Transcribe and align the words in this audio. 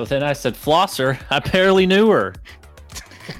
So 0.00 0.06
then 0.06 0.22
I 0.22 0.32
said, 0.32 0.54
Flosser. 0.54 1.18
I 1.28 1.40
barely 1.40 1.84
knew 1.84 2.08
her. 2.08 2.32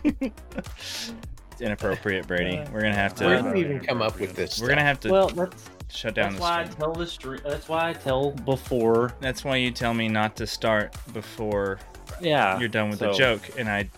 It's 0.05 1.13
inappropriate, 1.61 2.27
Brady. 2.27 2.63
We're 2.71 2.83
gonna 2.83 2.95
have 2.95 3.15
to. 3.15 3.25
Where 3.25 3.41
did 3.43 3.55
we 3.55 3.61
even 3.61 3.81
come 3.81 4.03
up 4.03 4.21
with 4.21 4.35
this? 4.37 4.61
We're 4.61 4.69
gonna 4.69 4.83
have 4.83 5.01
to 5.01 5.11
Well, 5.11 5.29
that's, 5.29 5.71
shut 5.89 6.13
down 6.13 6.33
that's 6.33 6.37
the 6.37 6.43
why 6.43 6.61
I 6.61 6.65
tell 6.65 6.93
the 6.93 7.07
stream. 7.07 7.41
That's 7.45 7.67
why 7.67 7.89
I 7.89 7.93
tell 7.95 8.33
before. 8.33 9.15
That's 9.21 9.43
why 9.43 9.57
you 9.57 9.71
tell 9.71 9.95
me 9.95 10.09
not 10.09 10.37
to 10.37 10.47
start 10.47 10.95
before 11.15 11.79
Yeah. 12.21 12.59
you're 12.59 12.69
done 12.69 12.91
with 12.91 12.99
the 12.99 13.13
joke, 13.15 13.41
and 13.59 13.67
I. 13.67 13.89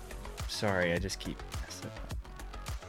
Sorry, 0.47 0.93
I 0.93 0.99
just 0.99 1.19
keep. 1.19 1.37
messing 1.65 1.91
up. 1.91 2.15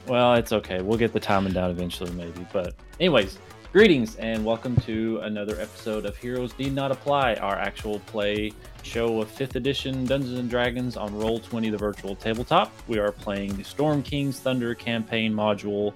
Well, 0.07 0.35
it's 0.35 0.51
okay. 0.53 0.84
We'll 0.84 0.99
get 0.99 1.13
the 1.13 1.20
timing 1.20 1.53
down 1.53 1.71
eventually, 1.71 2.12
maybe. 2.12 2.45
But, 2.53 2.76
anyways, 2.99 3.40
greetings 3.73 4.16
and 4.18 4.45
welcome 4.45 4.76
to 4.76 5.18
another 5.23 5.59
episode 5.59 6.05
of 6.05 6.16
Heroes 6.16 6.55
Need 6.59 6.76
Not 6.76 6.91
Apply, 6.91 7.34
our 7.38 7.55
actual 7.55 7.98
play 8.02 8.54
show 8.84 9.20
of 9.20 9.36
5th 9.36 9.55
edition 9.55 10.05
Dungeons 10.05 10.38
and 10.38 10.48
Dragons 10.48 10.96
on 10.96 11.09
Roll20, 11.09 11.72
the 11.72 11.77
virtual 11.80 12.16
tabletop. 12.16 12.72
We 12.88 12.99
are 12.99 13.12
playing 13.12 13.58
the 13.58 13.63
Storm 13.63 14.04
King's 14.04 14.40
Thunder 14.40 14.76
campaign 14.76 15.34
module. 15.34 15.91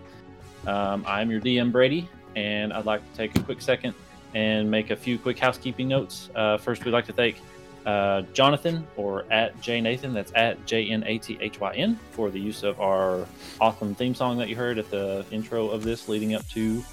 Um, 0.65 1.05
I'm 1.05 1.29
your 1.29 1.39
DM, 1.39 1.71
Brady, 1.71 2.09
and 2.35 2.73
I'd 2.73 2.87
like 2.87 3.07
to 3.11 3.15
take 3.15 3.37
a 3.37 3.43
quick 3.43 3.61
second 3.61 3.93
and 4.33 4.71
make 4.71 4.89
a 4.89 4.95
few 4.95 5.19
quick 5.19 5.37
housekeeping 5.37 5.87
notes. 5.87 6.31
Uh, 6.33 6.57
first, 6.57 6.83
we'd 6.83 6.93
like 6.93 7.05
to 7.05 7.13
thank 7.13 7.39
uh, 7.85 8.23
Jonathan 8.33 8.87
or 8.95 9.23
at 9.31 9.61
J 9.61 9.81
Nathan, 9.81 10.15
that's 10.15 10.31
at 10.33 10.65
J 10.65 10.89
N 10.89 11.03
A 11.05 11.19
T 11.19 11.37
H 11.39 11.59
Y 11.59 11.73
N, 11.75 11.99
for 12.09 12.31
the 12.31 12.39
use 12.39 12.63
of 12.63 12.81
our 12.81 13.27
awesome 13.61 13.93
theme 13.93 14.15
song 14.15 14.39
that 14.39 14.49
you 14.49 14.55
heard 14.55 14.79
at 14.79 14.89
the 14.89 15.23
intro 15.29 15.69
of 15.69 15.83
this 15.83 16.09
leading 16.09 16.33
up 16.33 16.47
to 16.49 16.83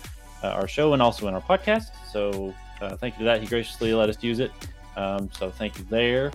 uh, 0.44 0.58
our 0.58 0.68
show 0.68 0.92
and 0.92 1.00
also 1.00 1.26
in 1.28 1.34
our 1.34 1.40
podcast. 1.40 1.88
So 2.12 2.54
uh, 2.80 2.96
thank 2.96 3.14
you 3.14 3.20
to 3.20 3.24
that. 3.24 3.40
He 3.40 3.46
graciously 3.46 3.94
let 3.94 4.08
us 4.08 4.22
use 4.22 4.40
it. 4.40 4.52
Um, 4.96 5.30
so 5.38 5.50
thank 5.50 5.78
you 5.78 5.84
there. 5.88 6.32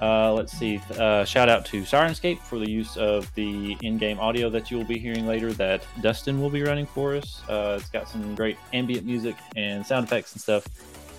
Uh, 0.00 0.32
let's 0.32 0.52
see. 0.52 0.80
Uh, 0.98 1.24
shout 1.24 1.48
out 1.48 1.64
to 1.66 1.82
Syrinscape 1.82 2.38
for 2.38 2.58
the 2.58 2.68
use 2.68 2.96
of 2.96 3.32
the 3.34 3.76
in-game 3.82 4.18
audio 4.18 4.50
that 4.50 4.70
you 4.70 4.76
will 4.76 4.84
be 4.84 4.98
hearing 4.98 5.26
later. 5.26 5.52
That 5.52 5.86
Dustin 6.00 6.40
will 6.40 6.50
be 6.50 6.62
running 6.62 6.86
for 6.86 7.14
us. 7.14 7.42
Uh, 7.48 7.78
it's 7.80 7.90
got 7.90 8.08
some 8.08 8.34
great 8.34 8.56
ambient 8.72 9.06
music 9.06 9.36
and 9.56 9.86
sound 9.86 10.04
effects 10.06 10.32
and 10.32 10.42
stuff. 10.42 10.66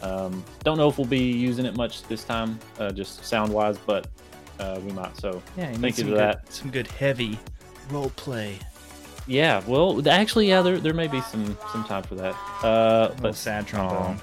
Um, 0.04 0.44
don't 0.64 0.78
know 0.78 0.90
if 0.90 0.98
we'll 0.98 1.08
be 1.08 1.32
using 1.32 1.66
it 1.66 1.76
much 1.76 2.04
this 2.04 2.24
time, 2.24 2.60
uh, 2.80 2.92
just 2.92 3.26
sound-wise, 3.26 3.78
but 3.78 4.08
uh, 4.60 4.80
we 4.84 4.92
might. 4.92 5.16
So 5.18 5.42
Yeah, 5.58 5.72
Thank 5.74 5.98
you 5.98 6.04
for 6.04 6.10
good, 6.12 6.20
that. 6.20 6.54
Some 6.54 6.70
good 6.70 6.88
heavy 6.88 7.40
role 7.90 8.12
play. 8.16 8.60
Yeah, 9.28 9.62
well, 9.68 10.08
actually, 10.08 10.48
yeah, 10.50 10.62
there, 10.62 10.78
there 10.80 10.94
may 10.94 11.08
be 11.08 11.22
some 11.22 11.58
some 11.72 11.84
time 11.84 12.04
for 12.04 12.16
that. 12.16 12.36
Uh, 12.64 13.14
But 13.22 13.36
sad 13.36 13.68
trombone. 13.68 14.20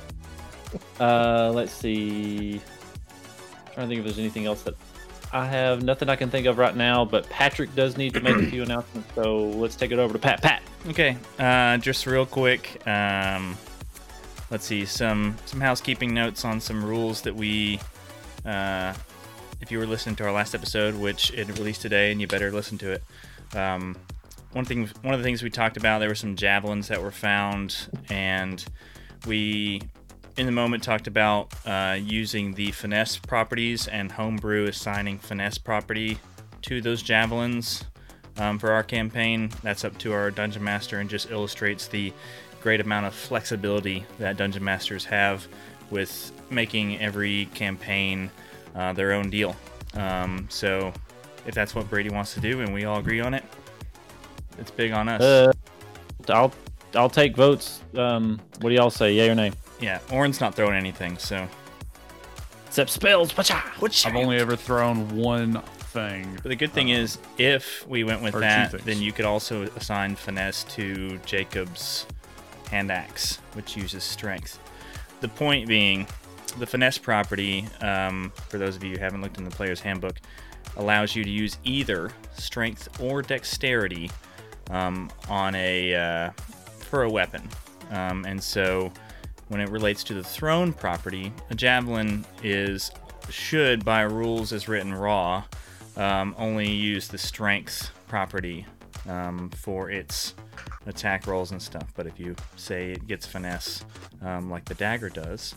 Uh, 0.99 1.51
let's 1.55 1.73
see. 1.73 2.61
trying 3.75 3.89
to 3.89 3.95
think 3.95 3.99
if 3.99 4.05
there's 4.05 4.19
anything 4.19 4.47
else 4.47 4.63
that 4.63 4.75
I 5.33 5.47
have. 5.47 5.83
Nothing 5.83 6.09
I 6.09 6.17
can 6.17 6.31
think 6.31 6.47
of 6.47 6.59
right 6.59 6.77
now. 6.77 7.05
But 7.05 7.29
Patrick 7.31 7.75
does 7.75 7.97
need 7.97 8.15
to 8.15 8.21
make 8.21 8.37
a 8.37 8.47
few 8.47 8.63
announcements, 8.63 9.09
so 9.15 9.47
let's 9.49 9.77
take 9.77 9.91
it 9.91 9.99
over 9.99 10.13
to 10.13 10.19
Pat. 10.19 10.43
Pat. 10.43 10.63
Okay, 10.89 11.17
uh, 11.39 11.77
just 11.79 12.07
real 12.07 12.27
quick. 12.27 12.87
Um, 12.87 13.57
let's 14.51 14.65
see 14.67 14.85
some 14.85 15.37
some 15.47 15.61
housekeeping 15.61 16.13
notes 16.15 16.45
on 16.45 16.61
some 16.61 16.85
rules 16.85 17.23
that 17.23 17.35
we. 17.35 17.81
Uh, 18.45 18.93
if 19.61 19.71
you 19.71 19.79
were 19.79 19.87
listening 19.87 20.17
to 20.17 20.25
our 20.25 20.33
last 20.33 20.55
episode, 20.57 20.95
which 20.97 21.31
it 21.33 21.47
released 21.59 21.83
today, 21.83 22.11
and 22.11 22.21
you 22.21 22.27
better 22.27 22.51
listen 22.51 22.79
to 22.79 22.93
it. 22.93 23.03
Um, 23.57 23.97
one 24.53 24.65
thing, 24.65 24.89
one 25.03 25.15
of 25.15 25.21
the 25.21 25.25
things 25.25 25.43
we 25.43 25.51
talked 25.51 25.77
about, 25.77 25.99
there 25.99 26.09
were 26.09 26.15
some 26.15 26.37
javelins 26.37 26.89
that 26.89 27.03
were 27.03 27.11
found, 27.11 27.89
and 28.09 28.65
we, 29.27 29.81
in 30.37 30.47
the 30.47 30.53
moment, 30.53 30.83
talked 30.83 31.07
about 31.07 31.53
uh, 31.67 31.97
using 31.99 32.53
the 32.55 32.71
finesse 32.73 33.17
properties 33.17 33.89
and 33.89 34.13
homebrew 34.13 34.67
assigning 34.67 35.19
finesse 35.19 35.59
property 35.59 36.19
to 36.63 36.81
those 36.81 37.03
javelins 37.03 37.85
um, 38.39 38.59
for 38.59 38.73
our 38.73 38.83
campaign. 38.83 39.51
That's 39.63 39.85
up 39.85 39.97
to 39.99 40.13
our 40.13 40.31
dungeon 40.31 40.63
master 40.63 40.99
and 41.01 41.09
just 41.09 41.31
illustrates 41.31 41.89
the 41.89 42.13
great 42.61 42.81
amount 42.81 43.07
of 43.07 43.15
flexibility 43.15 44.05
that 44.19 44.37
dungeon 44.37 44.63
masters 44.63 45.05
have 45.07 45.47
with 45.91 46.31
making 46.51 47.01
every 47.01 47.47
campaign 47.55 48.31
uh, 48.75 48.93
their 48.93 49.13
own 49.13 49.31
deal. 49.31 49.57
Um, 49.95 50.47
so, 50.49 50.93
if 51.45 51.55
that's 51.55 51.75
what 51.75 51.91
Brady 51.91 52.09
wants 52.09 52.35
to 52.35 52.41
do 52.41 52.61
and 52.61 52.73
we 52.73 52.85
all 52.85 52.99
agree 52.99 53.21
on 53.21 53.35
it, 53.35 53.43
it's 54.59 54.71
big 54.71 54.93
on 54.93 55.09
us. 55.09 55.21
Uh, 55.21 55.53
I'll 56.29 56.53
I'll 56.95 57.11
take 57.11 57.37
votes. 57.37 57.83
Um, 57.97 58.41
what 58.61 58.71
do 58.71 58.75
y'all 58.75 58.91
say? 58.91 59.15
Yay 59.15 59.31
or 59.31 59.35
nay? 59.35 59.53
yeah, 59.81 59.99
Orin's 60.13 60.41
not 60.41 60.55
throwing 60.55 60.77
anything, 60.77 61.19
so. 61.19 61.47
Except 62.67 62.89
spells. 62.89 63.33
Pacha. 63.33 63.63
I've 64.07 64.17
only 64.17 64.39
ever 64.39 64.57
thrown 64.57 65.15
one 65.15 65.61
thing. 65.93 66.39
But 66.43 66.49
the 66.49 66.57
good 66.57 66.73
thing 66.73 66.89
is, 66.89 67.19
if 67.37 67.87
we 67.87 68.03
went 68.03 68.23
with 68.23 68.35
Or 68.35 68.41
that, 68.41 68.73
then 68.85 69.03
you 69.03 69.13
could 69.13 69.27
also 69.27 69.65
assign 69.77 70.17
finesse 70.17 70.65
to 70.75 71.19
Jacob's 71.27 72.07
hand 72.71 72.91
axe, 72.91 73.41
which 73.53 73.77
uses 73.77 74.03
strength. 74.03 74.59
The 75.21 75.29
point 75.29 75.69
being, 75.69 76.07
the 76.59 76.67
finesse 76.67 76.97
property, 76.97 77.67
um, 77.83 78.33
for 78.49 78.57
those 78.57 78.77
of 78.77 78.85
you 78.85 78.97
who 78.97 79.01
haven't 79.01 79.21
looked 79.21 79.37
in 79.37 79.45
the 79.45 79.51
player's 79.51 79.81
handbook, 79.81 80.19
allows 80.77 81.15
you 81.15 81.25
to 81.25 81.31
use 81.31 81.59
either 81.65 82.11
strength 82.35 82.89
or 83.01 83.21
dexterity 83.21 84.11
um, 84.71 85.11
on 85.29 85.55
a 85.55 85.95
uh, 85.95 86.31
for 86.79 87.05
a 87.05 87.11
weapon. 87.11 87.49
Um, 87.91 88.25
and 88.25 88.43
so, 88.43 88.93
when 89.49 89.61
it 89.61 89.69
relates 89.69 90.03
to 90.05 90.15
the 90.15 90.25
throne 90.25 90.73
property, 90.73 91.33
a 91.51 91.55
javelin 91.55 92.25
is 92.43 92.91
should, 93.29 93.85
by 93.85 94.03
rules 94.03 94.53
as 94.53 94.69
written 94.69 94.95
raw, 94.95 95.45
um, 95.97 96.35
only 96.39 96.71
use 96.71 97.09
the 97.09 97.19
strength 97.19 97.91
property 98.09 98.67
um, 99.09 99.51
for 99.51 99.91
its 99.91 100.35
attack 100.87 101.27
rolls 101.27 101.51
and 101.53 101.61
stuff. 101.61 101.93
But 101.95 102.07
if 102.07 102.19
you 102.19 102.35
say 102.57 102.93
it 102.93 103.07
gets 103.07 103.27
finesse, 103.27 103.85
um, 104.23 104.51
like 104.51 104.65
the 104.65 104.75
dagger 104.75 105.09
does, 105.09 105.55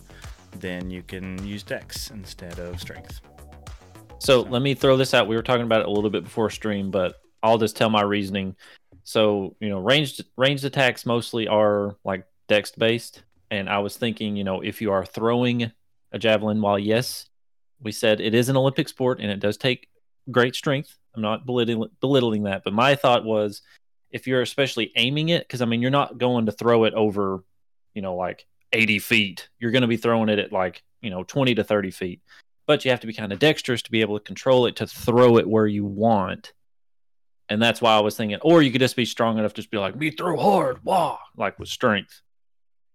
then 0.59 0.89
you 0.89 1.03
can 1.03 1.45
use 1.45 1.63
dex 1.63 2.11
instead 2.11 2.59
of 2.59 2.79
strength. 2.79 3.21
So 4.19 4.41
let 4.41 4.61
me 4.61 4.73
throw 4.73 4.97
this 4.97 5.13
out. 5.13 5.27
We 5.27 5.35
were 5.35 5.43
talking 5.43 5.65
about 5.65 5.81
it 5.81 5.87
a 5.87 5.91
little 5.91 6.09
bit 6.09 6.23
before 6.23 6.49
stream, 6.49 6.89
but 6.91 7.15
I'll 7.43 7.57
just 7.57 7.75
tell 7.75 7.89
my 7.89 8.01
reasoning. 8.01 8.55
So 9.05 9.55
you 9.61 9.69
know, 9.69 9.79
ranged 9.79 10.25
ranged 10.35 10.65
attacks 10.65 11.05
mostly 11.05 11.47
are 11.47 11.95
like 12.03 12.25
dex 12.49 12.71
based, 12.71 13.23
and 13.49 13.69
I 13.69 13.79
was 13.79 13.95
thinking, 13.95 14.35
you 14.35 14.43
know, 14.43 14.61
if 14.61 14.81
you 14.81 14.91
are 14.91 15.05
throwing 15.05 15.71
a 16.11 16.19
javelin, 16.19 16.61
while 16.61 16.77
yes, 16.77 17.27
we 17.81 17.93
said 17.93 18.19
it 18.19 18.33
is 18.33 18.49
an 18.49 18.57
Olympic 18.57 18.89
sport 18.89 19.19
and 19.21 19.31
it 19.31 19.39
does 19.39 19.57
take 19.57 19.87
great 20.29 20.55
strength. 20.55 20.97
I'm 21.15 21.21
not 21.21 21.45
belittling, 21.45 21.89
belittling 22.01 22.43
that, 22.43 22.63
but 22.65 22.73
my 22.73 22.95
thought 22.95 23.23
was, 23.23 23.61
if 24.11 24.27
you're 24.27 24.41
especially 24.41 24.91
aiming 24.97 25.29
it, 25.29 25.47
because 25.47 25.61
I 25.61 25.65
mean, 25.65 25.81
you're 25.81 25.91
not 25.91 26.17
going 26.17 26.47
to 26.47 26.51
throw 26.51 26.83
it 26.83 26.93
over, 26.93 27.43
you 27.93 28.01
know, 28.01 28.15
like 28.15 28.45
80 28.73 28.99
feet. 28.99 29.49
You're 29.59 29.71
going 29.71 29.83
to 29.83 29.87
be 29.87 29.97
throwing 29.97 30.29
it 30.29 30.39
at 30.39 30.51
like 30.51 30.83
you 31.01 31.09
know 31.09 31.23
20 31.23 31.55
to 31.55 31.63
30 31.63 31.91
feet 31.91 32.21
but 32.65 32.83
you 32.83 32.91
have 32.91 32.99
to 32.99 33.07
be 33.07 33.13
kind 33.13 33.31
of 33.31 33.39
dexterous 33.39 33.81
to 33.83 33.91
be 33.91 34.01
able 34.01 34.17
to 34.17 34.23
control 34.23 34.65
it 34.65 34.75
to 34.77 34.87
throw 34.87 35.37
it 35.37 35.47
where 35.47 35.67
you 35.67 35.85
want. 35.85 36.53
And 37.49 37.61
that's 37.61 37.81
why 37.81 37.95
I 37.95 37.99
was 37.99 38.17
thinking, 38.17 38.39
or 38.41 38.61
you 38.61 38.71
could 38.71 38.81
just 38.81 38.95
be 38.95 39.05
strong 39.05 39.37
enough 39.37 39.53
to 39.53 39.61
just 39.61 39.71
be 39.71 39.77
like, 39.77 39.95
me 39.95 40.11
throw 40.11 40.35
hard, 40.37 40.83
wah, 40.83 41.19
like 41.37 41.59
with 41.59 41.69
strength. 41.69 42.21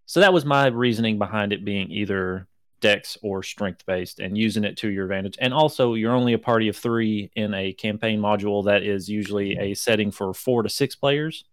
So 0.06 0.20
that 0.20 0.32
was 0.32 0.44
my 0.44 0.67
reasoning 0.67 1.19
behind 1.19 1.52
it 1.52 1.64
being 1.64 1.91
either 1.93 2.49
dex 2.81 3.17
or 3.23 3.43
strength 3.43 3.87
based 3.87 4.19
and 4.19 4.37
using 4.37 4.64
it 4.64 4.76
to 4.79 4.88
your 4.88 5.05
advantage. 5.05 5.37
And 5.41 5.55
also, 5.55 5.94
you're 5.94 6.14
only 6.14 6.32
a 6.32 6.38
party 6.38 6.69
of 6.69 6.76
three 6.76 7.31
in 7.37 7.55
a 7.55 7.73
campaign 7.73 8.20
module 8.20 8.64
that 8.64 8.82
is 8.82 9.08
usually 9.08 9.56
a 9.56 9.75
setting 9.75 10.11
for 10.11 10.35
four 10.35 10.62
to 10.64 10.69
six 10.69 10.97
players. 10.97 11.44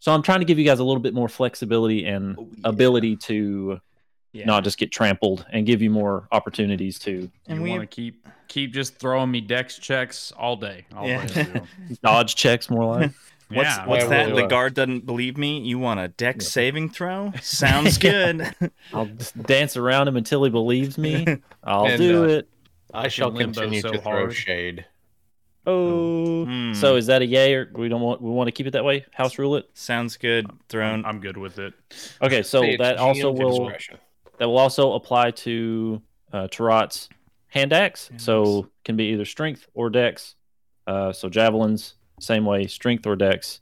So 0.00 0.12
I'm 0.12 0.22
trying 0.22 0.40
to 0.40 0.44
give 0.44 0.58
you 0.58 0.64
guys 0.64 0.78
a 0.78 0.84
little 0.84 1.00
bit 1.00 1.14
more 1.14 1.28
flexibility 1.28 2.06
and 2.06 2.36
oh, 2.38 2.48
ability 2.64 3.16
to 3.16 3.80
Yeah. 4.32 4.44
not 4.44 4.64
just 4.64 4.76
get 4.78 4.92
trampled 4.92 5.46
and 5.50 5.64
give 5.66 5.80
you 5.80 5.88
more 5.90 6.28
opportunities 6.32 6.98
to 7.00 7.30
And 7.46 7.58
you 7.58 7.62
we- 7.64 7.70
want 7.70 7.82
to 7.82 7.86
keep 7.86 8.26
keep 8.48 8.72
just 8.72 8.98
throwing 8.98 9.30
me 9.30 9.40
dex 9.40 9.78
checks 9.78 10.32
all 10.36 10.56
day. 10.56 10.86
All 10.94 11.06
Yeah. 11.08 11.26
day. 11.26 11.60
dodge 12.02 12.34
checks 12.36 12.68
more 12.70 12.84
like 12.84 13.10
What's, 13.48 13.68
yeah. 13.68 13.86
what's 13.86 14.06
that? 14.08 14.26
well, 14.32 14.36
the 14.36 14.46
guard 14.48 14.74
doesn't 14.74 15.06
believe 15.06 15.36
me. 15.38 15.60
You 15.60 15.78
want 15.78 16.00
a 16.00 16.08
dex 16.08 16.44
Yeah. 16.46 16.50
saving 16.50 16.90
throw? 16.90 17.32
Sounds 17.42 17.96
good. 17.96 18.52
I'll 18.92 19.06
just 19.06 19.40
dance 19.44 19.76
around 19.76 20.08
him 20.08 20.16
until 20.16 20.42
he 20.44 20.50
believes 20.50 20.98
me. 20.98 21.24
I'll 21.62 21.86
And, 21.86 21.96
do 21.98 22.24
uh, 22.24 22.28
it. 22.28 22.48
I 22.92 23.06
shall 23.08 23.30
continue 23.32 23.80
so 23.80 23.92
to 23.92 23.98
throw 24.00 24.10
hard. 24.12 24.34
shade. 24.34 24.84
Oh, 25.68 26.44
Hmm. 26.44 26.74
so 26.74 26.94
is 26.96 27.06
that 27.06 27.22
a 27.22 27.26
yay 27.26 27.54
or 27.54 27.70
we 27.74 27.88
don't 27.88 28.00
want 28.00 28.22
we 28.22 28.30
want 28.30 28.46
to 28.48 28.52
keep 28.52 28.66
it 28.68 28.72
that 28.72 28.84
way? 28.84 29.04
House 29.12 29.36
rule 29.38 29.56
it. 29.56 29.68
Sounds 29.74 30.16
good. 30.16 30.46
Throne. 30.68 31.04
I'm 31.04 31.20
good 31.20 31.36
with 31.36 31.58
it. 31.58 31.74
Okay, 32.22 32.42
so 32.42 32.62
It's 32.62 32.78
that 32.78 32.98
also 32.98 33.32
will 33.32 33.64
discretion. 33.66 33.98
That 34.38 34.46
will 34.48 34.58
also 34.58 34.92
apply 34.94 35.30
to 35.32 36.00
uh, 36.32 36.48
Tarot's 36.48 37.08
hand 37.48 37.72
axe. 37.72 38.08
Hand 38.08 38.20
So 38.20 38.68
can 38.84 38.96
be 38.96 39.04
either 39.12 39.24
strength 39.24 39.66
or 39.74 39.90
dex. 39.90 40.34
Uh, 40.86 41.12
so 41.12 41.28
javelins, 41.28 41.94
same 42.20 42.44
way, 42.44 42.66
strength 42.66 43.06
or 43.06 43.16
dex. 43.16 43.60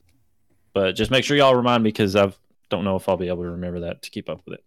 But 0.72 0.92
just 0.92 1.10
make 1.10 1.24
sure 1.24 1.36
y'all 1.36 1.54
remind 1.54 1.82
me 1.82 1.88
because 1.88 2.16
I 2.16 2.32
don't 2.68 2.84
know 2.84 2.96
if 2.96 3.08
I'll 3.08 3.16
be 3.16 3.28
able 3.28 3.44
to 3.44 3.50
remember 3.50 3.80
that 3.80 4.02
to 4.02 4.10
keep 4.10 4.28
up 4.28 4.40
with 4.44 4.54
it. 4.58 4.64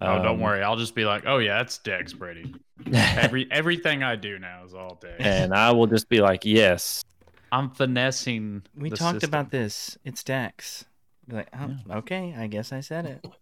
Oh, 0.00 0.16
don't 0.22 0.26
Um, 0.26 0.40
worry. 0.40 0.62
I'll 0.62 0.76
just 0.76 0.94
be 0.94 1.04
like, 1.04 1.24
oh 1.26 1.36
yeah, 1.38 1.58
that's 1.58 1.76
Dex 1.78 2.14
Brady. 2.14 2.54
Every 2.92 3.46
everything 3.50 4.02
I 4.02 4.16
do 4.16 4.38
now 4.38 4.64
is 4.64 4.72
all 4.72 4.98
Dex. 5.00 5.16
and 5.18 5.52
I 5.54 5.70
will 5.72 5.86
just 5.86 6.08
be 6.08 6.20
like, 6.22 6.44
yes. 6.46 7.04
I'm 7.52 7.68
finessing. 7.70 8.62
We 8.74 8.88
the 8.88 8.96
talked 8.96 9.16
system. 9.16 9.28
about 9.28 9.50
this. 9.50 9.98
It's 10.04 10.22
dex. 10.24 10.86
Be 11.28 11.36
like, 11.36 11.48
oh, 11.52 11.76
okay, 11.98 12.34
I 12.38 12.46
guess 12.46 12.72
I 12.72 12.80
said 12.80 13.04
it. 13.06 13.20
All 13.24 13.34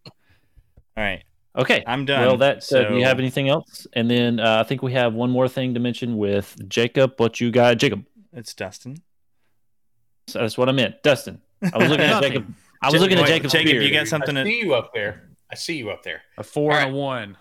right, 0.96 1.22
Okay. 1.56 1.82
I'm 1.86 2.04
done. 2.04 2.20
Well, 2.20 2.36
that 2.38 2.70
uh, 2.72 2.88
do 2.90 2.96
you 2.96 3.04
have 3.04 3.18
anything 3.18 3.48
else? 3.48 3.86
And 3.92 4.10
then 4.10 4.38
uh, 4.40 4.60
I 4.60 4.62
think 4.64 4.82
we 4.82 4.92
have 4.92 5.14
one 5.14 5.30
more 5.30 5.48
thing 5.48 5.74
to 5.74 5.80
mention 5.80 6.16
with 6.16 6.56
Jacob. 6.68 7.14
What 7.16 7.40
you 7.40 7.50
got, 7.50 7.78
Jacob? 7.78 8.04
It's 8.32 8.54
Dustin. 8.54 9.02
So 10.28 10.40
that's 10.40 10.58
what 10.58 10.68
I 10.68 10.72
meant, 10.72 11.02
Dustin. 11.02 11.40
I 11.72 11.78
was 11.78 11.88
looking 11.88 12.04
at 12.04 12.22
Jacob. 12.22 12.54
I 12.82 12.90
was 12.90 13.00
looking 13.00 13.18
at 13.18 13.26
Jacob. 13.26 13.50
Jacob's 13.50 13.52
Jacob, 13.54 13.72
beard. 13.72 13.84
you 13.84 13.92
got 13.92 14.02
I 14.02 14.04
something 14.04 14.34
to? 14.34 14.44
see 14.44 14.60
you 14.60 14.74
up 14.74 14.92
there. 14.94 15.30
I 15.50 15.54
see 15.54 15.76
you 15.76 15.90
up 15.90 16.02
there. 16.02 16.22
a 16.36 16.44
four 16.44 16.72
All 16.72 16.78
and 16.78 16.94
a 16.94 16.94
one. 16.94 17.36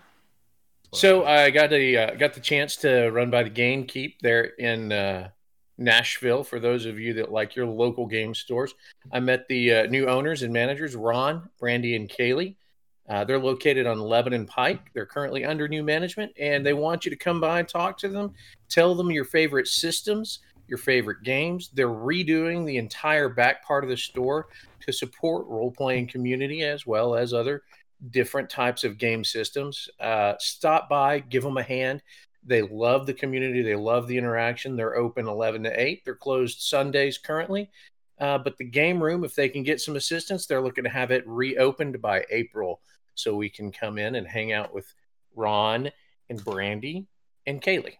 So 0.94 1.26
I 1.26 1.50
got 1.50 1.72
a 1.72 1.96
uh, 1.96 2.14
got 2.14 2.32
the 2.32 2.40
chance 2.40 2.76
to 2.76 3.10
run 3.10 3.30
by 3.30 3.42
the 3.42 3.50
Game 3.50 3.84
Keep 3.84 4.20
there 4.22 4.44
in 4.44 4.90
uh, 4.90 5.28
Nashville. 5.76 6.42
For 6.42 6.58
those 6.58 6.86
of 6.86 6.98
you 6.98 7.12
that 7.14 7.30
like 7.30 7.54
your 7.54 7.66
local 7.66 8.06
game 8.06 8.34
stores, 8.34 8.74
I 9.12 9.20
met 9.20 9.46
the 9.48 9.74
uh, 9.74 9.86
new 9.86 10.06
owners 10.06 10.42
and 10.42 10.52
managers, 10.52 10.96
Ron, 10.96 11.50
Brandy, 11.60 11.94
and 11.94 12.08
Kaylee. 12.08 12.56
Uh, 13.08 13.24
they're 13.24 13.38
located 13.38 13.86
on 13.86 13.98
Lebanon 13.98 14.46
Pike. 14.46 14.90
They're 14.92 15.06
currently 15.06 15.44
under 15.44 15.66
new 15.66 15.82
management, 15.82 16.32
and 16.38 16.64
they 16.64 16.74
want 16.74 17.04
you 17.04 17.10
to 17.10 17.16
come 17.16 17.40
by 17.40 17.60
and 17.60 17.68
talk 17.68 17.96
to 17.98 18.08
them. 18.08 18.34
Tell 18.68 18.94
them 18.94 19.10
your 19.10 19.24
favorite 19.24 19.66
systems, 19.66 20.40
your 20.68 20.78
favorite 20.78 21.22
games. 21.22 21.70
They're 21.72 21.88
redoing 21.88 22.66
the 22.66 22.76
entire 22.76 23.30
back 23.30 23.64
part 23.64 23.82
of 23.82 23.90
the 23.90 23.96
store 23.96 24.48
to 24.80 24.92
support 24.92 25.46
role 25.46 25.70
playing 25.70 26.08
community 26.08 26.62
as 26.62 26.86
well 26.86 27.14
as 27.14 27.32
other 27.32 27.62
different 28.10 28.50
types 28.50 28.84
of 28.84 28.98
game 28.98 29.24
systems. 29.24 29.88
Uh, 29.98 30.34
stop 30.38 30.88
by, 30.88 31.20
give 31.20 31.42
them 31.42 31.56
a 31.56 31.62
hand. 31.62 32.02
They 32.44 32.62
love 32.62 33.06
the 33.06 33.14
community. 33.14 33.62
They 33.62 33.74
love 33.74 34.06
the 34.06 34.16
interaction. 34.16 34.76
They're 34.76 34.96
open 34.96 35.26
11 35.26 35.64
to 35.64 35.80
8. 35.80 36.04
They're 36.04 36.14
closed 36.14 36.60
Sundays 36.60 37.18
currently. 37.18 37.70
Uh, 38.20 38.38
but 38.38 38.56
the 38.58 38.64
game 38.64 39.02
room, 39.02 39.24
if 39.24 39.34
they 39.34 39.48
can 39.48 39.62
get 39.62 39.80
some 39.80 39.96
assistance, 39.96 40.46
they're 40.46 40.60
looking 40.60 40.84
to 40.84 40.90
have 40.90 41.10
it 41.10 41.26
reopened 41.26 42.00
by 42.00 42.24
April 42.30 42.80
so 43.18 43.34
we 43.34 43.48
can 43.50 43.72
come 43.72 43.98
in 43.98 44.14
and 44.14 44.26
hang 44.26 44.52
out 44.52 44.72
with 44.72 44.94
Ron 45.34 45.90
and 46.30 46.44
Brandy 46.44 47.06
and 47.46 47.60
Kaylee. 47.60 47.96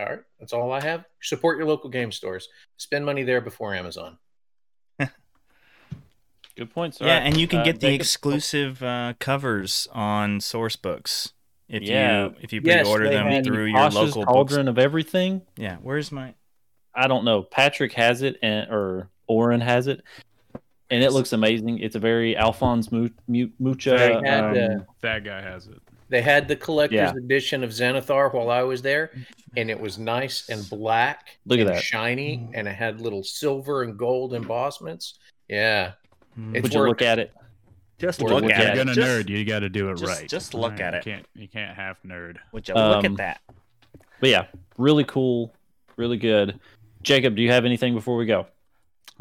All 0.00 0.06
right, 0.06 0.20
that's 0.40 0.52
all 0.52 0.72
I 0.72 0.80
have. 0.80 1.04
Support 1.20 1.58
your 1.58 1.66
local 1.68 1.90
game 1.90 2.10
stores. 2.10 2.48
Spend 2.76 3.06
money 3.06 3.22
there 3.22 3.40
before 3.40 3.72
Amazon. 3.74 4.18
Good 6.56 6.70
points. 6.74 6.98
Yeah, 7.00 7.18
and 7.18 7.36
you 7.36 7.46
can 7.46 7.60
Uh, 7.60 7.64
get 7.64 7.80
the 7.80 7.86
Jacob? 7.88 8.00
exclusive 8.02 8.82
uh, 8.82 9.14
covers 9.20 9.88
on 9.92 10.40
source 10.40 10.76
books 10.76 11.32
if 11.68 11.82
Yeah. 11.82 12.24
you 12.26 12.34
if 12.40 12.52
you 12.52 12.60
Yes, 12.64 12.82
pre-order 12.82 13.08
they 13.08 13.14
them 13.14 13.44
through 13.44 13.66
your 13.66 13.76
Tosh's 13.78 13.94
local 13.94 14.22
books. 14.24 14.32
cauldron 14.32 14.68
of 14.68 14.78
everything. 14.78 15.42
Yeah, 15.56 15.76
where's 15.76 16.10
my? 16.12 16.34
I 16.94 17.06
don't 17.06 17.24
know. 17.24 17.42
Patrick 17.42 17.92
has 17.94 18.20
it, 18.22 18.36
and 18.42 18.68
or 18.70 19.08
Oren 19.28 19.60
has 19.62 19.86
it, 19.86 20.02
and 20.92 21.02
it 21.02 21.10
looks 21.12 21.32
amazing. 21.32 21.78
It's 21.80 21.96
a 21.96 21.98
very 21.98 22.36
Alphonse 22.36 22.92
Mu- 22.92 23.08
Mu- 23.26 23.50
Mucha. 23.58 23.90
They 23.90 24.12
had, 24.30 24.44
um, 24.58 24.80
uh, 24.80 24.84
That 25.00 25.24
guy 25.24 25.40
has 25.40 25.66
it. 25.66 25.80
They 26.08 26.20
had 26.22 26.46
the 26.46 26.56
collector's 26.56 26.96
Yeah. 26.96 27.12
edition 27.16 27.64
of 27.64 27.70
Xanathar 27.70 28.32
while 28.34 28.50
I 28.50 28.62
was 28.62 28.82
there, 28.82 29.10
and 29.56 29.70
it 29.70 29.80
was 29.80 29.98
nice 29.98 30.48
and 30.50 30.68
black. 30.68 31.38
Look 31.46 31.58
at 31.58 31.66
and 31.66 31.76
that. 31.76 31.82
shiny, 31.82 32.46
and 32.52 32.68
it 32.68 32.74
had 32.74 33.00
little 33.00 33.22
silver 33.24 33.82
and 33.82 33.98
gold 33.98 34.34
embossments. 34.34 35.18
Yeah, 35.48 35.92
Hmm. 36.34 36.54
It's 36.56 36.62
would 36.64 36.74
you 36.74 36.80
worth 36.80 36.88
look 36.90 37.02
at 37.02 37.18
it? 37.18 37.32
Just 37.98 38.20
look 38.20 38.30
look 38.30 38.44
at 38.44 38.50
If 38.50 38.58
it. 38.58 38.66
you're 38.66 38.84
gonna 38.84 38.94
Just, 38.94 39.26
nerd, 39.26 39.28
you 39.30 39.44
got 39.44 39.60
to 39.60 39.68
do 39.68 39.90
it 39.90 39.98
just- 39.98 40.20
right. 40.20 40.28
just 40.28 40.54
look 40.54 40.80
at 40.80 40.94
it. 40.94 41.06
You 41.06 41.12
it. 41.12 41.14
Can't 41.16 41.26
you 41.34 41.48
can't 41.48 41.76
half 41.76 42.02
nerd. 42.02 42.36
would 42.52 42.68
you 42.68 42.74
look 42.74 43.04
Um, 43.04 43.12
at 43.12 43.16
that? 43.18 43.40
But 44.20 44.28
yeah, 44.30 44.46
really 44.76 45.04
cool, 45.04 45.54
really 45.96 46.16
good. 46.16 46.58
Jacob, 47.02 47.36
do 47.36 47.42
you 47.42 47.50
have 47.50 47.64
anything 47.64 47.94
before 47.94 48.16
we 48.16 48.26
go? 48.26 48.46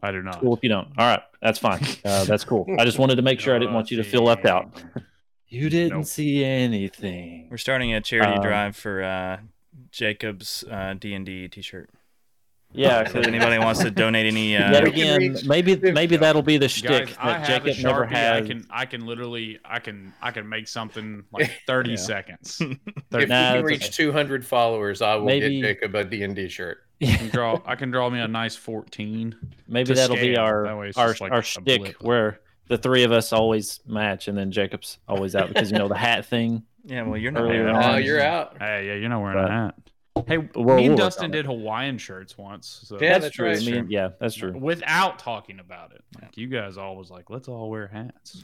I 0.04 0.12
do 0.12 0.22
not. 0.22 0.40
Cool 0.42 0.56
if 0.56 0.60
you 0.64 0.70
don't. 0.70 0.88
All 0.98 1.08
right, 1.08 1.22
that's 1.42 1.60
fine. 1.60 1.82
Uh, 2.06 2.24
that's 2.26 2.44
cool. 2.44 2.66
I 2.80 2.86
just 2.86 3.00
wanted 3.00 3.16
to 3.16 3.22
make 3.22 3.40
sure 3.40 3.56
I 3.56 3.60
didn't 3.60 3.74
want 3.74 3.92
you 3.92 3.98
to 3.98 4.04
feel 4.04 4.24
left 4.24 4.46
out. 4.46 4.82
You 5.54 5.70
didn't 5.70 5.98
Nope. 5.98 6.06
see 6.06 6.46
anything. 6.46 7.50
We're 7.52 7.58
starting 7.58 7.94
a 7.94 8.00
charity 8.00 8.38
um, 8.38 8.42
drive 8.42 8.74
for 8.74 9.04
uh, 9.04 9.40
Jacob's 9.92 10.64
uh, 10.64 10.94
D 10.98 11.14
and 11.14 11.26
D 11.26 11.48
T-shirt. 11.50 11.90
Yeah, 12.72 13.06
So 13.06 13.20
if 13.20 13.28
anybody 13.28 13.60
wants 13.60 13.82
to 13.82 13.92
donate 14.04 14.26
any, 14.28 14.52
yet 14.54 14.74
uh, 14.74 14.82
We 14.86 14.92
can 14.94 15.22
again, 15.22 15.38
maybe 15.46 15.76
maybe 15.92 16.16
that'll 16.16 16.42
be 16.42 16.56
the 16.58 16.70
shtick 16.70 17.08
Guys, 17.08 17.16
I 17.20 17.28
that 17.34 17.48
have 17.48 17.66
a 17.66 17.74
Jacob 17.74 17.84
never 17.84 18.06
Sharpie. 18.06 18.32
I 18.32 18.48
can 18.48 18.66
I 18.70 18.86
can 18.86 19.06
literally 19.06 19.60
I 19.66 19.80
can 19.80 20.14
I 20.22 20.32
can 20.32 20.48
make 20.48 20.70
something 20.70 21.26
like 21.34 21.52
30 21.68 21.90
Yeah. 21.90 21.96
seconds. 21.98 22.62
if 22.62 22.70
Nah, 23.12 23.20
you 23.20 23.28
can 23.58 23.64
reach 23.66 23.84
okay. 23.84 23.92
200 23.92 24.46
followers, 24.48 25.02
I 25.02 25.16
will 25.16 25.26
Maybe- 25.26 25.60
get 25.60 25.68
Jacob 25.82 25.96
a 25.96 26.06
D&D 26.06 26.48
shirt. 26.48 26.78
I 27.02 27.16
can 27.18 27.30
draw 27.30 27.62
I 27.66 27.76
can 27.76 27.92
draw 27.92 28.10
me 28.10 28.20
a 28.20 28.28
nice 28.28 28.56
14. 28.56 29.36
Maybe 29.68 29.94
that'll 29.94 30.16
be 30.16 30.38
our 30.38 30.64
That 30.64 30.74
our 30.98 31.10
just 31.10 31.22
like 31.22 31.32
our 31.32 31.40
a 31.40 31.44
shtick 31.44 31.82
blip. 31.82 32.02
where 32.04 32.40
the 32.68 32.78
three 32.78 33.04
of 33.04 33.12
us 33.12 33.34
always 33.34 33.80
match, 33.86 34.28
and 34.28 34.38
then 34.38 34.52
Jacob's 34.52 34.98
always 35.08 35.36
out 35.36 35.50
because 35.50 35.72
you 35.72 35.78
know 35.78 35.88
the 35.88 35.96
hat 35.98 36.26
thing. 36.26 36.64
yeah, 36.86 37.02
well, 37.04 37.18
you're 37.18 37.32
not. 37.32 37.44
Earlier 37.44 37.66
there. 37.66 37.74
on. 37.76 37.96
Oh, 37.96 37.98
you're 37.98 38.22
out. 38.22 38.58
Hey, 38.60 38.88
yeah, 38.88 38.94
you're 38.96 39.10
not 39.10 39.22
wearing 39.22 39.38
But- 39.38 39.50
a 39.52 39.54
hat. 39.54 39.76
Hey, 40.28 40.38
We'll- 40.38 40.76
me 40.76 40.84
we'll 40.84 40.86
and 40.90 40.98
Dustin 40.98 41.32
did 41.32 41.46
Hawaiian 41.46 41.98
shirts 41.98 42.38
once. 42.38 42.82
So 42.86 42.98
Yeah, 43.02 43.14
that's, 43.14 43.26
that's 43.26 43.36
true. 43.36 43.48
right. 43.48 43.84
I 43.84 43.86
yeah, 43.88 44.10
that's 44.20 44.36
true. 44.36 44.52
without 44.58 45.20
talking 45.20 45.60
about 45.60 45.94
it. 45.94 46.04
Like 46.22 46.38
you 46.38 46.48
guys 46.48 46.78
always 46.78 47.10
like, 47.10 47.30
let's 47.30 47.48
all 47.48 47.70
wear 47.70 47.88
hats. 47.88 48.42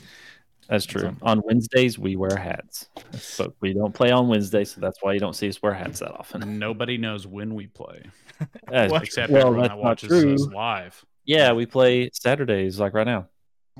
That's 0.69 0.85
true. 0.85 1.15
On 1.21 1.41
Wednesdays 1.45 1.97
we 1.97 2.15
wear 2.15 2.35
hats, 2.35 2.89
but 3.37 3.53
we 3.61 3.73
don't 3.73 3.93
play 3.93 4.11
on 4.11 4.27
Wednesdays, 4.27 4.71
so 4.71 4.81
that's 4.81 4.97
why 5.01 5.13
you 5.13 5.19
don't 5.19 5.35
see 5.35 5.47
us 5.47 5.61
wear 5.61 5.73
hats 5.73 5.99
that 5.99 6.11
often. 6.11 6.59
Nobody 6.59 6.97
knows 6.97 7.25
when 7.25 7.55
we 7.55 7.67
play 7.67 8.03
except 8.71 9.31
well, 9.31 9.47
everyone 9.47 9.69
that 9.69 9.77
watches 9.77 10.09
true. 10.09 10.33
us 10.33 10.41
live 10.47 11.05
Yeah, 11.25 11.53
we 11.53 11.65
play 11.65 12.09
Saturdays 12.13 12.79
like 12.79 12.93
right 12.93 13.07
now. 13.07 13.27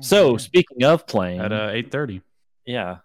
So 0.00 0.36
speaking 0.36 0.84
of 0.84 1.06
playing, 1.06 1.40
at 1.40 1.52
uh, 1.52 1.70
8:30. 1.70 2.22
yeah, 2.64 2.98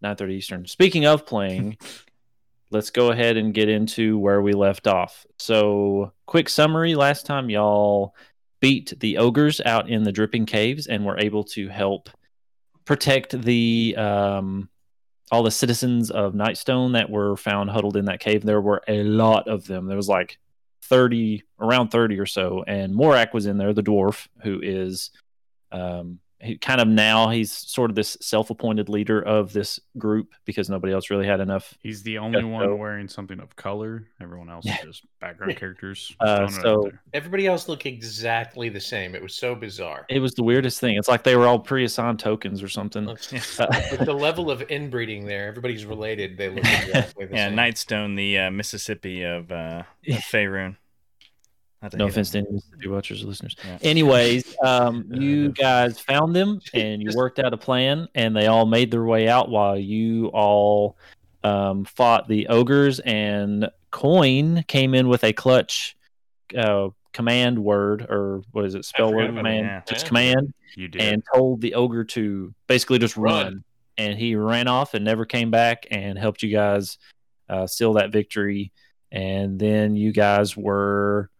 nine 0.00 0.16
thirty 0.16 0.34
Eastern. 0.34 0.66
Speaking 0.66 1.04
of 1.04 1.26
playing, 1.26 1.76
let's 2.70 2.90
go 2.90 3.10
ahead 3.10 3.36
and 3.36 3.52
get 3.52 3.68
into 3.68 4.18
where 4.18 4.40
we 4.40 4.52
left 4.52 4.86
off. 4.86 5.26
So, 5.38 6.12
quick 6.26 6.48
summary: 6.48 6.94
last 6.94 7.26
time 7.26 7.50
y'all 7.50 8.14
beat 8.60 8.98
the 9.00 9.18
ogres 9.18 9.60
out 9.64 9.88
in 9.90 10.02
the 10.04 10.12
dripping 10.12 10.46
caves 10.46 10.86
and 10.86 11.04
were 11.04 11.18
able 11.18 11.44
to 11.44 11.68
help 11.68 12.08
protect 12.86 13.38
the 13.42 13.94
um, 13.98 14.70
all 15.30 15.42
the 15.42 15.50
citizens 15.50 16.10
of 16.10 16.32
Nightstone 16.32 16.94
that 16.94 17.10
were 17.10 17.36
found 17.36 17.68
huddled 17.68 17.96
in 17.96 18.06
that 18.06 18.20
cave. 18.20 18.42
There 18.42 18.60
were 18.60 18.82
a 18.88 19.02
lot 19.02 19.48
of 19.48 19.66
them. 19.66 19.86
There 19.86 19.96
was 19.96 20.08
like 20.08 20.38
thirty, 20.82 21.42
around 21.60 21.88
thirty 21.88 22.18
or 22.18 22.26
so, 22.26 22.64
and 22.66 22.94
Morak 22.94 23.34
was 23.34 23.44
in 23.44 23.58
there, 23.58 23.74
the 23.74 23.82
dwarf 23.82 24.28
who 24.42 24.60
is 24.62 25.10
um, 25.72 26.20
he 26.40 26.58
kind 26.58 26.80
of 26.82 26.86
now 26.88 27.30
he's 27.30 27.50
sort 27.50 27.90
of 27.90 27.94
this 27.96 28.16
self-appointed 28.20 28.88
leader 28.90 29.22
of 29.22 29.52
this 29.54 29.80
group 29.96 30.34
because 30.44 30.68
nobody 30.68 30.92
else 30.92 31.08
really 31.08 31.26
had 31.26 31.40
enough. 31.40 31.72
He's 31.80 32.02
the 32.02 32.18
only 32.18 32.44
one 32.44 32.64
so- 32.64 32.74
wearing 32.76 33.08
something 33.08 33.40
of 33.40 33.56
color. 33.56 34.06
Everyone 34.20 34.50
else 34.50 34.66
Yeah. 34.66 34.76
is 34.80 34.84
just 34.84 35.02
background 35.18 35.56
characters. 35.56 36.14
Uh, 36.20 36.46
Throwing 36.48 36.52
it 36.52 36.56
out 36.58 36.62
so- 36.62 36.90
Everybody 37.14 37.46
else 37.46 37.68
looked 37.68 37.86
exactly 37.86 38.68
the 38.68 38.80
same. 38.80 39.14
It 39.14 39.22
was 39.22 39.34
so 39.34 39.54
bizarre. 39.54 40.04
It 40.10 40.18
was 40.20 40.34
the 40.34 40.42
weirdest 40.42 40.78
thing. 40.78 40.96
It's 40.96 41.08
like 41.08 41.22
they 41.22 41.36
were 41.36 41.46
all 41.46 41.58
pre-assigned 41.58 42.18
tokens 42.18 42.62
or 42.62 42.68
something. 42.68 43.06
With 43.06 43.56
Uh, 43.60 44.04
the 44.04 44.12
level 44.12 44.50
of 44.50 44.62
inbreeding 44.70 45.24
there, 45.26 45.48
everybody's 45.48 45.86
related. 45.86 46.36
They 46.36 46.48
look 46.50 46.58
exactly 46.58 47.24
the 47.26 47.34
Yeah, 47.34 47.48
same. 47.48 47.56
Nightstone, 47.56 48.16
the 48.16 48.38
uh, 48.40 48.50
Mississippi 48.50 49.22
of, 49.22 49.50
uh, 49.50 49.84
of 50.08 50.14
Faerun. 50.18 50.76
No 51.94 52.06
offense 52.06 52.30
to 52.30 52.38
any 52.38 52.50
Mississippi 52.50 52.88
Watchers 52.88 53.22
or 53.22 53.26
listeners. 53.26 53.54
Yeah. 53.64 53.78
Anyways, 53.82 54.56
um, 54.62 55.06
you 55.10 55.50
guys 55.50 56.00
found 56.00 56.34
them 56.34 56.60
and 56.74 57.02
you 57.02 57.10
worked 57.14 57.38
out 57.38 57.52
a 57.52 57.56
plan, 57.56 58.08
and 58.14 58.34
they 58.34 58.46
all 58.46 58.66
made 58.66 58.90
their 58.90 59.04
way 59.04 59.28
out 59.28 59.48
while 59.48 59.78
you 59.78 60.28
all 60.28 60.96
um, 61.44 61.84
fought 61.84 62.28
the 62.28 62.48
ogres. 62.48 62.98
And 63.00 63.68
Coin 63.90 64.64
came 64.66 64.94
in 64.94 65.08
with 65.08 65.22
a 65.22 65.32
clutch 65.32 65.96
uh, 66.56 66.88
command 67.12 67.58
word, 67.58 68.06
or 68.08 68.42
what 68.52 68.64
is 68.64 68.74
it? 68.74 68.84
Spell 68.84 69.12
word 69.12 69.34
command. 69.34 69.66
that. 69.66 69.86
Just 69.86 70.06
command. 70.06 70.52
You 70.76 70.88
did. 70.88 71.00
and 71.00 71.22
told 71.34 71.62
the 71.62 71.74
ogre 71.74 72.04
to 72.04 72.54
basically 72.66 72.98
just 72.98 73.16
run. 73.16 73.44
Run. 73.44 73.64
And 73.98 74.18
he 74.18 74.36
ran 74.36 74.68
off 74.68 74.92
and 74.92 75.04
never 75.04 75.24
came 75.24 75.50
back 75.50 75.86
and 75.90 76.18
helped 76.18 76.42
you 76.42 76.50
guys 76.50 76.98
uh, 77.48 77.66
seal 77.66 77.94
that 77.94 78.12
victory. 78.12 78.72
And 79.10 79.58
then 79.58 79.96
you 79.96 80.12
guys 80.12 80.54
were 80.54 81.30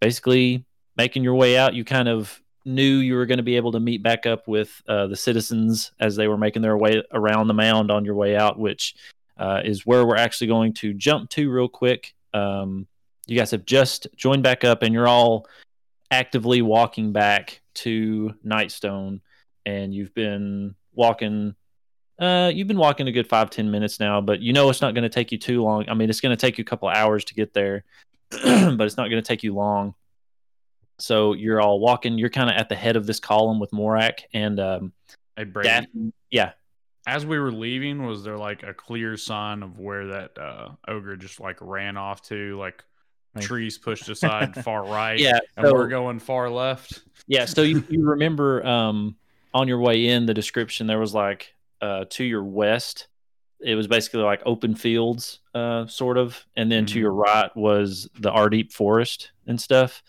basically 0.00 0.64
making 0.96 1.22
your 1.24 1.34
way 1.34 1.56
out. 1.56 1.74
You 1.74 1.84
kind 1.84 2.08
of 2.08 2.40
knew 2.64 2.98
you 2.98 3.14
were 3.14 3.26
going 3.26 3.38
to 3.38 3.44
be 3.44 3.56
able 3.56 3.72
to 3.72 3.80
meet 3.80 4.02
back 4.02 4.26
up 4.26 4.48
with 4.48 4.82
uh, 4.88 5.06
the 5.06 5.16
citizens 5.16 5.92
as 6.00 6.16
they 6.16 6.28
were 6.28 6.38
making 6.38 6.62
their 6.62 6.76
way 6.76 7.02
around 7.12 7.46
the 7.46 7.54
mound 7.54 7.90
on 7.90 8.04
your 8.04 8.14
way 8.14 8.36
out, 8.36 8.58
which 8.58 8.94
uh, 9.38 9.60
is 9.64 9.86
where 9.86 10.06
we're 10.06 10.16
actually 10.16 10.48
going 10.48 10.72
to 10.72 10.92
jump 10.94 11.30
to 11.30 11.50
real 11.50 11.68
quick. 11.68 12.14
Um, 12.34 12.86
you 13.26 13.38
guys 13.38 13.50
have 13.52 13.64
just 13.64 14.06
joined 14.16 14.42
back 14.42 14.64
up 14.64 14.82
and 14.82 14.92
you're 14.92 15.08
all 15.08 15.46
actively 16.10 16.62
walking 16.62 17.12
back 17.12 17.60
to 17.74 18.34
Nightstone, 18.44 19.20
and 19.64 19.94
you've 19.94 20.14
been 20.14 20.74
walking 20.94 21.54
Uh, 22.18 22.50
you've 22.54 22.68
been 22.68 22.78
walking 22.78 23.08
a 23.08 23.12
good 23.12 23.28
five 23.28 23.50
ten 23.50 23.70
minutes 23.70 24.00
now, 24.00 24.22
but 24.22 24.40
you 24.40 24.52
know 24.52 24.70
it's 24.70 24.80
not 24.80 24.94
going 24.94 25.02
to 25.02 25.10
take 25.10 25.30
you 25.32 25.38
too 25.38 25.62
long. 25.62 25.84
I 25.88 25.94
mean, 25.94 26.08
it's 26.08 26.20
going 26.20 26.34
to 26.34 26.40
take 26.40 26.56
you 26.56 26.62
a 26.62 26.64
couple 26.64 26.88
hours 26.88 27.24
to 27.26 27.34
get 27.34 27.52
there, 27.52 27.84
but 28.30 28.80
it's 28.82 28.96
not 28.96 29.08
going 29.10 29.22
to 29.22 29.26
take 29.26 29.42
you 29.42 29.54
long. 29.54 29.94
So 30.98 31.34
you're 31.34 31.60
all 31.60 31.78
walking. 31.78 32.18
You're 32.18 32.30
kind 32.30 32.48
of 32.50 32.56
at 32.56 32.68
the 32.68 32.74
head 32.74 32.96
of 32.96 33.06
this 33.06 33.20
column 33.20 33.60
with 33.60 33.70
Morak 33.70 34.20
and 34.32 34.58
um, 34.58 34.92
Hey 35.36 35.44
Brady, 35.44 35.68
Daphne. 35.68 36.12
Yeah, 36.30 36.52
as 37.06 37.26
we 37.26 37.38
were 37.38 37.52
leaving, 37.52 38.06
was 38.06 38.24
there 38.24 38.38
like 38.38 38.62
a 38.62 38.72
clear 38.72 39.16
sign 39.16 39.62
of 39.62 39.78
where 39.78 40.06
that 40.08 40.38
uh, 40.38 40.70
ogre 40.88 41.16
just 41.16 41.38
like 41.40 41.58
ran 41.60 41.96
off 41.98 42.22
to? 42.28 42.56
Like 42.58 42.82
Like- 43.34 43.44
trees 43.44 43.76
pushed 43.76 44.08
aside 44.08 44.54
far 44.64 44.84
right, 44.86 45.18
yeah. 45.18 45.38
and 45.56 45.66
so- 45.66 45.74
we're 45.74 45.88
going 45.88 46.18
far 46.18 46.48
left. 46.50 47.02
Yeah, 47.28 47.44
so 47.44 47.62
you, 47.62 47.84
you 47.90 48.02
remember 48.08 48.64
um, 48.64 49.16
on 49.52 49.68
your 49.68 49.80
way 49.80 50.06
in 50.06 50.24
the 50.26 50.32
description 50.34 50.86
there 50.86 50.98
was 50.98 51.12
like 51.12 51.54
uh, 51.82 52.06
to 52.10 52.24
your 52.24 52.44
west, 52.44 53.08
it 53.60 53.74
was 53.74 53.86
basically 53.86 54.20
like 54.22 54.42
open 54.44 54.74
fields, 54.74 55.40
uh, 55.54 55.86
sort 55.86 56.18
of, 56.18 56.44
and 56.56 56.70
then 56.70 56.84
to 56.86 56.94
Mhm. 56.94 57.00
your 57.00 57.12
right 57.12 57.56
was 57.56 58.08
the 58.18 58.30
Ardeep 58.30 58.72
forest 58.72 59.30
and 59.46 59.60
stuff. 59.60 60.02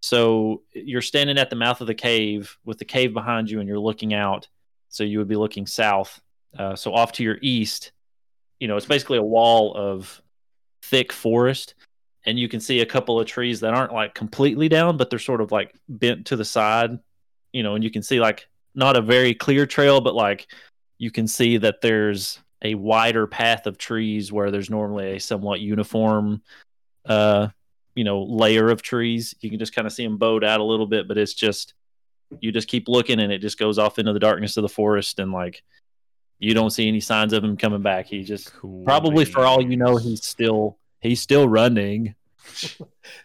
So 0.00 0.62
you're 0.72 1.02
standing 1.02 1.38
at 1.38 1.50
the 1.50 1.56
mouth 1.56 1.80
of 1.80 1.86
the 1.86 1.94
cave 1.94 2.56
with 2.64 2.78
the 2.78 2.84
cave 2.84 3.12
behind 3.12 3.50
you, 3.50 3.60
and 3.60 3.68
you're 3.68 3.78
looking 3.78 4.14
out. 4.14 4.48
So 4.88 5.04
you 5.04 5.18
would 5.18 5.28
be 5.28 5.36
looking 5.36 5.66
south. 5.66 6.20
Uh, 6.58 6.74
so 6.74 6.94
off 6.94 7.12
to 7.12 7.22
your 7.22 7.38
east, 7.42 7.92
you 8.58 8.66
know, 8.68 8.76
it's 8.76 8.86
basically 8.86 9.18
a 9.18 9.22
wall 9.22 9.74
of 9.76 10.22
thick 10.82 11.12
forest 11.12 11.74
and 12.24 12.38
you 12.38 12.48
can 12.48 12.60
see 12.60 12.80
a 12.80 12.86
couple 12.86 13.20
of 13.20 13.26
trees 13.26 13.60
that 13.60 13.74
aren't 13.74 13.92
like 13.92 14.14
completely 14.14 14.68
down, 14.68 14.96
but 14.96 15.08
they're 15.10 15.18
sort 15.18 15.40
of 15.40 15.52
like 15.52 15.74
bent 15.88 16.26
to 16.26 16.36
the 16.36 16.44
side, 16.44 16.98
you 17.52 17.62
know, 17.62 17.74
and 17.74 17.84
you 17.84 17.90
can 17.90 18.02
see 18.02 18.18
like 18.20 18.48
not 18.74 18.96
a 18.96 19.00
very 19.00 19.34
clear 19.34 19.66
trail, 19.66 20.00
but 20.00 20.14
like 20.14 20.48
you 20.98 21.10
can 21.10 21.26
see 21.26 21.56
that 21.58 21.80
there's 21.80 22.40
a 22.62 22.74
wider 22.74 23.26
path 23.26 23.66
of 23.66 23.78
trees 23.78 24.32
where 24.32 24.50
there's 24.50 24.70
normally 24.70 25.16
a 25.16 25.20
somewhat 25.20 25.60
uniform, 25.60 26.42
uh, 27.06 27.48
you 27.94 28.04
know, 28.04 28.22
layer 28.22 28.68
of 28.70 28.82
trees. 28.82 29.34
You 29.40 29.50
can 29.50 29.58
just 29.58 29.74
kind 29.74 29.86
of 29.86 29.92
see 29.92 30.04
them 30.04 30.18
bowed 30.18 30.44
out 30.44 30.60
a 30.60 30.64
little 30.64 30.86
bit, 30.86 31.06
but 31.08 31.18
it's 31.18 31.34
just 31.34 31.74
you 32.40 32.52
just 32.52 32.68
keep 32.68 32.88
looking 32.88 33.20
and 33.20 33.32
it 33.32 33.38
just 33.38 33.58
goes 33.58 33.78
off 33.78 33.98
into 33.98 34.12
the 34.12 34.18
darkness 34.18 34.56
of 34.56 34.62
the 34.62 34.68
forest 34.68 35.18
and 35.18 35.32
like 35.32 35.62
you 36.38 36.52
don't 36.52 36.70
see 36.70 36.86
any 36.86 37.00
signs 37.00 37.32
of 37.32 37.42
him 37.42 37.56
coming 37.56 37.80
back. 37.82 38.06
He 38.06 38.22
just 38.22 38.52
Cool. 38.54 38.84
probably 38.84 39.24
for 39.24 39.44
all 39.46 39.62
you 39.62 39.76
know 39.76 39.96
he's 39.96 40.24
still 40.24 40.78
he's 41.00 41.20
still 41.20 41.48
running. 41.48 42.14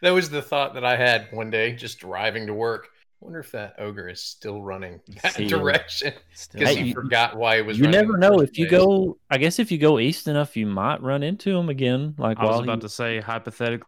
That 0.01 0.11
was 0.11 0.29
the 0.29 0.41
thought 0.41 0.73
that 0.75 0.83
I 0.85 0.95
had 0.95 1.27
one 1.31 1.49
day, 1.49 1.73
just 1.73 1.99
driving 1.99 2.47
to 2.47 2.53
work. 2.53 2.89
Wonder 3.23 3.39
if 3.39 3.51
that 3.53 3.75
ogre 3.79 4.09
is 4.09 4.21
still 4.21 4.61
running 4.61 4.99
that 5.23 5.33
See, 5.35 5.47
direction 5.47 6.13
because 6.51 6.75
he 6.75 6.83
you- 6.87 6.93
forgot 6.93 7.35
why 7.37 7.55
it 7.55 7.65
was. 7.65 7.77
you 7.79 7.85
running 7.85 8.01
never 8.01 8.17
know 8.17 8.41
if 8.41 8.57
you 8.57 8.67
place. 8.67 8.79
go 8.81 9.17
i 9.31 9.37
guess 9.37 9.59
if 9.59 9.71
you 9.71 9.77
go 9.77 9.97
east 9.97 10.27
enough 10.27 10.57
you 10.57 10.65
might 10.65 11.01
run 11.01 11.23
into 11.23 11.57
him 11.57 11.69
again 11.69 12.15
like 12.17 12.37
I 12.37 12.45
was 12.45 12.59
about 12.59 12.75
he, 12.79 12.81
to 12.81 12.89
say 12.89 13.19
hypothetical 13.21 13.87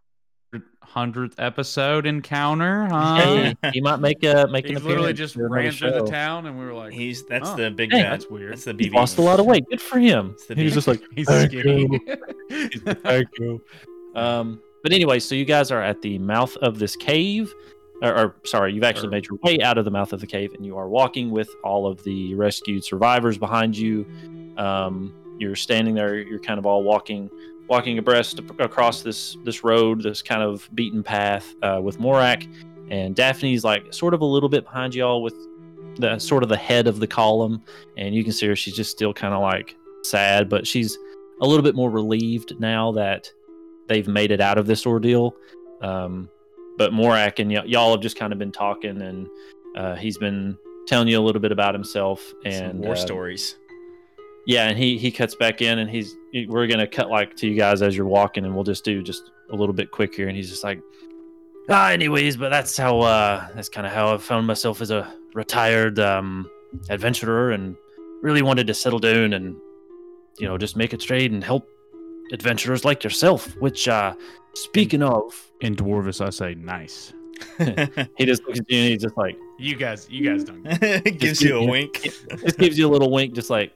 hundredth 0.81 1.35
episode 1.39 2.05
encounter. 2.05 2.85
Huh? 2.85 3.15
hey, 3.17 3.55
he 3.73 3.81
might 3.81 3.99
make 3.99 4.23
a 4.23 4.47
make 4.47 4.65
an 4.69 4.75
He 4.77 4.81
literally 4.81 5.11
appearance 5.11 5.17
just 5.17 5.35
ran 5.35 5.71
through 5.71 5.91
the 5.91 6.09
town, 6.09 6.45
and 6.45 6.57
we 6.57 6.63
were 6.65 6.73
like, 6.73 6.93
he's 6.93 7.25
that's 7.25 7.49
Oh, 7.49 7.55
the 7.57 7.71
big 7.71 7.91
hey, 7.91 8.03
that's 8.03 8.27
weird. 8.29 8.53
That's 8.53 8.63
the 8.65 8.71
he 8.73 8.89
BB. 8.89 8.93
lost 8.93 9.17
a 9.17 9.21
lot 9.21 9.39
of 9.41 9.45
weight 9.45 9.65
good 9.69 9.81
for 9.81 9.99
him 9.99 10.31
It's 10.35 10.45
the 10.47 10.55
he 10.55 10.63
was 10.63 10.73
just 10.73 10.87
like 10.87 11.01
he's 11.15 11.27
"Thank 11.27 11.51
skinny. 11.51 11.89
you." 11.91 12.77
thank 13.03 13.27
you 13.39 13.61
um 14.15 14.61
but 14.83 14.93
anyway 14.93 15.19
so 15.19 15.35
you 15.35 15.43
guys 15.45 15.71
are 15.71 15.81
at 15.81 16.01
the 16.01 16.17
mouth 16.19 16.55
of 16.57 16.79
this 16.79 16.95
cave 16.95 17.53
or, 18.05 18.15
or 18.15 18.35
sorry 18.45 18.73
you've 18.73 18.83
actually 18.83 19.09
made 19.09 19.27
your 19.27 19.39
way 19.43 19.59
out 19.61 19.77
of 19.77 19.85
the 19.85 19.91
mouth 19.91 20.13
of 20.13 20.19
the 20.19 20.27
cave 20.27 20.53
and 20.53 20.65
you 20.65 20.77
are 20.77 20.87
walking 20.87 21.31
with 21.31 21.49
all 21.63 21.87
of 21.87 22.03
the 22.03 22.35
rescued 22.35 22.83
survivors 22.83 23.37
behind 23.37 23.77
you. 23.77 24.05
Um 24.57 25.13
you're 25.37 25.55
standing 25.55 25.95
there 25.95 26.15
you're 26.15 26.39
kind 26.39 26.59
of 26.59 26.65
all 26.65 26.83
walking 26.83 27.29
walking 27.67 27.97
abreast 27.97 28.39
across 28.59 29.01
this 29.01 29.37
this 29.43 29.63
road 29.63 30.03
this 30.03 30.21
kind 30.21 30.41
of 30.41 30.69
beaten 30.75 31.03
path 31.03 31.55
uh, 31.61 31.79
with 31.81 31.99
morak. 31.99 32.47
And 32.89 33.15
daphne's 33.15 33.63
like 33.63 33.93
sort 33.93 34.13
of 34.13 34.21
a 34.21 34.25
little 34.25 34.49
bit 34.49 34.63
behind 34.63 34.93
y'all 34.93 35.23
with 35.23 35.35
the 35.97 36.19
sort 36.19 36.43
of 36.43 36.49
the 36.49 36.57
head 36.57 36.87
of 36.87 36.99
the 36.99 37.07
column. 37.07 37.63
And 37.97 38.13
you 38.13 38.23
can 38.23 38.33
see 38.33 38.47
her 38.47 38.55
she's 38.55 38.75
just 38.75 38.91
still 38.91 39.13
kind 39.13 39.33
of 39.33 39.41
like 39.41 39.75
sad 40.03 40.49
but 40.49 40.67
she's 40.67 40.97
a 41.41 41.47
little 41.47 41.63
bit 41.63 41.75
more 41.75 41.89
relieved 41.89 42.59
now 42.59 42.91
that 42.93 43.29
they've 43.87 44.07
made 44.07 44.31
it 44.31 44.41
out 44.41 44.57
of 44.57 44.67
this 44.67 44.85
ordeal. 44.85 45.35
Um, 45.81 46.29
but 46.77 46.91
morak 46.91 47.39
and 47.39 47.51
y- 47.51 47.63
y'all 47.65 47.91
have 47.91 48.01
just 48.01 48.17
kind 48.17 48.33
of 48.33 48.39
been 48.39 48.51
talking 48.51 49.01
and 49.01 49.27
uh, 49.77 49.95
he's 49.95 50.17
been 50.17 50.57
telling 50.87 51.07
you 51.07 51.19
a 51.19 51.23
little 51.23 51.41
bit 51.41 51.51
about 51.51 51.73
himself 51.73 52.21
Some 52.43 52.51
and 52.53 52.79
war 52.79 52.93
uh, 52.93 52.95
stories. 52.95 53.55
yeah, 54.45 54.67
and 54.69 54.77
he 54.77 54.97
he 54.97 55.11
cuts 55.11 55.35
back 55.35 55.61
in, 55.61 55.79
and 55.79 55.89
he's 55.89 56.15
we're 56.47 56.67
gonna 56.67 56.87
cut 56.87 57.09
like 57.09 57.35
to 57.37 57.47
you 57.47 57.55
guys 57.57 57.81
as 57.81 57.95
you're 57.97 58.05
walking, 58.05 58.45
and 58.45 58.53
we'll 58.53 58.63
just 58.63 58.85
do 58.85 59.01
just 59.01 59.31
a 59.49 59.55
little 59.55 59.73
bit 59.73 59.91
quick 59.91 60.13
here, 60.15 60.27
and 60.27 60.37
he's 60.37 60.49
just 60.49 60.63
like, 60.63 60.79
ah, 61.69 61.89
anyways, 61.89 62.37
but 62.37 62.49
that's 62.49 62.77
how 62.77 62.99
uh 62.99 63.47
that's 63.55 63.69
kind 63.69 63.87
of 63.87 63.93
how 63.93 64.13
I 64.13 64.17
found 64.17 64.45
myself 64.47 64.81
as 64.81 64.91
a 64.91 65.11
retired 65.33 65.99
um 65.99 66.49
adventurer, 66.89 67.51
and 67.51 67.75
really 68.21 68.41
wanted 68.41 68.67
to 68.67 68.73
settle 68.73 68.99
down 68.99 69.33
and 69.33 69.55
you 70.39 70.47
know 70.47 70.57
just 70.57 70.75
make 70.77 70.93
it 70.93 71.01
straight 71.01 71.31
and 71.31 71.43
help 71.43 71.67
adventurers 72.31 72.85
like 72.85 73.03
yourself. 73.03 73.55
Which 73.57 73.87
uh 73.87 74.15
speaking 74.53 75.03
of, 75.03 75.51
In 75.61 75.75
Dwarvis, 75.75 76.25
I 76.25 76.29
say 76.29 76.55
nice. 76.55 77.13
he 78.17 78.25
just 78.25 78.43
looks 78.45 78.59
at 78.59 78.69
you 78.71 78.79
and 78.79 78.89
he's 78.91 79.01
just 79.01 79.17
like 79.17 79.37
You 79.59 79.75
guys, 79.75 80.07
you 80.09 80.23
guys 80.29 80.43
don't. 80.43 80.63
Gives 81.19 81.41
you 81.41 81.57
a 81.57 81.63
Yeah. 81.63 81.69
wink. 81.69 82.01
just 82.41 82.57
gives 82.57 82.77
you 82.77 82.87
a 82.87 82.91
little 82.91 83.11
wink, 83.11 83.33
just 83.33 83.49
like 83.49 83.71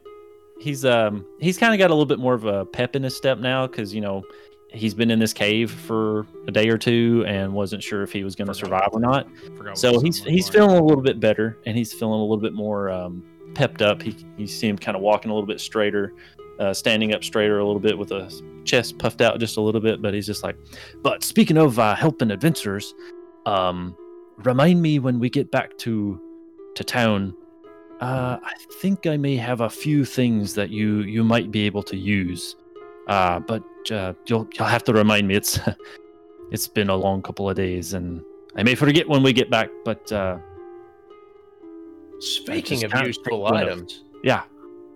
he's 0.61 0.83
um 0.85 1.25
he's 1.39 1.57
kind 1.57 1.73
of 1.73 1.79
got 1.79 1.89
a 1.89 1.93
little 1.93 2.05
bit 2.05 2.19
more 2.19 2.33
of 2.33 2.45
a 2.45 2.65
pep 2.65 2.95
in 2.95 3.03
his 3.03 3.15
step 3.15 3.37
now 3.39 3.65
because 3.67 3.93
you 3.93 4.01
know 4.01 4.23
he's 4.71 4.93
been 4.93 5.09
in 5.09 5.17
this 5.17 5.33
cave 5.33 5.71
for 5.71 6.27
a 6.47 6.51
day 6.51 6.69
or 6.69 6.77
two 6.77 7.23
and 7.27 7.51
wasn't 7.53 7.81
sure 7.81 8.03
if 8.03 8.11
he 8.11 8.23
was 8.23 8.35
going 8.35 8.47
to 8.47 8.53
survive 8.53 8.89
or 8.91 8.99
not. 8.99 9.27
So 9.73 9.99
he's 9.99 10.23
he's 10.23 10.47
for. 10.47 10.53
feeling 10.53 10.77
a 10.77 10.83
little 10.83 11.01
bit 11.01 11.19
better 11.19 11.57
and 11.65 11.75
he's 11.77 11.91
feeling 11.91 12.19
a 12.19 12.21
little 12.21 12.37
bit 12.37 12.53
more 12.53 12.89
um, 12.89 13.23
pepped 13.55 13.81
up. 13.81 14.01
He 14.01 14.15
you 14.37 14.47
see 14.47 14.67
him 14.67 14.77
kind 14.77 14.95
of 14.95 15.01
walking 15.01 15.31
a 15.31 15.33
little 15.33 15.47
bit 15.47 15.59
straighter, 15.59 16.13
uh, 16.59 16.73
standing 16.73 17.13
up 17.13 17.23
straighter 17.23 17.59
a 17.59 17.65
little 17.65 17.79
bit 17.79 17.97
with 17.97 18.11
a 18.11 18.31
chest 18.65 18.97
puffed 18.97 19.21
out 19.21 19.39
just 19.39 19.57
a 19.57 19.61
little 19.61 19.81
bit. 19.81 20.01
But 20.01 20.13
he's 20.13 20.25
just 20.25 20.43
like, 20.43 20.57
but 21.01 21.23
speaking 21.23 21.57
of 21.57 21.79
uh, 21.79 21.95
helping 21.95 22.31
adventurers, 22.31 22.93
um, 23.45 23.95
remind 24.37 24.81
me 24.81 24.99
when 24.99 25.19
we 25.19 25.29
get 25.29 25.51
back 25.51 25.77
to 25.79 26.19
to 26.75 26.83
town. 26.83 27.35
Uh, 28.01 28.37
I 28.41 28.53
think 28.79 29.07
I 29.07 29.17
may 29.17 29.35
have 29.35 29.59
a 29.59 29.69
few 29.69 30.05
things 30.05 30.53
that 30.53 30.69
you 30.69 31.01
you 31.01 31.23
might 31.23 31.51
be 31.51 31.65
able 31.65 31.83
to 31.83 31.97
use. 31.97 32.55
Uh, 33.07 33.39
but 33.39 33.63
uh, 33.91 34.13
you'll 34.27 34.47
you'll 34.53 34.67
have 34.67 34.83
to 34.85 34.93
remind 34.93 35.27
me. 35.27 35.35
It's 35.35 35.59
it's 36.51 36.67
been 36.67 36.89
a 36.89 36.95
long 36.95 37.21
couple 37.21 37.49
of 37.49 37.55
days, 37.55 37.93
and 37.93 38.21
I 38.55 38.63
may 38.63 38.75
forget 38.75 39.07
when 39.07 39.23
we 39.23 39.33
get 39.33 39.49
back. 39.49 39.69
But 39.83 40.11
uh, 40.11 40.37
Speaking 42.19 42.83
of 42.83 42.93
useful 43.05 43.47
items, 43.47 44.03
yeah, 44.23 44.43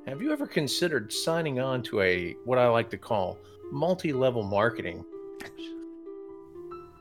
have 0.08 0.22
you 0.22 0.32
ever 0.32 0.46
considered 0.46 1.12
signing 1.12 1.60
on 1.60 1.82
to 1.84 2.02
a 2.02 2.34
what 2.46 2.58
I 2.58 2.68
like 2.68 2.90
to 2.92 2.98
call 2.98 3.40
multi-level 3.72 4.44
marketing? 4.44 5.06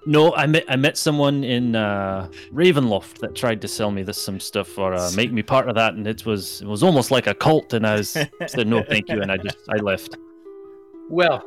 no, 0.04 0.35
I 0.35 0.47
met 0.47 0.64
I 0.68 0.76
met 0.76 0.97
someone 0.97 1.44
in 1.44 1.76
uh, 1.76 2.28
Ravenloft 2.52 3.18
that 3.18 3.35
tried 3.35 3.61
to 3.62 3.68
sell 3.68 3.90
me 3.90 4.02
this 4.02 4.18
some 4.18 4.40
stuff 4.40 4.76
or 4.78 4.94
uh, 4.94 5.11
make 5.16 5.32
me 5.32 5.42
part 5.42 5.68
of 5.68 5.75
that, 5.76 5.94
and 5.94 6.06
it 6.06 6.26
was 6.26 6.62
it 6.62 6.66
was 6.66 6.82
almost 6.82 7.11
like 7.11 7.26
a 7.26 7.35
cult. 7.35 7.73
And 7.73 7.87
I 7.87 7.97
was 7.97 8.11
said 8.47 8.66
no, 8.66 8.82
thank 8.82 9.09
you, 9.09 9.23
and 9.23 9.30
I 9.30 9.37
just 9.37 9.59
I 9.68 9.76
left. 9.76 10.16
Well, 11.09 11.44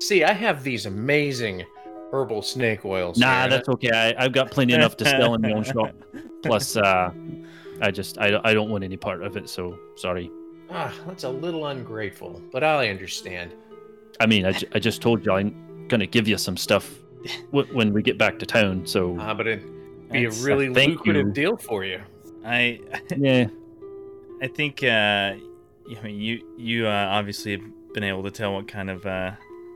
see, 0.00 0.24
I 0.24 0.32
have 0.32 0.62
these 0.62 0.86
amazing 0.86 1.64
herbal 2.12 2.42
snake 2.42 2.84
oils. 2.84 3.18
Nah, 3.18 3.42
here, 3.42 3.50
that's 3.50 3.68
okay. 3.68 3.90
I, 3.90 4.24
I've 4.24 4.32
got 4.32 4.50
plenty 4.50 4.74
enough 4.74 4.96
to 4.98 5.04
sell 5.04 5.34
in 5.34 5.42
my 5.42 5.52
own 5.52 5.64
shop. 5.64 5.94
Plus, 6.42 6.76
uh, 6.76 7.10
I 7.80 7.90
just 7.90 8.18
I, 8.18 8.40
I 8.44 8.54
don't 8.54 8.70
want 8.70 8.84
any 8.84 8.96
part 8.96 9.22
of 9.22 9.36
it. 9.36 9.48
So 9.48 9.78
sorry. 9.96 10.30
I- 10.72 10.84
ah, 10.88 10.94
that's 11.06 11.24
a 11.24 11.28
little 11.30 11.66
ungrateful, 11.66 12.40
but 12.52 12.64
I 12.64 12.88
understand. 12.88 13.52
I 14.20 14.26
mean, 14.26 14.46
I, 14.46 14.78
just 14.78 15.02
told 15.02 15.24
you 15.24 15.32
I'm 15.32 15.86
gonna 15.88 16.06
give 16.06 16.28
you 16.28 16.38
some 16.38 16.56
stuff 16.56 16.94
w- 17.52 17.72
when 17.74 17.92
we 17.92 18.02
get 18.02 18.18
back 18.18 18.38
to 18.40 18.46
town. 18.46 18.86
So 18.86 19.16
Ah, 19.18 19.34
but 19.34 19.46
it'd 19.46 19.64
be 20.10 20.24
a 20.26 20.30
really 20.30 20.72
thank 20.72 20.90
lucrative 20.98 21.26
you. 21.28 21.32
deal 21.32 21.56
for 21.56 21.84
you. 21.84 22.00
I 22.44 22.80
yeah, 23.16 23.46
I 24.40 24.46
think 24.48 24.82
uh, 24.84 25.34
I 25.36 26.02
mean 26.02 26.20
you 26.20 26.44
you 26.56 26.86
uh, 26.86 27.08
obviously 27.10 27.52
have 27.52 27.94
been 27.94 28.04
able 28.04 28.22
to 28.24 28.30
tell 28.30 28.54
what 28.54 28.68
kind 28.68 28.90
of 28.90 29.04
uh, 29.06 29.32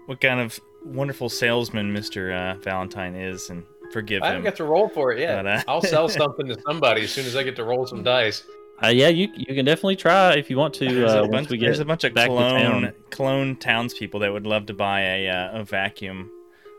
what 0.06 0.20
kind 0.20 0.40
of 0.40 0.58
wonderful 0.84 1.28
salesman 1.28 1.92
Mister 1.92 2.32
uh, 2.32 2.54
Valentine 2.62 3.14
is, 3.14 3.50
and 3.50 3.64
forgive 3.92 4.22
me. 4.22 4.26
I 4.28 4.30
haven't 4.32 4.42
him. 4.46 4.50
got 4.50 4.56
to 4.56 4.64
roll 4.64 4.88
for 4.88 5.12
it 5.12 5.18
yet. 5.20 5.42
But, 5.42 5.46
uh, 5.46 5.62
I'll 5.68 5.82
sell 5.82 6.08
something 6.20 6.46
to 6.46 6.56
somebody 6.66 7.02
as 7.02 7.10
soon 7.10 7.26
as 7.26 7.34
I 7.36 7.42
get 7.42 7.56
to 7.56 7.64
roll 7.64 7.86
some 7.86 8.02
dice. 8.02 8.44
Uh, 8.82 8.88
yeah. 8.88 9.08
You 9.08 9.28
you 9.34 9.54
can 9.54 9.64
definitely 9.64 9.96
try 9.96 10.34
if 10.34 10.50
you 10.50 10.56
want 10.56 10.74
to. 10.74 10.84
There's, 10.92 11.12
Uh, 11.12 11.18
a 11.18 11.22
once 11.22 11.32
bunch, 11.32 11.50
we 11.50 11.58
there's 11.58 11.78
a 11.80 11.84
bunch 11.84 12.04
of 12.04 12.14
back 12.14 12.26
to 12.28 12.34
clone 12.34 12.60
town. 12.82 12.92
clone 13.10 13.56
townspeople 13.56 14.20
that 14.20 14.32
would 14.32 14.46
love 14.46 14.66
to 14.66 14.74
buy 14.74 15.00
a 15.00 15.28
uh, 15.28 15.60
a 15.60 15.64
vacuum 15.64 16.30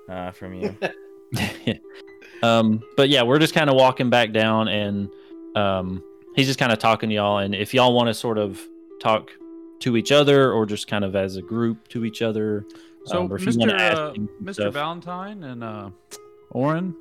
uh, 0.09 0.31
from 0.31 0.53
you. 0.53 0.75
um, 2.43 2.81
but 2.95 3.09
yeah, 3.09 3.23
we're 3.23 3.39
just 3.39 3.53
kind 3.53 3.69
of 3.69 3.75
walking 3.75 4.09
back 4.09 4.31
down, 4.31 4.67
and 4.67 5.09
um, 5.55 6.03
he's 6.35 6.47
just 6.47 6.59
kind 6.59 6.71
of 6.71 6.79
talking 6.79 7.09
to 7.09 7.15
y'all. 7.15 7.39
And 7.39 7.53
if 7.55 7.73
y'all 7.73 7.93
want 7.93 8.07
to 8.07 8.13
sort 8.13 8.37
of 8.37 8.61
talk 9.01 9.31
to 9.79 9.95
each 9.97 10.11
other 10.11 10.51
or 10.51 10.65
just 10.65 10.87
kind 10.87 11.03
of 11.05 11.15
as 11.15 11.35
a 11.35 11.41
group 11.41 11.87
to 11.89 12.03
each 12.05 12.21
other. 12.21 12.65
So, 13.05 13.21
Um, 13.21 13.31
or 13.31 13.35
if 13.37 13.43
you 13.45 13.51
Mr. 13.51 13.73
ask 13.73 13.97
Uh, 13.97 14.13
Mr. 14.43 14.53
stuff. 14.53 14.73
Valentine 14.73 15.43
and 15.43 15.63
uh, 15.63 15.89
Oren, 16.51 16.95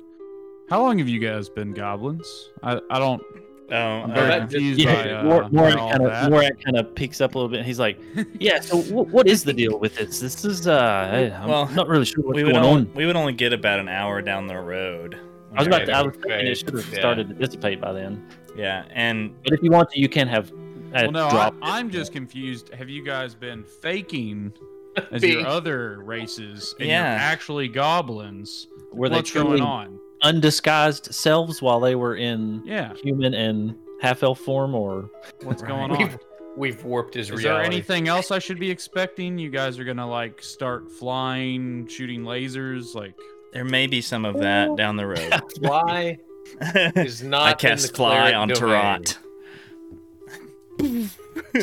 how 0.69 0.81
long 0.81 0.99
have 0.99 1.09
you 1.09 1.19
guys 1.19 1.49
been 1.49 1.73
goblins? 1.73 2.27
I, 2.63 2.79
I 2.89 2.99
don't. 2.99 3.21
Oh, 3.69 3.75
I'm 3.75 4.11
uh, 4.11 4.13
very 4.13 4.27
that- 4.29 4.39
confused 4.49 4.79
Yeah, 4.79 5.03
by, 5.03 5.11
uh, 5.11 5.23
Mor- 5.23 5.49
by 5.49 5.71
kind 5.75 6.01
of 6.03 6.11
that. 6.11 6.31
Morak 6.31 6.63
kind 6.63 6.77
of 6.77 6.95
peeks 6.95 7.19
up 7.21 7.35
a 7.35 7.37
little 7.37 7.49
bit. 7.49 7.65
He's 7.65 7.79
like, 7.79 7.99
"Yeah, 8.39 8.59
so 8.61 8.81
wh- 8.81 9.13
what 9.13 9.27
is 9.27 9.43
the 9.43 9.53
deal 9.53 9.77
with 9.79 9.95
this? 9.95 10.19
This 10.19 10.45
is 10.45 10.67
uh, 10.67 10.73
I- 11.11 11.31
I'm 11.41 11.49
Well, 11.49 11.67
not 11.69 11.87
really 11.87 12.05
sure 12.05 12.23
what's 12.23 12.35
we 12.37 12.43
would 12.45 12.53
going 12.53 12.65
only, 12.65 12.81
on." 12.87 12.93
we 12.93 13.05
would 13.05 13.15
only 13.17 13.33
get 13.33 13.51
about 13.53 13.79
an 13.79 13.89
hour 13.89 14.21
down 14.21 14.47
the 14.47 14.57
road. 14.57 15.19
I 15.53 15.59
was 15.59 15.67
about 15.67 15.85
to, 15.85 15.91
I 15.91 16.01
was 16.01 16.13
thinking 16.15 16.47
it 16.47 16.55
should 16.57 16.73
have 16.75 16.93
yeah. 16.93 16.99
started 16.99 17.29
to 17.29 17.33
dissipate 17.35 17.81
by 17.81 17.91
then. 17.93 18.25
Yeah, 18.55 18.85
and 18.91 19.33
But 19.43 19.53
if 19.53 19.63
you 19.63 19.71
want 19.71 19.89
to, 19.91 19.99
you 19.99 20.07
can 20.09 20.27
have 20.27 20.51
uh, 20.51 20.53
Well, 20.93 21.11
no, 21.11 21.27
I, 21.27 21.31
drop. 21.31 21.55
I'm 21.61 21.89
just 21.89 22.11
confused. 22.13 22.73
Have 22.73 22.89
you 22.89 23.03
guys 23.03 23.33
been 23.35 23.63
faking 23.63 24.53
as 25.11 25.23
your 25.23 25.45
other 25.47 25.99
races 26.03 26.73
and 26.79 26.87
Yeah. 26.89 27.11
you're 27.13 27.21
actually 27.21 27.67
goblins? 27.67 28.67
were 28.93 29.09
they 29.09 29.17
What's 29.17 29.29
truly 29.31 29.59
going 29.59 29.61
on? 29.61 29.99
Undisguised 30.21 31.13
selves 31.13 31.61
while 31.61 31.79
they 31.79 31.95
were 31.95 32.15
in 32.15 32.61
Yeah, 32.65 32.93
human 32.95 33.33
and 33.33 33.75
half 34.01 34.23
elf 34.23 34.39
form, 34.39 34.73
or 34.75 35.09
what's 35.43 35.61
Right. 35.63 35.69
going 35.69 35.91
on? 35.91 35.97
We've, 35.97 36.17
we've 36.55 36.83
warped 36.83 37.13
his 37.15 37.29
Is 37.29 37.43
there 37.43 37.61
anything 37.61 38.07
else 38.07 38.31
I 38.31 38.39
should 38.39 38.59
be 38.59 38.69
expecting? 38.71 39.37
You 39.37 39.49
guys 39.49 39.77
are 39.79 39.83
gonna 39.83 40.09
like 40.09 40.41
start 40.41 40.91
flying, 40.91 41.87
shooting 41.87 42.23
lasers, 42.23 42.95
like 42.95 43.13
there 43.53 43.65
may 43.65 43.87
be 43.87 44.01
some 44.01 44.25
of 44.25 44.37
that 44.39 44.75
down 44.75 44.95
the 44.97 45.07
road. 45.07 45.33
Fly 45.59 46.17
is 46.95 47.23
not. 47.23 47.41
I 47.43 47.51
in 47.51 47.57
cast 47.57 47.87
the 47.91 47.93
fly 47.95 48.33
on 48.33 48.47
domain. 48.47 49.03
Tarot. 49.03 49.03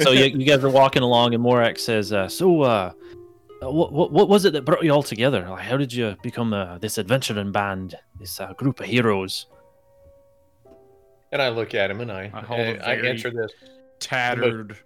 so 0.02 0.10
you, 0.10 0.24
you 0.24 0.44
guys 0.44 0.62
are 0.64 0.68
walking 0.70 1.02
along, 1.02 1.34
and 1.34 1.42
Morak 1.44 1.78
says, 1.78 2.12
uh, 2.12 2.28
"So, 2.28 2.62
uh, 2.62 2.92
what, 3.70 3.92
what 3.92 4.10
what 4.12 4.28
was 4.28 4.44
it 4.44 4.52
that 4.54 4.64
brought 4.64 4.82
you 4.84 4.90
all 4.90 5.02
together? 5.02 5.46
Like, 5.48 5.62
how 5.64 5.76
did 5.76 5.92
you 5.92 6.16
become 6.22 6.52
uh, 6.52 6.78
this 6.78 6.98
adventuring 6.98 7.52
band, 7.52 7.94
this 8.18 8.40
uh, 8.40 8.52
group 8.54 8.80
of 8.80 8.86
heroes?" 8.86 9.46
And 11.32 11.42
I 11.42 11.48
look 11.48 11.74
at 11.74 11.90
him 11.90 12.00
and 12.00 12.10
I 12.12 12.30
I 12.32 12.40
hold 12.40 12.60
a 12.60 12.86
I, 12.86 12.92
I 12.92 12.96
very- 12.96 13.10
answer 13.10 13.30
this, 13.30 13.52
tattered 14.00 14.76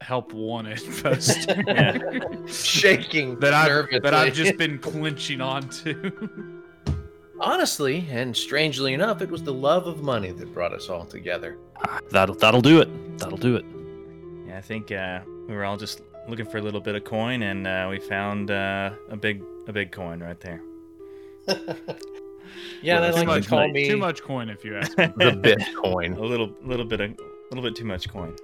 help 0.00 0.32
wanted 0.34 0.78
poster 1.02 1.54
shaking 2.46 3.38
that 3.40 3.54
I've 3.54 3.68
nervously. 3.68 3.98
that 4.00 4.12
I've 4.14 4.34
just 4.34 4.58
been 4.58 4.78
clinching 4.78 5.40
onto. 5.40 6.32
honestly 7.40 8.06
and 8.10 8.36
strangely 8.36 8.92
enough, 8.92 9.22
it 9.22 9.30
was 9.30 9.42
the 9.42 9.52
love 9.52 9.86
of 9.86 10.02
money 10.02 10.30
that 10.32 10.52
brought 10.52 10.72
us 10.74 10.88
all 10.90 11.04
together. 11.06 11.56
Ah, 11.88 12.00
That'll 12.10 12.34
that'll 12.34 12.60
do 12.60 12.80
it. 12.82 13.18
That'll 13.18 13.38
do 13.38 13.56
it. 13.56 13.64
Yeah, 14.46 14.58
I 14.58 14.60
think 14.60 14.92
uh, 14.92 15.20
we 15.48 15.54
were 15.54 15.64
all 15.64 15.76
just 15.78 16.02
looking 16.28 16.46
for 16.46 16.58
a 16.58 16.62
little 16.62 16.80
bit 16.80 16.94
of 16.94 17.04
coin, 17.04 17.42
and 17.42 17.66
uh, 17.66 17.86
we 17.90 17.98
found 18.00 18.50
uh, 18.50 18.90
a 19.10 19.16
big 19.16 19.42
a 19.68 19.72
big 19.72 19.92
coin 19.92 20.20
right 20.20 20.40
there. 20.40 20.62
Yeah, 22.82 22.96
and 23.02 23.02
Well, 23.02 23.12
they 23.14 23.20
too 23.22 23.26
like 23.26 23.26
much 23.26 23.42
to 23.44 23.48
call 23.50 23.58
money. 23.60 23.72
me 23.72 23.88
Too 23.88 23.96
much 23.96 24.22
coin, 24.22 24.48
if 24.50 24.64
you 24.64 24.76
ask 24.76 24.96
me. 24.98 25.06
the 25.06 25.12
Bitcoin. 25.32 26.12
a 26.12 26.16
Bitcoin. 26.16 26.18
little 26.28 26.50
little 26.62 26.84
bit 26.84 27.00
of 27.00 27.10
a 27.10 27.14
little 27.54 27.64
bit 27.68 27.74
too 27.74 27.84
much 27.86 28.08
coin. 28.08 28.36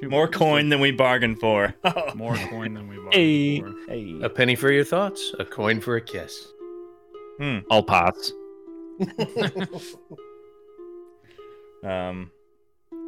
Too 0.00 0.08
More 0.10 0.26
just 0.26 0.36
a- 0.36 0.38
coin 0.38 0.68
than 0.68 0.80
we 0.80 0.90
bargained 0.90 1.38
for. 1.38 1.74
More 2.14 2.34
coin 2.34 2.74
than 2.74 2.88
we 2.88 2.96
bargained 2.96 3.14
Hey. 3.14 3.60
for. 3.60 3.72
Hey. 3.88 4.18
A 4.22 4.28
penny 4.28 4.54
for 4.56 4.70
your 4.72 4.84
thoughts, 4.84 5.32
a 5.38 5.44
coin 5.44 5.80
for 5.80 5.96
a 5.96 6.00
kiss. 6.00 6.48
Hmm. 7.38 7.58
I'll 7.70 7.82
pass. 7.84 8.32
Um, 11.82 12.30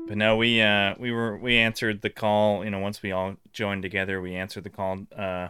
but 0.09 0.17
no, 0.17 0.37
we 0.37 0.61
uh 0.63 0.95
we 0.99 1.13
were 1.13 1.37
we 1.39 1.57
answered 1.59 2.03
the 2.03 2.11
call. 2.11 2.65
You 2.65 2.71
know, 2.71 2.79
once 2.81 3.03
we 3.03 3.13
all 3.13 3.37
joined 3.53 3.83
together, 3.83 4.21
we 4.21 4.35
answered 4.35 4.65
the 4.65 4.71
call. 4.71 5.07
Uh, 5.17 5.49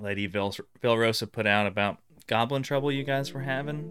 Lady 0.00 0.26
Vil- 0.26 0.54
Vilrosa 0.82 1.30
put 1.30 1.46
out 1.46 1.66
about 1.66 1.98
goblin 2.26 2.62
trouble 2.62 2.92
you 2.92 3.02
guys 3.04 3.32
were 3.32 3.40
having. 3.40 3.90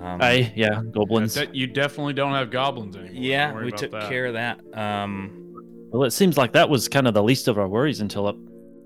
Um, 0.00 0.20
Aye, 0.22 0.52
yeah, 0.54 0.80
goblins. 0.92 1.34
De- 1.34 1.48
you 1.52 1.66
definitely 1.66 2.12
don't 2.12 2.32
have 2.32 2.50
goblins 2.50 2.94
anymore. 2.96 3.14
yeah, 3.14 3.52
we 3.52 3.70
took 3.72 3.90
that. 3.90 4.08
care 4.08 4.26
of 4.26 4.34
that. 4.34 4.60
Um, 4.72 5.88
Well, 5.90 6.04
it 6.04 6.12
seems 6.12 6.38
like 6.38 6.52
that 6.52 6.70
was 6.70 6.88
kind 6.88 7.06
of 7.08 7.14
the 7.14 7.22
least 7.22 7.48
of 7.48 7.58
our 7.58 7.66
worries 7.68 8.00
until 8.00 8.26
up 8.28 8.36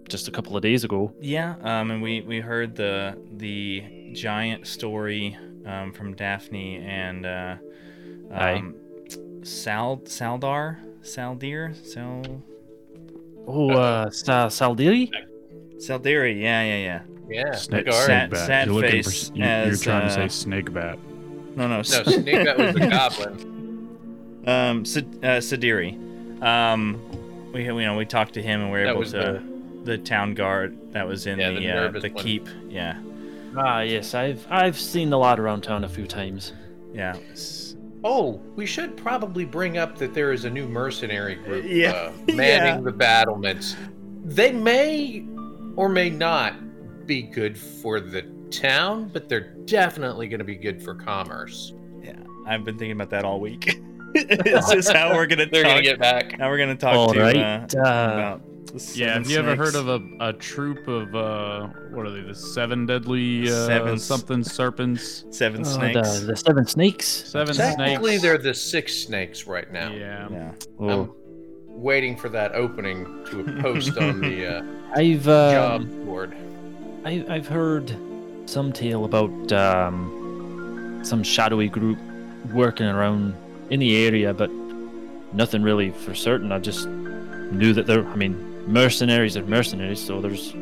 just 0.08 0.26
a 0.26 0.30
couple 0.30 0.56
of 0.56 0.62
days 0.62 0.84
ago. 0.84 1.12
yeah, 1.20 1.54
um, 1.62 1.90
and 1.90 2.02
we 2.02 2.22
we 2.22 2.40
heard 2.40 2.74
the 2.76 3.16
the 3.36 4.12
giant 4.14 4.66
story 4.66 5.36
um, 5.66 5.92
from 5.92 6.14
Daphne 6.14 6.76
and 6.78 7.26
uh, 7.26 7.56
Aye. 8.32 8.62
Sal 9.44 9.98
Saldar 10.04 10.78
Saldir 11.02 11.74
Sal 11.86 12.22
Oh, 13.46 13.70
uh, 13.70 14.10
Sa- 14.10 14.48
Saldiri? 14.48 15.10
Saldiri. 15.76 16.40
Yeah, 16.40 16.62
yeah, 16.62 16.76
yeah. 16.78 17.00
Yeah, 17.28 17.54
Snake, 17.54 17.92
Sad- 17.92 18.30
bat. 18.30 18.46
sad 18.46 18.66
you're 18.66 18.74
looking 18.76 18.90
face 19.02 19.28
for. 19.28 19.34
You, 19.36 19.44
you're 19.44 19.50
as, 19.52 19.80
trying 19.82 20.00
to 20.02 20.06
uh, 20.06 20.10
say 20.10 20.28
snake 20.28 20.72
bat. 20.72 20.98
No, 21.56 21.68
no. 21.68 21.76
No, 21.76 21.82
Snake 21.82 22.44
Bat 22.44 22.58
was 22.58 22.74
the 22.74 22.86
goblin. 22.90 24.42
um, 24.46 24.84
Sid- 24.84 25.18
uh, 25.22 25.38
Sadiri. 25.40 26.42
Um, 26.42 27.00
we 27.52 27.64
you 27.64 27.72
know 27.82 27.96
we 27.96 28.04
talked 28.06 28.34
to 28.34 28.42
him 28.42 28.60
and 28.62 28.72
we 28.72 28.78
were 28.78 28.84
That 28.84 28.90
able 28.90 29.00
was 29.00 29.12
to 29.12 29.42
the... 29.84 29.98
town 29.98 30.34
guard 30.34 30.76
that 30.92 31.06
was 31.06 31.26
in 31.26 31.38
Yeah, 31.38 31.50
the 31.50 31.60
the 31.60 31.98
uh, 31.98 32.00
the 32.00 32.10
keep. 32.10 32.48
Yeah, 32.68 32.98
Ah, 33.56 33.80
yes, 33.80 34.14
I've 34.14 34.46
I've 34.50 34.78
seen 34.78 35.10
the 35.10 35.18
lot 35.18 35.38
around 35.38 35.62
town 35.62 35.84
a 35.84 35.88
few 35.88 36.06
times. 36.06 36.52
yeah. 36.94 37.14
S- 38.04 38.10
Oh, 38.10 38.40
we 38.54 38.66
should 38.66 38.96
probably 38.96 39.44
bring 39.44 39.78
up 39.78 39.96
that 39.98 40.12
there 40.14 40.32
is 40.32 40.44
a 40.44 40.50
new 40.50 40.68
mercenary 40.68 41.36
group 41.36 41.64
Yeah. 41.66 41.90
uh, 41.92 42.12
manning 42.34 42.76
Yeah. 42.76 42.80
the 42.80 42.92
battlements. 42.92 43.76
They 44.24 44.52
may 44.52 45.24
or 45.76 45.88
may 45.88 46.10
not 46.10 46.54
be 47.06 47.22
good 47.22 47.58
for 47.58 48.00
the 48.00 48.22
town, 48.50 49.10
but 49.12 49.28
they're 49.28 49.50
definitely 49.64 50.28
going 50.28 50.38
to 50.38 50.44
be 50.44 50.54
good 50.56 50.82
for 50.82 50.94
commerce. 50.94 51.72
Yeah, 52.02 52.14
I've 52.46 52.64
been 52.64 52.78
thinking 52.78 52.92
about 52.92 53.10
that 53.10 53.24
all 53.24 53.40
week. 53.40 53.80
this 54.14 54.70
is 54.70 54.88
how 54.88 55.12
we're 55.14 55.26
gonna 55.26 55.46
They're 55.50 55.64
talk. 55.64 55.72
going 55.72 55.82
to 55.84 55.90
get 55.90 55.98
back. 55.98 56.38
Now 56.38 56.48
we're 56.48 56.58
gonna 56.58 56.76
talk 56.76 56.94
All 56.94 57.12
to 57.14 57.20
right. 57.20 57.36
uh, 57.36 57.40
uh, 57.40 57.80
about 57.80 58.40
the 58.46 58.53
Yeah, 58.94 59.14
have 59.14 59.30
you 59.30 59.38
ever 59.38 59.54
heard 59.54 59.76
of 59.76 59.88
a, 59.88 60.00
a 60.20 60.32
troop 60.32 60.88
of 60.88 61.14
uh 61.14 61.68
what 61.90 62.06
are 62.06 62.10
they? 62.10 62.22
The 62.22 62.34
seven 62.34 62.86
deadly 62.86 63.48
uh, 63.48 63.66
Seven 63.66 63.98
something 63.98 64.42
serpents. 64.42 65.24
seven 65.30 65.62
uh, 65.62 65.64
snakes? 65.64 66.20
the, 66.20 66.26
the 66.26 66.36
seven 66.36 66.66
snakes. 66.66 67.06
Seven 67.06 67.54
Technically, 67.54 68.10
snakes. 68.18 68.22
they're 68.22 68.38
the 68.38 68.52
six 68.54 68.94
snakes 68.96 69.46
right 69.46 69.70
now. 69.72 69.92
Yeah. 69.92 70.28
Yeah, 70.28 70.52
Oh, 70.80 70.88
I'm 71.02 71.12
waiting 71.82 72.16
for 72.16 72.28
that 72.30 72.52
opening 72.54 73.04
to 73.30 73.44
post 73.62 73.96
on 73.96 74.20
the 74.20 74.56
uh, 74.58 74.62
I've 74.94 75.22
job 75.24 75.80
um, 75.82 76.04
board. 76.04 76.34
I, 77.04 77.24
I've 77.28 77.46
heard 77.46 77.96
some 78.46 78.72
tale 78.72 79.04
about 79.04 79.52
um, 79.52 81.00
some 81.04 81.22
shadowy 81.22 81.68
group 81.68 81.98
working 82.52 82.86
around 82.86 83.34
in 83.70 83.78
the 83.78 84.04
area, 84.04 84.34
but 84.34 84.50
nothing 85.32 85.62
really 85.62 85.90
for 85.90 86.14
certain. 86.14 86.50
I 86.50 86.58
just 86.58 86.88
knew 86.88 87.72
that 87.74 87.86
there. 87.86 88.06
I 88.08 88.16
mean, 88.16 88.50
mercenaries 88.66 89.36
are 89.36 89.44
mercenaries, 89.44 90.00
so 90.00 90.20
there's 90.20 90.52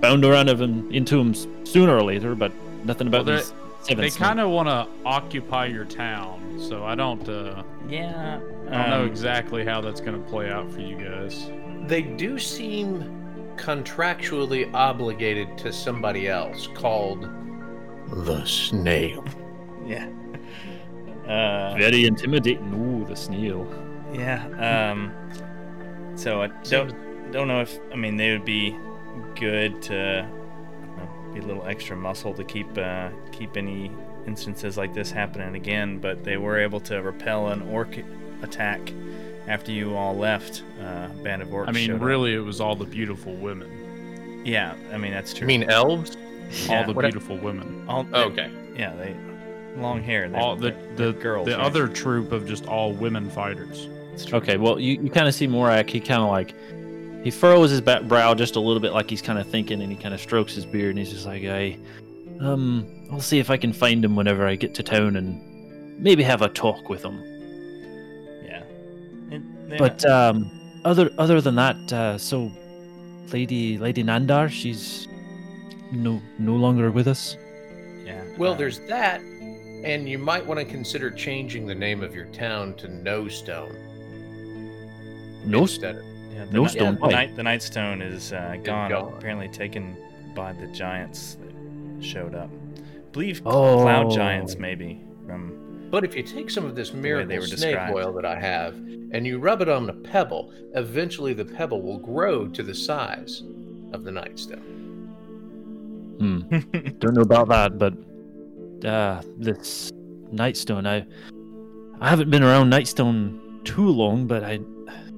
bound 0.00 0.22
to 0.22 0.30
run 0.30 0.48
of 0.48 0.60
'em 0.60 0.90
into 0.90 1.16
them 1.16 1.34
sooner 1.64 1.96
or 1.96 2.02
later. 2.02 2.34
But 2.34 2.52
nothing 2.84 3.06
about 3.06 3.26
Well, 3.26 3.36
these 3.36 3.52
seven. 3.82 4.02
They 4.02 4.10
kind 4.10 4.40
of 4.40 4.50
want 4.50 4.68
to 4.68 4.86
occupy 5.04 5.66
your 5.66 5.84
town, 5.84 6.58
so 6.68 6.84
I 6.84 6.94
don't 6.94 7.28
uh 7.28 7.62
yeah. 7.88 8.40
I 8.70 8.76
don't 8.76 8.90
know 8.90 9.02
um, 9.02 9.06
exactly 9.06 9.64
how 9.64 9.80
that's 9.80 10.00
gonna 10.00 10.18
play 10.18 10.50
out 10.50 10.70
for 10.72 10.80
you 10.80 10.96
guys. 10.96 11.50
They 11.86 12.02
do 12.02 12.38
seem 12.38 13.16
contractually 13.56 14.72
obligated 14.72 15.58
to 15.58 15.72
somebody 15.72 16.28
else 16.28 16.66
called 16.74 17.28
the 18.08 18.44
snail. 18.44 19.24
Yeah. 19.86 20.08
Uh, 21.26 21.76
very 21.76 22.06
intimidating. 22.06 22.72
Ooh, 22.74 23.06
the 23.06 23.16
snail. 23.16 23.66
Yeah. 24.12 24.44
Um. 24.90 25.12
So 26.20 26.42
I 26.42 26.48
don't 26.64 27.32
don't 27.32 27.48
know 27.48 27.62
if 27.62 27.78
I 27.92 27.96
mean 27.96 28.16
they 28.16 28.32
would 28.32 28.44
be 28.44 28.76
good 29.36 29.80
to 29.82 30.28
you 30.28 30.86
know, 30.96 31.32
be 31.34 31.40
a 31.40 31.42
little 31.42 31.64
extra 31.66 31.96
muscle 31.96 32.34
to 32.34 32.44
keep 32.44 32.76
uh, 32.76 33.08
keep 33.32 33.56
any 33.56 33.90
instances 34.26 34.76
like 34.76 34.92
this 34.92 35.10
happening 35.10 35.54
again. 35.54 35.98
But 35.98 36.22
they 36.24 36.36
were 36.36 36.58
able 36.58 36.80
to 36.80 37.00
repel 37.02 37.48
an 37.48 37.62
orc 37.62 37.96
attack 38.42 38.92
after 39.46 39.72
you 39.72 39.96
all 39.96 40.14
left. 40.14 40.62
Uh, 40.78 41.08
band 41.22 41.40
of 41.40 41.48
orcs. 41.48 41.68
I 41.68 41.72
mean, 41.72 41.86
showed 41.86 41.96
up. 41.96 42.02
really, 42.02 42.34
it 42.34 42.40
was 42.40 42.60
all 42.60 42.76
the 42.76 42.84
beautiful 42.84 43.34
women. 43.34 44.42
Yeah. 44.44 44.74
I 44.92 44.98
mean 44.98 45.12
that's 45.12 45.32
true. 45.32 45.46
I 45.46 45.48
mean 45.48 45.70
elves? 45.70 46.16
Yeah. 46.66 46.80
All 46.80 46.86
the 46.86 46.92
What- 46.92 47.02
beautiful 47.04 47.38
women. 47.38 47.84
all 47.88 48.06
Okay. 48.12 48.50
Yeah. 48.76 48.94
They 48.96 49.14
long 49.76 50.02
hair. 50.02 50.28
They're, 50.28 50.40
All 50.40 50.54
the 50.56 50.72
they're 50.96 51.12
the 51.12 51.18
girls. 51.18 51.46
the 51.46 51.52
right? 51.52 51.60
other 51.64 51.88
troop 51.88 52.32
of 52.32 52.46
just 52.46 52.66
all 52.66 52.92
women 52.92 53.30
fighters. 53.30 53.88
It's 54.20 54.28
true. 54.28 54.38
Okay, 54.38 54.56
well, 54.56 54.78
you, 54.78 55.00
you 55.02 55.10
kind 55.10 55.26
of 55.26 55.34
see 55.34 55.48
Morak. 55.48 55.88
He 55.88 56.00
kind 56.00 56.22
of 56.22 56.28
like 56.28 56.54
he 57.22 57.30
furrows 57.30 57.70
his 57.70 57.80
back 57.80 58.02
brow 58.02 58.34
just 58.34 58.56
a 58.56 58.60
little 58.60 58.80
bit, 58.80 58.92
like 58.92 59.08
he's 59.08 59.22
kind 59.22 59.38
of 59.38 59.46
thinking, 59.46 59.82
and 59.82 59.90
he 59.90 59.96
kind 59.96 60.14
of 60.14 60.20
strokes 60.20 60.54
his 60.54 60.66
beard, 60.66 60.90
and 60.90 60.98
he's 60.98 61.10
just 61.10 61.26
like, 61.26 61.44
"I, 61.44 61.78
um, 62.40 62.86
I'll 63.10 63.20
see 63.20 63.38
if 63.38 63.50
I 63.50 63.56
can 63.56 63.72
find 63.72 64.04
him 64.04 64.16
whenever 64.16 64.46
I 64.46 64.56
get 64.56 64.74
to 64.74 64.82
town, 64.82 65.16
and 65.16 66.02
maybe 66.02 66.22
have 66.22 66.42
a 66.42 66.48
talk 66.48 66.88
with 66.88 67.02
him." 67.02 67.22
Yeah. 68.44 68.62
And 69.30 69.70
they're 69.70 69.78
But 69.78 70.04
um, 70.04 70.50
other 70.84 71.10
other 71.18 71.40
than 71.40 71.54
that, 71.56 71.92
uh, 71.92 72.18
so 72.18 72.50
Lady 73.32 73.78
Lady 73.78 74.02
Nandar, 74.02 74.50
she's 74.50 75.08
no 75.92 76.20
no 76.38 76.56
longer 76.56 76.90
with 76.90 77.08
us. 77.08 77.36
Yeah. 78.04 78.22
Well, 78.38 78.52
uh, 78.52 78.56
there's 78.56 78.80
that, 78.80 79.20
and 79.20 80.08
you 80.08 80.18
might 80.18 80.44
want 80.44 80.58
to 80.58 80.64
consider 80.64 81.10
changing 81.10 81.66
the 81.66 81.74
name 81.74 82.02
of 82.02 82.14
your 82.14 82.26
town 82.26 82.74
to 82.76 82.88
No 82.88 83.28
Stone. 83.28 83.89
No, 85.44 85.62
instead 85.62 85.96
of 85.96 86.04
yeah, 86.32 86.44
the 86.44 86.52
no 86.52 86.62
Ni- 86.62 86.68
stone 86.68 86.94
The, 86.94 87.00
pipe. 87.00 87.10
night, 87.12 87.36
the 87.36 87.42
night 87.42 87.62
stone 87.62 88.02
is 88.02 88.32
uh, 88.32 88.56
gone, 88.62 88.90
gone. 88.90 89.12
Apparently 89.14 89.48
taken 89.48 89.96
by 90.34 90.52
the 90.52 90.66
giants 90.68 91.36
that 91.40 92.04
showed 92.04 92.34
up. 92.34 92.50
I 92.78 92.98
believe 93.12 93.42
Oh. 93.44 93.82
cloud 93.82 94.10
giants, 94.12 94.56
maybe 94.56 95.00
from. 95.26 95.88
But 95.90 96.04
if 96.04 96.14
you 96.14 96.22
take 96.22 96.50
some 96.50 96.64
of 96.64 96.76
this 96.76 96.92
way 96.92 97.00
miracle 97.00 97.36
were 97.36 97.42
snake 97.46 97.58
described. 97.74 97.96
oil 97.96 98.12
that 98.12 98.24
I 98.24 98.38
have 98.38 98.76
and 99.12 99.26
you 99.26 99.38
rub 99.40 99.60
it 99.60 99.68
on 99.68 99.90
a 99.90 99.92
pebble, 99.92 100.52
eventually 100.74 101.32
the 101.32 101.44
pebble 101.44 101.82
will 101.82 101.98
grow 101.98 102.46
to 102.46 102.62
the 102.62 102.74
size 102.74 103.42
of 103.92 104.04
the 104.04 104.12
nightstone. 104.12 104.62
hmm, 106.18 106.40
don't 107.00 107.14
know 107.14 107.22
about 107.22 107.48
that, 107.48 107.76
but 107.78 107.94
uh, 108.88 109.20
this 109.36 109.90
Nightstone, 110.32 110.86
I 110.86 111.04
I 112.00 112.08
haven't 112.08 112.30
been 112.30 112.44
around 112.44 112.70
Nightstone 112.72 113.64
too 113.64 113.88
long, 113.88 114.28
but 114.28 114.44
I 114.44 114.60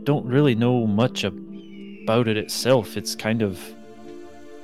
don't 0.05 0.27
really 0.27 0.55
know 0.55 0.87
much 0.87 1.25
about 1.25 2.29
it 2.29 2.37
itself. 2.37 2.97
It's 2.97 3.15
kind 3.15 3.43
of 3.43 3.61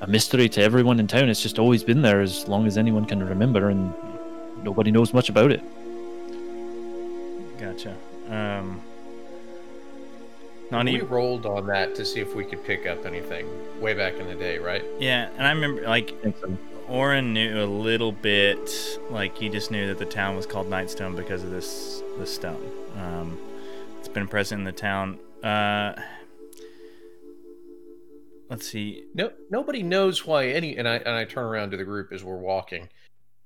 a 0.00 0.06
mystery 0.06 0.48
to 0.50 0.62
everyone 0.62 1.00
in 1.00 1.06
town. 1.06 1.28
It's 1.28 1.42
just 1.42 1.58
always 1.58 1.82
been 1.82 2.02
there 2.02 2.20
as 2.20 2.48
long 2.48 2.66
as 2.66 2.78
anyone 2.78 3.04
can 3.04 3.22
remember, 3.22 3.68
and 3.68 3.92
nobody 4.62 4.90
knows 4.90 5.12
much 5.12 5.28
about 5.28 5.52
it. 5.52 5.62
Gotcha. 7.58 7.96
Um, 8.28 8.80
not 10.70 10.84
we 10.84 10.96
even. 10.96 11.08
rolled 11.08 11.46
on 11.46 11.66
that 11.66 11.94
to 11.96 12.04
see 12.04 12.20
if 12.20 12.34
we 12.34 12.44
could 12.44 12.62
pick 12.64 12.86
up 12.86 13.06
anything 13.06 13.46
way 13.80 13.94
back 13.94 14.14
in 14.14 14.26
the 14.26 14.34
day, 14.34 14.58
right? 14.58 14.84
Yeah, 14.98 15.28
and 15.36 15.46
I 15.46 15.50
remember 15.50 15.82
like 15.82 16.14
I 16.24 16.32
so. 16.40 16.56
Oren 16.88 17.32
knew 17.32 17.62
a 17.62 17.66
little 17.66 18.12
bit. 18.12 18.70
Like 19.10 19.36
he 19.36 19.48
just 19.48 19.70
knew 19.70 19.88
that 19.88 19.98
the 19.98 20.06
town 20.06 20.36
was 20.36 20.46
called 20.46 20.68
Nightstone 20.68 21.16
because 21.16 21.42
of 21.42 21.50
this 21.50 22.02
this 22.18 22.34
stone. 22.34 22.70
Um, 22.96 23.38
it's 23.98 24.08
been 24.08 24.28
present 24.28 24.60
in 24.60 24.64
the 24.64 24.72
town. 24.72 25.18
Uh, 25.42 25.92
let's 28.50 28.66
see. 28.66 29.04
No, 29.14 29.30
nobody 29.50 29.82
knows 29.82 30.26
why 30.26 30.48
any. 30.48 30.76
And 30.76 30.88
I 30.88 30.96
and 30.96 31.10
I 31.10 31.24
turn 31.24 31.44
around 31.44 31.70
to 31.70 31.76
the 31.76 31.84
group 31.84 32.12
as 32.12 32.24
we're 32.24 32.36
walking. 32.36 32.88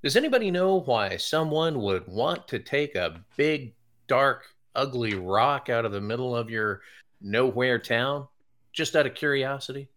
Does 0.03 0.17
anybody 0.17 0.51
know 0.51 0.81
why 0.81 1.17
someone 1.17 1.81
would 1.81 2.07
want 2.09 2.49
to 2.49 2.59
take 2.59 2.97
a 2.97 3.23
big, 3.37 3.75
dark, 4.09 4.47
ugly 4.75 5.15
rock 5.15 5.69
out 5.69 5.85
of 5.85 5.93
the 5.93 6.01
middle 6.01 6.35
of 6.35 6.51
your 6.51 6.81
nowhere 7.21 7.79
town? 7.79 8.27
Just 8.73 8.97
out 8.97 9.07
of 9.07 9.15
curiosity. 9.15 9.89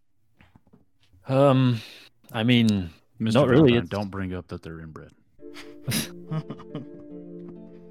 Um, 1.28 1.80
I 2.32 2.44
mean, 2.44 2.90
Mr. 3.20 3.34
Not 3.34 3.48
really, 3.48 3.72
Valentine, 3.72 3.88
Don't 3.88 4.10
bring 4.10 4.34
up 4.34 4.46
that 4.48 4.62
they're 4.62 4.80
inbred. 4.80 5.10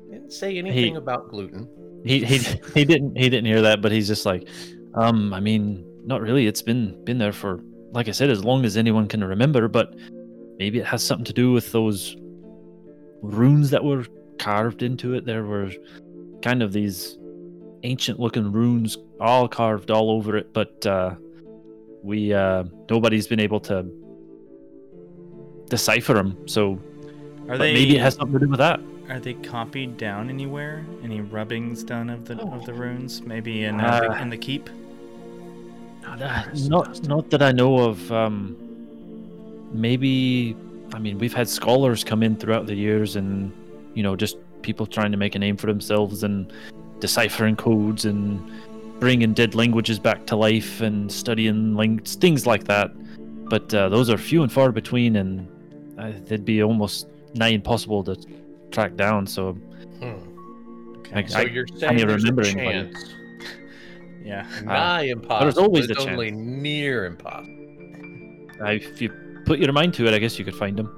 Didn't 0.10 0.32
say 0.32 0.58
anything 0.58 0.96
about 0.98 1.30
gluten. 1.30 1.68
He 2.06 2.24
he 2.24 2.38
he 2.74 2.86
didn't 2.86 3.18
he 3.18 3.30
didn't 3.30 3.46
hear 3.46 3.62
that, 3.62 3.82
but 3.82 3.92
he's 3.92 4.08
just 4.08 4.26
like, 4.26 4.48
um, 4.94 5.34
I 5.34 5.40
mean, 5.40 5.86
not 6.06 6.22
really. 6.22 6.48
It's 6.48 6.62
been 6.62 7.04
been 7.04 7.18
there 7.18 7.34
for, 7.34 7.60
like 7.92 8.08
I 8.08 8.12
said, 8.12 8.30
as 8.30 8.46
long 8.46 8.64
as 8.64 8.78
anyone 8.78 9.08
can 9.08 9.24
remember. 9.24 9.68
But 9.68 9.96
maybe 10.58 10.80
it 10.80 10.86
has 10.86 11.04
something 11.04 11.26
to 11.26 11.34
do 11.34 11.52
with 11.52 11.72
those 11.72 12.16
runes 13.22 13.72
that 13.72 13.84
were 13.84 14.06
carved 14.38 14.84
into 14.84 15.16
it. 15.16 15.26
There 15.26 15.44
were 15.44 15.72
kind 16.42 16.62
of 16.62 16.72
these 16.72 17.18
ancient-looking 17.84 18.52
runes, 18.52 18.98
all 19.20 19.48
carved 19.48 19.90
all 19.92 20.12
over 20.12 20.38
it. 20.38 20.54
But 20.54 20.86
uh, 20.86 21.16
we 22.04 22.34
uh, 22.34 22.66
nobody's 22.90 23.28
been 23.28 23.40
able 23.40 23.60
to 23.62 23.86
decipher 25.70 26.14
them. 26.14 26.48
So 26.48 26.80
Are 27.50 27.58
they? 27.58 27.74
maybe 27.74 27.96
it 27.96 28.02
has 28.02 28.16
something 28.16 28.40
to 28.40 28.46
do 28.46 28.52
with 28.52 28.60
that. 28.60 28.80
Are 29.10 29.20
they 29.20 29.34
copied 29.36 29.98
down 29.98 30.30
anywhere? 30.30 30.84
Any 31.04 31.22
rubbings 31.22 31.84
done 31.84 32.10
of 32.10 32.26
the 32.26 32.42
of 32.42 32.66
the 32.66 32.74
runes? 32.74 33.22
Maybe 33.22 33.66
in 33.66 33.80
uh, 33.80 33.84
Uh, 33.88 34.14
the, 34.14 34.22
in 34.22 34.30
the 34.30 34.38
keep. 34.38 34.70
Uh, 36.06 36.44
not 36.68 37.08
not 37.08 37.30
that 37.30 37.42
I 37.42 37.52
know 37.52 37.80
of. 37.80 38.12
Um, 38.12 38.56
maybe 39.72 40.56
I 40.94 41.00
mean 41.00 41.18
we've 41.20 41.34
had 41.34 41.48
scholars 41.48 42.04
come 42.04 42.24
in 42.24 42.36
throughout 42.36 42.66
the 42.66 42.76
years, 42.76 43.16
and 43.16 43.52
you 43.94 44.04
know 44.04 44.16
just 44.16 44.38
people 44.62 44.86
trying 44.88 45.12
to 45.12 45.18
make 45.18 45.36
a 45.36 45.40
name 45.40 45.58
for 45.58 45.68
themselves 45.68 46.24
and 46.24 46.52
deciphering 47.00 47.56
codes 47.56 48.06
and 48.06 48.40
bringing 49.00 49.34
dead 49.34 49.54
languages 49.54 50.00
back 50.00 50.26
to 50.26 50.36
life 50.36 50.82
and 50.82 51.12
studying 51.12 51.76
ling- 51.76 52.00
things 52.00 52.48
like 52.48 52.64
that. 52.64 52.90
But 53.50 53.72
uh, 53.74 53.90
those 53.90 54.10
are 54.10 54.18
few 54.18 54.42
and 54.42 54.52
far 54.52 54.72
between, 54.72 55.18
and 55.18 55.48
uh, 56.00 56.12
they'd 56.26 56.46
be 56.46 56.64
almost 56.64 57.08
nigh 57.36 57.50
impossible 57.50 58.04
to 58.06 58.16
track 58.72 58.96
down. 58.96 59.26
So 59.28 59.54
Hmm. 59.54 60.98
Okay. 61.00 61.24
I- 61.24 61.26
So 61.26 61.40
you're 61.42 61.68
saying 61.78 61.96
even 61.96 62.08
there's 62.08 62.24
remember 62.24 62.42
a 62.42 62.48
anybody. 62.48 62.72
chance. 62.94 63.16
yeah. 64.24 64.48
Nigh 64.64 65.04
impossible. 65.04 65.40
There's 65.46 65.58
always 65.58 65.88
but 65.88 65.98
a 65.98 66.02
it's 66.02 66.10
only 66.12 66.30
chance. 66.32 66.42
near 66.42 67.06
impossible. 67.06 67.52
uh, 68.62 68.66
if 68.72 69.02
you 69.02 69.10
put 69.46 69.60
your 69.60 69.72
mind 69.74 69.94
to 69.96 70.06
it, 70.08 70.14
I 70.14 70.20
guess 70.20 70.38
you 70.40 70.46
could 70.46 70.56
find 70.56 70.78
them. 70.78 70.90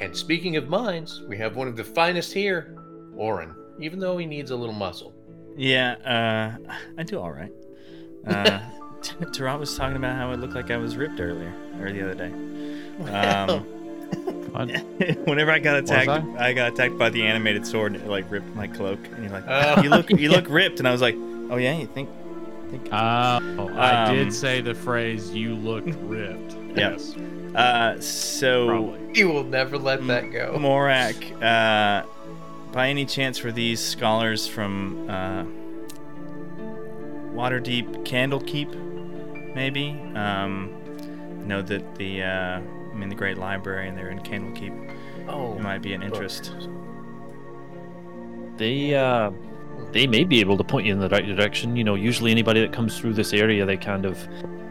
And 0.00 0.14
speaking 0.16 0.56
of 0.56 0.68
minds, 0.68 1.22
we 1.28 1.36
have 1.38 1.56
one 1.56 1.66
of 1.68 1.76
the 1.76 1.82
finest 1.84 2.32
here, 2.32 2.76
Oren. 3.16 3.54
Even 3.80 3.98
though 3.98 4.16
he 4.18 4.26
needs 4.26 4.50
a 4.52 4.56
little 4.56 4.74
muscle. 4.74 5.12
Yeah, 5.56 5.94
uh, 6.04 6.72
I 6.96 7.02
do 7.02 7.18
all 7.20 7.32
right. 7.32 7.50
Uh, 8.26 8.60
Tarot 9.32 9.58
was 9.58 9.76
talking 9.76 9.96
about 9.96 10.14
how 10.16 10.30
it 10.32 10.38
looked 10.38 10.54
like 10.54 10.70
I 10.70 10.76
was 10.76 10.96
ripped 10.96 11.18
earlier, 11.20 11.52
or 11.80 11.90
the 11.90 12.02
other 12.02 12.14
day. 12.14 12.32
Um, 13.12 13.48
What? 13.48 13.66
whenever 15.24 15.50
I 15.52 15.58
got 15.58 15.76
attacked, 15.76 16.08
I? 16.08 16.48
I? 16.48 16.52
got 16.52 16.72
attacked 16.72 16.98
by 16.98 17.10
the 17.10 17.22
animated 17.24 17.66
sword, 17.66 17.94
and 17.94 18.02
it 18.02 18.08
like 18.08 18.30
ripped 18.30 18.54
my 18.54 18.66
cloak. 18.66 18.98
And 19.14 19.24
you're 19.24 19.32
like, 19.32 19.44
Oh, 19.48 19.82
you 19.82 19.88
look, 19.90 20.10
you 20.10 20.30
look 20.30 20.46
ripped, 20.48 20.78
and 20.80 20.88
I 20.88 20.92
was 20.92 21.00
like, 21.00 21.14
oh 21.16 21.56
yeah, 21.56 21.76
you 21.78 21.86
think? 21.86 22.08
think 22.70 22.88
Uh, 22.92 23.40
oh, 23.58 23.68
I 23.74 24.04
Um, 24.08 24.14
did 24.16 24.32
say 24.34 24.60
the 24.60 24.74
phrase 24.74 25.30
"you 25.34 25.54
look 25.54 25.84
ripped." 26.02 26.52
Yeah. 26.76 26.90
Yes, 26.90 27.14
uh, 27.54 27.98
so 28.00 28.66
probably. 28.66 29.14
he 29.14 29.24
will 29.24 29.44
never 29.44 29.78
let 29.78 30.06
that 30.08 30.30
go. 30.32 30.54
Morak, 30.58 31.16
uh, 31.42 32.06
by 32.72 32.88
any 32.88 33.06
chance, 33.06 33.42
were 33.42 33.52
these 33.52 33.80
scholars 33.80 34.46
from 34.46 35.08
uh, 35.08 35.44
Waterdeep 37.34 38.04
Candlekeep? 38.04 39.54
Maybe. 39.54 39.90
Um, 40.14 40.74
I 41.40 41.44
know 41.46 41.62
that 41.62 41.94
the 41.96 42.22
uh, 42.22 42.60
I'm 42.98 43.04
in 43.04 43.08
the 43.08 43.14
Great 43.14 43.38
Library, 43.38 43.86
and 43.88 43.96
they're 43.96 44.10
in 44.10 44.18
Candlekeep. 44.18 44.92
Oh, 45.28 45.54
It 45.54 45.60
might 45.60 45.82
be 45.82 45.92
an 45.92 46.02
interest. 46.02 46.52
they 48.56 48.92
uh 48.96 49.30
they 49.92 50.08
may 50.08 50.24
be 50.24 50.40
able 50.40 50.56
to 50.56 50.64
point 50.64 50.84
you 50.84 50.92
in 50.92 50.98
the 50.98 51.08
right 51.10 51.24
direction 51.24 51.76
you 51.76 51.84
know 51.84 51.94
usually 51.94 52.32
anybody 52.32 52.60
that 52.60 52.72
comes 52.72 52.98
through 52.98 53.14
this 53.14 53.32
area 53.32 53.64
they 53.64 53.76
kind 53.76 54.04
of 54.04 54.18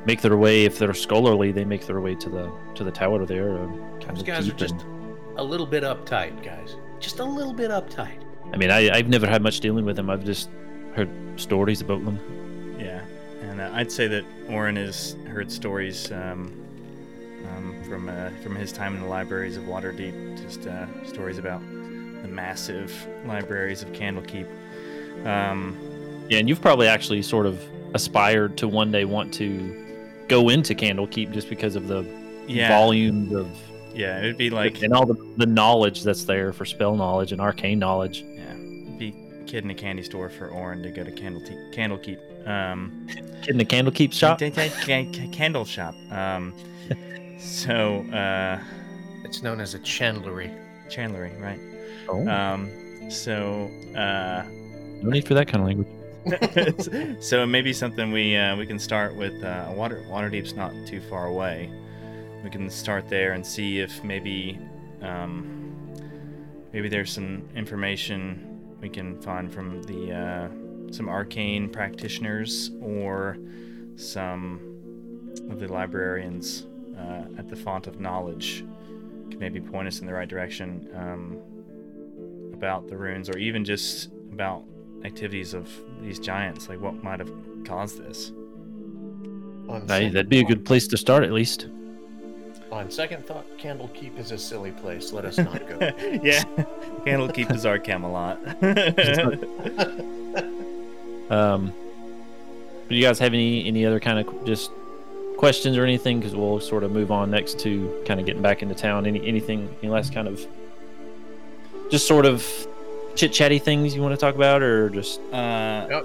make 0.05 0.19
their 0.21 0.35
way 0.35 0.65
if 0.65 0.77
they're 0.77 0.93
scholarly 0.93 1.53
they 1.53 1.63
make 1.63 1.85
their 1.85 2.01
way 2.01 2.13
to 2.13 2.29
the 2.29 2.51
to 2.75 2.83
the 2.83 2.91
tower 2.91 3.25
there 3.25 3.57
uh, 3.57 3.65
kind 4.01 4.09
those 4.09 4.19
of 4.19 4.25
guys 4.25 4.49
are 4.49 4.53
just 4.53 4.73
and- 4.73 4.93
a 5.37 5.43
little 5.43 5.67
bit 5.67 5.83
uptight, 5.83 6.43
guys. 6.43 6.75
Just 6.99 7.19
a 7.19 7.23
little 7.23 7.53
bit 7.53 7.69
uptight. 7.71 8.19
i 8.53 8.57
mean 8.57 8.71
I, 8.71 8.89
i've 8.89 9.07
never 9.07 9.25
had 9.27 9.41
much 9.41 9.61
dealing 9.61 9.85
with 9.85 9.95
them 9.95 10.09
i've 10.09 10.25
just 10.25 10.49
heard 10.93 11.09
stories 11.37 11.79
about 11.79 12.03
them 12.03 12.19
Yeah, 12.77 13.01
and 13.43 13.61
uh, 13.61 13.69
I'd 13.73 13.91
say 13.91 14.07
that 14.09 14.25
Oren 14.49 14.75
has 14.75 15.15
heard 15.27 15.49
stories 15.49 16.11
um, 16.11 16.19
um, 16.19 16.66
from 17.87 18.09
uh, 18.09 18.29
from 18.43 18.55
his 18.55 18.71
time 18.71 18.95
in 18.95 19.01
the 19.01 19.07
libraries 19.07 19.57
of 19.57 19.63
Waterdeep. 19.63 20.41
Just 20.41 20.67
uh, 20.67 20.85
stories 21.05 21.37
about 21.37 21.61
the 21.61 22.27
massive 22.27 23.07
libraries 23.25 23.81
of 23.81 23.91
Candlekeep. 23.93 24.47
Um, 25.25 25.77
yeah 26.29 26.39
and 26.39 26.49
you've 26.49 26.61
probably 26.61 26.87
actually 26.87 27.21
sort 27.21 27.45
of 27.45 27.61
aspired 27.93 28.57
to 28.57 28.67
one 28.67 28.91
day 28.91 29.05
want 29.05 29.33
to 29.35 29.85
go 30.27 30.49
into 30.49 30.75
candlekeep 30.75 31.31
just 31.31 31.49
because 31.49 31.75
of 31.75 31.87
the 31.87 32.05
yeah, 32.47 32.67
volumes 32.67 33.33
of 33.33 33.47
yeah, 33.93 34.21
it 34.21 34.25
would 34.25 34.37
be 34.37 34.49
like 34.49 34.81
and 34.83 34.93
all 34.93 35.05
the, 35.05 35.15
the 35.37 35.45
knowledge 35.45 36.03
that's 36.03 36.25
there 36.25 36.53
for 36.53 36.65
spell 36.65 36.95
knowledge 36.95 37.31
and 37.31 37.41
arcane 37.41 37.79
knowledge 37.79 38.23
yeah, 38.35 38.53
be 38.97 39.15
kid 39.45 39.63
in 39.63 39.71
a 39.71 39.75
candy 39.75 40.03
store 40.03 40.29
for 40.29 40.49
Oren 40.49 40.83
to 40.83 40.91
go 40.91 41.03
to 41.03 41.11
Candlekeep. 41.11 41.73
Candlekeep. 41.73 42.47
Um, 42.47 43.07
kid 43.41 43.49
in 43.49 43.57
the 43.57 43.65
candlekeep 43.65 44.13
shop 44.13 44.39
candle 45.31 45.65
shop. 45.65 45.95
Um, 46.11 46.53
so 47.37 48.01
uh, 48.13 48.59
It's 49.23 49.41
known 49.43 49.59
as 49.59 49.73
a 49.73 49.79
chandlery. 49.79 50.51
chandlery, 50.89 51.39
right? 51.41 51.59
oh, 52.09 52.27
Um, 52.27 53.09
so. 53.09 53.69
Uh, 53.95 54.43
no 55.01 55.09
need 55.11 55.27
for 55.27 55.33
that 55.35 55.47
kind 55.47 55.61
of 55.61 55.67
language 55.67 55.87
so 57.23 57.45
maybe 57.45 57.71
something 57.71 58.11
we 58.11 58.35
uh, 58.35 58.53
we 58.57 58.65
can 58.65 58.77
start 58.79 59.15
with 59.15 59.41
uh, 59.43 59.71
water 59.73 60.03
Waterdeep's 60.09 60.53
not 60.53 60.73
too 60.85 60.99
far 60.99 61.27
away. 61.27 61.71
We 62.43 62.49
can 62.49 62.69
start 62.69 63.07
there 63.07 63.31
and 63.31 63.45
see 63.45 63.79
if 63.79 64.03
maybe 64.03 64.59
um, 65.01 65.73
maybe 66.73 66.89
there's 66.89 67.13
some 67.13 67.47
information 67.55 68.75
we 68.81 68.89
can 68.89 69.21
find 69.21 69.53
from 69.53 69.81
the 69.83 70.11
uh, 70.11 70.91
some 70.93 71.07
arcane 71.07 71.69
practitioners 71.69 72.71
or 72.81 73.37
some 73.95 74.59
of 75.49 75.59
the 75.59 75.67
librarians 75.71 76.65
uh, 76.97 77.23
at 77.37 77.47
the 77.49 77.55
font 77.55 77.87
of 77.87 77.99
knowledge 77.99 78.65
can 79.29 79.39
maybe 79.39 79.59
point 79.59 79.87
us 79.87 79.99
in 79.99 80.07
the 80.07 80.13
right 80.13 80.27
direction 80.29 80.89
um, 80.95 81.37
about 82.53 82.87
the 82.87 82.97
runes 82.97 83.29
or 83.29 83.37
even 83.37 83.63
just 83.65 84.09
about 84.31 84.63
activities 85.03 85.53
of 85.53 85.69
these 86.01 86.19
giants 86.19 86.69
like 86.69 86.79
what 86.81 87.03
might 87.03 87.19
have 87.19 87.31
caused 87.65 87.97
this 87.99 88.31
On, 89.69 89.85
Hey, 89.87 90.09
that'd 90.09 90.29
be 90.29 90.39
a 90.39 90.43
good 90.45 90.65
place 90.65 90.87
to 90.87 90.97
start 90.97 91.23
at 91.23 91.31
least. 91.31 91.67
on 92.71 92.89
second 92.89 93.25
thought, 93.25 93.45
Candlekeep 93.57 94.17
is 94.17 94.31
a 94.31 94.37
silly 94.37 94.71
place. 94.71 95.13
Let 95.13 95.25
us 95.25 95.37
not 95.37 95.67
go. 95.67 95.77
yeah 96.23 96.43
candlekeep 97.05 97.53
is 97.55 97.65
our 97.65 97.77
camelot 97.79 98.39
Um, 101.29 101.73
do 102.87 102.95
you 102.95 103.03
guys 103.03 103.19
have 103.19 103.33
any 103.33 103.67
any 103.67 103.85
other 103.85 103.99
kind 103.99 104.17
of 104.25 104.45
just 104.45 104.71
questions 105.37 105.77
or 105.77 105.83
anything? 105.83 106.19
Because 106.19 106.35
we'll 106.35 106.59
sort 106.59 106.83
of 106.83 106.91
move 106.91 107.11
on 107.11 107.31
next 107.31 107.59
to 107.59 108.03
kind 108.05 108.19
of 108.19 108.25
getting 108.25 108.41
back 108.41 108.61
into 108.61 108.75
town. 108.75 109.05
Any 109.05 109.25
anything, 109.27 109.73
any 109.81 109.91
last 109.91 110.13
kind 110.13 110.27
of 110.27 110.45
just 111.89 112.07
sort 112.07 112.25
of 112.25 112.45
chit 113.15 113.31
chatty 113.33 113.59
things 113.59 113.95
you 113.95 114.01
want 114.01 114.13
to 114.13 114.17
talk 114.19 114.35
about, 114.35 114.61
or 114.61 114.89
just 114.89 115.21
uh, 115.33 116.01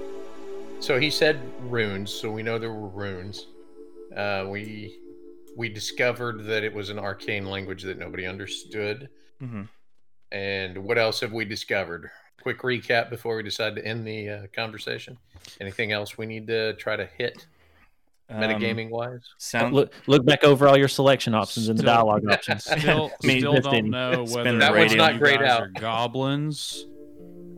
So 0.80 0.98
he 0.98 1.10
said 1.10 1.40
runes, 1.68 2.12
so 2.12 2.30
we 2.30 2.42
know 2.42 2.58
there 2.58 2.72
were 2.72 2.88
runes. 2.88 3.46
Uh, 4.16 4.46
we 4.48 4.98
we 5.56 5.68
discovered 5.68 6.44
that 6.44 6.64
it 6.64 6.72
was 6.72 6.88
an 6.90 6.98
arcane 6.98 7.46
language 7.46 7.82
that 7.82 7.98
nobody 7.98 8.26
understood. 8.26 9.08
mhm. 9.42 9.68
And 10.30 10.78
what 10.78 10.96
else 10.96 11.20
have 11.20 11.32
we 11.32 11.44
discovered? 11.44 12.10
Quick 12.40 12.60
recap 12.62 13.10
before 13.10 13.36
we 13.36 13.42
decide 13.42 13.76
to 13.76 13.84
end 13.84 14.06
the 14.06 14.30
uh, 14.30 14.46
conversation. 14.54 15.18
Anything 15.60 15.92
else 15.92 16.16
we 16.16 16.24
need 16.24 16.46
to 16.46 16.72
try 16.74 16.96
to 16.96 17.04
hit 17.04 17.46
Um, 18.34 18.40
metagaming 18.42 18.90
wise? 18.90 19.20
sound 19.38 19.74
look 19.74 19.92
look 20.06 20.24
back 20.24 20.44
over 20.44 20.68
all 20.68 20.76
your 20.78 20.88
selection 20.88 21.34
options 21.34 21.68
and 21.68 21.78
the 21.78 21.82
Still- 21.82 21.94
dialogue 21.94 22.22
options. 22.30 22.64
Still, 22.64 23.10
I 23.22 23.26
mean, 23.26 23.40
still 23.40 23.60
don't 23.60 23.90
know 23.90 24.24
whether 24.28 24.58
That 24.58 24.72
one's 24.74 24.94
not 24.94 25.18
grayed 25.18 25.40
guys 25.40 25.50
out. 25.50 25.62
are 25.62 25.68
goblins. 25.68 26.86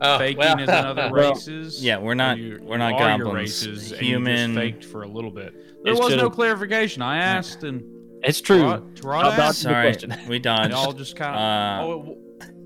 Oh, 0.01 0.19
faking 0.19 0.39
well, 0.39 0.59
is 0.61 0.69
another 0.69 1.11
Well, 1.13 1.33
races. 1.35 1.83
yeah, 1.85 1.99
we're 1.99 2.15
not- 2.15 2.37
you- 2.39 2.59
we're 2.63 2.79
not 2.79 2.91
you 2.91 2.97
are 2.97 3.09
your 3.11 3.19
goblins. 3.19 3.35
races, 3.67 3.93
and 3.93 4.01
Human- 4.03 4.51
you 4.51 4.57
just 4.57 4.59
faked 4.81 4.85
for 4.87 5.03
a 5.03 5.09
little 5.09 5.31
bit. 5.31 5.55
There 5.85 5.93
It's 5.93 6.01
was 6.03 6.17
no 6.17 6.29
clarification. 6.31 7.01
I 7.03 7.19
asked, 7.19 7.63
and 7.63 7.83
It's 8.23 8.41
true. 8.41 8.63
Tarot- 8.63 8.91
Tarot 8.97 9.21
How 9.21 9.29
about 9.29 9.39
asked, 9.41 9.59
the 9.63 9.69
sorry 9.71 9.93
question. 9.93 10.15
we 10.29 10.35
and 10.37 10.45
dodged 10.45 10.71
y'all 10.73 10.93
just 10.93 11.15
kind 11.15 11.35
of. 11.37 11.41
Uh, 11.41 11.85
oh, 11.87 12.19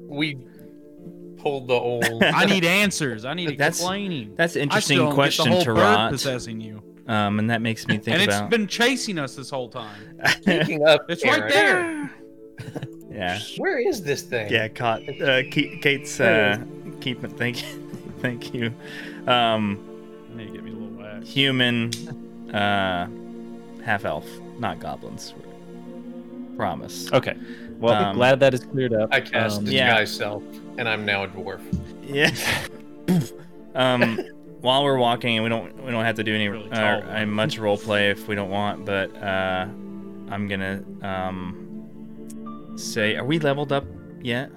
we 0.08 0.38
pulled 1.36 1.68
the 1.68 1.74
old. 1.74 2.22
I 2.22 2.46
need 2.46 2.64
answers. 2.64 3.24
I 3.26 3.34
need 3.34 3.50
That's- 3.50 3.76
explaining. 3.78 4.34
that's 4.36 4.56
an 4.56 4.70
I 4.70 4.78
still 4.80 4.96
interesting 4.96 4.98
don't 4.98 5.14
question 5.14 5.44
get 5.52 5.64
to 5.64 5.74
whole 5.74 6.08
possessing 6.08 6.60
you, 6.62 6.82
um 7.08 7.38
and 7.38 7.50
that 7.50 7.60
makes 7.62 7.86
me 7.88 7.96
think 7.98 8.14
and 8.14 8.22
it's 8.22 8.36
about 8.36 8.50
been 8.50 8.66
chasing 8.66 9.18
us 9.18 9.34
this 9.34 9.50
whole 9.50 9.68
time. 9.68 9.96
Speaking 10.42 10.86
of, 10.86 11.00
It's 11.08 11.24
right 11.24 11.48
there. 11.48 12.10
yeah 13.10 13.38
Where 13.56 13.78
is 13.78 14.02
this 14.02 14.22
thing? 14.22 14.52
yeah 14.52 14.68
caught 14.68 15.00
uh 15.20 15.42
Ke- 15.44 15.80
kate's 15.80 16.20
uh 16.20 16.58
keep 17.00 17.24
it 17.24 17.32
thank 17.32 17.62
you 17.62 17.68
thank 18.20 18.52
you 18.54 18.66
um 19.26 19.78
I 20.32 20.36
need 20.36 20.46
to 20.48 20.52
get 20.52 20.64
me 20.64 20.70
a 20.70 20.74
little 20.74 20.88
wax. 20.98 21.26
human 21.28 21.90
uh 22.54 23.08
half 23.84 24.04
elf 24.04 24.26
not 24.58 24.78
goblins 24.80 25.32
promise 26.56 27.10
Okay. 27.12 27.36
Well, 27.78 27.94
Um, 27.94 28.16
glad 28.16 28.40
that 28.40 28.52
is 28.54 28.64
cleared 28.64 28.92
up. 28.92 29.08
I 29.12 29.20
cast 29.20 29.58
Um, 29.58 29.64
disguise 29.64 29.72
yeah. 29.72 30.04
self, 30.04 30.42
and 30.78 30.88
I'm 30.88 31.04
now 31.06 31.22
a 31.22 31.28
dwarf. 31.28 31.60
yeah 32.02 32.34
um 33.76 34.18
while 34.60 34.82
we're 34.84 34.98
walking 34.98 35.36
and 35.36 35.44
we 35.44 35.48
don't 35.48 35.82
we 35.84 35.90
don't 35.90 36.04
have 36.04 36.16
to 36.16 36.24
do 36.24 36.34
any 36.34 36.48
Really 36.48 36.70
uh, 36.70 37.00
tall 37.00 37.10
uh, 37.10 37.14
one. 37.14 37.30
much 37.30 37.58
role 37.58 37.76
play 37.78 38.10
if 38.10 38.26
we 38.28 38.34
don't 38.34 38.50
want 38.50 38.84
but 38.84 39.14
uh 39.16 39.66
i'm 40.30 40.48
gonna 40.48 40.82
um 41.02 42.72
say 42.76 43.16
are 43.16 43.24
we 43.24 43.38
leveled 43.38 43.72
up 43.72 43.84
yet 44.22 44.50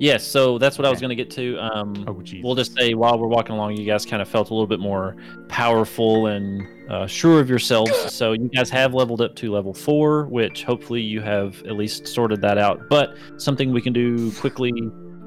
Yes, 0.00 0.24
so 0.24 0.58
that's 0.58 0.78
what 0.78 0.86
I 0.86 0.90
was 0.90 1.00
going 1.00 1.08
to 1.08 1.16
get 1.16 1.28
to. 1.32 1.58
Um, 1.58 2.04
Oh, 2.06 2.22
we'll 2.44 2.54
just 2.54 2.72
say 2.78 2.94
while 2.94 3.18
we're 3.18 3.26
walking 3.26 3.56
along, 3.56 3.76
you 3.76 3.84
guys 3.84 4.06
kind 4.06 4.22
of 4.22 4.28
felt 4.28 4.50
a 4.50 4.54
little 4.54 4.68
bit 4.68 4.78
more 4.78 5.16
powerful 5.48 6.28
and 6.28 6.64
uh, 6.88 7.08
sure 7.08 7.40
of 7.40 7.50
yourselves. 7.50 7.90
So 8.12 8.30
you 8.32 8.48
guys 8.48 8.70
have 8.70 8.94
leveled 8.94 9.20
up 9.20 9.34
to 9.34 9.50
level 9.52 9.74
four, 9.74 10.26
which 10.26 10.62
hopefully 10.62 11.00
you 11.00 11.20
have 11.22 11.60
at 11.66 11.72
least 11.72 12.06
sorted 12.06 12.40
that 12.42 12.58
out. 12.58 12.88
But 12.88 13.16
something 13.38 13.72
we 13.72 13.82
can 13.82 13.92
do 13.92 14.30
quickly 14.34 14.70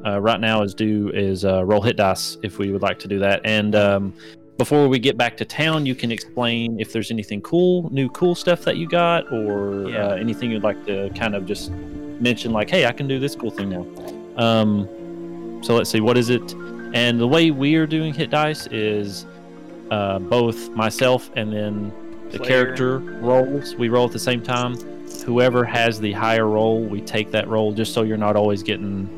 uh, 0.05 0.19
right 0.19 0.39
now 0.39 0.61
is 0.63 0.73
do 0.73 1.09
is 1.13 1.45
uh, 1.45 1.63
roll 1.65 1.81
hit 1.81 1.97
dice 1.97 2.37
if 2.43 2.57
we 2.59 2.71
would 2.71 2.81
like 2.81 2.99
to 2.99 3.07
do 3.07 3.19
that. 3.19 3.41
And 3.43 3.75
um, 3.75 4.13
before 4.57 4.87
we 4.87 4.99
get 4.99 5.17
back 5.17 5.37
to 5.37 5.45
town, 5.45 5.85
you 5.85 5.95
can 5.95 6.11
explain 6.11 6.79
if 6.79 6.91
there's 6.93 7.11
anything 7.11 7.41
cool, 7.41 7.89
new 7.91 8.09
cool 8.09 8.35
stuff 8.35 8.61
that 8.63 8.77
you 8.77 8.87
got, 8.87 9.31
or 9.31 9.89
Yeah. 9.89 10.07
uh, 10.07 10.15
anything 10.15 10.51
you'd 10.51 10.63
like 10.63 10.85
to 10.85 11.09
kind 11.11 11.35
of 11.35 11.45
just 11.45 11.71
mention, 11.71 12.51
like, 12.51 12.69
hey, 12.69 12.85
I 12.85 12.91
can 12.91 13.07
do 13.07 13.19
this 13.19 13.35
cool 13.35 13.49
thing 13.51 13.69
now. 13.69 13.85
Um, 14.37 14.87
so 15.63 15.75
let's 15.75 15.89
see, 15.89 15.99
what 16.01 16.17
is 16.17 16.29
it? 16.29 16.53
And 16.93 17.19
the 17.19 17.27
way 17.27 17.51
we 17.51 17.75
are 17.75 17.87
doing 17.87 18.13
hit 18.13 18.29
dice 18.29 18.67
is 18.67 19.25
uh, 19.91 20.19
both 20.19 20.69
myself 20.71 21.29
and 21.35 21.51
then 21.51 21.91
the 22.31 22.37
Player. 22.37 22.49
character 22.65 22.99
rolls. 22.99 23.75
We 23.75 23.89
roll 23.89 24.05
at 24.05 24.11
the 24.13 24.19
same 24.19 24.41
time. 24.41 24.75
Whoever 25.25 25.65
has 25.65 25.99
the 25.99 26.11
higher 26.13 26.47
roll, 26.47 26.81
we 26.83 27.01
take 27.01 27.31
that 27.31 27.47
roll 27.47 27.73
just 27.73 27.93
so 27.93 28.03
you're 28.03 28.17
not 28.17 28.35
always 28.35 28.63
getting 28.63 29.09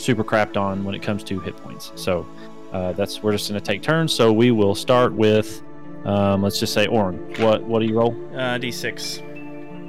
super 0.00 0.24
crapped 0.24 0.56
on 0.56 0.84
when 0.84 0.94
it 0.94 1.02
comes 1.02 1.22
to 1.24 1.38
hit 1.40 1.56
points. 1.58 1.92
So 1.94 2.26
uh, 2.72 2.92
that's 2.92 3.22
we're 3.22 3.32
just 3.32 3.48
going 3.48 3.60
to 3.60 3.66
take 3.66 3.82
turns. 3.82 4.12
So 4.14 4.32
we 4.32 4.50
will 4.50 4.74
start 4.74 5.12
with, 5.12 5.62
um, 6.04 6.42
let's 6.42 6.58
just 6.58 6.72
say 6.72 6.86
Orin. 6.86 7.34
What 7.38 7.62
what 7.64 7.80
do 7.80 7.86
you 7.86 7.98
roll? 7.98 8.12
uh 8.34 8.58
d6 8.58 9.26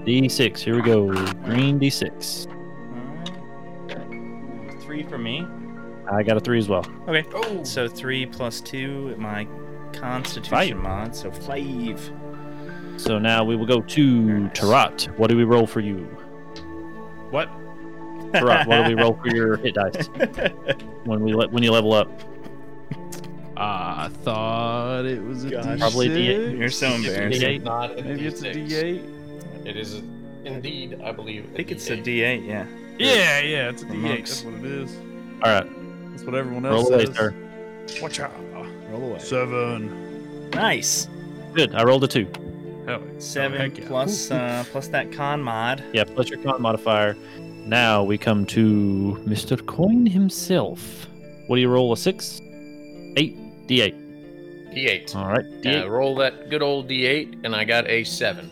D6. 0.06 0.58
Here 0.58 0.76
we 0.76 0.82
go. 0.82 1.06
Green 1.46 1.80
D6. 1.80 2.48
Alright. 3.92 4.82
Three 4.82 5.04
for 5.04 5.18
me. 5.20 5.46
I 6.12 6.24
got 6.24 6.38
a 6.38 6.40
three 6.40 6.58
as 6.58 6.68
well. 6.68 6.86
Okay. 7.08 7.24
Oh, 7.34 7.64
So 7.64 7.88
three 7.88 8.26
plus 8.26 8.62
two, 8.62 9.16
my 9.18 9.48
Constitution 9.94 10.78
mod. 10.80 11.16
So 11.16 11.32
five. 11.32 12.02
So 12.98 13.20
now 13.20 13.44
we 13.44 13.56
will 13.56 13.66
go 13.68 13.82
to 13.82 14.22
Nice. 14.22 14.60
Tarat. 14.60 15.18
What 15.20 15.30
do 15.30 15.38
we 15.38 15.44
roll 15.44 15.68
for 15.68 15.80
you? 15.82 15.98
what? 17.30 17.48
Tarat, 18.34 18.66
what 18.68 18.84
do 18.88 18.96
we 18.96 19.02
roll 19.02 19.14
for 19.22 19.28
your 19.30 19.58
hit 19.64 19.76
dice 19.76 20.08
when 21.06 21.22
we 21.24 21.34
let 21.34 21.52
when 21.52 21.64
you 21.64 21.72
level 21.72 21.94
up? 21.94 22.10
I 23.58 24.10
thought 24.24 25.06
it 25.06 25.22
was 25.24 25.46
a 25.46 25.52
Gosh. 25.52 25.80
Probably 25.80 26.10
D6. 26.10 26.16
D8. 26.54 26.58
You're 26.58 26.70
so 26.70 26.88
It's 26.88 27.06
a 27.06 27.10
embarrassing. 27.12 27.62
D8. 27.62 27.64
not 27.64 28.00
a 28.00 28.02
Maybe 28.04 28.26
it's 28.26 28.42
a 28.42 28.46
D6. 28.46 28.68
D8. 28.68 29.68
It 29.68 29.78
is 29.78 30.02
indeed, 30.46 31.00
I 31.04 31.12
believe. 31.12 31.48
I 31.54 31.58
think 31.58 31.72
it's 31.72 31.88
a 31.90 31.98
D8. 31.98 32.46
Yeah. 32.48 32.66
Yeah, 32.98 33.40
yeah, 33.42 33.70
it's 33.70 33.84
a 33.84 33.86
The 33.86 33.94
D8. 33.94 34.02
monks. 34.02 34.42
That's 34.42 34.44
what 34.46 34.54
it 34.56 34.66
is. 34.66 34.98
All 35.44 35.52
right, 35.52 36.12
That's 36.12 36.24
what 36.24 36.36
everyone 36.36 36.66
else 36.66 36.84
roll 36.90 36.94
away, 36.94 37.06
says. 37.06 37.16
sir. 37.16 37.34
Watch 38.02 38.20
out. 38.20 38.32
Roll 38.90 39.12
away. 39.12 39.20
Seven. 39.20 40.50
Nice. 40.52 41.08
Good. 41.54 41.76
I 41.76 41.84
rolled 41.84 42.04
a 42.04 42.08
two. 42.08 42.28
Hell, 42.88 43.00
yeah. 43.02 43.20
Seven 43.20 43.60
heck 43.62 43.78
yeah. 43.78 43.88
plus 43.88 44.32
uh, 44.32 44.64
plus 44.72 44.88
that 44.88 45.12
con 45.12 45.42
mod. 45.42 45.84
Yeah, 45.94 46.04
plus 46.04 46.30
your 46.30 46.42
con 46.42 46.62
modifier. 46.62 47.16
Now 47.66 48.04
we 48.04 48.18
come 48.18 48.46
to 48.48 49.18
Mr. 49.26 49.64
Coin 49.66 50.06
himself. 50.06 51.08
What 51.48 51.56
do 51.58 51.62
you 51.62 51.70
roll? 51.70 51.94
A 51.94 51.98
six, 51.98 52.42
eight, 53.18 53.36
D8. 53.68 53.96
D8. 54.74 55.16
All 55.16 55.28
right, 55.28 55.46
Yeah, 55.64 55.84
D8. 55.84 55.90
roll 55.90 56.16
that 56.16 56.50
good 56.50 56.62
old 56.62 56.88
D8, 56.90 57.42
and 57.44 57.56
I 57.56 57.64
got 57.66 57.88
a 57.90 58.04
seven. 58.04 58.50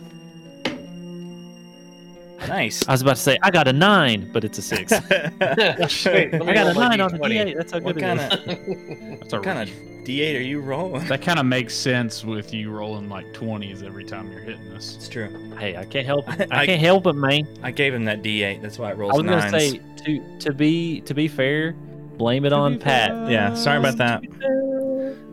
Nice. 2.48 2.86
I 2.88 2.92
was 2.92 3.02
about 3.02 3.16
to 3.16 3.22
say 3.22 3.38
I 3.42 3.50
got 3.50 3.68
a 3.68 3.72
nine, 3.72 4.30
but 4.32 4.44
it's 4.44 4.58
a 4.58 4.62
six. 4.62 4.90
Wait, 5.10 6.34
I 6.34 6.38
got 6.38 6.74
a 6.74 6.74
roll 6.74 6.74
my 6.74 6.88
nine 6.88 7.00
on 7.00 7.12
the 7.12 7.18
D20. 7.18 7.30
D8. 7.52 7.56
That's 7.56 7.72
how 7.72 7.80
what 7.80 7.94
good 7.96 8.02
it 8.04 8.06
kinda, 8.46 9.16
That's 9.20 9.32
a 9.32 9.36
what 9.36 9.44
kind 9.44 9.68
of 9.68 9.74
D8 10.04 10.36
are 10.36 10.40
you 10.40 10.60
rolling? 10.60 11.06
That 11.08 11.20
kind 11.22 11.38
of 11.38 11.44
makes 11.46 11.74
sense 11.74 12.24
with 12.24 12.54
you 12.54 12.70
rolling 12.70 13.08
like 13.08 13.26
20s 13.34 13.82
every 13.84 14.04
time 14.04 14.30
you're 14.32 14.40
hitting 14.40 14.68
us. 14.72 14.96
It's 14.96 15.08
true. 15.08 15.28
Hey, 15.58 15.76
I 15.76 15.84
can't 15.84 16.06
help 16.06 16.28
it. 16.40 16.48
I- 16.50 16.60
I 16.62 16.66
can't 16.66 16.80
help 16.80 17.06
it, 17.06 17.12
man. 17.12 17.46
I 17.62 17.70
gave 17.70 17.92
him 17.94 18.04
that 18.06 18.22
D8. 18.22 18.62
That's 18.62 18.78
why 18.78 18.90
it 18.92 18.96
rolls. 18.96 19.12
I 19.12 19.16
rolls 19.16 19.26
was 19.42 19.50
gonna 19.50 19.60
say 19.60 19.80
to 20.06 20.38
to 20.38 20.52
be 20.54 21.02
to 21.02 21.12
be 21.14 21.28
fair, 21.28 21.72
blame 22.16 22.44
it 22.46 22.50
To 22.50 22.56
on 22.56 22.78
Pat. 22.78 23.10
fair. 23.10 23.30
Yeah, 23.30 23.54
sorry 23.54 23.78
about 23.78 23.98
that. 23.98 24.22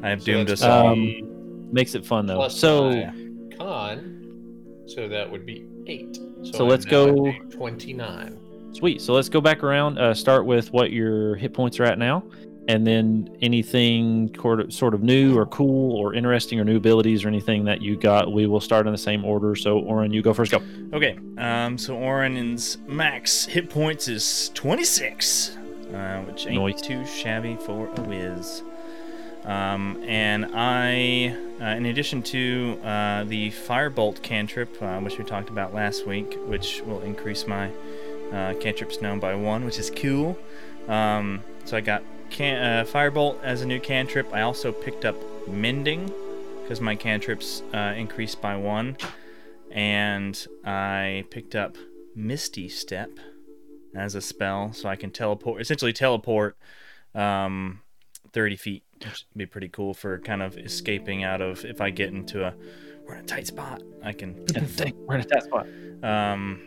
I 0.04 0.10
have 0.10 0.22
So 0.22 0.26
doomed 0.26 0.52
us 0.52 0.62
all. 0.62 0.88
Um, 0.88 1.74
makes 1.74 1.96
it 1.96 2.06
fun 2.06 2.26
though. 2.28 2.36
Plus 2.36 2.60
So 2.60 3.10
con, 3.58 4.84
so 4.88 5.08
that 5.08 5.32
would 5.32 5.46
be 5.46 5.65
eight. 5.88 6.20
So 6.53 6.63
I'm 6.63 6.69
let's 6.69 6.86
go- 6.86 7.31
Twenty-nine. 7.51 8.39
sweet. 8.73 9.01
So 9.01 9.13
let's 9.13 9.29
go 9.29 9.41
back 9.41 9.63
around. 9.63 9.97
Uh, 9.97 10.13
start 10.13 10.45
with 10.45 10.71
what 10.73 10.91
your 10.91 11.36
hit 11.36 11.53
points 11.53 11.79
are 11.79 11.83
at 11.83 11.97
now, 11.97 12.23
and 12.67 12.86
then 12.86 13.29
anything 13.41 14.33
sort 14.69 14.93
of, 14.93 15.03
new 15.03 15.38
or 15.38 15.45
cool 15.47 15.95
or 15.97 16.13
interesting 16.13 16.60
or 16.60 16.63
new 16.63 16.77
abilities 16.77 17.23
or 17.25 17.27
anything 17.27 17.63
that 17.65 17.81
you 17.81 17.95
got. 17.97 18.31
We 18.31 18.45
will 18.47 18.62
start 18.62 18.86
in 18.88 18.91
the 18.91 18.97
same 18.97 19.23
order. 19.25 19.55
So 19.55 19.79
Oren, 19.79 20.12
you 20.13 20.21
go 20.21 20.33
first. 20.33 20.51
Go. 20.51 20.62
Okay, 20.93 21.17
um, 21.38 21.77
so 21.77 21.95
Orin's 21.95 22.77
max 22.88 23.45
hit 23.45 23.69
points 23.69 24.07
is 24.07 24.49
26, 24.53 25.57
uh, 25.93 26.19
which 26.21 26.45
ain't 26.47 26.62
Nice. 26.62 26.81
too 26.81 27.05
shabby 27.05 27.55
for 27.65 27.88
a 27.95 28.01
whiz. 28.01 28.62
Um, 29.47 30.03
and 30.03 30.51
I, 30.53 31.36
uh, 31.62 31.65
in 31.77 31.86
addition 31.86 32.21
to 32.23 32.79
uh, 32.83 33.23
the 33.23 33.51
Firebolt 33.51 34.21
cantrip, 34.21 34.81
uh, 34.81 34.99
which 34.99 35.17
we 35.17 35.23
talked 35.23 35.49
about 35.49 35.73
last 35.73 36.05
week, 36.05 36.38
which 36.45 36.81
will 36.81 37.01
increase 37.01 37.47
my 37.47 37.71
uh, 38.33 38.55
cantrips 38.60 39.01
known 39.01 39.19
by 39.19 39.36
one, 39.36 39.63
which 39.63 39.79
is 39.79 39.89
cool. 39.89 40.38
Um, 40.89 41.43
so 41.63 41.77
I 41.77 41.81
got 41.81 42.03
can- 42.29 42.62
uh, 42.62 42.83
Firebolt 42.86 43.41
as 43.41 43.62
a 43.62 43.65
new 43.65 43.79
cantrip. 43.79 44.33
I 44.33 44.41
also 44.41 44.73
picked 44.73 45.05
up 45.05 45.15
Mending 45.47 46.12
because 46.62 46.81
my 46.81 46.95
cantrips 46.95 47.63
uh, 47.73 47.93
increased 47.95 48.41
by 48.41 48.57
one. 48.57 48.97
And 49.71 50.45
I 50.65 51.23
picked 51.29 51.55
up 51.55 51.77
Misty 52.13 52.67
Step 52.67 53.12
as 53.95 54.13
a 54.13 54.21
spell, 54.21 54.73
so 54.73 54.89
I 54.89 54.97
can 54.97 55.12
teleport, 55.12 55.62
essentially 55.62 55.93
teleport 55.93 56.57
um, 57.15 57.81
30 58.33 58.55
feet, 58.57 58.83
which 58.99 59.25
would 59.33 59.38
be 59.38 59.45
pretty 59.45 59.69
cool 59.69 59.93
for 59.93 60.19
kind 60.19 60.41
of 60.41 60.57
escaping 60.57 61.23
out 61.23 61.41
of 61.41 61.65
if 61.65 61.81
I 61.81 61.89
get 61.89 62.10
into 62.10 62.45
a 62.45 62.53
we're 63.07 63.15
in 63.15 63.21
a 63.21 63.25
tight 63.27 63.47
spot. 63.47 63.81
I 64.03 64.12
can. 64.12 64.45
Dang, 64.45 64.93
we're 65.07 65.15
in 65.15 65.21
a 65.21 65.23
tight 65.23 65.43
spot. 65.43 65.65
Um, 66.03 66.60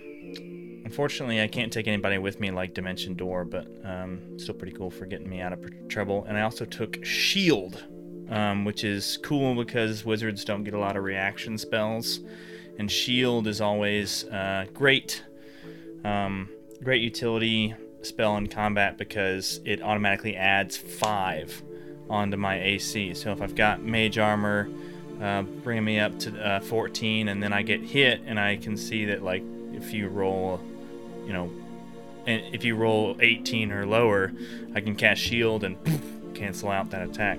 unfortunately, 0.85 1.43
I 1.43 1.47
can't 1.47 1.73
take 1.73 1.87
anybody 1.87 2.19
with 2.19 2.41
me 2.41 2.51
like 2.51 2.75
Dimension 2.75 3.15
Door, 3.15 3.47
but 3.47 3.67
um, 3.85 4.39
still 4.39 4.55
pretty 4.55 4.73
cool 4.73 4.91
for 4.91 5.07
getting 5.07 5.29
me 5.29 5.41
out 5.41 5.53
of 5.53 5.63
pr- 5.63 5.69
trouble. 5.89 6.25
And 6.25 6.39
I 6.39 6.43
also 6.43 6.65
took 6.65 7.05
Shield, 7.05 7.85
um, 8.31 8.65
which 8.65 8.85
is 8.85 9.19
cool 9.23 9.55
because 9.55 10.05
wizards 10.05 10.45
don't 10.45 10.65
get 10.65 10.75
a 10.75 10.79
lot 10.79 10.97
of 10.97 11.05
reaction 11.05 11.59
spells, 11.59 12.21
and 12.79 12.91
Shield 12.91 13.47
is 13.47 13.61
always 13.61 14.25
uh, 14.25 14.67
great, 14.73 15.23
um, 16.05 16.49
great 16.83 17.03
utility 17.03 17.75
spell 18.03 18.39
in 18.39 18.47
combat 18.47 18.97
because 18.97 19.61
it 19.67 19.83
automatically 19.83 20.35
adds 20.37 20.75
five 20.75 21.63
onto 22.11 22.37
my 22.37 22.61
AC. 22.61 23.15
So 23.15 23.33
if 23.33 23.41
I've 23.41 23.55
got 23.55 23.83
Mage 23.83 24.19
Armor. 24.19 24.69
Uh, 25.21 25.43
bringing 25.43 25.85
me 25.85 26.01
up 26.01 26.19
to 26.19 26.31
uh, 26.43 26.61
14, 26.61 27.29
and 27.29 27.43
then 27.43 27.53
I 27.53 27.61
get 27.61 27.83
hit, 27.83 28.23
and 28.25 28.41
I 28.41 28.57
can 28.57 28.75
see 28.75 29.05
that 29.05 29.23
like 29.23 29.43
if 29.75 29.93
you 29.93 30.09
roll, 30.09 30.59
you 31.27 31.35
know, 31.35 31.51
and 32.27 32.43
if 32.55 32.65
you 32.65 32.75
roll 32.75 33.17
18 33.21 33.71
or 33.71 33.85
lower, 33.85 34.33
I 34.75 34.81
can 34.81 34.97
cast 34.97 35.21
shield 35.21 35.63
and 35.65 35.83
poof, 35.85 36.01
cancel 36.35 36.71
out 36.71 36.89
that 36.93 37.03
attack. 37.03 37.39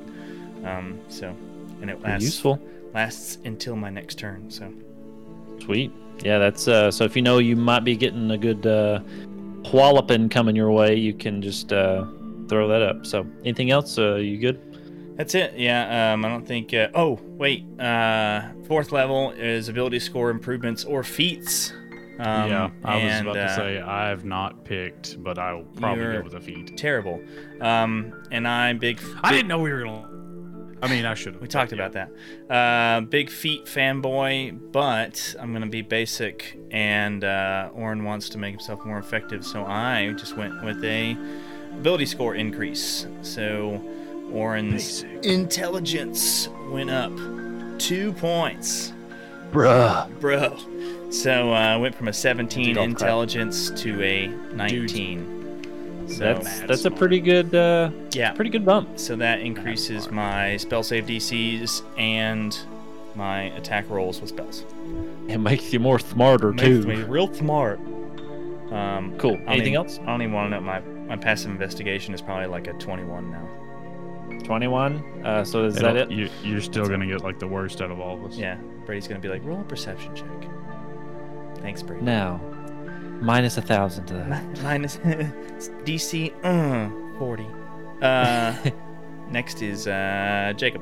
Um, 0.63 0.99
so, 1.09 1.35
and 1.81 1.89
it 1.89 2.01
lasts 2.01 2.25
Useful. 2.25 2.61
lasts 2.93 3.39
until 3.45 3.75
my 3.75 3.89
next 3.89 4.19
turn. 4.19 4.51
So, 4.51 4.71
Sweet. 5.63 5.91
Yeah, 6.23 6.37
that's 6.37 6.67
uh 6.67 6.91
so 6.91 7.03
if 7.03 7.15
you 7.15 7.23
know 7.23 7.39
you 7.39 7.55
might 7.55 7.83
be 7.83 7.95
getting 7.95 8.29
a 8.29 8.37
good 8.37 8.67
uh 8.67 8.99
walloping 9.73 10.29
coming 10.29 10.55
your 10.55 10.69
way, 10.71 10.95
you 10.95 11.13
can 11.15 11.41
just 11.41 11.73
uh 11.73 12.05
throw 12.51 12.67
that 12.67 12.81
up. 12.83 13.05
So 13.05 13.25
anything 13.43 13.71
else? 13.71 13.97
Uh 13.97 14.15
you 14.15 14.37
good? 14.37 14.57
that's 15.17 15.35
it. 15.35 15.53
Yeah. 15.57 16.13
Um, 16.13 16.25
I 16.25 16.29
don't 16.29 16.47
think. 16.47 16.73
Uh, 16.73 16.87
oh, 16.95 17.19
wait. 17.43 17.61
Uh, 17.79 18.41
fourth 18.67 18.91
level 18.91 19.31
is 19.31 19.69
ability 19.69 19.99
score 19.99 20.29
improvements 20.31 20.83
or 20.83 21.03
feats. 21.03 21.73
Um, 22.19 22.49
yeah, 22.49 22.69
I 22.83 23.03
was 23.03 23.21
about 23.21 23.37
uh, 23.37 23.47
to 23.47 23.55
say 23.55 23.79
I 23.81 24.09
have 24.09 24.25
not 24.25 24.63
picked, 24.63 25.21
but 25.23 25.37
I 25.37 25.53
will 25.53 25.63
probably 25.81 26.03
you're- 26.03 26.17
go 26.17 26.23
with 26.23 26.33
a 26.35 26.41
feat. 26.41 26.75
terrible. 26.77 27.21
Um, 27.59 28.13
and 28.31 28.47
I'm 28.47 28.77
big. 28.79 28.99
I 29.23 29.31
didn't 29.31 29.47
know 29.47 29.59
we 29.59 29.71
were 29.71 29.83
gonna. 29.83 30.07
I 30.83 30.87
mean, 30.87 31.05
I 31.05 31.13
should 31.13 31.33
have. 31.33 31.41
We 31.41 31.47
talked 31.47 31.73
about 31.73 31.93
that. 31.93 32.09
Uh, 32.49 33.01
big 33.01 33.29
feet 33.29 33.65
fanboy, 33.65 34.71
but 34.71 35.35
I'm 35.39 35.53
gonna 35.53 35.67
be 35.79 35.83
basic, 35.83 36.57
and 36.71 37.23
uh, 37.23 37.69
Orin 37.75 38.03
wants 38.03 38.29
to 38.29 38.37
make 38.39 38.51
himself 38.57 38.83
more 38.85 38.97
effective, 38.97 39.45
so 39.45 39.63
I 39.65 40.11
just 40.17 40.35
went 40.37 40.63
with 40.63 40.83
a 40.83 41.15
ability 41.77 42.05
score 42.05 42.35
increase. 42.35 43.07
So 43.21 43.81
Orin's 44.33 45.03
intelligence 45.23 46.47
went 46.69 46.89
up 46.89 47.11
two 47.79 48.13
points, 48.13 48.93
Bruh. 49.51 50.07
bro. 50.19 50.57
So 51.09 51.53
uh, 51.53 51.77
went 51.79 51.93
from 51.95 52.07
a 52.07 52.13
17 52.13 52.65
Dude, 52.65 52.77
all 52.77 52.83
crap. 52.85 52.89
intelligence 52.91 53.69
to 53.81 54.01
a 54.01 54.27
19. 54.27 55.39
So 56.07 56.17
That's 56.17 56.59
that's 56.61 56.85
a 56.85 56.91
pretty 56.91 57.19
good 57.21 57.53
uh 57.55 57.89
yeah, 58.11 58.31
pretty 58.33 58.49
good 58.51 58.65
bump. 58.65 58.99
So 58.99 59.15
that 59.17 59.39
increases 59.39 60.11
my 60.11 60.57
spell 60.57 60.83
save 60.83 61.05
DCs 61.05 61.83
and 61.97 62.57
my 63.15 63.43
attack 63.55 63.89
rolls 63.89 64.19
with 64.19 64.29
spells. 64.29 64.65
It 65.29 65.37
makes 65.37 65.71
you 65.71 65.79
more 65.79 65.99
smarter 65.99 66.51
Makes 66.51 66.63
too. 66.65 66.83
me 66.83 66.95
real 67.03 67.33
smart. 67.33 67.79
Um, 68.71 69.13
Cool. 69.17 69.33
I 69.33 69.37
don't 69.37 69.47
Anything 69.49 69.73
even- 69.73 69.85
else? 69.85 69.99
I 69.99 70.05
don't 70.07 70.21
even 70.21 70.33
want 70.33 70.51
to 70.51 70.59
know. 70.59 70.61
My 70.65 70.81
my 71.11 71.17
passive 71.17 71.51
investigation 71.51 72.13
is 72.13 72.21
probably 72.21 72.47
like 72.47 72.67
a 72.67 72.73
21 72.73 73.29
now. 73.31 74.37
21. 74.45 75.25
Uh 75.25 75.43
so 75.43 75.65
is 75.65 75.75
that 75.75 75.97
It'll- 75.97 76.09
it? 76.09 76.17
You, 76.17 76.29
you're 76.41 76.61
still 76.61 76.87
gonna 76.87 77.05
get 77.05 77.21
like 77.21 77.37
the 77.37 77.47
worst 77.47 77.81
out 77.81 77.91
of 77.91 77.99
all 77.99 78.15
of 78.15 78.23
us. 78.31 78.37
Yeah, 78.37 78.55
Brady's 78.85 79.07
gonna 79.09 79.19
be 79.19 79.27
like, 79.27 79.43
roll 79.43 79.59
a 79.59 79.63
perception 79.65 80.15
check. 80.15 80.27
Thanks, 81.61 81.83
Brady. 81.83 82.03
Now. 82.03 82.39
Minus 83.21 83.57
a 83.57 83.61
thousand 83.61 84.05
to 84.05 84.13
that. 84.15 84.63
Minus 84.63 84.97
DC 85.85 86.31
uh, 86.43 87.19
40. 87.19 87.45
Uh, 88.01 88.55
next 89.29 89.61
is 89.61 89.85
uh, 89.87 90.53
Jacob. 90.55 90.81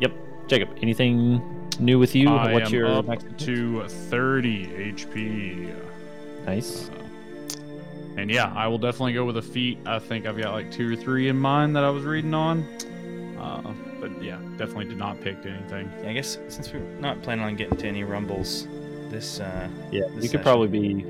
Yep. 0.00 0.12
Jacob, 0.46 0.68
anything 0.82 1.42
new 1.80 1.98
with 1.98 2.14
you? 2.14 2.28
I 2.28 2.52
What's 2.52 2.68
am 2.68 2.74
your 2.74 2.86
up 2.86 3.06
max- 3.06 3.24
to 3.38 3.88
30 3.88 4.66
HP. 4.92 5.74
nice? 6.46 6.90
Uh, 6.90 7.01
and 8.16 8.30
yeah, 8.30 8.52
I 8.54 8.66
will 8.68 8.78
definitely 8.78 9.12
go 9.14 9.24
with 9.24 9.36
a 9.36 9.42
feat. 9.42 9.78
I 9.86 9.98
think 9.98 10.26
I've 10.26 10.36
got 10.38 10.52
like 10.52 10.70
two 10.70 10.92
or 10.92 10.96
three 10.96 11.28
in 11.28 11.36
mind 11.36 11.74
that 11.76 11.84
I 11.84 11.90
was 11.90 12.04
reading 12.04 12.34
on. 12.34 12.62
Uh, 13.38 13.72
but 14.00 14.22
yeah, 14.22 14.38
definitely 14.56 14.86
did 14.86 14.98
not 14.98 15.20
pick 15.20 15.36
anything. 15.46 15.90
Yeah, 16.02 16.10
I 16.10 16.12
guess 16.12 16.38
since 16.48 16.72
we're 16.72 16.80
not 17.00 17.22
planning 17.22 17.44
on 17.44 17.56
getting 17.56 17.76
to 17.78 17.86
any 17.88 18.04
rumbles, 18.04 18.66
this 19.10 19.40
uh, 19.40 19.68
Yeah, 19.90 20.02
this 20.02 20.10
you 20.10 20.20
session. 20.22 20.30
could 20.30 20.42
probably 20.42 20.68
be. 20.68 21.06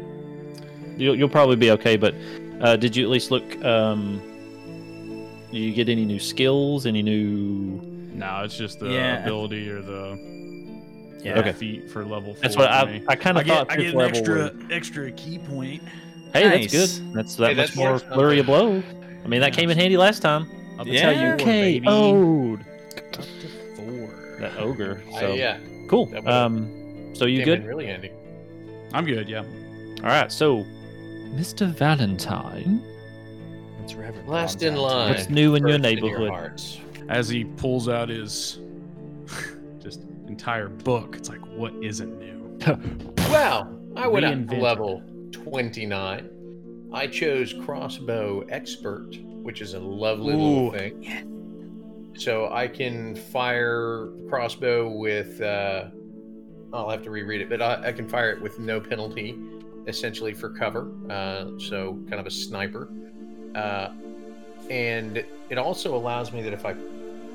You'll, 0.97 1.17
you'll 1.17 1.29
probably 1.29 1.57
be 1.57 1.71
okay. 1.73 1.97
But 1.97 2.15
uh, 2.61 2.77
did 2.77 2.95
you 2.95 3.05
at 3.05 3.11
least 3.11 3.31
look? 3.31 3.43
Um, 3.65 4.21
do 5.51 5.59
you 5.59 5.73
get 5.75 5.89
any 5.89 6.05
new 6.05 6.19
skills? 6.19 6.87
Any 6.87 7.03
new? 7.03 7.81
No, 8.15 8.43
it's 8.45 8.57
just 8.57 8.79
the 8.79 8.91
Yeah, 8.91 9.17
I- 9.17 9.23
ability 9.23 9.69
or 9.71 9.81
the 9.83 10.19
yeah. 11.23 11.35
the 11.35 11.41
Okay. 11.41 11.53
feat 11.53 11.91
for 11.91 12.05
level 12.05 12.35
four. 12.35 12.43
That's 12.43 12.57
what 12.57 12.69
for 12.69 12.75
I. 12.75 13.03
I 13.09 13.17
kind 13.17 13.37
I 13.39 13.41
of 13.41 13.47
get, 13.47 13.57
thought. 13.57 13.73
I 13.73 13.77
get 13.77 13.95
an 13.95 14.01
extra 14.03 14.35
would- 14.45 14.67
extra 14.73 15.11
ki 15.13 15.39
point. 15.39 15.83
Hey, 16.33 16.45
Nice. 16.49 16.73
that's 16.73 16.99
good. 16.99 17.15
That's 17.15 17.37
that 17.37 17.49
Hey, 17.51 17.55
much 17.55 17.67
that's 17.67 17.77
more 17.77 17.93
worth 17.93 18.05
flurry 18.13 18.39
of 18.39 18.47
something. 18.47 18.81
blows. 18.83 18.85
I 19.25 19.29
mean, 19.29 19.41
that 19.41 19.53
came 19.53 19.71
in 19.71 19.79
handy 19.79 19.97
last 19.97 20.21
time. 20.21 20.49
Up 20.79 20.87
Yeah. 20.87 21.11
to 21.13 21.15
four, 21.19 21.33
Okay, 21.35 21.63
baby. 21.79 21.87
owed 21.89 22.61
Up 22.61 23.13
to 23.13 23.23
four. 23.77 24.37
that 24.41 24.59
ogre. 24.59 25.03
I- 25.15 25.21
So 25.21 25.35
yeah, 25.35 25.59
cool. 25.89 26.11
Um, 26.27 26.69
so 27.15 27.27
you 27.27 27.39
came 27.41 27.45
good? 27.47 27.61
in 27.61 27.67
really 27.67 27.87
handy. 27.87 28.11
I'm 28.95 29.05
good. 29.05 29.29
Yeah. 29.29 29.41
All 30.03 30.09
right. 30.09 30.31
So, 30.33 30.65
Mr. 31.35 31.67
Valentine, 31.67 32.83
It's 33.85 33.95
Reverend 33.95 34.29
Last 34.29 34.63
in 34.63 34.75
Valentine. 34.75 34.99
line. 34.99 35.09
What's 35.11 35.29
new 35.31 35.55
in 35.57 35.63
your 35.67 35.73
first 35.79 35.83
neighborhood? 35.83 36.29
hearts. 36.31 36.79
As 37.09 37.29
he 37.29 37.45
pulls 37.45 37.89
out 37.89 38.09
his 38.09 38.61
just 39.83 40.01
entire 40.29 40.69
book, 40.69 41.17
it's 41.17 41.29
like, 41.29 41.41
what 41.57 41.73
isn't 41.83 42.19
new? 42.19 42.59
Wow, 43.31 43.69
I 43.97 44.07
went 44.07 44.25
up 44.25 44.33
to 44.35 44.39
Reinvented. 44.39 44.61
level 44.61 45.03
29. 45.43 46.91
I 46.93 47.07
chose 47.07 47.55
crossbow 47.65 48.45
expert, 48.49 49.17
which 49.43 49.61
is 49.61 49.75
a 49.75 49.81
lovely 49.81 50.35
Ooh, 50.35 50.71
little 50.71 50.73
thing. 50.73 52.13
So 52.17 52.53
I 52.53 52.69
can 52.69 53.17
fire 53.17 54.09
crossbow 54.29 54.89
with. 54.91 55.41
Uh, 55.41 55.87
I'll 56.73 56.91
have 56.91 57.03
to 57.03 57.11
reread 57.11 57.41
it, 57.41 57.51
but 57.51 57.61
I, 57.61 57.89
I 57.89 57.93
can 57.93 58.09
fire 58.09 58.31
it 58.31 58.41
with 58.41 58.59
no 58.59 58.81
penalty, 58.81 59.39
essentially 59.87 60.33
for 60.33 60.51
cover. 60.51 60.91
Uh, 61.11 61.59
so 61.59 61.99
kind 62.09 62.21
of 62.21 62.27
a 62.27 62.31
sniper. 62.31 62.89
Uh, 63.55 63.91
and 64.71 65.25
it 65.51 65.59
also 65.59 65.95
allows 65.95 66.33
me 66.33 66.43
that 66.43 66.53
if 66.53 66.65
I 66.65 66.75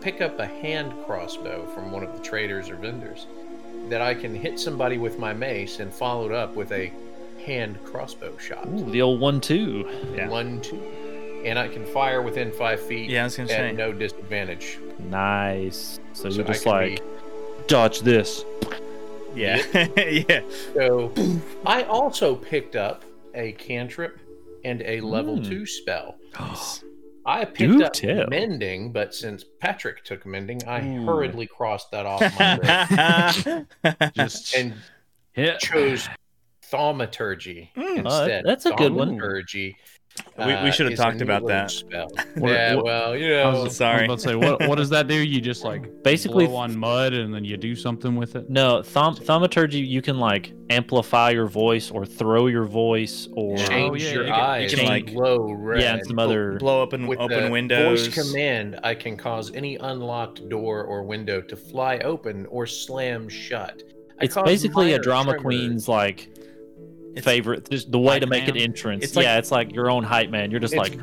pick 0.02 0.22
up 0.22 0.40
a 0.40 0.46
hand 0.46 0.94
crossbow 1.06 1.68
from 1.68 1.92
one 1.92 2.04
of 2.04 2.14
the 2.16 2.24
traders 2.24 2.70
or 2.70 2.76
vendors, 2.76 3.28
that 3.90 4.02
I 4.02 4.14
can 4.14 4.36
hit 4.36 4.60
somebody 4.60 4.98
with 4.98 5.20
my 5.20 5.34
mace 5.34 5.80
and 5.80 5.94
follow 5.94 6.26
it 6.26 6.32
up 6.32 6.56
with 6.56 6.72
a 6.72 6.92
hand 7.48 7.80
crossbow 7.86 8.38
shot. 8.38 8.68
Ooh, 8.68 8.92
the 8.92 9.02
old 9.02 9.22
one-two. 9.22 9.90
Yeah. 10.14 10.28
One, 10.28 10.60
two. 10.62 10.82
And 11.46 11.58
I 11.58 11.70
can 11.70 11.86
fire 11.86 12.22
within 12.22 12.52
five 12.52 12.80
feet 12.82 13.10
Yeah, 13.10 13.22
I 13.22 13.24
was 13.26 13.38
gonna 13.38 13.48
say. 13.50 13.70
at 13.70 13.76
no 13.76 13.94
disadvantage. 13.94 14.78
Nice. 15.00 16.00
So, 16.14 16.30
So 16.30 16.36
you're 16.36 16.46
just 16.46 16.64
can 16.64 16.72
like 16.74 17.04
dodge 17.68 18.02
this. 18.02 18.44
Yeah, 19.34 19.62
yeah. 19.98 20.42
So 20.74 21.14
I 21.66 21.84
also 21.84 22.36
picked 22.36 22.76
up 22.76 23.06
a 23.34 23.54
cantrip 23.54 24.20
and 24.66 24.82
a 24.82 25.00
level 25.02 25.38
Hmm. 25.38 25.44
two 25.50 25.66
spell. 25.66 26.18
I 27.26 27.44
picked 27.46 27.58
Do 27.60 27.84
up 27.84 27.94
tell. 27.94 28.26
mending, 28.28 28.92
but 28.92 29.14
since 29.14 29.44
Patrick 29.60 30.04
took 30.06 30.26
mending, 30.26 30.62
I 30.68 30.80
Ooh. 30.82 31.06
hurriedly 31.06 31.46
crossed 31.48 31.92
that 31.92 32.06
off 32.06 32.22
my 32.40 32.58
list 33.84 34.14
Just 34.16 34.56
and 34.56 34.74
hit. 35.34 35.60
chose 35.60 36.08
thaumaturgy 36.72 37.72
Mm. 37.76 37.98
instead. 38.06 38.46
Uh, 38.46 38.50
that's 38.50 38.66
a 38.66 38.72
good 38.74 38.92
one. 38.94 39.10
Thaumaturgy 39.10 39.76
We- 40.40 40.46
we 40.64 40.72
should 40.72 40.88
have 40.88 40.94
is 40.94 41.00
talked 41.00 41.22
about 41.22 41.46
that. 41.46 41.70
Spell. 41.70 42.08
What- 42.38 42.52
yeah, 42.52 42.74
what- 42.76 42.86
well, 42.86 43.16
you 43.16 43.36
I 43.38 43.44
know, 43.44 43.50
was, 43.52 43.60
I 43.60 43.64
was 43.66 43.76
Sorry. 43.78 44.06
about 44.06 44.18
to 44.20 44.24
say, 44.24 44.36
what, 44.36 44.68
what 44.68 44.76
does 44.80 44.90
that 44.90 45.08
do? 45.08 45.14
You 45.14 45.40
just 45.40 45.64
like 45.64 45.84
Basically, 46.04 46.48
blow 46.48 46.56
on 46.56 46.76
mud 46.76 47.14
and 47.14 47.32
then 47.34 47.44
you 47.46 47.56
do 47.56 47.76
something 47.76 48.16
with 48.16 48.36
it. 48.36 48.50
No, 48.50 48.82
thum- 48.82 49.16
thaumaturgy. 49.16 49.80
You 49.80 50.02
can 50.02 50.18
like 50.18 50.54
amplify 50.72 51.30
your 51.32 51.46
voice 51.46 51.92
or 51.92 52.04
throw 52.04 52.48
your 52.48 52.66
voice 52.66 53.28
or 53.34 53.58
change 53.58 54.04
yeah, 54.04 54.12
your 54.14 54.26
you 54.26 54.32
can- 54.32 54.40
you 54.40 54.46
eyes 54.46 54.74
can, 54.74 54.84
to 54.86 54.90
like- 54.90 55.06
glow 55.14 55.52
red. 55.54 55.82
yeah, 55.84 55.94
and 55.94 56.08
some 56.08 56.18
other. 56.18 56.54
Blow 56.58 56.82
open 56.82 57.06
With 57.06 57.20
open 57.20 57.44
the 57.46 57.52
windows. 57.52 58.08
voice 58.08 58.16
command, 58.32 58.80
I 58.84 58.96
can 58.96 59.18
cause 59.18 59.52
any 59.54 59.76
unlocked 59.76 60.50
door 60.50 60.84
or 60.84 61.04
window 61.04 61.42
to 61.42 61.56
fly 61.56 62.00
open 62.00 62.48
or 62.50 62.66
slam 62.66 63.30
shut. 63.30 63.84
I 64.20 64.26
It's 64.26 64.34
basically 64.36 64.94
a 64.94 65.00
drama 65.00 65.34
tremors. 65.34 65.44
queen's 65.44 65.88
like 65.88 66.30
It's- 67.12 67.24
favorite. 67.24 67.70
Just 67.70 67.92
the 67.92 68.00
way 68.00 68.20
to 68.20 68.28
make 68.28 68.48
man? 68.48 68.56
it 68.58 68.62
entrance. 68.62 69.04
It's 69.04 69.16
like- 69.16 69.24
yeah, 69.24 69.38
it's 69.38 69.52
like 69.52 69.74
your 69.74 69.90
own 69.90 70.04
hype 70.04 70.30
man. 70.30 70.52
You're 70.52 70.60
just 70.60 70.76
like 70.76 70.98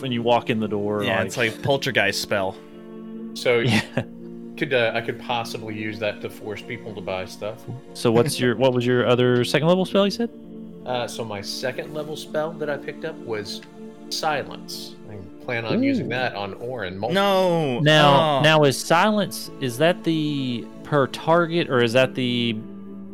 when 0.00 0.12
you 0.12 0.22
walk 0.22 0.50
in 0.50 0.60
the 0.60 0.68
door. 0.68 1.02
Yeah, 1.02 1.18
like, 1.18 1.26
it's 1.26 1.36
like 1.36 1.62
poltergeist 1.62 2.20
spell. 2.20 2.56
So 3.34 3.58
yeah. 3.60 3.82
could 4.56 4.74
uh, 4.74 4.92
I 4.94 5.00
could 5.00 5.18
possibly 5.20 5.74
use 5.74 5.98
that 6.00 6.20
to 6.20 6.30
force 6.30 6.62
people 6.62 6.94
to 6.94 7.00
buy 7.00 7.24
stuff. 7.24 7.64
So 7.94 8.12
what's 8.12 8.38
your 8.38 8.56
what 8.56 8.74
was 8.74 8.84
your 8.84 9.06
other 9.06 9.44
second 9.44 9.68
level 9.68 9.84
spell? 9.84 10.04
You 10.04 10.10
said. 10.10 10.30
Uh, 10.84 11.06
so 11.06 11.24
my 11.24 11.40
second 11.40 11.94
level 11.94 12.16
spell 12.16 12.50
that 12.54 12.68
I 12.68 12.76
picked 12.76 13.04
up 13.04 13.16
was 13.18 13.60
silence. 14.10 14.96
I 15.10 15.16
plan 15.44 15.64
on 15.64 15.82
using 15.82 16.08
that 16.08 16.34
on 16.34 16.54
Orin. 16.54 16.98
Mul- 16.98 17.12
No. 17.12 17.78
Now, 17.80 18.38
oh. 18.38 18.42
now 18.42 18.62
is 18.64 18.78
silence? 18.78 19.50
Is 19.60 19.78
that 19.78 20.02
the 20.04 20.66
per 20.82 21.06
target, 21.06 21.70
or 21.70 21.82
is 21.82 21.92
that 21.92 22.14
the 22.14 22.56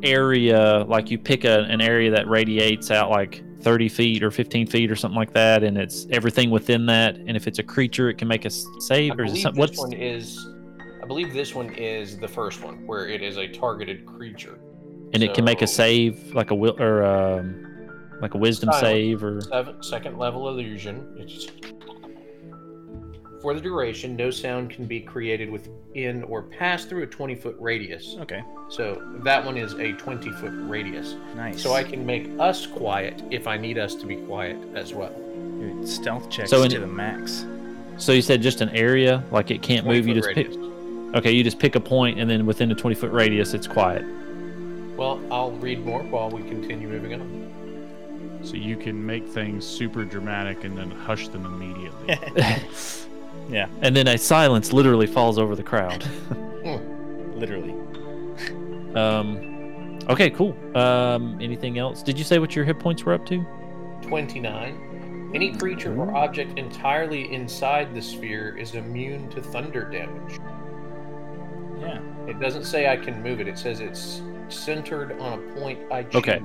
area? 0.03 0.85
Like 0.89 1.11
you 1.11 1.19
pick 1.19 1.45
a, 1.45 1.61
an 1.65 1.81
area 1.81 2.11
that 2.11 2.29
radiates 2.29 2.91
out 2.91 3.11
like 3.11 3.43
thirty 3.61 3.89
feet 3.89 4.23
or 4.23 4.31
fifteen 4.31 4.67
feet 4.67 4.91
or 4.91 4.97
something 4.97 5.17
like 5.19 5.33
that, 5.33 5.63
and 5.63 5.77
it's 5.79 6.07
everything 6.11 6.51
within 6.51 6.87
that. 6.87 7.17
And 7.17 7.37
if 7.37 7.47
it's 7.47 7.59
a 7.59 7.63
creature, 7.63 8.09
it 8.09 8.19
can 8.19 8.29
make 8.29 8.45
a 8.45 8.51
save, 8.51 9.19
or 9.19 9.25
is 9.25 9.43
something? 9.43 9.61
this 9.61 9.71
What's 9.71 9.79
one 9.79 9.93
is. 9.93 10.47
I 11.03 11.07
believe 11.07 11.33
this 11.33 11.55
one 11.55 11.71
is 11.75 12.19
the 12.19 12.29
first 12.29 12.63
one 12.63 12.87
where 12.87 13.07
it 13.09 13.23
is 13.23 13.39
a 13.39 13.49
targeted 13.49 14.05
creature. 14.05 14.59
and 15.15 15.23
it 15.23 15.33
can 15.33 15.45
make 15.45 15.63
a 15.63 15.67
save, 15.67 16.35
like 16.35 16.51
a 16.51 16.55
will 16.55 16.77
or 16.81 17.03
um, 17.03 17.65
like 18.21 18.35
a 18.35 18.37
wisdom 18.39 18.71
Silence. 18.73 18.83
save, 18.83 19.25
or 19.25 19.41
Seven, 19.41 19.83
second 19.83 20.19
level 20.19 20.49
illusion. 20.51 21.15
It's 21.19 21.47
for 23.41 23.55
the 23.55 23.61
duration, 23.61 24.17
no 24.17 24.31
sound 24.31 24.71
can 24.71 24.85
be 24.87 25.01
created 25.01 25.51
within 25.51 26.25
or 26.25 26.43
pass 26.43 26.85
through 26.85 27.03
a 27.05 27.07
20 27.07 27.35
foot 27.37 27.57
radius. 27.59 28.17
Okay. 28.21 28.43
So 28.69 29.01
that 29.25 29.45
one 29.45 29.57
is 29.57 29.75
a 29.75 29.93
20 29.93 30.31
foot 30.33 30.53
radius. 30.55 31.15
Nice. 31.37 31.63
So 31.63 31.73
I 31.73 31.85
can 31.85 32.05
make 32.05 32.29
us 32.39 32.67
quiet 32.67 33.23
if 33.31 33.47
I 33.47 33.57
need 33.57 33.79
us 33.79 33.95
to 33.97 34.07
be 34.07 34.17
quiet 34.17 34.57
as 34.75 34.93
well. 34.93 35.13
Dude, 35.61 35.87
stealth 35.89 36.29
checks 36.31 36.51
So 36.51 36.63
in- 36.63 36.71
to 36.71 36.81
the 36.81 36.87
max. 36.87 37.47
so 37.97 38.13
you 38.13 38.23
said 38.23 38.43
just 38.43 38.61
an 38.61 38.69
area, 38.71 39.23
like 39.31 39.51
it 39.51 39.63
can't 39.63 39.87
move. 39.87 40.07
You 40.07 40.21
foot 40.21 40.35
just 40.35 40.51
pick. 40.53 40.59
Okay, 41.15 41.33
you 41.33 41.43
just 41.43 41.59
pick 41.59 41.75
a 41.75 41.81
point, 41.81 42.19
and 42.21 42.29
then 42.29 42.45
within 42.45 42.71
a 42.71 42.75
twenty 42.75 42.95
foot 42.95 43.11
radius, 43.13 43.55
it's 43.55 43.67
quiet. 43.67 44.05
Well, 44.97 45.21
I'll 45.31 45.53
read 45.53 45.85
more 45.85 46.03
while 46.03 46.29
we 46.29 46.43
continue 46.43 46.87
moving 46.89 47.15
on. 47.15 48.41
So 48.43 48.55
you 48.57 48.77
can 48.77 49.05
make 49.05 49.27
things 49.27 49.67
super 49.67 50.05
dramatic 50.05 50.65
and 50.65 50.77
then 50.77 50.91
hush 50.91 51.29
them 51.29 51.47
immediately. 51.47 52.19
Yeah, 53.49 53.69
And 53.81 53.97
then 53.97 54.07
a 54.09 54.19
silence 54.19 54.73
literally 54.73 55.07
falls 55.07 55.39
over 55.39 55.57
the 55.57 55.63
crowd. 55.63 56.05
literally. 57.35 57.75
Um, 58.95 59.99
okay, 60.09 60.29
cool. 60.31 60.55
Um, 60.77 61.39
anything 61.41 61.79
else? 61.79 62.03
Did 62.03 62.19
you 62.19 62.25
say 62.25 62.39
what 62.39 62.55
your 62.55 62.65
hit 62.65 62.79
points 62.79 63.05
were 63.05 63.15
up 63.15 63.25
to? 63.27 63.45
29. 64.03 65.31
Any 65.35 65.55
creature 65.57 65.95
or 65.99 66.15
object 66.17 66.59
entirely 66.59 67.33
inside 67.33 67.95
the 67.95 68.03
sphere 68.03 68.57
is 68.57 68.75
immune 68.75 69.29
to 69.31 69.43
thunder 69.43 69.85
damage. 69.85 70.39
Yeah. 71.81 72.01
It 72.27 72.41
doesn't 72.41 72.65
say 72.65 72.89
I 72.91 72.97
can 72.97 73.23
move 73.23 73.41
it. 73.41 73.49
It 73.49 73.59
says 73.59 73.81
it's 73.81 74.21
centered 74.49 75.19
on 75.21 75.39
a 75.39 75.61
point 75.61 75.79
I 75.91 76.03
choose 76.03 76.15
Okay. 76.17 76.41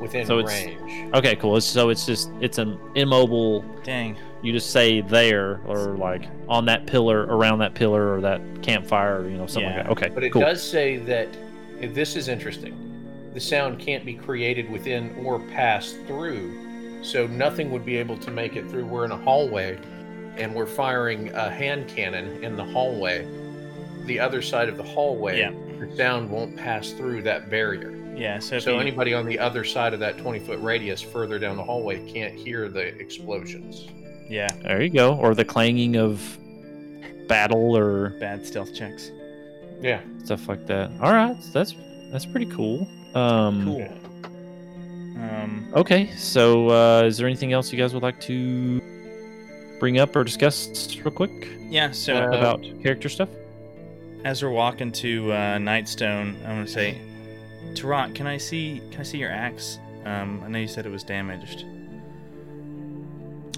within 0.00 0.26
So 0.26 0.38
it's- 0.38 0.64
range. 0.64 1.14
Okay, 1.14 1.36
cool. 1.36 1.60
So 1.60 1.90
it's 1.90 2.06
just 2.06 2.30
it's 2.40 2.58
an 2.58 2.78
immobile. 2.94 3.64
Dang. 3.82 4.16
You 4.44 4.52
just 4.52 4.70
say 4.72 5.00
there 5.00 5.62
or 5.66 5.96
like 5.96 6.28
on 6.48 6.66
that 6.66 6.86
pillar, 6.86 7.22
around 7.22 7.60
that 7.60 7.72
pillar, 7.74 8.14
or 8.14 8.20
that 8.20 8.40
campfire, 8.62 9.22
or, 9.22 9.28
you 9.30 9.38
know, 9.38 9.46
something 9.46 9.70
Yeah. 9.70 9.76
like 9.78 9.86
that. 9.86 9.92
Okay, 9.92 10.08
But 10.14 10.22
it 10.22 10.30
cool. 10.32 10.42
does 10.42 10.62
say 10.62 10.98
that 10.98 11.28
this 11.80 12.14
is 12.14 12.28
interesting. 12.28 12.74
The 13.32 13.40
sound 13.40 13.78
can't 13.78 14.04
be 14.04 14.12
created 14.12 14.70
within 14.70 15.16
or 15.24 15.38
passed 15.40 15.96
through, 16.06 16.52
so 17.02 17.26
nothing 17.26 17.70
would 17.70 17.86
be 17.86 17.96
able 17.96 18.18
to 18.18 18.30
make 18.30 18.54
it 18.54 18.68
through. 18.68 18.84
We're 18.84 19.06
in 19.06 19.12
a 19.12 19.16
hallway, 19.16 19.78
and 20.36 20.54
we're 20.54 20.66
firing 20.66 21.30
a 21.32 21.48
hand 21.48 21.88
cannon 21.88 22.44
in 22.44 22.54
the 22.54 22.64
hallway. 22.64 23.26
The 24.04 24.20
other 24.20 24.42
side 24.42 24.68
of 24.68 24.76
the 24.76 24.82
hallway, 24.82 25.38
Yeah. 25.38 25.52
the 25.80 25.96
sound 25.96 26.28
won't 26.28 26.54
pass 26.54 26.90
through 26.90 27.22
that 27.22 27.48
barrier. 27.48 27.94
Yeah. 28.14 28.38
So, 28.40 28.58
So 28.58 28.74
you, 28.74 28.80
anybody 28.80 29.14
on 29.14 29.24
the 29.24 29.38
other 29.38 29.64
side 29.64 29.94
of 29.94 30.00
that 30.00 30.18
20 30.18 30.38
foot 30.38 30.60
radius 30.60 31.00
further 31.00 31.38
down 31.38 31.56
the 31.56 31.64
hallway 31.64 31.98
can't 32.12 32.34
hear 32.34 32.68
the 32.68 32.88
explosions. 33.00 33.88
Yeah, 34.28 34.48
There 34.62 34.82
you 34.82 34.90
go. 34.90 35.14
Or 35.16 35.34
the 35.34 35.44
clanging 35.44 35.96
of 35.96 36.20
battle 37.28 37.76
or 37.76 38.10
bad 38.20 38.46
stealth 38.46 38.74
checks. 38.74 39.10
Yeah. 39.80 40.00
stuff 40.24 40.48
like 40.48 40.66
that. 40.66 40.90
All 41.00 41.12
right, 41.12 41.36
that's 41.52 41.74
that's 42.10 42.26
pretty 42.26 42.46
cool. 42.46 42.86
Um, 43.14 43.64
Cool. 43.64 43.88
Um. 45.22 45.68
Okay, 45.74 46.10
so 46.16 46.68
uh, 46.70 47.02
is 47.04 47.16
there 47.18 47.26
anything 47.26 47.52
else 47.52 47.72
you 47.72 47.78
guys 47.78 47.94
would 47.94 48.02
like 48.02 48.20
to 48.22 48.80
bring 49.78 49.98
up 49.98 50.14
or 50.16 50.24
discuss 50.24 50.96
real 50.98 51.10
quick 51.10 51.48
Yeah. 51.68 51.90
So 51.92 52.16
Uh, 52.16 52.36
about 52.36 52.62
character 52.82 53.08
stuff? 53.08 53.28
as 54.24 54.42
we're 54.42 54.50
walking 54.50 54.90
to 54.90 55.30
uh, 55.32 55.36
Nightstone, 55.58 56.34
I'm 56.46 56.56
gonna 56.56 56.66
say, 56.66 56.98
Tarot, 57.74 58.12
can 58.14 58.26
I 58.26 58.38
see? 58.38 58.80
Can 58.90 59.00
I 59.00 59.02
see 59.04 59.18
your 59.18 59.30
axe? 59.30 59.78
Um, 60.06 60.42
I 60.44 60.48
know 60.48 60.58
you 60.58 60.68
said 60.68 60.86
it 60.86 60.92
was 60.92 61.04
damaged. 61.04 61.64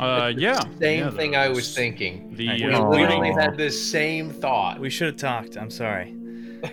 Uh, 0.00 0.32
yeah. 0.36 0.60
Same 0.80 1.04
yeah, 1.04 1.10
thing 1.10 1.36
I 1.36 1.48
was 1.48 1.74
thinking. 1.74 2.34
The 2.34 2.48
We 2.48 2.66
We 2.66 2.74
uh, 2.74 2.88
literally 2.88 3.30
Aw. 3.30 3.40
had 3.40 3.56
this 3.56 3.90
same 3.90 4.30
thought. 4.30 4.78
We 4.78 4.90
should 4.90 5.08
have 5.08 5.16
talked. 5.16 5.56
I'm 5.56 5.70
sorry. 5.70 6.14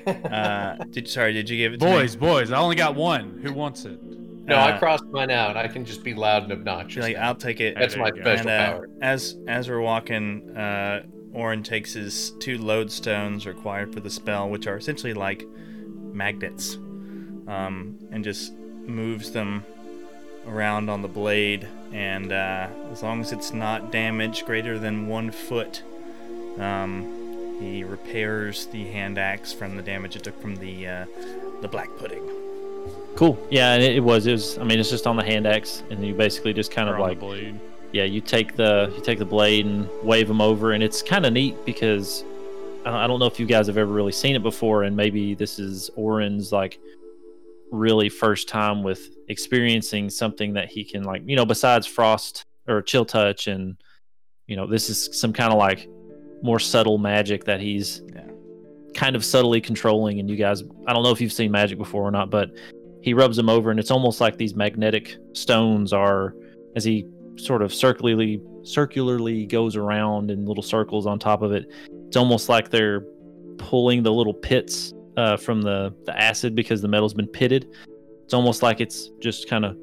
Uh, 0.07 0.75
did 0.91 1.07
sorry? 1.07 1.33
Did 1.33 1.49
you 1.49 1.57
give 1.57 1.73
it 1.73 1.79
to 1.79 1.85
me? 1.85 1.91
boys, 1.91 2.15
boys. 2.15 2.51
I 2.51 2.57
only 2.57 2.75
got 2.75 2.95
one. 2.95 3.39
Who 3.43 3.53
wants 3.53 3.85
it? 3.85 3.99
no, 4.45 4.55
I 4.55 4.71
uh, 4.71 4.79
crossed 4.79 5.05
mine 5.05 5.31
out. 5.31 5.55
I 5.55 5.67
can 5.67 5.85
just 5.85 6.03
be 6.03 6.13
loud 6.13 6.43
and 6.43 6.51
obnoxious. 6.51 7.01
Like. 7.03 7.15
I'll 7.15 7.35
take 7.35 7.61
it. 7.61 7.75
That's 7.77 7.95
my 7.95 8.07
you 8.07 8.15
go. 8.15 8.21
special 8.21 8.49
And, 8.49 8.49
uh, 8.49 8.71
power. 8.73 8.89
as 9.01 9.37
as 9.47 9.69
we're 9.69 9.81
walking, 9.81 10.55
uh, 10.57 11.03
Orin 11.33 11.63
takes 11.63 11.93
his 11.93 12.31
two 12.39 12.57
lodestones 12.57 13.45
required 13.45 13.93
for 13.93 13.99
the 13.99 14.09
spell, 14.09 14.49
which 14.49 14.67
are 14.67 14.75
essentially 14.77 15.13
like 15.13 15.45
magnets, 16.11 16.75
um, 17.47 17.97
and 18.11 18.23
just 18.23 18.53
moves 18.53 19.31
them 19.31 19.65
around 20.45 20.89
on 20.89 21.01
the 21.01 21.07
blade. 21.07 21.67
And 21.93 22.31
uh, 22.31 22.67
as 22.91 23.03
long 23.03 23.21
as 23.21 23.31
it's 23.31 23.53
not 23.53 23.91
damage 23.91 24.45
greater 24.45 24.79
than 24.79 25.07
one 25.07 25.29
foot, 25.31 25.83
um, 26.59 27.57
he 27.59 27.83
repairs 27.83 28.65
the 28.67 28.85
hand 28.85 29.17
axe 29.17 29.53
from 29.53 29.75
the 29.75 29.83
damage 29.83 30.15
it 30.15 30.23
took 30.23 30.39
from 30.41 30.55
the 30.55 30.87
uh, 30.87 31.05
the 31.61 31.67
black 31.67 31.89
pudding. 31.97 32.23
Cool. 33.15 33.37
Yeah, 33.51 33.73
and 33.73 33.83
it, 33.83 33.95
it 33.95 33.99
was. 33.99 34.25
It 34.25 34.31
was. 34.31 34.57
I 34.57 34.63
mean, 34.63 34.79
it's 34.79 34.89
just 34.89 35.05
on 35.05 35.15
the 35.15 35.23
hand 35.23 35.45
axe, 35.45 35.83
and 35.91 36.03
you 36.05 36.13
basically 36.15 36.51
just 36.53 36.71
kind 36.71 36.89
Or 36.89 36.95
of 36.95 36.99
like, 36.99 37.19
blade. 37.19 37.59
yeah, 37.91 38.03
you 38.05 38.21
take 38.21 38.55
the 38.55 38.91
you 38.95 39.03
take 39.03 39.19
the 39.19 39.25
blade 39.25 39.65
and 39.67 39.87
wave 40.01 40.27
them 40.27 40.41
over, 40.41 40.71
and 40.71 40.83
it's 40.83 41.01
kind 41.03 41.25
of 41.25 41.33
neat 41.33 41.63
because 41.65 42.23
I 42.85 43.03
I 43.03 43.07
don't 43.07 43.19
know 43.19 43.27
if 43.27 43.39
you 43.39 43.45
guys 43.45 43.67
have 43.67 43.77
ever 43.77 43.91
really 43.91 44.11
seen 44.11 44.35
it 44.35 44.41
before, 44.41 44.81
and 44.83 44.95
maybe 44.97 45.35
this 45.35 45.59
is 45.59 45.91
Orin's 45.95 46.51
like 46.51 46.79
really 47.73 48.07
first 48.07 48.47
time 48.47 48.83
with 48.83 49.09
experiencing 49.27 50.09
something 50.09 50.53
that 50.53 50.69
he 50.69 50.83
can 50.85 51.03
like, 51.03 51.23
you 51.25 51.35
know, 51.35 51.45
besides 51.45 51.87
frost 51.87 52.45
or 52.67 52.81
chill 52.81 53.03
touch, 53.03 53.47
and 53.47 53.75
you 54.47 54.55
know, 54.55 54.67
this 54.67 54.89
is 54.89 55.09
some 55.19 55.33
kind 55.33 55.51
of 55.51 55.57
like 55.57 55.89
more 56.41 56.59
subtle 56.59 56.97
magic 56.97 57.43
that 57.45 57.59
he's 57.59 58.01
Yeah. 58.13 58.27
kind 58.93 59.15
of 59.15 59.25
subtly 59.25 59.59
controlling. 59.59 60.19
And 60.19 60.29
you 60.29 60.35
guys, 60.35 60.63
I 60.85 60.93
don't 60.93 61.03
know 61.03 61.11
if 61.11 61.19
you've 61.19 61.33
seen 61.33 61.51
magic 61.51 61.77
before 61.77 62.03
or 62.03 62.11
not, 62.11 62.29
but 62.29 62.51
he 63.01 63.13
rubs 63.13 63.35
them 63.37 63.49
over, 63.49 63.71
and 63.71 63.79
it's 63.79 63.91
almost 63.91 64.21
like 64.21 64.37
these 64.37 64.55
magnetic 64.55 65.17
stones 65.33 65.91
are 65.93 66.35
as 66.75 66.83
he 66.83 67.05
sort 67.37 67.61
of 67.61 67.73
circularly 67.73 68.39
circularly 68.63 69.45
goes 69.45 69.75
around 69.75 70.31
in 70.31 70.45
little 70.45 70.63
circles 70.63 71.05
on 71.05 71.19
top 71.19 71.41
of 71.41 71.51
it. 71.51 71.69
It's 72.07 72.15
almost 72.15 72.47
like 72.47 72.69
they're 72.69 73.01
pulling 73.57 74.03
the 74.03 74.11
little 74.13 74.33
pits 74.33 74.93
uh, 75.17 75.37
from 75.37 75.61
the 75.61 75.93
the 76.05 76.17
acid 76.19 76.55
because 76.55 76.81
the 76.81 76.87
metal's 76.87 77.13
been 77.13 77.27
pitted. 77.27 77.67
It's 78.23 78.33
almost 78.33 78.63
like 78.63 78.81
it's 78.81 79.09
just 79.19 79.47
kind 79.49 79.65
of 79.65 79.77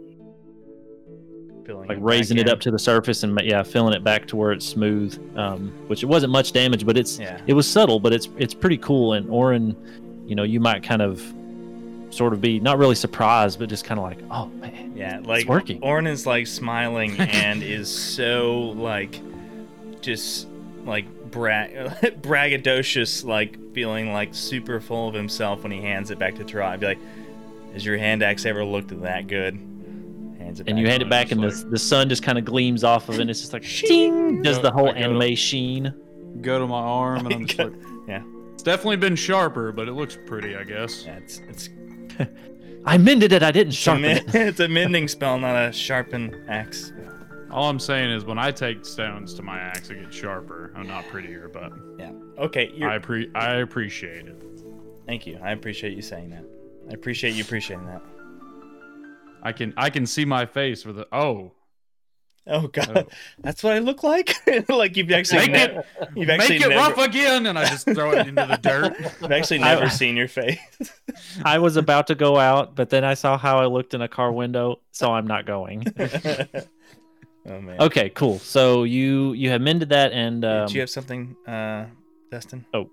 like 1.68 1.89
back 1.89 1.99
raising 2.01 2.39
it 2.39 2.49
in. 2.49 2.53
up 2.53 2.59
to 2.61 2.70
the 2.70 2.78
surface 2.78 3.22
and 3.22 3.41
yeah, 3.45 3.62
filling 3.62 3.95
it 3.95 4.03
back 4.03 4.26
to 4.28 4.37
where 4.37 4.51
it's 4.53 4.66
smooth. 4.66 5.16
Um, 5.39 5.68
which 5.87 6.03
it 6.03 6.07
wasn't 6.07 6.33
much 6.33 6.53
damage, 6.53 6.85
but 6.85 6.97
it's 6.99 7.18
Yeah. 7.18 7.41
it 7.47 7.55
was 7.55 7.68
subtle, 7.70 8.01
but 8.01 8.12
it's 8.12 8.28
it's 8.39 8.55
pretty 8.55 8.78
cool. 8.78 9.12
And 9.12 9.28
Orin, 9.31 9.76
you 10.26 10.35
know, 10.35 10.43
you 10.43 10.59
might 10.61 10.83
kind 10.83 11.01
of 11.03 11.22
sort 12.11 12.33
of 12.33 12.41
be 12.41 12.59
not 12.59 12.76
really 12.78 12.97
surprised, 12.97 13.61
but 13.61 13.68
just 13.68 13.85
kind 13.85 14.01
of 14.01 14.05
like, 14.05 14.18
oh 14.33 14.47
man, 14.47 14.95
Yeah, 14.97 15.20
like 15.22 15.47
working. 15.47 15.81
Orn 15.83 16.09
is 16.09 16.26
like 16.26 16.47
smiling 16.49 17.16
and 17.20 17.62
is 17.62 17.89
so 17.89 18.74
like 18.76 19.20
just 20.01 20.49
like 20.85 21.05
bra- 21.31 21.66
braggadocious, 22.22 23.24
like 23.24 23.59
feeling 23.74 24.12
like 24.12 24.35
super 24.35 24.81
full 24.81 25.09
of 25.09 25.14
himself 25.14 25.62
when 25.62 25.72
he 25.72 25.81
hands 25.81 26.11
it 26.11 26.18
back 26.18 26.35
to 26.37 26.45
Tarot. 26.45 26.66
I'd 26.66 26.81
be 26.81 26.87
like, 26.87 26.99
"Has 27.72 27.85
your 27.85 27.99
hand 27.99 28.22
axe 28.22 28.45
ever 28.47 28.64
looked 28.64 28.99
that 29.03 29.26
good?" 29.26 29.55
Hands 30.39 30.59
it 30.61 30.68
and 30.68 30.78
you 30.78 30.87
hand 30.87 31.03
it 31.03 31.11
back, 31.11 31.31
and 31.33 31.41
like, 31.41 31.55
the 31.55 31.64
the 31.70 31.78
sun 31.78 32.09
just 32.09 32.22
kind 32.22 32.39
of 32.39 32.45
gleams 32.45 32.83
off 32.85 33.09
of 33.09 33.16
it. 33.16 33.20
and 33.22 33.31
It's 33.31 33.41
just 33.41 33.53
like 33.53 33.62
ding, 33.62 34.43
does 34.43 34.61
the 34.61 34.70
whole 34.70 34.89
I 34.91 34.93
go 34.93 34.99
to- 34.99 35.05
anime 35.24 35.35
sheen. 35.37 35.95
Go 36.41 36.59
to 36.59 36.66
my 36.66 36.78
arm, 36.81 37.26
and 37.26 37.35
I'm 37.35 37.47
just 37.47 37.59
like, 37.59 37.72
yeah, 38.09 38.22
it's 38.55 38.62
definitely 38.62 38.97
been 38.97 39.16
sharper, 39.16 39.72
but 39.72 39.89
it 39.89 39.93
looks 39.93 40.16
pretty, 40.26 40.57
I 40.57 40.64
guess. 40.64 41.05
yeah, 41.05 41.16
it's 41.16 41.41
it's 41.49 41.68
I 42.87 42.97
mended 42.97 43.33
it. 43.33 43.43
I 43.43 43.51
didn't 43.51 43.68
it's 43.68 43.78
a, 43.78 43.81
sharpen 43.81 44.05
it. 44.05 44.35
it's 44.35 44.61
a 44.61 44.68
mending 44.68 45.07
spell, 45.09 45.39
not 45.39 45.55
a 45.68 45.72
sharpen 45.72 46.45
axe. 46.49 46.93
All 47.53 47.69
I'm 47.69 47.81
saying 47.81 48.11
is 48.11 48.25
when 48.25 48.39
I 48.39 48.51
take 48.53 48.85
stones 48.85 49.35
to 49.35 49.43
my 49.43 49.59
axe, 49.59 49.91
it 49.91 50.01
gets 50.01 50.15
sharper. 50.17 50.73
I'm 50.77 50.87
not 50.87 51.05
prettier, 51.09 51.49
but 51.53 51.73
Yeah. 51.99 52.13
Okay. 52.39 52.71
You're, 52.75 52.89
I 52.91 52.99
pre- 52.99 53.31
I 53.35 53.57
appreciate 53.57 54.27
it. 54.27 54.41
thank 55.07 55.27
you. 55.27 55.39
I 55.43 55.51
appreciate 55.53 55.95
you 55.97 56.03
saying 56.03 56.31
that. 56.31 56.45
I 56.89 56.95
appreciate 56.95 57.35
you 57.35 57.43
appreciating 57.43 57.87
that. 57.87 58.03
I 59.43 59.53
can 59.53 59.73
I 59.77 59.91
can 59.91 60.07
see 60.07 60.25
my 60.25 60.47
face 60.47 60.85
with 60.85 60.97
the 60.97 61.07
oh 61.13 61.53
Oh 62.47 62.69
God, 62.69 62.97
Oh. 62.97 63.07
that's 63.41 63.63
what 63.63 63.75
I 63.75 63.79
look 63.81 64.03
like. 64.03 64.35
like 64.69 64.97
you've 64.97 65.11
actually 65.13 65.51
Make 65.51 65.75
ne- 65.75 65.83
you've 66.17 66.31
actually 66.31 66.59
make 66.59 66.67
it 66.67 66.69
never, 66.71 66.95
rough 66.95 66.99
again, 67.07 67.47
and 67.47 67.59
I 67.59 67.67
just 67.69 67.85
throw 67.85 68.13
it 68.13 68.27
into 68.27 68.45
the 68.47 68.57
dirt. 68.57 68.97
I've 69.23 69.31
actually 69.33 69.61
I- 69.61 69.75
never 69.75 69.91
seen 69.91 70.17
your 70.17 70.27
face. 70.29 70.59
I 71.45 71.59
was 71.59 71.77
about 71.77 72.07
to 72.09 72.15
go 72.15 72.39
out, 72.39 72.75
but 72.75 72.89
then 72.91 73.05
I 73.05 73.15
saw 73.15 73.37
how 73.37 73.59
I 73.59 73.67
looked 73.67 73.93
in 73.95 74.01
a 74.01 74.09
car 74.09 74.33
window, 74.33 74.81
so 74.91 75.13
I'm 75.13 75.27
not 75.27 75.45
going. 75.47 75.85
Oh 77.47 77.61
man. 77.61 77.80
Okay, 77.80 78.11
cool. 78.11 78.38
So 78.38 78.84
you 78.84 79.32
you 79.32 79.51
have 79.51 79.61
mended 79.61 79.88
that, 79.91 80.12
and 80.12 80.45
um, 80.45 80.66
Did 80.66 80.74
you 80.74 80.80
have 80.80 80.91
something, 80.91 81.36
uh, 81.47 81.86
Dustin? 82.30 82.64
Oh, 82.74 82.91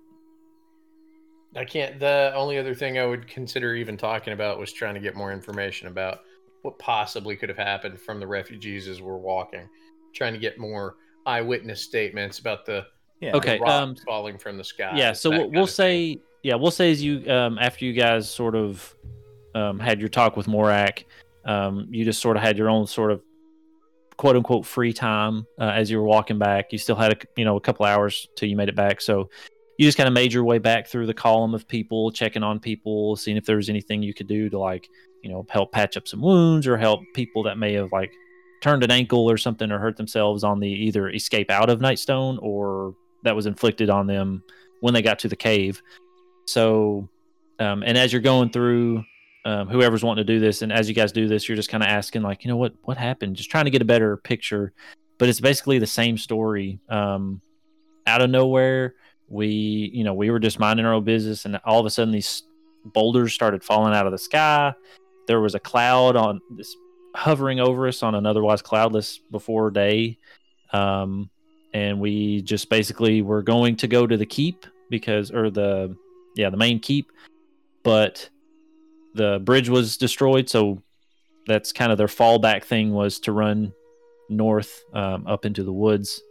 I 1.56 1.64
can't. 1.64 1.98
The 1.98 2.32
only 2.34 2.58
other 2.58 2.74
thing 2.74 2.98
I 2.98 3.06
would 3.06 3.26
consider 3.26 3.74
even 3.74 3.96
talking 3.96 4.32
about 4.32 4.58
was 4.58 4.72
trying 4.72 4.94
to 4.94 5.00
get 5.00 5.16
more 5.16 5.32
information 5.32 5.88
about 5.88 6.20
what 6.62 6.78
possibly 6.78 7.36
could 7.36 7.48
have 7.48 7.58
happened 7.58 7.98
from 8.00 8.20
the 8.20 8.26
refugees 8.26 8.88
as 8.88 9.00
we're 9.00 9.16
walking. 9.16 9.68
Trying 10.14 10.34
to 10.34 10.38
get 10.38 10.58
more 10.58 10.96
eyewitness 11.26 11.82
statements 11.82 12.38
about 12.38 12.66
the, 12.66 12.86
Yeah. 13.20 13.32
the 13.32 13.36
Okay, 13.38 13.58
rocks 13.58 13.70
um, 13.72 13.96
falling 14.06 14.38
from 14.38 14.56
the 14.58 14.64
sky. 14.64 14.92
yeah. 14.96 15.12
So 15.12 15.30
we'll, 15.30 15.50
we'll 15.50 15.62
of 15.64 15.70
thing. 15.70 16.16
say 16.16 16.20
yeah 16.44 16.54
we'll 16.54 16.70
say 16.70 16.90
as 16.90 17.02
you 17.02 17.28
um, 17.30 17.58
after 17.58 17.84
you 17.84 17.92
guys 17.92 18.30
sort 18.30 18.54
of 18.54 18.94
um, 19.54 19.78
had 19.78 20.00
your 20.00 20.08
talk 20.08 20.36
with 20.36 20.46
Morak, 20.46 21.04
um, 21.44 21.86
you 21.90 22.04
just 22.04 22.20
sort 22.20 22.36
of 22.36 22.42
had 22.42 22.56
your 22.58 22.68
own 22.70 22.86
sort 22.86 23.10
of 23.10 23.22
quote 24.18 24.36
unquote 24.36 24.66
free 24.66 24.92
time 24.92 25.46
uh, 25.58 25.64
as 25.64 25.90
you 25.90 25.96
were 25.96 26.04
walking 26.04 26.38
back. 26.38 26.72
You 26.72 26.78
still 26.78 26.96
had 26.96 27.12
a 27.12 27.16
you 27.36 27.44
know 27.46 27.56
a 27.56 27.60
couple 27.60 27.86
hours 27.86 28.28
till 28.36 28.48
you 28.48 28.56
made 28.56 28.68
it 28.68 28.76
back, 28.76 29.00
so 29.00 29.30
you 29.78 29.86
just 29.86 29.96
kind 29.96 30.08
of 30.08 30.12
made 30.12 30.32
your 30.32 30.44
way 30.44 30.58
back 30.58 30.88
through 30.88 31.06
the 31.06 31.14
column 31.14 31.54
of 31.54 31.66
people, 31.66 32.10
checking 32.10 32.42
on 32.42 32.58
people, 32.60 33.16
seeing 33.16 33.36
if 33.36 33.46
there 33.46 33.56
was 33.56 33.70
anything 33.70 34.02
you 34.02 34.12
could 34.12 34.28
do 34.28 34.50
to 34.50 34.58
like 34.58 34.88
you 35.22 35.30
know 35.30 35.46
help 35.48 35.72
patch 35.72 35.96
up 35.96 36.06
some 36.06 36.20
wounds 36.20 36.66
or 36.66 36.76
help 36.76 37.00
people 37.14 37.42
that 37.44 37.56
may 37.56 37.72
have 37.72 37.90
like 37.92 38.12
turned 38.60 38.82
an 38.82 38.90
ankle 38.90 39.30
or 39.30 39.38
something 39.38 39.70
or 39.70 39.78
hurt 39.78 39.96
themselves 39.96 40.44
on 40.44 40.60
the 40.60 40.68
either 40.68 41.08
escape 41.08 41.50
out 41.50 41.70
of 41.70 41.78
Nightstone 41.78 42.38
or 42.42 42.94
that 43.22 43.36
was 43.36 43.46
inflicted 43.46 43.88
on 43.88 44.06
them 44.06 44.42
when 44.80 44.94
they 44.94 45.02
got 45.02 45.20
to 45.20 45.28
the 45.28 45.36
cave. 45.36 45.80
So, 46.46 47.08
um, 47.58 47.82
and 47.82 47.96
as 47.96 48.12
you're 48.12 48.22
going 48.22 48.50
through, 48.50 49.04
um, 49.44 49.68
whoever's 49.68 50.02
wanting 50.02 50.26
to 50.26 50.32
do 50.32 50.40
this, 50.40 50.62
and 50.62 50.72
as 50.72 50.88
you 50.88 50.94
guys 50.94 51.12
do 51.12 51.28
this, 51.28 51.48
you're 51.48 51.56
just 51.56 51.70
kind 51.70 51.82
of 51.82 51.88
asking, 51.88 52.22
like, 52.22 52.44
you 52.44 52.50
know, 52.50 52.56
what 52.56 52.74
what 52.82 52.96
happened? 52.96 53.36
Just 53.36 53.50
trying 53.50 53.64
to 53.64 53.70
get 53.70 53.82
a 53.82 53.86
better 53.86 54.16
picture. 54.16 54.72
But 55.18 55.28
it's 55.28 55.40
basically 55.40 55.78
the 55.78 55.86
same 55.86 56.16
story. 56.16 56.78
Um, 56.88 57.40
out 58.06 58.22
of 58.22 58.30
nowhere, 58.30 58.94
we, 59.28 59.90
you 59.92 60.04
know, 60.04 60.14
we 60.14 60.30
were 60.30 60.38
just 60.38 60.58
minding 60.58 60.86
our 60.86 60.94
own 60.94 61.04
business, 61.04 61.44
and 61.44 61.60
all 61.64 61.80
of 61.80 61.86
a 61.86 61.90
sudden, 61.90 62.12
these 62.12 62.44
boulders 62.84 63.32
started 63.32 63.64
falling 63.64 63.94
out 63.94 64.06
of 64.06 64.12
the 64.12 64.18
sky. 64.18 64.72
There 65.26 65.40
was 65.40 65.54
a 65.54 65.60
cloud 65.60 66.16
on 66.16 66.40
this 66.56 66.74
hovering 67.14 67.60
over 67.60 67.88
us 67.88 68.02
on 68.02 68.14
an 68.14 68.26
otherwise 68.26 68.62
cloudless 68.62 69.18
before 69.18 69.70
day. 69.70 70.18
Um, 70.72 71.30
and 71.74 72.00
we 72.00 72.42
just 72.42 72.70
basically 72.70 73.22
were 73.22 73.42
going 73.42 73.76
to 73.76 73.88
go 73.88 74.06
to 74.06 74.16
the 74.16 74.26
keep 74.26 74.66
because, 74.88 75.30
or 75.30 75.50
the, 75.50 75.96
yeah, 76.36 76.50
the 76.50 76.56
main 76.56 76.80
keep, 76.80 77.10
but 77.82 78.28
the 79.14 79.40
bridge 79.42 79.68
was 79.68 79.96
destroyed. 79.96 80.48
So 80.48 80.82
that's 81.46 81.72
kind 81.72 81.90
of 81.90 81.98
their 81.98 82.06
fallback 82.06 82.64
thing 82.64 82.92
was 82.92 83.18
to 83.20 83.32
run 83.32 83.72
north 84.28 84.84
um, 84.92 85.26
up 85.26 85.44
into 85.44 85.62
the 85.62 85.72
woods. 85.72 86.22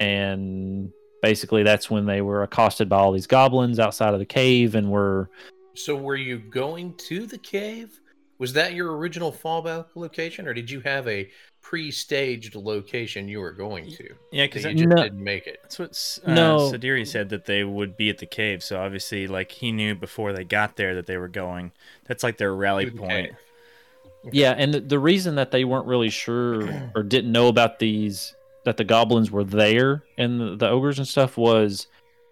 And 0.00 0.90
basically, 1.22 1.62
that's 1.62 1.90
when 1.90 2.06
they 2.06 2.22
were 2.22 2.42
accosted 2.42 2.88
by 2.88 2.98
all 2.98 3.12
these 3.12 3.26
goblins 3.26 3.78
outside 3.78 4.14
of 4.14 4.20
the 4.20 4.26
cave 4.26 4.74
and 4.74 4.90
were 4.90 5.30
So 5.74 5.96
were 5.96 6.16
you 6.16 6.38
going 6.38 6.94
to 6.94 7.26
the 7.26 7.38
cave? 7.38 8.00
Was 8.38 8.52
that 8.52 8.72
your 8.72 8.96
original 8.96 9.32
fallback 9.32 9.86
location, 9.96 10.46
or 10.46 10.54
did 10.54 10.70
you 10.70 10.80
have 10.80 11.08
a 11.08 11.28
pre-staged 11.68 12.54
location 12.54 13.28
you 13.28 13.40
were 13.40 13.52
going 13.52 13.90
to? 13.90 14.14
Yeah, 14.32 14.44
Because 14.46 14.62
because 14.62 14.80
you 14.80 14.86
just 14.86 14.96
No. 14.96 15.02
didn't 15.02 15.22
make 15.22 15.46
it. 15.46 15.58
that's 15.62 15.78
what 15.78 15.90
S- 15.90 16.18
uh, 16.24 16.32
No. 16.32 16.58
Sadiri 16.72 17.06
said 17.06 17.28
that 17.28 17.44
they 17.44 17.62
would 17.62 17.94
be 17.94 18.08
at 18.08 18.16
the 18.16 18.24
cave. 18.26 18.62
So 18.62 18.80
obviously, 18.80 19.26
like 19.26 19.52
he 19.52 19.70
knew 19.70 19.94
before 19.94 20.32
they 20.32 20.44
got 20.44 20.76
there 20.76 20.94
that 20.94 21.06
they 21.06 21.18
were 21.18 21.28
going. 21.28 21.72
That's 22.06 22.22
like 22.22 22.38
their 22.38 22.54
rally 22.54 22.86
To 22.86 22.90
the 22.90 22.96
point. 22.96 23.10
cave. 23.10 24.32
Yeah, 24.32 24.54
and 24.56 24.72
the, 24.72 24.80
the 24.80 24.98
reason 24.98 25.34
that 25.34 25.50
they 25.50 25.64
weren't 25.64 25.86
really 25.86 26.08
sure 26.08 26.90
or 26.94 27.02
didn't 27.02 27.32
know 27.32 27.48
about 27.48 27.78
these 27.80 28.34
that 28.64 28.78
the 28.78 28.84
goblins 28.84 29.30
were 29.30 29.44
there 29.44 30.04
and 30.16 30.40
the, 30.40 30.56
the 30.56 30.68
ogres 30.70 30.98
and 30.98 31.06
stuff 31.06 31.36
was 31.36 31.86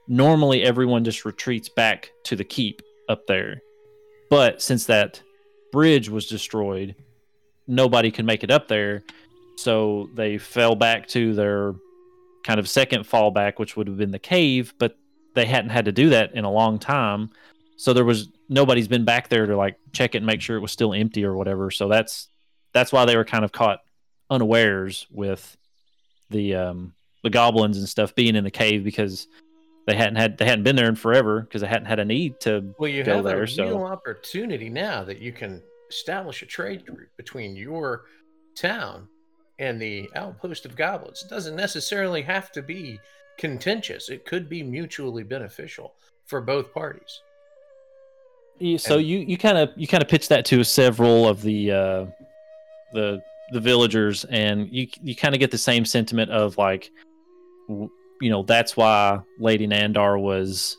normally 0.09 0.63
everyone 0.63 1.05
just 1.05 1.27
retreats 1.27 1.69
back 1.69 2.11
to 2.25 2.37
the 2.37 2.45
keep 2.45 2.81
up 3.11 3.27
there. 3.27 3.61
But 4.31 4.63
since 4.63 4.87
that 4.87 5.21
bridge 5.73 6.09
was 6.09 6.27
destroyed, 6.27 6.95
nobody 7.67 8.11
could 8.11 8.25
make 8.25 8.43
it 8.43 8.51
up 8.51 8.69
there. 8.69 9.03
So 9.57 10.11
they 10.15 10.39
fell 10.39 10.75
back 10.75 11.09
to 11.09 11.35
their 11.35 11.75
kind 12.45 12.61
of 12.61 12.69
second 12.69 13.05
fallback, 13.05 13.59
which 13.59 13.77
would 13.77 13.89
have 13.89 13.97
been 13.97 14.11
the 14.11 14.19
cave, 14.19 14.75
but 14.79 14.97
they 15.35 15.47
hadn't 15.47 15.71
had 15.71 15.87
to 15.87 15.93
do 15.93 16.11
that 16.11 16.35
in 16.35 16.45
a 16.45 16.51
long 16.51 16.79
time. 16.79 17.31
So 17.77 17.93
there 17.93 18.05
was 18.05 18.29
nobody's 18.49 18.89
been 18.89 19.05
back 19.05 19.29
there 19.29 19.47
to 19.47 19.57
like 19.57 19.77
check 19.93 20.15
it 20.15 20.19
and 20.19 20.27
make 20.27 20.41
sure 20.41 20.57
it 20.57 20.61
was 20.61 20.73
still 20.73 20.95
empty 20.95 21.25
or 21.25 21.35
whatever. 21.37 21.71
So 21.71 21.89
that's 21.89 22.29
that's 22.73 22.93
why 22.93 23.05
they 23.05 23.17
were 23.17 23.25
kind 23.25 23.45
of 23.45 23.53
caught 23.53 23.81
unawares 24.31 25.07
with 25.11 25.57
the 26.31 26.55
um 26.55 26.95
the 27.23 27.31
goblins 27.31 27.79
and 27.79 27.89
stuff 27.89 28.15
being 28.15 28.37
in 28.37 28.45
the 28.45 28.51
cave 28.51 28.85
because 28.85 29.27
they 29.87 29.95
hadn't 29.95 30.17
had 30.17 30.39
they 30.39 30.45
hadn't 30.45 30.65
been 30.65 30.77
there 30.77 30.89
in 30.89 30.97
forever 30.97 31.41
because 31.43 31.61
they 31.61 31.69
hadn't 31.69 31.87
had 31.87 31.99
a 31.99 32.05
need 32.05 32.39
to 32.41 32.75
Well, 32.79 32.89
you 32.91 33.05
go 33.05 33.17
have 33.17 33.25
there, 33.25 33.43
a 33.43 33.49
so- 33.49 33.65
real 33.65 33.85
opportunity 33.85 34.69
now 34.69 35.05
that 35.05 35.19
you 35.21 35.33
can 35.33 35.63
establish 35.91 36.43
a 36.43 36.47
trade 36.47 36.83
route 36.89 37.09
between 37.17 37.57
your 37.57 38.05
town 38.57 39.07
and 39.59 39.81
the 39.81 40.09
outpost 40.15 40.67
of 40.67 40.77
goblins. 40.77 41.23
It 41.23 41.31
doesn't 41.31 41.57
necessarily 41.57 42.23
have 42.23 42.53
to 42.53 42.63
be 42.63 43.01
contentious. 43.39 44.09
It 44.09 44.25
could 44.27 44.49
be 44.49 44.63
mutually 44.63 45.23
beneficial 45.23 45.95
for 46.27 46.41
both 46.41 46.73
parties. 46.75 47.21
Yeah, 48.59 48.79
so 48.79 48.97
And- 48.99 49.07
you 49.07 49.19
you 49.19 49.37
kind 49.39 49.59
of 49.59 49.71
you 49.77 49.87
kind 49.87 50.03
of 50.03 50.09
pitched 50.09 50.29
that 50.31 50.45
to 50.47 50.65
several 50.65 51.29
of 51.29 51.43
the 51.43 51.71
uh, 51.73 52.07
the 52.93 53.23
the 53.53 53.61
villagers, 53.61 54.25
and 54.25 54.69
you 54.73 54.89
you 55.03 55.15
kind 55.15 55.35
of 55.35 55.39
get 55.41 55.51
the 55.51 55.59
same 55.59 55.85
sentiment 55.85 56.31
of 56.31 56.57
like, 56.59 56.91
you 57.69 57.91
know, 58.31 58.43
that's 58.43 58.77
why 58.77 59.21
Lady 59.39 59.67
Nandar 59.67 60.21
was 60.21 60.79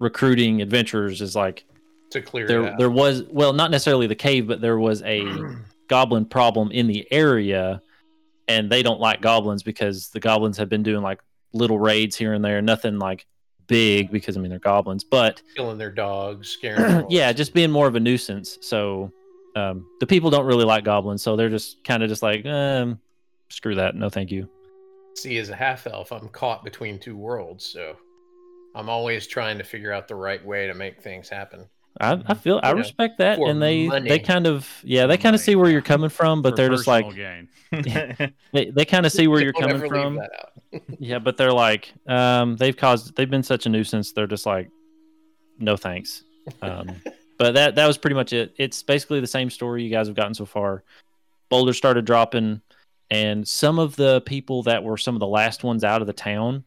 recruiting 0.00 0.60
adventurers. 0.60 1.20
Is 1.22 1.36
like 1.36 1.64
To 2.10 2.20
clear 2.20 2.44
it 2.44 2.48
there 2.48 2.66
out. 2.66 2.78
there 2.78 2.90
was 2.90 3.22
well 3.30 3.52
not 3.52 3.70
necessarily 3.70 4.06
the 4.08 4.14
cave, 4.16 4.46
but 4.48 4.60
there 4.60 4.78
was 4.78 5.00
a 5.02 5.22
goblin 5.88 6.24
problem 6.26 6.72
in 6.72 6.88
the 6.88 7.06
area, 7.12 7.80
and 8.48 8.70
they 8.70 8.82
don't 8.82 9.00
like 9.00 9.20
goblins 9.20 9.62
because 9.62 10.08
the 10.08 10.20
goblins 10.20 10.56
have 10.58 10.68
been 10.68 10.82
doing 10.82 11.02
like 11.02 11.20
little 11.52 11.78
raids 11.78 12.16
here 12.16 12.32
and 12.32 12.44
there, 12.44 12.60
nothing 12.60 12.98
like 12.98 13.26
big 13.66 14.10
because 14.10 14.36
I 14.36 14.40
mean 14.40 14.50
they're 14.50 14.58
goblins, 14.58 15.04
but 15.04 15.42
killing 15.56 15.78
their 15.78 15.90
dogs, 15.90 16.48
scaring 16.48 16.82
them. 16.88 17.06
yeah, 17.08 17.32
just 17.32 17.54
being 17.54 17.70
more 17.70 17.86
of 17.86 17.94
a 17.94 18.00
nuisance. 18.00 18.58
So 18.60 19.12
um, 19.56 19.86
the 20.00 20.06
people 20.06 20.30
don't 20.30 20.46
really 20.46 20.64
like 20.64 20.84
goblins, 20.84 21.22
so 21.22 21.36
they're 21.36 21.48
just 21.48 21.82
kind 21.84 22.02
of 22.02 22.08
just 22.08 22.22
like, 22.22 22.44
um, 22.44 23.00
screw 23.48 23.74
that, 23.76 23.94
no 23.94 24.08
thank 24.10 24.30
you. 24.30 24.48
See, 25.16 25.38
as 25.38 25.48
a 25.48 25.54
half 25.54 25.86
elf, 25.86 26.10
I'm 26.12 26.28
caught 26.28 26.64
between 26.64 26.98
two 26.98 27.16
worlds, 27.16 27.64
so 27.64 27.96
I'm 28.74 28.88
always 28.88 29.28
trying 29.28 29.58
to 29.58 29.64
figure 29.64 29.92
out 29.92 30.08
the 30.08 30.16
right 30.16 30.44
way 30.44 30.66
to 30.66 30.74
make 30.74 31.00
things 31.00 31.28
happen. 31.28 31.66
I, 32.00 32.20
I 32.26 32.34
feel 32.34 32.60
I 32.62 32.72
respect 32.72 33.18
that, 33.18 33.38
and 33.38 33.62
they 33.62 33.86
money. 33.86 34.08
they 34.08 34.18
kind 34.18 34.46
of 34.46 34.68
yeah 34.82 35.06
they 35.06 35.16
kind 35.16 35.34
of 35.34 35.40
see 35.40 35.54
where 35.54 35.70
you're 35.70 35.82
coming 35.82 36.10
from, 36.10 36.42
but 36.42 36.50
for 36.50 36.56
they're 36.56 36.68
just 36.68 36.86
like 36.86 37.06
they, 37.70 38.36
they 38.70 38.84
kind 38.84 39.06
of 39.06 39.12
see 39.12 39.28
where 39.28 39.40
you're 39.40 39.52
coming 39.52 39.88
from. 39.88 40.20
Yeah, 40.98 41.20
but 41.20 41.36
they're 41.36 41.52
like 41.52 41.94
um 42.08 42.56
they've 42.56 42.76
caused 42.76 43.14
they've 43.14 43.30
been 43.30 43.44
such 43.44 43.66
a 43.66 43.68
nuisance. 43.68 44.10
They're 44.10 44.26
just 44.26 44.44
like 44.44 44.70
no 45.60 45.76
thanks. 45.76 46.24
Um, 46.62 46.96
but 47.38 47.52
that 47.54 47.76
that 47.76 47.86
was 47.86 47.96
pretty 47.96 48.14
much 48.14 48.32
it. 48.32 48.54
It's 48.56 48.82
basically 48.82 49.20
the 49.20 49.28
same 49.28 49.50
story 49.50 49.84
you 49.84 49.90
guys 49.90 50.08
have 50.08 50.16
gotten 50.16 50.34
so 50.34 50.46
far. 50.46 50.82
Boulder 51.48 51.72
started 51.72 52.04
dropping, 52.04 52.60
and 53.08 53.46
some 53.46 53.78
of 53.78 53.94
the 53.94 54.20
people 54.22 54.64
that 54.64 54.82
were 54.82 54.96
some 54.96 55.14
of 55.14 55.20
the 55.20 55.28
last 55.28 55.62
ones 55.62 55.84
out 55.84 56.00
of 56.00 56.08
the 56.08 56.12
town 56.12 56.64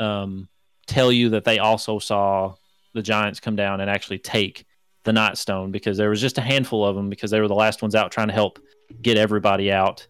um, 0.00 0.48
tell 0.86 1.12
you 1.12 1.28
that 1.30 1.44
they 1.44 1.60
also 1.60 2.00
saw 2.00 2.54
the 2.94 3.02
giants 3.02 3.40
come 3.40 3.56
down 3.56 3.80
and 3.80 3.90
actually 3.90 4.18
take 4.18 4.64
the 5.04 5.12
Nightstone 5.12 5.70
because 5.70 5.96
there 5.98 6.08
was 6.08 6.20
just 6.20 6.38
a 6.38 6.40
handful 6.40 6.84
of 6.84 6.96
them 6.96 7.10
because 7.10 7.30
they 7.30 7.40
were 7.40 7.48
the 7.48 7.54
last 7.54 7.82
ones 7.82 7.94
out 7.94 8.10
trying 8.10 8.28
to 8.28 8.34
help 8.34 8.58
get 9.02 9.18
everybody 9.18 9.70
out, 9.70 10.06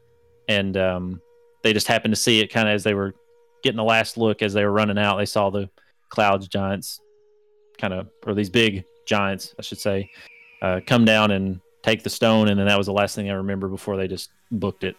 and 0.48 0.76
um, 0.76 1.20
they 1.62 1.72
just 1.72 1.88
happened 1.88 2.14
to 2.14 2.20
see 2.20 2.40
it 2.40 2.48
kind 2.48 2.68
of 2.68 2.74
as 2.74 2.84
they 2.84 2.94
were 2.94 3.14
getting 3.62 3.76
the 3.76 3.84
last 3.84 4.16
look 4.16 4.42
as 4.42 4.52
they 4.52 4.64
were 4.64 4.72
running 4.72 4.98
out. 4.98 5.16
They 5.16 5.26
saw 5.26 5.50
the 5.50 5.68
clouds 6.10 6.46
giants 6.46 7.00
kind 7.78 7.92
of 7.92 8.08
or 8.24 8.34
these 8.34 8.50
big 8.50 8.84
giants, 9.06 9.54
I 9.58 9.62
should 9.62 9.78
say, 9.78 10.10
uh, 10.62 10.80
come 10.86 11.04
down 11.04 11.32
and 11.32 11.60
take 11.82 12.02
the 12.02 12.10
stone, 12.10 12.48
and 12.48 12.58
then 12.58 12.66
that 12.66 12.78
was 12.78 12.86
the 12.86 12.92
last 12.92 13.14
thing 13.14 13.30
I 13.30 13.34
remember 13.34 13.68
before 13.68 13.96
they 13.96 14.08
just 14.08 14.30
booked 14.50 14.84
it. 14.84 14.96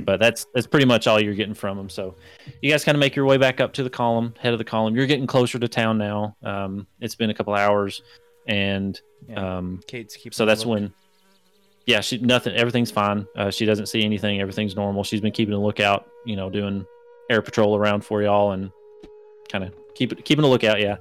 But 0.00 0.20
that's 0.20 0.46
that's 0.54 0.66
pretty 0.66 0.86
much 0.86 1.06
all 1.06 1.18
you're 1.20 1.34
getting 1.34 1.54
from 1.54 1.76
them. 1.78 1.88
So 1.88 2.14
you 2.60 2.70
guys 2.70 2.84
kind 2.84 2.94
of 2.94 3.00
make 3.00 3.16
your 3.16 3.24
way 3.24 3.38
back 3.38 3.60
up 3.60 3.72
to 3.74 3.82
the 3.82 3.90
column, 3.90 4.34
head 4.38 4.52
of 4.52 4.58
the 4.58 4.64
column. 4.64 4.94
You're 4.94 5.06
getting 5.06 5.26
closer 5.26 5.58
to 5.58 5.66
town 5.68 5.96
now. 5.98 6.36
Um, 6.42 6.86
it's 7.00 7.14
been 7.14 7.30
a 7.30 7.34
couple 7.34 7.54
hours, 7.54 8.02
and 8.46 9.00
Yeah. 9.28 9.56
um, 9.58 9.80
Kate's 9.86 10.14
keeping. 10.14 10.32
so 10.32 10.44
that's 10.46 10.64
when 10.66 10.92
yeah 11.86 12.00
she 12.02 12.18
nothing 12.18 12.54
everything's 12.54 12.90
fine 12.90 13.26
uh, 13.36 13.50
she 13.50 13.64
doesn't 13.64 13.86
see 13.86 14.04
anything 14.04 14.42
everything's 14.42 14.76
normal 14.76 15.02
she's 15.02 15.22
been 15.22 15.32
keeping 15.32 15.54
a 15.54 15.58
lookout 15.58 16.06
you 16.26 16.36
know 16.36 16.50
doing 16.50 16.84
air 17.30 17.40
patrol 17.40 17.74
around 17.76 18.04
for 18.04 18.22
y'all 18.22 18.52
and 18.52 18.70
kind 19.50 19.64
of 19.64 19.72
keep 19.94 20.12
it 20.12 20.22
keeping 20.26 20.44
a 20.44 20.48
lookout 20.48 20.80
yeah 20.80 20.96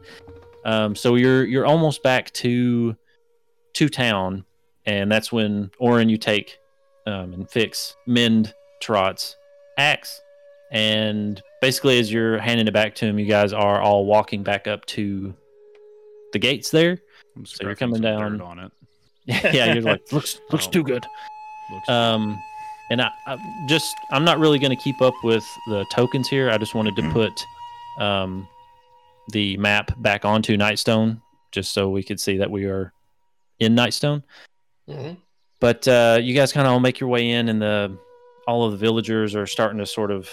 um, 0.63 0.95
so 0.95 1.15
you're 1.15 1.43
you're 1.43 1.65
almost 1.65 2.01
back 2.03 2.31
to 2.31 2.95
to 3.73 3.89
town 3.89 4.45
and 4.85 5.11
that's 5.11 5.29
when 5.29 5.69
orin 5.77 6.07
you 6.07 6.17
take 6.17 6.57
um, 7.05 7.33
and 7.33 7.49
fix 7.51 7.97
mend 8.05 8.53
trot's 8.79 9.35
axe. 9.77 10.21
And 10.71 11.41
basically 11.61 11.99
as 11.99 12.11
you're 12.11 12.37
handing 12.39 12.67
it 12.67 12.73
back 12.73 12.93
to 12.95 13.05
him 13.05 13.17
you 13.17 13.25
guys 13.25 13.53
are 13.53 13.81
all 13.81 14.05
walking 14.05 14.43
back 14.43 14.67
up 14.67 14.85
to 14.87 15.33
the 16.33 16.39
gates 16.39 16.69
there. 16.71 16.99
I'm 17.35 17.45
So 17.45 17.63
you're 17.63 17.75
coming 17.75 17.95
some 17.95 18.01
down- 18.03 18.31
dirt 18.37 18.41
on 18.41 18.59
it. 18.59 18.71
yeah 19.53 19.73
you're 19.73 19.83
like 19.83 20.11
looks 20.11 20.39
looks 20.51 20.67
Oh. 20.67 20.71
too 20.71 20.83
good. 20.83 21.05
Looks 21.71 21.89
um 21.89 22.37
and 22.89 23.01
I, 23.01 23.11
I 23.25 23.37
just 23.67 23.93
i'm 24.11 24.23
not 24.23 24.39
really 24.39 24.59
going 24.59 24.75
to 24.75 24.81
keep 24.81 25.01
up 25.01 25.13
with 25.23 25.43
the 25.67 25.85
tokens 25.91 26.27
here. 26.29 26.49
I 26.49 26.57
just 26.57 26.75
wanted 26.75 26.95
to 26.97 27.09
put 27.11 27.45
um 28.03 28.47
the 29.31 29.57
map 29.57 29.91
back 30.01 30.23
onto 30.25 30.55
nightstone 30.57 31.21
just 31.51 31.73
so 31.73 31.89
we 31.89 32.03
could 32.03 32.19
see 32.19 32.37
that 32.37 32.49
we 32.51 32.65
are 32.65 32.93
in 33.59 33.75
nightstone. 33.75 34.23
Mhm. 34.89 35.17
but 35.59 35.87
uh 35.87 36.19
you 36.21 36.33
guys 36.33 36.51
kind 36.53 36.67
of 36.67 36.73
all 36.73 36.79
make 36.79 36.99
your 36.99 37.09
way 37.09 37.29
in 37.31 37.49
and 37.49 37.61
the 37.61 37.97
all 38.47 38.63
of 38.65 38.71
the 38.71 38.77
villagers 38.77 39.35
are 39.35 39.45
starting 39.45 39.77
to 39.79 39.85
sort 39.85 40.09
of 40.09 40.29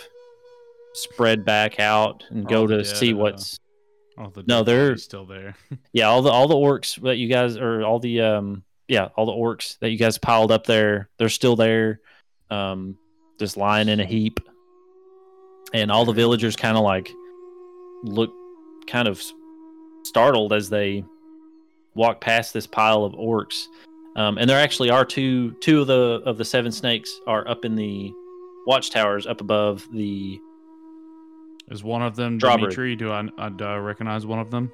spread 0.94 1.44
back 1.44 1.80
out 1.80 2.24
and 2.30 2.46
go 2.46 2.66
to 2.66 2.76
dead, 2.78 2.86
see 2.86 3.12
uh, 3.12 3.16
what's 3.16 3.58
Oh, 4.16 4.30
the 4.30 4.44
No, 4.46 4.62
they're- 4.62 4.96
still 4.96 5.26
there. 5.26 5.56
yeah 5.92 6.04
all 6.06 6.22
the 6.22 6.30
all 6.30 6.46
the 6.46 6.54
orcs 6.54 7.00
that 7.02 7.16
you 7.16 7.28
guys 7.28 7.56
or 7.56 7.82
all 7.82 7.98
the 7.98 8.20
um 8.20 8.62
yeah 8.86 9.08
all 9.16 9.26
the 9.26 9.32
orcs 9.32 9.76
that 9.80 9.90
you 9.90 9.98
guys 9.98 10.18
piled 10.18 10.52
up 10.52 10.66
there 10.66 11.08
they're 11.18 11.28
still 11.28 11.56
there 11.56 12.00
um 12.50 12.96
just 13.40 13.56
lying 13.56 13.88
in 13.88 13.98
a 13.98 14.04
heap. 14.06 14.38
And 15.72 15.90
all 15.90 16.04
the 16.04 16.12
villagers 16.12 16.54
kind 16.54 16.76
of 16.76 16.84
like 16.84 17.10
look 18.04 18.30
kind 18.86 19.08
of 19.08 19.20
startled 20.04 20.52
as 20.52 20.70
they 20.70 21.04
walk 21.96 22.20
past 22.20 22.52
this 22.54 22.66
pile 22.68 23.02
of 23.02 23.12
orcs 23.14 23.64
um, 24.16 24.38
and 24.38 24.48
there 24.48 24.58
actually 24.60 24.90
are 24.90 25.04
two 25.04 25.52
two 25.60 25.80
of 25.80 25.86
the 25.86 26.22
of 26.24 26.38
the 26.38 26.44
seven 26.44 26.70
snakes 26.72 27.20
are 27.26 27.46
up 27.48 27.64
in 27.64 27.74
the 27.76 28.12
watchtowers 28.66 29.26
up 29.26 29.40
above 29.40 29.86
the 29.92 30.38
Is 31.70 31.82
one 31.84 32.02
of 32.02 32.16
them 32.16 32.38
Strawberry. 32.38 32.62
Dimitri? 32.70 32.96
Do 32.96 33.10
I, 33.12 33.28
I 33.38 33.48
do 33.50 33.64
I 33.64 33.76
recognize 33.76 34.24
one 34.26 34.38
of 34.38 34.50
them? 34.50 34.70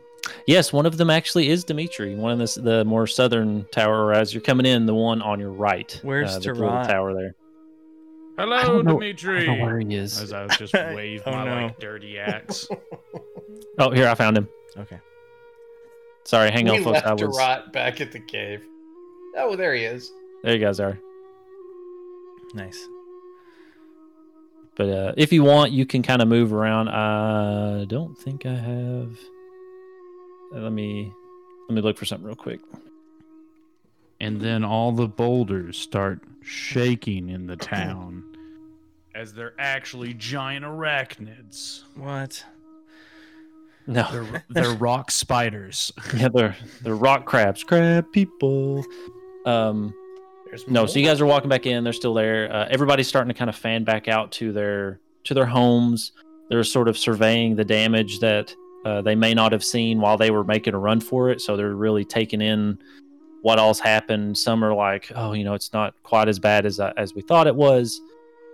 Yes, 0.46 0.72
one 0.72 0.84
of 0.86 0.96
them 0.98 1.08
actually 1.10 1.48
is 1.48 1.64
Dimitri. 1.64 2.14
One 2.14 2.32
of 2.32 2.38
the 2.54 2.60
the 2.60 2.84
more 2.84 3.06
southern 3.06 3.64
tower, 3.72 4.04
or 4.06 4.12
as 4.12 4.34
you're 4.34 4.42
coming 4.42 4.66
in, 4.66 4.86
the 4.86 4.94
one 4.94 5.22
on 5.22 5.40
your 5.40 5.50
right. 5.50 5.98
Where's 6.02 6.36
uh, 6.36 6.38
the 6.40 6.52
little 6.52 6.68
Tarot? 6.68 6.84
tower 6.84 7.14
there? 7.14 7.34
I 8.38 8.42
Hello, 8.42 8.62
don't 8.62 8.84
know- 8.86 8.92
Dimitri. 9.00 9.42
I 9.42 9.46
don't 9.46 9.58
know 9.58 9.64
where 9.64 9.78
he 9.80 9.94
is. 9.94 10.20
As 10.20 10.32
I 10.32 10.46
just 10.48 10.72
wave 10.74 11.22
Oh, 11.26 11.32
my 11.32 11.44
no. 11.44 11.66
like 11.66 11.78
dirty 11.80 12.18
axe. 12.18 12.68
Oh, 13.78 13.90
here 13.90 14.08
I 14.08 14.14
found 14.14 14.36
him. 14.38 14.48
Okay. 14.78 14.98
Sorry, 16.24 16.50
hang 16.50 16.64
we 16.66 16.70
on, 16.78 16.84
folks. 16.84 16.94
left 16.94 17.06
I 17.06 17.12
was 17.14 17.36
rot 17.36 17.72
back 17.72 18.00
at 18.00 18.12
the 18.12 18.20
cave. 18.20 18.62
Oh, 19.36 19.56
there 19.56 19.74
he 19.74 19.84
is. 19.84 20.12
there. 20.42 20.54
You 20.54 20.58
guys 20.64 20.80
are. 20.80 20.98
Nice. 22.54 22.86
But 24.76 24.88
uh, 24.88 25.12
if 25.16 25.32
you 25.32 25.42
want, 25.44 25.72
you 25.72 25.84
can 25.86 26.02
kind 26.02 26.22
of 26.22 26.28
move 26.28 26.52
around. 26.52 26.88
I 26.88 27.84
don't 27.86 28.16
think 28.16 28.46
I 28.46 28.54
have. 28.54 29.18
uh, 30.54 30.58
let 30.60 30.72
me 30.72 31.12
let 31.68 31.74
me 31.74 31.80
look 31.82 31.96
for 31.98 32.04
something 32.06 32.26
real 32.26 32.36
quick. 32.36 32.60
and 34.20 34.40
then 34.40 34.64
all 34.64 34.90
the 34.92 35.06
boulders 35.06 35.78
start 35.78 36.20
shaking 36.42 37.28
in 37.28 37.46
the 37.46 37.56
town 37.74 38.24
as 39.14 39.32
they're 39.34 39.54
actually 39.58 40.14
giant 40.14 40.64
arachnids. 40.64 41.82
What? 41.94 42.44
No, 43.86 44.06
They're, 44.12 44.44
they're 44.50 44.74
rock 44.76 45.10
spiders. 45.10 45.92
yeah, 46.14 46.28
they're 46.32 46.56
they're 46.82 46.94
rock 46.94 47.26
crabs, 47.26 47.62
crab 47.64 48.10
people. 48.12 48.84
Um, 49.46 49.94
There's 50.46 50.66
No, 50.68 50.86
so 50.86 50.98
you 50.98 51.04
guys 51.06 51.20
are 51.20 51.26
walking 51.26 51.48
back 51.48 51.66
in. 51.66 51.84
They're 51.84 51.92
still 51.92 52.14
there. 52.14 52.52
Uh, 52.52 52.66
everybody's 52.70 53.08
starting 53.08 53.28
to 53.32 53.38
kind 53.38 53.48
of 53.48 53.56
fan 53.56 53.84
back 53.84 54.08
out 54.08 54.32
to 54.32 54.52
their 54.52 55.00
to 55.24 55.34
their 55.34 55.46
homes. 55.46 56.12
They're 56.48 56.64
sort 56.64 56.88
of 56.88 56.98
surveying 56.98 57.54
the 57.56 57.64
damage 57.64 58.18
that 58.20 58.54
uh, 58.84 59.02
they 59.02 59.14
may 59.14 59.34
not 59.34 59.52
have 59.52 59.62
seen 59.62 60.00
while 60.00 60.16
they 60.16 60.30
were 60.30 60.42
making 60.44 60.74
a 60.74 60.78
run 60.78 61.00
for 61.00 61.30
it. 61.30 61.40
So 61.40 61.56
they're 61.56 61.74
really 61.76 62.04
taking 62.04 62.40
in 62.40 62.78
what 63.42 63.58
all's 63.58 63.78
happened. 63.80 64.36
Some 64.36 64.64
are 64.64 64.74
like, 64.74 65.10
"Oh, 65.14 65.32
you 65.32 65.44
know, 65.44 65.54
it's 65.54 65.72
not 65.72 65.94
quite 66.02 66.28
as 66.28 66.38
bad 66.38 66.66
as 66.66 66.80
uh, 66.80 66.92
as 66.96 67.14
we 67.14 67.22
thought 67.22 67.46
it 67.46 67.54
was." 67.56 68.00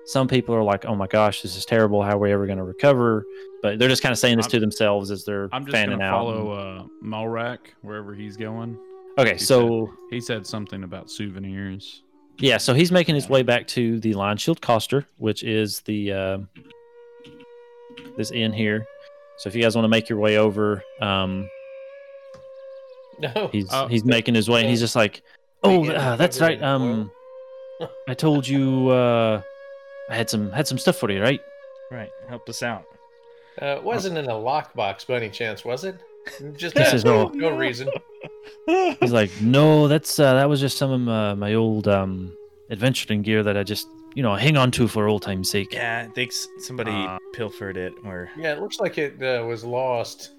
Some 0.04 0.28
people 0.28 0.54
are 0.54 0.62
like, 0.62 0.84
"Oh 0.84 0.94
my 0.94 1.06
gosh, 1.08 1.42
this 1.42 1.56
is 1.56 1.64
terrible. 1.64 2.02
How 2.02 2.16
are 2.16 2.18
we 2.18 2.30
ever 2.32 2.46
going 2.46 2.58
to 2.58 2.64
recover?" 2.64 3.24
But 3.62 3.78
they're 3.78 3.88
just 3.88 4.02
kind 4.02 4.12
of 4.12 4.18
saying 4.18 4.36
this 4.36 4.46
I'm- 4.46 4.50
to 4.52 4.60
themselves 4.60 5.10
as 5.10 5.24
they're 5.24 5.48
I'm 5.50 5.64
just 5.64 5.74
fanning 5.74 5.98
gonna 5.98 6.04
out. 6.10 6.18
follow 6.18 6.50
uh, 6.52 6.84
Malrak 7.02 7.58
wherever 7.82 8.14
he's 8.14 8.36
going. 8.36 8.76
Okay, 9.18 9.32
he 9.34 9.38
so 9.38 9.92
He 10.10 10.20
said 10.20 10.46
something 10.46 10.84
about 10.84 11.10
souvenirs. 11.10 12.02
Yeah, 12.38 12.58
so 12.58 12.74
he's 12.74 12.92
making 12.92 13.14
his 13.14 13.28
way 13.28 13.42
back 13.42 13.66
to 13.68 13.98
the 14.00 14.12
Lion 14.14 14.36
Shield 14.36 14.60
Coster, 14.60 15.06
which 15.16 15.42
is 15.42 15.80
the 15.80 16.12
uh, 16.12 16.38
this 18.16 18.30
inn 18.30 18.52
here. 18.52 18.86
So 19.38 19.48
if 19.48 19.54
you 19.54 19.62
guys 19.62 19.74
want 19.74 19.84
to 19.84 19.88
make 19.88 20.08
your 20.08 20.18
way 20.18 20.36
over, 20.38 20.82
um, 21.00 21.48
No. 23.18 23.48
he's 23.52 23.68
Oh. 23.72 23.86
he's 23.86 24.04
making 24.04 24.34
his 24.34 24.48
way, 24.50 24.60
and 24.60 24.68
he's 24.70 24.80
just 24.80 24.96
like, 24.96 25.22
"Oh, 25.62 25.88
uh, 25.90 26.16
that's 26.16 26.40
right. 26.40 26.62
Um, 26.62 27.10
I 28.08 28.14
told 28.14 28.46
you 28.46 28.88
uh, 28.90 29.40
I 30.10 30.14
had 30.14 30.28
some 30.28 30.50
had 30.52 30.66
some 30.68 30.78
stuff 30.78 30.96
for 30.96 31.10
you, 31.10 31.22
right?" 31.22 31.40
Right. 31.90 32.10
Help 32.28 32.48
us 32.48 32.62
out. 32.62 32.84
Uh, 33.62 33.76
it 33.76 33.82
wasn't 33.82 34.18
in 34.18 34.26
a 34.26 34.32
lockbox 34.34 35.06
by 35.06 35.16
any 35.16 35.30
chance, 35.30 35.64
was 35.64 35.84
it? 35.84 35.96
Just 36.56 36.74
This 36.74 36.92
is 36.92 37.04
all- 37.04 37.30
no 37.30 37.50
reason. 37.56 37.88
He's 39.00 39.12
like, 39.12 39.30
"No, 39.40 39.86
that's 39.88 40.18
uh, 40.18 40.34
that 40.34 40.48
was 40.48 40.60
just 40.60 40.76
some 40.76 40.90
of 40.90 41.00
my, 41.00 41.34
my 41.34 41.54
old 41.54 41.86
um, 41.88 42.36
adventuring 42.70 43.22
gear 43.22 43.42
that 43.42 43.56
I 43.56 43.62
just 43.62 43.88
you 44.14 44.22
know 44.22 44.34
hang 44.34 44.56
on 44.56 44.70
to 44.72 44.88
for 44.88 45.06
old 45.08 45.22
time's 45.22 45.48
sake." 45.50 45.72
Yeah, 45.72 46.06
I 46.08 46.12
think 46.12 46.32
somebody 46.58 46.90
Uh, 46.90 47.18
pilfered 47.32 47.76
it. 47.76 47.92
Or 48.04 48.28
Yeah, 48.36 48.52
it 48.54 48.60
looks 48.60 48.80
like 48.80 48.98
it 48.98 49.22
uh, 49.22 49.44
was 49.46 49.64
lost. 49.64 50.32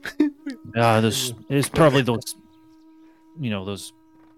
Uh, 0.75 1.01
those 1.01 1.33
it's 1.49 1.69
probably 1.69 2.01
those, 2.01 2.35
you 3.39 3.49
know, 3.49 3.63
those 3.65 3.93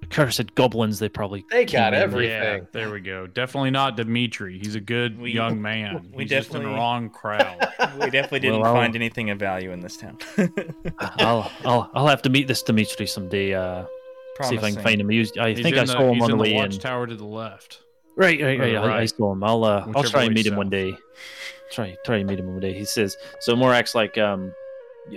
cursed 0.10 0.56
goblins. 0.56 1.00
They 1.00 1.10
probably 1.10 1.46
They 1.52 1.66
got 1.66 1.94
in. 1.94 2.02
every- 2.02 2.28
Yeah, 2.28 2.34
Everything. 2.34 2.68
there 2.72 2.90
we 2.92 3.00
go. 3.02 3.28
Definitely 3.28 3.72
not 3.72 3.96
Dimitri. 3.98 4.58
He's 4.58 4.76
a 4.76 4.80
good 4.80 5.20
We- 5.20 5.32
young 5.32 5.62
man. 5.70 6.10
we 6.14 6.24
He's 6.24 6.30
just 6.32 6.54
in 6.56 6.64
the 6.64 6.70
wrong 6.70 7.10
crowd. 7.22 7.58
we 8.00 8.10
definitely 8.10 8.40
didn't 8.40 8.62
Well, 8.62 8.70
I'll- 8.76 8.82
find 8.82 8.96
anything 8.96 9.30
of 9.30 9.40
value 9.40 9.72
in 9.72 9.80
this 9.82 9.98
town. 9.98 10.18
I'll 11.00 11.52
I'll 11.66 11.90
I'll 11.94 12.08
have 12.08 12.22
to 12.24 12.30
meet 12.30 12.48
this 12.48 12.64
Dimitri 12.64 13.06
someday. 13.08 13.54
Uh, 13.54 13.86
see 14.44 14.56
if 14.56 14.64
I 14.64 14.72
can 14.72 14.82
find 14.82 15.02
him. 15.02 15.10
He 15.10 15.20
I 15.40 15.50
He's 15.50 15.62
think 15.62 15.76
in 15.76 15.80
I 15.80 15.86
the, 15.86 15.88
saw 15.92 16.00
him 16.10 16.14
he's 16.16 16.24
on 16.24 16.30
the 16.30 16.34
in 16.36 16.40
way 16.40 16.52
in. 16.54 16.58
watchtower 16.58 17.08
to 17.08 17.16
the 17.16 17.26
left. 17.26 17.80
Right, 18.16 18.42
right, 18.42 18.60
right. 18.60 18.76
Or 18.76 18.90
I, 18.92 19.02
I 19.02 19.06
saw 19.06 19.32
him. 19.34 19.44
I'll 19.44 19.64
uh, 19.64 19.86
I'll 19.96 20.04
try 20.04 20.24
and 20.24 20.30
way 20.32 20.36
meet 20.36 20.48
him 20.48 20.56
one 20.56 20.70
day. 20.70 20.94
Try 21.72 21.96
try 22.06 22.18
and 22.18 22.28
meet 22.30 22.40
him 22.40 22.48
one 22.48 22.60
day. 22.60 22.74
He 22.74 22.84
says 22.86 23.16
so. 23.42 23.56
Morak's 23.56 23.94
like, 23.96 24.18
um, 24.18 24.54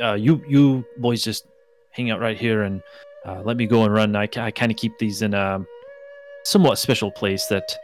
uh, 0.00 0.14
you 0.14 0.42
you 0.46 0.84
boys 0.98 1.22
just 1.24 1.46
hang 1.90 2.10
out 2.10 2.20
right 2.20 2.36
here 2.38 2.62
and 2.62 2.82
uh, 3.26 3.42
let 3.44 3.56
me 3.56 3.66
go 3.66 3.84
and 3.84 3.92
run. 3.92 4.16
I, 4.16 4.28
I 4.36 4.50
kind 4.50 4.70
of 4.70 4.76
keep 4.76 4.98
these 4.98 5.22
in 5.22 5.34
a 5.34 5.64
somewhat 6.44 6.78
special 6.78 7.10
place 7.10 7.46
that 7.46 7.76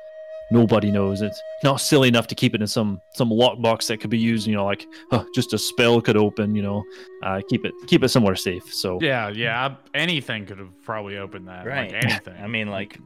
nobody 0.50 0.90
knows. 0.90 1.22
It's 1.22 1.40
not 1.62 1.80
silly 1.80 2.08
enough 2.08 2.26
to 2.28 2.34
keep 2.34 2.54
it 2.54 2.60
in 2.60 2.66
some 2.66 3.00
some 3.14 3.30
lockbox 3.30 3.86
that 3.88 4.00
could 4.00 4.10
be 4.10 4.18
used. 4.18 4.46
You 4.46 4.56
know, 4.56 4.64
like 4.64 4.86
huh, 5.10 5.24
just 5.34 5.52
a 5.52 5.58
spell 5.58 6.00
could 6.00 6.16
open. 6.16 6.54
You 6.54 6.62
know, 6.62 6.84
uh, 7.22 7.40
keep 7.48 7.64
it 7.64 7.72
keep 7.86 8.02
it 8.02 8.08
somewhere 8.08 8.36
safe. 8.36 8.72
So 8.72 8.98
Yeah, 9.00 9.28
yeah. 9.28 9.76
Anything 9.94 10.46
could 10.46 10.58
have 10.58 10.82
probably 10.82 11.18
opened 11.18 11.48
that. 11.48 11.66
Right. 11.66 11.92
Like 11.92 12.04
anything. 12.04 12.34
I 12.42 12.46
mean, 12.46 12.68
like 12.68 12.98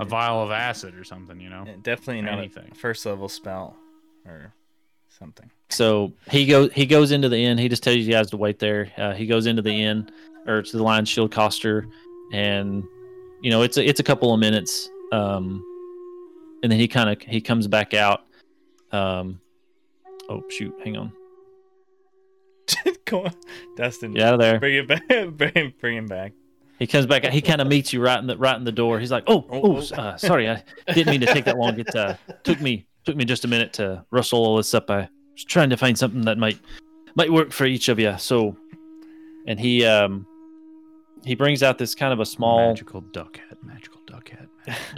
a 0.00 0.04
vial 0.04 0.42
of 0.42 0.50
acid 0.50 0.94
or 0.96 1.04
something. 1.04 1.40
You 1.40 1.50
know. 1.50 1.66
definitely 1.82 2.22
not 2.22 2.38
Anything. 2.38 2.68
a 2.72 2.74
first 2.74 3.04
level 3.06 3.28
spell 3.28 3.76
or 4.26 4.52
something. 5.08 5.50
So 5.70 6.12
he 6.30 6.46
goes 6.46 6.72
he 6.72 6.86
goes 6.86 7.10
into 7.12 7.28
the 7.28 7.38
inn. 7.38 7.58
He 7.58 7.68
just 7.68 7.82
tells 7.82 7.96
you 7.96 8.10
guys 8.12 8.30
to 8.30 8.36
wait 8.36 8.58
there. 8.58 8.92
Uh, 8.96 9.12
he 9.12 9.26
goes 9.26 9.46
into 9.46 9.62
the 9.62 9.82
inn 9.82 10.10
or 10.46 10.62
to 10.62 10.76
the 10.76 10.82
Lion 10.82 11.04
Shield 11.04 11.30
Coster, 11.32 11.86
and 12.32 12.84
you 13.42 13.50
know 13.50 13.62
it's 13.62 13.76
a, 13.76 13.84
it's 13.88 14.00
a 14.00 14.04
couple 14.04 14.32
of 14.32 14.40
minutes. 14.40 14.88
Um, 15.12 15.62
and 16.62 16.72
then 16.72 16.78
he 16.78 16.88
kind 16.88 17.10
of 17.10 17.20
he 17.22 17.40
comes 17.40 17.66
back 17.68 17.94
out. 17.94 18.22
Um, 18.92 19.40
oh 20.28 20.42
shoot, 20.48 20.74
hang 20.82 20.96
on, 20.96 21.12
Go 23.04 23.24
on, 23.24 23.32
Dustin. 23.76 24.12
get 24.14 24.22
out 24.22 24.34
of 24.34 24.40
there. 24.40 24.58
Bring 24.58 24.74
it 24.76 24.88
back. 24.88 25.02
Bring, 25.36 25.74
bring 25.80 25.96
him 25.96 26.06
back. 26.06 26.32
He 26.78 26.86
comes 26.86 27.06
back. 27.06 27.24
He 27.26 27.40
kind 27.40 27.60
of 27.60 27.68
meets 27.68 27.92
you 27.92 28.00
right 28.02 28.18
in 28.18 28.26
the 28.26 28.36
right 28.36 28.56
in 28.56 28.64
the 28.64 28.72
door. 28.72 28.98
He's 28.98 29.12
like, 29.12 29.24
"Oh, 29.26 29.44
Oh, 29.50 29.60
oh, 29.62 29.76
oh. 29.92 29.94
uh, 29.96 30.16
sorry, 30.16 30.48
I 30.48 30.62
didn't 30.92 31.10
mean 31.12 31.20
to 31.20 31.26
take 31.32 31.44
that 31.44 31.56
long. 31.58 31.78
It 31.78 31.94
uh, 31.94 32.14
took 32.42 32.60
me 32.60 32.86
took 33.04 33.16
me 33.16 33.24
just 33.24 33.44
a 33.44 33.48
minute 33.48 33.72
to 33.74 34.04
rustle 34.10 34.44
all 34.44 34.56
this 34.56 34.74
up. 34.74 34.90
I 34.90 35.08
was 35.32 35.44
trying 35.44 35.70
to 35.70 35.76
find 35.76 35.96
something 35.96 36.22
that 36.22 36.36
might 36.38 36.58
might 37.14 37.32
work 37.32 37.52
for 37.52 37.64
each 37.64 37.88
of 37.88 38.00
you. 38.00 38.16
So, 38.18 38.56
and 39.46 39.60
he 39.60 39.84
um 39.84 40.26
he 41.24 41.34
brings 41.34 41.62
out 41.62 41.78
this 41.78 41.94
kind 41.94 42.12
of 42.12 42.20
a 42.20 42.26
small 42.26 42.68
magical 42.68 43.00
duck 43.00 43.38
head. 43.38 43.58
Magical 43.62 44.00
duck 44.06 44.28
head. 44.30 44.48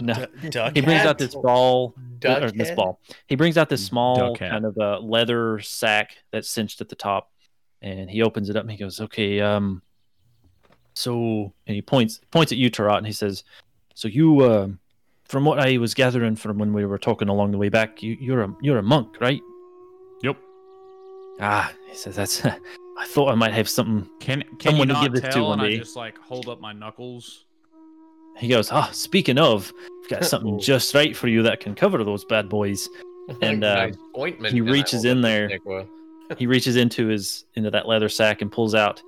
no, 0.01 0.13
Du- 0.41 0.49
duck 0.49 0.75
he 0.75 0.81
brings 0.81 1.05
out 1.05 1.17
this 1.17 1.33
ball 1.35 1.93
Duck 2.19 2.41
or 2.43 2.51
this 2.51 2.69
head? 2.69 2.77
ball. 2.77 2.99
He 3.27 3.35
brings 3.35 3.57
out 3.57 3.69
this 3.69 3.85
small 3.85 4.35
kind 4.35 4.65
of 4.65 4.77
a 4.77 4.99
leather 4.99 5.59
sack 5.59 6.17
that's 6.31 6.49
cinched 6.49 6.81
at 6.81 6.89
the 6.89 6.95
top, 6.95 7.31
and 7.81 8.09
he 8.09 8.21
opens 8.23 8.49
it 8.49 8.55
up 8.55 8.63
and 8.63 8.71
he 8.71 8.77
goes, 8.77 8.99
"Okay, 9.01 9.39
um, 9.41 9.81
so," 10.93 11.53
and 11.67 11.75
he 11.75 11.81
points 11.81 12.19
points 12.31 12.51
at 12.51 12.57
you, 12.57 12.69
Tarot, 12.69 12.95
and 12.97 13.05
he 13.05 13.13
says, 13.13 13.43
"So 13.93 14.07
you, 14.07 14.41
uh, 14.41 14.67
from 15.25 15.45
what 15.45 15.59
I 15.59 15.77
was 15.77 15.93
gathering 15.93 16.35
from 16.35 16.57
when 16.57 16.73
we 16.73 16.85
were 16.85 16.97
talking 16.97 17.29
along 17.29 17.51
the 17.51 17.57
way 17.57 17.69
back, 17.69 18.01
you, 18.01 18.17
you're 18.19 18.41
a 18.41 18.55
you're 18.61 18.77
a 18.79 18.83
monk, 18.83 19.19
right?" 19.21 19.41
Yep. 20.23 20.37
Ah, 21.39 21.71
he 21.89 21.95
says 21.95 22.15
that's. 22.15 22.41
I 22.97 23.05
thought 23.05 23.29
I 23.31 23.35
might 23.35 23.53
have 23.53 23.69
something. 23.69 24.09
Can 24.19 24.43
can 24.59 24.71
Someone 24.71 24.87
you 24.89 24.93
to 24.95 24.99
not 24.99 25.03
give 25.03 25.11
this 25.13 25.21
to 25.21 25.29
tell? 25.31 25.47
one 25.49 25.59
and 25.59 25.67
I 25.73 25.77
just 25.77 25.95
like 25.95 26.17
hold 26.17 26.49
up 26.49 26.59
my 26.59 26.73
knuckles. 26.73 27.45
He 28.37 28.47
goes, 28.47 28.71
"Ah, 28.71 28.89
speaking 28.91 29.37
of, 29.37 29.71
I've 30.03 30.09
got 30.09 30.25
something 30.31 30.55
Oh. 30.55 30.59
just 30.59 30.93
right 30.93 31.15
for 31.15 31.27
you 31.27 31.43
that 31.43 31.59
can 31.59 31.75
cover 31.75 32.03
those 32.03 32.25
bad 32.25 32.49
boys." 32.49 32.89
And, 33.41 33.61
uh, 33.65 33.87
nice 33.87 33.95
ointment. 34.17 34.53
he 34.53 34.61
reaches 34.61 35.03
in 35.03 35.21
there. 35.21 35.49
He 36.37 36.45
reaches 36.47 36.75
into 36.77 37.07
his 37.07 37.45
into 37.55 37.69
that 37.71 37.87
leather 37.87 38.09
sack 38.09 38.41
and 38.41 38.51
pulls 38.51 38.75
out 38.75 39.01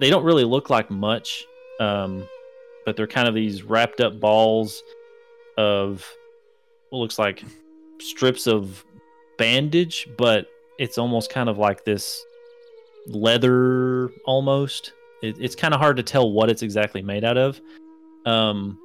they 0.00 0.10
don't 0.10 0.24
really 0.24 0.42
look 0.42 0.68
like 0.68 0.90
much 0.90 1.46
um 1.78 2.26
but 2.84 2.96
they're 2.96 3.06
kind 3.06 3.28
of 3.28 3.34
these 3.36 3.62
wrapped 3.62 4.00
up 4.00 4.18
balls 4.18 4.82
of 5.56 6.04
what 6.90 6.98
looks 6.98 7.20
like 7.20 7.44
strips 8.00 8.48
of 8.48 8.84
bandage 9.38 10.08
but 10.18 10.48
it's 10.80 10.98
almost 10.98 11.30
kind 11.30 11.48
of 11.48 11.56
like 11.56 11.84
this 11.84 12.24
leather 13.06 14.10
almost 14.24 14.92
it, 15.22 15.36
it's 15.38 15.54
kind 15.54 15.74
of 15.74 15.80
hard 15.80 15.96
to 15.96 16.02
tell 16.02 16.32
what 16.32 16.48
it's 16.48 16.62
exactly 16.62 17.02
made 17.02 17.24
out 17.24 17.36
of 17.36 17.60
um 18.26 18.78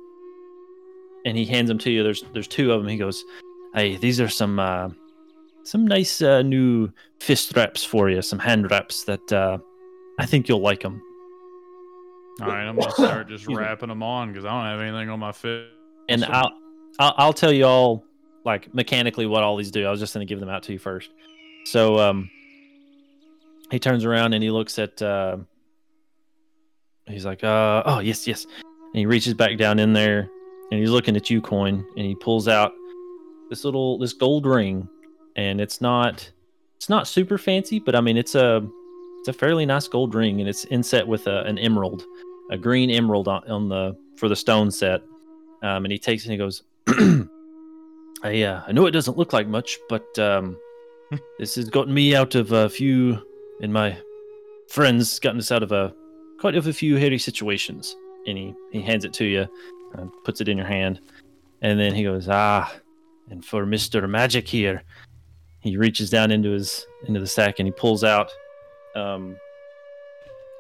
and 1.26 1.38
he 1.38 1.46
hands 1.46 1.68
them 1.68 1.78
to 1.78 1.90
you 1.90 2.04
there's 2.04 2.24
there's 2.34 2.48
two 2.48 2.72
of 2.72 2.82
them 2.82 2.90
he 2.90 2.98
goes 2.98 3.24
hey 3.74 3.96
these 3.98 4.20
are 4.20 4.30
some 4.30 4.60
uh 4.60 4.90
some 5.70 5.86
nice 5.86 6.22
uh, 6.22 6.42
new 6.42 6.92
fist 7.20 7.56
wraps 7.56 7.84
for 7.84 8.10
you, 8.10 8.22
some 8.22 8.40
hand 8.40 8.70
wraps 8.72 9.04
that 9.04 9.32
uh, 9.32 9.60
I 10.18 10.26
think 10.26 10.50
you'll 10.50 10.62
like 10.62 10.82
them. 10.82 11.02
All 12.42 12.48
right, 12.48 12.66
I'm 12.66 12.78
gonna 12.78 12.92
start 12.92 13.28
just 13.28 13.48
wrapping 13.50 13.90
them 13.90 14.02
on 14.02 14.30
because 14.30 14.46
I 14.46 14.50
don't 14.50 14.66
have 14.66 14.80
anything 14.80 15.10
on 15.10 15.20
my 15.20 15.32
fit. 15.32 15.68
And 16.08 16.24
Awesome. 16.24 16.36
I'll, 16.36 16.54
I'll 17.00 17.14
I'll 17.18 17.34
tell 17.34 17.52
you 17.52 17.66
all 17.66 18.04
like 18.46 18.74
mechanically 18.74 19.28
what 19.28 19.44
all 19.44 19.58
these 19.58 19.70
do. 19.72 19.86
I 19.86 19.92
was 19.92 20.00
just 20.00 20.14
gonna 20.14 20.26
give 20.26 20.40
them 20.40 20.50
out 20.50 20.64
to 20.64 20.74
you 20.74 20.80
first. 20.80 21.12
So 21.66 22.00
um, 22.00 22.32
he 23.72 23.80
turns 23.80 24.06
around 24.06 24.34
and 24.34 24.44
he 24.44 24.52
looks 24.52 24.80
at. 24.80 25.02
Uh, 25.02 25.38
he's 27.08 27.26
like, 27.26 27.44
uh, 27.44 27.84
oh 27.86 28.00
yes 28.00 28.28
yes, 28.28 28.46
and 28.46 28.96
he 28.96 29.06
reaches 29.06 29.34
back 29.34 29.58
down 29.58 29.80
in 29.80 29.94
there 29.94 30.30
and 30.72 30.80
he's 30.80 30.92
looking 30.92 31.16
at 31.16 31.30
you, 31.30 31.42
coin, 31.42 31.86
and 31.98 32.06
he 32.06 32.16
pulls 32.16 32.48
out 32.48 32.74
this 33.50 33.64
little 33.66 33.98
this 33.98 34.14
gold 34.14 34.46
ring, 34.46 34.88
and 35.36 35.60
it's 35.60 35.82
not 35.82 36.32
it's 36.78 36.90
not 36.90 37.08
super 37.08 37.38
fancy, 37.38 37.80
but 37.80 37.96
I 37.96 38.02
mean 38.02 38.18
it's 38.18 38.36
a 38.36 38.66
it's 39.20 39.28
a 39.28 39.34
fairly 39.34 39.66
nice 39.66 39.88
gold 39.88 40.16
ring, 40.16 40.40
and 40.40 40.50
it's 40.50 40.66
inset 40.66 41.08
with 41.08 41.28
a, 41.28 41.42
an 41.42 41.58
emerald, 41.58 42.04
a 42.52 42.58
green 42.58 42.90
emerald 42.90 43.28
on, 43.28 43.44
on 43.50 43.70
the 43.70 43.98
for 44.18 44.30
the 44.30 44.36
stone 44.36 44.72
set. 44.72 45.02
Um, 45.62 45.84
and 45.84 45.92
he 45.92 46.00
takes 46.00 46.24
it 46.24 46.28
and 46.28 46.34
he 46.34 46.38
goes, 46.38 46.64
I 48.24 48.44
uh, 48.44 48.64
I 48.68 48.72
know 48.72 48.86
it 48.86 48.92
doesn't 48.92 49.18
look 49.18 49.34
like 49.34 49.48
much, 49.48 49.78
but 49.90 50.18
um, 50.20 50.58
this 51.40 51.56
has 51.56 51.70
gotten 51.70 51.94
me 51.94 52.16
out 52.16 52.36
of 52.36 52.52
a 52.52 52.70
few, 52.70 53.22
and 53.62 53.74
my 53.74 53.98
friends 54.70 55.20
gotten 55.20 55.40
us 55.40 55.52
out 55.52 55.64
of 55.64 55.72
a 55.72 55.94
quite 56.40 56.56
of 56.56 56.68
a 56.68 56.74
few 56.74 56.96
hairy 56.98 57.18
situations. 57.18 57.96
And 58.28 58.38
he 58.38 58.54
he 58.72 58.82
hands 58.82 59.06
it 59.06 59.14
to 59.14 59.26
you, 59.26 59.48
uh, 59.98 60.06
puts 60.24 60.42
it 60.42 60.50
in 60.50 60.58
your 60.58 60.68
hand, 60.68 61.00
and 61.62 61.80
then 61.80 61.96
he 61.96 62.04
goes, 62.04 62.28
ah, 62.30 62.72
and 63.30 63.44
for 63.44 63.66
Mister 63.66 64.08
Magic 64.08 64.48
here, 64.48 64.84
he 65.62 65.78
reaches 65.78 66.10
down 66.10 66.32
into 66.32 66.52
his 66.52 66.86
into 67.08 67.20
the 67.20 67.28
sack 67.28 67.60
and 67.60 67.68
he 67.68 67.72
pulls 67.72 68.04
out, 68.04 68.30
um, 68.96 69.38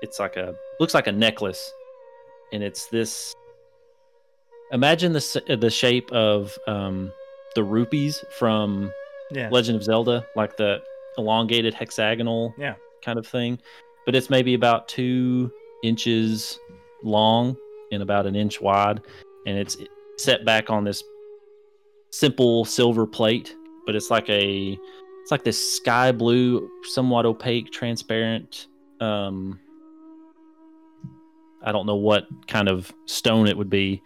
it's 0.01 0.19
like 0.19 0.37
a 0.37 0.55
looks 0.79 0.93
like 0.93 1.07
a 1.07 1.11
necklace, 1.11 1.71
and 2.53 2.63
it's 2.63 2.87
this 2.87 3.35
imagine 4.71 5.11
the 5.11 5.57
the 5.59 5.69
shape 5.69 6.09
of 6.11 6.57
um, 6.67 7.11
the 7.55 7.63
rupees 7.63 8.23
from 8.37 8.91
Yeah. 9.31 9.49
Legend 9.51 9.75
of 9.75 9.83
Zelda, 9.83 10.25
like 10.35 10.57
the 10.57 10.81
elongated 11.17 11.73
hexagonal 11.73 12.53
Yeah. 12.57 12.75
Kind 13.03 13.19
of 13.19 13.27
thing, 13.27 13.59
but 14.05 14.15
it's 14.15 14.29
maybe 14.29 14.53
about 14.53 14.87
two 14.87 15.51
inches 15.83 16.59
long 17.03 17.55
and 17.91 18.03
about 18.03 18.25
an 18.25 18.35
inch 18.35 18.61
wide, 18.61 19.01
and 19.45 19.57
it's 19.57 19.77
set 20.17 20.45
back 20.45 20.69
on 20.69 20.83
this 20.83 21.03
simple 22.11 22.65
silver 22.65 23.05
plate, 23.05 23.55
but 23.85 23.95
it's 23.95 24.09
like 24.09 24.29
a 24.29 24.77
it's 25.21 25.31
like 25.31 25.43
this 25.43 25.75
sky 25.77 26.11
blue, 26.11 26.69
somewhat 26.83 27.25
opaque, 27.25 27.71
transparent. 27.71 28.67
Um, 28.99 29.59
I 31.63 31.71
don't 31.71 31.85
know 31.85 31.95
what 31.95 32.27
kind 32.47 32.69
of 32.69 32.91
stone 33.05 33.47
it 33.47 33.57
would 33.57 33.69
be, 33.69 34.01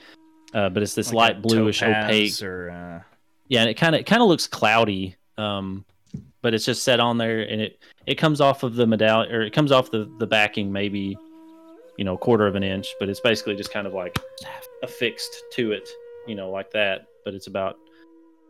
uh, 0.54 0.70
but 0.70 0.84
it's 0.84 0.96
this 0.96 1.14
Like 1.14 1.36
light 1.36 1.42
bluish 1.42 1.82
opaque. 1.82 2.42
Or, 2.42 2.72
uh, 2.72 3.04
Yeah, 3.48 3.62
and 3.62 3.70
it 3.70 3.76
kind 3.76 3.96
of 3.96 4.02
it 4.02 4.06
kind 4.06 4.22
of 4.22 4.28
looks 4.28 4.48
cloudy, 4.48 5.16
um, 5.38 5.86
but 6.44 6.54
it's 6.54 6.66
just 6.66 6.84
set 6.84 7.00
on 7.00 7.18
there, 7.18 7.42
and 7.42 7.60
it 7.60 7.80
it 8.06 8.16
comes 8.16 8.40
off 8.40 8.62
of 8.62 8.76
the 8.76 8.86
medallion, 8.86 9.34
or 9.34 9.42
it 9.42 9.54
comes 9.54 9.72
off 9.72 9.90
the 9.90 10.08
the 10.20 10.28
backing, 10.28 10.72
maybe 10.72 11.18
you 11.98 12.06
know, 12.06 12.16
a 12.16 12.18
quarter 12.18 12.48
of 12.48 12.56
an 12.56 12.64
inch, 12.64 12.96
but 13.00 13.10
it's 13.10 13.20
basically 13.20 13.56
just 13.56 13.72
kind 13.72 13.88
of 13.88 13.94
like 13.94 14.18
affixed 14.82 15.44
to 15.54 15.72
it, 15.72 15.90
you 16.28 16.36
know, 16.36 16.50
like 16.50 16.72
that. 16.72 17.08
But 17.24 17.34
it's 17.34 17.48
about 17.48 17.78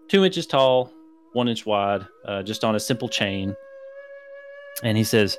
two 0.08 0.24
inches 0.26 0.48
tall, 0.48 0.92
one 1.34 1.48
inch 1.48 1.66
wide, 1.66 2.06
uh, 2.26 2.44
just 2.44 2.64
on 2.64 2.76
a 2.76 2.80
simple 2.80 3.10
chain. 3.10 3.56
And 4.82 4.98
he 4.98 5.04
says, 5.04 5.38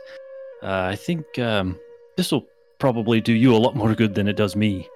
uh, 0.62 0.88
"I 0.92 0.96
think 0.96 1.38
um, 1.38 1.78
this 2.16 2.30
will 2.30 2.46
probably 2.78 3.20
do 3.20 3.32
you 3.32 3.55
a 3.55 3.59
lot 3.59 3.74
more 3.74 3.94
good 3.94 4.14
than 4.14 4.28
it 4.28 4.36
does 4.36 4.55
me." 4.55 4.88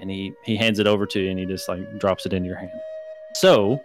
And 0.00 0.10
he 0.10 0.32
he 0.44 0.56
hands 0.56 0.78
it 0.78 0.86
over 0.86 1.06
to 1.06 1.20
you, 1.20 1.30
and 1.30 1.38
he 1.38 1.46
just 1.46 1.68
like 1.68 1.98
drops 1.98 2.26
it 2.26 2.32
into 2.32 2.48
your 2.48 2.58
hand. 2.58 2.70
So, 3.34 3.80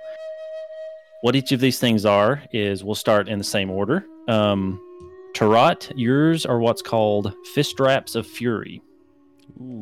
what 1.24 1.38
each 1.38 1.54
of 1.54 1.62
these 1.62 1.80
things 1.80 2.06
are 2.06 2.44
is 2.52 2.84
we'll 2.84 2.96
start 2.96 3.30
in 3.30 3.38
the 3.38 3.46
same 3.46 3.70
order. 3.72 4.06
Um, 4.28 4.78
Tarot, 5.34 5.76
yours 5.96 6.46
are 6.46 6.60
what's 6.60 6.82
called 6.82 7.34
fist 7.56 7.80
wraps 7.80 8.16
of 8.16 8.28
fury, 8.28 8.82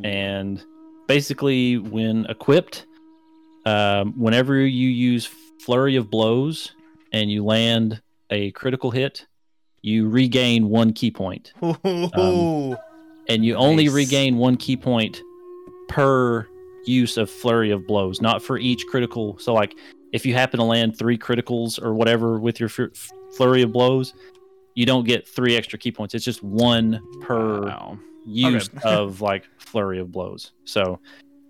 and 0.04 0.64
basically, 1.08 1.78
when 1.80 2.26
equipped, 2.28 2.86
um, 3.66 4.14
whenever 4.20 4.56
you 4.56 4.88
use 4.88 5.26
flurry 5.66 5.96
of 5.96 6.12
blows 6.12 6.74
and 7.12 7.32
you 7.32 7.44
land 7.44 8.02
a 8.30 8.52
critical 8.52 8.92
hit, 8.92 9.26
you 9.82 10.10
regain 10.10 10.70
one 10.70 10.94
ki 10.94 11.10
point, 11.10 11.54
Ooh. 11.64 12.78
and 13.30 13.44
you 13.44 13.56
only 13.56 13.86
Nice. 13.86 13.94
regain 13.96 14.38
one 14.38 14.58
ki 14.58 14.78
point 14.78 15.20
per 15.90 16.48
use 16.86 17.18
of 17.18 17.30
flurry 17.32 17.72
of 17.72 17.86
blows, 17.88 18.22
not 18.22 18.44
for 18.44 18.58
each 18.60 18.86
critical. 18.88 19.38
So, 19.40 19.54
like, 19.56 19.76
if 20.14 20.26
you 20.26 20.34
happen 20.34 20.60
to 20.60 20.66
land 20.66 20.98
three 20.98 21.18
criticals 21.18 21.82
or 21.82 21.94
whatever 21.94 22.40
with 22.40 22.60
your 22.60 22.70
fur- 22.70 22.92
flurry 23.36 23.62
of 23.62 23.72
blows, 23.72 24.14
you 24.76 24.86
don't 24.86 25.06
get 25.06 25.28
three 25.28 25.56
extra 25.56 25.78
ki 25.78 25.92
points. 25.92 26.14
It's 26.14 26.26
just 26.26 26.44
one 26.44 27.02
per 27.22 27.66
Wow. 27.66 28.00
use 28.26 28.70
of 28.84 29.22
like 29.22 29.46
flurry 29.58 30.00
of 30.00 30.12
blows. 30.12 30.52
So, 30.66 31.00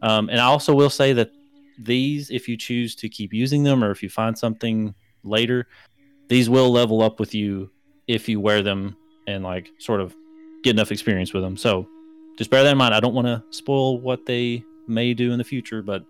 um, 0.02 0.30
and 0.30 0.40
I 0.40 0.46
also 0.46 0.74
will 0.74 0.90
say 0.90 1.14
that 1.14 1.32
these, 1.78 2.30
if 2.30 2.48
you 2.48 2.58
choose 2.58 2.96
to 2.96 3.10
keep 3.10 3.34
using 3.34 3.64
them, 3.64 3.84
or 3.84 3.92
if 3.92 4.04
you 4.04 4.10
find 4.10 4.38
something 4.38 4.94
later, 5.24 5.68
these 6.28 6.50
will 6.50 6.72
level 6.72 7.02
up 7.02 7.20
with 7.20 7.34
you 7.34 7.70
if 8.08 8.30
you 8.30 8.40
wear 8.40 8.62
them 8.62 8.96
and 9.28 9.44
like 9.44 9.72
sort 9.80 10.02
of 10.02 10.16
get 10.64 10.72
enough 10.72 10.92
experience 10.92 11.34
with 11.34 11.44
them. 11.44 11.58
So 11.58 11.88
just 12.38 12.50
bear 12.50 12.64
that 12.64 12.72
in 12.72 12.78
mind. 12.78 12.94
I 12.94 13.00
don't 13.00 13.14
want 13.14 13.28
to 13.28 13.44
spoil 13.50 14.00
what 14.00 14.26
they 14.26 14.64
may 14.88 15.14
do 15.14 15.32
in 15.32 15.38
the 15.38 15.44
future, 15.44 15.82
but 15.82 16.04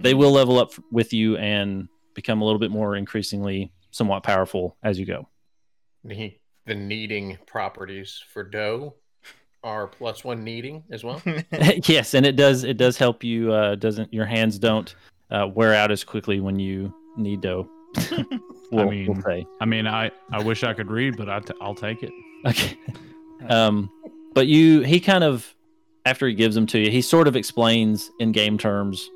they 0.00 0.14
will 0.14 0.32
level 0.32 0.58
up 0.58 0.72
with 0.90 1.12
you 1.12 1.36
and 1.36 1.88
become 2.14 2.40
a 2.40 2.44
little 2.44 2.58
bit 2.58 2.70
more 2.70 2.96
increasingly 2.96 3.72
somewhat 3.90 4.22
powerful 4.22 4.76
as 4.82 4.98
you 4.98 5.06
go. 5.06 5.28
The, 6.04 6.34
the 6.66 6.74
kneading 6.74 7.38
properties 7.46 8.22
for 8.32 8.44
dough 8.44 8.94
are 9.64 9.86
plus 9.86 10.24
one 10.24 10.44
kneading 10.44 10.84
as 10.90 11.04
well. 11.04 11.20
yes, 11.84 12.14
and 12.14 12.24
it 12.24 12.36
does 12.36 12.64
it 12.64 12.76
does 12.76 12.96
help 12.96 13.24
you. 13.24 13.52
Uh, 13.52 13.74
doesn't 13.74 14.12
your 14.12 14.26
hands 14.26 14.58
don't 14.58 14.94
uh, 15.30 15.48
wear 15.52 15.74
out 15.74 15.90
as 15.90 16.04
quickly 16.04 16.40
when 16.40 16.58
you 16.58 16.94
need 17.16 17.40
dough. 17.40 17.68
we'll, 18.10 18.86
we'll 18.86 18.88
mean- 18.88 19.22
say. 19.22 19.46
I 19.60 19.64
mean, 19.64 19.86
I, 19.86 20.10
I 20.30 20.42
wish 20.42 20.62
I 20.64 20.72
could 20.72 20.90
read, 20.90 21.16
but 21.16 21.28
I 21.28 21.40
t- 21.40 21.54
I'll 21.60 21.74
take 21.74 22.02
it. 22.02 22.12
Okay. 22.46 22.78
Um, 23.48 23.90
but 24.34 24.46
you, 24.46 24.82
he 24.82 25.00
kind 25.00 25.24
of, 25.24 25.54
after 26.04 26.26
he 26.26 26.34
gives 26.34 26.54
them 26.54 26.66
to 26.68 26.78
you, 26.78 26.90
he 26.90 27.02
sort 27.02 27.28
of 27.28 27.36
explains 27.36 28.10
in 28.20 28.32
game 28.32 28.58
terms 28.58 29.10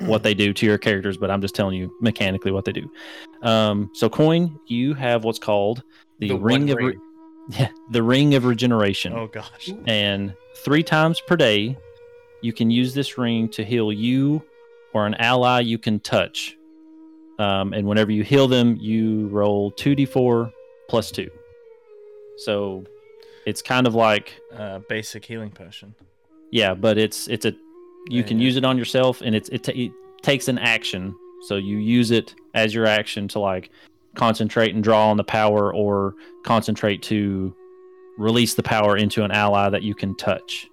what 0.00 0.22
they 0.22 0.34
do 0.34 0.52
to 0.52 0.66
your 0.66 0.78
characters, 0.78 1.16
but 1.16 1.30
I'm 1.30 1.40
just 1.40 1.54
telling 1.54 1.76
you 1.78 1.94
mechanically 2.00 2.50
what 2.52 2.64
they 2.64 2.72
do. 2.72 2.90
Um, 3.42 3.90
so 3.94 4.08
coin, 4.08 4.58
you 4.66 4.94
have 4.94 5.24
what's 5.24 5.38
called 5.38 5.82
the, 6.18 6.32
one 6.32 6.42
ring 6.42 6.70
of, 6.70 6.76
ring. 6.78 7.00
the 7.90 8.02
ring 8.02 8.34
of 8.34 8.44
regeneration, 8.44 9.12
Oh 9.12 9.26
gosh. 9.28 9.70
and 9.86 10.34
three 10.64 10.82
times 10.82 11.20
per 11.20 11.36
day, 11.36 11.76
you 12.42 12.52
can 12.52 12.70
use 12.70 12.94
this 12.94 13.16
ring 13.18 13.48
to 13.50 13.64
heal 13.64 13.92
you 13.92 14.42
or 14.92 15.06
an 15.06 15.14
ally 15.14 15.60
you 15.60 15.78
can 15.78 16.00
touch. 16.00 16.56
Um, 17.38 17.72
and 17.74 17.86
whenever 17.86 18.10
you 18.10 18.22
heal 18.24 18.48
them, 18.48 18.76
you 18.80 19.28
roll 19.28 19.70
2d4 19.72 20.50
plus 20.88 21.10
2. 21.10 21.28
So 22.38 22.84
it's 23.46 23.62
kind 23.62 23.86
of 23.86 23.94
like 23.94 24.34
Uh, 24.52 24.80
basic 24.88 25.24
healing 25.24 25.50
potion. 25.50 25.94
yeah, 26.50 26.74
but 26.74 26.98
it's 26.98 27.28
it's 27.28 27.44
a 27.46 27.52
you 28.08 28.22
can 28.24 28.38
Yeah. 28.38 28.44
use 28.46 28.56
it 28.56 28.64
on 28.64 28.76
yourself, 28.78 29.20
and 29.20 29.34
it's 29.34 29.48
it, 29.50 29.64
ta- 29.64 29.72
it 29.74 29.92
takes 30.22 30.48
an 30.48 30.58
action. 30.58 31.14
So 31.46 31.56
you 31.56 31.78
use 31.78 32.10
it 32.10 32.34
as 32.54 32.74
your 32.74 32.86
action 32.86 33.28
to 33.28 33.38
like 33.38 33.70
concentrate 34.14 34.74
and 34.74 34.82
draw 34.82 35.10
on 35.10 35.16
the 35.16 35.24
power, 35.24 35.72
or 35.74 36.14
concentrate 36.44 37.02
to 37.02 37.54
release 38.18 38.54
the 38.54 38.62
power 38.62 38.96
into 38.96 39.24
an 39.24 39.30
ally 39.30 39.68
that 39.68 39.82
you 39.82 39.94
can 39.94 40.16
touch. 40.16 40.66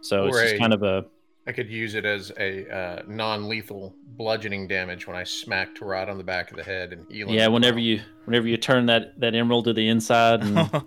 So 0.00 0.26
it's 0.26 0.40
just 0.40 0.54
a- 0.54 0.58
kind 0.58 0.72
of 0.72 0.82
a 0.82 1.04
I 1.46 1.52
could 1.52 1.70
use 1.70 1.94
it 1.94 2.04
as 2.04 2.30
a 2.38 2.68
uh, 2.70 3.02
non-lethal 3.08 3.94
bludgeoning 4.16 4.68
damage 4.68 5.06
when 5.06 5.16
I 5.16 5.24
smack 5.24 5.74
Tarot 5.74 6.06
on 6.08 6.16
the 6.18 6.22
back 6.24 6.50
of 6.50 6.56
the 6.56 6.62
head 6.62 6.92
and 6.92 7.10
heal 7.10 7.28
him. 7.28 7.34
yeah. 7.34 7.48
Whenever 7.48 7.78
you 7.78 8.00
whenever 8.24 8.46
you 8.46 8.56
turn 8.56 8.86
that 8.86 9.18
that 9.20 9.34
emerald 9.34 9.64
to 9.64 9.72
the 9.72 9.88
inside, 9.88 10.42
and 10.44 10.56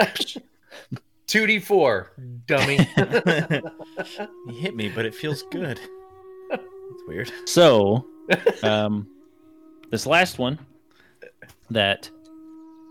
two 1.26 1.46
d 1.46 1.58
four, 1.58 2.12
dummy. 2.46 2.78
you 2.96 4.54
hit 4.54 4.74
me, 4.76 4.88
but 4.88 5.04
it 5.06 5.14
feels 5.14 5.42
good. 5.50 5.80
It's 6.50 7.02
weird. 7.08 7.32
So, 7.46 8.06
um, 8.62 9.06
this 9.90 10.06
last 10.06 10.38
one 10.38 10.58
that 11.70 12.08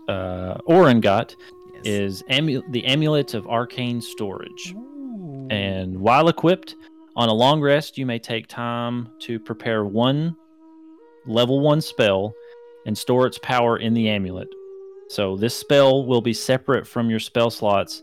uh, 0.08 0.58
Orin 0.66 1.00
got 1.00 1.34
Yes. 1.82 1.86
is 1.86 2.24
amu- 2.30 2.62
the 2.70 2.84
Amulet 2.86 3.34
of 3.34 3.46
Arcane 3.46 4.00
Storage. 4.00 4.74
And 5.50 5.98
while 6.00 6.28
equipped, 6.28 6.74
on 7.16 7.28
a 7.28 7.32
long 7.34 7.60
rest, 7.60 7.98
you 7.98 8.06
may 8.06 8.18
take 8.18 8.46
time 8.48 9.08
to 9.20 9.38
prepare 9.38 9.84
one 9.84 10.34
level 11.26 11.60
one 11.60 11.80
spell 11.82 12.32
and 12.86 12.96
store 12.96 13.26
its 13.26 13.38
power 13.38 13.76
in 13.78 13.92
the 13.94 14.08
amulet. 14.08 14.48
So, 15.10 15.36
this 15.36 15.54
spell 15.54 16.06
will 16.06 16.22
be 16.22 16.32
separate 16.32 16.86
from 16.86 17.10
your 17.10 17.20
spell 17.20 17.50
slots 17.50 18.02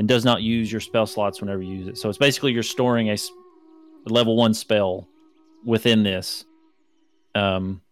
and 0.00 0.08
does 0.08 0.24
not 0.24 0.40
use 0.40 0.72
your 0.72 0.80
spell 0.80 1.06
slots 1.06 1.42
whenever 1.42 1.60
you 1.60 1.74
use 1.74 1.88
it. 1.88 1.98
So, 1.98 2.08
it's 2.08 2.16
basically 2.16 2.52
you're 2.52 2.62
storing 2.62 3.10
a 3.10 3.18
level 4.06 4.34
one 4.34 4.54
spell 4.54 5.06
within 5.62 6.02
this. 6.02 6.46
Um, 7.34 7.82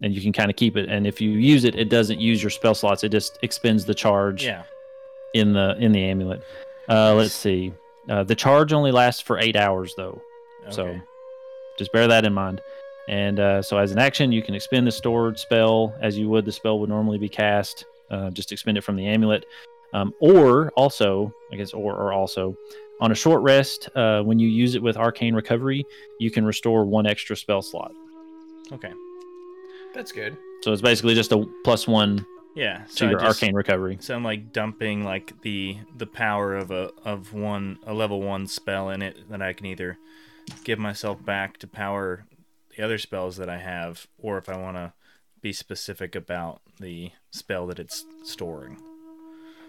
and 0.00 0.14
you 0.14 0.22
can 0.22 0.32
kind 0.32 0.50
of 0.50 0.56
keep 0.56 0.78
it. 0.78 0.88
And 0.88 1.06
if 1.06 1.20
you 1.20 1.32
use 1.32 1.64
it, 1.64 1.74
it 1.74 1.90
doesn't 1.90 2.20
use 2.20 2.42
your 2.42 2.48
spell 2.48 2.74
slots. 2.74 3.04
It 3.04 3.10
just 3.10 3.38
expends 3.42 3.84
the 3.84 3.94
charge 3.94 4.46
yeah. 4.46 4.62
in 5.34 5.52
the 5.52 5.76
in 5.78 5.92
the 5.92 6.02
amulet. 6.02 6.42
Uh, 6.88 7.14
let's 7.14 7.34
see. 7.34 7.74
Uh, 8.08 8.24
the 8.24 8.34
charge 8.34 8.72
only 8.72 8.92
lasts 8.92 9.20
for 9.20 9.38
eight 9.38 9.56
hours, 9.56 9.92
though. 9.98 10.22
So 10.70 10.98
just 11.78 11.92
bear 11.92 12.08
that 12.08 12.24
in 12.24 12.32
mind. 12.32 12.62
And 13.08 13.40
uh, 13.40 13.60
so, 13.60 13.76
as 13.76 13.92
an 13.92 13.98
action, 13.98 14.32
you 14.32 14.42
can 14.42 14.54
expend 14.54 14.86
the 14.86 14.92
stored 14.92 15.38
spell 15.38 15.94
as 16.00 16.16
you 16.16 16.30
would 16.30 16.44
the 16.46 16.52
spell 16.52 16.78
would 16.78 16.88
normally 16.88 17.18
be 17.18 17.28
cast. 17.28 17.84
Uh, 18.10 18.30
just 18.30 18.52
expend 18.52 18.78
it 18.78 18.84
from 18.84 18.96
the 18.96 19.06
amulet. 19.06 19.44
Um, 19.92 20.14
or 20.20 20.70
also, 20.76 21.32
I 21.52 21.56
guess, 21.56 21.72
or, 21.72 21.94
or 21.94 22.12
also, 22.12 22.56
on 23.00 23.10
a 23.12 23.14
short 23.14 23.42
rest, 23.42 23.88
uh, 23.96 24.22
when 24.22 24.38
you 24.38 24.48
use 24.48 24.74
it 24.74 24.82
with 24.82 24.96
arcane 24.96 25.34
recovery, 25.34 25.84
you 26.18 26.30
can 26.30 26.44
restore 26.44 26.84
one 26.84 27.06
extra 27.06 27.36
spell 27.36 27.62
slot. 27.62 27.92
Okay. 28.72 28.92
That's 29.94 30.12
good. 30.12 30.36
So 30.62 30.72
it's 30.72 30.82
basically 30.82 31.14
just 31.14 31.32
a 31.32 31.44
plus 31.64 31.88
one 31.88 32.24
Yeah. 32.54 32.84
to 32.84 32.92
So 32.92 33.06
I 33.06 33.10
your 33.10 33.18
just- 33.20 33.42
arcane 33.42 33.54
recovery. 33.56 33.96
So 34.00 34.14
I'm 34.14 34.22
like 34.22 34.52
dumping 34.52 35.02
like 35.04 35.40
the 35.42 35.78
the 35.96 36.06
power 36.06 36.54
of 36.54 36.70
a 36.70 36.90
of 37.04 37.32
one 37.32 37.78
a 37.86 37.94
level 37.94 38.20
one 38.22 38.46
spell 38.46 38.90
in 38.90 39.02
it 39.02 39.28
that 39.30 39.42
I 39.42 39.52
can 39.54 39.66
either 39.66 39.98
give 40.64 40.78
myself 40.78 41.24
back 41.24 41.58
to 41.58 41.66
power 41.66 42.26
the 42.76 42.84
other 42.84 42.98
spells 42.98 43.36
that 43.38 43.48
I 43.48 43.58
have, 43.58 44.06
or 44.18 44.38
if 44.38 44.48
I 44.48 44.56
want 44.56 44.76
to 44.76 44.92
be 45.40 45.52
specific 45.52 46.14
about 46.14 46.60
the 46.78 47.10
spell 47.32 47.66
that 47.66 47.78
it's 47.80 48.04
storing. 48.22 48.76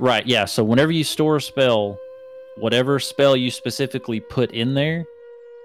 Right, 0.02 0.26
yeah. 0.26 0.46
So 0.46 0.64
whenever 0.64 0.92
you 0.92 1.04
store 1.04 1.36
a 1.36 1.42
spell, 1.42 1.98
whatever 2.58 3.00
spell 3.00 3.38
you 3.38 3.52
specifically 3.52 4.20
put 4.20 4.50
in 4.52 4.74
there 4.74 5.06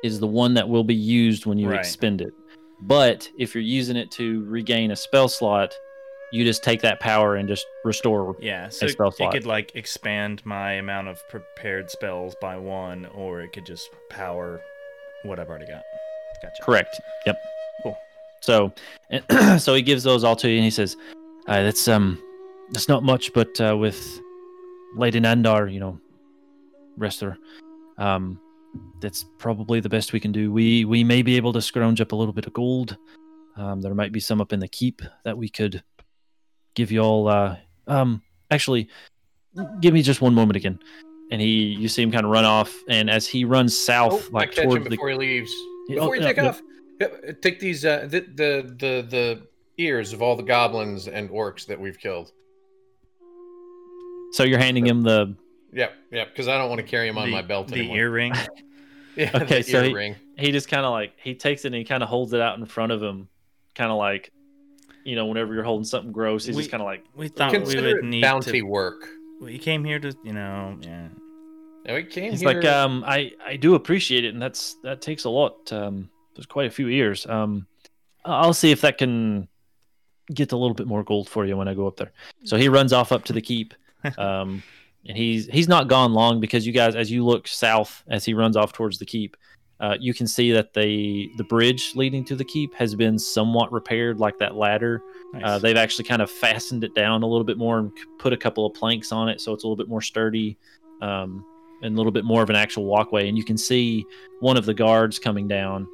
is 0.05 0.21
the 0.21 0.27
one 0.27 0.53
that 0.55 0.69
will 0.69 0.85
be 0.85 0.95
used 0.95 1.47
when 1.47 1.57
you 1.59 1.71
Right. 1.71 1.79
expend 1.81 2.21
it. 2.21 2.35
But 2.83 3.29
if 3.39 3.55
you're 3.55 3.63
using 3.63 3.97
it 3.97 4.11
to 4.13 4.45
regain 4.45 4.91
a 4.91 4.97
spell 4.97 5.29
slot, 5.29 5.75
you 6.33 6.45
just 6.45 6.63
take 6.63 6.83
that 6.83 7.01
power 7.01 7.37
and 7.37 7.49
just 7.49 7.65
restore. 7.83 8.37
Yeah, 8.39 8.69
so 8.69 8.85
it, 8.85 8.97
slot. 9.15 9.33
could 9.33 9.47
like 9.47 9.75
expand 9.75 10.45
my 10.45 10.73
amount 10.73 11.09
of 11.09 11.27
prepared 11.31 11.91
spells 11.91 12.37
by 12.39 12.59
one, 12.59 13.07
or 13.15 13.41
it 13.41 13.55
could 13.55 13.65
just 13.65 13.89
power 14.11 14.61
what 15.23 15.39
I've 15.39 15.49
already 15.49 15.67
got. 15.67 15.83
Gotcha. 16.43 16.63
Correct. 16.63 17.01
Yep. 17.25 17.37
Cool. 17.83 17.97
So, 18.43 18.73
so 19.59 19.73
he 19.75 19.81
gives 19.81 20.03
those 20.03 20.25
all 20.25 20.37
to 20.37 20.51
you, 20.51 20.57
and 20.57 20.65
he 20.65 20.71
says, 20.71 20.95
uh, 21.49 21.63
"That's 21.63 21.89
um, 21.89 22.23
that's 22.73 22.89
not 22.89 23.03
much, 23.03 23.33
but 23.33 23.59
uh, 23.61 23.77
with 23.79 24.21
Lady 24.97 25.21
Nandar, 25.21 25.73
you 25.73 25.81
know, 25.81 26.01
rest 26.97 27.21
her, 27.21 27.37
um, 27.99 28.41
that's 29.01 29.25
probably 29.39 29.81
the 29.81 29.89
best 29.89 30.13
we 30.13 30.21
can 30.21 30.33
do. 30.33 30.53
We 30.53 30.85
we 30.85 31.05
may 31.05 31.23
be 31.23 31.37
able 31.37 31.53
to 31.53 31.63
scrounge 31.63 32.01
up 32.01 32.13
a 32.13 32.17
little 32.17 32.33
bit 32.33 32.47
of 32.47 32.53
gold. 32.53 32.97
Um, 33.57 33.81
there 33.81 33.95
might 33.95 34.13
be 34.13 34.21
some 34.21 34.41
up 34.41 34.53
in 34.53 34.61
the 34.61 34.69
keep 34.69 35.03
that 35.25 35.37
we 35.37 35.49
could 35.49 35.83
give 36.75 36.91
you 36.91 37.01
all. 37.01 37.29
Uh, 37.29 37.57
um, 37.87 38.23
actually, 38.51 38.89
give 39.81 39.95
me 39.95 40.03
just 40.03 40.21
one 40.21 40.35
moment 40.35 40.57
again." 40.57 40.79
And 41.31 41.41
he, 41.41 41.75
you 41.75 41.89
see 41.89 42.03
him 42.03 42.13
kind 42.13 42.25
of 42.25 42.31
run 42.31 42.45
off, 42.45 42.73
and 42.89 43.11
as 43.11 43.27
he 43.27 43.45
runs 43.45 43.75
Oh, 43.75 43.83
south, 43.87 44.29
I 44.29 44.39
like 44.39 44.55
him 44.57 44.65
towards 44.65 44.85
the 44.85 44.91
before 44.91 45.09
he 45.09 45.17
leaves. 45.17 45.53
Before 45.89 46.11
oh, 46.11 46.13
you 46.13 46.21
yeah, 46.21 46.27
take 46.27 46.37
yeah. 46.37 46.49
off, 46.49 46.63
yeah, 47.01 47.33
take 47.43 47.59
these 47.59 47.85
uh, 47.85 48.07
the, 48.09 48.21
the 48.21 48.75
the 48.79 49.07
the 49.09 49.47
ears 49.79 50.13
of 50.13 50.23
all 50.23 50.37
the 50.37 50.43
goblins 50.43 51.09
and 51.09 51.29
orcs 51.31 51.67
that 51.67 51.81
we've 51.81 51.99
killed. 51.99 52.33
So 54.33 54.45
you're 54.45 54.59
handing 54.59 54.87
him 54.87 55.03
the 55.03 55.35
Yep, 55.73 55.93
yep. 56.11 56.29
Because 56.31 56.49
I 56.49 56.57
don't 56.59 56.69
want 56.69 56.81
to 56.81 56.87
carry 56.87 57.09
him 57.09 57.19
on 57.19 57.27
the, 57.27 57.33
my 57.33 57.43
belt 57.43 57.69
the 57.69 57.75
anymore. 57.77 57.97
earring. 57.97 58.33
Yeah, 59.17 59.31
Okay, 59.35 59.63
the 59.63 59.71
so 59.73 59.83
he- 59.83 59.91
earring. 59.93 60.15
he 60.37 60.53
just 60.53 60.69
kind 60.69 60.85
of 60.85 60.93
like 60.93 61.15
he 61.23 61.35
takes 61.35 61.65
it 61.65 61.69
and 61.69 61.75
he 61.75 61.85
kind 61.85 62.03
of 62.03 62.09
holds 62.11 62.35
it 62.35 62.41
out 62.43 62.59
in 62.59 62.67
front 62.67 62.93
of 62.93 63.03
him, 63.03 63.29
kind 63.75 63.91
of 63.91 63.97
like, 63.97 64.31
you 65.05 65.17
know, 65.17 65.25
whenever 65.25 65.55
you're 65.55 65.63
holding 65.65 65.87
something 65.87 66.13
gross, 66.13 66.45
he's 66.45 66.55
We- 66.55 66.63
just 66.63 66.71
kind 66.71 66.83
of 66.83 66.85
like, 66.87 67.03
We 67.15 67.29
thought 67.29 67.51
we 67.53 67.59
Consider 67.61 67.95
would 67.95 68.05
need 68.05 68.21
bounty 68.21 68.53
to. 68.53 68.63
work. 68.63 69.09
We 69.41 69.59
came 69.59 69.85
here 69.85 69.99
to, 69.99 70.15
you 70.23 70.35
know, 70.35 70.77
yeah. 70.83 71.09
Now 71.87 71.95
we 71.95 72.05
came 72.05 72.31
he's 72.31 72.41
here. 72.41 72.53
like, 72.53 72.65
um, 72.67 73.05
I 73.07 73.33
I 73.47 73.57
do 73.57 73.75
appreciate 73.75 74.25
it, 74.27 74.35
and 74.35 74.43
that's 74.43 74.75
that 74.83 75.01
takes 75.01 75.25
a 75.25 75.31
lot. 75.31 75.73
Um, 75.73 76.11
there's 76.35 76.45
quite 76.47 76.67
a 76.67 76.71
few 76.71 76.89
years. 76.89 77.25
Um, 77.27 77.67
I'll 78.25 78.53
see 78.53 78.71
if 78.71 78.83
that 78.83 78.99
can 78.99 79.49
get 80.35 80.53
a 80.53 80.57
little 80.59 80.75
bit 80.75 80.87
more 80.87 81.03
gold 81.05 81.29
for 81.29 81.47
you 81.47 81.57
when 81.57 81.69
I 81.69 81.75
go 81.75 81.87
up 81.87 81.97
there. 81.97 82.13
So 82.45 82.57
he 82.59 82.69
runs 82.69 82.93
off 82.93 83.13
up 83.13 83.25
to 83.25 83.33
the 83.33 83.41
keep. 83.41 83.73
Um, 84.19 84.63
and 85.09 85.17
he's 85.17 85.47
he's 85.47 85.69
not 85.69 85.89
gone 85.89 86.13
long 86.13 86.41
because 86.41 86.67
you 86.67 86.73
guys, 86.73 86.97
as 86.97 87.11
you 87.11 87.25
look 87.25 87.47
south 87.47 88.03
as 88.09 88.25
he 88.25 88.35
runs 88.35 88.57
off 88.57 88.73
towards 88.73 88.99
the 88.99 89.07
keep, 89.07 89.37
uh, 89.79 89.97
you 90.01 90.15
can 90.15 90.27
see 90.27 90.53
that 90.53 90.73
the 90.73 91.31
the 91.37 91.45
bridge 91.45 91.93
leading 91.95 92.25
to 92.25 92.35
the 92.35 92.45
keep 92.45 92.75
has 92.75 92.95
been 92.95 93.19
somewhat 93.19 93.71
repaired, 93.73 94.19
like 94.19 94.39
that 94.39 94.57
ladder. 94.57 95.03
Nice. 95.33 95.43
Uh, 95.45 95.59
they've 95.59 95.77
actually 95.77 96.05
kind 96.05 96.23
of 96.23 96.31
fastened 96.31 96.83
it 96.83 96.95
down 96.95 97.23
a 97.23 97.27
little 97.27 97.45
bit 97.45 97.59
more 97.59 97.79
and 97.79 97.93
put 98.19 98.33
a 98.33 98.37
couple 98.37 98.67
of 98.67 98.75
planks 98.75 99.13
on 99.13 99.29
it, 99.29 99.41
so 99.41 99.53
it's 99.53 99.65
a 99.65 99.67
little 99.67 99.77
bit 99.77 99.89
more 99.89 100.01
sturdy, 100.01 100.57
um, 101.03 101.45
and 101.83 101.95
a 101.95 101.97
little 101.97 102.13
bit 102.13 102.25
more 102.25 102.43
of 102.43 102.51
an 102.51 102.57
actual 102.57 102.85
walkway. 102.85 103.29
And 103.29 103.37
you 103.37 103.45
can 103.45 103.59
see 103.59 104.07
one 104.41 104.57
of 104.57 104.65
the 104.65 104.75
guards 104.75 105.19
coming 105.19 105.47
down, 105.47 105.87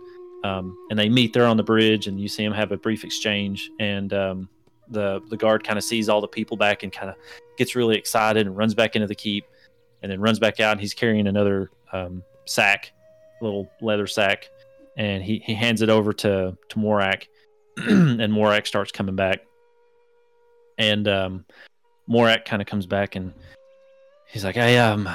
um, 0.45 0.77
and 0.91 0.99
they 0.99 1.09
meet 1.09 1.33
there 1.33 1.47
on 1.47 1.57
the 1.57 1.63
bridge, 1.63 2.07
and 2.07 2.21
you 2.21 2.29
see 2.29 2.45
them 2.45 2.53
have 2.53 2.73
a 2.73 2.77
brief 2.77 3.05
exchange, 3.05 3.71
and 3.81 4.13
um, 4.13 4.49
the 4.89 5.21
the 5.31 5.37
guard 5.37 5.65
kind 5.65 5.79
of 5.79 5.85
sees 5.85 6.09
all 6.09 6.21
the 6.21 6.29
people 6.29 6.57
back 6.57 6.83
and 6.83 6.93
kind 6.93 7.11
of 7.11 7.17
gets 7.57 7.75
really 7.75 7.97
excited 7.97 8.47
and 8.47 8.57
runs 8.57 8.75
back 8.75 8.97
into 8.97 9.07
the 9.07 9.15
keep, 9.15 9.45
and 10.03 10.11
then 10.11 10.21
runs 10.21 10.39
back 10.39 10.61
out, 10.61 10.73
and 10.73 10.81
he's 10.81 10.95
carrying 10.95 11.27
another 11.27 11.71
um, 11.93 12.23
sack, 12.45 12.93
little 13.41 13.71
leather 13.81 14.07
sack, 14.07 14.49
and 14.97 15.23
he, 15.23 15.43
he 15.45 15.55
hands 15.55 15.83
it 15.83 15.89
over 15.89 16.13
to 16.13 16.57
to 16.69 16.77
Morak, 16.77 17.27
and 17.77 18.33
Morak 18.33 18.67
starts 18.67 18.93
coming 18.93 19.17
back, 19.17 19.41
and 20.79 21.09
um, 21.09 21.45
Morak 22.09 22.45
kind 22.45 22.61
of 22.61 22.69
comes 22.69 22.87
back 22.87 23.17
and 23.17 23.33
he's 24.27 24.45
like, 24.45 24.57
I 24.57 24.79
um 24.79 25.09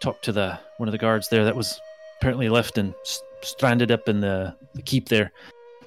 talked 0.00 0.24
to 0.24 0.32
the 0.32 0.58
one 0.78 0.88
of 0.88 0.92
the 0.92 0.98
guards 0.98 1.28
there 1.28 1.44
that 1.44 1.56
was 1.56 1.80
apparently 2.18 2.48
left 2.48 2.78
and 2.78 2.94
s- 3.02 3.22
stranded 3.42 3.90
up 3.90 4.08
in 4.08 4.20
the, 4.20 4.54
the 4.74 4.82
keep 4.82 5.08
there, 5.08 5.32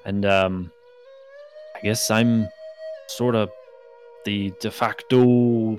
and 0.04 0.24
um, 0.24 0.72
I 1.76 1.80
guess 1.80 2.10
I'm 2.10 2.48
sort 3.08 3.34
of 3.34 3.50
the 4.24 4.52
de 4.60 4.70
facto 4.70 5.78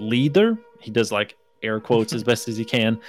leader. 0.00 0.56
He 0.80 0.90
does 0.90 1.12
like 1.12 1.36
air 1.62 1.80
quotes 1.80 2.12
as 2.12 2.24
best 2.24 2.48
as 2.48 2.56
he 2.56 2.64
can 2.64 3.00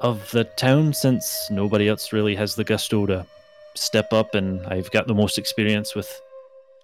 of 0.00 0.30
the 0.30 0.44
town 0.44 0.92
since 0.92 1.50
nobody 1.50 1.88
else 1.88 2.12
really 2.12 2.34
has 2.34 2.54
the 2.54 2.64
gusto 2.64 3.06
to 3.06 3.26
step 3.74 4.12
up, 4.12 4.34
and 4.34 4.66
I've 4.66 4.90
got 4.90 5.06
the 5.06 5.14
most 5.14 5.38
experience 5.38 5.94
with, 5.94 6.20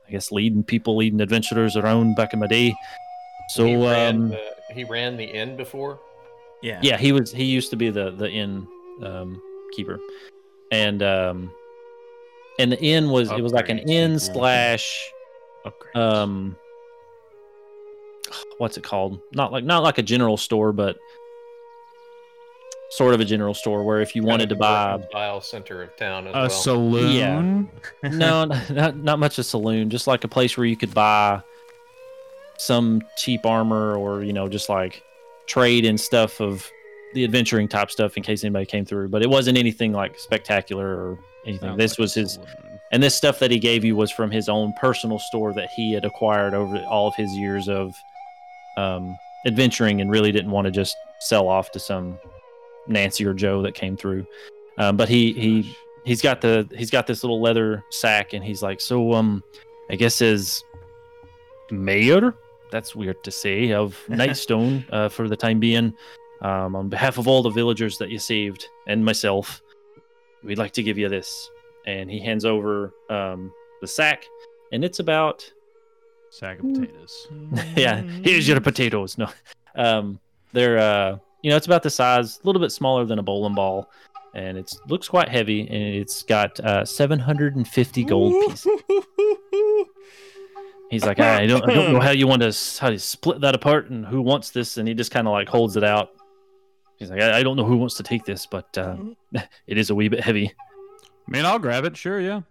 I 0.07 0.13
guess, 0.13 0.31
leading 0.31 0.63
people, 0.63 0.97
leading 0.97 1.21
adventurers 1.21 1.77
around 1.77 2.15
back 2.17 2.33
in 2.33 2.41
my 2.41 2.47
day. 2.47 2.75
So 3.51 3.65
he 3.65 3.77
ran, 3.77 4.17
um, 4.17 4.29
the, 4.31 4.55
he 4.73 4.85
ran 4.85 5.17
the 5.17 5.25
inn 5.25 5.57
before. 5.57 5.99
Yeah. 6.63 6.81
yeah, 6.83 6.97
he 6.97 7.13
was. 7.13 7.33
He 7.33 7.45
used 7.45 7.71
to 7.71 7.77
be 7.77 7.91
the 7.91 8.11
the 8.11 8.31
inn 8.31 8.67
um, 9.03 9.41
keeper, 9.75 10.01
and 10.73 11.03
um, 11.03 11.53
and 12.59 12.73
the 12.73 12.83
inn 12.83 13.11
was 13.11 13.31
it 13.31 13.43
was 13.43 13.53
like 13.53 13.69
an 13.69 13.79
inn 13.79 14.17
equal- 14.17 14.35
slash 14.35 15.13
Upgrades. 15.67 15.97
um, 15.97 16.57
what's 18.59 18.77
it 18.77 18.85
called? 18.85 19.21
Not 19.33 19.53
like 19.53 19.65
not 19.65 19.83
like 19.83 19.99
a 19.99 20.03
general 20.03 20.37
store, 20.37 20.73
but 20.73 20.97
sort 22.91 23.15
of 23.15 23.21
a 23.21 23.25
general 23.25 23.53
store 23.53 23.83
where 23.83 24.01
if 24.01 24.15
you 24.15 24.23
wanted 24.23 24.49
to 24.49 24.55
buy 24.55 25.03
Dial 25.13 25.41
center 25.41 25.83
of 25.83 25.97
town 25.97 26.29
as 26.29 26.35
a 26.35 26.39
well. 26.39 26.51
saloon. 26.51 27.71
no, 28.03 28.45
not 28.71 28.97
not 28.97 29.19
much 29.19 29.39
a 29.39 29.45
saloon, 29.45 29.91
just 29.91 30.07
like 30.07 30.25
a 30.25 30.29
place 30.29 30.57
where 30.57 30.67
you 30.67 30.77
could 30.77 30.95
buy 30.95 31.43
some 32.59 33.03
cheap 33.17 33.45
armor 33.45 33.97
or 33.97 34.23
you 34.23 34.33
know 34.33 34.49
just 34.49 34.69
like 34.69 35.03
trade 35.47 35.85
and 35.85 36.01
stuff 36.01 36.41
of 36.41 36.71
the 37.15 37.23
adventuring 37.25 37.69
type 37.69 37.91
stuff 37.91 38.17
in 38.17 38.23
case 38.23 38.45
anybody 38.45 38.67
came 38.67 38.85
through. 38.85 39.09
But 39.09 39.23
it 39.23 39.31
wasn't 39.31 39.59
anything 39.59 39.93
like 39.93 40.19
spectacular 40.19 40.87
or 40.87 41.19
anything. 41.45 41.69
Sounds 41.71 41.79
this 41.79 41.93
like 41.93 41.99
was 41.99 42.15
his, 42.15 42.33
saloon. 42.35 42.49
And 42.93 43.03
this 43.03 43.15
stuff 43.15 43.39
that 43.41 43.51
he 43.51 43.59
gave 43.59 43.85
you 43.85 43.97
was 43.97 44.11
from 44.11 44.31
his 44.31 44.49
own 44.49 44.73
personal 44.75 45.19
store 45.19 45.53
that 45.55 45.69
he 45.71 45.93
had 45.93 46.05
acquired 46.05 46.55
over 46.55 46.79
all 46.85 47.09
of 47.09 47.15
his 47.17 47.33
years 47.33 47.69
of 47.69 47.95
um, 48.77 49.17
adventuring 49.45 50.01
and 50.01 50.11
really 50.11 50.33
didn't 50.33 50.51
want 50.51 50.67
to 50.67 50.71
just 50.71 50.97
sell 51.19 51.49
off 51.49 51.71
to 51.73 51.79
some 51.79 52.19
Nancy 52.87 53.25
or 53.25 53.35
Joe 53.35 53.63
that 53.63 53.75
came 53.75 53.97
through. 53.97 54.27
Um, 54.79 54.97
but 54.97 55.09
he 55.09 55.33
he 55.33 55.77
he's 56.07 56.23
got 56.23 56.41
the 56.41 56.67
he's 56.75 56.91
got 56.91 57.07
this 57.07 57.23
little 57.23 57.43
leather 57.43 57.85
sack 57.91 58.33
and 58.33 58.43
he's 58.43 58.63
like 58.63 58.81
so 58.81 59.13
um 59.13 59.43
i 59.91 59.97
guess 59.97 60.23
as 60.23 60.63
mayor 61.71 62.33
that's 62.71 62.95
weird 62.95 63.23
to 63.25 63.31
say 63.31 63.73
of 63.73 64.01
nightstone 64.09 64.85
uh, 64.93 65.09
for 65.09 65.29
the 65.29 65.37
time 65.37 65.61
being 65.61 65.93
um, 66.43 66.77
on 66.77 66.89
behalf 66.89 67.19
of 67.19 67.27
all 67.27 67.43
the 67.43 67.51
villagers 67.51 67.99
that 67.99 68.09
you 68.09 68.19
saved 68.19 68.69
and 68.87 69.05
myself 69.05 69.63
we'd 70.45 70.59
like 70.59 70.73
to 70.73 70.83
give 70.83 70.97
you 70.97 71.09
this 71.09 71.51
and 71.87 72.11
he 72.11 72.19
hands 72.19 72.45
over 72.45 72.93
um, 73.11 73.53
the 73.81 73.87
sack 73.87 74.25
and 74.73 74.85
it's 74.85 74.99
about 74.99 75.51
Sack 76.31 76.59
of 76.59 76.67
potatoes. 76.75 77.29
yeah 77.77 78.03
here's 78.03 78.47
your 78.47 78.61
potatoes. 78.61 79.17
No. 79.17 79.29
Um 79.75 80.21
they're 80.53 80.79
uh 80.79 81.19
you 81.43 81.51
know 81.51 81.57
it's 81.57 81.67
about 81.67 81.83
the 81.83 81.91
size 81.91 82.41
a 82.43 82.47
little 82.47 82.61
bit 82.61 82.73
smaller 82.73 83.05
than 83.05 83.19
a 83.19 83.23
bowling 83.23 83.55
ball 83.55 83.91
and 84.35 84.59
it 84.59 84.75
looks 84.89 85.09
quite 85.09 85.29
heavy 85.29 85.61
and 85.61 85.95
it's 85.95 86.23
got 86.23 86.59
uh 86.61 86.85
750 86.85 88.05
gold 88.05 88.35
pieces. 88.49 88.67
He's 90.91 91.05
like 91.05 91.19
i 91.21 91.47
don't 91.47 91.69
i 91.69 91.75
don't 91.75 91.93
know 91.93 92.01
how 92.01 92.11
you 92.11 92.27
want 92.27 92.43
to 92.43 92.81
how 92.81 92.91
to 92.91 92.99
split 92.99 93.41
that 93.41 93.55
apart 93.55 93.91
and 93.91 94.07
who 94.07 94.21
wants 94.21 94.51
this 94.51 94.77
and 94.77 94.87
he 94.87 94.95
just 94.95 95.11
kind 95.11 95.27
of 95.27 95.33
like 95.33 95.49
holds 95.49 95.77
it 95.77 95.85
out. 95.85 96.11
He's 96.99 97.11
like 97.11 97.21
I, 97.21 97.39
I 97.39 97.43
don't 97.43 97.57
know 97.57 97.65
who 97.65 97.77
wants 97.77 97.95
to 97.97 98.03
take 98.03 98.25
this 98.25 98.47
but 98.47 98.77
uh 98.77 98.97
it 99.67 99.79
is 99.79 99.91
a 99.91 99.95
wee 99.95 100.09
bit 100.09 100.23
heavy 100.23 100.53
I 101.27 101.31
mean, 101.31 101.45
I'll 101.45 101.59
grab 101.59 101.85
it. 101.85 101.97
Sure, 101.97 102.21
yeah. 102.21 102.43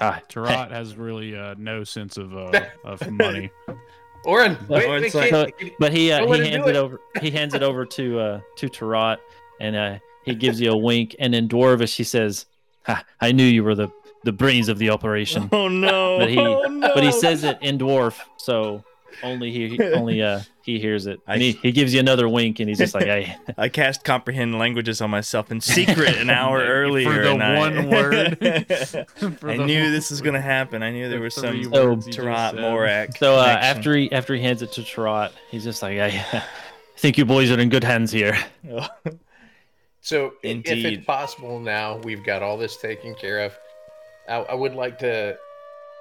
ah 0.00 0.20
Tarot 0.28 0.68
has 0.70 0.96
really 0.96 1.36
uh, 1.36 1.54
no 1.58 1.84
sense 1.84 2.16
of 2.16 2.36
uh, 2.36 2.60
of 2.84 3.10
money. 3.10 3.50
Orin, 4.24 4.56
wait, 4.68 4.86
Orin's 4.88 5.14
wait, 5.14 5.32
like- 5.32 5.56
can't- 5.58 5.72
But 5.78 5.92
he 5.92 6.10
uh, 6.10 6.26
he 6.26 6.50
hands 6.50 6.66
it. 6.66 6.70
it. 6.70 6.76
over. 6.76 7.00
He 7.20 7.30
hands 7.30 7.54
it 7.54 7.62
over 7.62 7.84
to 7.86 8.18
uh, 8.20 8.40
to 8.56 8.68
Tarot, 8.68 9.16
and 9.60 9.76
uh, 9.76 9.98
he 10.24 10.34
gives 10.34 10.60
you 10.60 10.72
a 10.72 10.76
wink. 10.76 11.14
And 11.20 11.34
in 11.34 11.48
Dwarvish, 11.48 11.94
he 11.96 12.02
says, 12.04 12.46
ha, 12.84 13.04
"I 13.20 13.32
knew 13.32 13.44
you 13.44 13.62
were 13.62 13.74
the 13.76 13.88
the 14.24 14.32
brains 14.32 14.68
of 14.68 14.78
the 14.78 14.90
operation." 14.90 15.48
Oh 15.52 15.68
no. 15.68 16.18
But 16.18 16.30
he- 16.30 16.38
oh, 16.38 16.62
no. 16.62 16.92
But 16.94 17.04
he 17.04 17.12
says 17.12 17.44
it 17.44 17.58
in 17.62 17.78
dwarf, 17.78 18.18
so 18.36 18.82
only 19.22 19.52
he 19.52 19.80
only 19.94 20.20
uh 20.22 20.40
he 20.66 20.78
hears 20.78 21.06
it. 21.06 21.20
I- 21.26 21.34
And 21.34 21.42
he, 21.42 21.52
he 21.52 21.72
gives 21.72 21.94
you 21.94 22.00
another 22.00 22.28
wink, 22.28 22.60
and 22.60 22.68
he's 22.68 22.76
just 22.78 22.92
like, 22.94 23.04
"Hey, 23.06 23.34
I 23.56 23.68
cast 23.70 24.04
comprehend 24.04 24.58
languages 24.58 25.00
on 25.00 25.08
myself 25.10 25.50
in 25.50 25.60
secret 25.62 26.16
an 26.18 26.28
hour 26.40 26.58
earlier. 26.60 27.10
For 27.10 27.22
the 27.22 27.30
and 27.32 27.42
I- 27.42 27.58
one 27.58 27.88
word. 27.90 28.38
For 29.38 29.50
I 29.50 29.56
knew 29.56 29.82
one 29.84 29.92
this 29.92 30.10
was 30.10 30.20
gonna 30.20 30.40
happen. 30.40 30.82
I 30.82 30.90
knew 30.90 31.08
there 31.08 31.18
the 31.18 31.24
was 31.24 31.34
some 31.34 31.70
words 31.70 32.06
you 32.06 32.12
just 32.12 32.18
Tarat 32.26 32.50
said. 32.50 32.58
Morak. 32.60 33.16
So 33.16 33.36
uh, 33.36 33.46
after 33.46 33.94
he 33.96 34.12
after 34.12 34.34
he 34.34 34.42
hands 34.42 34.60
it 34.60 34.72
to 34.72 34.84
Tarot, 34.84 35.28
he's 35.50 35.64
just 35.64 35.80
like, 35.82 35.98
I, 35.98 36.08
I 36.32 36.42
think 36.98 37.16
you 37.16 37.24
boys 37.24 37.50
are 37.50 37.58
in 37.58 37.68
good 37.70 37.84
hands 37.84 38.10
here." 38.12 38.36
So, 40.00 40.34
i- 40.44 40.62
if 40.64 40.84
it's 40.84 41.04
possible 41.06 41.58
now, 41.58 41.96
we've 41.98 42.24
got 42.24 42.42
all 42.42 42.56
this 42.56 42.76
taken 42.76 43.14
care 43.14 43.40
of. 43.40 43.56
I, 44.28 44.36
I 44.36 44.54
would 44.54 44.74
like 44.74 44.98
to 45.00 45.36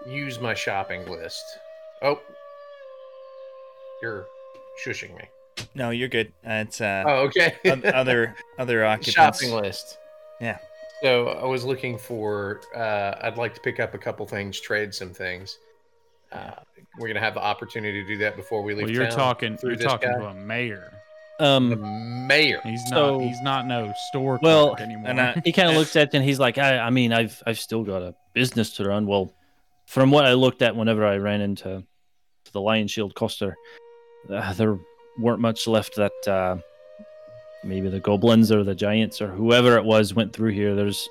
use 0.07 0.39
my 0.39 0.53
shopping 0.53 1.05
list. 1.09 1.43
Oh, 2.03 2.19
you're 4.01 4.25
shushing 4.83 5.15
me. 5.17 5.65
no, 5.75 5.89
you're 5.91 6.07
good. 6.09 6.27
Uh, 6.45 6.63
it's 6.65 6.81
uh, 6.81 7.03
Oh, 7.05 7.29
okay. 7.29 7.55
other 7.93 8.35
other 8.59 8.85
occupants. 8.91 9.11
shopping 9.13 9.51
list. 9.55 9.97
Yeah. 10.41 10.57
So 11.03 11.27
I 11.29 11.45
was 11.45 11.63
looking 11.63 11.97
for. 11.97 12.61
Uh, 12.75 13.15
I'd 13.21 13.37
like 13.37 13.53
to 13.55 13.61
pick 13.61 13.79
up 13.79 13.93
a 13.93 13.97
couple 13.97 14.25
things, 14.25 14.59
trade 14.59 14.93
some 14.93 15.13
things. 15.13 15.57
Uh, 16.31 16.51
we're 16.97 17.07
gonna 17.07 17.19
have 17.19 17.33
the 17.35 17.43
opportunity 17.43 18.01
to 18.01 18.07
do 18.07 18.17
that 18.19 18.35
before 18.35 18.61
we 18.63 18.73
leave. 18.73 18.85
Well, 18.85 18.93
you're 18.93 19.05
town 19.07 19.17
talking. 19.17 19.57
through 19.57 19.71
You're 19.71 19.77
this 19.77 19.85
talking 19.85 20.11
guy. 20.11 20.17
to 20.19 20.25
a 20.27 20.33
mayor. 20.33 20.91
the 21.39 21.45
Um, 21.45 22.27
mayor. 22.27 22.61
He's 22.63 22.81
So- 22.89 23.17
not. 23.19 23.21
He's 23.27 23.41
not 23.41 23.67
no 23.67 23.93
store 24.09 24.39
Well, 24.41 24.69
clerk 24.75 24.81
anymore. 24.81 25.09
and 25.09 25.19
I- 25.21 25.41
he 25.43 25.51
kind 25.51 25.69
of 25.69 25.75
looks 25.75 25.95
at 25.97 26.13
you 26.13 26.17
and 26.19 26.27
he's 26.27 26.39
like, 26.39 26.57
I, 26.57 26.77
I 26.79 26.89
mean, 26.89 27.11
I've 27.13 27.41
I've 27.45 27.59
still 27.59 27.83
got 27.83 28.01
a 28.01 28.15
business 28.33 28.75
to 28.77 28.85
run. 28.85 29.05
Well, 29.05 29.33
from 29.85 30.11
what 30.11 30.25
I 30.25 30.33
looked 30.33 30.61
at 30.61 30.75
whenever 30.75 31.05
I 31.05 31.17
ran 31.17 31.41
into 31.41 31.83
the 32.53 32.59
Lionshield 32.61 33.13
Coster, 33.15 33.55
uh, 34.29 34.53
there 34.53 34.79
weren't 35.17 35.39
much 35.39 35.67
left 35.67 35.95
that 35.95 36.27
uh, 36.27 36.57
maybe 37.63 37.89
the 37.89 37.99
goblins 37.99 38.51
or 38.51 38.63
the 38.63 38.75
giants 38.75 39.21
or 39.21 39.27
whoever 39.27 39.77
it 39.77 39.83
was 39.83 40.13
went 40.13 40.33
through 40.33 40.51
here. 40.51 40.75
There's 40.75 41.09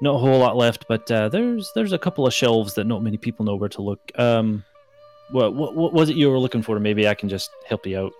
not 0.00 0.14
a 0.14 0.18
whole 0.18 0.38
lot 0.38 0.56
left, 0.56 0.86
but 0.88 1.10
uh, 1.10 1.28
there's 1.28 1.70
there's 1.74 1.92
a 1.92 1.98
couple 1.98 2.26
of 2.26 2.34
shelves 2.34 2.74
that 2.74 2.86
not 2.86 3.02
many 3.02 3.16
people 3.16 3.44
know 3.44 3.56
where 3.56 3.68
to 3.70 3.82
look. 3.82 4.00
Um, 4.18 4.64
what, 5.30 5.54
what 5.54 5.74
what 5.74 5.92
was 5.92 6.10
it 6.10 6.16
you 6.16 6.30
were 6.30 6.38
looking 6.38 6.62
for? 6.62 6.78
Maybe 6.78 7.08
I 7.08 7.14
can 7.14 7.28
just 7.28 7.50
help 7.66 7.86
you 7.86 7.98
out. 7.98 8.12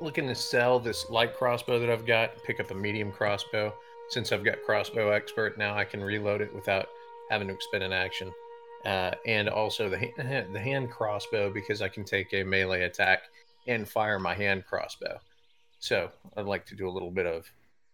looking 0.00 0.26
to 0.28 0.34
sell 0.34 0.80
this 0.80 1.08
light 1.10 1.36
crossbow 1.36 1.78
that 1.78 1.90
I've 1.90 2.06
got, 2.06 2.42
pick 2.42 2.60
up 2.60 2.70
a 2.70 2.74
medium 2.74 3.12
crossbow. 3.12 3.72
Since 4.10 4.32
I've 4.32 4.44
got 4.44 4.62
crossbow 4.64 5.10
expert 5.10 5.56
now, 5.56 5.76
I 5.76 5.84
can 5.84 6.02
reload 6.02 6.40
it 6.42 6.54
without 6.54 6.88
having 7.30 7.48
to 7.48 7.54
expend 7.54 7.84
an 7.84 7.92
action. 7.92 8.32
Uh, 8.84 9.12
and 9.26 9.48
also 9.48 9.88
the 9.88 10.10
the 10.52 10.60
hand 10.60 10.90
crossbow 10.90 11.50
because 11.50 11.80
I 11.82 11.88
can 11.88 12.04
take 12.04 12.32
a 12.34 12.42
melee 12.42 12.82
attack 12.82 13.22
and 13.66 13.88
fire 13.88 14.18
my 14.18 14.34
hand 14.34 14.64
crossbow. 14.66 15.18
So 15.78 16.10
I'd 16.36 16.46
like 16.46 16.66
to 16.66 16.74
do 16.74 16.88
a 16.88 16.90
little 16.92 17.10
bit 17.10 17.26
of 17.26 17.46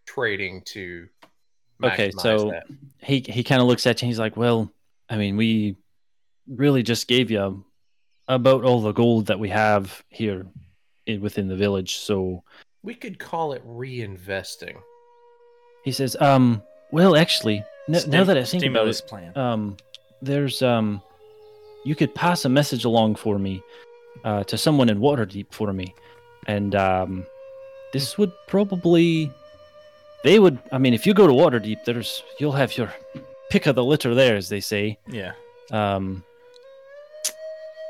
trading 0.05 0.61
to 0.65 1.07
Okay, 1.83 2.11
so- 2.11 2.51
that. 2.51 2.67
he 2.99 3.19
he 3.27 3.43
kind 3.43 3.61
of 3.61 3.67
looks 3.67 3.87
at 3.87 4.01
you. 4.01 4.05
and 4.05 4.09
He's 4.11 4.19
like, 4.19 4.37
"Well, 4.37 4.71
I 5.09 5.17
mean, 5.17 5.35
we 5.37 5.75
really 6.47 6.83
just 6.83 7.07
gave 7.07 7.31
you 7.31 7.65
about 8.27 8.63
all 8.63 8.81
the 8.81 8.91
gold 8.91 9.25
that 9.27 9.39
we 9.39 9.49
have 9.49 10.03
here 10.09 10.45
in, 11.07 11.21
within 11.21 11.47
the 11.47 11.55
village." 11.55 11.95
So 11.97 12.43
we 12.83 12.93
could 12.93 13.17
call 13.19 13.53
it 13.53 13.65
reinvesting. 13.67 14.77
he 15.83 15.91
says, 15.91 16.15
"Um, 16.19 16.61
well, 16.91 17.15
actually, 17.15 17.63
n- 17.89 18.09
now 18.09 18.23
that 18.23 18.37
I 18.37 18.43
think 18.43 18.63
about 18.63 18.93
stimulus 18.93 18.99
it, 18.99 19.07
plan. 19.07 19.37
um, 19.37 19.77
there's 20.21 20.61
um, 20.61 21.01
you 21.83 21.95
could 21.95 22.13
pass 22.13 22.45
a 22.45 22.49
message 22.49 22.85
along 22.85 23.15
for 23.15 23.39
me, 23.39 23.63
uh, 24.23 24.43
to 24.45 24.57
someone 24.57 24.89
in 24.89 24.99
Waterdeep 24.99 25.47
for 25.51 25.71
me, 25.73 25.93
and 26.47 26.75
um, 26.75 27.25
this 27.93 28.17
would 28.17 28.31
probably." 28.47 29.31
They 30.23 30.37
would. 30.37 30.59
I 30.71 30.77
mean, 30.77 30.93
if 30.93 31.07
you 31.07 31.13
go 31.15 31.25
to 31.25 31.33
Waterdeep, 31.33 31.83
there's 31.85 32.23
you'll 32.39 32.51
have 32.51 32.77
your 32.77 32.93
pick 33.49 33.65
of 33.65 33.75
the 33.75 33.83
litter 33.83 34.13
there, 34.13 34.35
as 34.35 34.49
they 34.49 34.59
say. 34.59 34.99
Yeah. 35.07 35.33
Um, 35.71 36.23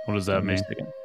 What 0.05 0.15
does 0.15 0.25
that 0.27 0.37
give 0.37 0.45
me 0.45 0.53
a 0.55 0.75
mean? 0.83 0.87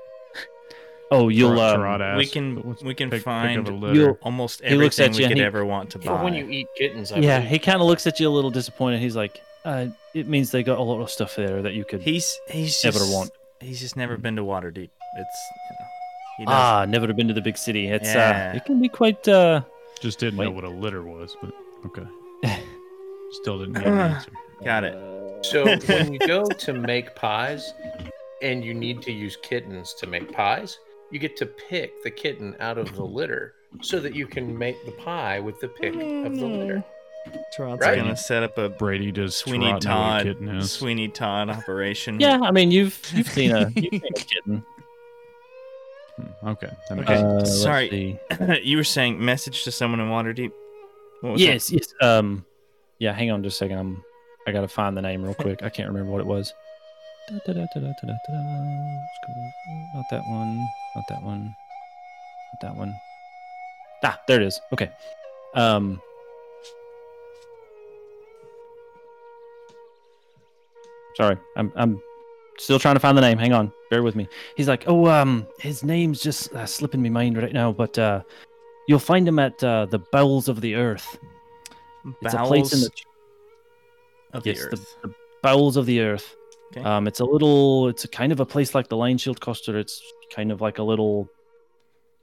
Oh, 1.10 1.28
you'll. 1.28 1.54
Trot- 1.54 1.74
Um, 1.74 1.80
trot 1.82 2.02
ass, 2.02 2.18
we 2.18 2.26
can 2.26 2.76
we 2.82 2.94
can 2.94 3.10
pick- 3.10 3.18
pick 3.18 3.24
find 3.24 3.68
a 3.68 3.70
litter? 3.72 3.94
You'll- 3.94 4.18
almost 4.22 4.60
He 4.64 4.74
looks 4.76 4.98
everything 4.98 5.12
at 5.14 5.16
we 5.16 5.22
you 5.22 5.28
could 5.28 5.32
and 5.32 5.40
he- 5.40 5.46
ever 5.46 5.64
want 5.64 5.90
to 5.90 5.98
For 5.98 6.08
buy. 6.16 6.22
when 6.24 6.34
you 6.34 6.48
eat 6.48 6.66
kittens, 6.76 7.12
I 7.12 7.18
yeah, 7.18 7.38
believe. 7.38 7.50
he 7.50 7.58
kind 7.60 7.80
of 7.80 7.86
looks 7.86 8.06
at 8.08 8.18
you 8.18 8.28
a 8.28 8.34
little 8.34 8.50
disappointed. 8.50 8.98
He's 9.00 9.14
like, 9.14 9.40
uh, 9.64 9.86
"It 10.14 10.26
means 10.26 10.50
they 10.50 10.64
got 10.64 10.78
a 10.78 10.82
lot 10.82 11.00
of 11.00 11.08
stuff 11.10 11.36
there 11.36 11.62
that 11.62 11.74
you 11.74 11.84
could 11.84 12.02
he's 12.02 12.38
he's 12.48 12.82
never 12.84 12.98
just 12.98 13.12
want." 13.12 13.30
he's 13.60 13.80
just 13.80 13.96
never 13.96 14.16
been 14.16 14.34
to 14.36 14.42
Waterdeep. 14.42 14.90
It's 15.18 15.48
you 15.70 15.76
know 15.78 15.86
he 16.38 16.44
does. 16.44 16.54
Ah, 16.54 16.84
never 16.88 17.06
have 17.06 17.16
been 17.16 17.28
to 17.28 17.34
the 17.34 17.40
big 17.40 17.56
city. 17.58 17.88
It's 17.88 18.06
Yeah. 18.14 18.50
uh, 18.52 18.56
it 18.56 18.64
can 18.64 18.80
be 18.80 18.88
quite. 18.88 19.26
Uh, 19.26 19.62
Just 20.00 20.18
didn't 20.18 20.36
know 20.36 20.50
Wait. 20.50 20.54
what 20.54 20.64
a 20.64 20.68
litter 20.68 21.02
was, 21.02 21.36
but 21.40 21.52
okay. 21.86 22.06
Still 23.32 23.58
didn't 23.58 23.74
get 23.74 23.86
an 23.86 23.98
answer. 23.98 24.30
Got 24.64 24.84
it. 24.84 25.44
So 25.44 25.64
when 25.86 26.12
you 26.12 26.18
go 26.20 26.44
to 26.46 26.72
make 26.72 27.14
pies 27.14 27.72
and 28.42 28.64
you 28.64 28.74
need 28.74 29.02
to 29.02 29.12
use 29.12 29.36
kittens 29.42 29.94
to 29.94 30.06
make 30.06 30.32
pies, 30.32 30.78
you 31.10 31.18
get 31.18 31.36
to 31.38 31.46
pick 31.46 32.02
the 32.02 32.10
kitten 32.10 32.54
out 32.60 32.78
of 32.78 32.94
the 32.94 33.02
litter 33.18 33.54
so 33.82 34.00
that 34.00 34.14
you 34.14 34.26
can 34.26 34.56
make 34.56 34.76
the 34.86 34.92
pie 34.92 35.40
with 35.40 35.60
the 35.60 35.68
pick 35.68 35.94
of 35.94 36.36
the 36.36 36.46
litter. 36.46 36.84
Trot's 37.56 37.80
Right. 37.82 37.96
gonna 37.96 38.16
set 38.16 38.42
up 38.44 38.56
a 38.56 38.68
Brady 38.68 39.10
does 39.10 39.36
Sweeney 39.36 39.66
trot 39.70 39.84
know 39.84 39.90
what 39.90 40.06
a 40.20 40.24
Todd 40.24 40.38
kitten. 40.40 40.62
Sweeney 40.62 41.08
Todd 41.08 41.50
operation. 41.50 42.20
yeah, 42.20 42.38
I 42.40 42.52
mean, 42.52 42.70
you've 42.70 42.98
you've 43.12 43.26
seen 43.28 43.50
a 43.50 43.68
you've 43.74 43.90
seen 43.90 44.02
a 44.04 44.12
kitten. 44.12 44.64
Hmm, 46.16 46.48
Okay. 46.48 46.70
That 46.88 46.94
makes 46.96 47.10
Okay, 47.10 47.20
Uh, 47.22 47.38
sense. 47.38 47.42
let's 47.50 47.62
sorry. 47.62 48.20
you 48.62 48.76
were 48.76 48.84
saying 48.84 49.22
message 49.24 49.64
to 49.64 49.70
someone 49.72 50.00
in 50.00 50.08
Waterdeep. 50.08 50.50
What 51.20 51.32
was 51.34 51.40
that? 51.40 51.46
Yes, 51.46 51.70
yes. 51.72 51.86
Um, 52.00 52.44
yeah. 52.98 53.12
Hang 53.12 53.30
on 53.30 53.42
just 53.42 53.56
a 53.56 53.58
second. 53.64 53.78
I'm. 53.78 54.04
I 54.46 54.52
gotta 54.52 54.68
find 54.68 54.96
the 54.96 55.02
name 55.02 55.22
real 55.24 55.34
quick. 55.34 55.62
I 55.62 55.68
can't 55.68 55.88
remember 55.88 56.12
what 56.12 56.20
it 56.20 56.26
was. 56.26 56.54
Da, 57.28 57.38
da, 57.46 57.52
da, 57.54 57.66
da, 57.74 57.80
da, 57.80 57.86
da, 57.90 58.06
da, 58.06 58.14
da. 58.28 58.36
Not 59.94 60.04
that 60.10 60.22
one. 60.28 60.58
Not 60.94 61.04
that 61.08 61.22
one. 61.22 61.44
Not 61.44 62.60
that 62.62 62.76
one. 62.76 62.94
Ah, 64.04 64.20
there 64.28 64.40
it 64.40 64.46
is. 64.46 64.60
Okay. 64.72 64.90
Um. 65.54 66.00
Sorry, 71.16 71.36
I'm 71.56 71.72
I'm 71.76 72.00
still 72.58 72.78
trying 72.78 72.96
to 72.96 73.00
find 73.00 73.16
the 73.16 73.22
name. 73.22 73.38
Hang 73.38 73.52
on, 73.52 73.72
bear 73.90 74.02
with 74.02 74.16
me. 74.16 74.28
He's 74.56 74.68
like, 74.68 74.84
oh, 74.86 75.06
um, 75.06 75.46
his 75.58 75.82
name's 75.82 76.20
just 76.20 76.52
uh, 76.54 76.66
slipping 76.66 77.02
me 77.02 77.10
mind 77.10 77.36
right 77.36 77.52
now, 77.52 77.72
but 77.72 77.98
uh, 77.98 78.22
you'll 78.88 78.98
find 78.98 79.26
him 79.26 79.38
at 79.38 79.62
uh, 79.62 79.86
the 79.86 79.98
bowels 79.98 80.48
of 80.48 80.60
the 80.60 80.74
earth. 80.74 81.18
It's 82.22 82.34
a 82.34 82.38
place 82.44 82.72
in 82.72 82.80
the 82.80 82.90
of 84.32 84.42
the 84.42 84.50
yes, 84.50 84.60
the, 84.60 84.66
earth. 84.66 84.96
the 85.02 85.14
bowels 85.42 85.76
of 85.76 85.86
the 85.86 86.00
earth. 86.00 86.36
Okay. 86.72 86.84
Um, 86.84 87.06
it's 87.06 87.20
a 87.20 87.24
little, 87.24 87.88
it's 87.88 88.04
a 88.04 88.08
kind 88.08 88.32
of 88.32 88.40
a 88.40 88.46
place 88.46 88.74
like 88.74 88.88
the 88.88 88.96
Lionshield 88.96 89.40
Coster. 89.40 89.78
It's 89.78 90.02
kind 90.34 90.50
of 90.52 90.60
like 90.60 90.78
a 90.78 90.82
little 90.82 91.28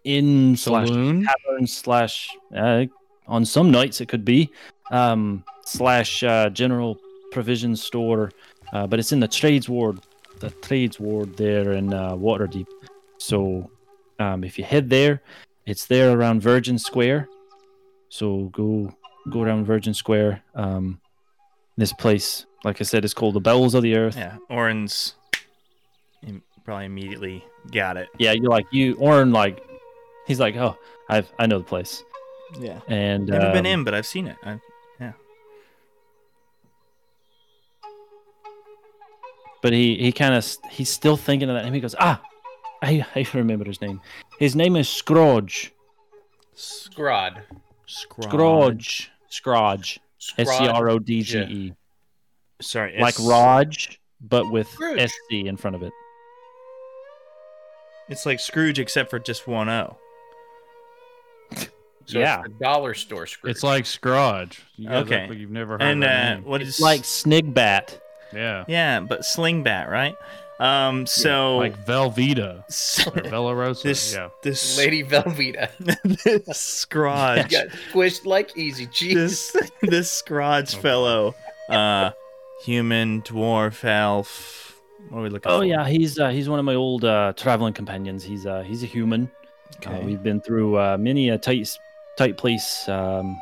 inn 0.04 0.56
slash 0.58 0.88
Saloon? 0.88 1.26
tavern 1.26 1.68
slash. 1.68 2.30
Uh, 2.56 2.86
on 3.28 3.46
some 3.46 3.72
nights 3.72 4.02
it 4.02 4.08
could 4.08 4.26
be 4.26 4.52
um, 4.92 5.44
slash 5.66 6.24
uh, 6.24 6.50
general 6.50 7.00
provision 7.32 7.76
store, 7.76 8.32
uh, 8.74 8.86
but 8.88 9.00
it's 9.00 9.12
in 9.12 9.20
the 9.20 9.28
trades 9.28 9.70
ward, 9.70 10.00
the 10.44 10.50
trades 10.62 11.00
ward 11.00 11.38
there 11.38 11.72
in 11.72 11.94
uh, 11.94 12.12
Waterdeep. 12.16 12.68
So 13.18 13.72
um, 14.20 14.44
if 14.44 14.58
you 14.58 14.66
head 14.66 14.90
there, 14.90 15.22
it's 15.66 15.86
there 15.86 16.12
around 16.12 16.42
Virgin 16.42 16.78
Square. 16.78 17.30
So 18.10 18.50
go 18.52 18.94
go 19.30 19.42
around 19.42 19.66
Virgin 19.66 19.94
Square. 19.94 20.44
Um, 20.54 21.00
this 21.78 21.94
place, 21.94 22.46
like 22.66 22.82
I 22.82 22.84
said, 22.84 23.06
is 23.06 23.14
called 23.14 23.36
the 23.36 23.40
Bowels 23.40 23.74
of 23.74 23.84
the 23.84 23.96
Earth. 23.96 24.18
Yeah, 24.18 24.36
Orin's 24.50 25.16
probably 26.66 26.86
immediately 26.86 27.44
got 27.72 27.96
it. 27.98 28.10
Yeah, 28.18 28.34
you're 28.34 28.52
like 28.52 28.66
you, 28.72 28.96
Orin. 28.96 29.32
Like 29.32 29.66
he's 30.28 30.42
like, 30.42 30.58
oh, 30.58 30.78
I've 31.10 31.32
I 31.40 31.48
know 31.48 31.60
the 31.60 31.64
place, 31.64 32.04
Yeah. 32.60 32.82
and 32.90 33.28
Never 33.28 33.52
been 33.54 33.66
um, 33.66 33.80
in, 33.80 33.84
but 33.86 33.94
I've 33.94 34.06
seen 34.06 34.28
it. 34.28 34.36
I, 34.44 34.60
But 39.64 39.74
he 39.74 39.96
he 39.98 40.12
kind 40.12 40.36
of 40.36 40.46
he's 40.70 40.90
still 40.90 41.18
thinking 41.18 41.50
of 41.50 41.56
that 41.56 41.64
name. 41.64 41.74
He 41.74 41.80
goes, 41.80 41.96
ah, 41.98 42.22
I 42.84 43.04
I 43.16 43.26
remember 43.34 43.66
his 43.66 43.82
name. 43.82 44.00
His 44.38 44.56
name 44.56 44.76
is 44.76 44.88
Scrooge. 44.88 45.74
Scrod. 46.56 47.42
Scrooge. 47.88 49.10
Scrooge. 49.30 50.00
S 50.38 50.48
C 50.58 50.68
R 50.68 50.90
O 50.90 51.00
D 51.00 51.22
G 51.24 51.38
yeah. 51.40 51.48
E. 51.48 51.74
Sorry, 52.62 53.00
Like 53.00 53.16
it's- 53.16 53.26
Raj, 53.28 54.00
but 54.22 54.52
with 54.52 54.70
Scrooge. 54.70 55.00
S 55.00 55.12
C 55.30 55.48
in 55.48 55.58
front 55.58 55.76
of 55.76 55.82
it. 55.84 55.92
It's 58.10 58.26
like 58.26 58.40
Scrooge, 58.40 58.80
except 58.80 59.10
for 59.10 59.18
just 59.20 59.48
one 59.48 59.70
O. 59.70 59.98
So 62.06 62.20
Yeah. 62.20 62.42
it's 62.42 62.50
the 62.50 62.56
dollar 62.66 62.94
store 62.96 63.26
Scrooge. 63.26 63.52
It's 63.52 63.64
like 63.64 63.86
Scrooge. 63.86 64.62
You 64.76 64.90
guys 64.90 65.06
Okay. 65.06 65.16
act 65.22 65.30
like 65.30 65.40
you've 65.40 65.52
never 65.52 65.74
heard 65.74 65.82
And 65.84 66.04
that 66.04 66.40
uh, 66.40 66.42
what 66.42 66.62
is 66.62 66.68
It's 66.68 66.82
like 66.82 67.04
Snigbat. 67.04 67.98
Yeah. 68.34 68.66
Yeah, 68.68 69.00
but 69.02 69.22
Slingbat, 69.22 69.90
right? 69.90 70.16
Um, 70.60 71.08
so 71.08 71.58
Like 71.58 71.76
Velveeta 71.86 72.60
or 72.60 72.64
s- 72.70 73.04
Velarosa. 73.06 73.82
this 73.84 74.14
yeah. 74.14 74.30
this 74.44 74.78
Lady 74.84 75.04
Velveeta. 75.04 75.70
this 76.24 76.58
Scrooge, 76.60 77.50
Got 77.50 77.68
squished 77.92 78.26
like 78.26 78.56
easy 78.58 78.86
cheese. 78.88 79.16
this 79.16 79.72
this 79.82 80.12
Scrooge 80.12 80.76
fellow, 80.76 81.34
uh, 81.70 82.12
human, 82.64 83.22
dwarf, 83.24 83.84
elf. 83.84 84.80
What 85.10 85.20
are 85.20 85.24
we 85.24 85.30
looking 85.30 85.52
Oh 85.52 85.60
for? 85.60 85.66
yeah, 85.66 85.86
he's 85.88 86.18
uh, 86.20 86.30
he's 86.30 86.48
one 86.48 86.60
of 86.60 86.66
my 86.66 86.76
old 86.76 87.04
uh, 87.04 87.34
traveling 87.36 87.74
companions. 87.74 88.24
He's 88.24 88.46
uh, 88.46 88.62
he's 88.62 88.84
a 88.84 88.88
human. 88.88 89.30
Uh, 89.86 89.90
Okay. 89.90 90.06
we've 90.06 90.22
been 90.24 90.40
through 90.40 90.78
uh, 90.80 90.98
many 90.98 91.30
a 91.30 91.38
tight 91.38 91.68
tight 92.16 92.38
place, 92.38 92.88
um, 92.88 93.36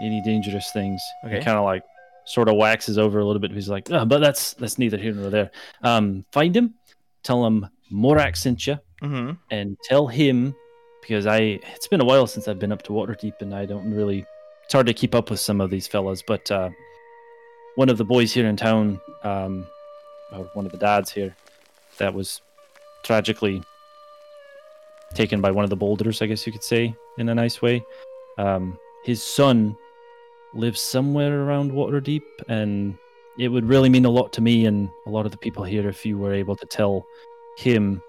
any 0.00 0.22
dangerous 0.22 0.70
things. 0.70 1.04
Okay. 1.24 1.40
Kind 1.42 1.58
of 1.58 1.64
like 1.64 1.82
sort 2.26 2.48
of 2.48 2.56
waxes 2.56 2.98
over 2.98 3.18
a 3.18 3.24
little 3.24 3.40
bit. 3.40 3.50
He's 3.50 3.68
like, 3.68 3.90
oh, 3.90 4.04
but 4.04 4.20
that's 4.20 4.54
that's 4.54 4.78
neither 4.78 4.96
here 4.96 5.12
nor 5.12 5.30
there. 5.30 5.50
Um, 5.82 6.24
find 6.32 6.56
him, 6.56 6.74
tell 7.22 7.44
him 7.46 7.68
Morak 7.92 8.36
sent 8.36 8.66
you, 8.66 8.78
mm-hmm. 9.02 9.32
and 9.50 9.76
tell 9.84 10.06
him 10.06 10.54
because 11.00 11.26
I 11.26 11.60
it's 11.74 11.88
been 11.88 12.00
a 12.00 12.04
while 12.04 12.26
since 12.26 12.48
I've 12.48 12.58
been 12.58 12.72
up 12.72 12.82
to 12.82 12.92
Waterdeep, 12.92 13.40
and 13.40 13.54
I 13.54 13.66
don't 13.66 13.92
really. 13.92 14.24
It's 14.64 14.72
hard 14.72 14.86
to 14.86 14.94
keep 14.94 15.14
up 15.14 15.30
with 15.30 15.40
some 15.40 15.60
of 15.60 15.68
these 15.68 15.86
fellas, 15.86 16.22
but 16.26 16.50
uh, 16.50 16.70
one 17.74 17.90
of 17.90 17.98
the 17.98 18.04
boys 18.04 18.32
here 18.32 18.46
in 18.46 18.56
town, 18.56 18.98
um, 19.22 19.66
or 20.32 20.48
one 20.54 20.64
of 20.64 20.72
the 20.72 20.78
dads 20.78 21.12
here, 21.12 21.36
that 21.98 22.14
was 22.14 22.40
tragically 23.02 23.62
taken 25.12 25.42
by 25.42 25.50
one 25.50 25.64
of 25.64 25.70
the 25.70 25.76
boulders, 25.76 26.22
I 26.22 26.26
guess 26.26 26.46
you 26.46 26.52
could 26.52 26.64
say, 26.64 26.94
in 27.18 27.28
a 27.28 27.34
nice 27.34 27.60
way. 27.60 27.84
Um, 28.38 28.78
his 29.04 29.22
son 29.22 29.76
lives 30.54 30.80
somewhere 30.80 31.42
around 31.42 31.72
Waterdeep, 31.72 32.22
and 32.48 32.96
it 33.38 33.48
would 33.48 33.64
really 33.66 33.88
mean 33.88 34.04
a 34.04 34.10
lot 34.10 34.32
to 34.34 34.40
me 34.40 34.66
and 34.66 34.88
a 35.06 35.10
lot 35.10 35.26
of 35.26 35.32
the 35.32 35.38
people 35.38 35.64
here 35.64 35.88
if 35.88 36.06
you 36.06 36.16
were 36.18 36.32
able 36.32 36.56
to 36.56 36.66
tell 36.66 37.04
him 37.58 38.00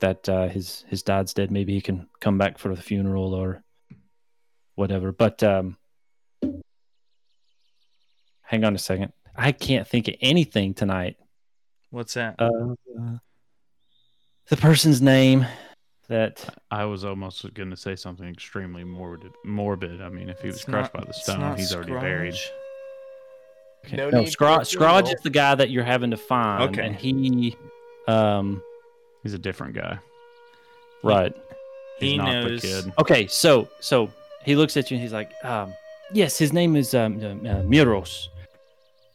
that 0.00 0.28
uh, 0.28 0.48
his 0.48 0.84
his 0.88 1.02
dad's 1.02 1.32
dead. 1.32 1.50
Maybe 1.50 1.72
he 1.74 1.80
can 1.80 2.08
come 2.20 2.38
back 2.38 2.58
for 2.58 2.74
the 2.74 2.82
funeral 2.82 3.34
or 3.34 3.62
whatever. 4.74 5.12
But 5.12 5.42
um, 5.42 5.76
hang 8.42 8.64
on 8.64 8.74
a 8.74 8.78
second. 8.78 9.12
I 9.34 9.52
can't 9.52 9.88
think 9.88 10.08
of 10.08 10.14
anything 10.20 10.74
tonight. 10.74 11.16
What's 11.90 12.14
that? 12.14 12.34
Uh, 12.38 12.74
the 14.48 14.56
person's 14.56 15.00
name 15.00 15.46
that 16.12 16.54
I 16.70 16.84
was 16.84 17.04
almost 17.04 17.52
going 17.54 17.70
to 17.70 17.76
say 17.76 17.96
something 17.96 18.28
extremely 18.28 18.84
morbid. 18.84 19.32
Morbid. 19.44 20.00
I 20.02 20.08
mean, 20.10 20.28
if 20.28 20.40
he 20.40 20.48
was 20.48 20.62
crushed 20.64 20.92
not- 20.94 21.00
by 21.02 21.06
the 21.06 21.12
stone, 21.14 21.40
not 21.40 21.58
he's 21.58 21.74
already 21.74 21.92
buried. 21.92 22.34
Scrooge. 22.34 22.52
Okay. 23.86 23.96
No 23.96 24.10
No, 24.10 24.20
need 24.20 24.28
Scrooge, 24.30 24.66
Scrooge 24.66 25.08
is 25.08 25.20
the 25.22 25.30
guy 25.30 25.54
that 25.54 25.70
you're 25.70 25.82
having 25.84 26.10
to 26.10 26.16
find, 26.16 26.62
Okay. 26.78 26.86
and 26.86 26.94
he, 26.94 27.56
um, 28.06 28.62
He's 29.22 29.34
a 29.34 29.38
different 29.38 29.74
guy. 29.74 29.98
right. 31.02 31.34
He's 31.98 32.10
He 32.12 32.16
not 32.18 32.26
knows. 32.32 32.62
the 32.62 32.68
kid. 32.82 32.92
Okay, 33.00 33.26
so 33.26 33.68
so 33.80 34.10
he 34.44 34.54
looks 34.56 34.76
at 34.76 34.90
you 34.90 34.96
and 34.96 35.02
he's 35.02 35.12
like, 35.12 35.30
um, 35.44 35.72
yes, 36.12 36.36
his 36.38 36.52
name 36.52 36.76
is 36.76 36.94
um, 36.94 37.18
uh, 37.22 37.28
uh, 37.48 37.62
Miros, 37.62 38.28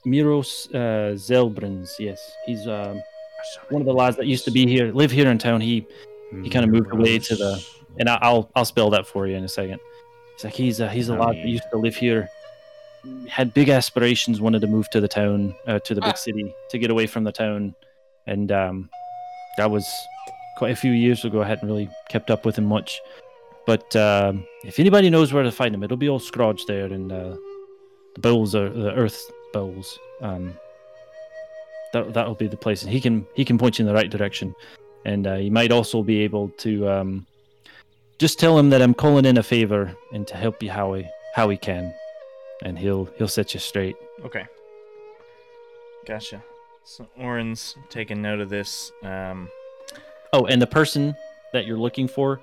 Miros 0.05 0.69
uh, 0.73 1.13
Xelbrins. 1.15 1.91
Yes, 1.99 2.19
he's 2.45 2.65
um, 2.67 3.01
one 3.69 3.81
of 3.81 3.85
the 3.85 3.93
lads 3.93 4.15
that 4.17 4.25
used 4.27 4.45
to 4.45 4.51
be 4.51 4.65
here, 4.67 4.91
live 4.91 5.11
here 5.11 5.29
in 5.29 5.37
town. 5.37 5.59
He 5.61 5.85
he 6.43 6.49
kinda 6.49 6.67
moved 6.67 6.91
away 6.91 7.19
to 7.19 7.35
the- 7.35 7.63
and 7.99 8.09
I, 8.09 8.17
I'll 8.21 8.49
I'll 8.55 8.65
spell 8.65 8.89
that 8.91 9.07
for 9.07 9.25
you 9.27 9.35
in 9.35 9.43
a 9.43 9.47
second. 9.47 9.79
He's 10.35 10.43
like 10.43 10.53
he's 10.53 10.79
a 10.79 10.89
he's 10.89 11.09
a 11.09 11.15
lad 11.15 11.35
that 11.35 11.45
used 11.47 11.63
to 11.71 11.77
live 11.77 11.95
here, 11.95 12.29
had 13.27 13.53
big 13.53 13.69
aspirations, 13.69 14.39
wanted 14.41 14.61
to 14.61 14.67
move 14.67 14.89
to 14.91 15.01
the 15.01 15.07
town, 15.07 15.55
uh, 15.67 15.79
to 15.79 15.95
the 15.95 16.01
big 16.01 16.11
Ah. 16.11 16.15
city, 16.15 16.53
to 16.69 16.77
get 16.77 16.91
away 16.91 17.07
from 17.07 17.23
the 17.23 17.31
town, 17.31 17.73
and 18.27 18.51
um, 18.51 18.89
that 19.57 19.69
was 19.71 19.87
quite 20.57 20.71
a 20.71 20.75
few 20.75 20.91
years 20.91 21.25
ago. 21.25 21.41
I 21.41 21.47
hadn't 21.47 21.67
really 21.67 21.89
kept 22.09 22.29
up 22.29 22.45
with 22.45 22.57
him 22.57 22.65
much, 22.65 22.99
but 23.65 23.95
um, 23.95 24.45
if 24.63 24.79
anybody 24.79 25.09
knows 25.09 25.33
where 25.33 25.43
to 25.43 25.51
find 25.51 25.73
him, 25.73 25.83
it'll 25.83 25.97
be 25.97 26.09
all 26.09 26.19
Scrooge 26.19 26.65
there 26.67 26.85
in 26.87 27.11
uh, 27.11 27.35
the 28.15 28.21
bowels 28.21 28.53
are 28.53 28.69
the 28.69 28.93
earth 28.93 29.19
bowls. 29.53 29.97
Um, 30.21 30.53
that 31.93 32.13
that'll 32.13 32.35
be 32.35 32.47
the 32.47 32.57
place. 32.57 32.83
And 32.83 32.91
he 32.91 32.99
can 33.01 33.25
he 33.33 33.43
can 33.45 33.57
point 33.57 33.79
you 33.79 33.83
in 33.83 33.87
the 33.87 33.93
right 33.93 34.09
direction, 34.09 34.53
and 35.05 35.27
uh, 35.27 35.33
you 35.35 35.51
might 35.51 35.71
also 35.71 36.03
be 36.03 36.19
able 36.21 36.49
to 36.59 36.87
um, 36.89 37.25
just 38.19 38.39
tell 38.39 38.57
him 38.57 38.69
that 38.71 38.81
I'm 38.81 38.93
calling 38.93 39.25
in 39.25 39.37
a 39.37 39.43
favor 39.43 39.95
and 40.13 40.27
to 40.27 40.35
help 40.35 40.61
you 40.63 40.69
how 40.71 40.93
he 40.93 41.07
how 41.35 41.49
he 41.49 41.57
can, 41.57 41.93
and 42.63 42.77
he'll 42.77 43.05
he'll 43.17 43.27
set 43.27 43.53
you 43.53 43.59
straight. 43.59 43.95
Okay. 44.25 44.45
Gotcha. 46.05 46.41
So 46.85 47.07
Orin's 47.19 47.75
taking 47.89 48.21
note 48.21 48.39
of 48.39 48.49
this. 48.49 48.91
Um, 49.03 49.49
Oh, 50.33 50.45
and 50.45 50.61
the 50.61 50.67
person 50.67 51.15
that 51.53 51.65
you're 51.65 51.77
looking 51.77 52.07
for, 52.07 52.41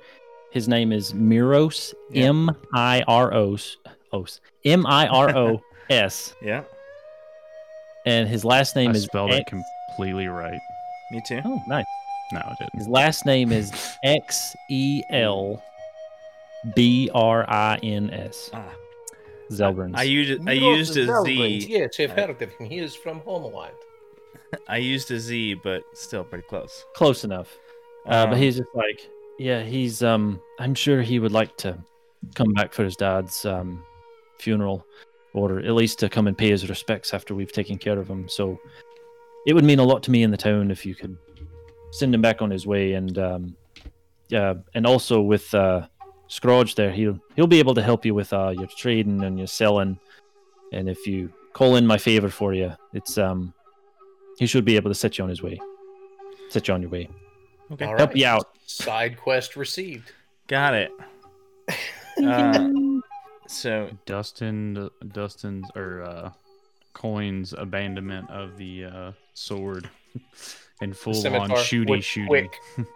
his 0.50 0.68
name 0.68 0.90
is 0.92 1.12
Miros. 1.12 1.92
Yeah. 2.10 2.24
M 2.26 2.50
I 2.72 3.02
R 3.06 3.32
O 3.34 3.54
S. 3.54 4.40
M 4.64 4.86
I 4.86 5.06
R 5.06 5.36
O 5.36 5.62
S. 5.90 6.34
yeah, 6.42 6.62
And 8.06 8.26
his 8.28 8.44
last 8.44 8.74
name 8.74 8.90
I 8.90 8.94
is 8.94 9.04
spelled 9.04 9.32
it 9.32 9.46
completely 9.46 10.28
right. 10.28 10.58
me 11.10 11.20
too. 11.26 11.40
Oh, 11.44 11.60
nice. 11.68 11.84
No, 12.32 12.40
I 12.40 12.54
didn't. 12.58 12.76
His 12.78 12.88
last 12.88 13.26
name 13.26 13.52
is 13.52 13.72
X 14.02 14.54
E 14.70 15.02
L 15.10 15.62
B 16.74 17.10
R 17.14 17.48
I 17.48 17.76
N 17.82 18.10
S. 18.10 18.50
Ah, 18.52 18.72
Xelbrins. 19.50 19.96
I 19.96 20.02
used 20.04 20.48
I 20.48 20.52
used 20.52 20.96
a 20.96 21.06
Zelbrins. 21.06 21.62
Z. 21.62 21.66
Yes, 21.68 22.00
I've 22.00 22.10
heard 22.10 22.30
of 22.30 22.40
him. 22.40 22.50
He 22.66 22.78
is 22.78 22.94
from 22.94 23.20
Homeland. 23.20 23.74
I 24.68 24.78
used 24.78 25.10
a 25.10 25.18
Z, 25.20 25.54
but 25.62 25.82
still 25.94 26.24
pretty 26.24 26.46
close. 26.48 26.84
Close 26.94 27.24
enough. 27.24 27.58
Uh, 28.06 28.26
but 28.26 28.34
Um, 28.34 28.38
he's 28.38 28.56
just 28.56 28.68
like, 28.74 29.08
yeah, 29.38 29.62
he's 29.62 30.02
um 30.02 30.40
I'm 30.58 30.74
sure 30.74 31.02
he 31.02 31.18
would 31.18 31.32
like 31.32 31.56
to 31.58 31.76
come 32.34 32.52
back 32.54 32.72
for 32.72 32.84
his 32.84 32.96
dad's 32.96 33.44
um 33.44 33.82
funeral 34.38 34.86
or 35.34 35.58
at 35.58 35.72
least 35.74 35.98
to 35.98 36.08
come 36.08 36.26
and 36.28 36.38
pay 36.38 36.48
his 36.48 36.68
respects 36.68 37.12
after 37.12 37.34
we've 37.34 37.52
taken 37.52 37.76
care 37.76 37.98
of 37.98 38.08
him. 38.08 38.28
So 38.28 38.58
it 39.46 39.52
would 39.52 39.64
mean 39.64 39.78
a 39.80 39.84
lot 39.84 40.02
to 40.04 40.10
me 40.10 40.22
in 40.22 40.30
the 40.30 40.36
town 40.36 40.70
if 40.70 40.86
you 40.86 40.94
could 40.94 41.16
send 41.98 42.14
him 42.14 42.20
back 42.22 42.42
on 42.42 42.50
his 42.50 42.66
way 42.66 42.92
and 42.94 43.18
um 43.18 43.56
yeah, 44.28 44.54
and 44.74 44.86
also 44.86 45.20
with 45.20 45.54
uh 45.54 45.86
Scrooge 46.28 46.74
there, 46.74 46.90
he'll 46.90 47.18
he'll 47.36 47.46
be 47.46 47.58
able 47.58 47.74
to 47.74 47.82
help 47.82 48.04
you 48.04 48.14
with 48.14 48.32
uh 48.32 48.48
your 48.50 48.66
trading 48.66 49.22
and 49.22 49.38
your 49.38 49.46
selling. 49.46 49.98
And 50.72 50.88
if 50.88 51.06
you 51.06 51.30
call 51.52 51.76
in 51.76 51.86
my 51.86 51.98
favor 51.98 52.28
for 52.30 52.54
you, 52.54 52.72
it's 52.94 53.18
um 53.18 53.52
he 54.38 54.46
should 54.46 54.64
be 54.64 54.76
able 54.76 54.90
to 54.90 54.94
set 54.94 55.18
you 55.18 55.24
on 55.24 55.30
his 55.30 55.42
way. 55.42 55.60
Set 56.48 56.66
you 56.68 56.74
on 56.74 56.80
your 56.82 56.90
way. 56.90 57.08
okay, 57.72 57.84
All 57.84 57.96
Help 57.96 58.10
right. 58.10 58.16
you 58.16 58.26
out. 58.26 58.48
Side 58.66 59.16
quest 59.18 59.54
received. 59.56 60.12
got 60.48 60.74
it. 60.74 60.90
Uh, 62.24 62.68
so 63.48 63.90
Dustin, 64.06 64.88
Dustin's 65.12 65.66
or 65.74 66.02
uh, 66.02 66.30
Coin's 66.92 67.52
abandonment 67.52 68.30
of 68.30 68.56
the 68.56 68.84
uh, 68.84 69.12
sword 69.34 69.90
and 70.80 70.96
full 70.96 71.14
on 71.14 71.20
Scimitar. 71.22 71.56
shooty 71.58 71.86
Quick- 71.86 72.02
shooty. 72.02 72.26
quick. 72.26 72.60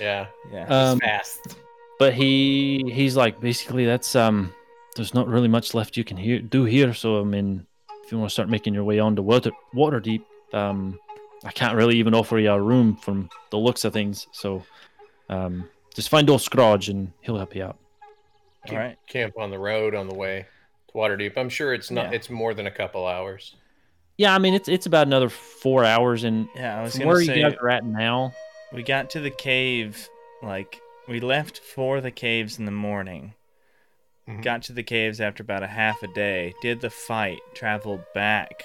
Yeah, 0.00 0.26
yeah, 0.50 0.64
Um, 0.66 0.98
fast. 0.98 1.56
but 1.98 2.14
he 2.14 2.82
he's 2.90 3.16
like 3.16 3.38
basically 3.38 3.84
that's 3.84 4.16
um 4.16 4.54
there's 4.96 5.12
not 5.12 5.28
really 5.28 5.46
much 5.46 5.74
left 5.74 5.94
you 5.96 6.04
can 6.04 6.16
hear 6.16 6.40
do 6.40 6.64
here 6.64 6.94
so 6.94 7.20
i 7.20 7.24
mean 7.24 7.66
if 8.02 8.10
you 8.10 8.18
want 8.18 8.30
to 8.30 8.32
start 8.32 8.48
making 8.48 8.72
your 8.72 8.82
way 8.84 8.98
on 8.98 9.14
to 9.16 9.20
water 9.22 9.50
water 9.74 10.00
deep 10.00 10.24
um 10.54 10.98
i 11.44 11.50
can't 11.52 11.76
really 11.76 11.96
even 11.98 12.14
offer 12.14 12.38
you 12.38 12.50
a 12.50 12.60
room 12.60 12.96
from 12.96 13.28
the 13.50 13.58
looks 13.58 13.84
of 13.84 13.92
things 13.92 14.26
so 14.32 14.64
um 15.28 15.68
just 15.94 16.08
find 16.08 16.30
old 16.30 16.40
scrooge 16.40 16.88
and 16.88 17.12
he'll 17.20 17.36
help 17.36 17.54
you 17.54 17.62
out 17.62 17.76
all 18.70 18.76
right. 18.76 18.96
Camp 19.06 19.34
on 19.38 19.50
the 19.50 19.58
road 19.58 19.94
on 19.94 20.08
the 20.08 20.14
way 20.14 20.46
to 20.88 20.94
Waterdeep. 20.94 21.36
I'm 21.38 21.48
sure 21.48 21.72
it's 21.74 21.90
not. 21.90 22.06
Yeah. 22.06 22.16
It's 22.16 22.28
more 22.28 22.52
than 22.54 22.66
a 22.66 22.70
couple 22.70 23.06
hours. 23.06 23.54
Yeah 24.18 24.34
i 24.34 24.38
mean 24.38 24.52
it's 24.52 24.68
it's 24.68 24.84
about 24.86 25.06
another 25.06 25.28
four 25.30 25.84
hours 25.84 26.24
and 26.24 26.48
Yeah, 26.54 26.78
I 26.78 26.82
was 26.82 26.92
from 26.92 27.00
gonna 27.00 27.08
where 27.14 27.24
say 27.24 27.38
you 27.38 27.42
guys 27.44 27.56
are 27.62 27.68
at 27.70 27.84
now 27.84 28.34
we 28.72 28.82
got 28.82 29.08
to 29.10 29.20
the 29.20 29.30
cave 29.30 30.08
like 30.42 30.80
we 31.08 31.20
left 31.20 31.58
for 31.60 32.02
the 32.02 32.10
caves 32.10 32.58
in 32.58 32.66
the 32.66 32.70
morning. 32.70 33.32
Mhm. 34.28 34.42
Got 34.42 34.62
to 34.64 34.74
the 34.74 34.82
caves 34.82 35.22
after 35.22 35.42
about 35.42 35.62
a 35.62 35.66
half 35.66 36.02
a 36.02 36.06
day. 36.08 36.52
Did 36.60 36.82
the 36.82 36.90
fight. 36.90 37.38
Traveled 37.54 38.02
back. 38.14 38.62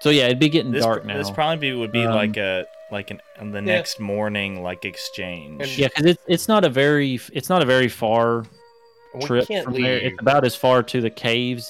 so 0.00 0.10
yeah 0.10 0.26
it'd 0.26 0.38
be 0.38 0.48
getting 0.48 0.70
This, 0.70 0.84
dark 0.84 1.04
now 1.04 1.16
this 1.18 1.28
probably 1.30 1.72
would 1.72 1.90
be 1.90 2.04
Um, 2.06 2.14
like 2.14 2.36
a 2.36 2.66
like 2.92 3.10
an 3.10 3.20
on 3.40 3.50
the 3.50 3.60
next 3.60 3.98
morning 3.98 4.62
like 4.62 4.84
exchange. 4.84 5.76
Yeah 5.76 5.88
because 5.88 6.06
it's, 6.06 6.22
it's 6.28 6.46
not 6.48 6.64
a 6.64 6.68
very 6.68 7.18
it's 7.32 7.48
not 7.48 7.62
a 7.62 7.66
very 7.66 7.88
far 7.88 8.44
we 9.14 9.20
trip 9.22 9.48
can't 9.48 9.64
from 9.64 9.74
leave. 9.74 9.82
there. 9.84 9.98
It's 9.98 10.20
about 10.20 10.44
as 10.44 10.54
far 10.54 10.84
to 10.84 11.00
the 11.00 11.10
caves 11.10 11.68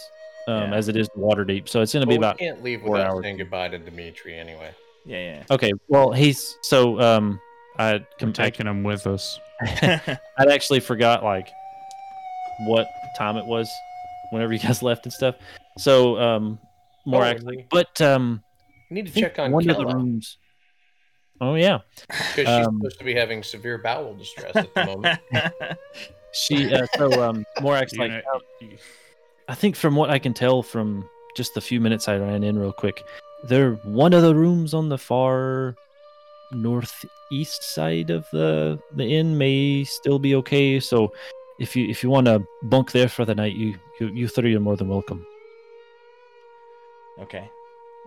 um, 0.50 0.70
Yeah. 0.72 0.76
as 0.76 0.88
it 0.88 0.96
is 0.96 1.08
to 1.08 1.18
Waterdeep. 1.18 1.68
So 1.68 1.80
it's 1.80 1.92
going 1.92 2.00
to 2.02 2.06
But 2.06 2.10
be 2.10 2.14
we 2.14 2.18
about. 2.18 2.38
can't 2.38 2.62
leave 2.62 2.80
four 2.82 2.92
without 2.92 3.10
hours. 3.12 3.22
saying 3.24 3.36
goodbye 3.38 3.68
to 3.68 3.78
Dimitri 3.78 4.34
anyway. 4.38 4.70
yeah, 5.06 5.18
yeah. 5.18 5.42
Okay, 5.50 5.72
well 5.88 6.12
he's 6.12 6.56
so 6.62 7.00
um 7.00 7.40
I 7.78 8.04
We're 8.20 8.32
taking 8.32 8.66
him 8.66 8.82
with 8.82 9.06
us. 9.06 9.38
I'd 9.82 10.18
actually 10.50 10.80
forgot 10.80 11.22
like 11.24 11.48
what 12.66 12.86
time 13.16 13.36
it 13.36 13.46
was 13.46 13.70
whenever 14.30 14.52
you 14.52 14.58
guys 14.58 14.82
left 14.90 15.06
and 15.06 15.12
stuff. 15.12 15.36
So 15.78 16.18
um 16.20 16.58
more 17.06 17.22
Oh, 17.22 17.26
actually, 17.26 17.66
but 17.70 18.00
um 18.00 18.42
We 18.90 18.96
need 18.96 19.06
to 19.12 19.20
check 19.20 19.38
on 19.38 19.52
one 19.52 19.68
of 19.70 19.76
the 19.76 19.86
rooms. 19.86 20.36
Oh 21.40 21.54
yeah, 21.54 21.78
because 22.06 22.34
she's 22.36 22.48
um, 22.48 22.76
supposed 22.78 22.98
to 22.98 23.04
be 23.04 23.14
having 23.14 23.42
severe 23.42 23.78
bowel 23.78 24.14
distress 24.14 24.54
at 24.56 24.74
the 24.74 24.84
moment. 24.84 25.18
she 26.34 26.70
uh, 26.74 26.86
so 26.98 27.22
um 27.22 27.46
more 27.62 27.74
actually 27.76 28.08
You 28.08 28.14
like 28.16 28.24
know, 28.24 28.68
uh, 28.74 28.76
I 29.50 29.54
think 29.54 29.74
from 29.74 29.96
what 29.96 30.10
I 30.10 30.20
can 30.20 30.32
tell 30.32 30.62
from 30.62 31.10
just 31.34 31.54
the 31.54 31.60
few 31.60 31.80
minutes 31.80 32.06
I 32.06 32.16
ran 32.18 32.44
in 32.44 32.56
real 32.56 32.72
quick, 32.72 33.04
there 33.42 33.72
one 33.82 34.12
of 34.12 34.22
the 34.22 34.32
rooms 34.32 34.74
on 34.74 34.88
the 34.88 34.96
far 34.96 35.74
northeast 36.52 37.64
side 37.64 38.10
of 38.10 38.30
the 38.30 38.78
the 38.94 39.04
inn 39.04 39.36
may 39.36 39.82
still 39.82 40.20
be 40.20 40.36
okay. 40.36 40.78
So 40.78 41.12
if 41.58 41.74
you 41.74 41.88
if 41.88 42.04
you 42.04 42.10
want 42.10 42.26
to 42.26 42.46
bunk 42.62 42.92
there 42.92 43.08
for 43.08 43.24
the 43.24 43.34
night, 43.34 43.56
you 43.56 43.74
you, 43.98 44.06
you 44.14 44.28
three 44.28 44.54
are 44.54 44.60
more 44.60 44.76
than 44.76 44.88
welcome. 44.88 45.26
okay. 47.18 47.50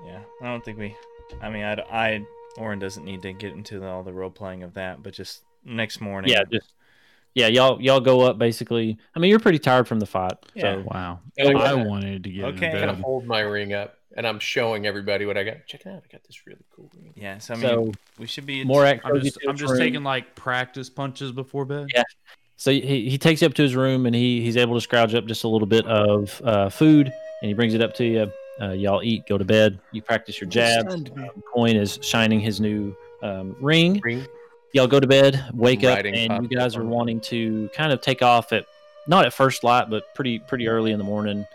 Yeah, 0.06 0.22
I 0.42 0.46
don't 0.46 0.64
think 0.64 0.78
we. 0.78 0.96
I 1.42 1.50
mean, 1.50 1.64
I, 1.64 1.74
I 1.92 2.26
Orin 2.58 2.80
doesn't 2.80 3.04
need 3.04 3.22
to 3.22 3.34
get 3.34 3.52
into 3.52 3.80
the, 3.82 3.88
all 3.88 4.04
the 4.04 4.14
role 4.14 4.30
playing 4.30 4.64
of 4.64 4.74
that, 4.76 5.04
but 5.04 5.14
just 5.14 5.44
next 5.66 6.00
morning. 6.00 6.32
Yeah, 6.32 6.44
just 6.50 6.74
yeah, 7.36 7.48
y'all 7.48 7.82
y'all 7.82 8.00
go 8.00 8.22
up 8.22 8.38
basically. 8.38 8.98
I 9.16 9.20
mean, 9.20 9.30
you're 9.30 9.40
pretty 9.40 9.60
tired 9.60 9.88
from 9.88 10.00
the 10.00 10.06
fight. 10.06 10.34
Yeah. 10.54 10.76
So 10.76 10.84
Wow. 10.92 11.20
And 11.38 11.58
I 11.58 11.72
I 11.72 11.74
wanted 11.74 12.24
to 12.24 12.30
get 12.30 12.46
Okay. 12.46 12.68
in 12.68 12.72
kind 12.74 12.90
of 12.90 12.98
bed. 12.98 13.04
hold 13.04 13.26
my 13.26 13.42
ring 13.42 13.74
up 13.74 13.98
and 14.16 14.28
I'm 14.28 14.40
showing 14.40 14.86
everybody 14.86 15.26
what 15.26 15.38
I 15.38 15.44
got. 15.44 15.66
Check 15.66 15.82
it 15.82 15.88
out. 15.88 16.04
I 16.08 16.12
got 16.12 16.24
this 16.24 16.46
really 16.46 16.64
cool 16.76 16.92
ring. 16.96 17.14
Yeah, 17.16 17.40
so 17.40 17.54
I 17.54 17.58
mean, 17.58 17.66
so 17.66 17.92
we 18.20 18.28
should 18.28 18.46
be 18.46 18.64
more 18.64 18.86
I'm 18.86 19.22
just, 19.22 19.40
I'm 19.48 19.58
just 19.58 19.78
taking 19.78 20.04
like 20.04 20.36
practice 20.36 20.90
punches 20.90 21.32
before 21.32 21.66
bed. 21.66 21.88
Yeah. 21.94 22.04
So 22.56 22.72
he, 22.72 23.10
he 23.10 23.18
takes 23.18 23.42
you 23.42 23.48
up 23.48 23.56
to 23.56 23.64
his 23.64 23.76
room 23.76 24.06
and 24.06 24.16
he, 24.16 24.42
he's 24.42 24.56
able 24.58 24.76
to 24.76 24.82
scrounge 24.82 25.16
up 25.16 25.26
just 25.26 25.44
a 25.44 25.48
little 25.48 25.68
bit 25.68 25.86
of 25.88 26.42
uh, 26.46 26.70
food 26.70 27.08
and 27.42 27.48
he 27.48 27.54
brings 27.54 27.74
it 27.74 27.82
up 27.82 27.94
to 27.96 28.06
you. 28.06 28.32
Uh, 28.62 28.72
y'all 28.72 29.02
eat, 29.04 29.26
go 29.28 29.38
to 29.38 29.44
bed. 29.44 29.80
You 29.92 30.02
practice 30.04 30.40
your 30.40 30.50
jab. 30.50 30.88
Um, 30.88 31.06
Coin 31.52 31.76
is 31.76 31.98
shining 32.04 32.40
his 32.40 32.62
new 32.62 32.96
um, 33.24 33.56
ring. 33.60 34.00
Ring. 34.04 34.26
Y'all 34.74 34.88
go 34.88 35.00
to 35.00 35.08
bed, 35.08 35.46
wake 35.54 35.84
up, 35.84 36.04
and 36.04 36.50
you 36.50 36.58
guys 36.58 36.76
are 36.76 36.84
wanting 36.84 37.20
to 37.22 37.70
kind 37.74 37.94
of 37.94 38.02
take 38.02 38.22
off 38.22 38.52
at 38.52 38.66
not 39.08 39.26
at 39.26 39.34
first 39.34 39.64
light, 39.64 39.90
but 39.90 40.14
pretty 40.16 40.40
pretty 40.40 40.68
early 40.68 40.92
in 40.92 40.98
the 40.98 41.04
morning. 41.04 41.46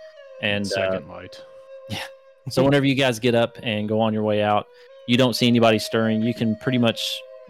And 0.40 0.64
uh, 0.64 0.68
second 0.68 1.08
light. 1.08 1.42
Yeah. 1.90 2.02
So 2.50 2.62
whenever 2.62 2.84
you 2.84 2.94
guys 2.94 3.18
get 3.18 3.34
up 3.34 3.56
and 3.62 3.88
go 3.88 3.98
on 3.98 4.12
your 4.12 4.22
way 4.22 4.42
out, 4.42 4.66
you 5.06 5.16
don't 5.16 5.34
see 5.34 5.48
anybody 5.48 5.78
stirring. 5.78 6.20
You 6.20 6.34
can 6.34 6.54
pretty 6.56 6.76
much 6.76 7.00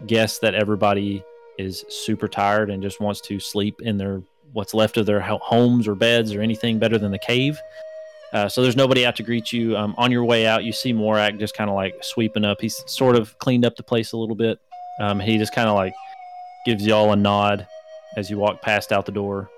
guess 0.07 0.39
that 0.39 0.55
everybody 0.55 1.23
is 1.57 1.83
super 1.89 2.29
tired 2.29 2.69
and 2.69 2.81
just 2.81 3.01
wants 3.01 3.19
to 3.21 3.37
sleep 3.37 3.81
in 3.81 3.97
their 3.97 4.21
what's 4.53 4.73
left 4.73 4.95
of 4.95 5.05
their 5.05 5.19
homes 5.19 5.89
or 5.89 5.95
beds 5.95 6.33
or 6.33 6.41
anything 6.41 6.79
better 6.79 6.97
than 6.97 7.11
the 7.11 7.19
cave. 7.19 7.59
Uh, 8.31 8.47
so 8.47 8.61
there's 8.61 8.77
nobody 8.77 9.05
out 9.05 9.17
to 9.17 9.23
greet 9.23 9.51
you. 9.51 9.75
Um, 9.75 9.93
on 9.97 10.09
your 10.09 10.23
way 10.23 10.47
out, 10.47 10.63
you 10.63 10.71
see 10.71 10.93
Morak 10.93 11.37
just 11.37 11.53
kind 11.53 11.69
of 11.69 11.75
like 11.75 12.01
sweeping 12.01 12.45
up. 12.45 12.61
He's 12.61 12.81
sort 12.89 13.17
of 13.17 13.37
cleaned 13.39 13.65
up 13.65 13.75
the 13.75 13.83
place 13.83 14.13
a 14.13 14.17
little 14.17 14.35
bit. 14.35 14.59
Um, 14.99 15.19
he 15.19 15.37
just 15.37 15.53
kind 15.53 15.69
of 15.69 15.75
like 15.75 15.93
gives 16.65 16.85
you 16.85 16.93
all 16.93 17.11
a 17.11 17.15
nod 17.15 17.65
as 18.17 18.29
you 18.29 18.37
walk 18.37 18.61
past 18.61 18.91
out 18.91 19.05
the 19.05 19.11
door, 19.11 19.49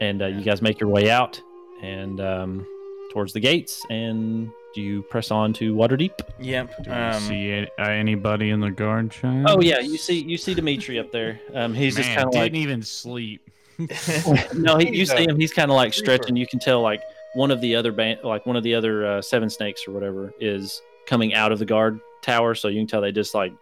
and 0.00 0.22
uh, 0.22 0.26
you 0.26 0.42
guys 0.42 0.60
make 0.62 0.80
your 0.80 0.88
way 0.90 1.10
out 1.10 1.40
and 1.82 2.20
um, 2.20 2.66
towards 3.12 3.32
the 3.32 3.40
gates, 3.40 3.82
and 3.90 4.50
do 4.74 4.80
you 4.80 5.02
press 5.02 5.30
on 5.30 5.52
to 5.52 5.74
Waterdeep. 5.74 6.18
Yep. 6.40 6.82
Do 6.84 6.90
we 6.90 6.96
Um, 6.96 7.20
see 7.22 7.50
a- 7.52 7.70
uh, 7.78 7.88
anybody 7.88 8.50
in 8.50 8.58
the 8.60 8.70
guard 8.72 9.12
shack? 9.12 9.44
Oh 9.48 9.60
yeah, 9.60 9.78
you 9.80 9.96
see 9.96 10.20
you 10.22 10.36
see 10.36 10.54
Dimitri 10.54 10.98
up 10.98 11.12
there. 11.12 11.40
Um, 11.54 11.74
he's 11.74 11.94
just 11.94 12.08
kind 12.10 12.26
of 12.28 12.34
like 12.34 12.34
he 12.34 12.40
didn't 12.40 12.54
like 12.56 12.62
even 12.68 12.82
sleep. 12.82 13.50
no, 14.54 14.78
he, 14.78 14.96
you 14.96 15.06
see 15.06 15.24
him. 15.24 15.38
He's 15.38 15.52
kind 15.52 15.70
of 15.70 15.76
like 15.76 15.92
stretching. 15.94 16.34
You 16.36 16.46
can 16.46 16.58
tell 16.58 16.80
like 16.80 17.00
one 17.34 17.50
of 17.50 17.60
the 17.60 17.76
other 17.76 17.92
band, 17.92 18.20
like 18.24 18.46
one 18.46 18.56
of 18.56 18.62
the 18.64 18.74
other 18.74 19.06
uh, 19.06 19.22
seven 19.22 19.48
snakes 19.50 19.86
or 19.86 19.92
whatever, 19.92 20.32
is 20.40 20.80
coming 21.06 21.34
out 21.34 21.52
of 21.52 21.58
the 21.58 21.64
guard 21.66 22.00
tower. 22.22 22.54
So 22.54 22.68
you 22.68 22.80
can 22.80 22.86
tell 22.86 23.00
they 23.00 23.12
just 23.12 23.34
like 23.34 23.52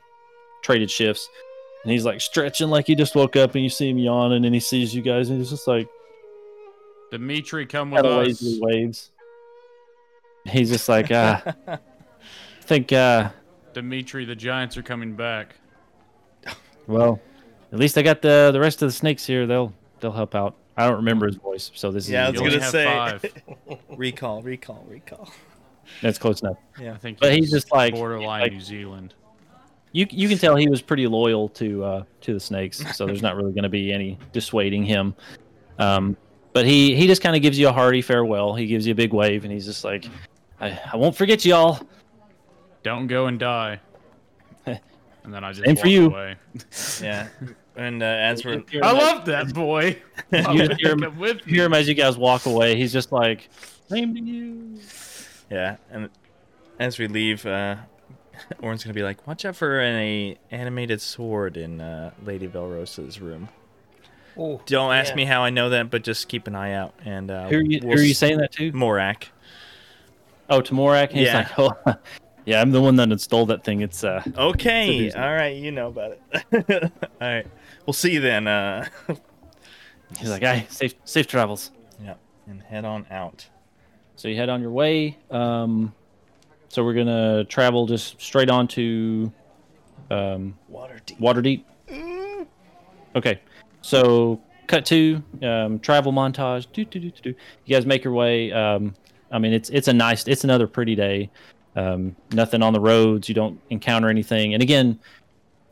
traded 0.62 0.90
shifts. 0.90 1.28
And 1.84 1.90
he's 1.92 2.04
like 2.04 2.20
stretching 2.20 2.68
like 2.68 2.86
he 2.86 2.94
just 2.94 3.14
woke 3.16 3.34
up, 3.36 3.54
and 3.56 3.64
you 3.64 3.68
see 3.70 3.90
him 3.90 3.98
yawning, 3.98 4.44
and 4.44 4.54
he 4.54 4.60
sees 4.60 4.94
you 4.94 5.02
guys, 5.02 5.30
and 5.30 5.38
he's 5.38 5.50
just 5.50 5.66
like 5.66 5.88
Dimitri, 7.10 7.66
come 7.66 7.90
with 7.90 8.04
us. 8.04 8.26
lazily 8.26 8.58
waves. 8.62 9.10
He's 10.46 10.70
just 10.70 10.88
like, 10.88 11.10
uh, 11.10 11.40
I 11.68 11.78
think, 12.62 12.92
uh, 12.92 13.30
Dimitri, 13.74 14.24
the 14.24 14.34
giants 14.36 14.76
are 14.76 14.82
coming 14.82 15.14
back. 15.14 15.56
well, 16.86 17.20
at 17.72 17.78
least 17.78 17.98
I 17.98 18.02
got 18.02 18.22
the 18.22 18.50
the 18.52 18.60
rest 18.60 18.80
of 18.82 18.88
the 18.88 18.92
snakes 18.92 19.26
here. 19.26 19.46
They'll 19.46 19.72
they'll 20.00 20.12
help 20.12 20.34
out. 20.34 20.54
I 20.76 20.86
don't 20.86 20.96
remember 20.96 21.26
his 21.26 21.36
voice, 21.36 21.70
so 21.74 21.90
this 21.90 22.04
is 22.04 22.10
Yeah, 22.10 22.28
I 22.28 22.30
was 22.30 22.40
gonna 22.40 22.62
say- 22.70 23.20
recall, 23.90 24.40
recall, 24.40 24.84
recall. 24.88 25.30
that's 26.00 26.18
close 26.18 26.40
enough. 26.40 26.56
Yeah, 26.80 26.94
I 26.94 26.96
think. 26.96 27.18
But 27.18 27.34
he's 27.34 27.50
just 27.50 27.70
like- 27.72 27.92
borderline 27.94 28.42
like- 28.42 28.52
New 28.52 28.60
Zealand. 28.60 29.14
You 29.92 30.06
you 30.10 30.28
can 30.28 30.38
tell 30.38 30.56
he 30.56 30.68
was 30.68 30.80
pretty 30.82 31.06
loyal 31.06 31.48
to 31.50 31.84
uh, 31.84 32.04
to 32.22 32.34
the 32.34 32.40
snakes, 32.40 32.82
so 32.96 33.06
there's 33.06 33.22
not 33.22 33.36
really 33.36 33.52
going 33.52 33.64
to 33.64 33.68
be 33.68 33.92
any 33.92 34.18
dissuading 34.32 34.84
him. 34.84 35.14
Um, 35.78 36.16
but 36.52 36.64
he 36.66 36.94
he 36.96 37.06
just 37.06 37.22
kind 37.22 37.36
of 37.36 37.42
gives 37.42 37.58
you 37.58 37.68
a 37.68 37.72
hearty 37.72 38.02
farewell. 38.02 38.54
He 38.54 38.66
gives 38.66 38.86
you 38.86 38.92
a 38.92 38.94
big 38.94 39.12
wave, 39.12 39.44
and 39.44 39.52
he's 39.52 39.66
just 39.66 39.84
like, 39.84 40.06
I, 40.60 40.78
I 40.92 40.96
won't 40.96 41.14
forget 41.16 41.44
y'all. 41.44 41.86
Don't 42.82 43.06
go 43.06 43.26
and 43.26 43.38
die. 43.38 43.80
and 44.66 44.78
then 45.28 45.44
I 45.44 45.52
just 45.52 45.64
Same 45.64 45.76
for 45.76 45.88
you. 45.88 46.06
away. 46.06 46.36
Yeah. 47.02 47.28
And 47.74 48.02
uh, 48.02 48.06
as 48.06 48.44
we're 48.44 48.62
I 48.82 48.92
love 48.92 49.24
that 49.26 49.54
boy. 49.54 50.00
You 50.32 50.68
take 50.68 50.78
hear 50.78 50.92
him- 50.92 51.02
him 51.04 51.18
with 51.18 51.46
You 51.46 51.54
hear 51.56 51.64
him 51.66 51.74
as 51.74 51.88
you 51.88 51.94
guys 51.94 52.16
walk 52.18 52.46
away. 52.46 52.76
He's 52.76 52.92
just 52.92 53.12
like, 53.12 53.48
same 53.88 54.14
to 54.14 54.20
you. 54.20 54.78
Yeah, 55.50 55.76
and 55.90 56.08
as 56.78 56.98
we 56.98 57.06
leave, 57.08 57.44
uh, 57.46 57.76
Orin's 58.62 58.84
gonna 58.84 58.94
be 58.94 59.02
like, 59.02 59.26
"Watch 59.26 59.44
out 59.44 59.56
for 59.56 59.80
an 59.80 60.36
animated 60.50 61.00
sword 61.00 61.56
in 61.56 61.80
uh, 61.80 62.12
Lady 62.24 62.48
Velrosa's 62.48 63.20
room." 63.20 63.48
Oh, 64.36 64.62
Don't 64.64 64.92
ask 64.94 65.10
yeah. 65.10 65.16
me 65.16 65.24
how 65.26 65.42
I 65.42 65.50
know 65.50 65.68
that, 65.70 65.90
but 65.90 66.02
just 66.04 66.28
keep 66.28 66.46
an 66.46 66.54
eye 66.54 66.72
out. 66.72 66.94
And 67.04 67.30
uh, 67.30 67.48
Who 67.48 67.56
are 67.58 67.60
you, 67.62 67.80
we'll 67.82 67.96
who 67.96 68.02
are 68.02 68.06
you 68.06 68.14
saying 68.14 68.38
that 68.38 68.52
to? 68.52 68.72
Morak. 68.72 69.24
Oh, 70.48 70.62
to 70.62 70.72
Morak. 70.72 71.12
He's 71.12 71.26
Yeah. 71.26 71.48
like, 71.56 71.76
oh, 71.86 71.94
yeah, 72.46 72.60
I'm 72.62 72.70
the 72.72 72.80
one 72.80 72.96
that 72.96 73.12
installed 73.12 73.50
that 73.50 73.62
thing. 73.62 73.82
It's 73.82 74.02
uh, 74.04 74.22
Okay, 74.36 75.06
It's 75.06 75.14
all 75.16 75.32
right, 75.34 75.54
you 75.54 75.70
know 75.70 75.88
about 75.88 76.12
it. 76.52 76.52
all 77.20 77.28
right, 77.28 77.46
we'll 77.86 77.92
see 77.92 78.12
you 78.12 78.20
then. 78.20 78.46
Uh, 78.46 78.86
he's 80.18 80.30
like, 80.30 80.42
hey, 80.42 80.66
safe 80.70 80.94
safe 81.04 81.26
travels. 81.26 81.70
yeah, 82.02 82.14
and 82.46 82.62
head 82.62 82.84
on 82.86 83.06
out. 83.10 83.46
So 84.16 84.28
you 84.28 84.36
head 84.36 84.48
on 84.48 84.62
your 84.62 84.70
way. 84.70 85.18
Um, 85.30 85.94
so 86.72 86.82
we're 86.82 86.94
gonna 86.94 87.44
travel 87.44 87.84
just 87.86 88.18
straight 88.18 88.48
on 88.48 88.66
to 88.66 89.30
um, 90.10 90.56
Water 90.68 90.98
deep. 91.04 91.18
Waterdeep. 91.20 91.64
Okay, 93.14 93.40
so 93.82 94.40
cut 94.68 94.86
to 94.86 95.22
um, 95.42 95.78
travel 95.80 96.12
montage. 96.12 96.66
Do, 96.72 96.82
do, 96.86 96.98
do, 96.98 97.10
do, 97.10 97.20
do. 97.22 97.34
You 97.66 97.76
guys 97.76 97.84
make 97.84 98.02
your 98.04 98.14
way. 98.14 98.50
Um, 98.52 98.94
I 99.30 99.38
mean, 99.38 99.52
it's 99.52 99.68
it's 99.68 99.88
a 99.88 99.92
nice, 99.92 100.26
it's 100.26 100.44
another 100.44 100.66
pretty 100.66 100.94
day. 100.94 101.30
Um, 101.76 102.16
nothing 102.32 102.62
on 102.62 102.72
the 102.72 102.80
roads. 102.80 103.28
You 103.28 103.34
don't 103.34 103.60
encounter 103.68 104.08
anything. 104.08 104.54
And 104.54 104.62
again, 104.62 104.98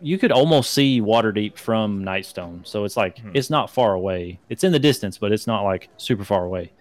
you 0.03 0.19
could 0.19 0.33
almost 0.33 0.75
see 0.75 1.01
Waterdeep 1.01 1.57
from 1.57 2.03
Nightstone. 2.05 2.67
So 2.67 2.85
it's 2.85 2.97
like 2.99 3.21
Hmm. 3.21 3.31
it's 3.33 3.49
not 3.49 3.71
far 3.71 3.95
away. 3.95 4.39
It's 4.51 4.65
in 4.65 4.73
the 4.73 4.79
distance, 4.79 5.17
but 5.17 5.33
it's 5.33 5.47
not 5.47 5.63
like 5.63 5.89
super 5.97 6.25
far 6.25 6.45
away. 6.45 6.73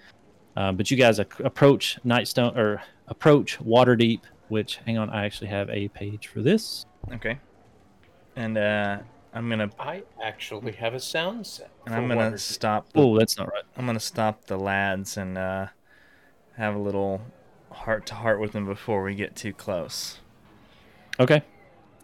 Um, 0.58 0.76
but 0.76 0.92
you 0.92 0.98
guys 0.98 1.22
ac- 1.22 1.44
approach 1.46 1.98
Nightstone 2.06 2.58
or 2.58 2.82
approach 3.10 3.60
Waterdeep. 3.60 4.22
Which, 4.48 4.78
hang 4.86 4.98
on, 4.98 5.10
I 5.12 5.26
actually 5.26 5.50
have 5.50 5.70
a 5.70 5.90
page 5.90 6.28
for 6.28 6.42
this. 6.42 6.86
Okay, 7.14 7.38
and 8.36 8.58
uh, 8.58 8.98
I'm 9.34 9.48
gonna 9.50 9.70
I 9.80 10.02
actually 10.24 10.72
have 10.74 10.94
a 10.96 11.00
sound 11.00 11.46
set. 11.46 11.70
and 11.86 11.94
I'm 11.94 12.08
gonna 12.08 12.32
Waterdeep. 12.32 12.40
stop. 12.40 12.92
The, 12.94 13.00
Oh, 13.02 13.18
that's 13.18 13.38
not 13.38 13.52
right. 13.52 13.64
I'm 13.78 13.86
gonna 13.86 14.00
stop 14.00 14.46
the 14.46 14.58
lads 14.58 15.18
and 15.18 15.38
uh, 15.38 15.68
have 16.58 16.74
a 16.76 16.80
little 16.80 17.22
heart 17.72 18.08
to 18.08 18.16
heart 18.16 18.40
with 18.40 18.54
them 18.54 18.66
before 18.66 19.04
we 19.04 19.14
get 19.14 19.36
too 19.36 19.54
close. 19.54 20.18
Okay. 21.20 21.44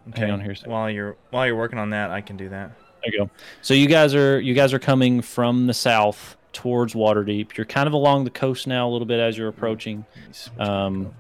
Okay. 0.10 0.22
Hang 0.22 0.32
on 0.32 0.40
here 0.40 0.52
a 0.52 0.56
second. 0.56 0.72
While 0.72 0.90
you're 0.91 1.15
while 1.32 1.48
you're 1.48 1.56
working 1.56 1.80
on 1.80 1.90
that, 1.91 2.11
I 2.11 2.22
can 2.22 2.38
do 2.38 2.49
that. 2.49 2.72
There 3.03 3.11
you 3.14 3.19
go. 3.26 3.30
So 3.64 3.73
you 3.73 3.88
guys 3.88 4.14
are 4.14 4.40
you 4.40 4.53
guys 4.53 4.72
are 4.72 4.80
coming 4.80 5.22
from 5.22 5.65
the 5.65 5.73
south 5.73 6.38
towards 6.56 6.94
Waterdeep. 6.94 7.56
You're 7.57 7.65
kind 7.65 7.86
of 7.88 7.94
along 7.94 8.23
the 8.23 8.32
coast 8.32 8.65
now 8.65 8.88
a 8.88 8.91
little 8.91 9.06
bit 9.06 9.19
as 9.19 9.38
you're 9.38 9.49
approaching, 9.49 10.06
Let 10.15 10.27
me 10.27 10.34
switch 10.34 10.60
Um, 10.60 11.14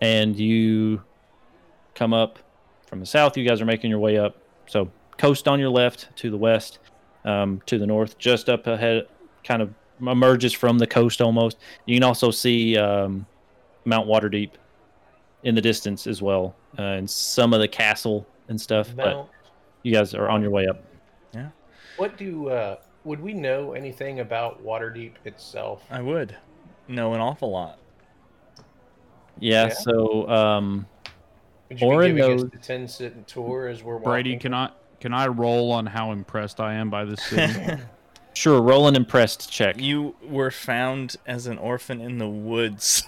and 0.00 0.38
you 0.38 1.02
come 1.94 2.14
up 2.14 2.38
from 2.86 3.00
the 3.00 3.06
south. 3.06 3.36
You 3.36 3.48
guys 3.48 3.60
are 3.60 3.66
making 3.66 3.90
your 3.90 3.98
way 3.98 4.18
up. 4.18 4.36
So 4.66 4.90
coast 5.16 5.48
on 5.48 5.58
your 5.58 5.70
left, 5.70 6.14
to 6.16 6.30
the 6.30 6.36
west, 6.36 6.78
um, 7.24 7.60
to 7.66 7.78
the 7.78 7.86
north, 7.86 8.16
just 8.18 8.48
up 8.48 8.66
ahead, 8.66 9.08
kind 9.42 9.62
of 9.62 9.74
emerges 10.00 10.52
from 10.52 10.78
the 10.78 10.86
coast 10.86 11.20
almost. 11.20 11.56
You 11.86 11.96
can 11.96 12.04
also 12.04 12.30
see 12.30 12.76
um, 12.76 13.26
Mount 13.84 14.06
Waterdeep 14.06 14.50
in 15.42 15.54
the 15.54 15.60
distance 15.60 16.06
as 16.06 16.22
well, 16.22 16.54
uh, 16.78 16.82
and 16.82 17.08
some 17.10 17.52
of 17.52 17.60
the 17.60 17.68
castle 17.68 18.26
and 18.48 18.60
stuff. 18.60 18.94
But 18.94 19.28
you 19.82 19.92
guys 19.92 20.14
are 20.14 20.28
on 20.28 20.42
your 20.42 20.50
way 20.50 20.66
up. 20.68 20.84
Yeah. 21.34 21.48
What 21.96 22.16
do 22.16 22.48
uh, 22.50 22.76
would 23.08 23.20
we 23.20 23.32
know 23.32 23.72
anything 23.72 24.20
about 24.20 24.62
Waterdeep 24.62 25.12
itself? 25.24 25.82
I 25.90 26.02
would 26.02 26.36
know 26.86 27.14
an 27.14 27.20
awful 27.20 27.50
lot. 27.50 27.78
Yeah, 29.40 29.68
Yeah. 29.68 29.72
so 29.72 30.28
um 30.28 30.86
Would 31.70 31.80
you 31.80 31.86
Orin 31.86 32.14
be 32.14 32.20
giving 32.20 32.36
knows- 32.36 32.44
us 32.44 32.50
the 32.50 32.58
ten 32.58 32.86
sit 32.86 33.26
tour 33.26 33.66
as 33.68 33.82
we're 33.82 33.98
Brady, 33.98 34.30
walking? 34.32 34.38
can 34.40 34.54
I 34.54 34.70
can 35.00 35.14
I 35.14 35.26
roll 35.28 35.72
on 35.72 35.86
how 35.86 36.12
impressed 36.12 36.60
I 36.60 36.74
am 36.74 36.90
by 36.90 37.04
this 37.06 37.22
city? 37.28 37.80
sure, 38.34 38.60
roll 38.60 38.86
an 38.88 38.94
impressed 38.96 39.50
check. 39.50 39.80
You 39.80 40.14
were 40.22 40.50
found 40.50 41.16
as 41.26 41.46
an 41.46 41.56
orphan 41.56 42.00
in 42.02 42.18
the 42.18 42.28
woods. 42.28 43.04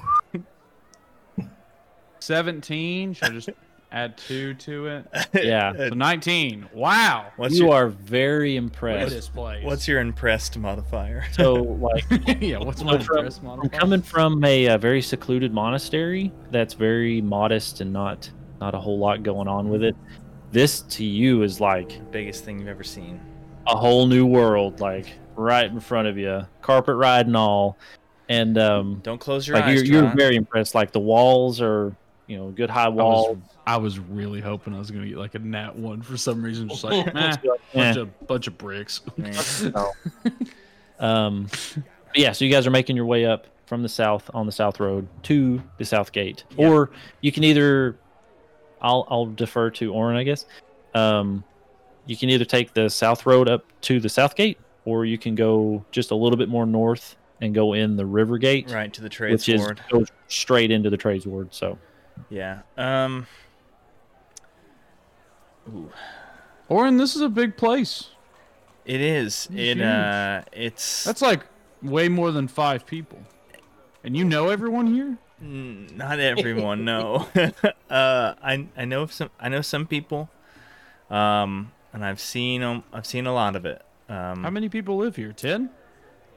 Seventeen. 2.21 3.13
Should 3.13 3.29
I 3.31 3.33
just 3.33 3.49
add 3.93 4.17
two 4.17 4.55
to 4.55 4.87
it? 4.87 5.07
Yeah. 5.45 5.73
So 5.77 5.89
nineteen. 5.91 6.69
Wow. 6.75 7.27
What's 7.37 7.59
you 7.59 7.67
your 7.67 7.75
are 7.75 7.89
very 7.89 8.57
impressed. 8.57 9.11
this 9.15 9.29
place. 9.29 9.65
What's 9.65 9.87
your 9.89 10.01
impressed 10.01 10.57
modifier? 10.59 11.25
So 11.33 11.55
like 11.55 12.05
yeah? 12.41 12.59
What's 12.59 12.83
my 12.83 12.99
from- 12.99 13.19
impress 13.19 13.39
from 13.39 13.47
modifier? 13.47 13.81
coming 13.81 14.03
from 14.03 14.43
a, 14.45 14.69
uh 14.69 14.79
very 14.79 15.03
secluded 15.03 15.53
monastery 15.53 16.33
that's 16.51 16.75
very 16.75 17.21
modest 17.21 17.81
and 17.81 17.93
not 17.93 18.31
not 18.61 18.75
a 18.75 18.79
whole 18.79 18.99
lot 18.99 19.23
going 19.23 19.49
on 19.49 19.69
with 19.69 19.83
it. 19.83 19.97
This 20.53 20.81
to 20.83 21.05
you 21.05 21.43
is 21.43 21.61
like 21.61 22.11
Biggest 22.11 22.45
thing 22.45 22.59
you've 22.59 22.69
ever 22.69 22.85
seen. 22.85 23.21
a 23.67 23.77
whole 23.77 24.07
new 24.07 24.27
world, 24.27 24.81
like 24.81 25.07
right 25.37 25.71
in 25.71 25.81
front 25.81 26.09
of 26.09 26.19
you, 26.19 26.47
carpet 26.61 26.97
ride 26.97 27.27
and 27.27 27.37
all. 27.37 27.79
And 28.29 28.59
um 28.59 29.01
Don't 29.03 29.19
close 29.21 29.47
your 29.49 29.57
like 29.57 29.65
eyes. 29.67 29.89
you're, 29.89 30.03
you're 30.05 30.15
very 30.17 30.37
impressed. 30.37 30.75
Like 30.75 30.93
the 30.93 31.01
walls 31.01 31.61
are, 31.61 31.95
you 32.27 32.37
know, 32.37 32.51
good 32.51 32.69
high 32.71 32.85
I 32.85 32.89
was, 32.89 33.03
walls. 33.03 33.39
I 33.75 33.77
was 33.77 33.99
really 34.01 34.41
hoping 34.41 34.75
I 34.75 34.79
was 34.79 34.91
gonna 34.91 35.07
get 35.09 35.17
like 35.19 35.35
a 35.37 35.39
nat 35.39 35.77
one 35.77 36.03
for 36.03 36.17
some 36.17 36.43
reason. 36.45 36.69
Just 36.69 36.83
like, 36.85 37.15
meh, 37.15 37.37
Eh. 37.45 37.57
bunch 37.75 37.97
of 37.97 38.27
bunch 38.27 38.47
of 38.47 38.59
bricks. 38.59 39.01
Yeah. 39.17 39.87
Um, 40.99 41.49
yeah, 42.15 42.33
so 42.33 42.45
you 42.45 42.51
guys 42.53 42.67
are 42.67 42.71
making 42.71 42.95
your 42.97 43.07
way 43.07 43.25
up 43.25 43.47
from 43.67 43.83
the 43.83 43.89
south 43.89 44.29
on 44.35 44.45
the 44.45 44.53
south 44.53 44.81
road 44.81 45.09
to 45.23 45.63
the 45.79 45.85
south 45.85 46.13
gate, 46.13 46.45
Yeah. 46.59 46.69
or 46.69 46.91
you 47.23 47.33
can 47.33 47.43
either, 47.45 47.97
I'll 48.83 49.07
I'll 49.09 49.27
defer 49.27 49.71
to 49.71 49.95
Orin, 49.95 50.17
I 50.19 50.25
guess. 50.25 50.45
Um, 50.95 51.43
you 52.07 52.17
can 52.19 52.29
either 52.29 52.45
take 52.45 52.75
the 52.75 52.91
south 52.91 53.25
road 53.25 53.49
up 53.49 53.65
to 53.83 53.99
the 54.01 54.09
south 54.11 54.35
gate, 54.37 54.59
or 54.85 55.07
you 55.07 55.17
can 55.17 55.35
go 55.35 55.85
just 55.91 56.11
a 56.11 56.15
little 56.15 56.37
bit 56.37 56.49
more 56.51 56.67
north 56.67 57.17
and 57.41 57.55
go 57.55 57.73
in 57.73 57.97
the 57.97 58.05
river 58.05 58.37
gate, 58.37 58.71
Right 58.71 58.93
to 58.93 59.01
the 59.01 59.09
trades 59.09 59.47
which 59.47 59.55
is 59.55 59.61
ward. 59.63 59.81
goes 59.91 60.09
straight 60.29 60.71
into 60.71 60.91
the 60.91 60.99
trades 60.99 61.27
ward. 61.27 61.55
So 61.55 61.79
Yeah. 62.29 62.59
Um. 62.77 63.27
Ooh. 65.75 65.91
Orin, 66.69 66.97
this 66.97 67.15
is 67.17 67.23
a 67.23 67.29
big 67.29 67.57
place. 67.57 68.11
It 68.85 69.01
is. 69.01 69.49
It 69.53 69.77
huge. 69.77 69.81
uh. 69.81 70.43
It's. 70.53 71.05
That's 71.05 71.23
like 71.23 71.45
way 71.83 72.09
more 72.09 72.31
than 72.33 72.49
five 72.49 72.87
people. 72.87 73.19
And 74.05 74.17
you 74.17 74.25
know 74.25 74.49
everyone 74.49 74.87
here? 74.87 75.19
Mm, 75.43 75.97
Not 75.97 76.19
everyone, 76.21 76.85
no. 76.85 77.27
uh, 77.91 78.35
I 78.43 78.67
I 78.77 78.85
know 78.85 79.07
some 79.07 79.31
I 79.39 79.49
know 79.49 79.61
some 79.63 79.87
people, 79.87 80.29
um, 81.11 81.73
and 81.93 82.05
I've 82.05 82.21
seen 82.21 82.63
'em- 82.63 82.85
I've 82.93 83.07
seen 83.07 83.27
a 83.27 83.33
lot 83.33 83.57
of 83.57 83.65
it. 83.67 83.83
Um, 84.09 84.43
How 84.43 84.51
many 84.51 84.69
people 84.69 84.97
live 84.97 85.17
here? 85.17 85.33
Ten? 85.33 85.71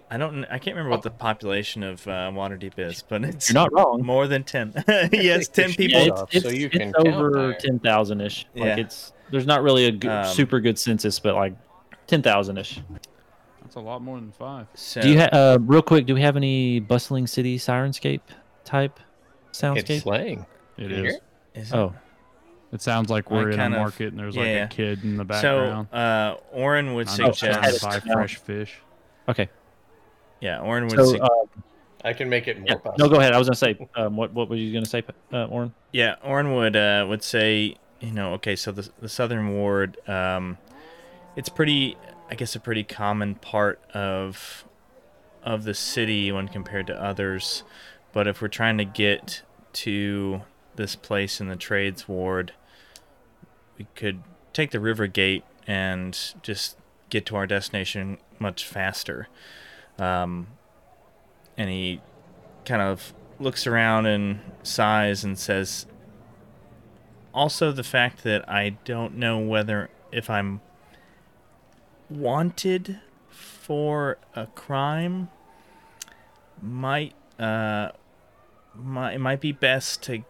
I 0.09 0.17
don't 0.17 0.45
I 0.45 0.57
can't 0.59 0.75
remember 0.75 0.91
what 0.91 1.01
the 1.01 1.09
population 1.11 1.83
of 1.83 2.07
uh, 2.07 2.29
Waterdeep 2.33 2.77
is, 2.77 3.03
but 3.07 3.23
it's 3.23 3.49
you're 3.49 3.55
not 3.55 3.73
wrong. 3.73 4.03
more 4.05 4.27
than 4.27 4.43
ten. 4.43 4.73
yes, 5.11 5.47
ten 5.47 5.73
people. 5.73 5.99
Yeah, 5.99 6.03
People 6.05 6.27
it's, 6.31 6.43
so 6.45 6.51
you 6.51 6.67
it's 6.67 6.77
can 6.77 6.93
count 6.93 7.07
over 7.07 7.31
there. 7.31 7.53
ten 7.55 7.79
thousand 7.79 8.21
ish. 8.21 8.45
Yeah. 8.53 8.63
Like 8.65 8.77
it's 8.79 9.11
there's 9.33 9.47
not 9.47 9.63
really 9.63 9.85
a 9.87 9.91
good, 9.91 10.09
Um, 10.11 10.25
super 10.33 10.59
good 10.61 10.77
census, 10.79 11.19
but 11.19 11.33
like 11.35 11.53
ten 12.07 12.21
thousand 12.21 12.57
ish. 12.57 12.79
That's 13.61 13.75
a 13.75 13.79
lot 13.79 14.01
more 14.03 14.17
than 14.19 14.31
five. 14.31 14.67
So, 14.75 15.01
Do 15.01 15.09
you 15.09 15.17
have 15.17 15.33
uh, 15.33 15.57
real 15.61 15.81
quick? 15.81 16.05
Do 16.05 16.13
we 16.13 16.21
have 16.21 16.37
any 16.37 16.79
bustling 16.79 17.25
city 17.27 17.57
Syrinscape 17.57 18.21
type 18.63 18.99
It's 19.49 19.59
soundscape? 19.61 20.01
slang. 20.03 20.45
It 20.77 20.89
You 20.91 20.95
hear 20.95 21.05
is. 21.07 21.13
it? 21.15 21.23
is 21.55 21.71
it- 21.71 21.75
Oh, 21.75 21.93
It 22.71 22.81
sounds 22.81 23.09
like 23.09 23.31
we're 23.31 23.47
in 23.49 23.53
a 23.53 23.57
kind 23.57 23.73
of- 23.73 23.79
market 23.79 24.07
and 24.09 24.19
there's 24.19 24.35
like 24.37 24.45
yeah. 24.47 24.65
a 24.65 24.67
kid 24.67 25.03
in 25.03 25.17
the 25.17 25.23
so 25.23 25.25
background. 25.25 25.87
uh, 25.93 26.35
Orin 26.51 26.93
would 26.95 27.07
I 27.07 27.17
know, 27.17 27.27
just 27.27 27.39
trying 27.39 27.53
had 27.53 27.73
suggest. 27.73 27.81
to 27.81 27.97
it 27.97 28.03
buy 28.05 28.13
fresh 28.13 28.35
fish. 28.37 28.75
okay. 29.29 29.49
Yeah, 30.41 30.59
Orin 30.59 30.83
would. 30.87 30.95
So 30.97 31.05
sug- 31.13 31.21
uh, 31.21 31.27
I 32.05 32.11
can 32.13 32.29
make 32.29 32.47
it 32.49 32.57
more 32.57 32.65
Yeah. 32.67 32.75
possible. 32.75 32.95
No, 32.99 33.09
go 33.09 33.19
ahead. 33.21 33.31
I 33.33 33.37
was 33.37 33.47
gonna 33.47 33.55
say, 33.55 33.77
um, 33.95 34.17
what 34.17 34.33
what 34.33 34.49
were 34.49 34.55
you 34.57 34.73
gonna 34.73 34.85
say, 34.85 35.03
uh, 35.31 35.45
Orin? 35.45 35.73
Yeah, 35.93 36.15
Orin 36.23 36.53
would 36.53 36.75
uh, 36.75 37.05
would 37.07 37.23
say, 37.23 37.75
you 38.03 38.11
know, 38.11 38.33
okay, 38.33 38.55
so 38.55 38.71
the 38.71 38.89
the 38.99 39.07
Southern 39.07 39.53
Ward, 39.53 39.97
um, 40.09 40.57
it's 41.37 41.49
pretty, 41.49 41.95
I 42.29 42.35
guess, 42.35 42.53
a 42.53 42.59
pretty 42.59 42.83
common 42.83 43.35
part 43.35 43.81
of 43.93 44.65
of 45.41 45.63
the 45.63 45.73
city 45.73 46.31
when 46.31 46.49
compared 46.49 46.87
to 46.87 47.01
others. 47.01 47.63
But 48.11 48.27
if 48.27 48.41
we're 48.41 48.49
trying 48.49 48.77
to 48.77 48.85
get 48.85 49.41
to 49.73 50.41
this 50.75 50.95
place 50.95 51.39
in 51.39 51.47
the 51.47 51.55
Trades 51.55 52.07
Ward, 52.07 52.53
we 53.77 53.87
could 53.95 54.21
take 54.51 54.71
the 54.71 54.79
River 54.79 55.07
Gate 55.07 55.45
and 55.65 56.17
just 56.43 56.77
get 57.09 57.25
to 57.27 57.37
our 57.37 57.47
destination 57.47 58.17
much 58.37 58.65
faster. 58.65 59.29
Um, 59.97 60.47
and 61.57 61.69
he 61.69 62.01
kind 62.65 62.81
of 62.81 63.13
looks 63.39 63.65
around 63.65 64.07
and 64.07 64.39
sighs 64.61 65.23
and 65.23 65.37
says, 65.37 65.85
also 67.33 67.71
the 67.71 67.83
fact 67.83 68.23
that 68.23 68.47
I 68.49 68.69
don't 68.85 69.17
know 69.17 69.39
whether 69.39 69.89
if 70.11 70.29
I'm 70.29 70.61
wanted 72.09 72.99
for 73.29 74.17
a 74.35 74.45
crime 74.47 75.29
might 76.61 77.13
uh 77.39 77.89
might 78.75 79.13
it 79.13 79.19
might 79.19 79.41
be 79.41 79.51
best 79.51 80.03
to 80.03 80.23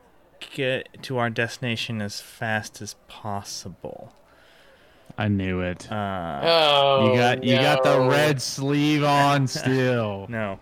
get 0.53 1.01
to 1.03 1.17
our 1.17 1.29
destination 1.29 2.01
as 2.01 2.21
fast 2.21 2.81
as 2.81 2.95
possible. 3.07 4.13
I 5.17 5.27
knew 5.27 5.61
it. 5.61 5.91
Uh 5.91 6.41
Oh, 6.43 7.11
you 7.11 7.19
got 7.19 7.43
you 7.43 7.55
got 7.55 7.83
the 7.83 7.99
red 7.99 8.41
sleeve 8.41 9.03
on 9.03 9.47
still. 9.47 10.25
no. 10.29 10.59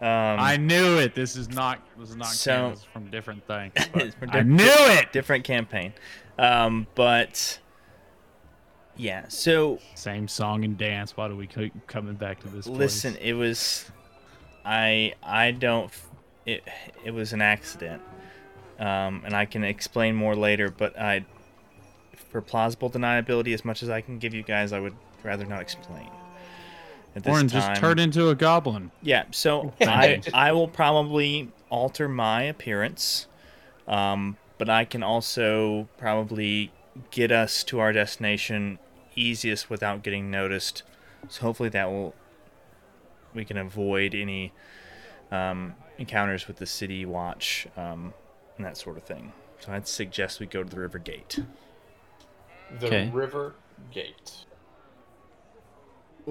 Um 0.00 0.06
I 0.40 0.56
knew 0.56 0.98
it. 0.98 1.14
This 1.14 1.36
is 1.36 1.48
not 1.50 1.80
this 1.98 2.10
is 2.10 2.16
not 2.16 2.28
So- 2.28 2.50
canon. 2.52 2.70
This 2.70 2.78
is 2.80 2.84
from 2.86 3.10
different 3.10 3.46
things. 3.46 3.72
but 3.92 4.02
It's 4.02 4.16
I 4.30 4.42
knew 4.42 4.64
it. 4.66 5.12
different 5.12 5.44
campaign. 5.44 5.92
Um 6.38 6.86
but 6.94 7.58
yeah, 8.96 9.28
so 9.28 9.78
Same 9.94 10.28
song 10.28 10.64
and 10.64 10.76
dance. 10.76 11.16
Why 11.16 11.28
do 11.28 11.36
we 11.36 11.46
keep 11.46 11.86
coming 11.86 12.14
back 12.14 12.40
to 12.40 12.48
this? 12.48 12.66
place? 12.66 12.78
Listen, 12.78 13.16
it 13.16 13.32
was, 13.32 13.90
I 14.62 15.14
I 15.22 15.52
don't, 15.52 15.90
it 16.44 16.62
it 17.02 17.12
was 17.12 17.32
an 17.32 17.40
accident, 17.40 18.02
um, 18.78 19.22
and 19.24 19.32
I 19.34 19.46
can 19.46 19.64
explain 19.64 20.16
more 20.16 20.36
later. 20.36 20.68
But 20.70 20.98
I, 21.00 21.24
for 22.30 22.42
plausible 22.42 22.90
deniability, 22.90 23.54
as 23.54 23.64
much 23.64 23.82
as 23.82 23.88
I 23.88 24.02
can 24.02 24.18
give 24.18 24.34
you 24.34 24.42
guys, 24.42 24.70
I 24.72 24.80
would 24.80 24.96
rather 25.22 25.46
not 25.46 25.62
explain. 25.62 26.10
At 27.16 27.24
this 27.24 27.32
Orin 27.32 27.48
time. 27.48 27.60
just 27.60 27.80
turned 27.80 28.00
into 28.00 28.28
a 28.28 28.34
goblin. 28.34 28.90
Yeah, 29.02 29.24
so 29.30 29.72
I 29.80 30.20
I 30.32 30.52
will 30.52 30.68
probably 30.68 31.50
alter 31.68 32.08
my 32.08 32.42
appearance, 32.42 33.26
um, 33.88 34.36
but 34.58 34.68
I 34.68 34.84
can 34.84 35.02
also 35.02 35.88
probably 35.98 36.72
get 37.10 37.30
us 37.32 37.64
to 37.64 37.78
our 37.80 37.92
destination 37.92 38.78
easiest 39.16 39.68
without 39.70 40.02
getting 40.02 40.30
noticed. 40.30 40.82
So 41.28 41.42
hopefully 41.42 41.68
that 41.70 41.88
will 41.90 42.14
we 43.34 43.44
can 43.44 43.56
avoid 43.56 44.14
any 44.14 44.52
um, 45.30 45.74
encounters 45.98 46.46
with 46.48 46.56
the 46.56 46.66
city 46.66 47.04
watch 47.06 47.66
um, 47.76 48.12
and 48.56 48.66
that 48.66 48.76
sort 48.76 48.96
of 48.96 49.04
thing. 49.04 49.32
So 49.60 49.72
I'd 49.72 49.86
suggest 49.86 50.40
we 50.40 50.46
go 50.46 50.62
to 50.64 50.68
the 50.68 50.80
river 50.80 50.98
gate. 50.98 51.38
The 52.78 52.86
Okay. 52.86 53.10
River 53.12 53.54
Gate. 53.92 54.44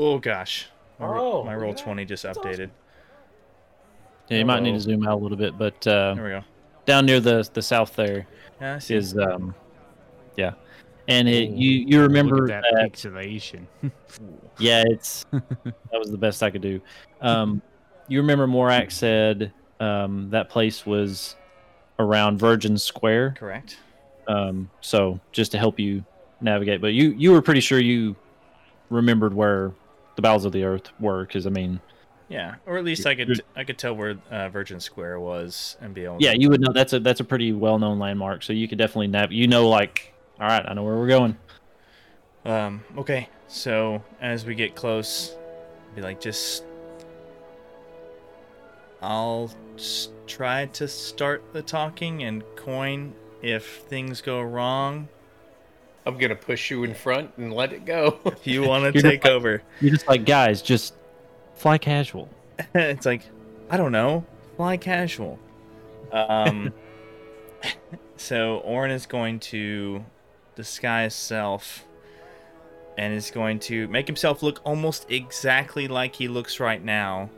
Oh 0.01 0.17
gosh, 0.17 0.67
my, 0.97 1.07
Oh, 1.07 1.43
my 1.43 1.53
roll 1.55 1.73
yeah. 1.75 1.83
twenty 1.83 2.05
just 2.05 2.23
That's 2.23 2.37
awesome. 2.37 2.51
updated. 2.51 2.69
Yeah, 4.29 4.37
you 4.37 4.45
might 4.45 4.61
need 4.63 4.71
to 4.73 4.79
zoom 4.79 5.05
out 5.07 5.15
a 5.15 5.21
little 5.21 5.37
bit, 5.37 5.57
but 5.57 5.85
uh, 5.87 6.13
There 6.13 6.23
we 6.23 6.29
go. 6.29 6.41
down 6.85 7.05
near 7.05 7.19
the 7.19 7.47
the 7.53 7.61
south 7.61 7.95
there 7.95 8.25
Yeah, 8.61 8.75
I 8.75 8.79
see. 8.79 8.95
is 8.95 9.17
um, 9.17 9.53
yeah, 10.37 10.53
and 11.09 11.27
it, 11.27 11.49
Ooh, 11.49 11.55
you 11.55 11.71
you 11.87 12.01
remember 12.01 12.43
Look 12.43 12.51
at 12.51 12.63
that 12.63 12.73
that 12.75 12.91
pixelation. 12.93 13.65
Yeah, 14.57 14.83
it's 14.87 15.25
that 15.31 15.97
was 15.99 16.11
the 16.11 16.17
best 16.17 16.43
I 16.43 16.49
could 16.49 16.61
do. 16.61 16.81
Um, 17.21 17.61
you 18.09 18.19
remember 18.19 18.45
Morak 18.47 18.91
said 18.91 19.51
um, 19.79 20.29
that 20.31 20.49
place 20.49 20.85
was 20.85 21.35
around 21.97 22.39
Virgin 22.39 22.77
Square. 22.77 23.35
Correct. 23.37 23.77
Um, 24.27 24.69
so 24.81 25.19
just 25.31 25.51
to 25.53 25.57
help 25.57 25.79
you 25.79 26.03
navigate, 26.41 26.79
but 26.81 26.93
you 26.93 27.11
you 27.17 27.31
were 27.31 27.41
pretty 27.41 27.61
sure 27.61 27.79
you 27.79 28.15
remembered 28.89 29.33
where 29.33 29.71
the 30.19 30.27
bowels 30.27 30.43
of 30.43 30.51
the 30.51 30.63
earth 30.65 30.91
were, 30.99 31.25
because 31.25 31.47
I 31.47 31.49
mean, 31.49 31.79
Yeah, 32.27 32.55
or 32.65 32.77
at 32.77 32.83
least 32.83 33.05
I 33.05 33.15
could 33.15 33.41
I 33.55 33.63
could 33.63 33.77
tell 33.77 33.95
where 33.95 34.17
uh, 34.29 34.49
Virgin 34.49 34.79
Square 34.79 35.21
was 35.21 35.77
and 35.79 35.93
be 35.93 36.03
able. 36.03 36.17
yeah, 36.19 36.33
to, 36.33 36.41
you 36.41 36.49
would 36.49 36.59
know 36.61 36.73
that's 36.73 36.93
a 36.93 36.99
that's 36.99 37.21
a 37.21 37.23
pretty 37.23 37.53
well 37.53 37.79
known 37.79 37.99
landmark. 37.99 38.43
So 38.43 38.51
you 38.53 38.67
could 38.67 38.77
definitely 38.77 39.07
nav. 39.07 39.31
You 39.31 39.47
know, 39.47 39.69
like, 39.69 40.13
all 40.39 40.47
right, 40.47 40.65
I 40.67 40.73
know 40.73 40.83
where 40.83 40.97
we're 40.97 41.07
going. 41.07 41.37
Um. 42.45 42.83
Okay. 42.97 43.29
So 43.47 44.03
as 44.21 44.45
we 44.45 44.55
get 44.55 44.75
close, 44.75 45.35
be 45.95 46.01
like, 46.01 46.19
just. 46.19 46.65
I'll 49.01 49.49
try 50.27 50.65
to 50.65 50.87
start 50.87 51.53
the 51.53 51.61
talking 51.61 52.23
and 52.23 52.43
coin 52.57 53.13
if 53.41 53.77
things 53.87 54.19
go 54.19 54.41
wrong. 54.41 55.07
I'm 56.09 56.17
gonna 56.17 56.35
push 56.35 56.69
you 56.69 56.83
in 56.83 56.93
front 56.93 57.31
and 57.37 57.53
let 57.53 57.71
it 57.71 57.85
go. 57.85 58.19
If 58.25 58.45
you 58.53 58.63
want 58.63 58.93
to 58.93 59.01
take 59.01 59.21
just- 59.23 59.31
over, 59.31 59.61
You're 59.79 59.91
just 59.91 60.07
like, 60.07 60.25
guys, 60.25 60.61
just 60.61 60.95
fly 61.55 61.77
casual. 61.77 62.29
it's 62.75 63.05
like, 63.05 63.21
I 63.69 63.77
don't 63.77 63.91
know, 63.91 64.25
fly 64.57 64.77
casual. 64.77 65.39
Um. 66.11 66.73
so 68.17 68.57
Orin 68.59 68.91
is 68.91 69.05
going 69.05 69.39
to 69.39 70.03
disguise 70.55 71.13
self 71.15 71.85
and 72.97 73.13
is 73.13 73.31
going 73.31 73.59
to 73.59 73.87
make 73.87 74.07
himself 74.07 74.43
look 74.43 74.59
almost 74.65 75.09
exactly 75.09 75.87
like 75.87 76.15
he 76.15 76.27
looks 76.27 76.59
right 76.59 76.83
now, 76.83 77.29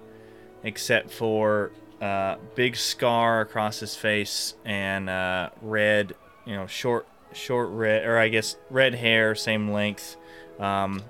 except 0.63 1.11
for 1.11 1.71
uh, 2.01 2.35
big 2.55 2.75
scar 2.75 3.41
across 3.41 3.79
his 3.79 3.95
face 3.95 4.55
and 4.65 5.07
uh, 5.09 5.49
red, 5.61 6.15
you 6.45 6.55
know, 6.55 6.65
short, 6.65 7.05
short 7.33 7.69
red, 7.69 8.05
or 8.05 8.17
I 8.17 8.27
guess 8.29 8.57
red 8.69 8.95
hair, 8.95 9.35
same 9.35 9.71
length, 9.71 10.17
um, 10.59 11.01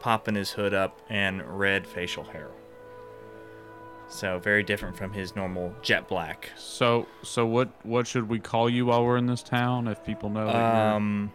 popping 0.00 0.34
his 0.34 0.50
hood 0.50 0.74
up, 0.74 1.00
and 1.08 1.42
red 1.58 1.86
facial 1.86 2.24
hair. 2.24 2.48
So 4.08 4.38
very 4.38 4.62
different 4.62 4.96
from 4.96 5.12
his 5.12 5.34
normal 5.34 5.74
jet 5.82 6.06
black. 6.08 6.50
so 6.56 7.06
so 7.22 7.44
what 7.44 7.68
what 7.84 8.06
should 8.06 8.28
we 8.28 8.38
call 8.38 8.70
you 8.70 8.86
while 8.86 9.04
we're 9.04 9.16
in 9.16 9.26
this 9.26 9.42
town? 9.42 9.88
If 9.88 10.04
people 10.04 10.30
know 10.30 10.46
that 10.46 10.52
you're- 10.54 10.94
Um, 10.96 11.32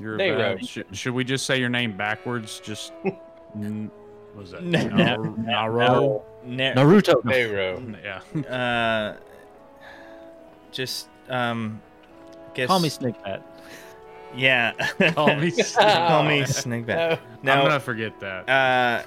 you're, 0.00 0.14
a 0.14 0.18
Nero. 0.18 0.56
should, 0.58 0.86
should 0.96 1.14
we 1.14 1.24
just 1.24 1.44
say 1.46 1.58
your 1.58 1.68
name 1.68 1.96
backwards? 1.96 2.58
Just 2.60 2.92
n- 3.54 3.90
was 4.34 4.50
that? 4.52 4.62
No. 4.62 4.86
Nar- 4.88 5.36
Naro. 5.38 6.22
ne- 6.44 6.72
Naruto. 6.74 7.22
no. 7.24 7.30
Pharaoh. 7.30 7.82
Yeah. 8.02 8.50
uh, 8.50 9.16
just 10.72 11.08
um, 11.28 11.80
guess 12.54 12.68
Call 12.68 12.80
me 12.80 12.88
Snakebat. 12.90 13.42
Yeah. 14.34 14.72
Call 15.14 15.34
me. 15.36 15.50
Call 15.74 16.24
me. 16.24 16.40
Snakebat. 16.42 16.86
No. 16.86 17.18
No. 17.42 17.52
I'm 17.52 17.62
gonna 17.66 17.80
forget 17.80 18.18
that. 18.20 18.48
Uh, 18.48 19.02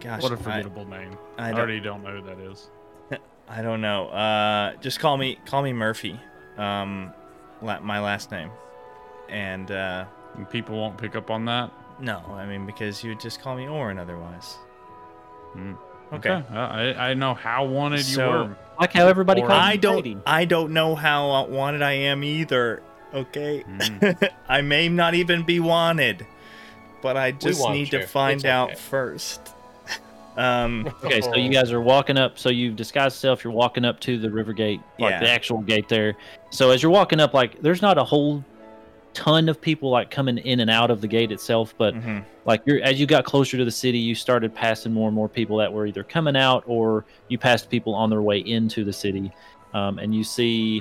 gosh, 0.00 0.22
what 0.22 0.32
a 0.32 0.36
forgettable 0.36 0.84
name. 0.86 1.16
I 1.38 1.50
I, 1.50 1.52
already 1.52 1.80
don't 1.80 2.02
know 2.02 2.10
who 2.20 2.22
that 2.22 2.38
is. 2.38 2.70
I 3.48 3.62
don't 3.62 3.80
know. 3.80 4.08
Uh, 4.08 4.74
just 4.76 5.00
call 5.00 5.16
me 5.16 5.38
call 5.46 5.62
me 5.62 5.72
Murphy. 5.72 6.18
Um, 6.56 7.12
la- 7.62 7.80
my 7.80 8.00
last 8.00 8.30
name. 8.30 8.50
And 9.28 9.70
uh, 9.70 10.06
And 10.36 10.48
people 10.48 10.76
won't 10.76 10.96
pick 10.98 11.16
up 11.16 11.30
on 11.30 11.44
that. 11.46 11.70
no, 12.00 12.18
I 12.30 12.46
mean 12.46 12.66
because 12.66 13.02
you 13.04 13.10
would 13.10 13.20
just 13.20 13.40
call 13.40 13.56
me 13.56 13.68
Orin 13.68 13.98
otherwise. 13.98 14.56
Hmm. 15.52 15.74
Okay. 16.12 16.30
Uh, 16.30 16.42
I 16.54 17.10
I 17.10 17.14
know 17.14 17.34
how 17.34 17.64
wanted 17.66 18.04
So- 18.04 18.24
you 18.24 18.48
were. 18.48 18.56
Like 18.80 18.92
how 18.94 19.06
everybody 19.08 19.42
Or- 19.42 19.48
calls 19.48 19.60
I 19.62 19.76
don't. 19.76 19.94
Brady. 20.00 20.16
I 20.26 20.46
don't 20.46 20.72
know 20.72 20.94
how 20.94 21.44
wanted 21.46 21.82
I 21.82 21.92
am 21.92 22.24
either. 22.24 22.82
Okay. 23.14 23.64
Mm. 23.68 24.30
I 24.48 24.60
may 24.62 24.88
not 24.88 25.14
even 25.14 25.42
be 25.44 25.60
wanted, 25.60 26.26
but 27.02 27.16
I 27.16 27.32
just 27.32 27.68
need 27.68 27.92
you. 27.92 28.00
to 28.00 28.06
find 28.06 28.36
It's 28.36 28.44
out 28.44 28.70
okay. 28.70 28.78
first. 28.78 29.54
Um. 30.36 30.92
Okay, 31.04 31.20
so 31.20 31.34
you 31.34 31.50
guys 31.50 31.72
are 31.72 31.80
walking 31.80 32.16
up. 32.16 32.38
So 32.38 32.50
you've 32.50 32.76
disguised 32.76 33.16
yourself. 33.16 33.42
You're 33.42 33.52
walking 33.52 33.84
up 33.84 33.98
to 34.00 34.18
the 34.18 34.30
river 34.30 34.52
gate, 34.52 34.80
like 34.98 35.10
Yeah. 35.12 35.20
the 35.20 35.28
actual 35.28 35.58
gate 35.58 35.88
there. 35.88 36.14
So 36.50 36.70
as 36.70 36.82
you're 36.82 36.92
walking 36.92 37.18
up, 37.20 37.34
like 37.34 37.60
there's 37.60 37.82
not 37.82 37.98
a 37.98 38.04
whole 38.04 38.44
ton 39.12 39.48
of 39.48 39.60
people 39.60 39.90
like 39.90 40.08
coming 40.08 40.38
in 40.38 40.60
and 40.60 40.70
out 40.70 40.88
of 40.90 41.00
the 41.00 41.08
gate 41.08 41.32
itself, 41.32 41.74
but 41.76 41.94
mhm. 41.94 42.24
like 42.44 42.62
you're 42.64 42.80
as 42.82 43.00
you 43.00 43.06
got 43.06 43.24
closer 43.24 43.56
to 43.56 43.64
the 43.64 43.70
city, 43.70 43.98
you 43.98 44.14
started 44.14 44.54
passing 44.54 44.92
more 44.92 45.08
and 45.08 45.14
more 45.16 45.28
people 45.28 45.56
that 45.56 45.72
were 45.72 45.84
either 45.86 46.04
coming 46.04 46.36
out 46.36 46.62
or 46.66 47.04
you 47.28 47.36
passed 47.36 47.68
people 47.68 47.92
on 47.92 48.08
their 48.08 48.22
way 48.22 48.38
into 48.38 48.84
the 48.84 48.92
city, 48.92 49.32
um, 49.74 49.98
and 49.98 50.14
you 50.14 50.22
see 50.22 50.80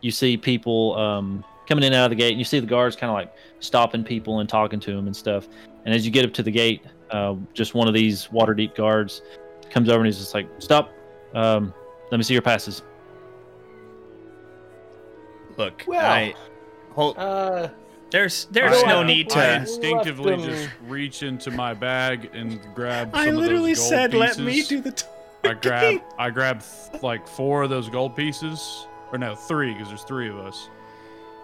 you 0.00 0.10
see 0.10 0.36
people 0.36 0.96
um, 0.96 1.44
coming 1.68 1.84
in 1.84 1.92
and 1.92 2.00
out 2.00 2.04
of 2.04 2.10
the 2.10 2.16
gate, 2.16 2.30
and 2.30 2.38
you 2.38 2.44
see 2.44 2.60
the 2.60 2.66
guards 2.66 2.96
kind 2.96 3.10
of 3.10 3.14
like 3.14 3.32
stopping 3.60 4.02
people 4.04 4.40
and 4.40 4.48
talking 4.48 4.80
to 4.80 4.94
them 4.94 5.06
and 5.06 5.14
stuff. 5.16 5.48
And 5.84 5.94
as 5.94 6.04
you 6.04 6.10
get 6.12 6.24
up 6.24 6.32
to 6.34 6.42
the 6.42 6.50
gate, 6.50 6.82
uh, 7.10 7.34
just 7.54 7.74
one 7.74 7.88
of 7.88 7.94
these 7.94 8.26
Waterdeep 8.28 8.74
guards 8.74 9.22
comes 9.70 9.88
over 9.88 9.98
and 9.98 10.06
he's 10.06 10.18
just 10.18 10.34
like, 10.34 10.48
"Stop! 10.58 10.90
Um, 11.34 11.72
let 12.10 12.18
me 12.18 12.24
see 12.24 12.32
your 12.34 12.42
passes." 12.42 12.82
Look, 15.56 15.84
Well, 15.86 16.00
I 16.04 16.34
hold. 16.92 17.18
Uh, 17.18 17.68
There's 18.10 18.46
there's 18.50 18.82
I- 18.82 18.88
no 18.88 19.00
I- 19.00 19.06
need 19.06 19.30
I 19.32 19.34
to. 19.34 19.56
instinctively 19.60 20.36
just 20.36 20.68
reach 20.86 21.22
into 21.22 21.50
my 21.50 21.74
bag 21.74 22.30
and 22.34 22.60
grab. 22.74 23.10
Some 23.10 23.20
I 23.20 23.26
of 23.26 23.34
those 23.34 23.40
literally 23.42 23.74
gold 23.74 23.88
said, 23.88 24.10
pieces. 24.12 24.38
"Let 24.38 24.46
me 24.46 24.62
do 24.62 24.80
the." 24.80 24.92
T- 24.92 25.06
I 25.44 25.52
grab 25.62 26.00
I 26.18 26.30
grab 26.30 26.62
like 27.02 27.26
four 27.26 27.62
of 27.62 27.70
those 27.70 27.88
gold 27.88 28.14
pieces, 28.16 28.86
or 29.12 29.18
no, 29.18 29.34
three 29.34 29.72
because 29.72 29.88
there's 29.88 30.04
three 30.04 30.28
of 30.28 30.38
us. 30.38 30.68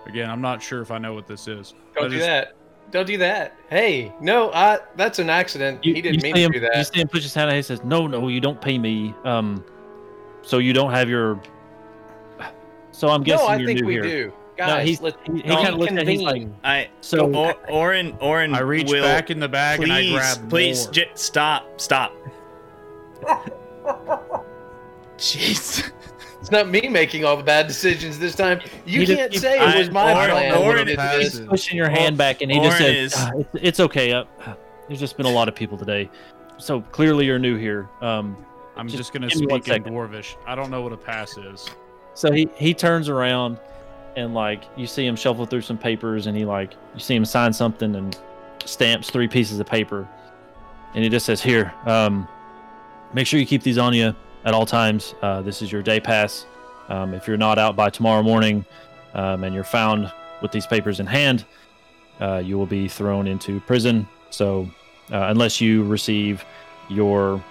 Again, 0.07 0.31
I'm 0.31 0.41
not 0.41 0.63
sure 0.63 0.81
if 0.83 0.91
I 0.91 0.99
know 0.99 1.15
what 1.15 1.27
this 1.27 1.49
is. 1.49 1.75
don't 1.95 2.05
I 2.05 2.09
do 2.09 2.15
just- 2.17 2.27
that. 2.27 2.53
Don't 2.93 3.05
do 3.07 3.19
that. 3.19 3.57
Hey, 3.69 4.13
no, 4.21 4.53
I, 4.53 4.79
that's 4.95 5.19
an 5.19 5.29
accident. 5.29 5.85
You, 5.85 5.93
he 5.93 6.01
didn't 6.01 6.23
mean 6.23 6.37
to 6.37 6.41
him, 6.43 6.53
do 6.53 6.61
You 6.61 6.85
see 6.85 7.01
him 7.01 7.09
push 7.09 7.25
his 7.25 7.35
hand 7.35 7.51
out. 7.51 7.57
He 7.57 7.63
says, 7.63 7.83
"No, 7.83 8.07
no, 8.07 8.29
you 8.29 8.41
don't 8.41 8.61
pay 8.61 8.79
me. 8.79 9.13
Um, 9.25 9.65
so 10.43 10.59
you 10.59 10.73
don't 10.73 10.93
have 10.93 11.09
your. 11.09 11.41
So 12.93 13.09
I'm 13.09 13.25
guessing 13.25 13.45
No, 13.45 13.53
I 13.53 13.57
you're 13.57 13.67
think 13.67 13.81
new 13.81 13.87
we 13.89 13.93
here. 13.95 14.03
do. 14.05 14.33
Guys, 14.57 14.87
he's- 14.87 15.01
let's 15.03 15.17
He, 15.27 15.33
he 15.39 15.43
kind 15.43 15.67
of 15.71 15.79
looks 15.81 15.91
at. 15.93 15.99
it, 15.99 16.07
He's 16.09 16.23
like. 16.23 16.47
I 16.63 16.89
so 17.01 17.29
or, 17.35 17.55
Orin 17.69 18.17
Orin. 18.21 18.55
I 18.55 18.61
reach 18.61 18.89
will, 18.89 19.03
back 19.03 19.31
in 19.31 19.41
the 19.41 19.49
bag 19.49 19.81
Please, 19.81 19.91
and 19.91 19.93
I 19.93 20.13
grab 20.13 20.49
please, 20.49 20.85
more. 20.85 20.93
j- 20.93 21.11
stop, 21.15 21.81
stop. 21.81 22.13
Jeez. 25.19 25.91
It's 26.47 26.53
not 26.53 26.69
me 26.69 26.83
making 26.89 27.25
all 27.25 27.37
the 27.37 27.43
bad 27.43 27.67
decisions 27.67 28.21
this 28.21 28.37
time. 28.37 28.61
You 28.85 29.01
He 29.01 29.17
can't 29.17 29.33
keeps- 29.33 29.43
say 29.43 29.59
I- 29.59 29.73
it 29.75 29.79
was 29.81 29.91
my 29.91 30.15
Orin- 30.15 30.31
plan. 30.31 30.55
Orin 30.55 30.77
when 30.87 30.89
it 30.91 31.21
is- 31.25 31.41
pushing 31.41 31.77
your 31.77 31.89
hand 31.89 32.17
back, 32.17 32.41
and 32.41 32.53
he 32.53 32.59
just 32.61 32.81
Orin 32.81 32.95
said, 32.95 32.95
is- 32.95 33.15
"Ah, 33.19 33.31
it's, 33.37 33.49
"It's 33.61 33.81
okay. 33.81 34.13
Uh, 34.13 34.23
there's 34.87 35.01
just 35.01 35.17
been 35.17 35.27
a 35.27 35.31
lot 35.33 35.49
of 35.49 35.57
people 35.57 35.77
today, 35.77 36.09
so 36.57 36.83
clearly 36.93 37.27
you're 37.27 37.41
new 37.41 37.57
here." 37.57 37.89
Um, 38.01 38.37
I'm 38.77 38.87
Just 38.87 38.97
just, 38.99 39.13
gonna 39.13 39.27
give 39.27 39.41
me 39.41 39.47
one 39.49 39.61
speak 39.61 39.75
in 39.75 39.83
second. 39.83 39.93
Dwarvish. 39.97 40.37
I 40.47 40.55
don't 40.55 40.71
know 40.71 40.83
what 40.83 40.93
a 40.93 40.97
pass 40.97 41.37
is. 41.37 41.69
so 42.15 42.31
he 42.31 42.49
he 42.55 42.73
turns 42.75 43.09
around, 43.09 43.57
and 44.17 44.33
like 44.33 44.63
you 44.77 44.87
see 44.87 45.05
him 45.05 45.17
shuffle 45.17 45.47
through 45.47 45.63
some 45.63 45.77
papers, 45.79 46.29
and 46.29 46.37
he 46.37 46.45
like 46.45 46.75
you 46.95 47.01
see 47.01 47.17
him 47.17 47.25
sign 47.25 47.53
something 47.53 47.97
and 47.97 48.17
stamps 48.65 49.11
three 49.11 49.27
pieces 49.27 49.59
of 49.59 49.67
paper, 49.67 50.07
and 50.95 51.03
he 51.03 51.11
just 51.11 51.27
says, 51.27 51.43
"Here, 51.43 51.73
um, 51.87 52.29
make 53.13 53.27
sure 53.27 53.41
you 53.41 53.47
keep 53.47 53.65
these 53.65 53.79
on 53.79 53.95
you 53.95 54.15
at 54.47 54.55
all 54.55 54.65
times. 54.65 55.15
Uh, 55.21 55.43
this 55.43 55.61
is 55.61 55.71
your 55.71 55.83
day 55.83 56.01
pass. 56.01 56.47
Um, 56.89 57.13
if 57.13 57.27
you're 57.29 57.37
not 57.37 57.59
out 57.59 57.77
by 57.77 57.91
tomorrow 57.91 58.23
morning, 58.23 58.65
um, 59.15 59.45
and 59.45 59.55
you're 59.55 59.65
found 59.65 60.11
with 60.41 60.53
these 60.53 60.67
papers 60.67 61.01
in 61.01 61.07
hand, 61.07 61.45
uh, 62.21 62.41
you 62.43 62.57
will 62.57 62.67
be 62.67 62.89
thrown 62.89 63.27
into 63.27 63.61
prison. 63.61 64.07
So, 64.31 64.71
uh, 65.11 65.27
unless 65.29 65.61
you 65.61 65.85
receive 65.85 66.45
your 66.89 67.43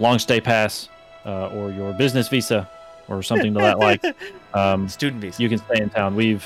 long 0.00 0.18
stay 0.18 0.40
pass 0.40 0.88
uh, 1.24 1.48
or 1.48 1.70
your 1.70 1.92
business 1.92 2.28
visa 2.28 2.68
or 3.08 3.22
something 3.22 3.54
to 3.54 3.60
that 3.60 3.78
like, 3.78 4.02
um, 4.54 4.88
Student 4.88 5.22
visa. 5.22 5.40
you 5.42 5.48
can 5.48 5.58
stay 5.58 5.80
in 5.82 5.88
town. 5.90 6.16
We've 6.16 6.44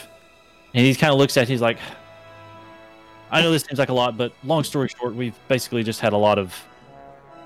and 0.74 0.85
he 0.85 0.94
kind 0.94 1.12
of 1.12 1.19
looks 1.19 1.36
at. 1.39 1.44
it, 1.44 1.48
He's 1.48 1.62
like, 1.62 1.78
I 3.31 3.40
know 3.40 3.51
this 3.51 3.62
seems 3.62 3.78
like 3.78 3.89
a 3.89 3.94
lot, 3.94 4.19
but 4.19 4.32
long 4.44 4.65
story 4.65 4.89
short, 4.89 5.15
we've 5.15 5.35
basically 5.48 5.82
just 5.82 6.01
had 6.01 6.12
a 6.12 6.16
lot 6.16 6.39
of 6.39 6.55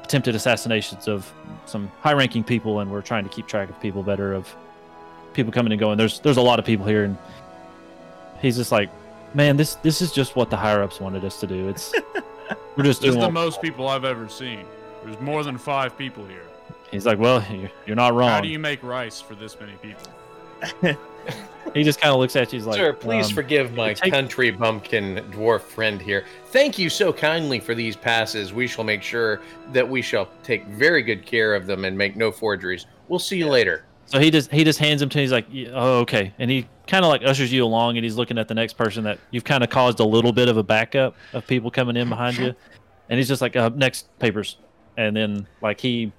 attempted 0.05 0.35
assassinations 0.35 1.09
of 1.09 1.33
some 1.67 1.91
high-ranking 2.01 2.45
people, 2.45 2.81
and 2.81 2.91
we're 2.91 3.03
trying 3.03 3.25
to 3.25 3.31
keep 3.31 3.47
track 3.47 3.69
of 3.71 3.81
people 3.81 4.03
better 4.03 4.33
of 4.33 4.55
people 5.33 5.53
coming 5.53 5.73
and 5.73 5.81
going. 5.81 5.97
There's 5.99 6.21
there's 6.21 6.37
a 6.37 6.43
lot 6.43 6.59
of 6.59 6.65
people 6.65 6.87
here, 6.87 7.05
and 7.05 7.17
he's 8.41 8.57
just 8.57 8.73
like, 8.73 8.91
man, 9.35 9.57
this 9.57 9.77
this 9.77 10.03
is 10.03 10.13
just 10.13 10.37
what 10.37 10.51
the 10.51 10.57
higher 10.57 10.83
ups 10.83 11.01
wanted 11.01 11.25
us 11.25 11.41
to 11.41 11.47
do. 11.47 11.69
It's 11.69 11.95
we're 12.77 12.85
just 12.85 13.01
This 13.01 13.11
is 13.11 13.15
doing. 13.15 13.21
the 13.21 13.27
what-" 13.27 13.33
most 13.33 13.63
people 13.63 13.89
I've 13.89 14.05
ever 14.05 14.29
seen. 14.29 14.65
There's 15.05 15.21
more 15.21 15.43
than 15.43 15.59
five 15.59 15.97
people 15.99 16.25
here. 16.27 16.45
He's 16.91 17.07
like, 17.07 17.19
well, 17.19 17.43
you're, 17.51 17.71
you're 17.87 17.97
not 17.97 18.15
wrong. 18.15 18.29
How 18.29 18.41
do 18.41 18.49
you 18.49 18.59
make 18.59 18.83
rice 18.83 19.21
for 19.21 19.35
this 19.35 19.59
many 19.59 19.73
people? 19.83 20.97
He 21.75 21.83
just 21.85 22.01
kind 22.01 22.13
of 22.13 22.21
looks 22.21 22.37
at 22.37 22.53
you. 22.53 22.59
He's 22.59 22.67
like, 22.67 22.77
Sir, 22.77 22.93
please 22.93 23.29
um, 23.29 23.35
forgive 23.35 23.73
my 23.73 23.91
it 23.91 23.97
takes- 23.97 24.15
country 24.15 24.51
bumpkin 24.51 25.25
dwarf 25.31 25.63
friend 25.63 26.03
here. 26.03 26.27
Thank 26.49 26.79
you 26.79 26.91
so 26.91 27.13
kindly 27.15 27.61
for 27.61 27.75
these 27.75 27.97
passes. 27.97 28.53
We 28.53 28.67
shall 28.67 28.85
make 28.85 29.03
sure 29.03 29.41
that 29.73 29.89
we 29.89 30.03
shall 30.03 30.29
take 30.43 30.67
very 30.67 31.03
good 31.03 31.25
care 31.25 31.55
of 31.55 31.67
them 31.67 31.87
and 31.87 31.97
make 31.97 32.15
no 32.15 32.31
forgeries. 32.31 32.85
We'll 33.09 33.19
see 33.19 33.39
you 33.39 33.49
later. 33.49 33.85
So 34.05 34.19
he 34.19 34.31
just 34.31 34.51
he 34.51 34.65
just 34.65 34.79
hands 34.79 35.01
him 35.01 35.09
to. 35.09 35.19
He's 35.19 35.33
like, 35.33 35.47
"Oh, 35.73 36.01
okay," 36.01 36.35
and 36.39 36.51
he 36.51 36.67
kind 36.87 37.05
of 37.05 37.09
like 37.09 37.23
ushers 37.25 37.51
you 37.51 37.65
along, 37.65 37.97
and 37.97 38.05
he's 38.05 38.17
looking 38.17 38.37
at 38.37 38.49
the 38.49 38.55
next 38.55 38.75
person 38.75 39.05
that 39.05 39.19
you've 39.31 39.45
kind 39.45 39.65
of 39.65 39.71
caused 39.71 40.01
a 40.01 40.05
little 40.05 40.33
bit 40.33 40.49
of 40.49 40.59
a 40.59 40.63
backup 40.63 41.15
of 41.33 41.47
people 41.47 41.71
coming 41.71 41.97
in 41.97 42.11
behind 42.11 42.37
you, 42.37 42.55
and 43.09 43.19
he's 43.19 43.29
just 43.29 43.41
like, 43.41 43.57
uh, 43.57 43.71
"Next 43.75 44.09
papers," 44.19 44.57
and 44.99 45.17
then 45.17 45.47
like 45.63 45.81
he 45.81 46.13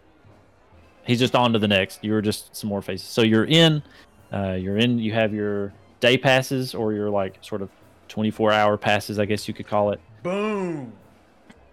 he's 1.05 1.19
just 1.19 1.35
on 1.35 1.53
to 1.53 1.59
the 1.59 1.67
next. 1.67 2.03
You 2.03 2.13
were 2.13 2.21
just 2.21 2.55
some 2.55 2.69
more 2.69 2.81
faces. 2.81 3.07
So 3.07 3.21
you're 3.21 3.45
in, 3.45 3.83
uh, 4.33 4.53
you're 4.53 4.77
in. 4.77 4.97
You 4.99 5.13
have 5.13 5.33
your 5.33 5.73
day 5.99 6.17
passes 6.17 6.73
or 6.75 6.91
your 6.93 7.09
like 7.09 7.37
sort 7.41 7.61
of 7.61 7.69
24 8.09 8.51
hour 8.51 8.77
passes, 8.77 9.19
I 9.19 9.25
guess 9.25 9.47
you 9.47 9.53
could 9.53 9.67
call 9.67 9.91
it. 9.91 9.99
Boom. 10.21 10.93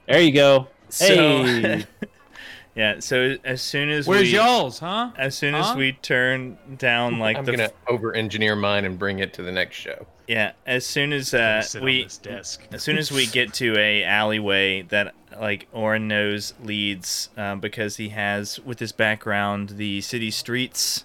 There 0.06 0.20
you 0.20 0.32
go. 0.32 0.68
So, 0.88 1.44
Hey. 1.44 1.86
yeah. 2.74 2.98
So 3.00 3.36
as 3.44 3.62
soon 3.62 3.90
as 3.90 4.06
Where's 4.06 4.22
we, 4.22 4.34
y'all's, 4.36 4.78
huh? 4.78 5.10
as 5.16 5.36
soon 5.36 5.54
as 5.54 5.74
we 5.76 5.92
turn 5.92 6.58
down 6.78 7.18
like 7.18 7.36
I'm 7.36 7.44
the 7.44 7.52
gonna 7.52 7.70
over 7.88 8.14
engineer 8.14 8.56
mine 8.56 8.84
and 8.84 8.98
bring 8.98 9.18
it 9.20 9.32
to 9.34 9.42
the 9.42 9.52
next 9.52 9.76
show. 9.76 10.06
yeah, 10.26 10.52
as 10.66 10.84
soon 10.86 11.12
as 11.12 11.34
uh, 11.34 11.62
we 11.82 12.04
this 12.04 12.18
desk. 12.18 12.66
as 12.72 12.82
soon 12.82 12.98
as 12.98 13.12
we 13.12 13.26
get 13.26 13.52
to 13.54 13.76
a 13.78 14.02
alleyway 14.04 14.82
that 14.82 15.14
like 15.40 15.68
Orin 15.72 16.08
knows 16.08 16.54
leads 16.62 17.28
um, 17.36 17.60
because 17.60 17.96
he 17.96 18.08
has 18.10 18.58
with 18.60 18.78
his 18.80 18.92
background 18.92 19.70
the 19.70 20.00
city 20.00 20.30
streets 20.30 21.04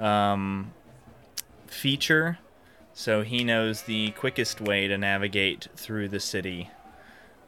um, 0.00 0.72
feature 1.66 2.38
so 2.92 3.22
he 3.22 3.44
knows 3.44 3.82
the 3.82 4.10
quickest 4.12 4.60
way 4.60 4.88
to 4.88 4.98
navigate 4.98 5.68
through 5.76 6.08
the 6.08 6.20
city 6.20 6.70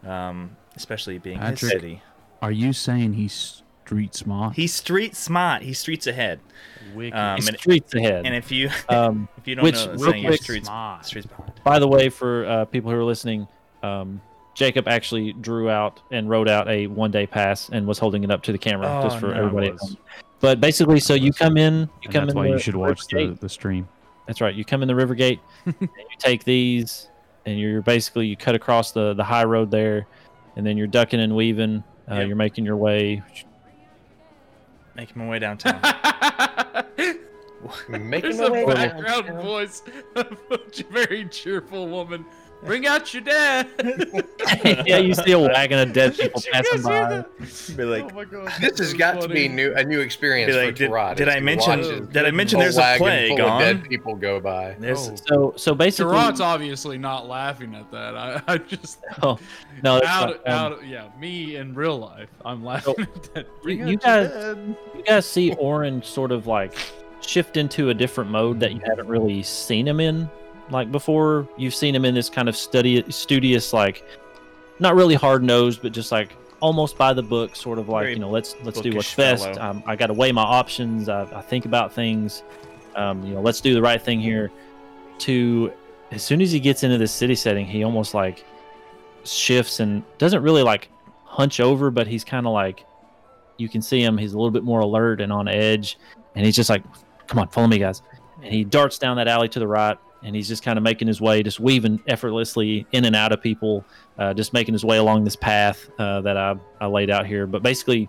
um, 0.06 0.56
especially 0.76 1.18
being 1.18 1.38
his 1.40 1.60
city 1.60 2.02
Are 2.40 2.52
you 2.52 2.72
saying 2.72 3.14
he's 3.14 3.62
street 3.84 4.14
smart? 4.14 4.54
he's 4.54 4.72
street 4.74 5.16
smart 5.16 5.62
he's 5.62 5.78
streets 5.78 6.06
ahead 6.06 6.40
Wicked. 6.94 7.18
um, 7.18 7.36
He's 7.36 7.48
and, 7.48 7.58
streets 7.58 7.94
ahead. 7.94 8.26
and 8.26 8.34
if 8.34 8.50
you 8.52 8.68
um, 8.88 9.28
if 9.38 9.46
you 9.48 9.54
don't 9.54 9.64
which, 9.64 9.74
know 9.74 9.92
real 9.92 10.10
saying 10.12 10.22
you're 10.22 10.30
quick- 10.32 10.42
streets 10.42 10.66
Smart. 10.68 11.04
streets 11.06 11.26
behind 11.26 11.52
By 11.64 11.78
the 11.78 11.88
way, 11.88 12.08
for 12.08 12.44
uh, 12.46 12.64
people 12.66 12.90
who 12.90 12.96
are 12.98 13.04
listening, 13.04 13.46
um, 13.82 14.20
Jacob 14.54 14.86
actually 14.88 15.32
drew 15.32 15.70
out 15.70 16.00
and 16.10 16.28
wrote 16.28 16.48
out 16.48 16.68
a 16.68 16.86
one-day 16.88 17.26
pass 17.26 17.68
and 17.70 17.86
was 17.86 17.98
holding 17.98 18.24
it 18.24 18.30
up 18.30 18.42
to 18.42 18.52
the 18.52 18.58
camera 18.58 18.86
Oh, 18.88 19.02
just 19.04 19.18
for 19.20 19.28
no. 19.28 19.34
everybody. 19.46 19.72
At 20.42 20.48
was. 20.48 20.54
home. 20.54 20.60
But 20.60 20.60
basically, 20.60 21.00
so 21.00 21.14
you 21.14 21.32
come 21.32 21.56
in, 21.56 21.80
you 21.80 21.88
And 22.04 22.12
come 22.12 22.24
that's 22.26 22.32
in. 22.32 22.36
why 22.38 22.44
the, 22.46 22.50
you 22.52 22.58
should 22.58 22.76
watch 22.76 23.06
the, 23.08 23.36
the 23.40 23.48
stream. 23.48 23.88
That's 24.26 24.40
right. 24.40 24.54
You 24.54 24.64
come 24.64 24.82
in 24.82 24.88
the 24.88 24.94
river 24.94 25.14
gate, 25.14 25.40
and 25.66 25.76
you 25.80 26.16
take 26.18 26.44
these, 26.44 27.08
and 27.46 27.58
you're 27.58 27.82
basically 27.82 28.26
you 28.26 28.36
cut 28.36 28.54
across 28.54 28.92
the 28.92 29.14
the 29.14 29.24
high 29.24 29.44
road 29.44 29.70
there, 29.70 30.06
and 30.56 30.64
then 30.66 30.76
you're 30.76 30.86
ducking 30.86 31.20
and 31.20 31.34
weaving. 31.34 31.82
Uh, 32.10 32.14
Yep. 32.16 32.26
You're 32.28 32.36
making 32.36 32.64
your 32.64 32.76
way. 32.76 33.22
making 34.96 35.16
my 35.18 35.28
way 35.28 35.38
downtown 35.38 35.80
Making 37.88 38.10
There's 38.20 38.38
my 38.38 38.46
a 38.46 38.50
way 38.50 38.64
background 38.66 39.26
downtown. 39.26 39.42
voice 39.42 39.82
of 40.16 40.36
a 40.50 40.58
very 40.90 41.24
cheerful 41.26 41.88
woman. 41.88 42.24
Bring 42.64 42.86
out 42.86 43.12
your 43.12 43.22
dad. 43.24 43.66
yeah, 44.86 44.98
you 44.98 45.14
see 45.14 45.32
a 45.32 45.38
wagon 45.38 45.80
of 45.80 45.92
dead 45.92 46.16
people 46.16 46.40
Did 46.40 46.46
you 46.46 46.52
passing 46.52 46.82
guys 46.82 46.84
hear 46.86 47.02
by. 47.04 47.08
that? 47.16 47.76
be 47.76 47.84
like 47.84 48.12
oh 48.12 48.14
my 48.14 48.24
god. 48.24 48.52
This 48.60 48.78
has 48.78 48.94
got 48.94 49.20
to 49.20 49.28
be 49.28 49.48
new, 49.48 49.74
a 49.74 49.82
new 49.84 50.00
experience 50.00 50.52
Be 50.52 50.58
like, 50.58 50.66
for 50.68 50.78
did- 50.78 50.88
Tarot. 50.88 51.14
did 51.14 51.28
I 51.28 51.40
mention- 51.40 52.06
did 52.12 52.24
I 52.24 52.30
mention 52.30 52.60
there's 52.60 52.76
a 52.76 52.80
wagon 52.80 53.04
plague 53.04 53.28
full 53.36 53.40
of 53.46 53.52
on? 53.52 53.60
dead 53.60 53.84
people 53.88 54.14
go 54.14 54.38
by. 54.40 54.76
there's 54.78 55.08
Oh. 55.10 55.16
So 55.26 55.54
so 55.56 55.74
basically, 55.74 56.12
Gerard's 56.14 56.40
obviously 56.40 56.98
not 56.98 57.26
laughing 57.28 57.74
at 57.74 57.90
that. 57.90 58.16
I, 58.16 58.42
I 58.46 58.58
just 58.58 59.00
oh, 59.22 59.38
no, 59.82 59.96
that's 59.96 60.06
out, 60.08 60.28
not- 60.46 60.54
um, 60.66 60.72
out, 60.74 60.86
yeah, 60.86 61.08
me 61.18 61.56
in 61.56 61.74
real 61.74 61.98
life, 61.98 62.28
I'm 62.44 62.64
laughing 62.64 62.94
at 63.00 63.34
that. 63.34 63.62
Bring 63.62 63.78
you 63.78 63.84
out 63.84 63.88
your 63.90 63.98
guys- 63.98 64.30
dad. 64.30 64.76
you 64.96 65.02
guys 65.02 65.26
see 65.26 65.52
Orin 65.54 66.02
sort 66.02 66.30
of 66.30 66.46
like 66.46 66.74
shift 67.20 67.56
into 67.56 67.90
a 67.90 67.94
different 67.94 68.30
mode 68.30 68.60
that 68.60 68.72
you 68.72 68.80
haven't 68.84 69.08
really 69.08 69.42
seen 69.42 69.86
him 69.88 69.98
in 70.00 70.28
like 70.70 70.90
before. 70.92 71.48
You've 71.56 71.74
seen 71.74 71.94
him 71.94 72.04
in 72.04 72.14
this 72.14 72.30
kind 72.30 72.48
of 72.48 72.56
study 72.56 73.04
studious 73.10 73.72
like 73.72 74.04
not 74.78 74.94
really 74.94 75.14
hard 75.14 75.42
nosed, 75.42 75.82
but 75.82 75.92
just 75.92 76.12
like 76.12 76.36
almost 76.60 76.96
by 76.96 77.12
the 77.12 77.22
book, 77.22 77.56
sort 77.56 77.78
of 77.78 77.88
like 77.88 78.04
Very 78.04 78.12
you 78.14 78.18
know 78.18 78.30
let's 78.30 78.56
let's 78.62 78.80
do 78.80 78.94
what's 78.94 79.14
best. 79.14 79.58
Um, 79.58 79.82
I 79.86 79.96
got 79.96 80.06
to 80.08 80.14
weigh 80.14 80.32
my 80.32 80.42
options. 80.42 81.08
I, 81.08 81.22
I 81.36 81.42
think 81.42 81.66
about 81.66 81.92
things. 81.92 82.42
Um, 82.94 83.24
you 83.24 83.34
know, 83.34 83.40
let's 83.40 83.60
do 83.60 83.74
the 83.74 83.82
right 83.82 84.00
thing 84.00 84.20
here. 84.20 84.50
To 85.20 85.72
as 86.10 86.22
soon 86.22 86.40
as 86.40 86.52
he 86.52 86.60
gets 86.60 86.82
into 86.82 86.98
this 86.98 87.12
city 87.12 87.34
setting, 87.34 87.66
he 87.66 87.84
almost 87.84 88.14
like 88.14 88.44
shifts 89.24 89.80
and 89.80 90.02
doesn't 90.18 90.42
really 90.42 90.62
like 90.62 90.88
hunch 91.24 91.60
over, 91.60 91.90
but 91.90 92.06
he's 92.06 92.24
kind 92.24 92.46
of 92.46 92.52
like 92.52 92.84
you 93.56 93.68
can 93.68 93.82
see 93.82 94.02
him. 94.02 94.18
He's 94.18 94.32
a 94.32 94.36
little 94.36 94.50
bit 94.50 94.64
more 94.64 94.80
alert 94.80 95.20
and 95.20 95.32
on 95.32 95.48
edge, 95.48 95.98
and 96.34 96.44
he's 96.44 96.56
just 96.56 96.70
like, 96.70 96.82
"Come 97.26 97.38
on, 97.38 97.48
follow 97.48 97.66
me, 97.66 97.78
guys!" 97.78 98.02
And 98.42 98.52
he 98.52 98.64
darts 98.64 98.98
down 98.98 99.16
that 99.16 99.28
alley 99.28 99.48
to 99.50 99.58
the 99.58 99.66
right, 99.66 99.96
and 100.24 100.36
he's 100.36 100.48
just 100.48 100.62
kind 100.62 100.76
of 100.76 100.82
making 100.82 101.08
his 101.08 101.20
way, 101.20 101.42
just 101.42 101.60
weaving 101.60 102.00
effortlessly 102.06 102.86
in 102.92 103.04
and 103.04 103.16
out 103.16 103.32
of 103.32 103.42
people, 103.42 103.84
uh, 104.18 104.32
just 104.34 104.52
making 104.52 104.74
his 104.74 104.84
way 104.84 104.98
along 104.98 105.24
this 105.24 105.36
path 105.36 105.88
uh, 105.98 106.20
that 106.20 106.36
I, 106.36 106.54
I 106.80 106.86
laid 106.86 107.10
out 107.10 107.26
here. 107.26 107.46
But 107.46 107.62
basically, 107.62 108.08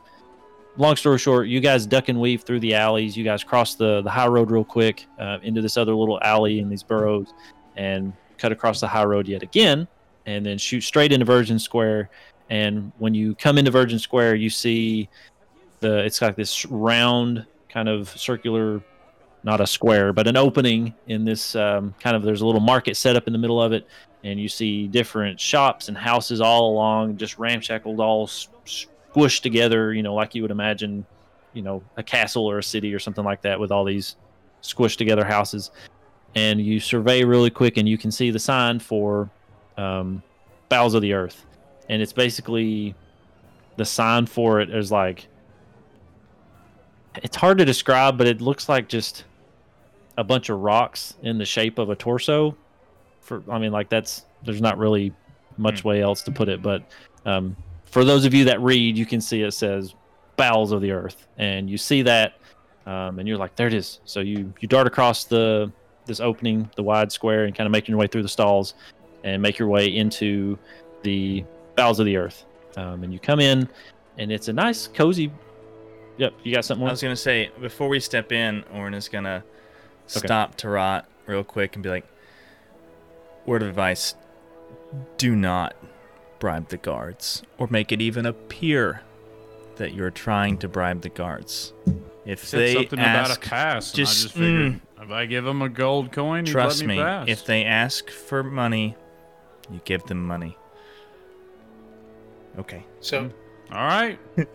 long 0.78 0.96
story 0.96 1.18
short, 1.18 1.48
you 1.48 1.60
guys 1.60 1.86
duck 1.86 2.10
and 2.10 2.20
weave 2.20 2.44
through 2.44 2.60
the 2.60 2.76
alleys. 2.76 3.18
You 3.18 3.24
guys 3.24 3.44
cross 3.44 3.76
the 3.76 4.02
the 4.02 4.10
high 4.10 4.28
road 4.28 4.52
real 4.52 4.64
quick 4.64 5.06
uh, 5.20 5.40
into 5.44 5.62
this 5.62 5.78
other 5.78 5.94
little 5.94 6.20
alley 6.22 6.60
in 6.60 6.70
these 6.70 6.84
burrows, 6.84 7.34
and 7.76 8.14
cut 8.38 8.52
across 8.52 8.80
the 8.80 8.88
high 8.88 9.06
road 9.06 9.28
yet 9.28 9.44
again, 9.44 9.88
and 10.26 10.46
then 10.46 10.58
shoot 10.58 10.82
straight 10.82 11.12
into 11.12 11.26
Virgin 11.26 11.60
Square. 11.60 12.10
And 12.50 12.92
when 13.00 13.14
you 13.14 13.36
come 13.36 13.58
into 13.58 13.72
Virgin 13.72 14.00
Square, 14.00 14.36
you 14.36 14.50
see 14.50 15.10
the 15.80 16.00
it's 16.00 16.22
like 16.22 16.36
this 16.36 16.66
round 16.66 17.46
kind 17.70 17.90
of 17.90 18.10
circular, 18.10 18.82
not 19.44 19.62
a 19.62 19.68
square, 19.68 20.14
but 20.14 20.28
an 20.28 20.38
opening 20.38 20.94
in 21.08 21.26
this 21.26 21.56
um, 21.56 21.94
kind 22.00 22.16
of. 22.16 22.24
There's 22.24 22.42
a 22.42 22.46
little 22.46 22.62
market 22.62 22.96
set 22.96 23.16
up 23.16 23.28
in 23.28 23.34
the 23.34 23.40
middle 23.40 23.62
of 23.62 23.74
it, 23.74 23.88
and 24.24 24.40
you 24.40 24.48
see 24.48 24.88
different 24.88 25.40
shops 25.40 25.90
and 25.90 25.98
houses 25.98 26.42
all 26.42 26.72
along, 26.72 27.18
just 27.18 27.38
ramshackled, 27.38 28.00
all 28.00 28.28
squished 28.28 29.42
together. 29.42 29.94
You 29.94 30.04
know, 30.04 30.14
like 30.14 30.34
you 30.34 30.42
would 30.42 30.52
imagine, 30.52 31.06
you 31.54 31.62
know, 31.62 31.84
a 31.98 32.04
castle 32.04 32.46
or 32.46 32.60
a 32.60 32.64
city 32.64 32.94
or 32.94 33.00
something 33.00 33.24
like 33.24 33.42
that, 33.42 33.60
with 33.60 33.72
all 33.72 33.84
these 33.84 34.16
squished 34.62 34.98
together 34.98 35.26
houses. 35.26 35.72
And 36.36 36.60
you 36.60 36.80
survey 36.80 37.24
really 37.24 37.52
quick, 37.52 37.78
and 37.78 37.88
you 37.88 37.98
can 37.98 38.12
see 38.12 38.32
the 38.32 38.40
sign 38.40 38.80
for 38.80 39.30
um, 39.78 40.24
Bowels 40.70 40.94
of 40.94 41.02
the 41.02 41.14
Earth, 41.14 41.46
and 41.90 42.02
it's 42.02 42.14
basically 42.14 42.96
the 43.76 43.86
sign 43.86 44.26
for 44.26 44.62
it 44.62 44.70
is 44.70 44.92
like 44.92 45.28
it's 47.22 47.36
hard 47.36 47.58
to 47.60 47.66
describe, 47.66 48.18
but 48.18 48.28
it 48.28 48.42
looks 48.42 48.70
like 48.70 48.88
just 48.88 49.26
a 50.18 50.24
bunch 50.24 50.50
of 50.50 50.60
rocks 50.60 51.16
in 51.24 51.38
the 51.38 51.46
shape 51.46 51.80
of 51.80 51.90
a 51.90 51.96
torso. 51.96 52.56
For 53.22 53.44
I 53.50 53.58
mean, 53.58 53.72
like 53.72 53.90
that's 53.90 54.26
there's 54.44 54.62
not 54.62 54.78
really 54.78 55.14
much 55.58 55.84
way 55.84 56.02
else 56.02 56.22
to 56.24 56.32
put 56.32 56.50
it, 56.50 56.62
but 56.62 56.84
um, 57.26 57.56
for 57.86 58.04
those 58.04 58.26
of 58.26 58.34
you 58.34 58.46
that 58.46 58.62
read, 58.62 58.98
you 58.98 59.06
can 59.06 59.22
see 59.22 59.42
it 59.42 59.52
says 59.52 59.96
"bowels 60.36 60.72
of 60.72 60.82
the 60.82 60.92
earth," 60.92 61.28
and 61.38 61.70
you 61.70 61.78
see 61.78 62.02
that, 62.04 62.34
um, 62.86 63.20
and 63.20 63.28
you're 63.28 63.38
like, 63.38 63.56
"There 63.56 63.68
it 63.68 63.74
is." 63.74 64.00
So 64.06 64.20
you 64.20 64.54
you 64.60 64.68
dart 64.68 64.88
across 64.88 65.26
the 65.26 65.72
this 66.06 66.20
opening, 66.20 66.70
the 66.76 66.84
wide 66.84 67.12
square, 67.12 67.46
and 67.46 67.56
kind 67.56 67.66
of 67.66 67.72
make 67.72 67.88
your 67.88 67.98
way 67.98 68.08
through 68.08 68.24
the 68.24 68.30
stalls, 68.30 68.74
and 69.24 69.42
make 69.42 69.58
your 69.58 69.70
way 69.70 69.96
into 69.96 70.58
the 71.04 71.46
bowels 71.76 72.00
of 72.00 72.06
the 72.06 72.18
earth. 72.18 72.46
Um, 72.76 73.04
and 73.04 73.14
you 73.14 73.20
come 73.20 73.40
in, 73.40 73.70
and 74.18 74.32
it's 74.32 74.48
a 74.48 74.54
nice, 74.54 74.88
cozy. 74.88 75.32
Yep, 76.18 76.34
you 76.44 76.54
got 76.54 76.66
something. 76.66 76.86
I 76.88 76.92
was 76.92 77.02
gonna 77.02 77.16
say 77.16 77.52
before 77.62 77.88
we 77.88 78.00
step 78.00 78.32
in, 78.32 78.64
Orin 78.74 78.94
is 78.94 79.08
gonna 80.08 80.28
stop 80.28 80.56
Tarot 80.56 81.02
real 81.26 81.44
quick 81.44 81.76
and 81.76 81.84
be 81.84 81.90
like, 81.90 82.06
"Word 83.46 83.62
of 83.62 83.70
advice: 83.70 84.16
Do 85.18 85.36
not 85.36 85.76
bribe 86.40 86.70
the 86.70 86.78
guards, 86.78 87.44
or 87.58 87.68
make 87.70 87.92
it 87.92 88.02
even 88.02 88.26
appear 88.26 89.02
that 89.78 89.94
you're 89.94 90.12
trying 90.12 90.58
to 90.60 90.68
bribe 90.68 91.02
the 91.02 91.10
guards. 91.10 91.74
If 92.26 92.46
Said 92.46 92.60
they 92.60 92.74
something 92.74 93.00
ask, 93.00 93.26
about 93.26 93.38
a 93.38 93.50
pass. 93.50 93.90
and 93.92 93.98
just- 93.98 94.20
I 94.20 94.24
just 94.24 94.34
figured 94.36 94.74
mm. 94.74 95.04
if 95.04 95.12
I 95.12 95.26
give 95.26 95.44
them 95.46 95.62
a 95.62 95.70
gold 95.70 96.12
coin, 96.12 96.46
trust 96.46 96.82
let 96.82 96.88
me, 96.88 96.96
me, 96.98 97.02
pass. 97.02 97.28
if 97.28 97.46
they 97.46 97.66
ask 97.66 98.10
for 98.10 98.44
money, 98.44 98.96
you 99.72 99.82
give 99.86 100.04
them 100.04 100.26
money. 100.26 100.58
Okay. 102.60 102.86
So 103.00 103.24
hmm. 103.24 103.30
All 103.74 103.86
right. 103.88 104.20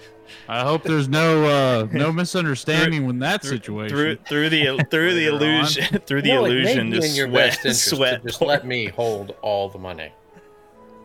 I 0.48 0.60
hope 0.62 0.82
there's 0.82 1.08
no 1.08 1.44
uh, 1.46 1.88
no 1.92 2.12
misunderstanding 2.12 3.06
with 3.06 3.18
that 3.20 3.42
situation. 3.44 3.96
Through 3.96 4.16
through 4.28 4.48
the 4.50 4.86
through 4.90 5.14
the 5.14 5.26
illusion 5.26 6.00
through 6.06 6.22
the 6.22 6.32
No, 6.32 6.44
illusion, 6.44 6.90
be 6.90 7.00
to 7.00 7.06
in 7.06 7.14
your 7.14 7.28
sweat, 7.28 7.58
best 7.64 7.88
sweat. 7.88 8.20
to 8.22 8.28
just 8.28 8.40
let 8.42 8.66
me 8.66 8.86
hold 8.86 9.34
all 9.42 9.68
the 9.70 9.78
money. 9.78 10.12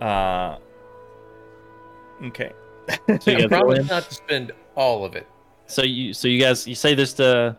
Uh, 0.01 0.57
okay. 2.25 2.51
So 2.89 3.31
you 3.31 3.37
guys 3.37 3.41
go 3.43 3.47
promise 3.47 3.89
not 3.89 4.03
to 4.09 4.13
spend 4.13 4.51
all 4.75 5.05
of 5.05 5.15
it. 5.15 5.25
So 5.67 5.83
you 5.83 6.13
so 6.13 6.27
you 6.27 6.39
guys 6.39 6.67
you 6.67 6.75
say 6.75 6.93
this 6.93 7.13
to 7.13 7.55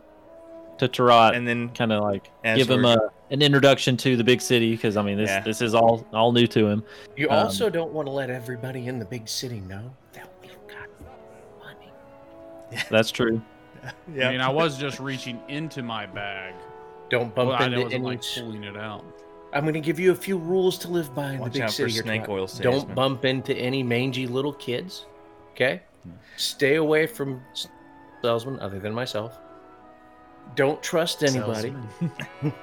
to 0.77 0.87
Tarot 0.87 1.31
and 1.33 1.47
then 1.47 1.69
kind 1.69 1.91
of 1.91 2.03
like 2.03 2.29
give 2.43 2.69
him 2.69 2.85
a 2.85 3.09
an 3.31 3.41
introduction 3.41 3.97
to 3.97 4.15
the 4.15 4.23
big 4.23 4.39
city 4.39 4.71
because 4.71 4.97
I 4.97 5.01
mean 5.01 5.17
this 5.17 5.29
Yeah. 5.29 5.39
this 5.41 5.61
is 5.61 5.73
all 5.73 6.05
all 6.13 6.31
new 6.31 6.45
to 6.47 6.67
him. 6.67 6.83
You 7.17 7.29
Um, 7.29 7.37
also 7.47 7.69
don't 7.71 7.91
want 7.91 8.07
to 8.07 8.11
let 8.11 8.29
everybody 8.29 8.87
in 8.87 8.99
the 8.99 9.05
big 9.05 9.27
city 9.27 9.61
know 9.61 9.91
That's 12.89 13.11
true. 13.11 13.41
I 13.83 13.91
mean, 14.09 14.41
I 14.41 14.49
was 14.49 14.77
just 14.77 14.99
reaching 14.99 15.39
into 15.47 15.83
my 15.83 16.05
bag. 16.05 16.55
Don't 17.09 17.33
bump 17.35 17.49
Well, 17.49 17.57
I 17.61 17.65
into 17.67 17.83
wasn't 17.83 18.03
like 18.03 18.21
pulling 18.35 18.63
it 18.63 18.75
out. 18.77 19.03
I'm 19.53 19.61
going 19.63 19.75
to 19.75 19.79
give 19.79 19.99
you 19.99 20.11
a 20.11 20.15
few 20.15 20.37
rules 20.37 20.77
to 20.79 20.87
live 20.89 21.13
by 21.15 21.33
in 21.33 21.39
Watch 21.39 21.53
the 21.53 21.59
big 21.59 21.63
out 21.63 21.71
city. 21.71 21.93
you're 21.93 22.03
snake 22.03 22.27
oil 22.27 22.47
salesmen. 22.47 22.71
Don't 22.87 22.95
bump 22.95 23.25
into 23.25 23.55
any 23.55 23.83
mangy 23.83 24.27
little 24.27 24.53
kids. 24.53 25.05
Okay? 25.51 25.81
Hmm. 26.03 26.11
Stay 26.35 26.75
away 26.75 27.05
from 27.07 27.41
s- 27.51 27.67
salesmen 28.21 28.59
other 28.59 28.79
than 28.79 28.93
myself. 28.93 29.37
Don't 30.55 30.81
trust 30.83 31.23
anybody. 31.23 31.73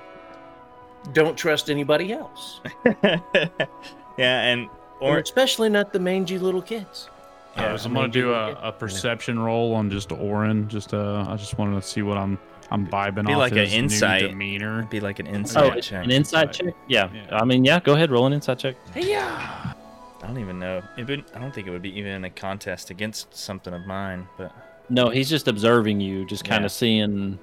Don't 1.12 1.36
trust 1.36 1.68
anybody 1.70 2.12
else. 2.12 2.60
yeah, 3.04 4.42
and 4.42 4.68
Or 5.00 5.16
or 5.16 5.18
especially 5.18 5.68
not 5.68 5.92
the 5.92 5.98
mangy 5.98 6.38
little 6.38 6.62
kids. 6.62 7.08
Yeah, 7.56 7.66
Uh, 7.66 7.70
Those 7.72 7.86
I'm 7.86 7.94
gonna 7.94 8.08
do 8.08 8.32
a, 8.32 8.52
a 8.62 8.72
perception 8.72 9.38
roll 9.38 9.74
on 9.74 9.90
just 9.90 10.10
Orin. 10.12 10.68
Just 10.68 10.94
uh, 10.94 11.26
I 11.28 11.36
just 11.36 11.58
wanted 11.58 11.80
to 11.80 11.86
see 11.86 12.02
what 12.02 12.16
I'm 12.16 12.38
I'm 12.70 12.86
vibing 12.86 13.18
on. 13.18 13.24
Be 13.26 13.32
off 13.34 13.38
like 13.38 13.52
a 13.52 13.60
his 13.66 13.72
new 13.72 13.78
insight. 13.80 14.22
demeanor. 14.22 14.84
be 14.90 15.00
like 15.00 15.18
an 15.18 15.28
Oh, 15.28 15.34
insight 15.34 15.76
it's 15.76 15.88
check. 15.88 16.04
an 16.04 16.10
insight 16.10 16.48
Insight. 16.48 16.66
check. 16.66 16.74
Yeah. 16.88 17.10
Yeah. 17.12 17.36
I 17.36 17.44
mean, 17.44 17.64
yeah. 17.64 17.80
Go 17.80 17.92
ahead, 17.94 18.10
roll 18.10 18.26
an 18.26 18.32
insight 18.32 18.58
check. 18.58 18.76
Yeah. 18.96 19.74
I 20.22 20.26
don't 20.26 20.38
even 20.38 20.58
know. 20.58 20.80
It 20.96 21.06
would, 21.08 21.24
I 21.34 21.38
don't 21.40 21.52
think 21.52 21.66
it 21.66 21.70
would 21.70 21.82
be 21.82 21.98
even 21.98 22.24
a 22.24 22.30
contest 22.30 22.90
against 22.90 23.34
something 23.36 23.74
of 23.74 23.84
mine, 23.86 24.26
but 24.38 24.52
No, 24.88 25.10
he's 25.10 25.28
just 25.28 25.48
observing 25.48 26.00
you, 26.00 26.24
just 26.26 26.44
kind 26.44 26.62
Yeah. 26.62 26.66
of 26.66 26.72
seeing, 26.72 27.38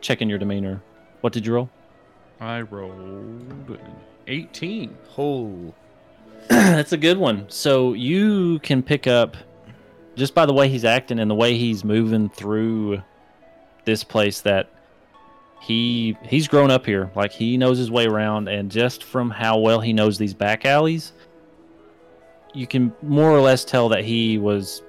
checking 0.00 0.28
your 0.30 0.38
demeanor. 0.38 0.82
What 1.20 1.32
did 1.34 1.44
you 1.46 1.52
roll? 1.54 1.68
I 2.40 2.62
rolled 2.62 3.78
18. 4.26 4.96
oh, 5.18 5.74
That's 6.48 6.92
a 6.92 6.96
good 6.96 7.18
one. 7.18 7.44
So 7.48 7.92
you 7.92 8.58
can 8.60 8.82
pick 8.82 9.06
up 9.06 9.36
just 10.16 10.34
by 10.34 10.46
the 10.46 10.52
way 10.52 10.68
he's 10.68 10.84
acting 10.84 11.18
and 11.18 11.30
the 11.30 11.34
way 11.34 11.56
he's 11.56 11.84
moving 11.84 12.28
through 12.28 13.02
this 13.84 14.04
place 14.04 14.40
that 14.42 14.68
he 15.60 16.16
he's 16.24 16.48
grown 16.48 16.70
up 16.70 16.84
here. 16.86 17.10
Like 17.14 17.32
he 17.32 17.56
knows 17.56 17.78
his 17.78 17.90
way 17.90 18.06
around 18.06 18.48
and 18.48 18.70
just 18.70 19.04
from 19.04 19.30
how 19.30 19.58
well 19.58 19.80
he 19.80 19.92
knows 19.92 20.18
these 20.18 20.34
back 20.34 20.64
alleys, 20.64 21.12
you 22.52 22.66
can 22.66 22.92
more 23.02 23.30
or 23.30 23.40
less 23.40 23.64
tell 23.64 23.88
that 23.90 24.04
he 24.04 24.38
was 24.38 24.82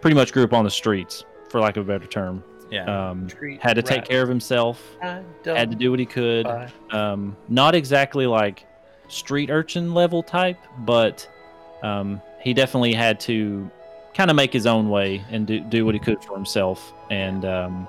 pretty 0.00 0.14
much 0.14 0.32
grew 0.32 0.44
up 0.44 0.52
on 0.52 0.64
the 0.64 0.70
streets, 0.70 1.24
for 1.48 1.60
lack 1.60 1.76
of 1.76 1.88
a 1.88 1.92
better 1.92 2.06
term. 2.06 2.42
yeah. 2.70 3.10
Um, 3.10 3.28
had 3.60 3.74
to 3.74 3.82
take 3.82 4.00
rat. 4.00 4.08
care 4.08 4.22
of 4.22 4.28
himself, 4.28 4.82
had 5.00 5.70
to 5.70 5.76
do 5.76 5.90
what 5.90 6.00
he 6.00 6.06
could 6.06 6.44
buy- 6.44 6.70
um, 6.90 7.36
not 7.48 7.74
exactly 7.74 8.26
like 8.26 8.66
street 9.08 9.50
urchin 9.50 9.94
level 9.94 10.22
type, 10.22 10.58
but 10.80 11.28
um, 11.82 12.20
he 12.40 12.52
definitely 12.52 12.92
had 12.92 13.20
to 13.20 13.70
kind 14.16 14.30
of 14.30 14.36
make 14.36 14.52
his 14.52 14.66
own 14.66 14.88
way 14.88 15.22
and 15.30 15.46
do, 15.46 15.60
do 15.60 15.84
what 15.84 15.94
he 15.94 16.00
could 16.00 16.22
for 16.24 16.34
himself. 16.34 16.92
And 17.10 17.44
um, 17.44 17.86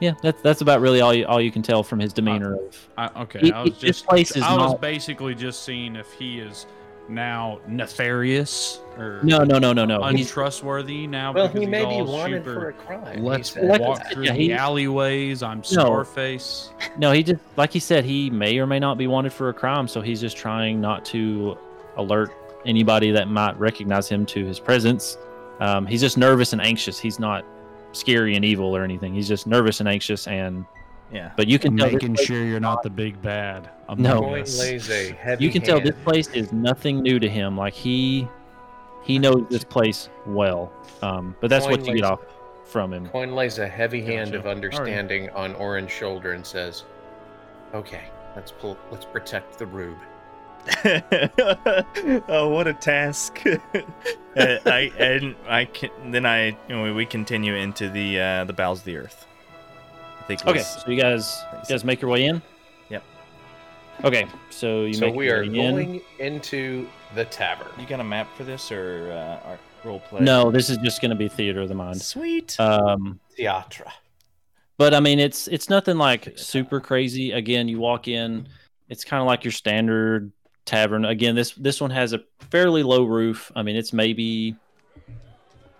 yeah, 0.00 0.14
that's 0.22 0.40
that's 0.42 0.60
about 0.62 0.80
really 0.80 1.00
all 1.00 1.14
you 1.14 1.26
all 1.26 1.40
you 1.40 1.52
can 1.52 1.62
tell 1.62 1.82
from 1.82 2.00
his 2.00 2.12
demeanor. 2.12 2.54
Of 2.56 2.88
I, 2.96 3.22
okay, 3.22 3.38
He- 3.40 3.52
I 3.52 3.62
was 3.62 3.78
just 3.78 4.06
place 4.06 4.36
I 4.36 4.56
was 4.56 4.72
not- 4.72 4.80
basically 4.80 5.34
just 5.34 5.64
seeing 5.64 5.94
if 5.96 6.12
he 6.12 6.38
is 6.40 6.66
now 7.08 7.58
nefarious 7.66 8.80
or 8.96 9.20
no, 9.24 9.38
no, 9.42 9.58
no, 9.58 9.72
no, 9.72 9.84
no. 9.84 10.02
He's, 10.06 10.28
untrustworthy 10.28 11.06
now 11.06 11.32
Well, 11.32 11.48
because 11.48 11.60
he 11.60 11.66
he's 11.66 11.70
may 11.70 11.80
be 11.84 12.00
all 12.00 12.04
wanted 12.12 12.44
super. 12.44 12.54
for 12.54 12.68
a 12.68 12.72
crime. 12.72 13.22
Let's 13.24 13.54
he 13.54 13.60
said 13.60 13.80
walk 13.80 14.12
through 14.12 14.24
Yeah, 14.24 14.32
the 14.34 14.52
alleyways. 14.54 15.42
I'm 15.42 15.62
Scarface. 15.64 16.70
no, 16.98 17.10
he 17.12 17.22
just 17.22 17.40
like 17.56 17.72
he 17.72 17.80
said, 17.80 18.04
he 18.04 18.30
may 18.30 18.58
or 18.58 18.66
may 18.66 18.78
not 18.78 18.98
be 18.98 19.06
wanted 19.08 19.32
for 19.32 19.48
a 19.48 19.52
crime, 19.54 19.88
so 19.88 20.00
he's 20.00 20.20
just 20.20 20.36
trying 20.36 20.80
not 20.80 21.04
to 21.06 21.56
alert 21.96 22.32
anybody 22.66 23.10
that 23.10 23.28
might 23.28 23.58
recognize 23.58 24.08
him 24.08 24.26
to 24.26 24.44
his 24.44 24.58
presence. 24.58 25.18
Um, 25.60 25.86
he's 25.86 26.00
just 26.00 26.18
nervous 26.18 26.52
and 26.52 26.62
anxious. 26.62 26.98
He's 26.98 27.18
not 27.18 27.44
scary 27.92 28.36
and 28.36 28.44
evil 28.44 28.74
or 28.76 28.82
anything. 28.82 29.14
He's 29.14 29.28
just 29.28 29.46
nervous 29.46 29.80
and 29.80 29.88
anxious, 29.88 30.26
and 30.26 30.64
yeah. 31.12 31.32
but 31.36 31.46
you 31.46 31.58
can 31.58 31.76
tell 31.76 31.86
this 31.86 32.02
Making 32.02 32.16
sure 32.16 32.44
you're 32.44 32.60
not 32.60 32.82
the 32.82 32.90
big 32.90 33.20
bad. 33.22 33.70
No. 33.96 34.18
among 34.18 34.22
Coin 34.24 34.42
us. 34.42 34.58
lays 34.58 34.90
a 34.90 35.12
heavy 35.12 35.44
you 35.44 35.50
can 35.50 35.62
tell 35.62 35.80
this 35.80 35.96
place 36.04 36.28
is 36.28 36.52
nothing 36.52 37.02
new 37.02 37.18
to 37.18 37.28
him. 37.28 37.56
Like 37.56 37.74
he 37.74 38.26
he 39.02 39.18
knows 39.18 39.46
this 39.50 39.64
place 39.64 40.08
well. 40.26 40.72
Um, 41.02 41.36
but 41.40 41.50
that's 41.50 41.66
what 41.66 41.80
Coin 41.80 41.88
you 41.88 41.94
get 41.96 42.04
off 42.04 42.20
from 42.64 42.92
him. 42.92 43.08
Coin 43.08 43.34
lays 43.34 43.58
a 43.58 43.68
heavy 43.68 44.02
hand 44.02 44.32
Gotcha. 44.32 44.38
of 44.40 44.46
understanding 44.46 45.28
on 45.30 45.54
Orin's 45.56 45.92
shoulder 45.92 46.32
and 46.32 46.44
says, 46.44 46.84
"Okay, 47.74 48.04
let's 48.34 48.50
pull. 48.50 48.78
Let's 48.90 49.04
protect 49.04 49.58
the 49.58 49.66
rube." 49.66 49.98
oh, 52.28 52.48
what 52.48 52.66
a 52.66 52.74
task! 52.74 53.42
Uh, 54.34 54.56
I 54.64 54.90
and 54.98 55.36
I 55.46 55.66
can 55.66 55.90
then 56.10 56.24
I 56.24 56.46
you 56.46 56.56
know, 56.70 56.94
we 56.94 57.04
continue 57.04 57.54
into 57.54 57.90
the 57.90 58.18
uh, 58.18 58.44
the 58.44 58.54
bowels 58.54 58.78
of 58.78 58.86
the 58.86 58.96
earth. 58.96 59.26
I 60.20 60.22
think. 60.22 60.46
Okay, 60.46 60.60
was- 60.60 60.82
so 60.82 60.90
you 60.90 60.98
guys 60.98 61.44
you 61.52 61.68
guys 61.68 61.84
make 61.84 62.00
your 62.00 62.10
way 62.10 62.24
in. 62.24 62.40
Yep. 62.88 63.02
Okay, 64.04 64.26
so 64.48 64.84
you 64.84 64.94
so 64.94 65.04
make 65.04 65.16
we 65.16 65.26
your 65.26 65.40
are 65.40 65.42
way 65.42 65.58
in. 65.58 65.74
going 65.74 66.00
into 66.18 66.88
the 67.14 67.26
tavern. 67.26 67.66
You 67.78 67.84
got 67.86 68.00
a 68.00 68.04
map 68.04 68.26
for 68.34 68.44
this 68.44 68.72
or 68.72 69.12
uh, 69.12 69.56
role 69.86 70.00
play? 70.00 70.22
No, 70.22 70.50
this 70.50 70.70
is 70.70 70.78
just 70.78 71.02
going 71.02 71.10
to 71.10 71.14
be 71.16 71.28
theater 71.28 71.60
of 71.60 71.68
the 71.68 71.74
mind. 71.74 72.00
Sweet. 72.00 72.58
Um, 72.58 73.20
Theatre. 73.36 73.84
but 74.78 74.94
I 74.94 75.00
mean, 75.00 75.18
it's 75.18 75.46
it's 75.46 75.68
nothing 75.68 75.98
like 75.98 76.38
super 76.38 76.80
crazy. 76.80 77.32
Again, 77.32 77.68
you 77.68 77.78
walk 77.80 78.08
in, 78.08 78.48
it's 78.88 79.04
kind 79.04 79.20
of 79.20 79.26
like 79.26 79.44
your 79.44 79.52
standard 79.52 80.32
tavern. 80.64 81.04
Again, 81.04 81.34
this 81.34 81.52
this 81.52 81.80
one 81.80 81.90
has 81.90 82.12
a 82.12 82.20
fairly 82.50 82.82
low 82.82 83.04
roof. 83.04 83.50
I 83.54 83.62
mean, 83.62 83.76
it's 83.76 83.92
maybe 83.92 84.56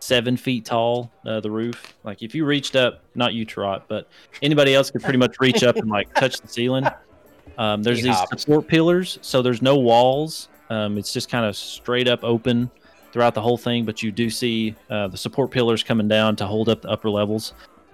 seven 0.00 0.36
feet 0.36 0.64
tall. 0.64 1.12
Uh, 1.24 1.40
the 1.40 1.50
roof, 1.50 1.94
like 2.04 2.22
if 2.22 2.34
you 2.34 2.44
reached 2.44 2.76
up, 2.76 3.02
not 3.14 3.34
you, 3.34 3.44
Trot, 3.44 3.86
but 3.88 4.08
anybody 4.42 4.74
else 4.74 4.90
could 4.90 5.02
pretty 5.02 5.18
much 5.18 5.36
reach 5.40 5.62
up 5.62 5.76
and 5.76 5.88
like 5.90 6.12
touch 6.14 6.40
the 6.40 6.48
ceiling. 6.48 6.86
Um, 7.58 7.82
there's 7.82 7.98
He 7.98 8.04
these 8.04 8.18
support 8.36 8.66
pillars, 8.66 9.18
so 9.22 9.42
there's 9.42 9.62
no 9.62 9.76
walls. 9.76 10.48
Um, 10.70 10.96
it's 10.96 11.12
just 11.12 11.30
kind 11.30 11.44
of 11.44 11.56
straight 11.56 12.08
up 12.08 12.24
open 12.24 12.70
throughout 13.12 13.34
the 13.34 13.42
whole 13.42 13.58
thing. 13.58 13.84
But 13.84 14.02
you 14.02 14.10
do 14.10 14.30
see 14.30 14.74
uh, 14.88 15.08
the 15.08 15.18
support 15.18 15.50
pillars 15.50 15.82
coming 15.82 16.08
down 16.08 16.36
to 16.36 16.46
hold 16.46 16.68
up 16.68 16.82
the 16.82 16.88
upper 16.88 17.10
levels 17.10 17.52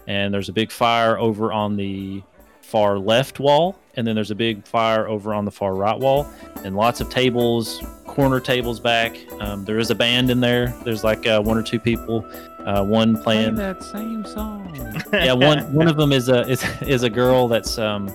and 0.09 0.33
there's 0.33 0.49
a 0.49 0.53
big 0.53 0.73
fire 0.73 1.19
over 1.19 1.53
on 1.53 1.77
the 1.77 2.23
far 2.63 2.99
left 2.99 3.39
wall 3.39 3.79
and 3.99 4.07
then 4.07 4.15
there's 4.15 4.31
a 4.31 4.35
big 4.35 4.65
fire 4.65 5.09
over 5.09 5.35
on 5.35 5.45
the 5.45 5.51
far 5.51 5.75
right 5.75 5.99
wall 5.99 6.33
and 6.63 6.77
lots 6.77 7.01
of 7.01 7.11
tables 7.11 7.83
corner 8.07 8.41
tables 8.41 8.81
back. 8.81 9.17
Um, 9.41 9.65
there 9.65 9.79
is 9.79 9.91
a 9.91 9.95
band 9.95 10.31
in 10.31 10.41
there. 10.41 10.75
There's 10.85 11.05
like 11.05 11.27
uh, 11.27 11.43
one 11.43 11.59
or 11.59 11.63
two 11.63 11.79
people 11.79 12.25
uh, 12.61 12.85
one 12.85 13.15
Play 13.15 13.23
playing 13.23 13.55
that 13.57 13.83
same 13.83 14.25
song. 14.25 15.03
yeah 15.13 15.33
one 15.33 15.73
one 15.73 15.89
of 15.89 15.97
them 15.97 16.13
is 16.13 16.29
a 16.29 16.49
is, 16.49 16.65
is 16.83 17.03
a 17.03 17.11
girl 17.11 17.49
that's 17.49 17.79
um 17.79 18.13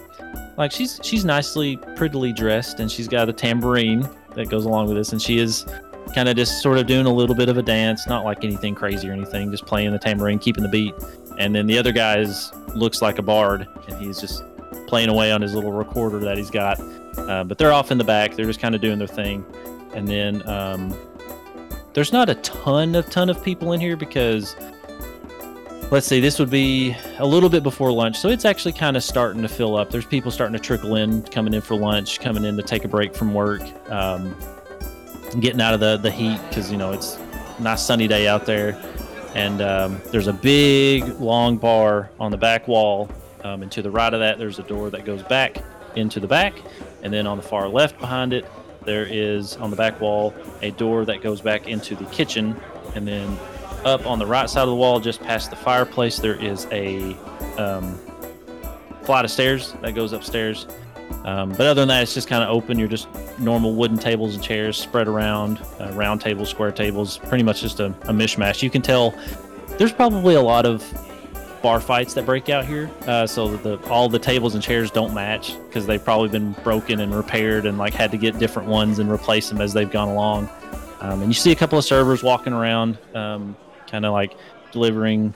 like 0.58 0.72
she's 0.72 1.00
she's 1.04 1.26
nicely 1.26 1.78
prettily 1.96 2.32
dressed 2.32 2.80
and 2.80 2.92
she's 2.92 3.08
got 3.08 3.28
a 3.28 3.34
tambourine 3.34 4.08
that 4.36 4.50
goes 4.50 4.66
along 4.66 4.88
with 4.88 4.96
this 4.96 5.12
and 5.12 5.22
she 5.22 5.38
is 5.38 5.66
kind 6.14 6.30
of 6.30 6.36
just 6.36 6.62
sort 6.62 6.78
of 6.78 6.86
doing 6.86 7.06
a 7.06 7.14
little 7.14 7.36
bit 7.36 7.50
of 7.50 7.58
a 7.58 7.64
dance 7.64 8.08
not 8.08 8.24
like 8.24 8.44
anything 8.44 8.76
crazy 8.76 9.10
or 9.10 9.14
anything 9.14 9.50
just 9.52 9.66
playing 9.66 9.92
the 9.92 10.00
tambourine 10.00 10.40
keeping 10.40 10.64
the 10.64 10.70
beat. 10.70 10.94
And 11.40 11.56
then 11.56 11.66
the 11.66 11.78
other 11.78 11.92
guy 11.92 12.20
is 12.20 12.52
looks 12.76 13.02
like 13.02 13.18
a 13.18 13.24
bard 13.24 13.68
and 13.88 14.06
he's 14.06 14.20
just 14.20 14.44
playing 14.94 15.10
away 15.10 15.32
on 15.32 15.42
his 15.42 15.56
little 15.56 15.72
recorder 15.72 16.20
that 16.20 16.38
he's 16.38 16.52
got. 16.52 16.80
Uh, 17.18 17.44
but 17.44 17.58
they're 17.58 17.74
off 17.74 17.90
in 17.90 17.98
the 17.98 18.04
back. 18.04 18.36
They're 18.36 18.46
just 18.46 18.60
kind 18.60 18.76
of 18.76 18.82
doing 18.82 19.00
their 19.00 19.08
thing. 19.08 19.44
And 19.96 20.08
then 20.08 20.48
um, 20.48 20.96
there's 21.96 22.14
not 22.14 22.30
a 22.30 22.36
ton 22.36 22.94
of 22.94 23.10
ton 23.10 23.28
of 23.28 23.44
people 23.44 23.74
in 23.74 23.80
here 23.80 23.98
because 23.98 24.56
let's 25.90 26.06
see 26.06 26.20
this 26.20 26.38
would 26.38 26.52
be 26.52 26.96
a 27.18 27.26
little 27.26 27.50
bit 27.50 27.64
before 27.64 27.92
lunch. 27.92 28.20
So 28.20 28.30
it's 28.30 28.46
actually 28.46 28.74
kind 28.74 28.96
of 28.96 29.04
starting 29.04 29.42
to 29.42 29.48
fill 29.48 29.76
up. 29.76 29.90
There's 29.90 30.06
people 30.06 30.30
starting 30.30 30.54
to 30.54 30.62
trickle 30.62 30.96
in 30.96 31.24
coming 31.24 31.56
in 31.56 31.62
for 31.62 31.76
lunch 31.76 32.20
coming 32.20 32.46
in 32.46 32.56
to 32.58 32.62
take 32.62 32.86
a 32.86 32.88
break 32.88 33.16
from 33.16 33.34
work 33.34 33.64
um, 33.90 34.38
getting 35.40 35.60
out 35.60 35.74
of 35.74 35.80
the, 35.80 35.98
the 35.98 36.12
heat 36.12 36.40
because 36.50 36.72
you 36.72 36.78
know 36.78 36.92
it's 36.92 37.18
a 37.58 37.64
nice 37.64 37.84
sunny 37.84 38.08
day 38.08 38.28
out 38.28 38.46
there. 38.46 38.80
And 39.34 39.60
um, 39.60 40.00
there's 40.12 40.28
a 40.28 40.34
big 40.34 41.20
long 41.20 41.58
bar 41.58 42.12
on 42.20 42.30
the 42.30 42.38
back 42.38 42.68
wall 42.68 43.10
um, 43.44 43.62
and 43.62 43.72
to 43.72 43.82
the 43.82 43.92
right 43.92 44.14
of 44.14 44.20
that 44.20 44.38
there's 44.38 44.60
a 44.60 44.64
door 44.64 44.90
that 44.90 45.06
goes 45.06 45.24
back 45.24 45.58
into 45.96 46.20
the 46.20 46.28
back. 46.28 46.54
And 47.04 47.14
then 47.14 47.28
on 47.28 47.38
the 47.38 47.44
far 47.44 47.68
left 47.68 48.00
behind 48.00 48.34
it 48.34 48.46
there 48.86 49.06
is 49.06 49.56
on 49.58 49.70
the 49.70 49.76
back 49.76 50.00
wall 50.02 50.34
a 50.62 50.72
door 50.72 51.06
that 51.06 51.22
goes 51.22 51.42
back 51.42 51.68
into 51.68 51.96
the 51.96 52.06
kitchen. 52.06 52.60
And 52.96 53.08
then 53.08 53.38
up 53.86 54.06
on 54.06 54.20
the 54.20 54.26
right 54.26 54.50
side 54.50 54.64
of 54.64 54.70
the 54.70 54.76
wall 54.76 55.00
just 55.00 55.22
past 55.22 55.50
the 55.50 55.56
fireplace 55.56 56.18
there 56.18 56.36
is 56.36 56.68
a 56.72 57.16
um, 57.58 58.00
flight 59.04 59.26
of 59.26 59.32
stairs 59.32 59.74
that 59.82 59.94
goes 59.94 60.14
upstairs. 60.14 60.68
Um, 61.26 61.50
but 61.52 61.62
other 61.62 61.82
than 61.82 61.90
that 61.90 62.04
it's 62.04 62.14
just 62.14 62.28
kind 62.28 62.44
of 62.44 62.50
open. 62.50 62.80
You're 62.80 62.88
just 62.88 63.08
normal 63.40 63.74
wooden 63.76 63.98
tables 63.98 64.36
and 64.36 64.44
chairs 64.44 64.78
spread 64.78 65.08
around 65.08 65.62
uh, 65.80 65.92
round 65.94 66.22
tables 66.22 66.50
square 66.50 66.72
tables 66.72 67.18
pretty 67.18 67.44
much 67.44 67.62
just 67.62 67.80
a, 67.80 67.88
a 67.88 68.14
mishmash. 68.14 68.62
You 68.62 68.70
can 68.70 68.82
tell 68.82 69.14
there's 69.78 69.94
probably 69.94 70.36
a 70.36 70.42
lot 70.42 70.66
of 70.66 70.84
bar 71.64 71.80
fights 71.80 72.14
that 72.14 72.26
break 72.26 72.50
out 72.50 72.66
here 72.66 72.92
uh, 73.08 73.26
so 73.26 73.48
that 73.48 73.64
the, 73.64 73.90
all 73.90 74.10
the 74.10 74.20
tables 74.20 74.54
and 74.54 74.62
chairs 74.62 74.92
don't 74.92 75.14
match 75.14 75.56
because 75.66 75.88
they've 75.88 76.04
probably 76.04 76.28
been 76.28 76.52
broken 76.62 77.00
and 77.00 77.16
repaired 77.16 77.66
and 77.66 77.78
like 77.78 77.94
had 77.94 78.12
to 78.12 78.18
get 78.18 78.38
different 78.38 78.68
ones 78.68 79.00
and 79.00 79.10
replace 79.10 79.48
them 79.48 79.62
as 79.62 79.74
they've 79.74 79.90
gone 79.90 80.10
along 80.10 80.50
um, 81.00 81.22
and 81.22 81.30
you 81.30 81.34
see 81.34 81.54
a 81.54 81.56
couple 81.56 81.78
of 81.78 81.86
servers 81.86 82.22
walking 82.22 82.52
around 82.52 82.98
um, 83.16 83.56
kind 83.88 84.06
of 84.06 84.12
like 84.12 84.36
delivering 84.74 85.34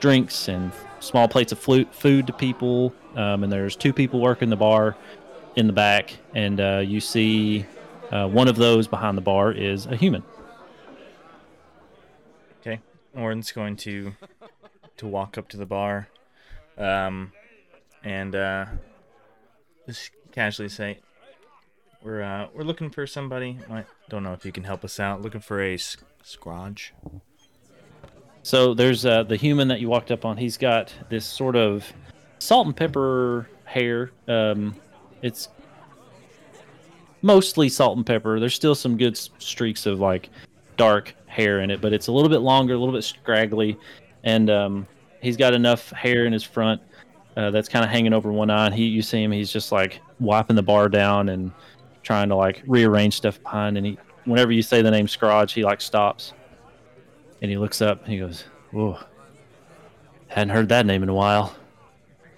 drinks 0.00 0.48
and 0.48 0.72
small 1.00 1.28
plates 1.28 1.52
of 1.52 1.58
food 1.58 2.26
to 2.26 2.32
people 2.32 2.94
um, 3.16 3.44
and 3.44 3.52
there's 3.52 3.76
two 3.76 3.92
people 3.92 4.20
working 4.20 4.48
the 4.48 4.56
bar 4.56 4.96
in 5.56 5.66
the 5.66 5.72
back 5.72 6.16
and 6.34 6.60
uh, 6.62 6.78
you 6.78 6.98
see 6.98 7.66
uh, 8.10 8.26
one 8.26 8.48
of 8.48 8.56
those 8.56 8.88
behind 8.88 9.18
the 9.18 9.22
bar 9.22 9.52
is 9.52 9.84
a 9.84 9.96
human 9.96 10.22
Okay. 12.60 12.80
Orin's 13.14 13.52
going 13.52 13.76
to 13.78 14.14
to 14.98 15.06
walk 15.06 15.38
up 15.38 15.48
to 15.48 15.56
the 15.56 15.66
bar, 15.66 16.08
um, 16.78 17.32
and 18.04 18.34
uh, 18.34 18.66
just 19.86 20.10
casually 20.32 20.68
say, 20.68 20.98
"We're 22.02 22.22
uh, 22.22 22.48
we're 22.54 22.64
looking 22.64 22.90
for 22.90 23.06
somebody. 23.06 23.58
I 23.70 23.84
don't 24.08 24.22
know 24.22 24.32
if 24.32 24.44
you 24.44 24.52
can 24.52 24.64
help 24.64 24.84
us 24.84 25.00
out. 25.00 25.22
Looking 25.22 25.40
for 25.40 25.60
a 25.62 25.74
s- 25.74 25.96
scrodge." 26.24 26.90
So 28.42 28.74
there's 28.74 29.06
uh, 29.06 29.22
the 29.22 29.36
human 29.36 29.68
that 29.68 29.80
you 29.80 29.88
walked 29.88 30.10
up 30.10 30.24
on. 30.24 30.36
He's 30.36 30.56
got 30.56 30.92
this 31.08 31.24
sort 31.24 31.54
of 31.56 31.90
salt 32.38 32.66
and 32.66 32.76
pepper 32.76 33.48
hair. 33.64 34.10
Um, 34.26 34.74
it's 35.22 35.48
mostly 37.22 37.68
salt 37.68 37.96
and 37.96 38.04
pepper. 38.04 38.40
There's 38.40 38.54
still 38.54 38.74
some 38.74 38.96
good 38.96 39.16
streaks 39.16 39.86
of 39.86 40.00
like 40.00 40.28
dark 40.76 41.14
hair 41.26 41.60
in 41.60 41.70
it, 41.70 41.80
but 41.80 41.92
it's 41.92 42.08
a 42.08 42.12
little 42.12 42.28
bit 42.28 42.40
longer, 42.40 42.74
a 42.74 42.78
little 42.78 42.94
bit 42.94 43.04
scraggly, 43.04 43.78
and 44.24 44.50
um, 44.50 44.86
he's 45.20 45.36
got 45.36 45.54
enough 45.54 45.90
hair 45.90 46.26
in 46.26 46.32
his 46.32 46.42
front 46.42 46.80
uh, 47.36 47.50
that's 47.50 47.68
kind 47.68 47.84
of 47.84 47.90
hanging 47.90 48.12
over 48.12 48.30
one 48.30 48.50
eye. 48.50 48.66
And 48.66 48.74
he, 48.74 48.86
you 48.86 49.02
see 49.02 49.22
him, 49.22 49.32
he's 49.32 49.52
just 49.52 49.72
like 49.72 50.00
wiping 50.20 50.56
the 50.56 50.62
bar 50.62 50.88
down 50.88 51.28
and 51.28 51.52
trying 52.02 52.28
to 52.28 52.36
like 52.36 52.62
rearrange 52.66 53.14
stuff 53.14 53.42
behind. 53.42 53.76
And 53.76 53.86
he, 53.86 53.98
whenever 54.24 54.52
you 54.52 54.62
say 54.62 54.82
the 54.82 54.90
name 54.90 55.08
Scrooge, 55.08 55.52
he 55.52 55.64
like 55.64 55.80
stops 55.80 56.32
and 57.40 57.50
he 57.50 57.56
looks 57.56 57.82
up 57.82 58.04
and 58.04 58.12
he 58.12 58.18
goes, 58.18 58.44
"Whoa, 58.70 58.98
hadn't 60.28 60.54
heard 60.54 60.68
that 60.70 60.86
name 60.86 61.02
in 61.02 61.08
a 61.08 61.14
while." 61.14 61.54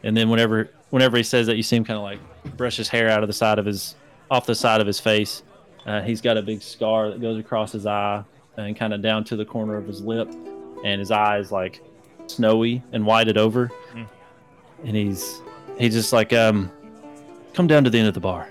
And 0.02 0.16
then 0.16 0.30
whenever 0.30 0.70
whenever 0.90 1.16
he 1.16 1.22
says 1.22 1.46
that, 1.46 1.56
you 1.56 1.62
see 1.62 1.76
him 1.76 1.84
kind 1.84 1.98
of 1.98 2.02
like 2.02 2.18
brush 2.56 2.76
his 2.76 2.88
hair 2.88 3.08
out 3.08 3.22
of 3.22 3.28
the 3.28 3.32
side 3.34 3.58
of 3.58 3.66
his 3.66 3.96
off 4.30 4.46
the 4.46 4.54
side 4.54 4.80
of 4.80 4.86
his 4.86 4.98
face. 4.98 5.42
Uh, 5.86 6.00
he's 6.00 6.22
got 6.22 6.38
a 6.38 6.42
big 6.42 6.62
scar 6.62 7.10
that 7.10 7.20
goes 7.20 7.38
across 7.38 7.72
his 7.72 7.84
eye 7.84 8.24
and 8.56 8.76
kind 8.76 8.94
of 8.94 9.02
down 9.02 9.24
to 9.24 9.36
the 9.36 9.44
corner 9.44 9.76
of 9.76 9.86
his 9.86 10.00
lip, 10.00 10.32
and 10.84 11.00
his 11.00 11.10
eyes 11.10 11.50
like 11.50 11.80
snowy 12.28 12.82
and 12.92 13.04
whited 13.04 13.36
over. 13.36 13.70
Mm. 13.94 14.06
And 14.84 14.94
he's 14.96 15.40
he's 15.78 15.94
just 15.94 16.12
like, 16.12 16.32
um, 16.32 16.70
"Come 17.54 17.66
down 17.66 17.82
to 17.84 17.90
the 17.90 17.98
end 17.98 18.06
of 18.06 18.14
the 18.14 18.20
bar." 18.20 18.48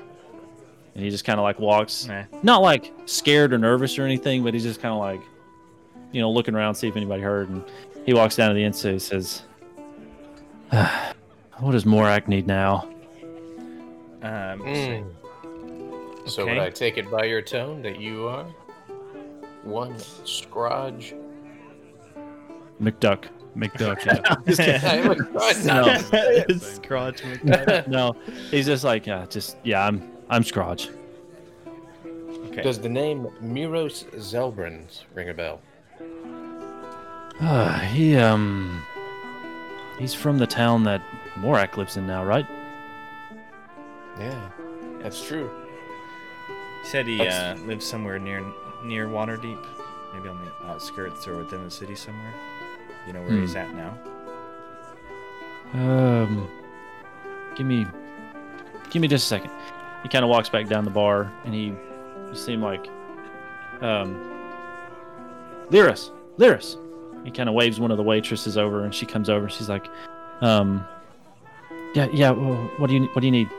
And 0.96 1.04
he 1.04 1.10
just 1.10 1.26
kind 1.26 1.40
of 1.40 1.44
like 1.44 1.58
walks 1.60 2.06
Nah. 2.08 2.24
not 2.44 2.62
like 2.62 2.92
scared 3.06 3.54
or 3.54 3.58
nervous 3.58 3.98
or 3.98 4.04
anything, 4.04 4.44
but 4.44 4.54
he's 4.54 4.62
just 4.64 4.80
kind 4.82 4.94
of 4.94 5.00
like, 5.00 5.22
you 6.12 6.22
know, 6.22 6.30
looking 6.30 6.54
around, 6.54 6.76
see 6.76 6.88
if 6.88 6.96
anybody 6.96 7.22
heard. 7.22 7.50
And 7.50 7.64
he 8.06 8.14
walks 8.14 8.36
down 8.36 8.50
to 8.50 8.54
the 8.56 8.64
end, 8.64 8.76
so 8.76 8.92
he 8.94 9.00
says, 9.00 9.44
"Ah, 10.72 11.14
"What 11.60 11.72
does 11.72 11.86
Morak 11.86 12.28
need 12.28 12.46
now?" 12.48 12.88
Um, 14.22 14.60
Mm. 14.62 15.06
So 16.26 16.44
Okay. 16.44 16.54
would 16.54 16.62
I 16.62 16.70
take 16.70 16.98
it 16.98 17.12
by 17.12 17.26
your 17.26 17.42
tone 17.42 17.82
that 17.82 18.00
you 18.00 18.28
are 18.28 18.46
one 19.64 19.94
scrodge? 19.96 21.14
McDuck. 22.82 23.26
McDuck. 23.56 24.06
Yeah. 24.06 24.80
I 24.84 24.96
am 24.96 25.12
a 25.12 25.16
scrodge. 25.16 25.66
No. 25.66 26.58
Scrooge 26.58 27.22
McDuck. 27.22 27.88
no, 27.88 28.16
he's 28.50 28.66
just 28.66 28.84
like, 28.84 29.06
yeah, 29.06 29.26
just 29.30 29.58
yeah, 29.64 29.86
I'm 29.86 30.12
I'm 30.30 30.44
Scrooge. 30.44 30.90
Okay. 32.48 32.62
Does 32.62 32.80
the 32.80 32.90
name 32.90 33.28
Miros 33.42 34.06
Xelbrins 34.16 35.04
ring 35.14 35.30
a 35.30 35.34
bell? 35.34 35.62
Uh, 37.42 37.80
he 37.80 38.16
um, 38.16 38.80
he's 39.98 40.14
from 40.14 40.38
the 40.38 40.46
town 40.46 40.84
that 40.84 41.02
Morak 41.34 41.78
lives 41.78 41.98
in 41.98 42.06
now, 42.06 42.24
right? 42.24 42.46
Yeah, 44.20 44.50
that's 45.00 45.26
true. 45.26 45.50
He 46.84 46.88
said 46.88 47.08
he 47.08 47.28
uh, 47.28 47.56
lives 47.66 47.88
somewhere 47.88 48.20
near 48.20 48.46
near 48.84 49.08
Waterdeep, 49.08 49.66
maybe 50.14 50.30
on 50.30 50.46
the 50.46 50.68
outskirts 50.68 51.28
or 51.28 51.38
within 51.38 51.64
the 51.64 51.72
city 51.72 51.96
somewhere. 51.96 52.34
You 53.08 53.14
know 53.14 53.22
where 53.22 53.32
Hmm. 53.32 53.42
he's 53.42 53.56
at 53.56 53.74
now? 53.74 53.98
Um, 55.74 56.48
give 57.56 57.66
me, 57.66 57.86
give 58.92 59.02
me 59.02 59.08
just 59.08 59.26
a 59.26 59.28
second. 59.28 59.52
He 60.04 60.10
kind 60.10 60.24
of 60.24 60.30
walks 60.30 60.50
back 60.50 60.68
down 60.68 60.84
the 60.86 60.92
bar, 60.92 61.32
and 61.46 61.54
he, 61.54 61.68
you 61.68 62.36
see 62.36 62.56
like, 62.58 62.88
um, 63.82 64.16
Lyris, 65.70 66.12
Lyris. 66.38 66.78
He 67.26 67.32
kind 67.32 67.48
of 67.50 67.56
waves 67.56 67.80
one 67.80 67.90
of 67.92 67.98
the 67.98 68.04
waitresses 68.04 68.58
over, 68.58 68.84
and 68.84 68.94
she 68.94 69.06
comes 69.06 69.30
over. 69.30 69.50
She's 69.50 69.70
like, 69.70 69.88
um, 70.42 70.86
yeah, 71.96 72.08
yeah. 72.14 72.32
Well, 72.32 72.56
what 72.78 72.88
do 72.88 72.96
you, 72.96 73.06
what 73.14 73.22
do 73.22 73.28
you 73.28 73.32
need? 73.32 73.50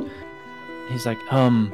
he's 0.90 1.06
like, 1.06 1.18
um, 1.32 1.72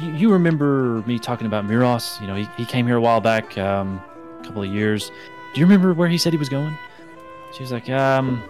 you, 0.00 0.12
you 0.12 0.32
remember 0.32 1.02
me 1.06 1.18
talking 1.18 1.48
about 1.48 1.66
Miros? 1.66 2.20
You 2.20 2.28
know, 2.28 2.36
he, 2.36 2.48
he 2.56 2.64
came 2.64 2.86
here 2.86 2.96
a 2.96 3.00
while 3.00 3.20
back, 3.20 3.58
um, 3.58 4.00
a 4.40 4.44
couple 4.44 4.62
of 4.62 4.68
years. 4.72 5.10
Do 5.56 5.60
you 5.60 5.64
remember 5.64 5.94
where 5.94 6.06
he 6.06 6.18
said 6.18 6.34
he 6.34 6.38
was 6.38 6.50
going? 6.50 6.76
She 7.54 7.62
was 7.62 7.72
like, 7.72 7.88
um, 7.88 8.42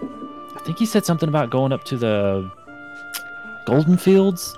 I 0.53 0.59
think 0.65 0.77
he 0.77 0.85
said 0.85 1.05
something 1.05 1.29
about 1.29 1.49
going 1.49 1.71
up 1.71 1.85
to 1.85 1.95
the 1.95 2.51
Golden 3.65 3.95
Fields. 3.95 4.57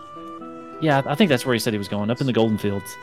Yeah, 0.82 1.04
I 1.06 1.14
think 1.14 1.30
that's 1.30 1.46
where 1.46 1.54
he 1.54 1.60
said 1.60 1.74
he 1.74 1.78
was 1.78 1.88
going, 1.88 2.10
up 2.10 2.22
in 2.22 2.26
the 2.26 2.34
Golden 2.34 2.58
Fields. 2.58 2.98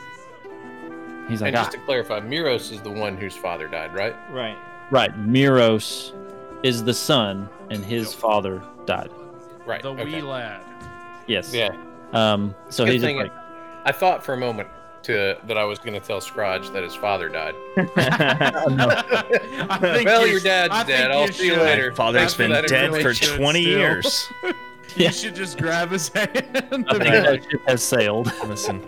He's 1.29 1.41
like, 1.41 1.53
and 1.53 1.55
just 1.55 1.69
ah, 1.69 1.79
to 1.79 1.85
clarify, 1.85 2.19
Miros 2.19 2.73
is 2.73 2.81
the 2.81 2.91
one 2.91 3.15
whose 3.15 3.37
father 3.37 3.69
died, 3.69 3.93
right? 3.93 4.17
Right. 4.33 4.57
right, 4.91 5.13
Miros 5.13 6.11
is 6.63 6.83
the 6.83 6.93
son, 6.93 7.47
and 7.69 7.85
his 7.85 8.13
father 8.13 8.61
died. 8.85 9.11
Right. 9.65 9.81
The 9.81 9.91
okay. 9.91 10.03
wee 10.03 10.21
lad. 10.21 10.59
Yes. 11.25 11.53
Yeah. 11.53 11.73
Um. 12.11 12.53
So 12.67 12.83
Good 12.83 12.95
he's 12.95 13.01
thing 13.01 13.15
like, 13.15 13.31
I 13.85 13.93
thought 13.93 14.25
for 14.25 14.33
a 14.33 14.37
moment 14.37 14.67
to 15.07 15.37
that 15.45 15.57
I 15.57 15.63
was 15.65 15.79
going 15.79 15.93
to 15.93 15.99
tell 15.99 16.21
Scrooge 16.21 16.69
that 16.69 16.83
his 16.83 16.95
father 16.95 17.27
died. 17.29 17.55
Oh, 17.77 17.85
I 19.69 19.77
think 19.79 20.05
well, 20.05 20.25
you 20.25 20.33
your 20.33 20.39
dad's 20.41 20.73
I 20.73 20.83
dead. 20.83 21.11
I'll 21.11 21.27
see 21.27 21.47
you 21.47 21.55
later. 21.57 21.93
Father's 21.93 22.19
Thanks 22.21 22.33
for 22.33 22.43
been 22.43 22.51
that 22.51 22.67
dead 22.67 22.91
for 23.01 23.13
20 23.13 23.61
still. 23.61 23.77
years. 23.77 24.29
Yeah. 24.95 25.07
You 25.09 25.13
should 25.13 25.35
just 25.35 25.59
grab 25.59 25.91
his 25.91 26.07
hand. 26.07 26.31
I 26.89 26.97
think 26.97 27.03
that 27.03 27.43
ship 27.51 27.61
has 27.67 27.83
sailed. 27.83 28.31
Listen, 28.47 28.79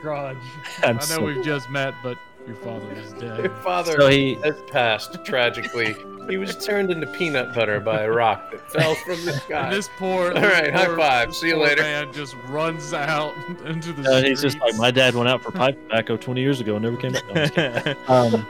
Grudge. 0.00 0.38
I'm 0.82 0.96
know 0.96 1.02
so- 1.02 1.22
we've 1.22 1.44
just 1.44 1.68
met, 1.68 1.92
but 2.02 2.16
your 2.46 2.56
father 2.56 2.90
is 2.92 3.12
dead. 3.14 3.40
Your 3.44 3.54
father 3.56 3.92
So 4.00 4.08
he, 4.08 4.34
has 4.36 4.56
passed 4.70 5.22
tragically. 5.24 5.94
He 6.30 6.36
was 6.38 6.56
turned 6.64 6.90
into 6.90 7.06
peanut 7.08 7.54
butter 7.54 7.80
by 7.80 8.02
a 8.02 8.10
rock 8.10 8.50
that 8.52 8.70
fell 8.72 8.94
from 8.94 9.24
the 9.24 9.32
And 9.32 9.42
sky. 9.42 9.70
this 9.70 9.88
poor. 9.98 10.28
All 10.28 10.34
this 10.34 10.52
right, 10.52 10.72
high 10.72 10.96
five. 10.96 11.34
See 11.34 11.48
you 11.48 11.56
later. 11.56 11.82
Man 11.82 12.12
just 12.12 12.34
runs 12.48 12.92
out 12.92 13.34
into 13.66 13.92
the 13.92 14.08
uh, 14.10 14.22
he's 14.22 14.40
just 14.40 14.58
like, 14.60 14.74
my 14.76 14.90
dad 14.90 15.14
went 15.14 15.28
out 15.28 15.42
for 15.42 15.50
pipe 15.50 15.80
tobacco 15.88 16.16
20 16.16 16.40
years 16.40 16.60
ago 16.60 16.76
and 16.76 16.84
never 16.84 16.96
came 16.96 17.12
back. 17.12 17.24
No, 17.26 17.30
I'm 17.30 17.36
just 17.48 17.54
kidding. 17.54 17.96
um, 18.08 18.46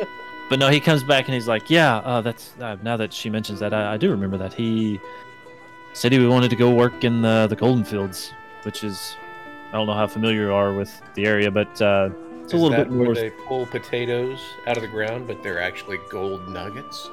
but 0.49 0.59
no, 0.59 0.69
he 0.69 0.81
comes 0.81 1.03
back 1.03 1.27
and 1.27 1.35
he's 1.35 1.49
like, 1.49 1.71
yeah, 1.71 1.99
uh, 1.99 2.21
that's 2.21 2.53
uh, 2.61 2.77
now 2.83 2.97
that 2.97 3.13
she 3.13 3.31
mentions 3.31 3.61
that, 3.61 3.73
I, 3.73 3.95
I 3.95 3.97
do 3.97 4.11
remember 4.11 4.37
that 4.39 4.53
he 4.53 5.01
said 5.93 6.13
he 6.13 6.25
wanted 6.27 6.51
to 6.51 6.57
go 6.57 6.71
work 6.75 7.05
in 7.05 7.23
the 7.23 7.47
the 7.49 7.57
Golden 7.57 7.85
Fields, 7.85 8.33
which 8.63 8.85
is 8.85 9.17
I 9.69 9.73
don't 9.73 9.87
know 9.87 9.95
how 9.95 10.07
familiar 10.07 10.47
you 10.47 10.53
are 10.53 10.73
with 10.75 11.01
the 11.15 11.25
area, 11.27 11.51
but 11.51 11.81
uh, 11.81 12.11
it's 12.43 12.53
a 12.53 12.57
little 12.57 12.71
that 12.71 12.89
bit 12.91 12.99
where 12.99 13.15
they 13.15 13.31
pull 13.31 13.65
potatoes 13.67 14.41
out 14.67 14.77
of 14.77 14.83
the 14.83 14.89
ground, 14.89 15.29
but 15.29 15.41
they're 15.43 15.63
actually 15.63 15.99
gold 16.11 16.49
nuggets? 16.49 17.09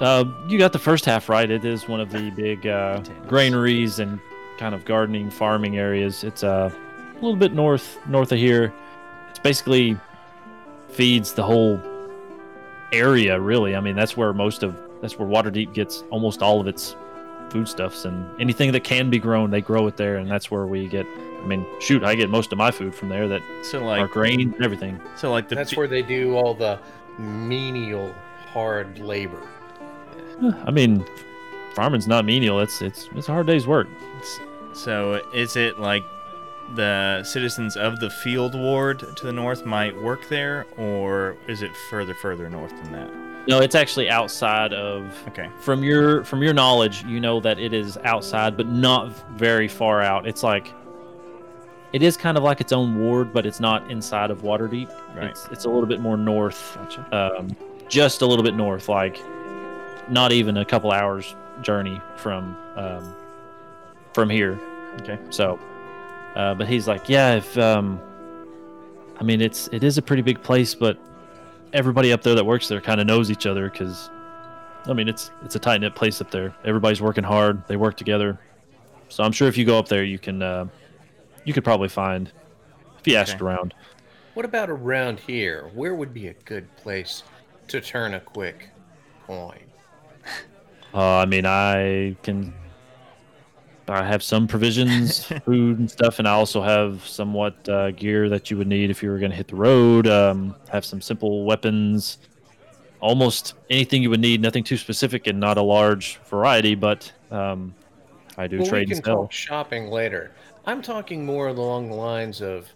Uh, 0.00 0.24
you 0.48 0.58
got 0.58 0.72
the 0.72 0.78
first 0.78 1.04
half 1.04 1.28
right. 1.28 1.50
It 1.50 1.64
is 1.64 1.88
one 1.88 2.00
of 2.00 2.10
the 2.10 2.30
big 2.30 2.66
uh, 2.66 3.02
granaries 3.28 3.98
and 3.98 4.20
kind 4.58 4.74
of 4.74 4.84
gardening, 4.84 5.30
farming 5.30 5.78
areas. 5.78 6.24
It's 6.24 6.42
uh, 6.42 6.70
a 6.72 7.14
little 7.14 7.36
bit 7.36 7.52
north 7.52 7.98
north 8.06 8.32
of 8.32 8.38
here. 8.38 8.72
It's 9.30 9.38
basically 9.38 9.98
feeds 10.88 11.32
the 11.32 11.42
whole 11.42 11.80
area, 12.92 13.38
really. 13.40 13.76
I 13.76 13.80
mean, 13.80 13.96
that's 13.96 14.16
where 14.16 14.32
most 14.32 14.62
of 14.62 14.76
that's 15.00 15.18
where 15.18 15.28
Waterdeep 15.28 15.74
gets 15.74 16.04
almost 16.10 16.42
all 16.42 16.60
of 16.60 16.66
its 16.66 16.96
foodstuffs 17.50 18.04
and 18.04 18.40
anything 18.40 18.72
that 18.72 18.84
can 18.84 19.10
be 19.10 19.18
grown, 19.18 19.50
they 19.50 19.60
grow 19.60 19.86
it 19.86 19.96
there, 19.96 20.16
and 20.16 20.30
that's 20.30 20.50
where 20.50 20.66
we 20.66 20.86
get. 20.88 21.06
I 21.06 21.46
mean, 21.46 21.66
shoot, 21.80 22.04
I 22.04 22.14
get 22.14 22.28
most 22.28 22.52
of 22.52 22.58
my 22.58 22.70
food 22.70 22.94
from 22.94 23.08
there. 23.08 23.28
That 23.28 23.42
so 23.62 23.80
are 23.80 23.84
like, 23.84 24.10
grain 24.10 24.52
and 24.54 24.64
everything. 24.64 25.00
so 25.16 25.30
like 25.30 25.48
the 25.48 25.54
That's 25.54 25.76
where 25.76 25.88
they 25.88 26.02
do 26.02 26.36
all 26.36 26.54
the 26.54 26.78
menial 27.18 28.14
hard 28.52 28.98
labor. 28.98 29.42
I 30.66 30.70
mean, 30.70 31.04
farming's 31.74 32.06
not 32.08 32.24
menial. 32.24 32.60
It's 32.60 32.80
it's 32.82 33.08
it's 33.14 33.28
a 33.28 33.32
hard 33.32 33.46
day's 33.46 33.66
work. 33.66 33.88
So 34.72 35.20
is 35.34 35.56
it 35.56 35.78
like 35.78 36.04
the 36.76 37.22
citizens 37.24 37.76
of 37.76 37.98
the 38.00 38.08
field 38.08 38.54
ward 38.54 39.00
to 39.16 39.26
the 39.26 39.32
north 39.32 39.66
might 39.66 40.00
work 40.00 40.28
there, 40.28 40.66
or 40.78 41.36
is 41.48 41.62
it 41.62 41.70
further 41.90 42.14
further 42.14 42.48
north 42.48 42.70
than 42.82 42.92
that? 42.92 43.10
No, 43.48 43.58
it's 43.60 43.74
actually 43.74 44.08
outside 44.10 44.72
of 44.72 45.12
Okay. 45.28 45.48
from 45.60 45.82
your 45.82 46.24
from 46.24 46.42
your 46.42 46.52
knowledge, 46.54 47.02
you 47.04 47.20
know 47.20 47.40
that 47.40 47.58
it 47.58 47.72
is 47.72 47.98
outside, 48.04 48.56
but 48.56 48.66
not 48.68 49.10
very 49.36 49.66
far 49.68 50.00
out. 50.02 50.26
It's 50.26 50.42
like 50.42 50.72
it 51.92 52.02
is 52.02 52.16
kind 52.16 52.36
of 52.38 52.44
like 52.44 52.60
its 52.60 52.72
own 52.72 53.00
ward, 53.00 53.32
but 53.32 53.44
it's 53.46 53.58
not 53.58 53.90
inside 53.90 54.30
of 54.30 54.42
Waterdeep. 54.42 54.88
Right. 55.16 55.30
It's 55.30 55.48
it's 55.50 55.64
a 55.64 55.68
little 55.68 55.86
bit 55.88 56.00
more 56.00 56.16
north, 56.16 56.76
Gotcha. 56.76 57.16
um, 57.38 57.48
just 57.90 58.22
a 58.22 58.26
little 58.26 58.44
bit 58.44 58.54
north, 58.54 58.88
like 58.88 59.20
not 60.08 60.32
even 60.32 60.56
a 60.56 60.64
couple 60.64 60.90
hours 60.92 61.34
journey 61.60 62.00
from 62.16 62.56
um, 62.76 63.14
from 64.14 64.30
here. 64.30 64.58
Okay. 65.00 65.18
So, 65.28 65.60
uh, 66.34 66.54
but 66.54 66.66
he's 66.66 66.88
like, 66.88 67.08
yeah, 67.08 67.34
if 67.34 67.58
um, 67.58 68.00
I 69.20 69.24
mean, 69.24 69.42
it's 69.42 69.68
it 69.72 69.84
is 69.84 69.98
a 69.98 70.02
pretty 70.02 70.22
big 70.22 70.42
place, 70.42 70.74
but 70.74 70.98
everybody 71.72 72.12
up 72.12 72.22
there 72.22 72.34
that 72.34 72.44
works 72.44 72.68
there 72.68 72.80
kind 72.80 73.00
of 73.00 73.06
knows 73.06 73.30
each 73.30 73.46
other 73.46 73.68
because, 73.68 74.08
I 74.86 74.92
mean, 74.92 75.08
it's 75.08 75.30
it's 75.44 75.56
a 75.56 75.58
tight 75.58 75.80
knit 75.80 75.94
place 75.94 76.20
up 76.20 76.30
there. 76.30 76.54
Everybody's 76.64 77.02
working 77.02 77.24
hard. 77.24 77.66
They 77.68 77.76
work 77.76 77.96
together. 77.96 78.38
So 79.08 79.24
I'm 79.24 79.32
sure 79.32 79.48
if 79.48 79.58
you 79.58 79.64
go 79.64 79.78
up 79.78 79.88
there, 79.88 80.04
you 80.04 80.18
can 80.18 80.40
uh, 80.40 80.66
you 81.44 81.52
could 81.52 81.64
probably 81.64 81.88
find 81.88 82.30
if 83.00 83.06
you 83.06 83.16
asked 83.16 83.40
around. 83.40 83.74
What 84.34 84.44
about 84.44 84.70
around 84.70 85.18
here? 85.18 85.70
Where 85.74 85.94
would 85.94 86.14
be 86.14 86.28
a 86.28 86.34
good 86.44 86.74
place 86.76 87.24
to 87.70 87.80
turn 87.80 88.14
a 88.14 88.20
quick 88.20 88.70
coin? 89.26 89.58
Uh, 90.92 91.18
I 91.18 91.26
mean, 91.26 91.46
I 91.46 92.16
can. 92.22 92.52
I 93.88 94.04
have 94.04 94.22
some 94.22 94.46
provisions, 94.46 95.24
food 95.44 95.80
and 95.80 95.90
stuff, 95.90 96.20
and 96.20 96.28
I 96.28 96.32
also 96.32 96.62
have 96.62 97.04
somewhat 97.04 97.68
uh, 97.68 97.90
gear 97.90 98.28
that 98.28 98.48
you 98.48 98.56
would 98.56 98.68
need 98.68 98.88
if 98.88 99.02
you 99.02 99.10
were 99.10 99.18
going 99.18 99.32
to 99.32 99.36
hit 99.36 99.48
the 99.48 99.56
road. 99.56 100.06
Um, 100.06 100.54
have 100.70 100.84
some 100.84 101.00
simple 101.00 101.44
weapons, 101.44 102.18
almost 103.00 103.54
anything 103.68 104.02
you 104.02 104.10
would 104.10 104.20
need. 104.20 104.40
Nothing 104.40 104.62
too 104.62 104.76
specific 104.76 105.26
and 105.26 105.40
not 105.40 105.58
a 105.58 105.62
large 105.62 106.18
variety, 106.26 106.76
but 106.76 107.10
um, 107.32 107.74
I 108.36 108.46
do 108.46 108.58
well, 108.58 108.68
trade 108.68 108.88
we 108.88 108.94
and 108.94 109.02
can 109.02 109.04
sell. 109.04 109.22
talk 109.22 109.32
shopping 109.32 109.88
later. 109.88 110.30
I'm 110.66 110.82
talking 110.82 111.26
more 111.26 111.48
along 111.48 111.88
the 111.88 111.96
lines 111.96 112.40
of 112.40 112.68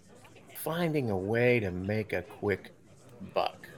finding 0.55 1.11
a 1.11 1.17
way 1.17 1.59
to 1.61 1.71
make 1.71 2.11
a 2.11 2.23
quick 2.23 2.71
buck 3.33 3.69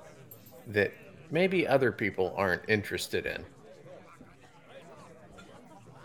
that 0.67 0.91
maybe 1.31 1.67
other 1.67 1.91
people 1.91 2.33
aren't 2.37 2.63
interested 2.67 3.25
in. 3.25 3.45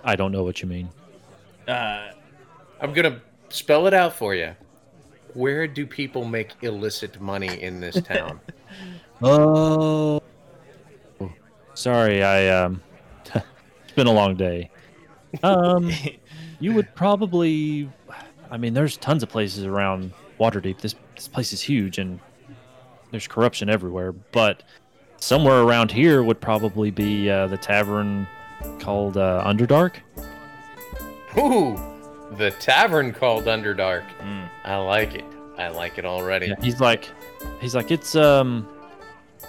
I 0.05 0.17
don't 0.17 0.33
know 0.33 0.43
what 0.43 0.61
you 0.63 0.69
mean. 0.69 0.89
Uh, 1.69 2.11
I'm 2.81 2.93
gonna 2.93 3.23
spell 3.49 3.87
it 3.87 3.95
out 3.95 4.15
for 4.15 4.35
you. 4.35 4.55
Where 5.35 5.67
do 5.67 5.87
people 5.87 6.25
make 6.25 6.53
illicit 6.63 7.21
money 7.21 7.63
in 7.63 7.81
this 7.81 8.01
town? 8.03 8.41
Oh, 9.23 10.21
sorry. 11.75 12.23
I 12.23 12.49
um, 12.49 12.83
it's 13.35 13.93
been 13.95 14.09
a 14.09 14.13
long 14.13 14.37
day. 14.37 14.71
Um, 15.43 15.91
you 16.61 16.73
would 16.73 16.95
probably. 16.95 17.89
I 18.51 18.59
mean, 18.59 18.75
there's 18.75 18.97
tons 18.99 19.23
of 19.23 19.29
places 19.29 19.65
around 19.65 20.13
Waterdeep. 20.39 20.81
This 20.81 20.97
this 21.15 21.29
place 21.29 21.53
is 21.53 21.63
huge, 21.63 21.99
and 21.99 22.19
there's 23.13 23.29
corruption 23.29 23.71
everywhere. 23.71 24.13
But 24.13 24.65
somewhere 25.23 25.63
around 25.63 25.93
here 25.93 26.23
would 26.23 26.41
probably 26.41 26.91
be 26.91 27.31
uh, 27.31 27.47
the 27.47 27.57
tavern 27.57 28.27
called 28.81 29.17
uh, 29.17 29.43
Underdark. 29.47 29.97
Ooh, 31.39 31.79
the 32.37 32.51
tavern 32.59 33.13
called 33.13 33.45
Underdark. 33.45 34.05
mm, 34.21 34.49
I 34.65 34.77
like 34.77 35.15
it. 35.15 35.25
I 35.57 35.69
like 35.69 35.99
it 35.99 36.05
already. 36.05 36.49
Yeah, 36.49 36.55
he's 36.61 36.81
like, 36.81 37.09
he's 37.61 37.75
like, 37.75 37.91
it's 37.91 38.17
um, 38.17 38.69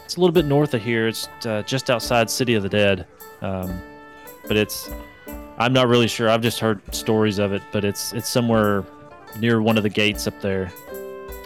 it's 0.05 0.15
a 0.15 0.19
little 0.19 0.33
bit 0.33 0.45
north 0.45 0.73
of 0.75 0.83
here. 0.83 1.07
It's 1.07 1.27
uh, 1.45 1.63
just 1.63 1.89
outside 1.89 2.29
City 2.29 2.53
of 2.53 2.61
the 2.61 2.69
Dead, 2.69 3.07
um, 3.41 3.81
but 4.47 4.55
it's, 4.55 4.91
I'm 5.57 5.73
not 5.73 5.87
really 5.87 6.07
sure. 6.07 6.29
I've 6.29 6.41
just 6.41 6.59
heard 6.59 6.81
stories 6.93 7.39
of 7.39 7.51
it, 7.51 7.63
but 7.71 7.83
it's 7.83 8.13
it's 8.13 8.29
somewhere 8.29 8.85
near 9.39 9.61
one 9.61 9.77
of 9.77 9.83
the 9.83 9.89
gates 9.89 10.27
up 10.27 10.39
there. 10.39 10.71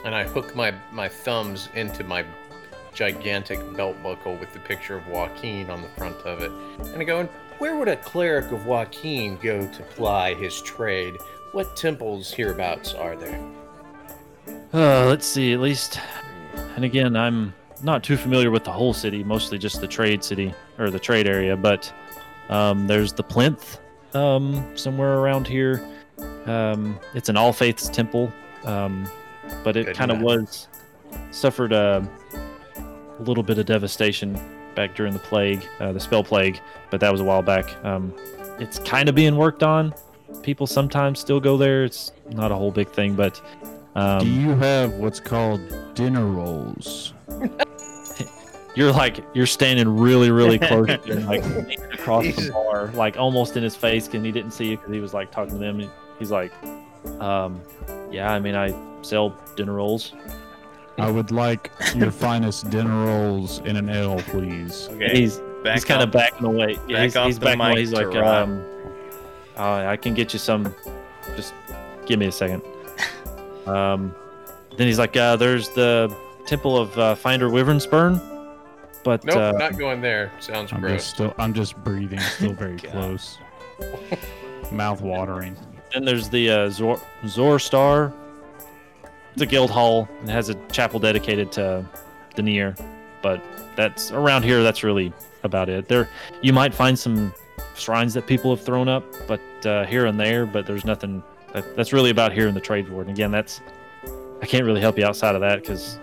And 0.03 0.13
I 0.13 0.25
hook 0.25 0.53
my 0.53 0.73
my 0.91 1.07
thumbs 1.07 1.69
into 1.75 2.03
my 2.03 2.25
gigantic 2.97 3.59
belt 3.77 3.95
buckle 4.01 4.35
with 4.37 4.51
the 4.53 4.59
picture 4.59 4.97
of 4.97 5.03
Waukeen 5.03 5.69
on 5.69 5.83
the 5.83 5.87
front 5.89 6.17
of 6.21 6.41
it. 6.41 6.51
And 6.93 6.99
I 6.99 7.03
go, 7.03 7.19
"And 7.19 7.29
where 7.59 7.75
would 7.77 7.87
a 7.87 7.95
cleric 7.95 8.51
of 8.51 8.61
Waukeen 8.61 9.39
go 9.39 9.67
to 9.67 9.83
ply 9.95 10.33
his 10.33 10.59
trade? 10.63 11.15
What 11.51 11.75
temples 11.75 12.33
hereabouts 12.33 12.95
are 12.95 13.15
there? 13.15 13.39
Uh, 14.73 15.05
let's 15.05 15.27
see, 15.27 15.53
at 15.53 15.59
least, 15.59 15.99
and 16.75 16.83
again, 16.83 17.15
I'm 17.15 17.53
not 17.83 18.03
too 18.03 18.17
familiar 18.17 18.49
with 18.49 18.63
the 18.63 18.71
whole 18.71 18.93
city, 18.93 19.23
mostly 19.23 19.59
just 19.59 19.79
the 19.79 19.87
trade 19.87 20.23
city 20.23 20.53
or 20.79 20.89
the 20.89 20.99
trade 20.99 21.27
area. 21.27 21.55
But 21.55 21.93
um, 22.49 22.87
there's 22.87 23.13
the 23.13 23.23
plinth 23.23 23.79
um, 24.13 24.75
somewhere 24.75 25.19
around 25.19 25.47
here. 25.47 25.87
Um, 26.45 26.99
it's 27.13 27.29
an 27.29 27.37
All 27.37 27.53
Faiths 27.53 27.89
temple, 27.89 28.33
um, 28.65 29.07
but 29.63 29.77
it 29.77 29.95
kind 29.95 30.11
of 30.11 30.19
was 30.21 30.67
suffered 31.31 31.71
a, 31.71 32.07
a 33.19 33.23
little 33.23 33.43
bit 33.43 33.57
of 33.57 33.65
devastation 33.65 34.39
back 34.75 34.95
during 34.95 35.13
the 35.13 35.19
plague, 35.19 35.65
uh, 35.79 35.91
the 35.91 35.99
spell 35.99 36.23
plague, 36.23 36.59
but 36.91 36.99
that 36.99 37.11
was 37.11 37.21
a 37.21 37.23
while 37.23 37.41
back. 37.41 37.65
Um, 37.83 38.13
it's 38.59 38.79
kind 38.79 39.09
of 39.09 39.15
being 39.15 39.35
worked 39.35 39.63
on. 39.63 39.93
people 40.43 40.67
sometimes 40.67 41.19
still 41.19 41.39
go 41.39 41.57
there. 41.57 41.83
It's 41.83 42.11
not 42.29 42.51
a 42.51 42.55
whole 42.55 42.71
big 42.71 42.89
thing, 42.89 43.15
but 43.15 43.41
um, 43.95 44.19
Do 44.19 44.29
you 44.29 44.51
have 44.55 44.93
what's 44.93 45.19
called 45.19 45.61
dinner 45.95 46.25
rolls? 46.25 47.13
you're 48.75 48.91
like 48.91 49.23
you're 49.33 49.47
standing 49.47 49.87
really 49.89 50.29
really 50.29 50.59
close 50.59 50.85
to 50.87 50.97
him, 50.99 51.25
like 51.25 51.43
across 51.93 52.23
the 52.35 52.51
bar 52.51 52.87
like 52.93 53.17
almost 53.17 53.57
in 53.57 53.63
his 53.63 53.75
face 53.75 54.07
and 54.13 54.23
he 54.23 54.31
didn't 54.31 54.51
see 54.51 54.69
you 54.69 54.77
because 54.77 54.93
he 54.93 54.99
was 54.99 55.15
like 55.15 55.31
talking 55.31 55.53
to 55.55 55.59
them 55.59 55.89
he's 56.19 56.29
like 56.29 56.51
um 57.19 57.59
yeah 58.11 58.31
i 58.31 58.39
mean 58.39 58.53
i 58.55 58.71
sell 59.01 59.35
dinner 59.55 59.73
rolls 59.73 60.13
I 60.97 61.09
would 61.11 61.31
like 61.31 61.71
your 61.95 62.11
finest 62.11 62.69
dinner 62.69 63.05
rolls 63.05 63.59
in 63.59 63.75
an 63.77 63.89
ale, 63.89 64.19
please. 64.23 64.87
Okay. 64.91 65.09
he's 65.19 65.39
back 65.63 65.75
he's 65.75 65.85
kind 65.85 66.01
of 66.01 66.09
up. 66.09 66.13
backing 66.13 66.45
away 66.45 66.77
yeah 66.87 66.97
back 66.97 67.03
he's, 67.03 67.15
off 67.15 67.25
he's 67.27 67.39
the 67.39 67.45
backing 67.45 67.61
away 67.61 67.69
mic 67.71 67.79
he's 67.79 67.91
like 67.91 68.07
Rod. 68.07 68.25
um 68.25 68.65
uh, 69.57 69.85
i 69.87 69.97
can 69.97 70.13
get 70.13 70.31
you 70.31 70.37
some 70.37 70.73
just 71.35 71.51
give 72.05 72.19
me 72.19 72.27
a 72.27 72.31
second 72.31 72.61
um 73.65 74.13
then 74.77 74.85
he's 74.85 74.99
like 74.99 75.17
uh 75.17 75.35
there's 75.35 75.69
the 75.69 76.15
temple 76.45 76.77
of 76.77 76.97
uh, 76.97 77.15
Finder 77.15 77.49
Wyvernspur 77.49 78.37
but 79.07 79.23
Nope, 79.23 79.37
uh, 79.37 79.51
not 79.53 79.77
going 79.77 80.01
there. 80.01 80.33
Sounds 80.41 80.73
I'm 80.73 80.81
gross. 80.81 80.95
just 80.95 81.09
still 81.11 81.33
I'm 81.37 81.53
just 81.53 81.81
breathing, 81.81 82.19
still 82.19 82.51
very 82.59 82.75
close. 82.77 83.37
Mouth 84.69 84.99
watering. 84.99 85.55
Then 85.93 86.03
there's 86.03 86.27
the 86.27 86.49
uh, 86.49 86.69
Zor 86.69 86.99
Zor 87.25 87.57
Star. 87.57 88.11
It's 89.37 89.43
a 89.43 89.45
guild 89.45 89.69
hall 89.69 90.09
and 90.21 90.31
has 90.31 90.49
a 90.49 90.55
chapel 90.71 90.99
dedicated 90.99 91.51
to 91.51 91.85
Deneir, 92.35 92.75
but 93.21 93.39
that's 93.75 94.11
around 94.11 94.41
here. 94.41 94.63
That's 94.63 94.83
really 94.83 95.13
about 95.43 95.69
it. 95.69 95.87
There, 95.87 96.09
you 96.41 96.53
might 96.53 96.73
find 96.73 96.97
some 96.97 97.31
shrines 97.75 98.15
that 98.15 98.25
people 98.25 98.49
have 98.55 98.65
thrown 98.65 98.89
up, 98.89 99.03
but 99.27 99.39
uh, 99.63 99.85
here 99.85 100.07
and 100.07 100.19
there. 100.19 100.47
But 100.47 100.65
there's 100.65 100.85
nothing. 100.85 101.21
That, 101.53 101.75
that's 101.75 101.93
really 101.93 102.09
about 102.09 102.33
here 102.33 102.47
in 102.47 102.55
the 102.55 102.59
trade 102.59 102.89
ward. 102.89 103.05
And 103.05 103.15
again, 103.15 103.29
that's 103.29 103.61
I 104.41 104.47
can't 104.47 104.65
really 104.65 104.81
help 104.81 104.97
you 104.97 105.05
outside 105.05 105.35
of 105.35 105.41
that 105.41 105.61
because 105.61 105.99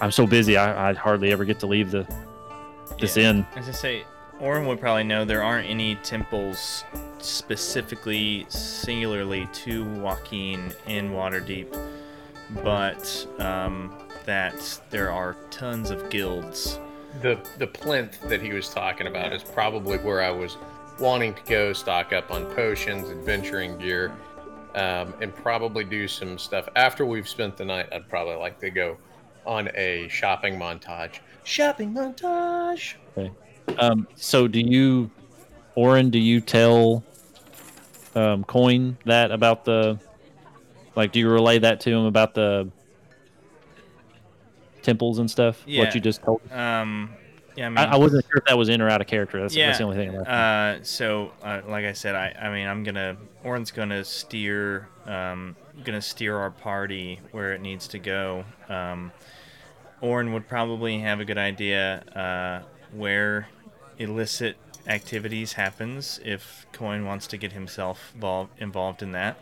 I'm 0.00 0.10
so 0.10 0.26
busy. 0.26 0.56
I, 0.56 0.88
I 0.88 0.94
hardly 0.94 1.32
ever 1.32 1.44
get 1.44 1.60
to 1.60 1.66
leave 1.66 1.90
the 1.90 2.08
this 2.98 3.14
Yeah. 3.18 3.28
inn. 3.28 3.46
As 3.56 3.68
I 3.68 3.72
say, 3.72 4.04
Orin 4.40 4.64
would 4.68 4.80
probably 4.80 5.04
know 5.04 5.26
there 5.26 5.42
aren't 5.42 5.68
any 5.68 5.96
temples 5.96 6.82
specifically, 7.18 8.46
singularly 8.48 9.46
to 9.52 9.84
Waukeen 9.84 10.74
in 10.86 11.10
Waterdeep, 11.10 11.76
but 12.62 13.26
um, 13.38 13.94
that 14.24 14.80
there 14.90 15.10
are 15.10 15.36
tons 15.50 15.90
of 15.90 16.10
guilds. 16.10 16.78
The 17.22 17.38
the 17.58 17.66
plinth 17.66 18.20
that 18.28 18.40
he 18.40 18.52
was 18.52 18.68
talking 18.68 19.06
about 19.06 19.32
is 19.32 19.42
probably 19.42 19.98
where 19.98 20.22
I 20.22 20.30
was 20.30 20.56
wanting 21.00 21.34
to 21.34 21.42
go 21.44 21.72
stock 21.72 22.12
up 22.12 22.30
on 22.30 22.44
potions, 22.54 23.10
adventuring 23.10 23.78
gear, 23.78 24.12
um, 24.74 25.14
and 25.20 25.34
probably 25.34 25.84
do 25.84 26.08
some 26.08 26.38
stuff 26.38 26.68
after 26.76 27.06
we've 27.06 27.28
spent 27.28 27.56
the 27.56 27.64
night. 27.64 27.88
I'd 27.92 28.08
probably 28.08 28.36
like 28.36 28.60
to 28.60 28.70
go 28.70 28.96
on 29.46 29.70
a 29.74 30.08
shopping 30.08 30.58
montage. 30.58 31.20
Shopping 31.44 31.94
montage. 31.94 32.94
Okay. 33.16 33.32
Um, 33.78 34.06
so 34.14 34.46
do 34.46 34.60
you, 34.60 35.10
Orin? 35.74 36.10
Do 36.10 36.18
you 36.18 36.40
tell 36.40 37.02
um, 38.14 38.44
Coin 38.44 38.96
that 39.04 39.30
about 39.30 39.64
the, 39.64 39.98
like, 40.98 41.12
do 41.12 41.20
you 41.20 41.30
relay 41.30 41.60
that 41.60 41.78
to 41.82 41.90
him 41.90 42.06
about 42.06 42.34
the 42.34 42.68
temples 44.82 45.20
and 45.20 45.30
stuff? 45.30 45.62
Yeah. 45.64 45.84
What 45.84 45.94
you 45.94 46.00
just 46.00 46.22
told? 46.22 46.40
Um, 46.50 47.10
yeah, 47.56 47.66
I 47.66 47.68
mean, 47.68 47.78
I, 47.78 47.84
I 47.92 47.96
wasn't 47.96 48.24
sure 48.26 48.38
if 48.38 48.44
that 48.46 48.58
was 48.58 48.68
in 48.68 48.82
or 48.82 48.90
out 48.90 49.00
of 49.00 49.06
character. 49.06 49.40
That's, 49.40 49.54
Yeah, 49.54 49.66
that's 49.66 49.78
the 49.78 49.84
only 49.84 49.96
thing. 49.96 50.16
Uh, 50.16 50.80
so, 50.82 51.30
uh, 51.42 51.60
like 51.68 51.84
I 51.84 51.92
said, 51.92 52.16
I, 52.16 52.34
I 52.40 52.52
mean, 52.52 52.66
I'm 52.66 52.82
gonna, 52.82 53.16
Orin's 53.44 53.70
gonna 53.70 54.04
steer, 54.04 54.88
um, 55.06 55.54
gonna 55.84 56.02
steer 56.02 56.36
our 56.36 56.50
party 56.50 57.20
where 57.30 57.52
it 57.52 57.60
needs 57.60 57.86
to 57.88 58.00
go. 58.00 58.44
Um, 58.68 59.12
Orin 60.00 60.32
would 60.32 60.48
probably 60.48 60.98
have 60.98 61.20
a 61.20 61.24
good 61.24 61.38
idea 61.38 62.02
uh, 62.14 62.66
where 62.92 63.48
illicit 63.98 64.56
activities 64.88 65.52
happens 65.52 66.18
if 66.24 66.66
Coin 66.72 67.04
wants 67.04 67.28
to 67.28 67.36
get 67.36 67.52
himself 67.52 68.10
involved 68.14 68.50
involved 68.60 69.02
in 69.02 69.12
that, 69.12 69.38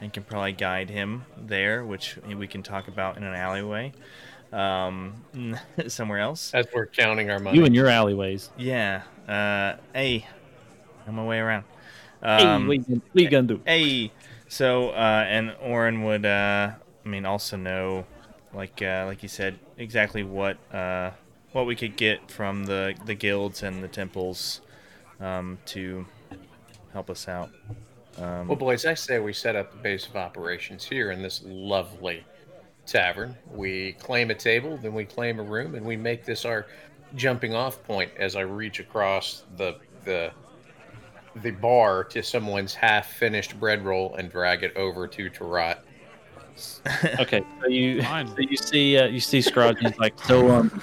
and 0.00 0.12
can 0.12 0.22
probably 0.24 0.52
guide 0.52 0.90
him 0.90 1.24
there, 1.36 1.84
which 1.84 2.18
we 2.26 2.46
can 2.46 2.62
talk 2.62 2.88
about 2.88 3.16
in 3.16 3.22
an 3.24 3.34
alleyway, 3.34 3.92
um, 4.52 5.14
somewhere 5.88 6.18
else. 6.18 6.52
As 6.54 6.66
we're 6.74 6.86
counting 6.86 7.30
our 7.30 7.38
money. 7.38 7.58
you 7.58 7.64
and 7.64 7.74
your 7.74 7.88
alleyways. 7.88 8.50
Yeah. 8.56 9.02
Uh, 9.28 9.76
hey, 9.94 10.26
on 11.06 11.14
my 11.14 11.24
way 11.24 11.38
around. 11.38 11.64
Hey, 12.22 12.42
Um, 12.44 12.66
what, 12.66 12.76
you, 12.78 12.82
gonna- 12.84 13.00
what 13.12 13.22
you 13.24 13.30
gonna 13.30 13.46
do? 13.48 13.60
hey. 13.66 14.12
So, 14.48 14.90
uh, 14.90 15.24
and 15.28 15.54
Orin 15.60 16.04
would, 16.04 16.24
uh, 16.24 16.70
I 17.04 17.08
mean, 17.08 17.26
also 17.26 17.56
know, 17.56 18.06
like, 18.54 18.80
uh, 18.80 19.04
like 19.06 19.22
you 19.24 19.28
said, 19.28 19.58
exactly 19.76 20.22
what, 20.22 20.56
uh, 20.72 21.10
what 21.52 21.66
we 21.66 21.74
could 21.74 21.96
get 21.96 22.30
from 22.30 22.66
the 22.66 22.94
the 23.06 23.14
guilds 23.14 23.62
and 23.64 23.82
the 23.82 23.88
temples, 23.88 24.60
um, 25.20 25.58
to 25.66 26.06
help 26.92 27.10
us 27.10 27.26
out. 27.28 27.50
Um, 28.18 28.48
Well, 28.48 28.56
boys, 28.56 28.86
I 28.86 28.94
say 28.94 29.18
we 29.18 29.32
set 29.32 29.56
up 29.56 29.70
the 29.72 29.78
base 29.78 30.06
of 30.06 30.16
operations 30.16 30.84
here 30.84 31.10
in 31.10 31.22
this 31.22 31.42
lovely 31.44 32.24
tavern. 32.86 33.36
We 33.52 33.92
claim 33.94 34.30
a 34.30 34.34
table, 34.34 34.78
then 34.78 34.94
we 34.94 35.04
claim 35.04 35.38
a 35.38 35.42
room, 35.42 35.74
and 35.74 35.84
we 35.84 35.96
make 35.96 36.24
this 36.24 36.44
our 36.44 36.66
jumping 37.14 37.54
off 37.54 37.82
point 37.84 38.10
as 38.18 38.36
I 38.36 38.40
reach 38.42 38.80
across 38.80 39.44
the 39.56 39.76
the 40.04 40.30
the 41.42 41.50
bar 41.50 42.02
to 42.04 42.22
someone's 42.22 42.74
half 42.74 43.12
finished 43.12 43.58
bread 43.60 43.84
roll 43.84 44.14
and 44.14 44.30
drag 44.30 44.62
it 44.62 44.74
over 44.76 45.06
to 45.08 45.28
Tarot. 45.30 45.74
Okay, 47.20 47.42
so 47.60 47.68
you 47.68 48.00
so 48.02 48.34
you 48.38 48.56
see 48.56 48.96
uh, 48.96 49.06
you 49.06 49.20
see 49.20 49.42
Scrooge. 49.42 49.78
He's 49.78 49.98
like, 49.98 50.18
so 50.24 50.50
um, 50.50 50.82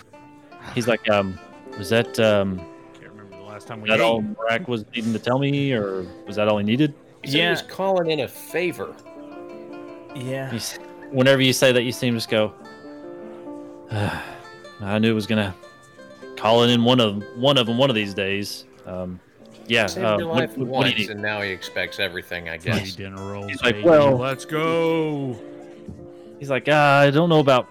he's 0.76 0.88
like, 0.88 1.10
um, 1.10 1.40
was 1.80 1.90
that 1.90 2.20
um, 2.20 2.60
Can't 2.94 3.10
remember 3.12 3.38
the 3.38 3.42
last 3.42 3.66
time 3.68 3.82
we 3.82 3.90
that 3.90 4.00
ate. 4.00 4.04
all 4.04 4.22
Marak 4.22 4.68
was 4.68 4.86
needing 4.94 5.14
to 5.14 5.20
tell 5.20 5.40
me, 5.40 5.74
or 5.74 6.06
was 6.28 6.36
that 6.36 6.48
all 6.48 6.60
he 6.60 6.64
needed? 6.64 6.94
He 7.24 7.30
said 7.30 7.36
he 7.36 7.40
Yeah. 7.40 7.50
was 7.52 7.62
calling 7.64 8.12
in 8.12 8.20
a 8.22 8.28
favor. 8.28 8.94
yeah. 10.16 10.52
You 10.52 10.58
s- 10.58 10.78
Whenever 11.12 11.42
you 11.42 11.54
say 11.54 11.72
that, 11.72 11.84
you 11.84 11.92
seem 11.92 12.14
to 12.14 12.18
just 12.18 12.30
go. 12.30 12.54
I 14.82 15.00
knew 15.00 15.12
it 15.12 15.14
was 15.14 15.28
gonna 15.28 15.54
call 16.36 16.64
it 16.64 16.70
in 16.72 16.84
one 16.84 17.00
of 17.00 17.24
one 17.38 17.58
of 17.58 17.68
them 17.68 17.78
one 17.78 17.90
of 17.90 17.96
these 17.96 18.14
days. 18.14 18.66
Um, 18.86 19.20
yeah. 19.68 19.86
Saved 19.86 20.06
uh, 20.06 20.18
your 20.18 20.28
what- 20.28 20.38
life 20.38 20.58
what 20.58 20.66
do 20.66 20.72
once, 20.72 20.98
need? 20.98 21.10
and 21.12 21.22
now 21.22 21.42
he 21.42 21.50
expects 21.52 22.00
everything. 22.00 22.50
I 22.50 22.58
Three 22.58 22.72
guess. 22.74 22.96
dinner 22.96 23.32
rolls. 23.32 23.48
He's 23.50 23.62
like, 23.64 23.76
baby. 23.76 23.88
well- 23.88 24.18
let's 24.18 24.46
go. 24.46 25.38
He's 26.40 26.50
like, 26.50 26.68
uh, 26.68 26.74
I 26.74 27.10
don't 27.12 27.30
know 27.30 27.40
about 27.40 27.68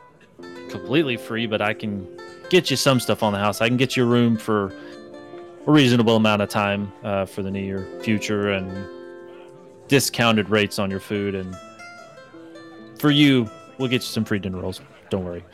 completely 0.70 1.16
free, 1.16 1.46
but 1.46 1.60
I 1.60 1.74
can 1.74 2.06
get 2.48 2.70
you 2.70 2.76
some 2.76 2.98
stuff 3.00 3.22
on 3.22 3.32
the 3.32 3.38
house. 3.38 3.60
I 3.60 3.68
can 3.68 3.76
get 3.76 3.96
you 3.96 4.04
a 4.04 4.06
room 4.06 4.36
for 4.38 4.72
a 5.66 5.70
reasonable 5.70 6.16
amount 6.16 6.40
of 6.42 6.48
time 6.48 6.90
uh, 7.04 7.26
for 7.26 7.42
the 7.42 7.50
near 7.50 7.86
future 8.02 8.52
and 8.52 8.86
discounted 9.88 10.48
rates 10.48 10.78
on 10.78 10.90
your 10.90 11.00
food. 11.00 11.34
And 11.34 11.56
for 12.98 13.10
you, 13.10 13.48
we'll 13.78 13.88
get 13.88 13.96
you 14.02 14.08
some 14.08 14.24
free 14.24 14.38
dinner 14.38 14.58
rolls. 14.60 14.80
Don't 15.10 15.24
worry. 15.24 15.44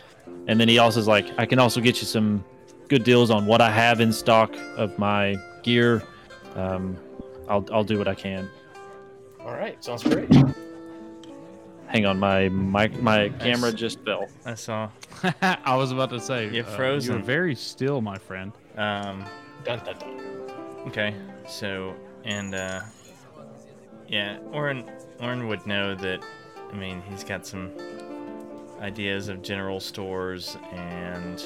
And 0.46 0.58
then 0.60 0.68
he 0.68 0.78
also 0.78 1.00
is 1.00 1.06
like, 1.08 1.26
I 1.38 1.46
can 1.46 1.58
also 1.58 1.80
get 1.80 2.00
you 2.00 2.06
some 2.06 2.44
good 2.88 3.04
deals 3.04 3.30
on 3.30 3.46
what 3.46 3.60
I 3.60 3.70
have 3.70 4.00
in 4.00 4.12
stock 4.12 4.54
of 4.76 4.98
my 4.98 5.36
gear. 5.62 6.02
Um, 6.54 6.96
I'll, 7.48 7.66
I'll 7.72 7.84
do 7.84 7.98
what 7.98 8.08
I 8.08 8.14
can. 8.14 8.48
All 9.40 9.52
right, 9.52 9.82
sounds 9.82 10.02
great. 10.02 10.28
Hang 11.86 12.04
on, 12.04 12.18
my 12.18 12.50
my, 12.50 12.88
my 12.88 13.30
camera 13.40 13.70
Nice. 13.70 13.80
just 13.80 14.04
fell. 14.04 14.26
I 14.44 14.54
saw. 14.54 14.90
I 15.42 15.74
was 15.74 15.90
about 15.90 16.10
to 16.10 16.20
say. 16.20 16.50
You're 16.50 16.66
uh, 16.66 16.76
frozen. 16.76 17.14
You're 17.14 17.22
very 17.24 17.54
still, 17.54 18.02
my 18.02 18.18
friend. 18.18 18.52
Um, 18.76 19.24
Dun, 19.64 19.78
dun, 19.84 19.96
dun. 19.98 20.20
Okay, 20.86 21.14
so 21.48 21.94
and 22.24 22.54
uh, 22.54 22.82
yeah, 24.08 24.38
Orin 24.52 24.90
Orin 25.20 25.46
would 25.48 25.66
know 25.66 25.94
that. 25.94 26.20
I 26.70 26.74
mean, 26.74 27.00
he's 27.08 27.24
got 27.24 27.46
some 27.46 27.70
ideas 28.80 29.28
of 29.28 29.42
general 29.42 29.80
stores 29.80 30.56
and. 30.72 31.40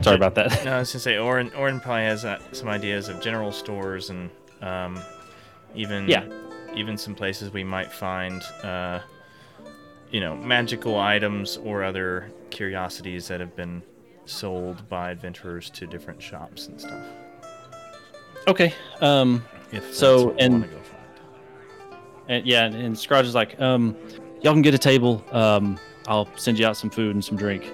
Sorry 0.00 0.16
about 0.16 0.34
that. 0.36 0.64
No, 0.64 0.76
I 0.76 0.78
was 0.80 0.92
gonna 0.92 1.00
say 1.00 1.18
Orin. 1.18 1.52
Orin 1.54 1.80
probably 1.80 2.02
has 2.04 2.24
uh, 2.24 2.40
some 2.52 2.68
ideas 2.68 3.08
of 3.08 3.20
general 3.20 3.52
stores 3.52 4.10
and 4.10 4.30
um, 4.62 4.98
even 5.74 6.08
Yeah. 6.08 6.24
even 6.74 6.96
some 6.96 7.14
places 7.14 7.52
we 7.52 7.64
might 7.64 7.90
find 7.92 8.42
uh, 8.62 9.00
you 10.10 10.20
know 10.20 10.36
magical 10.36 10.98
items 10.98 11.56
or 11.58 11.82
other 11.84 12.30
curiosities 12.50 13.28
that 13.28 13.40
have 13.40 13.54
been 13.56 13.82
sold 14.24 14.88
by 14.88 15.10
adventurers 15.10 15.70
to 15.70 15.86
different 15.86 16.22
shops 16.22 16.66
and 16.68 16.80
stuff. 16.80 17.04
Okay. 18.46 18.72
Um. 19.00 19.44
If 19.72 19.94
So, 19.94 20.34
and-. 20.38 20.64
And 22.28 22.46
yeah, 22.46 22.64
and 22.66 22.98
Scrooge 22.98 23.26
is 23.26 23.34
like, 23.34 23.58
um, 23.60 23.96
y'all 24.42 24.52
can 24.52 24.62
get 24.62 24.74
a 24.74 24.78
table. 24.78 25.24
Um, 25.32 25.78
I'll 26.06 26.28
send 26.36 26.58
you 26.58 26.66
out 26.66 26.76
some 26.76 26.90
food 26.90 27.14
and 27.14 27.24
some 27.24 27.36
drink. 27.36 27.70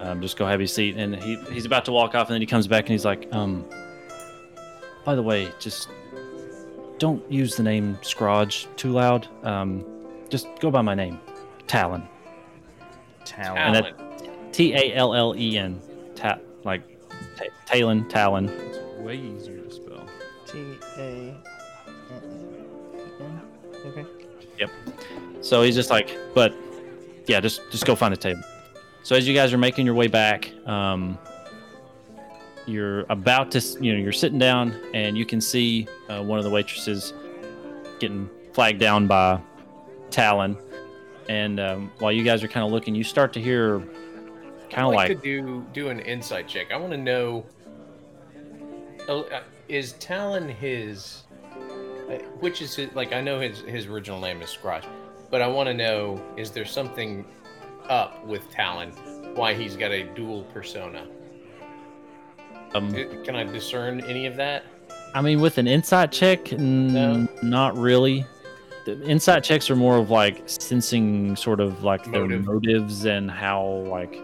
Um, 0.00 0.20
just 0.20 0.36
go 0.36 0.46
have 0.46 0.60
your 0.60 0.66
seat. 0.68 0.96
And 0.96 1.16
he 1.16 1.36
he's 1.50 1.64
about 1.64 1.84
to 1.86 1.92
walk 1.92 2.14
off, 2.14 2.28
and 2.28 2.34
then 2.34 2.40
he 2.40 2.46
comes 2.46 2.66
back 2.66 2.84
and 2.84 2.90
he's 2.90 3.04
like, 3.04 3.28
um, 3.32 3.64
by 5.04 5.14
the 5.14 5.22
way, 5.22 5.50
just 5.58 5.88
don't 6.98 7.22
use 7.30 7.56
the 7.56 7.62
name 7.62 7.98
Scrooge 8.02 8.66
too 8.76 8.92
loud. 8.92 9.28
Um, 9.42 9.84
just 10.28 10.48
go 10.60 10.70
by 10.70 10.82
my 10.82 10.94
name, 10.94 11.20
Talon. 11.66 12.08
Talon. 13.24 13.58
And 13.58 13.74
that- 13.74 13.98
Talon. 13.98 14.52
T 14.52 14.72
A 14.74 14.94
L 14.94 15.14
L 15.14 15.34
E 15.36 15.58
N. 15.58 15.80
Ta- 16.14 16.38
like 16.64 16.82
ta- 17.36 17.44
Talon, 17.66 18.08
Talon. 18.08 18.48
It's 18.48 18.78
way 19.00 19.16
easier 19.16 19.58
to 19.58 19.70
spell. 19.70 20.06
T 20.46 20.78
A. 20.98 21.34
Okay. 23.86 24.04
Yep. 24.58 24.70
So 25.42 25.62
he's 25.62 25.74
just 25.74 25.90
like, 25.90 26.16
but 26.34 26.54
yeah, 27.26 27.40
just 27.40 27.60
just 27.70 27.86
go 27.86 27.94
find 27.94 28.12
a 28.12 28.16
table. 28.16 28.42
So 29.02 29.14
as 29.14 29.26
you 29.28 29.34
guys 29.34 29.52
are 29.52 29.58
making 29.58 29.86
your 29.86 29.94
way 29.94 30.08
back, 30.08 30.50
um, 30.66 31.18
you're 32.66 33.06
about 33.08 33.52
to, 33.52 33.60
you 33.80 33.92
know, 33.92 33.98
you're 33.98 34.12
sitting 34.12 34.38
down 34.38 34.72
and 34.92 35.16
you 35.16 35.24
can 35.24 35.40
see 35.40 35.86
uh, 36.08 36.22
one 36.22 36.38
of 36.38 36.44
the 36.44 36.50
waitresses 36.50 37.14
getting 38.00 38.28
flagged 38.52 38.80
down 38.80 39.06
by 39.06 39.40
Talon. 40.10 40.56
And 41.28 41.60
um, 41.60 41.92
while 41.98 42.12
you 42.12 42.24
guys 42.24 42.42
are 42.42 42.48
kind 42.48 42.66
of 42.66 42.72
looking, 42.72 42.94
you 42.94 43.04
start 43.04 43.32
to 43.34 43.40
hear 43.40 43.80
kind 44.70 44.86
of 44.86 44.94
like, 44.94 45.08
like, 45.08 45.08
to 45.08 45.14
do 45.22 45.64
do 45.72 45.88
an 45.88 46.00
insight 46.00 46.48
check. 46.48 46.72
I 46.72 46.76
want 46.76 46.92
to 46.92 46.98
know: 46.98 47.46
uh, 49.08 49.22
is 49.68 49.92
Talon 49.94 50.48
his? 50.48 51.25
Which 52.40 52.62
is 52.62 52.74
his? 52.76 52.94
Like 52.94 53.12
I 53.12 53.20
know 53.20 53.40
his 53.40 53.60
his 53.60 53.86
original 53.86 54.20
name 54.20 54.40
is 54.42 54.50
Scratch, 54.50 54.84
but 55.30 55.42
I 55.42 55.46
want 55.48 55.66
to 55.68 55.74
know: 55.74 56.22
is 56.36 56.50
there 56.50 56.64
something 56.64 57.24
up 57.88 58.24
with 58.24 58.48
Talon? 58.50 58.90
Why 59.34 59.54
he's 59.54 59.76
got 59.76 59.90
a 59.92 60.04
dual 60.14 60.44
persona? 60.44 61.06
um, 62.74 62.88
Uh, 62.94 63.22
Can 63.24 63.36
I 63.36 63.44
discern 63.44 64.00
any 64.02 64.26
of 64.26 64.36
that? 64.36 64.64
I 65.14 65.20
mean, 65.22 65.40
with 65.40 65.58
an 65.58 65.66
insight 65.66 66.12
check, 66.12 66.52
n- 66.52 66.92
No. 66.92 67.28
not 67.42 67.76
really. 67.76 68.24
The 68.84 69.02
insight 69.04 69.42
checks 69.42 69.68
are 69.70 69.76
more 69.76 69.96
of 69.98 70.10
like 70.10 70.42
sensing 70.46 71.34
sort 71.36 71.58
of 71.60 71.82
like 71.82 72.04
their 72.12 72.26
motives 72.26 73.04
and 73.04 73.30
how 73.30 73.64
like 73.90 74.20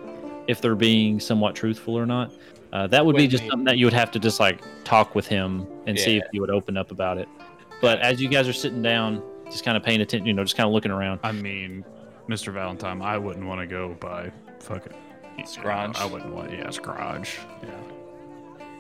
if 0.47 0.61
they're 0.61 0.75
being 0.77 1.19
somewhat 1.19 1.55
truthful 1.57 1.99
or 1.99 2.07
not. 2.07 2.33
Uh, 2.73 2.87
that 2.87 3.05
would 3.05 3.17
be 3.17 3.27
just 3.27 3.43
they- 3.43 3.49
something 3.51 3.65
that 3.65 3.77
you 3.79 3.87
would 3.87 3.93
have 3.93 4.11
to 4.13 4.19
just 4.19 4.39
like 4.41 4.61
talk 4.85 5.15
with 5.15 5.27
him 5.27 5.67
and 5.87 5.99
see 5.99 6.17
if 6.17 6.23
Yeah. 6.25 6.29
he 6.33 6.41
would 6.41 6.51
open 6.51 6.77
up 6.77 6.91
about 6.91 7.19
it. 7.19 7.29
But 7.83 8.01
as 8.01 8.23
you 8.23 8.29
guys 8.29 8.49
are 8.49 8.53
sitting 8.53 8.81
down, 8.81 9.23
just 9.47 9.65
kind 9.65 9.77
of 9.77 9.83
paying 9.83 10.01
attention, 10.01 10.25
you 10.25 10.33
know, 10.33 10.45
just 10.45 10.57
kind 10.57 10.69
of 10.69 10.73
looking 10.73 10.93
around. 10.93 11.19
I 11.25 11.33
mean, 11.33 11.85
Mr. 12.29 12.53
Valentine, 12.53 13.03
I 13.03 13.19
wouldn't 13.19 13.45
want 13.45 13.61
to 13.61 13.67
go 13.67 13.95
by 14.01 14.31
fucking 14.61 14.95
Scrooge. 15.45 15.97
I 15.97 16.07
wouldn't 16.07 16.33
want. 16.33 16.53
Yeah, 16.53 16.71
Scrooge. 16.71 17.39
Yeah. 17.63 17.71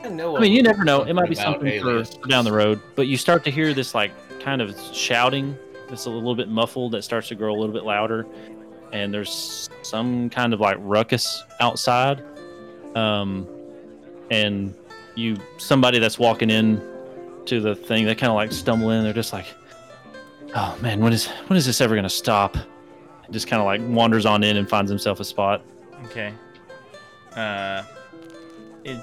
I 0.04 0.08
know. 0.08 0.36
I 0.36 0.40
mean, 0.40 0.52
you 0.52 0.62
never 0.62 0.84
know. 0.84 1.02
It 1.02 1.14
might 1.14 1.28
be 1.28 1.34
something 1.34 1.80
for, 1.80 2.04
for 2.04 2.28
down 2.28 2.44
the 2.44 2.52
road. 2.52 2.80
But 2.94 3.08
you 3.08 3.16
start 3.16 3.42
to 3.44 3.50
hear 3.50 3.74
this 3.74 3.92
like 3.92 4.12
kind 4.40 4.62
of 4.62 4.78
shouting. 4.92 5.58
It's 5.88 6.06
a 6.06 6.10
little 6.10 6.36
bit 6.36 6.48
muffled. 6.48 6.92
That 6.92 7.02
starts 7.02 7.28
to 7.28 7.34
grow 7.34 7.52
a 7.52 7.58
little 7.58 7.74
bit 7.74 7.84
louder, 7.84 8.24
and 8.92 9.12
there's 9.12 9.68
some 9.82 10.30
kind 10.30 10.54
of 10.54 10.60
like 10.60 10.76
ruckus 10.78 11.42
outside. 11.60 12.22
Um, 12.94 13.48
and 14.30 14.74
you 15.16 15.36
somebody 15.58 15.98
that's 15.98 16.18
walking 16.20 16.50
in 16.50 16.80
to 17.46 17.60
the 17.60 17.74
thing, 17.74 18.06
they 18.06 18.14
kind 18.14 18.30
of 18.30 18.36
like 18.36 18.52
stumble 18.52 18.90
in. 18.90 19.04
They're 19.04 19.12
just 19.12 19.32
like, 19.32 19.46
"Oh 20.54 20.76
man, 20.80 21.00
when 21.00 21.12
is 21.12 21.26
when 21.46 21.56
is 21.56 21.66
this 21.66 21.80
ever 21.80 21.94
gonna 21.94 22.08
stop?" 22.08 22.56
And 22.56 23.32
just 23.32 23.46
kind 23.46 23.60
of 23.60 23.66
like 23.66 23.80
wanders 23.84 24.26
on 24.26 24.42
in 24.42 24.56
and 24.56 24.68
finds 24.68 24.90
himself 24.90 25.20
a 25.20 25.24
spot. 25.24 25.62
Okay. 26.06 26.34
Uh, 27.34 27.82
it, 28.84 28.98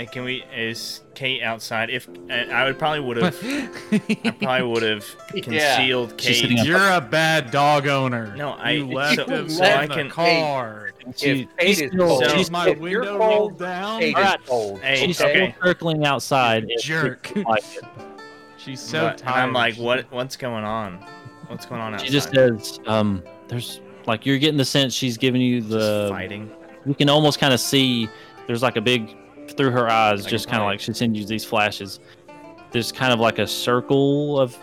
uh, 0.00 0.10
can 0.10 0.24
we? 0.24 0.42
Is 0.56 1.00
Kate 1.14 1.42
outside? 1.42 1.90
If 1.90 2.08
uh, 2.08 2.32
I 2.32 2.64
would 2.64 2.78
probably 2.78 3.00
would 3.00 3.16
have, 3.18 3.36
I 3.44 4.30
probably 4.40 4.66
would 4.68 4.82
have 4.82 5.04
concealed 5.42 6.20
She's 6.20 6.40
Kate. 6.40 6.50
You're 6.64 6.90
a 6.92 7.00
bad 7.00 7.50
dog 7.50 7.86
owner. 7.86 8.34
No, 8.36 8.50
I- 8.52 8.72
You 8.72 8.86
left 8.86 9.16
so- 9.16 9.24
him 9.26 9.48
so 9.50 9.64
in 9.64 9.70
I 9.72 9.86
the 9.86 9.94
can- 9.94 10.10
car. 10.10 10.90
She- 11.16 11.48
If 11.58 11.66
she's 11.78 11.88
still- 11.88 12.06
cold, 12.06 12.24
So- 12.24 12.36
she's 12.36 12.50
my 12.50 12.68
if 12.68 12.78
you're 12.78 13.00
window 13.02 13.18
cold, 13.18 13.20
rolled 13.20 13.58
down. 13.58 14.02
Alright. 14.04 14.46
cold. 14.46 14.80
Hey, 14.80 15.06
She's 15.06 15.20
okay. 15.20 15.54
still 15.56 15.66
circling 15.68 16.04
outside. 16.04 16.66
if 16.68 16.82
Jerk. 16.82 17.30
like. 17.36 17.64
She's 18.56 18.80
so 18.80 19.08
But- 19.08 19.18
tired. 19.18 19.42
I'm 19.42 19.52
like, 19.52 19.76
what? 19.76 20.10
What's 20.12 20.36
going 20.36 20.64
on? 20.64 20.98
What's 21.48 21.66
going 21.66 21.80
on 21.80 21.94
outside? 21.94 22.06
She 22.06 22.12
just 22.12 22.32
says, 22.32 22.78
um, 22.86 23.22
there's 23.48 23.80
like 24.06 24.24
you're 24.26 24.38
getting 24.38 24.58
the 24.58 24.64
sense 24.64 24.94
she's 24.94 25.16
giving 25.18 25.40
you 25.40 25.60
Just 25.60 25.70
the. 25.72 26.06
fighting. 26.10 26.50
You 26.86 26.94
can 26.94 27.08
almost 27.08 27.38
kind 27.40 27.52
of 27.52 27.60
see 27.60 28.08
there's 28.46 28.62
like 28.62 28.76
a 28.76 28.80
big 28.80 29.16
through 29.56 29.70
her 29.70 29.88
eyes, 29.88 30.24
just 30.24 30.48
kind 30.48 30.62
of 30.62 30.66
like 30.66 30.80
she 30.80 30.92
sends 30.92 31.18
you 31.18 31.24
these 31.24 31.44
flashes. 31.44 32.00
There's 32.70 32.92
kind 32.92 33.12
of 33.12 33.20
like 33.20 33.38
a 33.38 33.46
circle 33.46 34.38
of 34.38 34.56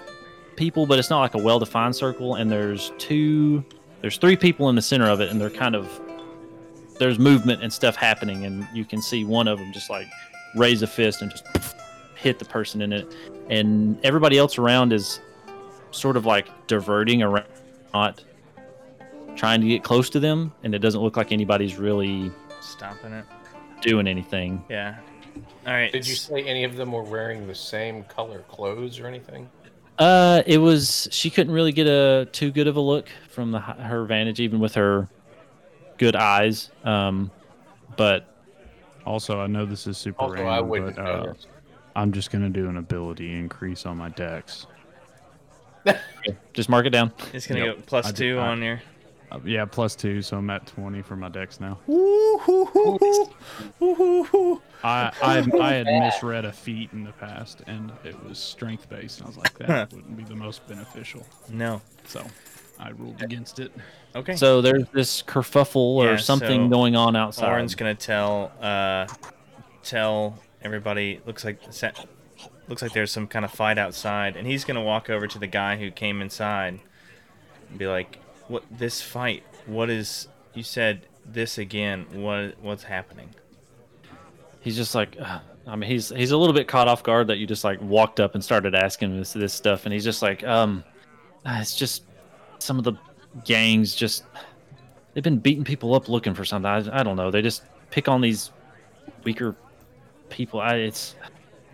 people, 0.56 0.86
but 0.86 0.98
it's 1.00 1.10
not 1.10 1.20
like 1.20 1.36
a 1.36 1.40
well-defined 1.40 1.96
circle. 1.96 2.36
And 2.36 2.50
there's 2.50 2.92
two, 2.98 3.64
there's 4.02 4.18
three 4.18 4.36
people 4.36 4.70
in 4.70 4.76
the 4.76 4.82
center 4.82 5.10
of 5.10 5.22
it, 5.22 5.30
and 5.30 5.40
they're 5.40 5.50
kind 5.50 5.76
of 5.76 6.02
there's 7.00 7.20
movement 7.20 7.62
and 7.62 7.72
stuff 7.72 7.96
happening, 7.96 8.46
and 8.46 8.68
you 8.74 8.84
can 8.84 9.02
see 9.02 9.24
one 9.24 9.48
of 9.48 9.60
them 9.60 9.72
just 9.72 9.90
like 9.90 10.08
raise 10.56 10.82
a 10.82 10.88
fist 10.88 11.22
and 11.22 11.30
just 11.30 11.46
hit 12.16 12.40
the 12.40 12.46
person 12.46 12.82
in 12.82 12.92
it, 12.92 13.16
and 13.50 14.04
everybody 14.04 14.38
else 14.38 14.58
around 14.58 14.92
is 14.92 15.20
sort 15.92 16.18
of 16.18 16.26
like 16.26 16.50
diverting 16.68 17.22
around, 17.22 17.46
not 17.94 18.24
trying 19.36 19.62
to 19.62 19.68
get 19.68 19.84
close 19.84 20.10
to 20.10 20.20
them, 20.20 20.52
and 20.64 20.74
it 20.74 20.80
doesn't 20.80 21.02
look 21.02 21.18
like 21.18 21.32
anybody's 21.32 21.78
really 21.78 22.32
Stomping 22.60 23.14
it. 23.14 23.26
Doing 23.88 24.08
anything. 24.08 24.64
Yeah. 24.70 24.98
All 25.66 25.74
right. 25.74 25.92
Did 25.92 26.08
you 26.08 26.16
say 26.16 26.44
any 26.44 26.64
of 26.64 26.76
them 26.76 26.92
were 26.92 27.04
wearing 27.04 27.48
the 27.48 27.56
same 27.56 28.04
color 28.06 28.40
clothes 28.50 29.00
or 29.00 29.08
anything? 29.08 29.50
Uh, 29.98 30.44
it 30.46 30.60
was 30.60 31.08
she 31.12 31.30
couldn't 31.30 31.54
really 31.54 31.72
get 31.72 31.88
a 31.88 32.28
too 32.32 32.52
good 32.52 32.68
of 32.68 32.76
a 32.76 32.82
look 32.82 33.08
from 33.30 33.52
the, 33.52 33.60
her 33.60 34.06
vantage, 34.06 34.40
even 34.40 34.60
with 34.60 34.76
her 34.76 35.08
good 35.98 36.16
eyes. 36.16 36.70
Um, 36.84 37.32
but 37.96 38.28
Also, 39.06 39.40
I 39.40 39.48
know 39.48 39.66
this 39.66 39.88
is 39.88 39.98
super 39.98 40.22
Also, 40.22 40.34
random, 40.36 40.54
I 40.54 40.62
wouldn't 40.62 40.96
but 40.98 41.06
uh. 41.06 41.34
I'm 41.96 42.12
just 42.12 42.30
gonna 42.30 42.50
do 42.50 42.70
an 42.70 42.78
ability 42.78 43.34
increase 43.34 43.86
on 43.88 43.98
my 43.98 44.10
dex. 44.10 44.68
just 46.54 46.70
mark 46.70 46.86
it 46.86 46.92
down. 46.92 47.12
It's 47.34 47.48
gonna 47.48 47.66
Yep. 47.66 47.76
go 47.78 47.82
plus 47.88 48.06
I 48.06 48.10
did- 48.10 48.18
two 48.18 48.38
I- 48.40 48.48
on 48.50 48.62
your. 48.62 48.82
Uh, 49.30 49.40
yeah, 49.44 49.66
plus 49.66 49.94
two, 49.96 50.22
so 50.22 50.38
I'm 50.38 50.50
at 50.50 50.66
20 50.68 51.02
for 51.02 51.16
my 51.18 51.28
dex 51.28 51.60
now. 51.60 51.78
I 54.84 55.12
I, 55.22 55.48
I 55.62 55.74
had 55.74 55.86
misread 55.88 56.46
a 56.46 56.52
feat 56.52 56.92
in 56.94 57.04
the 57.04 57.12
past, 57.14 57.62
and 57.68 57.92
it 58.04 58.22
was 58.24 58.38
strength 58.40 58.90
based. 58.90 59.20
And 59.20 59.26
I 59.26 59.30
was 59.30 59.38
like, 59.38 59.58
that 59.60 59.92
wouldn't 59.94 60.16
be 60.16 60.24
the 60.24 60.36
most 60.36 60.66
beneficial, 60.68 61.26
No. 61.50 61.82
so 62.06 62.26
I 62.80 62.90
ruled 62.92 63.22
against 63.22 63.60
it. 63.60 63.72
Okay. 64.16 64.36
So 64.36 64.62
there's 64.62 64.88
this 64.94 65.22
kerfuffle 65.24 65.76
or 65.76 66.06
Yeah, 66.12 66.16
something 66.18 66.66
so 66.66 66.70
going 66.70 66.96
on 66.96 67.16
outside. 67.16 67.50
Orin's 67.52 67.76
gonna 67.76 67.96
tell 67.96 68.52
uh, 68.62 69.08
tell 69.84 70.40
everybody. 70.62 71.20
Looks 71.26 71.44
like 71.44 71.60
sa- 71.72 71.92
looks 72.68 72.82
like 72.82 72.94
there's 72.94 73.12
some 73.12 73.28
kind 73.28 73.44
of 73.46 73.52
fight 73.52 73.78
outside, 73.78 74.36
and 74.38 74.48
he's 74.48 74.64
gonna 74.64 74.84
walk 74.84 75.10
over 75.10 75.28
to 75.28 75.40
the 75.40 75.48
guy 75.48 75.76
who 75.78 75.92
came 75.92 76.22
inside 76.22 76.80
and 77.70 77.78
be 77.78 77.88
like, 77.88 78.20
"What 78.48 78.64
this 78.72 79.02
fight? 79.02 79.44
What 79.66 79.90
is? 79.90 80.28
You 80.54 80.64
said 80.64 81.02
this 81.26 81.58
again? 81.58 82.06
What 82.14 82.56
what's 82.62 82.84
happening?" 82.84 83.30
He's 84.62 84.76
just 84.76 84.96
like, 84.96 85.16
"Ugh." 85.20 85.42
I 85.68 85.76
mean, 85.76 85.90
he's 85.90 86.10
he's 86.10 86.32
a 86.32 86.38
little 86.38 86.54
bit 86.54 86.68
caught 86.68 86.88
off 86.88 87.04
guard 87.04 87.28
that 87.28 87.38
you 87.38 87.46
just 87.46 87.64
like 87.64 87.82
walked 87.82 88.20
up 88.20 88.36
and 88.36 88.44
started 88.44 88.74
asking 88.74 89.18
this 89.18 89.34
this 89.34 89.54
stuff, 89.54 89.86
and 89.86 89.94
he's 89.94 90.04
just 90.04 90.22
like, 90.22 90.44
um, 90.46 90.84
"Ah, 91.46 91.60
it's 91.60 91.76
just 91.76 92.04
some 92.60 92.78
of 92.78 92.84
the 92.84 92.94
gangs 93.46 93.94
just 93.94 94.24
they've 95.14 95.24
been 95.24 95.40
beating 95.40 95.64
people 95.64 95.94
up 95.96 96.08
looking 96.10 96.34
for 96.34 96.46
something. 96.46 96.70
I, 96.70 97.00
I 97.00 97.04
don't 97.04 97.16
know. 97.16 97.32
They 97.32 97.42
just 97.42 97.64
pick 97.90 98.08
on 98.08 98.22
these 98.22 98.52
weaker 99.24 99.56
people. 100.30 100.60
I, 100.60 100.76
it's 100.76 101.16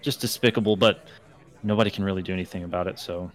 just 0.02 0.22
despicable, 0.22 0.76
but 0.76 1.06
nobody 1.62 1.91
can 1.91 2.04
really 2.04 2.22
do 2.22 2.34
anything 2.34 2.64
about 2.64 2.88
it. 2.88 3.00
So, 3.00 3.32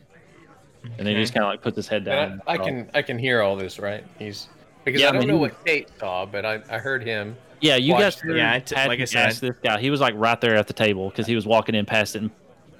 and 0.84 1.06
then 1.06 1.14
he 1.14 1.14
just 1.22 1.34
kind 1.34 1.44
of 1.44 1.50
like 1.50 1.62
puts 1.62 1.76
his 1.76 1.88
head 1.88 2.04
down. 2.04 2.40
I, 2.46 2.52
I 2.54 2.58
can 2.58 2.90
I 2.94 3.02
can 3.02 3.18
hear 3.18 3.42
all 3.42 3.56
this, 3.56 3.78
right? 3.78 4.04
He's 4.18 4.48
because 4.84 5.00
Yeah, 5.00 5.08
I 5.08 5.10
I 5.10 5.12
don't 5.12 5.20
mean, 5.20 5.28
know 5.28 5.36
what 5.38 5.66
Tate 5.66 5.88
saw, 5.98 6.24
but 6.26 6.44
I, 6.46 6.60
I 6.70 6.78
heard 6.78 7.02
him. 7.02 7.36
Yeah, 7.60 7.76
you 7.76 7.92
guys. 7.94 8.20
Yeah, 8.24 8.52
I 8.54 8.60
t- 8.60 8.74
Pat 8.74 8.88
like 8.88 9.00
I 9.00 9.04
said, 9.04 9.26
ask 9.26 9.40
this 9.40 9.56
guy. 9.62 9.80
He 9.80 9.90
was 9.90 10.00
like 10.00 10.14
right 10.16 10.40
there 10.40 10.56
at 10.56 10.66
the 10.68 10.72
table 10.72 11.08
because 11.10 11.26
he 11.26 11.34
was 11.34 11.44
walking 11.46 11.74
in 11.74 11.84
past 11.84 12.14
it, 12.14 12.22
and 12.22 12.30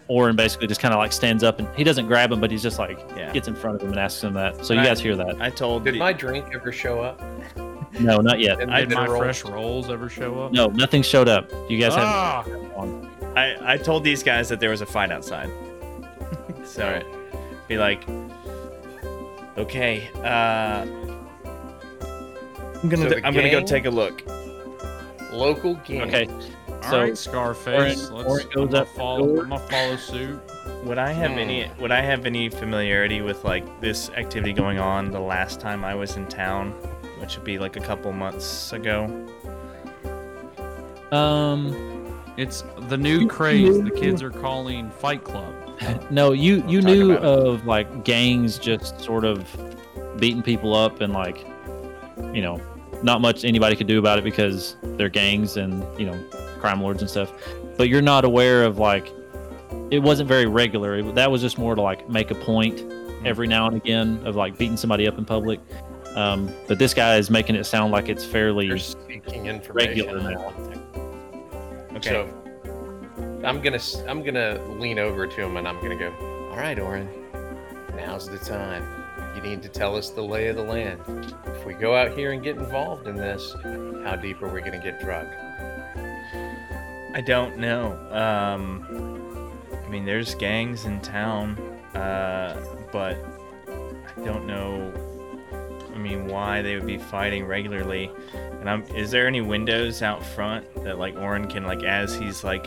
Orin 0.07 0.37
basically 0.37 0.69
just 0.69 0.81
kind 0.81 0.95
of 0.95 0.99
like 0.99 1.13
stands 1.13 1.43
up 1.43 1.59
and 1.59 1.69
he 1.77 1.83
doesn't 1.85 2.07
grab 2.07 2.31
him, 2.33 2.41
but 2.41 2.51
he's 2.51 2.63
just 2.63 2.79
like 2.79 2.99
Yeah. 3.17 3.33
gets 3.33 3.49
in 3.49 3.55
front 3.57 3.77
of 3.77 3.83
him 3.83 3.91
and 3.91 3.99
asks 3.99 4.23
him 4.23 4.35
that. 4.35 4.65
So 4.65 4.75
you 4.75 4.81
I- 4.81 4.85
guys 4.85 5.01
hear 5.01 5.17
that? 5.17 5.41
I 5.41 5.51
told. 5.51 5.85
Did 5.85 5.95
the- 5.95 5.99
my 5.99 6.13
drink 6.13 6.47
ever 6.55 6.71
show 6.73 7.01
up? 7.03 7.21
No, 8.01 8.19
not 8.19 8.39
yet. 8.39 8.61
And 8.61 8.71
did 8.71 8.89
Did 8.91 8.95
my 8.97 9.07
roll? 9.07 9.21
fresh 9.21 9.45
rolls 9.45 9.91
ever 9.91 10.09
show 10.09 10.41
up? 10.43 10.53
No, 10.53 10.67
nothing 10.67 11.03
showed 11.03 11.29
up. 11.29 11.51
You 11.69 11.79
guys 11.81 11.93
Ah! 11.97 12.43
haven't. 12.47 13.09
I, 13.37 13.75
I 13.75 13.77
told 13.77 14.05
these 14.05 14.23
guys 14.23 14.49
that 14.51 14.61
there 14.61 14.71
was 14.71 14.81
a 14.83 14.87
fight 14.87 15.11
outside. 15.11 15.51
so 16.65 16.85
Alright. 16.85 17.07
Be 17.69 17.77
like, 17.79 18.03
okay, 19.59 20.09
uh, 20.25 20.87
I'm 22.83 22.89
gonna 22.89 22.97
So 23.03 23.09
the 23.11 23.27
I'm 23.27 23.35
gonna 23.35 23.51
go 23.51 23.63
take 23.63 23.85
a 23.85 23.91
look. 23.91 24.23
Local 25.31 25.75
game. 25.75 26.03
Okay, 26.03 26.27
All 26.27 26.83
So, 26.83 27.01
right, 27.03 27.19
Scarface. 27.19 28.09
Orin- 28.11 28.17
let's 28.17 28.29
Orin 28.31 28.47
I'm 28.47 28.53
gonna 28.67 28.79
up 28.79 28.87
to 28.87 28.93
the 28.93 28.99
follow. 28.99 29.41
I'm 29.43 29.49
gonna 29.51 29.59
follow 29.69 29.97
suit. 29.97 30.41
Would 30.85 30.97
I 30.99 31.13
have 31.13 31.33
any 31.33 31.71
would 31.79 31.91
I 31.93 32.01
have 32.01 32.25
any 32.25 32.49
familiarity 32.49 33.21
with 33.21 33.45
like 33.45 33.81
this 33.83 34.09
activity 34.11 34.53
going 34.55 34.79
on 34.79 35.11
the 35.11 35.21
last 35.21 35.61
time 35.61 35.85
I 35.85 35.95
was 35.95 36.17
in 36.17 36.27
town, 36.29 36.71
which 37.21 37.37
would 37.37 37.45
be 37.45 37.59
like 37.59 37.77
a 37.77 37.81
couple 37.81 38.11
months 38.13 38.73
ago? 38.73 39.05
Um, 41.13 41.75
It's 42.39 42.63
the 42.89 42.97
new 42.97 43.27
craze 43.27 43.83
the 43.83 43.91
kids 43.91 44.23
are 44.23 44.31
calling 44.31 44.91
Fight 44.91 45.25
Club. 45.25 45.53
No, 46.11 46.33
you 46.33 46.65
you 46.67 46.81
knew 46.81 47.13
about 47.13 47.25
of 47.25 47.67
like 47.67 48.05
gangs 48.05 48.59
just 48.59 49.01
sort 49.01 49.25
of 49.25 49.47
beating 50.19 50.43
people 50.43 50.75
up 50.75 51.01
and 51.01 51.13
like, 51.13 51.47
you 52.33 52.43
know, 52.43 52.61
not 53.03 53.21
much 53.21 53.45
anybody 53.45 53.77
could 53.77 53.87
do 53.87 53.99
about 53.99 54.19
it 54.19 54.25
because 54.25 54.77
they're 54.83 55.09
gangs 55.09 55.57
and 55.57 55.85
you 55.99 56.07
know 56.07 56.19
crime 56.61 56.81
lords 56.81 57.03
and 57.03 57.11
stuff. 57.11 57.33
But 57.77 57.89
you're 57.89 58.03
not 58.03 58.25
aware 58.25 58.65
of 58.65 58.79
like, 58.79 59.13
it 59.91 60.01
wasn't 60.01 60.29
very 60.29 60.47
regular. 60.47 60.99
It, 60.99 61.15
that 61.15 61.31
was 61.31 61.41
just 61.41 61.59
more 61.59 61.75
to 61.75 61.81
like 61.81 62.09
make 62.09 62.31
a 62.31 62.35
point 62.35 62.85
every 63.25 63.47
now 63.47 63.67
and 63.69 63.77
again 63.77 64.21
of 64.25 64.37
like 64.37 64.59
beating 64.59 64.77
somebody 64.77 65.07
up 65.07 65.19
in 65.19 65.25
public. 65.25 65.61
Um, 66.17 66.53
but 66.67 66.79
this 66.79 66.95
guy 66.95 67.17
is 67.17 67.31
making 67.31 67.55
it 67.55 67.65
sound 67.65 67.93
like 67.93 68.09
it's 68.09 68.25
fairly 68.25 68.67
You're 68.67 68.79
seeking 68.79 69.47
information. 69.47 69.93
regular 69.93 70.21
now. 70.21 70.53
Okay. 71.95 72.11
So 72.11 72.38
I'm 73.45 73.61
gonna 73.61 73.81
I'm 74.07 74.23
gonna 74.23 74.63
lean 74.79 74.99
over 74.99 75.27
to 75.27 75.43
him 75.43 75.57
and 75.57 75.67
I'm 75.67 75.81
gonna 75.81 75.97
go. 75.97 76.13
All 76.51 76.57
right, 76.57 76.79
Orin. 76.79 77.09
Now's 77.97 78.29
the 78.29 78.39
time. 78.39 78.85
You 79.35 79.43
need 79.43 79.63
to 79.63 79.69
tell 79.69 79.97
us 79.97 80.11
the 80.11 80.23
lay 80.23 80.49
of 80.49 80.57
the 80.57 80.63
land. 80.63 81.01
If 81.47 81.65
we 81.65 81.75
go 81.75 81.95
out 81.95 82.17
here 82.17 82.33
and 82.33 82.43
get 82.43 82.57
involved 82.57 83.07
in 83.07 83.17
this, 83.17 83.55
how 84.05 84.17
deep 84.17 84.43
are 84.43 84.49
we 84.49 84.61
gonna 84.61 84.83
get 84.83 85.01
drugged? 85.01 85.35
I 87.15 87.21
don't 87.25 87.59
know. 87.59 87.93
Um, 88.13 89.53
I 89.85 89.89
mean, 89.89 90.05
there's 90.05 90.35
gangs 90.35 90.85
in 90.85 91.01
town, 91.01 91.59
uh, 91.95 92.63
but 92.93 93.17
I 94.17 94.25
don't 94.25 94.47
know. 94.47 94.93
I 95.95 95.99
mean, 95.99 96.29
why 96.29 96.63
they 96.63 96.75
would 96.75 96.87
be 96.87 96.99
fighting 96.99 97.47
regularly? 97.47 98.11
And 98.61 98.69
I'm, 98.69 98.83
is 98.95 99.11
there 99.11 99.27
any 99.27 99.41
windows 99.41 100.03
out 100.03 100.25
front 100.25 100.67
that 100.85 100.99
like 100.99 101.17
Orin 101.17 101.49
can 101.49 101.65
like, 101.65 101.83
as 101.83 102.15
he's 102.15 102.45
like, 102.45 102.67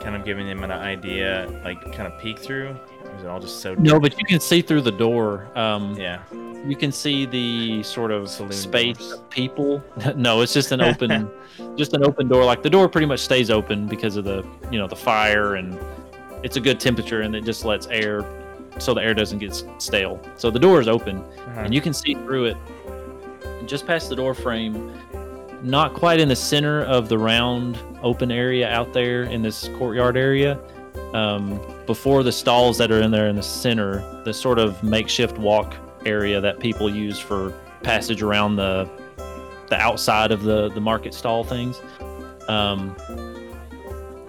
kind 0.00 0.16
of 0.16 0.24
giving 0.24 0.48
him 0.48 0.64
an 0.64 0.72
idea, 0.72 1.46
like 1.64 1.80
kind 1.92 2.12
of 2.12 2.18
peek 2.18 2.38
through? 2.38 2.68
Or 3.04 3.14
is 3.16 3.22
it 3.22 3.26
all 3.28 3.38
just 3.40 3.60
so? 3.60 3.74
No, 3.74 4.00
but 4.00 4.18
you 4.18 4.24
can 4.24 4.40
see 4.40 4.62
through 4.62 4.80
the 4.82 4.92
door. 4.92 5.46
Um, 5.56 5.94
Yeah. 5.96 6.20
you 6.66 6.74
can 6.76 6.90
see 6.90 7.26
the 7.26 7.82
sort 7.82 8.10
of 8.10 8.28
Saloon 8.28 8.52
space 8.52 8.96
doors. 8.98 9.12
of 9.12 9.30
people. 9.30 9.82
no, 10.16 10.40
it's 10.40 10.52
just 10.54 10.72
an 10.72 10.80
open, 10.80 11.30
just 11.76 11.92
an 11.92 12.04
open 12.04 12.28
door. 12.28 12.44
Like 12.44 12.62
the 12.62 12.70
door 12.70 12.88
pretty 12.88 13.06
much 13.06 13.20
stays 13.20 13.50
open 13.50 13.86
because 13.86 14.16
of 14.16 14.24
the, 14.24 14.44
you 14.70 14.78
know, 14.78 14.86
the 14.86 14.96
fire 14.96 15.54
and 15.56 15.78
it's 16.42 16.56
a 16.56 16.60
good 16.60 16.80
temperature 16.80 17.20
and 17.20 17.36
it 17.36 17.44
just 17.44 17.64
lets 17.64 17.86
air, 17.88 18.24
so 18.78 18.94
the 18.94 19.02
air 19.02 19.12
doesn't 19.14 19.38
get 19.38 19.54
stale. 19.78 20.18
So 20.36 20.50
the 20.50 20.58
door 20.58 20.80
is 20.80 20.88
open 20.88 21.18
Uh-huh. 21.18 21.60
and 21.60 21.74
you 21.74 21.80
can 21.82 21.92
see 21.92 22.14
through 22.14 22.46
it, 22.46 22.56
just 23.66 23.86
past 23.86 24.08
the 24.08 24.16
door 24.16 24.34
frame. 24.34 24.92
Not 25.62 25.94
quite 25.94 26.20
in 26.20 26.28
the 26.28 26.36
center 26.36 26.82
of 26.84 27.08
the 27.08 27.18
round 27.18 27.78
open 28.02 28.30
area 28.30 28.68
out 28.68 28.92
there 28.92 29.24
in 29.24 29.42
this 29.42 29.68
courtyard 29.76 30.16
area. 30.16 30.58
Um, 31.12 31.60
before 31.86 32.22
the 32.22 32.32
stalls 32.32 32.78
that 32.78 32.90
are 32.90 33.00
in 33.00 33.10
there 33.10 33.28
in 33.28 33.36
the 33.36 33.42
center, 33.42 33.98
the 34.24 34.32
sort 34.32 34.58
of 34.58 34.82
makeshift 34.82 35.38
walk 35.38 35.74
area 36.06 36.40
that 36.40 36.60
people 36.60 36.88
use 36.88 37.18
for 37.18 37.50
passage 37.82 38.22
around 38.22 38.56
the 38.56 38.88
the 39.68 39.76
outside 39.76 40.32
of 40.32 40.42
the 40.42 40.68
the 40.70 40.80
market 40.80 41.14
stall 41.14 41.44
things. 41.44 41.80
Um, 42.48 42.96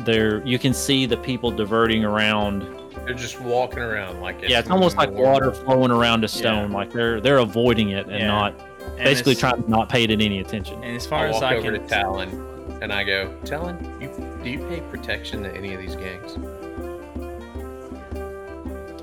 there 0.01 0.45
you 0.45 0.59
can 0.59 0.73
see 0.73 1.05
the 1.05 1.17
people 1.17 1.51
diverting 1.51 2.03
around. 2.03 2.63
They're 3.05 3.13
just 3.13 3.39
walking 3.39 3.79
around 3.79 4.21
like 4.21 4.41
yeah, 4.47 4.59
it's 4.59 4.69
almost 4.69 4.97
like 4.97 5.11
water 5.11 5.51
flowing 5.51 5.91
around 5.91 6.23
a 6.23 6.27
stone. 6.27 6.71
Like 6.71 6.91
they're 6.91 7.21
they're 7.21 7.37
avoiding 7.39 7.91
it 7.91 8.07
and 8.07 8.19
Yeah. 8.19 8.27
not 8.27 8.53
And 8.85 8.97
basically 9.03 9.35
trying 9.35 9.61
to 9.63 9.69
not 9.69 9.89
pay 9.89 10.03
it 10.03 10.11
any 10.11 10.39
attention. 10.39 10.83
And 10.83 10.95
as 10.95 11.05
far 11.07 11.25
I 11.25 11.29
as 11.29 11.33
walk 11.35 11.43
I 11.43 11.55
over 11.55 11.71
can, 11.71 11.81
to 11.81 11.87
Talon 11.87 12.77
and 12.81 12.91
I 12.93 13.03
go, 13.03 13.33
Talon, 13.45 13.77
you, 14.01 14.07
do 14.43 14.49
you 14.49 14.59
pay 14.67 14.81
protection 14.89 15.43
to 15.43 15.55
any 15.55 15.73
of 15.73 15.81
these 15.81 15.95
gangs? 15.95 16.37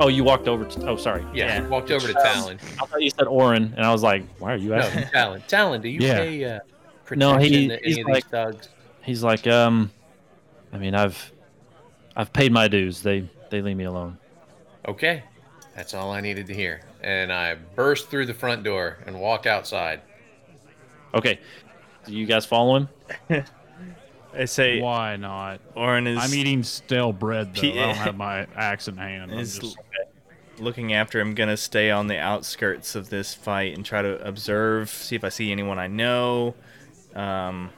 Oh, 0.00 0.06
you 0.08 0.22
walked 0.22 0.46
over 0.46 0.64
to. 0.64 0.86
Oh, 0.88 0.96
sorry. 0.96 1.24
Yeah, 1.34 1.60
Yeah. 1.60 1.66
walked 1.68 1.90
over 1.90 2.06
to 2.06 2.16
Um, 2.16 2.24
Talon. 2.24 2.58
I 2.80 2.86
thought 2.86 3.02
you 3.02 3.10
said 3.10 3.26
Orin, 3.26 3.72
and 3.76 3.84
I 3.84 3.90
was 3.92 4.02
like, 4.04 4.22
why 4.38 4.52
are 4.52 4.56
you 4.56 4.70
No, 4.70 4.76
asking? 4.76 5.04
Talon. 5.08 5.42
Talon, 5.48 5.80
do 5.80 5.88
you 5.88 6.00
Yeah. 6.00 6.14
pay 6.18 6.44
uh, 6.44 6.58
protection 7.04 7.18
No, 7.18 7.36
he- 7.38 7.68
to 7.68 7.78
he's 7.82 7.96
any 7.98 8.00
of 8.02 8.06
like- 8.08 8.24
these 8.24 8.30
thugs? 8.30 8.68
He's 9.02 9.22
like, 9.24 9.46
um, 9.48 9.90
I 10.72 10.78
mean, 10.78 10.94
I've 10.94 11.32
I've 12.14 12.32
paid 12.32 12.52
my 12.52 12.68
dues. 12.68 13.02
They 13.02 13.24
they 13.50 13.62
leave 13.62 13.76
me 13.76 13.84
alone. 13.84 14.18
Okay, 14.86 15.22
that's 15.74 15.94
all 15.94 16.12
I 16.12 16.20
needed 16.20 16.46
to 16.48 16.54
hear. 16.54 16.80
And 17.02 17.32
I 17.32 17.54
burst 17.76 18.08
through 18.08 18.26
the 18.26 18.34
front 18.34 18.64
door 18.64 18.98
and 19.06 19.20
walk 19.20 19.46
outside. 19.46 20.00
Okay. 21.14 21.38
Do 22.06 22.12
you 22.14 22.26
guys 22.26 22.44
follow 22.44 22.76
him? 22.76 22.88
I 24.34 24.44
say 24.44 24.80
Why 24.80 25.16
not? 25.16 25.60
Oren 25.74 26.06
is 26.06 26.18
I'm 26.20 26.34
eating 26.34 26.62
stale 26.62 27.12
bread 27.12 27.54
though. 27.54 27.68
I 27.68 27.72
don't 27.74 27.94
have 27.96 28.16
my 28.16 28.46
axe 28.54 28.88
in 28.88 28.96
hand. 28.96 29.32
I'm 29.32 29.38
is 29.38 29.58
just, 29.58 29.76
looking 30.58 30.92
after 30.92 31.20
him. 31.20 31.34
Gonna 31.34 31.56
stay 31.56 31.90
on 31.90 32.08
the 32.08 32.18
outskirts 32.18 32.94
of 32.94 33.10
this 33.10 33.34
fight 33.34 33.74
and 33.76 33.84
try 33.86 34.02
to 34.02 34.20
observe, 34.26 34.90
see 34.90 35.16
if 35.16 35.24
I 35.24 35.28
see 35.28 35.50
anyone 35.50 35.78
I 35.78 35.86
know. 35.86 36.54
Um, 37.14 37.70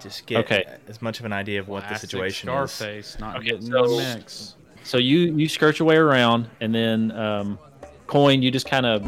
just 0.00 0.26
get 0.26 0.44
Okay. 0.44 0.64
as 0.88 1.00
much 1.00 1.20
of 1.20 1.24
an 1.26 1.32
idea 1.32 1.60
of 1.60 1.68
what 1.68 1.82
the 1.82 1.88
classic 1.88 2.10
situation 2.10 2.48
is. 2.48 2.70
Scarface, 2.72 3.18
not 3.18 3.36
Okay, 3.36 3.50
getting 3.50 3.62
so- 3.66 3.88
the 3.88 3.96
mix. 4.16 4.54
So 4.82 4.98
you 4.98 5.34
you 5.34 5.48
skirt 5.48 5.78
your 5.80 5.88
way 5.88 5.96
around, 5.96 6.48
and 6.60 6.72
then 6.74 7.10
um, 7.12 7.58
coin. 8.06 8.42
You 8.42 8.50
just 8.50 8.66
kind 8.68 8.86
of 8.86 9.04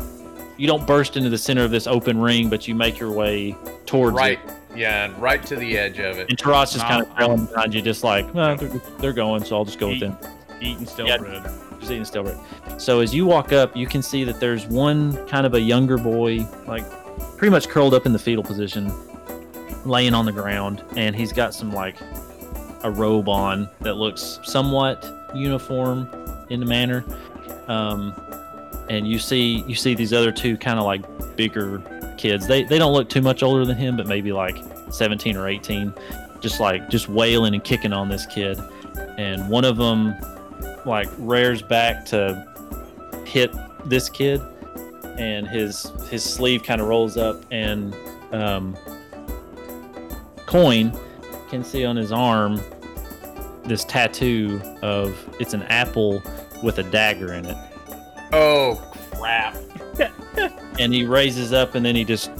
you 0.57 0.67
don't 0.67 0.87
burst 0.87 1.17
into 1.17 1.31
the 1.31 1.39
center 1.39 1.65
of 1.65 1.71
this 1.71 1.87
open 1.87 2.21
ring, 2.21 2.49
but 2.49 2.67
you 2.67 2.75
make 2.75 2.99
your 2.99 3.13
way 3.13 3.57
towards 3.87 4.17
Right, 4.17 4.41
it. 4.45 4.55
yeah, 4.77 5.05
and 5.05 5.17
right 5.23 5.41
to 5.47 5.55
the 5.57 5.79
edge 5.79 6.01
of 6.01 6.19
it. 6.19 6.29
And 6.29 6.37
Taras 6.39 6.75
is 6.75 6.83
kind 6.83 7.03
of 7.07 7.15
trailing 7.15 7.47
behind 7.47 7.73
you, 7.75 7.81
just 7.81 8.03
like 8.03 8.33
"Well, 8.35 8.57
they're, 8.57 8.69
they're 8.99 9.13
going, 9.13 9.45
so 9.45 9.57
I'll 9.57 9.65
just 9.65 9.79
go 9.79 9.89
with 9.89 10.01
them. 10.01 10.17
Eating 10.61 10.85
stale 10.87 11.07
Yeah. 11.07 11.19
bread. 11.19 11.45
Just 11.79 11.93
eating 11.93 12.05
still 12.05 12.25
bread. 12.25 12.37
So 12.79 12.99
as 12.99 13.15
you 13.15 13.25
walk 13.25 13.53
up, 13.53 13.77
you 13.77 13.87
can 13.87 14.03
see 14.03 14.25
that 14.25 14.41
there's 14.41 14.67
one 14.67 15.25
kind 15.29 15.47
of 15.47 15.55
a 15.55 15.61
younger 15.61 15.97
boy, 15.97 16.45
like 16.67 16.85
pretty 17.37 17.53
much 17.53 17.69
curled 17.69 17.95
up 17.95 18.05
in 18.05 18.13
the 18.13 18.19
fetal 18.19 18.43
position, 18.43 18.93
laying 19.85 20.13
on 20.13 20.27
the 20.27 20.33
ground, 20.33 20.83
and 20.97 21.15
he's 21.15 21.33
got 21.33 21.55
some 21.55 21.71
like 21.73 21.95
a 22.83 22.91
robe 22.91 23.29
on 23.29 23.69
that 23.81 23.95
looks 23.95 24.41
somewhat 24.43 25.09
uniform 25.37 26.09
in 26.51 26.59
the 26.59 26.67
manner. 26.67 27.05
Um, 27.69 28.13
and 28.91 29.07
you 29.07 29.19
see 29.19 29.65
you 29.67 29.75
see 29.75 29.95
these 29.95 30.13
other 30.13 30.33
two 30.33 30.57
kind 30.57 30.79
of 30.79 30.85
like 30.85 31.37
bigger 31.37 31.83
kids. 32.17 32.47
They 32.47 32.65
they 32.65 32.79
don't 32.79 32.93
look 32.93 33.09
too 33.09 33.23
much 33.23 33.43
older 33.43 33.65
than 33.65 33.77
him, 33.77 33.97
but 33.97 34.07
maybe 34.07 34.33
like 34.33 34.57
17 34.91 35.37
or 35.37 35.49
18, 35.49 35.93
just 36.41 36.61
like 36.61 36.89
just 36.89 37.09
wailing 37.09 37.55
and 37.55 37.63
kicking 37.63 37.93
on 37.93 38.09
this 38.09 38.27
kid. 38.27 38.59
And 39.17 39.49
one 39.49 39.65
of 39.65 39.77
them 39.77 40.15
like 40.85 41.09
rears 41.19 41.63
back 41.63 42.05
to 42.07 42.47
hit 43.27 43.55
this 43.85 44.09
kid 44.09 44.41
and 45.19 45.47
his 45.47 45.93
his 46.11 46.23
sleeve 46.23 46.63
kind 46.63 46.81
of 46.81 46.87
rolls 46.87 47.17
up 47.17 47.45
and 47.51 47.95
um, 48.33 48.77
coin 50.47 50.97
can 51.49 51.65
see 51.65 51.85
on 51.85 51.97
his 51.97 52.13
arm 52.13 52.61
this 53.65 53.85
tattoo 53.85 54.61
of 54.83 55.17
it's 55.39 55.53
an 55.55 55.63
apple 55.65 56.23
with 56.63 56.79
a 56.79 56.83
dagger 56.85 57.35
in 57.35 57.45
it 57.45 57.57
Oh 58.33 58.77
crap! 59.13 59.57
and 60.79 60.93
he 60.93 61.05
raises 61.05 61.53
up 61.53 61.75
and 61.75 61.85
then 61.85 61.97
he 61.97 62.05
just 62.05 62.31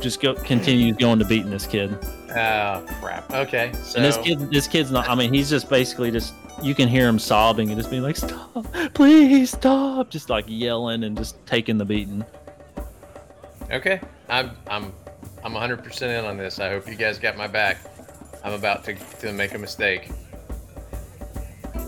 just 0.00 0.20
go 0.20 0.34
continues 0.34 0.96
going 0.96 1.18
to 1.18 1.24
beating 1.24 1.50
this 1.50 1.66
kid 1.66 1.96
Oh 2.30 2.84
crap! 3.00 3.30
Okay, 3.32 3.72
so 3.82 3.96
and 3.96 4.04
this 4.04 4.18
kid 4.18 4.50
this 4.50 4.66
kid's 4.68 4.90
not 4.90 5.08
i 5.08 5.14
mean 5.14 5.32
he's 5.32 5.48
just 5.48 5.70
basically 5.70 6.10
just 6.10 6.34
you 6.62 6.74
can 6.74 6.88
hear 6.88 7.08
him 7.08 7.18
sobbing 7.18 7.70
and 7.70 7.78
just 7.78 7.90
being 7.90 8.02
like 8.02 8.16
stop 8.16 8.66
please 8.94 9.52
stop 9.52 10.10
just 10.10 10.28
like 10.28 10.44
yelling 10.48 11.04
and 11.04 11.16
just 11.16 11.44
taking 11.46 11.78
the 11.78 11.84
beating 11.84 12.24
Okay, 13.70 14.00
I'm 14.28 14.52
I'm 14.68 14.92
I'm 15.44 15.52
100% 15.52 16.02
in 16.02 16.24
on 16.24 16.36
this. 16.36 16.60
I 16.60 16.70
hope 16.70 16.86
you 16.88 16.94
guys 16.94 17.18
got 17.18 17.36
my 17.36 17.46
back. 17.46 17.78
I'm 18.44 18.52
about 18.52 18.84
to, 18.84 18.94
to 18.94 19.32
make 19.32 19.54
a 19.54 19.58
mistake. 19.58 20.10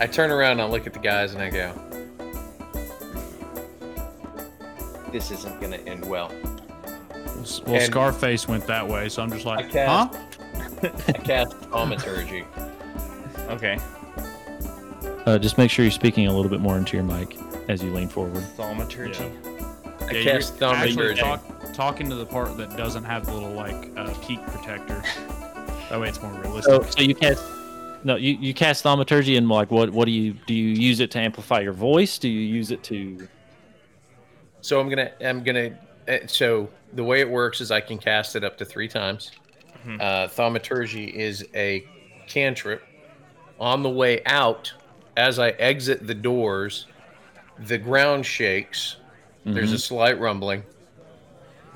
I 0.01 0.07
turn 0.07 0.31
around 0.31 0.53
and 0.53 0.63
I 0.63 0.67
look 0.67 0.87
at 0.87 0.93
the 0.93 0.99
guys 0.99 1.35
and 1.35 1.43
I 1.43 1.51
go, 1.51 1.73
"This 5.13 5.31
isn't 5.31 5.61
gonna 5.61 5.79
end 5.79 6.05
well." 6.09 6.31
Well, 7.67 7.77
And- 7.77 7.83
Scarface 7.85 8.49
went 8.49 8.67
that 8.67 8.87
way, 8.87 9.09
so 9.09 9.23
I'm 9.23 9.31
just 9.31 9.47
I 9.47 9.57
like, 9.57 9.71
cast- 9.71 10.15
huh? 10.17 10.91
I 11.09 11.13
cast 11.13 11.53
thaumaturgy. 11.71 12.45
Okay, 13.49 13.79
uh, 15.27 15.39
just 15.39 15.57
make 15.59 15.71
sure 15.71 15.85
you're 15.85 15.93
speaking 15.93 16.27
a 16.27 16.33
little 16.33 16.51
bit 16.51 16.61
more 16.61 16.77
into 16.77 16.97
your 16.97 17.05
mic 17.05 17.37
as 17.69 17.83
you 17.83 17.93
lean 17.93 18.09
forward 18.09 18.43
thaumaturgy. 18.57 19.25
I 20.01 20.13
Yeah, 20.13 20.23
cast 20.25 20.61
you're 20.61 20.75
actually 20.75 21.15
thaumaturgy. 21.17 21.21
talk, 21.21 21.73
talking 21.75 22.09
to 22.11 22.15
the 22.17 22.27
part 22.27 22.57
that 22.57 22.77
doesn't 22.77 23.05
have 23.05 23.27
the 23.27 23.33
little 23.33 23.53
like 23.53 23.91
uh, 23.97 24.13
peak 24.27 24.41
protector. 24.47 25.03
That 25.91 26.01
way, 26.01 26.09
it's 26.09 26.21
more 26.23 26.33
realistic. 26.33 26.65
so, 26.65 26.83
so 26.91 27.01
you 27.03 27.15
cast 27.15 27.43
no, 28.05 28.15
you, 28.17 28.35
you 28.35 28.55
cast 28.55 28.83
thaumaturgy 28.85 29.37
and 29.37 29.49
like 29.49 29.71
what 29.71 29.91
what 29.91 30.05
do 30.07 30.11
you 30.13 30.35
do? 30.47 30.55
You 30.55 30.69
use 30.75 31.01
it 31.01 31.11
to 31.13 31.19
amplify 31.19 31.61
your 31.61 31.73
voice? 31.73 32.19
Do 32.19 32.29
you 32.29 32.41
use 32.41 32.71
it 32.71 32.83
to? 32.85 33.29
So 34.61 34.81
I'm 34.81 34.89
gonna 34.89 35.11
I'm 35.25 35.43
gonna 35.43 35.79
uh, 36.09 36.19
so 36.27 36.69
the 36.95 37.05
way 37.05 37.21
it 37.21 37.29
works 37.29 37.61
is 37.61 37.71
I 37.71 37.81
can 37.81 37.99
cast 37.99 38.37
it 38.37 38.45
up 38.45 38.57
to 38.59 38.65
three 38.65 38.89
times. 38.89 39.31
Mhm. 39.87 40.01
Uh, 40.01 40.29
thaumaturgy 40.29 41.05
is 41.07 41.47
a 41.55 41.87
cantrip. 42.27 42.83
On 43.61 43.83
the 43.83 43.91
way 43.91 44.23
out, 44.27 44.73
as 45.17 45.39
I 45.39 45.51
exit 45.51 46.07
the 46.07 46.15
doors, 46.15 46.87
the 47.67 47.79
ground 47.79 48.25
shakes. 48.25 48.97
There's 49.45 49.73
a 49.73 49.79
slight 49.79 50.21
rumbling. 50.21 50.63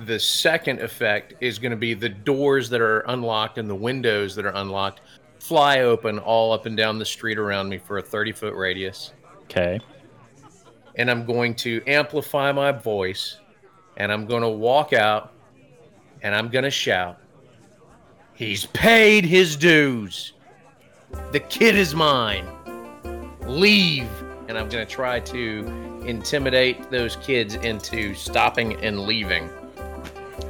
The 0.01 0.19
second 0.21 0.81
effect 0.81 1.35
is 1.41 1.59
going 1.59 1.71
to 1.71 1.77
be 1.77 1.95
the 1.95 2.09
doors 2.09 2.69
that 2.71 2.81
are 2.83 3.01
unlocked 3.09 3.57
and 3.57 3.69
the 3.69 3.75
windows 3.75 4.35
that 4.35 4.45
are 4.45 4.55
unlocked 4.57 5.01
fly 5.39 5.81
open 5.81 6.19
all 6.19 6.53
up 6.53 6.67
and 6.67 6.77
down 6.77 6.99
the 6.99 7.05
street 7.05 7.39
around 7.39 7.69
me 7.69 7.79
for 7.79 7.99
a 7.99 8.03
30 8.03 8.33
foot 8.33 8.55
radius 8.55 9.13
Okay. 9.45 9.81
And 10.97 11.11
I'm 11.11 11.25
going 11.25 11.55
to 11.57 11.83
amplify 11.87 12.53
my 12.53 12.73
voice 12.73 13.39
and 13.97 14.13
I'm 14.13 14.27
going 14.27 14.43
to 14.43 14.49
walk 14.49 14.93
out 14.93 15.33
and 16.23 16.35
I'm 16.35 16.49
going 16.49 16.65
to 16.65 16.71
shout, 16.71 17.19
He's 18.35 18.67
paid 18.67 19.25
his 19.25 19.57
dues. 19.57 20.33
The 21.31 21.41
kid 21.41 21.77
is 21.77 21.95
mine. 21.95 22.47
Leave. 23.47 24.09
And 24.49 24.59
I'm 24.59 24.69
going 24.69 24.85
to 24.85 24.93
try 24.93 25.21
to 25.21 26.03
intimidate 26.05 26.91
those 26.91 27.17
kids 27.17 27.55
into 27.55 28.15
stopping 28.15 28.75
and 28.83 29.01
leaving. 29.01 29.49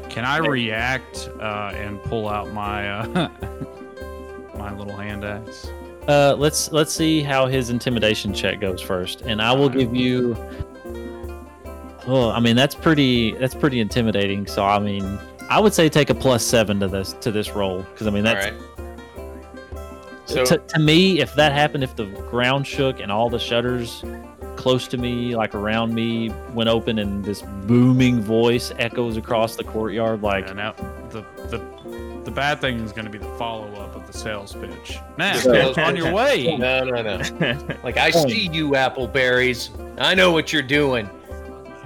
Can 0.08 0.24
I 0.24 0.38
react 0.38 1.28
uh, 1.40 1.72
and 1.74 2.02
pull 2.04 2.28
out 2.28 2.52
my 2.52 2.90
uh, 2.90 3.28
my 4.56 4.74
little 4.76 4.96
hand 4.96 5.24
axe? 5.24 5.70
Uh, 6.08 6.34
let's 6.36 6.72
let's 6.72 6.92
see 6.92 7.22
how 7.22 7.46
his 7.46 7.70
intimidation 7.70 8.34
check 8.34 8.60
goes 8.60 8.80
first, 8.80 9.22
and 9.22 9.40
I 9.40 9.52
will 9.52 9.68
give 9.68 9.94
you. 9.94 10.36
Oh, 12.06 12.30
I 12.30 12.40
mean 12.40 12.56
that's 12.56 12.74
pretty 12.74 13.32
that's 13.32 13.54
pretty 13.54 13.80
intimidating. 13.80 14.46
So 14.46 14.64
I 14.64 14.80
mean, 14.80 15.18
I 15.48 15.60
would 15.60 15.72
say 15.72 15.88
take 15.88 16.10
a 16.10 16.14
plus 16.14 16.44
seven 16.44 16.80
to 16.80 16.88
this 16.88 17.12
to 17.20 17.30
this 17.30 17.50
roll 17.50 17.82
because 17.82 18.08
I 18.08 18.10
mean 18.10 18.26
All 18.26 18.34
that's 18.34 18.50
right. 18.50 18.60
So, 20.24 20.44
to, 20.44 20.58
to 20.58 20.78
me 20.78 21.20
if 21.20 21.34
that 21.34 21.52
happened 21.52 21.84
if 21.84 21.94
the 21.94 22.06
ground 22.06 22.66
shook 22.66 23.00
and 23.00 23.12
all 23.12 23.28
the 23.28 23.38
shutters 23.38 24.02
close 24.56 24.88
to 24.88 24.96
me 24.96 25.36
like 25.36 25.54
around 25.54 25.94
me 25.94 26.30
went 26.54 26.70
open 26.70 26.98
and 26.98 27.24
this 27.24 27.42
booming 27.66 28.22
voice 28.22 28.72
echoes 28.78 29.16
across 29.16 29.56
the 29.56 29.64
courtyard 29.64 30.22
like 30.22 30.46
Yeah, 30.46 30.52
now 30.54 30.72
the 31.10 31.24
the 31.48 31.58
the 32.24 32.30
bad 32.30 32.60
thing 32.60 32.80
is 32.80 32.92
going 32.92 33.04
to 33.04 33.10
be 33.10 33.18
the 33.18 33.32
follow 33.36 33.72
up 33.74 33.94
of 33.96 34.06
the 34.06 34.12
sales 34.16 34.52
pitch. 34.54 34.98
Now, 35.18 35.34
Sales 35.36 35.76
on 35.78 35.96
your 35.96 36.12
way. 36.12 36.56
no, 36.56 36.84
no, 36.84 37.02
no. 37.02 37.76
Like, 37.84 37.96
I 37.96 38.10
see 38.10 38.48
you, 38.48 38.70
Appleberries. 38.70 39.70
I 40.00 40.14
know 40.14 40.30
what 40.32 40.52
you're 40.52 40.62
doing. 40.62 41.08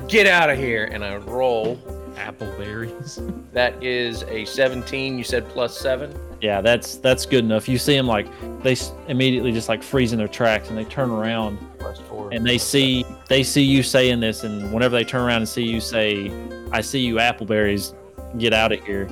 Get 0.08 0.26
out 0.26 0.50
of 0.50 0.58
here. 0.58 0.84
And 0.92 1.02
I 1.04 1.16
roll. 1.16 1.76
Appleberries. 2.16 3.20
That 3.56 3.82
is 3.82 4.22
a 4.24 4.44
17. 4.44 5.16
You 5.16 5.24
said 5.24 5.48
plus 5.48 5.78
seven. 5.80 6.14
Yeah, 6.42 6.60
that's 6.60 6.96
that's 6.98 7.24
good 7.24 7.42
enough. 7.42 7.66
You 7.70 7.78
see 7.78 7.96
them 7.96 8.06
like 8.06 8.26
they 8.62 8.76
immediately 9.08 9.50
just 9.50 9.70
like 9.70 9.82
freeze 9.82 10.12
in 10.12 10.18
their 10.18 10.28
tracks 10.28 10.68
and 10.68 10.76
they 10.76 10.84
turn 10.84 11.08
around 11.10 11.56
Plus 11.78 11.98
four. 12.00 12.28
and 12.34 12.44
they 12.44 12.58
see 12.58 13.06
they 13.28 13.42
see 13.42 13.62
you 13.62 13.82
saying 13.82 14.20
this 14.20 14.44
and 14.44 14.70
whenever 14.74 14.94
they 14.94 15.04
turn 15.04 15.22
around 15.22 15.38
and 15.38 15.48
see 15.48 15.62
you 15.62 15.80
say, 15.80 16.30
"I 16.70 16.82
see 16.82 17.00
you, 17.00 17.14
Appleberries, 17.14 17.94
get 18.36 18.52
out 18.52 18.72
of 18.72 18.84
here," 18.84 19.08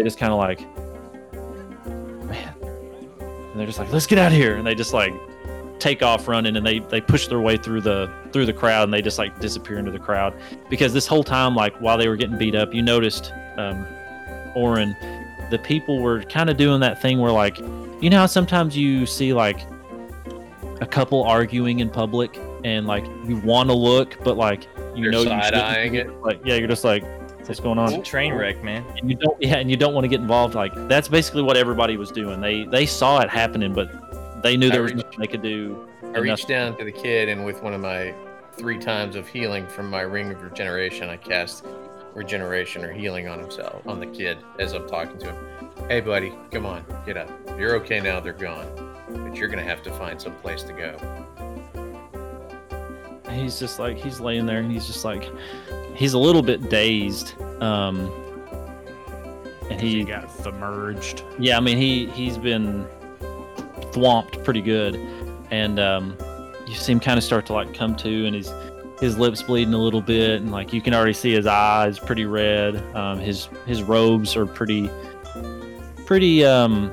they 0.00 0.04
just 0.04 0.18
kind 0.18 0.32
of 0.32 0.38
like, 0.38 0.60
man, 2.26 2.54
and 2.62 3.60
they're 3.60 3.66
just 3.66 3.78
like, 3.78 3.92
"Let's 3.92 4.06
get 4.06 4.16
out 4.18 4.32
of 4.32 4.38
here," 4.38 4.56
and 4.56 4.66
they 4.66 4.74
just 4.74 4.94
like 4.94 5.12
take 5.78 6.02
off 6.02 6.26
running 6.26 6.56
and 6.56 6.64
they 6.66 6.78
they 6.78 7.02
push 7.02 7.26
their 7.26 7.40
way 7.40 7.58
through 7.58 7.82
the 7.82 8.10
through 8.32 8.46
the 8.46 8.52
crowd 8.52 8.84
and 8.84 8.94
they 8.94 9.02
just 9.02 9.18
like 9.18 9.38
disappear 9.40 9.78
into 9.78 9.90
the 9.90 9.98
crowd 9.98 10.34
because 10.70 10.92
this 10.94 11.06
whole 11.06 11.24
time 11.24 11.54
like 11.54 11.74
while 11.82 11.98
they 11.98 12.08
were 12.08 12.16
getting 12.16 12.38
beat 12.38 12.54
up, 12.54 12.72
you 12.72 12.80
noticed, 12.80 13.32
um, 13.58 13.86
Orin, 14.56 14.96
the 15.50 15.58
people 15.58 16.00
were 16.00 16.22
kind 16.24 16.48
of 16.48 16.56
doing 16.56 16.80
that 16.80 17.00
thing 17.02 17.18
where 17.18 17.32
like 17.32 17.58
you 18.00 18.08
know 18.08 18.20
how 18.20 18.26
sometimes 18.26 18.74
you 18.74 19.04
see 19.04 19.34
like 19.34 19.60
a 20.80 20.86
couple 20.86 21.22
arguing 21.24 21.80
in 21.80 21.90
public 21.90 22.38
and 22.64 22.86
like 22.86 23.04
you 23.26 23.36
want 23.44 23.68
to 23.68 23.74
look 23.74 24.16
but 24.24 24.38
like 24.38 24.64
you 24.94 25.02
You're 25.02 25.12
know 25.12 25.20
you 25.20 25.28
side-eyeing 25.28 25.92
shouldn't. 25.94 26.14
it. 26.16 26.22
like 26.22 26.40
yeah 26.42 26.54
you're 26.54 26.68
just 26.68 26.84
like 26.84 27.04
what's 27.50 27.60
going 27.60 27.78
on? 27.78 27.92
It's 27.92 28.08
a 28.08 28.10
train 28.10 28.32
wreck, 28.34 28.62
man. 28.62 28.84
and 28.96 29.10
you 29.10 29.16
don't 29.16 29.40
yeah 29.42 29.56
and 29.56 29.70
you 29.70 29.76
don't 29.76 29.92
want 29.92 30.04
to 30.04 30.08
get 30.08 30.20
involved 30.20 30.54
like 30.54 30.72
that's 30.88 31.08
basically 31.08 31.42
what 31.42 31.56
everybody 31.56 31.96
was 31.96 32.10
doing 32.12 32.40
they 32.40 32.64
they 32.64 32.86
saw 32.86 33.20
it 33.20 33.28
happening 33.28 33.72
but 33.72 34.42
they 34.42 34.56
knew 34.56 34.68
I 34.68 34.70
there 34.70 34.82
was 34.82 34.92
reached- 34.92 35.04
nothing 35.04 35.20
they 35.20 35.26
could 35.26 35.42
do 35.42 35.86
I 36.14 36.18
reached 36.18 36.48
down 36.48 36.76
to 36.78 36.84
the 36.84 36.90
kid, 36.90 37.28
and 37.28 37.44
with 37.44 37.62
one 37.62 37.72
of 37.72 37.80
my 37.80 38.12
three 38.54 38.78
times 38.78 39.14
of 39.14 39.28
healing 39.28 39.64
from 39.68 39.88
my 39.88 40.00
ring 40.00 40.32
of 40.32 40.42
regeneration, 40.42 41.08
I 41.08 41.16
cast 41.16 41.64
regeneration 42.14 42.84
or 42.84 42.92
healing 42.92 43.28
on 43.28 43.38
himself, 43.38 43.86
on 43.86 44.00
the 44.00 44.06
kid, 44.08 44.38
as 44.58 44.72
I'm 44.72 44.88
talking 44.88 45.18
to 45.18 45.26
him. 45.30 45.36
Hey, 45.88 46.00
buddy, 46.00 46.32
come 46.50 46.66
on, 46.66 46.84
get 47.06 47.16
up. 47.16 47.28
You're 47.56 47.76
okay 47.76 48.00
now. 48.00 48.18
They're 48.18 48.32
gone, 48.32 48.66
but 49.08 49.36
you're 49.36 49.46
gonna 49.48 49.62
have 49.62 49.82
to 49.84 49.92
find 49.92 50.20
some 50.20 50.34
place 50.36 50.64
to 50.64 50.72
go. 50.72 50.96
he's 53.30 53.60
just 53.60 53.78
like 53.78 53.96
he's 53.96 54.18
laying 54.18 54.46
there 54.46 54.58
and 54.58 54.70
he's 54.72 54.86
just 54.88 55.04
like 55.04 55.30
he's 56.00 56.14
a 56.14 56.18
little 56.18 56.42
bit 56.42 56.68
dazed 56.68 57.40
um 57.62 58.10
and 59.70 59.80
he 59.80 59.98
he 59.98 60.04
got 60.04 60.30
submerged. 60.30 61.22
Yeah, 61.38 61.56
I 61.56 61.60
mean 61.60 61.78
he 61.78 62.06
he's 62.06 62.36
been 62.36 62.86
thwomped 63.92 64.44
pretty 64.44 64.60
good, 64.60 64.96
and 65.50 65.78
um, 65.78 66.16
you 66.66 66.74
see 66.74 66.92
him 66.92 67.00
kind 67.00 67.16
of 67.16 67.24
start 67.24 67.46
to 67.46 67.52
like 67.52 67.72
come 67.72 67.96
to, 67.96 68.26
and 68.26 68.34
his 68.34 68.52
his 69.00 69.16
lips 69.16 69.42
bleeding 69.42 69.74
a 69.74 69.78
little 69.78 70.02
bit, 70.02 70.42
and 70.42 70.50
like 70.50 70.72
you 70.72 70.82
can 70.82 70.92
already 70.92 71.12
see 71.12 71.32
his 71.32 71.46
eyes 71.46 71.98
pretty 71.98 72.26
red. 72.26 72.76
Um, 72.94 73.18
his 73.18 73.48
his 73.66 73.82
robes 73.82 74.36
are 74.36 74.46
pretty 74.46 74.90
pretty 76.04 76.44
um, 76.44 76.92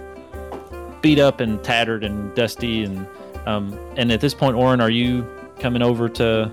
beat 1.02 1.20
up 1.20 1.40
and 1.40 1.62
tattered 1.64 2.04
and 2.04 2.34
dusty, 2.36 2.84
and 2.84 3.08
um, 3.48 3.78
and 3.98 4.12
at 4.12 4.22
this 4.22 4.34
point, 4.34 4.56
Orin, 4.56 4.80
are 4.82 4.92
you 4.92 5.28
coming 5.60 5.82
over 5.82 6.08
to? 6.10 6.52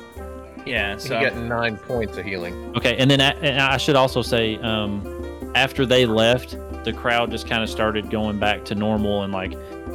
Yeah, 0.66 0.94
He 0.94 1.00
so 1.00 1.20
got 1.20 1.36
nine 1.36 1.76
points 1.76 2.16
of 2.16 2.24
healing. 2.24 2.74
Okay, 2.76 2.96
and 2.96 3.10
then 3.10 3.20
a- 3.20 3.36
and 3.42 3.60
I 3.60 3.76
should 3.76 3.96
also 3.96 4.22
say, 4.22 4.56
um, 4.56 5.52
after 5.54 5.84
they 5.86 6.06
left, 6.06 6.56
the 6.84 6.92
crowd 6.92 7.30
just 7.30 7.46
kind 7.46 7.62
of 7.62 7.68
started 7.68 8.10
going 8.10 8.38
back 8.38 8.64
to 8.66 8.74
normal, 8.74 9.22
and 9.22 9.32
like 9.32 9.52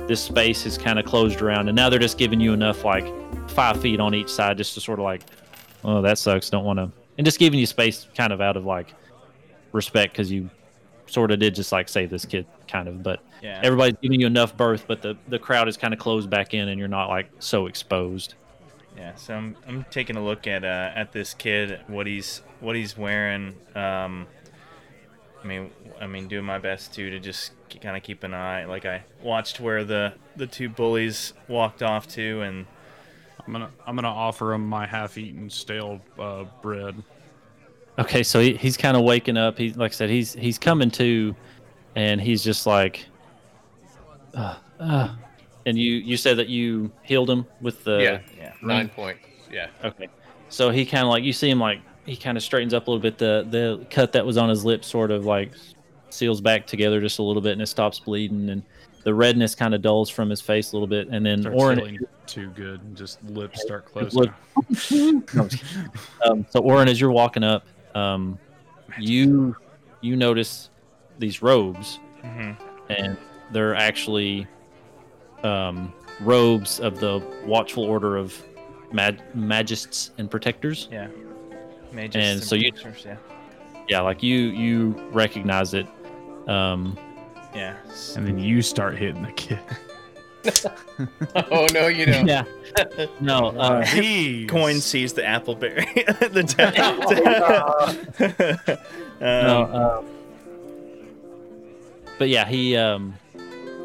this 0.07 0.21
space 0.21 0.65
is 0.65 0.77
kind 0.77 0.99
of 0.99 1.05
closed 1.05 1.41
around, 1.41 1.67
and 1.69 1.75
now 1.75 1.89
they're 1.89 1.99
just 1.99 2.17
giving 2.17 2.39
you 2.39 2.53
enough 2.53 2.83
like 2.83 3.05
five 3.49 3.81
feet 3.81 3.99
on 3.99 4.13
each 4.13 4.29
side, 4.29 4.57
just 4.57 4.73
to 4.75 4.81
sort 4.81 4.99
of 4.99 5.03
like, 5.05 5.21
oh, 5.83 6.01
that 6.01 6.17
sucks, 6.17 6.49
don't 6.49 6.65
want 6.65 6.77
to, 6.79 6.91
and 7.17 7.25
just 7.25 7.39
giving 7.39 7.59
you 7.59 7.65
space, 7.65 8.07
kind 8.15 8.33
of 8.33 8.41
out 8.41 8.57
of 8.57 8.65
like 8.65 8.93
respect, 9.71 10.13
because 10.13 10.31
you 10.31 10.49
sort 11.07 11.31
of 11.31 11.39
did 11.39 11.55
just 11.55 11.71
like 11.71 11.89
save 11.89 12.09
this 12.09 12.25
kid, 12.25 12.45
kind 12.67 12.87
of, 12.87 13.03
but 13.03 13.21
yeah. 13.41 13.59
everybody's 13.63 13.97
giving 14.01 14.19
you 14.19 14.27
enough 14.27 14.55
berth, 14.55 14.85
but 14.87 15.01
the 15.01 15.17
the 15.27 15.39
crowd 15.39 15.67
is 15.67 15.77
kind 15.77 15.93
of 15.93 15.99
closed 15.99 16.29
back 16.29 16.53
in, 16.53 16.69
and 16.69 16.79
you're 16.79 16.87
not 16.87 17.09
like 17.09 17.29
so 17.39 17.67
exposed. 17.67 18.35
Yeah, 18.99 19.15
so 19.15 19.33
I'm, 19.33 19.55
I'm 19.65 19.85
taking 19.89 20.17
a 20.17 20.23
look 20.23 20.45
at 20.45 20.65
uh, 20.65 20.91
at 20.93 21.13
this 21.13 21.33
kid, 21.33 21.79
what 21.87 22.05
he's 22.05 22.41
what 22.59 22.75
he's 22.75 22.97
wearing. 22.97 23.55
Um, 23.73 24.27
I 25.41 25.47
mean, 25.47 25.71
I 26.01 26.05
mean, 26.05 26.27
doing 26.27 26.43
my 26.43 26.57
best 26.57 26.93
too 26.93 27.09
to 27.09 27.17
just 27.17 27.53
kind 27.81 27.95
of 27.95 28.03
keep 28.03 28.23
an 28.25 28.33
eye. 28.33 28.65
Like 28.65 28.85
I 28.85 29.05
watched 29.23 29.61
where 29.61 29.85
the 29.85 30.13
the 30.35 30.47
two 30.47 30.67
bullies 30.67 31.31
walked 31.47 31.81
off 31.81 32.09
to, 32.09 32.41
and 32.41 32.65
I'm 33.47 33.53
gonna 33.53 33.71
I'm 33.87 33.95
gonna 33.95 34.09
offer 34.09 34.51
him 34.51 34.67
my 34.67 34.85
half-eaten 34.85 35.49
stale 35.49 36.01
uh, 36.19 36.43
bread. 36.61 37.01
Okay, 37.97 38.21
so 38.21 38.41
he, 38.41 38.55
he's 38.55 38.75
kind 38.75 38.97
of 38.97 39.03
waking 39.03 39.37
up. 39.37 39.57
He, 39.57 39.71
like 39.71 39.91
I 39.91 39.95
said, 39.95 40.09
he's 40.09 40.33
he's 40.33 40.57
coming 40.57 40.91
to, 40.91 41.33
and 41.95 42.19
he's 42.19 42.43
just 42.43 42.67
like, 42.67 43.05
uh, 44.33 44.57
uh. 44.77 45.15
And 45.69 45.77
you 45.77 45.91
you 45.97 46.17
said 46.17 46.37
that 46.37 46.49
you 46.49 46.91
healed 47.03 47.29
him 47.29 47.45
with 47.61 47.83
the 47.83 48.01
yeah, 48.01 48.19
yeah, 48.35 48.53
nine 48.63 48.89
points. 48.89 49.19
Yeah. 49.51 49.67
Okay, 49.83 50.07
so 50.49 50.71
he 50.71 50.83
kind 50.83 51.03
of 51.03 51.09
like 51.09 51.23
you 51.23 51.31
see 51.31 51.47
him 51.47 51.59
like 51.59 51.79
he 52.07 52.15
kind 52.15 52.37
of 52.37 52.43
straightens 52.43 52.73
up 52.73 52.87
a 52.87 52.89
little 52.91 53.01
bit. 53.01 53.19
The 53.19 53.45
the 53.47 53.85
cut 53.91 54.11
that 54.13 54.25
was 54.25 54.35
on 54.35 54.49
his 54.49 54.65
lip 54.65 54.83
sort 54.83 55.11
of 55.11 55.25
like 55.25 55.51
seals 56.09 56.41
back 56.41 56.65
together 56.65 56.99
just 56.99 57.19
a 57.19 57.21
little 57.21 57.41
bit, 57.43 57.51
and 57.53 57.61
it 57.61 57.67
stops 57.67 57.99
bleeding, 57.99 58.49
and 58.49 58.63
the 59.03 59.13
redness 59.13 59.53
kind 59.53 59.75
of 59.75 59.83
dulls 59.83 60.09
from 60.09 60.27
his 60.27 60.41
face 60.41 60.71
a 60.71 60.75
little 60.75 60.87
bit, 60.87 61.07
and 61.09 61.23
then 61.23 61.43
Starts 61.43 61.81
too 62.25 62.49
good. 62.49 62.81
and 62.81 62.97
Just 62.97 63.23
lips 63.23 63.61
start 63.61 63.85
closing. 63.85 64.23
No, 64.91 65.43
I'm 65.43 65.49
just 65.49 65.63
kidding. 65.63 65.91
um, 66.25 66.47
so 66.49 66.61
Orin, 66.61 66.87
as 66.87 66.99
you're 66.99 67.11
walking 67.11 67.43
up, 67.43 67.63
um, 67.93 68.39
you 68.97 69.55
you 70.01 70.15
notice 70.15 70.71
these 71.19 71.43
robes, 71.43 71.99
hmm 72.23 72.53
and 72.89 73.15
they're 73.51 73.75
actually 73.75 74.47
um, 75.43 75.93
robes 76.21 76.79
of 76.79 76.99
the 76.99 77.21
Watchful 77.45 77.83
Order 77.83 78.17
of 78.17 78.41
mag- 78.91 79.21
Magists 79.35 80.11
and 80.17 80.29
Protectors. 80.29 80.87
yeah. 80.91 81.07
Mages 81.91 82.15
And 82.23 82.43
so 82.43 82.55
you- 82.55 82.71
yeah, 83.05 83.15
Yeah, 83.87 84.01
like 84.01 84.21
you 84.21 84.37
you 84.37 84.89
recognize 85.11 85.73
it. 85.73 85.87
Um, 86.47 86.97
yeah. 87.55 87.75
And 88.15 88.27
then 88.27 88.37
you 88.37 88.61
start 88.61 88.95
hitting 88.97 89.23
the 89.23 89.31
kid. 89.31 89.59
oh 91.51 91.67
no, 91.73 91.87
you 91.87 92.05
don't. 92.05 92.27
Yeah. 92.27 92.43
No. 93.19 93.47
Uh, 93.57 93.83
Jeez. 93.83 94.47
Coin 94.47 94.79
sees 94.79 95.11
the 95.13 95.23
appleberry. 95.23 95.85
the 96.31 96.43
ta- 96.43 96.71
no. 99.19 99.63
um, 99.65 99.75
Uh, 99.75 100.01
but 102.19 102.29
yeah, 102.29 102.45
he. 102.47 102.75
Um, 102.77 103.15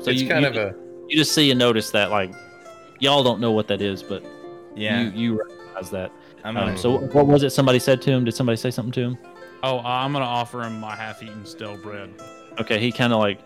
so 0.03 0.11
it's 0.11 0.21
you, 0.23 0.29
kind 0.29 0.43
you, 0.43 0.49
of 0.51 0.57
a 0.57 0.75
you 1.09 1.17
just 1.17 1.33
see 1.35 1.51
and 1.51 1.59
notice 1.59 1.91
that 1.91 2.11
like 2.11 2.33
y'all 3.01 3.23
don't 3.23 3.41
know 3.41 3.53
what 3.53 3.69
that 3.69 3.81
is, 3.83 4.03
but 4.03 4.25
yeah, 4.75 5.03
you 5.03 5.11
you 5.11 5.39
recognize 5.39 5.91
that. 5.91 6.11
I'm 6.45 6.57
Um, 6.57 6.67
gonna. 6.67 6.79
so 6.79 6.99
what 6.99 7.27
was 7.27 7.43
it? 7.43 7.51
Somebody 7.51 7.79
said 7.79 8.03
to 8.03 8.11
him? 8.11 8.25
Did 8.25 8.35
somebody 8.35 8.57
say 8.57 8.71
something 8.71 8.93
to 8.93 9.01
him? 9.01 9.19
Oh, 9.63 9.79
uh, 9.79 9.83
I'm 9.83 10.13
gonna 10.13 10.25
offer 10.25 10.63
him 10.63 10.79
my 10.81 10.95
half-eaten 10.95 11.47
stale 11.47 11.77
bread, 11.79 12.11
Okay, 12.61 12.79
he 12.79 12.93
kind 12.93 13.13
of 13.13 13.19
like 13.19 13.41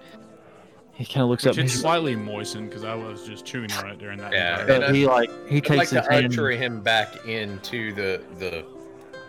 he 0.92 1.04
kind 1.04 1.22
of 1.22 1.28
looks 1.28 1.44
which 1.44 1.52
up. 1.52 1.58
and 1.58 1.66
is 1.66 1.72
he's- 1.72 1.80
slightly 1.82 2.16
moistened 2.16 2.68
because 2.68 2.82
I 2.84 2.94
was 2.94 3.24
just 3.24 3.44
chewing 3.46 3.70
on 3.72 3.88
it 3.90 3.98
during 3.98 4.18
that. 4.18 4.32
Yeah, 4.32 4.58
and 4.60 4.68
but 4.82 4.94
he 4.94 5.06
like 5.06 5.30
he 5.48 5.58
I'd 5.58 5.68
like 5.70 5.78
takes 5.78 5.90
to 5.90 5.98
his 6.00 6.06
hand. 6.08 6.24
archery 6.26 6.56
him 6.56 6.80
back 6.80 7.24
into 7.26 7.92
the 7.94 8.20
the 8.38 8.64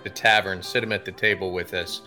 the 0.03 0.09
tavern, 0.09 0.63
sit 0.63 0.81
him 0.83 0.91
at 0.91 1.05
the 1.05 1.11
table 1.11 1.51
with 1.51 1.73
us, 1.75 2.01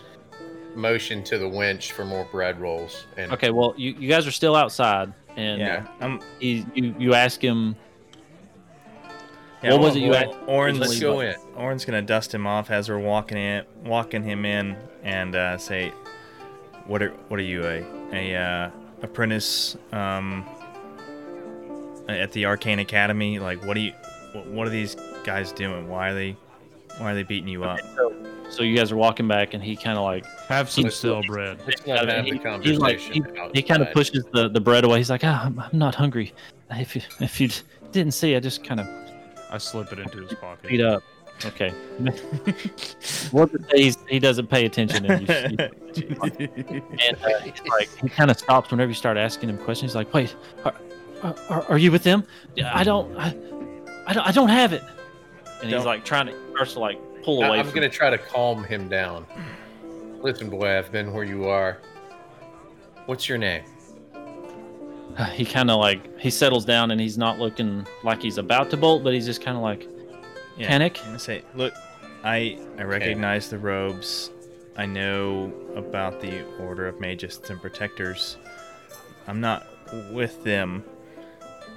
motion 0.75 1.23
to 1.23 1.37
the 1.37 1.47
winch 1.47 1.91
for 1.93 2.03
more 2.03 2.27
bread 2.31 2.59
rolls, 2.59 3.05
and 3.17 3.31
Okay, 3.31 3.51
well 3.51 3.73
you, 3.77 3.95
you 3.97 4.09
guys 4.09 4.27
are 4.27 4.31
still 4.31 4.55
outside, 4.55 5.13
and 5.35 5.59
yeah, 5.59 5.87
I'm. 5.99 6.21
he 6.39 6.65
you 6.73 6.95
you 6.97 7.13
ask 7.13 7.41
him. 7.43 7.75
Yeah, 9.61 9.71
What 9.71 9.81
was 9.81 9.95
it 9.95 9.99
you 9.99 10.13
asked 10.13 10.35
Orin's, 10.45 10.79
let's 10.79 10.99
go 10.99 11.21
in. 11.21 11.35
Orin's 11.55 11.85
gonna 11.85 12.01
dust 12.01 12.33
him 12.33 12.45
off 12.45 12.69
as 12.69 12.89
we're 12.89 12.99
walking 12.99 13.37
in, 13.37 13.63
walking 13.85 14.21
him 14.21 14.43
in, 14.45 14.75
and 15.03 15.35
uh, 15.35 15.57
say, 15.57 15.89
"What 16.85 17.01
are 17.01 17.11
what 17.29 17.39
are 17.39 17.43
you 17.43 17.65
a 17.65 17.85
a 18.11 18.35
uh, 18.35 18.71
apprentice 19.01 19.77
um, 19.91 20.45
at 22.09 22.31
the 22.33 22.45
Arcane 22.45 22.79
Academy? 22.79 23.39
Like, 23.39 23.63
what 23.65 23.77
are 23.77 23.81
you? 23.81 23.93
What, 24.33 24.47
what 24.47 24.67
are 24.67 24.71
these 24.71 24.95
guys 25.23 25.51
doing? 25.51 25.87
Why 25.87 26.09
are 26.09 26.13
they? 26.13 26.35
Why 26.99 27.11
are 27.11 27.15
they 27.15 27.23
beating 27.23 27.47
you 27.49 27.63
up?" 27.63 27.79
So, 27.95 28.13
so 28.49 28.63
you 28.63 28.75
guys 28.77 28.91
are 28.91 28.97
walking 28.97 29.27
back, 29.27 29.53
and 29.53 29.63
he 29.63 29.75
kind 29.75 29.97
of 29.97 30.03
like 30.03 30.25
have 30.47 30.69
some 30.69 30.83
Let's- 30.85 30.97
stale 30.97 31.21
bread. 31.27 31.59
let's 31.65 31.85
not 31.87 32.07
have 32.07 32.25
he, 32.25 32.31
the 32.31 32.37
he's 32.37 32.43
conversation. 32.43 32.79
like 32.81 32.99
he, 32.99 33.23
he 33.53 33.61
kind 33.63 33.81
of 33.81 33.87
outside. 33.87 33.93
pushes 33.93 34.25
the, 34.33 34.49
the 34.49 34.61
bread 34.61 34.83
away. 34.83 34.97
He's 34.99 35.09
like, 35.09 35.23
ah, 35.23 35.43
I'm, 35.45 35.59
I'm 35.59 35.77
not 35.77 35.95
hungry. 35.95 36.33
If 36.71 36.95
you 36.95 37.01
if 37.19 37.39
you 37.41 37.49
didn't 37.91 38.13
see, 38.13 38.35
I 38.35 38.39
just 38.39 38.63
kind 38.63 38.79
of 38.79 38.87
I 39.51 39.57
slip 39.59 39.91
it 39.91 39.99
into 39.99 40.17
his 40.23 40.33
pocket. 40.35 40.69
beat 40.69 40.81
up. 40.81 41.03
Okay. 41.45 41.73
What 43.31 43.51
did 43.51 43.67
say 43.69 43.81
he's, 43.83 43.97
he 44.07 44.19
doesn't 44.19 44.47
pay 44.47 44.65
attention, 44.65 45.05
and, 45.05 45.27
you, 45.27 45.35
you- 45.97 46.13
and 46.21 47.17
uh, 47.23 47.39
he's 47.41 47.61
like 47.67 47.89
he 48.01 48.07
kind 48.09 48.29
of 48.31 48.37
stops 48.37 48.69
whenever 48.71 48.89
you 48.89 48.95
start 48.95 49.17
asking 49.17 49.49
him 49.49 49.57
questions. 49.57 49.91
He's 49.91 49.95
like, 49.95 50.13
wait, 50.13 50.35
are, 50.63 50.73
are, 51.49 51.63
are 51.69 51.77
you 51.77 51.91
with 51.91 52.03
them? 52.03 52.23
I 52.63 52.83
don't, 52.83 53.15
I, 53.17 53.35
I 54.05 54.13
don't, 54.13 54.27
I 54.27 54.31
don't 54.31 54.49
have 54.49 54.73
it. 54.73 54.83
And 55.63 55.71
he's 55.71 55.79
Don't- 55.79 55.85
like 55.85 56.03
trying 56.05 56.27
to 56.27 56.33
starts 56.51 56.73
to 56.73 56.79
like 56.79 56.99
pull 57.23 57.41
away. 57.43 57.57
I'm 57.59 57.65
from 57.65 57.73
gonna 57.75 57.89
try 57.89 58.09
to 58.09 58.17
calm 58.17 58.63
him 58.65 58.89
down. 58.89 59.25
Listen, 60.21 60.49
boy, 60.49 60.77
I've 60.77 60.91
been 60.91 61.13
where 61.13 61.23
you 61.23 61.45
are. 61.47 61.79
What's 63.05 63.27
your 63.29 63.37
name? 63.37 63.63
he 65.33 65.45
kind 65.45 65.69
of 65.71 65.79
like 65.79 66.19
he 66.19 66.29
settles 66.29 66.65
down 66.65 66.91
and 66.91 66.99
he's 66.99 67.17
not 67.17 67.39
looking 67.39 67.85
like 68.03 68.21
he's 68.21 68.37
about 68.37 68.69
to 68.71 68.77
bolt, 68.77 69.03
but 69.03 69.13
he's 69.13 69.25
just 69.25 69.41
kind 69.41 69.55
of 69.57 69.63
like 69.63 69.87
Yeah. 70.57 70.67
panic. 70.67 70.99
I'm 71.05 71.17
say, 71.17 71.43
look, 71.55 71.73
I 72.23 72.59
I 72.77 72.83
recognize 72.83 73.49
the 73.49 73.57
robes. 73.57 74.31
I 74.75 74.85
know 74.85 75.53
about 75.75 76.19
the 76.19 76.43
Order 76.59 76.87
of 76.87 76.95
Magists 76.95 77.49
and 77.49 77.61
Protectors. 77.61 78.37
I'm 79.27 79.39
not 79.39 79.65
with 80.11 80.43
them. 80.43 80.83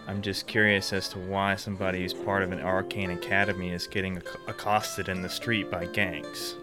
I'm 0.08 0.22
just 0.22 0.46
curious 0.46 0.92
as 0.92 1.08
to 1.10 1.18
why 1.18 1.56
somebody 1.56 2.02
who's 2.02 2.14
part 2.14 2.42
of 2.42 2.52
an 2.52 2.60
arcane 2.60 3.10
academy 3.10 3.70
is 3.72 3.86
getting 3.86 4.18
acc- 4.18 4.38
accosted 4.48 5.08
in 5.08 5.20
the 5.22 5.28
street 5.28 5.70
by 5.70 5.86
gangs. 5.86 6.54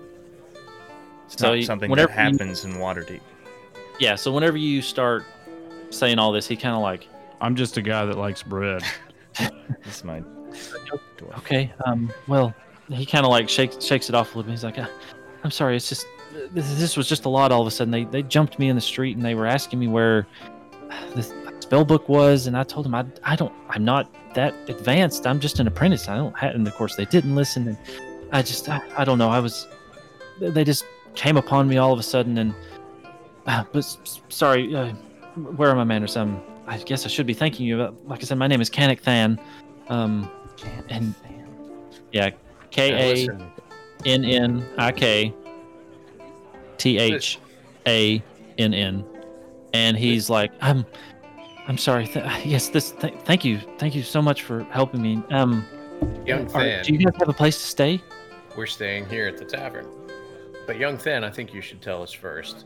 It's 1.26 1.38
So 1.42 1.48
not 1.50 1.54
you- 1.58 1.64
something 1.64 1.88
that 1.90 1.92
whenever 1.92 2.12
you- 2.12 2.18
happens 2.18 2.64
in 2.66 2.74
Waterdeep. 2.76 3.20
Yeah. 4.00 4.16
So 4.16 4.32
whenever 4.32 4.58
you 4.58 4.82
start 4.82 5.26
saying 5.90 6.20
all 6.20 6.32
this, 6.32 6.48
he 6.48 6.56
kind 6.56 6.76
of 6.76 6.82
like, 6.82 7.08
I'm 7.42 7.56
just 7.56 7.78
a 7.78 7.82
guy 7.82 8.06
that 8.06 8.18
likes 8.18 8.44
bread. 8.44 8.84
This 9.84 9.98
is 9.98 10.04
my 10.04 10.22
dwarf. 11.18 11.38
okay, 11.40 11.72
um, 11.86 12.12
well, 12.28 12.54
he 12.90 13.06
kind 13.06 13.26
of 13.26 13.32
like 13.32 13.50
shakes 13.50 13.84
shakes 13.84 14.08
it 14.10 14.16
off 14.16 14.28
a 14.36 14.38
little 14.38 14.44
bit. 14.44 14.52
He's 14.52 14.64
like, 14.64 14.78
"Uh, 14.78 14.86
I'm 15.44 15.50
sorry, 15.52 15.76
it's 15.76 15.90
just 15.90 16.06
this, 16.52 16.74
this 16.76 16.96
was 16.96 17.10
just 17.10 17.26
a 17.26 17.30
lot. 17.30 17.52
All 17.52 17.62
of 17.62 17.68
a 17.68 17.72
sudden, 17.72 17.92
they 17.92 18.04
they 18.06 18.22
jumped 18.22 18.60
me 18.60 18.70
in 18.70 18.76
the 18.76 18.82
street 18.82 19.18
and 19.18 19.26
they 19.26 19.34
were 19.36 19.48
asking 19.48 19.80
me 19.80 19.88
where 19.88 20.28
the 21.16 21.22
spell 21.64 21.86
book 21.86 22.08
was, 22.10 22.48
and 22.48 22.58
I 22.58 22.64
told 22.64 22.86
them 22.86 22.94
I 22.94 23.06
I 23.24 23.36
don't 23.36 23.54
I'm 23.70 23.84
not 23.84 24.14
that 24.36 24.54
advanced. 24.70 25.26
I'm 25.26 25.40
just 25.40 25.60
an 25.60 25.68
apprentice. 25.68 26.08
I 26.08 26.16
don't 26.16 26.38
have, 26.38 26.54
and 26.56 26.68
of 26.68 26.76
course 26.76 26.96
they 26.96 27.06
didn't 27.06 27.36
listen, 27.36 27.68
and 27.70 27.78
I 28.32 28.42
just 28.42 28.70
I, 28.70 28.82
I 28.98 29.04
don't 29.06 29.18
know. 29.18 29.30
I 29.30 29.40
was 29.40 29.68
they 30.40 30.64
just 30.64 30.86
came 31.16 31.38
upon 31.38 31.68
me 31.68 31.78
all 31.78 31.94
of 31.94 32.00
a 32.00 32.04
sudden, 32.04 32.38
and 32.38 32.54
uh, 33.48 33.64
but 33.72 33.86
sorry, 34.30 34.76
uh, 34.76 34.90
where 35.58 35.70
are 35.70 35.76
my 35.76 35.84
manners? 35.84 36.18
Um, 36.18 36.42
I 36.68 36.78
guess 36.78 37.06
I 37.06 37.10
should 37.10 37.26
be 37.28 37.34
thanking 37.34 37.66
you. 37.66 37.78
But 37.78 38.08
like 38.08 38.22
I 38.22 38.26
said, 38.26 38.38
my 38.38 38.48
name 38.48 38.62
is 38.62 38.70
Kannik 38.70 39.00
Thann. 39.00 39.40
Um, 39.88 40.30
and 40.90 41.14
yeah, 42.12 42.30
K 42.72 43.28
A 43.28 43.30
N 44.06 44.26
N 44.26 44.66
I 44.78 44.92
K 44.92 45.34
T 46.78 46.98
H 46.98 47.40
A 47.88 48.22
N 48.58 48.74
N, 48.74 49.06
and 49.74 49.98
he's 49.98 50.30
like, 50.30 50.52
I'm, 50.62 50.86
I'm 51.68 51.78
sorry. 51.78 52.08
Th- 52.08 52.26
yes, 52.46 52.70
this. 52.70 52.92
Th- 52.92 53.14
thank 53.24 53.44
you, 53.46 53.60
thank 53.78 53.96
you 53.96 54.04
so 54.04 54.22
much 54.22 54.44
for 54.44 54.64
helping 54.66 55.02
me. 55.02 55.22
Um, 55.32 55.66
young 56.26 56.50
are- 56.54 56.84
do 56.84 56.94
you 56.94 57.00
guys 57.00 57.14
have 57.20 57.30
a 57.30 57.34
place 57.34 57.58
to 57.60 57.66
stay? 57.68 58.02
we're 58.56 58.68
staying 58.68 59.04
here 59.10 59.26
at 59.28 59.36
the 59.40 59.46
tavern. 59.46 59.88
But 60.68 60.78
young 60.78 60.96
Thann, 60.98 61.24
I 61.24 61.32
think 61.32 61.56
you 61.56 61.62
should 61.62 61.82
tell 61.82 62.04
us 62.04 62.12
first. 62.12 62.66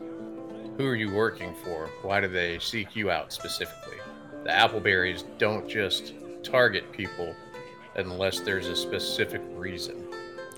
Who 0.76 0.86
are 0.86 0.94
you 0.94 1.10
working 1.10 1.54
for? 1.64 1.86
Why 2.02 2.20
do 2.20 2.28
they 2.28 2.58
seek 2.58 2.94
you 2.94 3.10
out 3.10 3.32
specifically? 3.32 3.96
The 4.44 4.50
Appleberries 4.50 5.24
don't 5.38 5.66
just 5.66 6.12
target 6.42 6.92
people 6.92 7.34
unless 7.96 8.40
there's 8.40 8.66
a 8.68 8.76
specific 8.76 9.40
reason. 9.54 10.04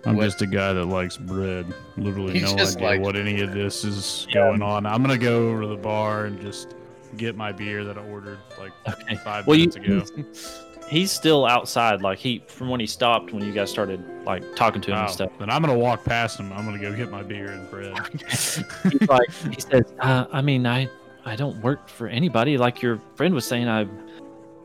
I'm 0.05 0.17
What- 0.17 0.25
just 0.25 0.43
a 0.43 0.47
guy 0.47 0.73
that 0.73 0.85
likes 0.87 1.17
bread. 1.17 1.73
Literally 1.97 2.33
He 2.39 2.41
no 2.41 2.55
idea 2.55 2.65
likes 2.83 3.01
what 3.05 3.15
any 3.15 3.41
of 3.41 3.53
this 3.53 3.85
is 3.85 4.27
Yeah. 4.31 4.35
going 4.49 4.63
on. 4.63 4.85
I'm 4.85 5.01
gonna 5.01 5.17
go 5.17 5.49
over 5.51 5.61
to 5.63 5.69
the 5.69 5.77
bar 5.77 6.25
and 6.25 6.41
just 6.41 6.75
get 7.17 7.37
my 7.37 7.53
beer 7.53 7.85
that 7.85 7.99
I 7.99 8.03
ordered 8.05 8.39
like 8.59 8.73
Okay. 8.89 9.17
five 9.17 9.47
Well, 9.47 9.57
you, 9.57 9.69
minutes 9.75 10.11
ago. 10.11 10.25
he's 10.89 11.11
still 11.11 11.45
outside. 11.47 12.03
Like 12.03 12.19
he, 12.19 12.43
from 12.47 12.69
when 12.69 12.81
he 12.81 12.87
stopped, 12.87 13.33
when 13.33 13.45
you 13.45 13.53
guys 13.53 13.71
started 13.71 14.03
like 14.25 14.43
talking 14.57 14.81
to 14.83 14.91
him 14.91 14.97
Wow. 14.97 15.05
and 15.05 15.13
stuff. 15.13 15.31
Then 15.39 15.51
I'm 15.51 15.63
gonna 15.63 15.79
walk 15.79 16.05
past 16.05 16.39
him. 16.41 16.53
I'm 16.53 16.65
gonna 16.65 16.79
go 16.79 16.95
get 16.95 17.11
my 17.11 17.23
beer 17.23 17.51
and 17.53 17.69
bread. 17.71 17.95
He's 18.29 18.63
like, 19.09 19.31
he 19.53 19.61
says, 19.61 19.93
uh, 20.01 20.27
I 20.33 20.41
mean, 20.41 20.67
I, 20.67 20.89
I 21.25 21.37
don't 21.37 21.61
work 21.63 21.89
for 21.89 22.07
anybody. 22.09 22.57
Like 22.59 22.83
your 22.83 23.01
friend 23.17 23.35
was 23.35 23.45
saying, 23.47 23.69
I, 23.69 23.87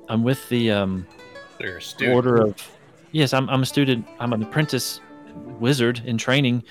I'm 0.10 0.24
with 0.24 0.48
the 0.50 0.72
um. 0.72 1.08
They're 1.60 1.78
a 1.78 1.82
student. 1.82 2.16
order 2.16 2.36
of 2.48 2.72
yes 3.14 3.34
I'm, 3.34 3.50
I'm 3.50 3.64
a 3.64 3.66
student 3.66 4.06
i'm 4.20 4.34
an 4.34 4.44
apprentice 4.44 5.00
wizard 5.58 6.02
in 6.06 6.18
training 6.18 6.64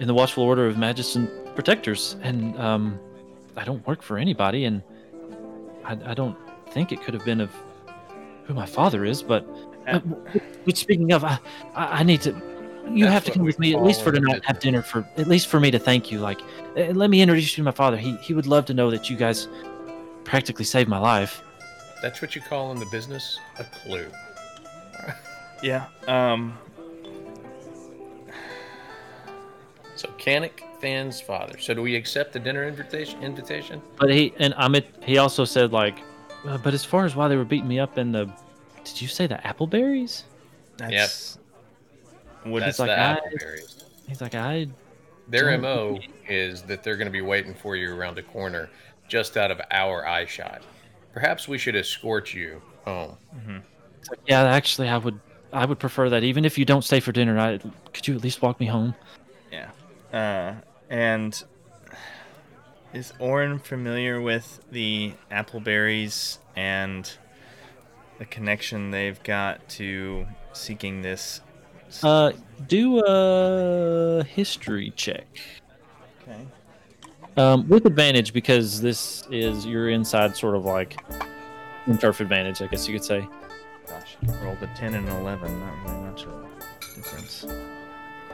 in 0.00 0.06
the 0.06 0.12
watchful 0.12 0.44
order 0.44 0.66
of 0.66 0.76
magists 0.76 1.16
and 1.16 1.30
protectors 1.56 2.16
and 2.20 2.54
um 2.58 3.00
i 3.56 3.64
don't 3.64 3.84
work 3.86 4.02
for 4.02 4.18
anybody 4.18 4.66
and 4.66 4.82
i, 5.88 6.10
I 6.10 6.14
don't 6.14 6.36
think 6.70 6.92
it 6.92 7.02
could 7.02 7.14
have 7.14 7.24
been 7.24 7.40
of 7.40 7.50
who 8.44 8.54
my 8.54 8.66
father 8.66 9.04
is 9.04 9.22
but 9.22 9.46
uh, 9.88 9.98
but 10.64 10.76
speaking 10.76 11.12
of 11.12 11.24
i 11.24 11.38
i, 11.74 12.00
I 12.00 12.02
need 12.02 12.22
to 12.22 12.40
you 12.90 13.06
have 13.06 13.24
to 13.24 13.32
come 13.32 13.42
with 13.42 13.58
me 13.58 13.74
at 13.74 13.82
least 13.82 14.02
for 14.02 14.12
tonight 14.12 14.42
have 14.44 14.60
dinner 14.60 14.80
for 14.82 15.06
at 15.16 15.26
least 15.26 15.48
for 15.48 15.60
me 15.60 15.70
to 15.70 15.78
thank 15.78 16.10
you 16.10 16.20
like 16.20 16.40
uh, 16.76 16.92
let 16.92 17.10
me 17.10 17.20
introduce 17.20 17.52
you 17.52 17.62
to 17.62 17.64
my 17.64 17.70
father 17.70 17.96
he 17.96 18.16
he 18.16 18.32
would 18.32 18.46
love 18.46 18.64
to 18.66 18.74
know 18.74 18.90
that 18.90 19.10
you 19.10 19.16
guys 19.16 19.48
practically 20.24 20.64
saved 20.64 20.88
my 20.88 20.98
life 20.98 21.42
That's 22.00 22.22
what 22.22 22.36
you 22.36 22.40
call 22.40 22.70
in 22.70 22.78
the 22.78 22.86
business 22.86 23.40
a 23.58 23.64
clue. 23.64 24.06
Yeah. 25.62 25.86
Um. 26.06 26.56
So 29.98 30.08
Kannik 30.16 30.62
Thann's 30.80 31.20
father. 31.20 31.58
So 31.58 31.74
do 31.74 31.82
we 31.82 31.96
accept 31.96 32.32
the 32.32 32.38
dinner 32.38 32.66
invitation? 32.68 33.20
Invitation? 33.22 33.82
But 33.98 34.10
he 34.10 34.32
and 34.38 34.54
Amit, 34.54 34.84
he 35.02 35.18
also 35.18 35.44
said 35.44 35.72
like, 35.72 35.98
uh, 36.46 36.56
but 36.58 36.72
as 36.72 36.84
far 36.84 37.04
as 37.04 37.16
why 37.16 37.26
they 37.26 37.36
were 37.36 37.44
beating 37.44 37.66
me 37.66 37.80
up 37.80 37.98
in 37.98 38.12
the, 38.12 38.30
did 38.84 39.02
you 39.02 39.08
say 39.08 39.26
the 39.26 39.34
appleberries? 39.44 40.22
That's. 40.76 41.38
Would 42.46 42.62
That's 42.62 42.78
like, 42.78 42.88
the 42.90 42.98
I- 43.00 43.14
Appleberries. 43.20 43.82
He's 44.06 44.20
like, 44.20 44.36
I, 44.36 44.68
Their 45.26 45.50
Don't- 45.50 45.62
MO 45.62 45.98
is 46.28 46.62
that 46.62 46.84
they're 46.84 46.96
going 46.96 47.08
to 47.08 47.12
be 47.12 47.20
waiting 47.20 47.52
for 47.52 47.74
you 47.74 47.92
around 47.92 48.14
the 48.14 48.22
corner 48.22 48.70
just 49.08 49.36
out 49.36 49.50
of 49.50 49.60
our 49.72 50.06
eye 50.06 50.26
shot. 50.26 50.62
Perhaps 51.12 51.48
we 51.48 51.58
should 51.58 51.74
escort 51.74 52.32
you 52.32 52.62
home. 52.84 53.16
it's 54.00 54.10
like, 54.10 54.20
yeah, 54.28 54.44
actually, 54.44 54.88
I 54.88 54.98
would, 54.98 55.18
I 55.52 55.66
would 55.66 55.80
prefer 55.80 56.08
that. 56.10 56.22
Even 56.22 56.44
if 56.44 56.56
you 56.56 56.64
don't 56.64 56.84
stay 56.84 57.00
for 57.00 57.10
dinner, 57.10 57.36
I 57.38 57.58
could 57.92 58.06
you 58.06 58.14
at 58.14 58.22
least 58.22 58.40
walk 58.42 58.60
me 58.60 58.66
home? 58.66 58.94
Uh, 60.12 60.54
and 60.88 61.44
is 62.92 63.12
Orin 63.18 63.58
familiar 63.58 64.20
with 64.20 64.60
the 64.70 65.12
Appleberries 65.30 66.38
and 66.56 67.10
the 68.18 68.24
connection 68.24 68.90
they've 68.90 69.22
got 69.22 69.68
to 69.70 70.26
seeking 70.52 71.02
this. 71.02 71.40
Uh, 72.02 72.32
do 72.66 73.02
a 73.06 74.24
history 74.24 74.92
check. 74.96 75.26
Okay. 76.22 76.46
Um, 77.36 77.68
with 77.68 77.86
advantage 77.86 78.32
because 78.32 78.80
this 78.80 79.24
is 79.30 79.64
you're 79.64 79.90
inside 79.90 80.36
sort 80.36 80.56
of 80.56 80.64
like 80.64 80.98
turf 81.98 82.20
advantage, 82.20 82.60
I 82.60 82.66
guess 82.66 82.88
you 82.88 82.94
could 82.94 83.04
say. 83.04 83.26
Gosh, 83.86 84.16
rolled 84.42 84.62
a 84.62 84.66
ten 84.74 84.94
and 84.94 85.08
an 85.08 85.16
eleven. 85.16 85.58
Not 85.60 85.74
really 85.84 86.00
much 86.10 86.24
of 86.24 86.32
a 86.32 86.48
difference. 86.96 87.46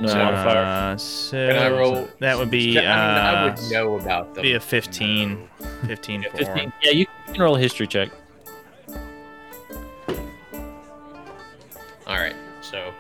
No 0.01 0.09
So, 0.09 0.19
modifier. 0.19 0.65
Uh, 0.65 0.97
so 0.97 1.49
Can 1.49 1.57
I 1.57 1.71
roll? 1.71 2.09
that 2.19 2.37
would 2.37 2.51
be. 2.51 2.79
I 2.79 2.81
mean, 2.83 2.89
I 2.91 3.45
uh, 3.49 3.55
would 3.55 3.71
know 3.73 3.99
about 3.99 4.35
them. 4.35 4.43
Be 4.43 4.55
a 4.55 4.61
15. 4.61 5.49
15 5.87 6.23
for 6.31 6.37
15. 6.37 6.73
Yeah, 6.83 6.91
you 6.91 7.07
can 7.27 7.41
roll 7.41 7.57
a 7.57 7.61
history 7.61 7.87
check. 7.87 8.11
All 12.07 12.17
right. 12.19 12.37
So, 12.61 12.93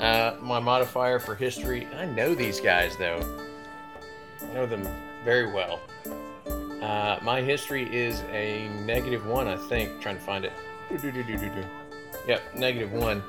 uh, 0.00 0.36
my 0.40 0.58
modifier 0.58 1.18
for 1.18 1.34
history. 1.34 1.86
I 1.96 2.04
know 2.06 2.34
these 2.34 2.60
guys 2.60 2.96
though. 2.96 3.20
I 4.42 4.52
know 4.54 4.66
them 4.66 4.86
very 5.24 5.52
well. 5.52 5.80
Uh, 6.82 7.18
my 7.22 7.40
history 7.42 7.92
is 7.94 8.22
a 8.32 8.68
negative 8.84 9.26
one, 9.26 9.48
I 9.48 9.56
think. 9.56 10.00
Trying 10.00 10.16
to 10.16 10.22
find 10.22 10.44
it. 10.44 10.52
Yep, 12.26 12.54
negative 12.54 12.92
one. 12.92 13.22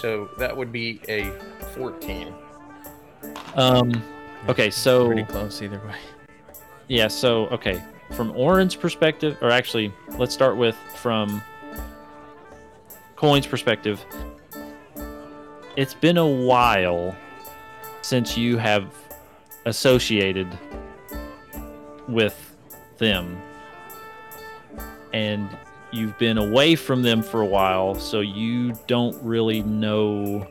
So 0.00 0.30
that 0.38 0.56
would 0.56 0.70
be 0.70 1.00
a 1.08 1.32
14. 1.74 2.32
Um, 3.56 3.90
okay, 4.48 4.70
so 4.70 5.06
Pretty 5.08 5.24
close 5.24 5.60
either 5.60 5.80
way. 5.80 5.96
yeah, 6.86 7.08
so 7.08 7.46
okay, 7.48 7.82
from 8.12 8.30
Orin's 8.36 8.76
perspective, 8.76 9.36
or 9.40 9.50
actually, 9.50 9.92
let's 10.10 10.32
start 10.32 10.56
with 10.56 10.76
from 10.94 11.42
Coin's 13.16 13.46
perspective. 13.46 14.04
It's 15.76 15.94
been 15.94 16.16
a 16.16 16.26
while 16.28 17.16
since 18.02 18.36
you 18.36 18.56
have 18.56 18.94
associated 19.66 20.46
with 22.06 22.54
them, 22.98 23.36
and 25.12 25.48
you've 25.92 26.16
been 26.18 26.38
away 26.38 26.74
from 26.76 27.02
them 27.02 27.22
for 27.22 27.40
a 27.40 27.46
while, 27.46 27.94
so 27.94 28.20
you 28.20 28.72
don't 28.86 29.16
really 29.22 29.62
know. 29.62 30.46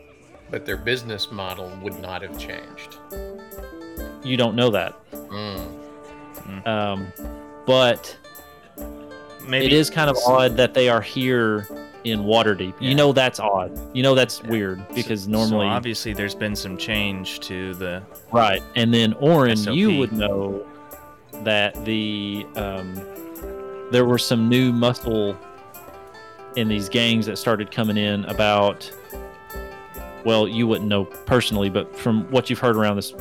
But 0.49 0.65
their 0.65 0.77
business 0.77 1.31
model 1.31 1.71
would 1.81 1.99
not 2.01 2.21
have 2.21 2.37
changed. 2.39 2.97
You 4.23 4.37
don't 4.37 4.55
know 4.55 4.69
that. 4.71 4.95
Mm. 5.11 6.67
Um, 6.67 7.07
but 7.65 8.17
Maybe 9.45 9.65
it 9.65 9.73
is 9.73 9.89
kind 9.89 10.09
of 10.09 10.17
odd 10.25 10.57
that 10.57 10.73
they 10.73 10.89
are 10.89 11.01
here 11.01 11.67
in 12.03 12.21
Waterdeep. 12.21 12.73
Yeah. 12.79 12.89
You 12.89 12.95
know 12.95 13.11
that's 13.13 13.39
odd. 13.39 13.77
You 13.95 14.03
know 14.03 14.15
that's 14.15 14.41
Yeah. 14.43 14.49
weird 14.49 14.87
because 14.93 15.23
so 15.23 15.29
normally 15.31 15.67
obviously 15.67 16.13
there's 16.13 16.35
been 16.35 16.55
some 16.55 16.77
change 16.77 17.39
to 17.41 17.73
the. 17.75 18.01
right. 18.31 18.61
And 18.75 18.93
then 18.93 19.13
Orin, 19.13 19.57
SOP. 19.57 19.75
you 19.75 19.97
would 19.99 20.13
know 20.13 20.65
that 21.43 21.83
the 21.85 22.45
um, 22.55 22.95
there 23.91 24.05
were 24.05 24.17
some 24.17 24.49
new 24.49 24.71
muscle 24.71 25.37
in 26.55 26.67
these 26.67 26.89
gangs 26.89 27.25
that 27.27 27.37
started 27.37 27.71
coming 27.71 27.97
in 27.97 28.25
about. 28.25 28.91
Well, 30.25 30.47
you 30.47 30.67
wouldn't 30.67 30.89
know 30.89 31.05
personally, 31.05 31.69
but 31.69 31.95
from 31.95 32.29
what 32.31 32.49
you've 32.49 32.59
heard 32.59 32.75
around 32.75 32.97
this 32.97 33.13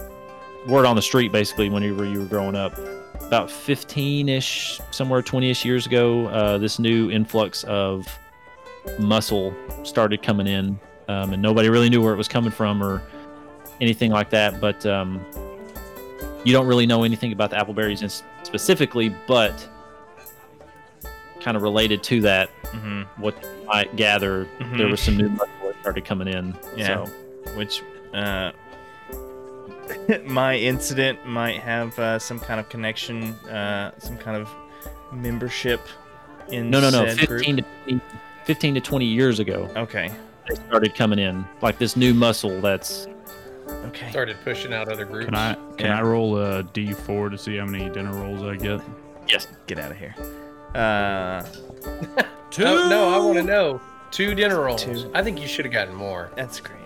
word 0.67 0.87
on 0.87 0.97
the 0.97 1.03
street, 1.03 1.31
basically, 1.31 1.69
whenever 1.69 2.05
you 2.05 2.21
were 2.21 2.27
growing 2.27 2.57
up, 2.57 2.77
about 3.21 3.49
15-ish, 3.49 4.81
somewhere 4.91 5.23
20-ish 5.23 5.65
years 5.65 5.87
ago, 5.87 6.27
uh, 6.29 6.59
this 6.59 6.79
new 6.79 7.11
influx 7.11 7.65
of 7.65 8.07
muscle 8.99 9.55
started 9.85 10.23
coming 10.23 10.47
in, 10.47 10.79
um, 11.09 11.33
and 11.33 11.43
nobody 11.43 11.69
really 11.69 11.89
knew 11.91 12.03
where 12.03 12.13
it 12.13 12.17
was 12.17 12.29
coming 12.29 12.51
from 12.51 12.83
or 12.83 13.03
anything 13.81 14.11
like 14.11 14.31
that. 14.31 14.61
But 14.61 14.85
um, 14.87 15.25
you 16.45 16.53
don't 16.53 16.67
really 16.67 16.87
know 16.87 17.05
anything 17.05 17.33
about 17.33 17.51
the 17.51 17.57
appleberries 17.57 18.23
specifically, 18.43 19.15
but 19.27 19.69
kind 21.47 21.57
of 21.57 21.63
related 21.63 22.03
to 22.03 22.21
that, 22.23 22.51
hmm 22.75 23.03
what 23.19 23.37
I 23.45 23.65
might 23.67 23.95
gather, 23.97 24.49
Mhm. 24.59 24.79
there 24.79 24.89
was 24.89 24.99
some 25.01 25.17
new 25.17 25.29
muscle 25.29 25.47
that 25.63 25.77
started 25.81 26.05
coming 26.05 26.27
in. 26.27 26.57
Yeah. 26.77 27.05
So, 27.05 27.11
which 27.55 27.83
uh, 28.13 28.51
my 30.27 30.57
incident 30.57 31.25
might 31.25 31.61
have 31.61 31.97
uh, 32.01 32.19
some 32.19 32.41
kind 32.41 32.59
of 32.59 32.69
connection, 32.69 33.31
uh, 33.49 33.93
some 33.99 34.19
kind 34.19 34.37
of 34.37 34.49
membership 35.13 35.81
in 36.49 36.69
no, 36.69 36.81
no, 36.81 36.91
no. 36.91 37.07
said 37.07 37.21
15 37.29 37.55
group. 37.57 37.67
to 37.87 37.91
20, 37.93 38.01
15 38.45 38.75
to 38.75 38.81
20 38.81 39.05
years 39.07 39.39
ago, 39.39 39.71
Okay. 39.77 40.11
they 40.49 40.57
started 40.57 40.97
coming 40.97 41.21
in. 41.21 41.45
Like 41.63 41.79
this 41.79 41.97
new 41.97 42.13
muscle 42.13 42.61
that's 42.61 43.07
Okay. 43.87 44.11
Started 44.11 44.37
pushing 44.45 44.73
out 44.73 44.89
other 44.89 45.05
groups. 45.05 45.27
Can 45.27 45.37
I 45.37 45.55
can 45.77 45.87
Yeah. 45.87 45.99
I 45.99 46.03
roll 46.03 46.39
a 46.39 46.65
D4 46.65 47.31
to 47.31 47.39
see 47.39 47.57
how 47.57 47.67
many 47.67 47.89
dinner 47.91 48.13
rolls 48.13 48.43
I 48.43 48.57
get? 48.57 48.81
Yes. 49.29 49.47
Get 49.69 49.79
out 49.79 49.93
of 49.93 49.97
here. 49.97 50.15
Uh, 50.75 51.43
No, 52.59 52.89
no, 52.89 53.09
I 53.15 53.19
want 53.25 53.39
to 53.39 53.43
know. 53.45 53.81
Two 54.11 54.35
dinner 54.35 54.61
rolls. 54.63 54.85
Two. 54.85 55.11
I 55.15 55.23
think 55.23 55.41
you 55.41 55.47
should 55.49 55.65
have 55.65 55.73
gotten 55.75 55.95
more. 55.95 56.31
that's 56.37 56.61
great. 56.61 56.79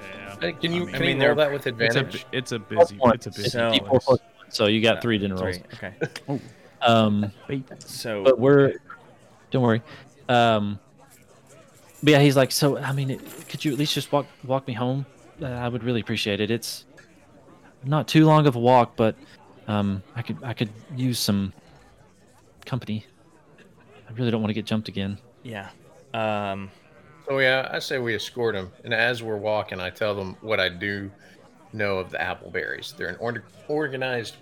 Uh, 0.42 0.52
Can 0.58 0.72
you 0.72 0.88
I 0.88 0.92
can 0.92 1.00
mean, 1.00 1.10
you 1.16 1.18
they're- 1.20 1.28
roll 1.28 1.36
that 1.36 1.52
with 1.52 1.66
It's 1.66 1.80
a 1.80 1.84
advantage? 2.00 2.26
it's 2.32 2.52
a 2.52 2.58
busy 2.58 2.98
it's 3.04 3.26
a 3.26 3.30
busy. 3.30 3.48
So- 3.50 3.70
D4 3.70 3.86
plus 3.88 4.06
one, 4.08 4.18
so 4.48 4.66
you 4.66 4.80
got 4.80 5.02
three 5.02 5.18
dinner 5.18 5.36
rolls. 5.36 5.58
Three. 5.78 5.88
Okay. 6.28 6.40
Um, 6.82 7.30
So 7.80 8.24
but 8.24 8.38
we're 8.38 8.74
don't 9.50 9.62
worry. 9.62 9.82
Um, 10.28 10.78
but 12.02 12.12
yeah, 12.12 12.20
he's 12.20 12.36
like, 12.36 12.52
so 12.52 12.78
I 12.78 12.92
mean, 12.92 13.10
it- 13.10 13.48
could 13.48 13.64
you 13.64 13.72
at 13.72 13.78
least 13.78 13.92
just 13.94 14.10
walk 14.12 14.26
walk 14.44 14.66
me 14.66 14.72
home? 14.72 15.04
Uh, 15.42 15.46
I 15.46 15.68
would 15.68 15.84
really 15.84 16.00
appreciate 16.00 16.40
it. 16.40 16.50
It's 16.50 16.86
not 17.84 18.08
too 18.08 18.24
long 18.26 18.46
of 18.46 18.56
a 18.56 18.58
walk, 18.60 18.96
but 18.96 19.14
um, 19.68 20.02
I 20.16 20.22
could 20.22 20.38
I 20.42 20.54
could 20.54 20.70
use 20.96 21.18
some 21.18 21.52
company. 22.64 23.04
I 24.10 24.12
really 24.14 24.30
don't 24.32 24.40
want 24.42 24.50
to 24.50 24.54
get 24.54 24.66
jumped 24.66 24.88
again. 24.88 25.18
yeah. 25.44 25.68
Um, 26.12 26.70
So 27.28 27.38
yeah, 27.38 27.68
I 27.72 27.78
say 27.78 27.98
we 27.98 28.14
escort 28.16 28.56
them, 28.56 28.72
and 28.84 28.92
as 28.92 29.22
we're 29.22 29.36
walking, 29.36 29.78
I 29.80 29.90
tell 29.90 30.14
them 30.16 30.36
what 30.40 30.58
I 30.58 30.68
do 30.68 31.10
know 31.72 31.98
of 31.98 32.10
the 32.10 32.18
Appleberries. 32.18 32.96
They're 32.96 33.10
an 33.10 33.16
or- 33.20 33.44
organized 33.68 34.34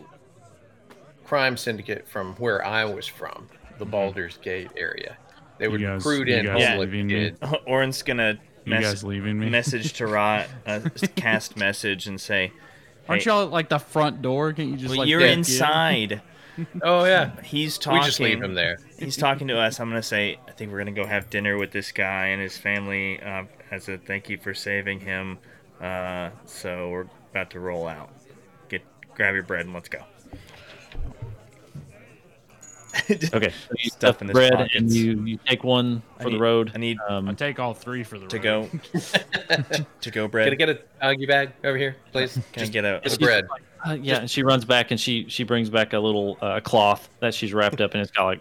crime 1.25 1.57
syndicate 1.59 2.09
from 2.09 2.35
where 2.37 2.65
I 2.65 2.85
was 2.87 3.07
from, 3.07 3.49
the 3.79 3.85
Baldur's 3.85 4.39
Gate 4.39 4.71
area. 4.77 5.17
They 5.59 5.67
You 5.67 5.73
would 5.73 5.81
guys- 5.83 6.05
recruit 6.05 6.29
in 6.31 6.47
guys 6.47 6.65
homeless 6.67 6.81
leaving 6.91 7.07
me? 7.09 7.15
kids. 7.15 7.39
Orin's 7.67 8.03
gonna 8.03 8.39
You 8.65 8.71
mess- 8.71 8.83
guys 8.85 9.05
leaving 9.05 9.39
me? 9.39 9.51
message 9.51 9.93
to 9.99 10.07
Rot, 10.07 10.47
uh, 10.67 10.81
cast 11.17 11.57
message, 11.59 12.07
and 12.07 12.19
say, 12.21 12.53
Aren't 13.09 13.23
Hey. 13.25 13.31
y'all 13.31 13.43
at 13.45 13.51
like 13.51 13.69
the 13.71 13.79
front 13.79 14.21
door? 14.23 14.53
Can't 14.53 14.69
you 14.69 14.77
just 14.77 14.91
well, 14.91 14.99
like 15.01 15.09
"You're 15.09 15.21
walk 15.21 15.29
in? 15.31 15.39
inside." 15.39 16.21
Oh 16.83 17.05
yeah, 17.05 17.41
He's 17.43 17.79
talking. 17.79 18.01
we 18.01 18.07
just 18.07 18.21
leave 18.21 18.43
him 18.43 18.55
there. 18.55 18.79
He's 18.99 19.17
talking 19.17 19.49
to 19.49 19.59
us. 19.59 19.79
I'm 19.81 19.89
gonna 19.89 20.03
say, 20.03 20.39
I 20.49 20.53
think 20.53 20.73
we're 20.73 20.79
gonna 20.79 20.93
go 20.93 21.07
have 21.07 21.31
dinner 21.31 21.57
with 21.57 21.71
this 21.71 21.93
guy 21.93 22.27
and 22.27 22.41
his 22.43 22.57
family 22.59 23.21
uh, 23.23 23.45
as 23.71 23.89
a 23.89 23.99
thank 23.99 24.29
you 24.29 24.39
for 24.39 24.55
saving 24.55 25.01
him. 25.01 25.39
Uh, 25.81 26.31
so 26.45 26.89
we're 26.91 27.07
about 27.31 27.51
to 27.51 27.61
roll 27.61 27.87
out. 27.87 28.11
Get 28.69 28.83
grab 29.15 29.35
your 29.35 29.45
bread 29.45 29.65
and 29.67 29.75
let's 29.75 29.89
go. 29.89 30.01
Okay, 33.33 33.51
so 33.51 33.75
you 33.79 33.91
Stuff 33.91 34.17
stuff 34.19 34.21
in 34.23 34.27
the 34.27 34.39
his 34.39 34.51
bread 34.51 34.69
and 34.75 34.91
you 34.93 35.23
you 35.25 35.39
take 35.47 35.63
one 35.63 36.03
I 36.19 36.23
for 36.25 36.31
the 36.31 36.39
road. 36.39 36.73
I 36.75 36.79
need 36.79 36.99
I 37.09 37.15
Um, 37.17 37.37
take 37.37 37.59
all 37.61 37.73
three 37.73 38.03
for 38.03 38.19
the 38.19 38.23
road. 38.25 38.31
to 38.31 38.37
road. 38.39 38.71
go 38.93 39.79
to 40.01 40.11
go 40.11 40.23
Can 40.23 40.25
I 40.25 40.27
bread. 40.27 40.59
get 40.59 40.69
a 40.69 40.81
Aggie 41.01 41.27
bag 41.27 41.53
over 41.65 41.77
here, 41.79 41.97
please? 42.13 42.39
Can 42.53 42.65
I 42.65 42.67
get 42.67 42.85
a 42.85 43.01
Just 43.05 43.21
bread. 43.21 43.47
Uh, 43.87 43.93
yeah, 44.01 44.19
and 44.21 44.31
she 44.31 44.43
runs 44.43 44.65
back 44.65 44.91
and 44.91 45.01
she 45.01 45.27
she 45.29 45.45
brings 45.45 45.71
back 45.71 45.93
a 45.93 45.99
little 45.99 46.37
uh, 46.41 46.61
cloth 46.61 47.09
that 47.21 47.35
she's 47.35 47.53
wrapped 47.55 47.81
up 47.81 47.93
and 47.95 48.01
it's 48.03 48.11
got 48.11 48.25
like 48.25 48.41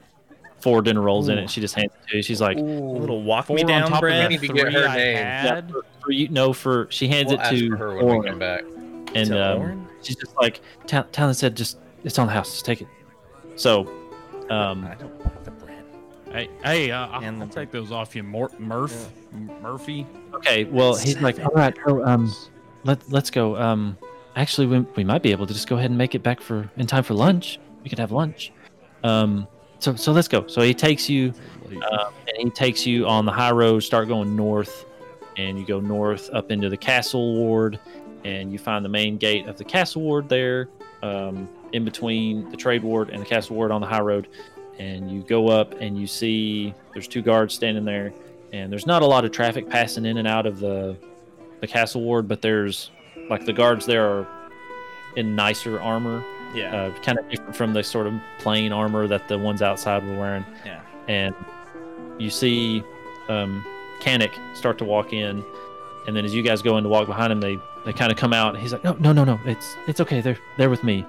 four 0.60 0.82
dinner 0.82 1.02
rolls 1.02 1.30
in 1.30 1.38
it. 1.38 1.50
She 1.50 1.62
just 1.62 1.76
hands 1.76 1.92
it 2.04 2.10
to 2.10 2.18
you. 2.18 2.24
She's 2.24 2.42
like, 2.42 2.58
a 2.58 2.62
little 2.62 3.22
walk 3.24 3.46
Four 3.48 3.56
me 3.58 3.62
on 3.64 3.68
down 3.68 3.90
top 3.92 4.00
bread? 4.02 4.26
of 4.26 4.32
Need 4.32 4.42
the 4.42 4.48
to 4.48 4.54
get 4.54 4.74
her 4.74 4.88
I 4.88 4.98
name. 4.98 5.16
yeah, 5.18 5.56
had. 5.56 5.72
for, 5.72 5.82
for 6.04 6.12
you, 6.12 6.28
no, 6.30 6.52
for 6.54 6.88
she 6.90 7.08
hands 7.08 7.30
We'll 7.32 7.40
it 7.40 7.50
to 7.52 7.70
for 7.70 7.78
her 7.78 7.96
when 8.04 8.20
we 8.20 8.28
come 8.30 8.40
back. 8.40 8.64
and 9.14 9.34
um, 9.36 9.88
she's 10.02 10.16
just 10.16 10.36
like, 10.38 10.62
Ta- 10.88 11.06
Talon 11.12 11.34
said, 11.36 11.56
just 11.56 11.78
it's 12.04 12.18
on 12.18 12.26
the 12.28 12.34
house, 12.34 12.52
just 12.52 12.66
take 12.66 12.82
it. 12.82 12.88
So, 13.56 13.82
um, 14.50 14.86
I 14.86 14.96
don't 14.96 15.14
want 15.20 15.44
the 15.44 15.52
bread. 15.52 15.84
Hey, 16.32 16.50
hey, 16.64 16.92
uh, 16.92 17.08
I'll, 17.08 17.24
And 17.24 17.42
I'll 17.44 17.50
take 17.50 17.70
those 17.72 17.92
off 17.92 18.16
you, 18.16 18.24
Mor- 18.24 18.52
Murph, 18.58 19.10
M- 19.34 19.52
Murphy. 19.62 20.08
okay, 20.34 20.64
well, 20.66 20.96
he's 20.96 21.20
like, 21.22 21.40
all 21.40 21.52
right, 21.54 21.78
oh, 21.86 22.04
um, 22.04 22.34
let 22.84 23.08
let's 23.12 23.30
go. 23.30 23.56
Um, 23.58 23.96
actually, 24.38 24.68
we 24.68 24.80
we 24.96 25.04
might 25.04 25.22
be 25.22 25.32
able 25.32 25.48
to 25.48 25.54
just 25.54 25.68
go 25.68 25.76
ahead 25.76 25.90
and 25.90 25.98
make 25.98 26.16
it 26.16 26.24
back 26.24 26.40
for 26.40 26.70
in 26.78 26.88
time 26.88 27.04
for 27.04 27.14
lunch. 27.14 27.60
We 27.84 27.90
could 27.90 28.00
have 28.00 28.12
lunch. 28.12 28.54
Um, 29.04 29.48
so 29.80 29.96
so 29.96 30.12
let's 30.12 30.28
go. 30.28 30.48
So 30.48 30.62
he 30.62 30.74
takes 30.74 31.10
you 31.10 31.34
um, 31.92 32.14
and 32.28 32.38
he 32.38 32.50
takes 32.50 32.86
you 32.86 33.08
on 33.08 33.26
the 33.26 33.32
high 33.32 33.52
road. 33.52 33.82
Start 33.82 34.08
going 34.08 34.36
north, 34.36 34.86
and 35.36 35.60
you 35.60 35.66
go 35.66 35.80
north 35.80 36.30
up 36.32 36.52
into 36.52 36.70
the 36.70 36.78
castle 36.78 37.36
ward, 37.36 37.80
and 38.24 38.52
you 38.52 38.60
find 38.60 38.86
the 38.86 38.90
main 38.90 39.18
gate 39.18 39.48
of 39.48 39.58
the 39.58 39.66
castle 39.66 40.04
ward 40.04 40.30
there, 40.30 40.70
um, 41.02 41.50
in 41.74 41.84
between 41.84 42.50
the 42.52 42.58
trade 42.58 42.84
ward 42.84 43.10
and 43.10 43.22
the 43.22 43.26
castle 43.26 43.56
ward 43.56 43.72
on 43.72 43.82
the 43.82 43.88
high 43.88 44.02
road. 44.02 44.28
And 44.80 45.12
you 45.12 45.24
go 45.24 45.48
up, 45.48 45.74
and 45.82 46.00
you 46.00 46.06
see 46.06 46.74
there's 46.94 47.08
two 47.08 47.24
guards 47.24 47.56
standing 47.56 47.84
there, 47.84 48.14
and 48.54 48.72
there's 48.72 48.86
not 48.86 49.02
a 49.02 49.08
lot 49.08 49.26
of 49.26 49.32
traffic 49.32 49.68
passing 49.68 50.06
in 50.06 50.18
and 50.18 50.28
out 50.28 50.46
of 50.46 50.60
the 50.60 50.96
the 51.60 51.68
castle 51.68 52.02
ward, 52.02 52.28
but 52.28 52.42
there's 52.42 52.92
like 53.30 53.46
the 53.46 53.54
guards 53.54 53.86
there 53.86 54.06
are 54.06 54.28
in 55.16 55.36
nicer 55.36 55.80
armor, 55.82 56.24
Yeah. 56.54 56.76
uh, 56.76 56.92
kind 57.02 57.18
of 57.20 57.28
different 57.30 57.56
from 57.56 57.74
the 57.74 57.84
sort 57.84 58.08
of 58.08 58.14
plain 58.40 58.72
armor 58.72 59.08
that 59.08 59.28
the 59.28 59.38
ones 59.38 59.62
outside 59.62 60.06
were 60.08 60.18
wearing. 60.18 60.46
Yeah. 60.66 60.82
And 61.08 61.34
you 62.20 62.30
see 62.30 62.84
um, 63.30 63.66
Kannik 64.02 64.32
start 64.56 64.78
to 64.80 64.86
walk 64.86 65.14
in, 65.14 65.44
and 66.06 66.16
then 66.16 66.24
as 66.26 66.34
you 66.36 66.42
guys 66.44 66.62
go 66.62 66.78
in 66.78 66.84
to 66.84 66.90
walk 66.90 67.08
behind 67.08 67.32
him, 67.32 67.40
they 67.42 67.58
they 67.86 67.94
kind 67.94 68.12
of 68.12 68.18
come 68.18 68.34
out, 68.34 68.54
and 68.54 68.62
he's 68.62 68.74
like, 68.74 68.84
"No, 68.84 68.94
no, 69.00 69.12
no, 69.14 69.24
no, 69.24 69.40
it's 69.46 69.76
it's 69.88 70.00
okay. 70.02 70.22
They're 70.22 70.38
they're 70.58 70.70
with 70.70 70.84
me," 70.84 71.06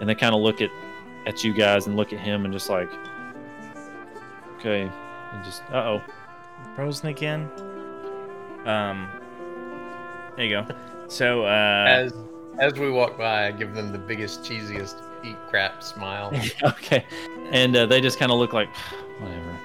and 0.00 0.08
they 0.08 0.14
kind 0.14 0.34
of 0.34 0.40
look 0.40 0.60
at 0.60 0.70
at 1.26 1.42
you 1.44 1.52
guys 1.54 1.86
and 1.86 1.96
look 1.96 2.12
at 2.12 2.18
him 2.20 2.44
and 2.44 2.52
just 2.52 2.68
like, 2.68 2.90
okay, 4.58 4.82
and 5.32 5.44
just 5.44 5.62
uh 5.72 5.76
oh. 5.76 6.02
Frozen 6.76 7.08
again. 7.08 7.50
Um. 8.66 9.08
There 10.36 10.44
you 10.46 10.50
go. 10.50 10.66
So, 11.12 11.44
uh, 11.44 11.84
As 11.88 12.14
as 12.58 12.78
we 12.78 12.90
walk 12.90 13.18
by, 13.18 13.46
I 13.48 13.50
give 13.50 13.74
them 13.74 13.92
the 13.92 13.98
biggest, 13.98 14.44
cheesiest 14.44 14.94
eat 15.22 15.36
crap 15.48 15.82
smile. 15.82 16.32
okay, 16.64 17.04
and 17.50 17.76
uh, 17.76 17.84
they 17.84 18.00
just 18.00 18.18
kind 18.18 18.32
of 18.32 18.38
look 18.38 18.54
like 18.54 18.74
whatever, 19.18 19.58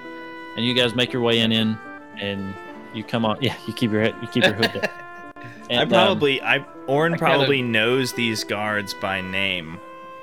and 0.56 0.66
you 0.66 0.74
guys 0.74 0.94
make 0.94 1.10
your 1.10 1.22
way 1.22 1.40
in 1.40 1.50
in, 1.50 1.78
and 2.20 2.54
you 2.92 3.02
come 3.02 3.24
on. 3.24 3.38
Yeah, 3.40 3.56
you 3.66 3.72
keep 3.72 3.90
your 3.90 4.02
head, 4.02 4.14
you 4.20 4.28
keep 4.28 4.44
your 4.44 4.52
hood 4.52 4.72
down. 4.74 4.84
I 5.36 5.42
And, 5.70 5.80
um, 5.80 5.88
probably, 5.88 6.42
I 6.42 6.64
Orin 6.86 7.14
I 7.14 7.16
kinda- 7.16 7.34
probably 7.34 7.62
knows 7.62 8.12
these 8.12 8.44
guards 8.44 8.92
by 8.94 9.22
name. 9.22 9.78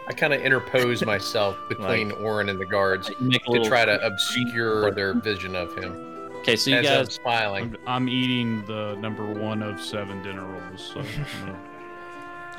I 0.07 0.13
kind 0.13 0.31
of 0.31 0.41
interpose 0.41 1.03
myself 1.13 1.57
between 1.67 2.11
Orin 2.11 2.49
and 2.49 2.59
the 2.59 2.65
guards 2.67 3.09
you 3.19 3.31
to 3.31 3.63
try 3.67 3.83
to 3.85 3.99
obscure 4.05 4.91
their 4.91 5.15
vision 5.15 5.55
of 5.55 5.75
him. 5.75 6.14
Okay, 6.45 6.55
so 6.55 6.69
you 6.69 6.75
as 6.77 6.85
I'm 6.85 7.05
guys 7.05 7.13
smiling. 7.15 7.63
I'm, 7.87 8.03
I'm 8.03 8.09
eating 8.09 8.63
the 8.67 8.95
number 8.99 9.25
one 9.25 9.63
of 9.63 9.81
seven 9.81 10.21
dinner 10.21 10.45
rolls. 10.45 10.93
So 10.93 10.99
I'm 10.99 11.07
gonna 11.47 11.59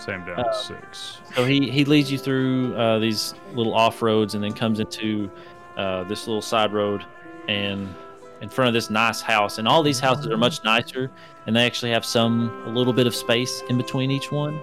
say 0.01 0.13
I'm 0.13 0.27
down 0.27 0.41
Uh, 0.41 0.53
six. 0.53 1.21
So 1.37 1.45
he 1.45 1.71
he 1.71 1.85
leads 1.85 2.11
you 2.11 2.19
through 2.19 2.75
uh, 2.77 2.99
these 2.99 3.35
little 3.55 3.75
off 3.75 4.03
roads 4.03 4.35
and 4.35 4.43
then 4.43 4.55
comes 4.55 4.81
into 4.81 5.31
uh, 5.77 6.03
this 6.03 6.27
little 6.27 6.43
side 6.43 6.73
road 6.73 7.05
and 7.47 7.95
in 8.41 8.49
front 8.49 8.67
of 8.67 8.75
this 8.75 8.91
nice 8.91 9.21
house. 9.21 9.59
And 9.59 9.69
all 9.69 9.85
these 9.85 10.01
houses 10.01 10.27
are 10.27 10.37
much 10.37 10.65
nicer, 10.65 11.09
and 11.47 11.55
they 11.55 11.65
actually 11.65 11.93
have 11.93 12.05
some 12.05 12.65
a 12.67 12.71
little 12.71 12.93
bit 12.93 13.07
of 13.07 13.15
space 13.15 13.63
in 13.69 13.77
between 13.77 14.11
each 14.11 14.33
one. 14.33 14.61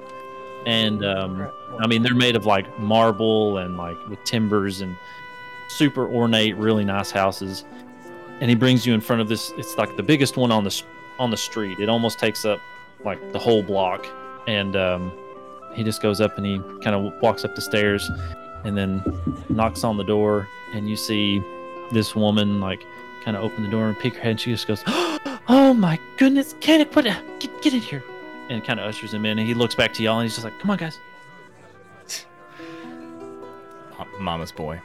And 0.66 1.06
um, 1.06 1.50
I 1.80 1.88
mean, 1.88 2.04
they're 2.04 2.14
made 2.14 2.36
of 2.36 2.46
like 2.46 2.78
marble 2.78 3.60
and 3.60 3.78
like 3.78 3.96
with 4.10 4.22
timbers 4.26 4.82
and 4.82 4.98
super 5.70 6.14
ornate, 6.14 6.58
really 6.58 6.84
nice 6.84 7.10
houses. 7.10 7.64
And 8.44 8.50
he 8.50 8.56
brings 8.58 8.86
you 8.86 8.94
in 8.94 9.00
front 9.00 9.22
of 9.22 9.30
this. 9.30 9.54
It's 9.56 9.78
like 9.78 9.96
the 9.96 10.04
biggest 10.04 10.36
one 10.36 10.52
on 10.52 10.66
the 10.66 10.84
on 11.18 11.32
the 11.32 11.38
street. 11.38 11.80
It 11.80 11.88
almost 11.88 12.20
takes 12.20 12.44
up 12.44 12.60
like 13.06 13.32
the 13.32 13.40
whole 13.40 13.64
block. 13.64 14.06
And 14.48 14.76
um, 14.76 15.14
he 15.74 15.82
just 15.82 16.02
goes 16.02 16.20
up 16.20 16.38
and 16.38 16.46
he 16.46 16.60
kind 16.84 16.94
of 16.94 17.14
walks 17.22 17.46
up 17.46 17.56
the 17.56 17.62
stairs 17.62 18.12
and 18.66 18.78
then 18.78 19.02
knocks 19.48 19.86
on 19.86 19.96
the 19.96 20.04
door 20.04 20.50
and 20.74 20.90
you 20.90 20.98
see 20.98 21.42
this 21.94 22.18
woman 22.18 22.60
like 22.60 22.86
kind 23.24 23.38
of 23.38 23.44
open 23.44 23.64
the 23.64 23.70
door 23.70 23.88
and 23.88 23.98
peek 23.98 24.16
her 24.16 24.20
head 24.20 24.32
and 24.32 24.42
she 24.42 24.52
just 24.52 24.68
goes 24.68 24.84
oh 24.88 25.74
my 25.74 25.98
goodness 26.18 26.54
Kenneth 26.60 26.92
put 26.92 27.06
it 27.06 27.16
get, 27.40 27.62
get 27.62 27.74
in 27.74 27.80
here 27.80 28.04
and 28.50 28.62
kind 28.64 28.78
of 28.78 28.86
ushers 28.86 29.14
him 29.14 29.26
in 29.26 29.40
and 29.40 29.48
he 29.48 29.54
looks 29.54 29.74
back 29.76 29.94
to 29.94 30.04
y'all 30.04 30.20
and 30.20 30.26
he's 30.26 30.36
just 30.36 30.44
like 30.44 30.60
come 30.60 30.70
on 30.70 30.78
guys 30.78 31.00
Mama's 34.20 34.52
boy, 34.52 34.82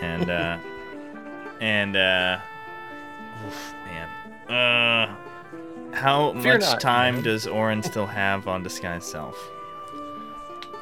and 0.00 0.30
uh, 0.30 0.58
and 1.60 1.96
uh, 1.96 2.38
oof, 3.46 3.74
man, 3.84 4.08
uh, 4.50 5.14
how 5.94 6.32
Fear 6.40 6.52
much 6.54 6.60
not, 6.62 6.80
time 6.80 7.14
man. 7.16 7.24
does 7.24 7.46
Orin 7.46 7.82
still 7.82 8.06
have 8.06 8.46
on 8.48 8.62
disguise 8.62 9.04
self? 9.04 9.36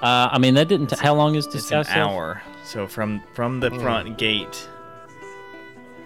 uh, 0.03 0.29
i 0.31 0.39
mean 0.39 0.55
that 0.55 0.69
didn't 0.69 0.93
It's- 0.93 1.01
how 1.01 1.15
long 1.15 1.35
is 1.37 1.47
disguise? 1.47 1.55
It's 1.55 1.69
this 1.71 1.71
an 1.73 1.79
guy's 1.79 1.95
self? 1.95 2.13
hour. 2.13 2.43
So 2.65 2.87
from 2.87 3.23
from 3.35 3.61
the 3.61 3.71
Hmm. 3.71 3.81
front 3.81 4.19
gate, 4.19 4.69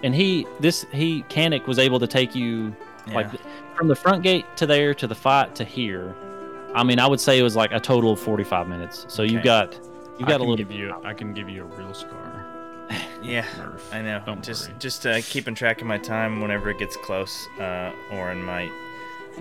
and 0.02 0.14
he 0.14 0.46
this 0.60 0.86
he 0.92 1.24
Kannik 1.28 1.66
was 1.66 1.78
able 1.78 1.98
to 2.00 2.06
take 2.06 2.34
you 2.34 2.74
like 3.12 3.28
from 3.74 3.88
the 3.88 3.96
front 3.96 4.22
gate 4.22 4.44
to 4.56 4.66
there 4.66 4.94
to 4.94 5.06
the 5.06 5.14
fight 5.14 5.54
to 5.56 5.64
here 5.64 6.14
i 6.74 6.84
mean 6.84 7.00
i 7.00 7.06
would 7.06 7.18
say 7.18 7.38
it 7.38 7.42
was 7.42 7.56
like 7.56 7.72
a 7.72 7.80
total 7.80 8.12
of 8.12 8.20
45 8.20 8.68
minutes 8.68 9.04
so 9.08 9.22
you 9.22 9.38
Okay. 9.38 9.44
got 9.44 9.74
you 10.18 10.26
I 10.26 10.28
got 10.28 10.36
a 10.40 10.44
little 10.44 10.56
give 10.56 10.70
you. 10.70 10.94
I 11.02 11.12
can 11.14 11.32
give 11.32 11.48
you 11.48 11.62
a 11.62 11.76
real 11.76 11.94
scar. 11.94 12.44
yeah, 13.22 13.46
Murph. 13.58 13.92
I 13.94 14.02
know. 14.02 14.22
Don't 14.26 14.42
just 14.42 14.68
worry. 14.68 14.78
just 14.78 15.06
uh, 15.06 15.20
keeping 15.22 15.54
track 15.54 15.80
of 15.80 15.86
my 15.86 15.98
time. 15.98 16.40
Whenever 16.40 16.70
it 16.70 16.78
gets 16.78 16.96
close, 16.96 17.46
uh, 17.58 17.92
Orin 18.12 18.42
might 18.42 18.72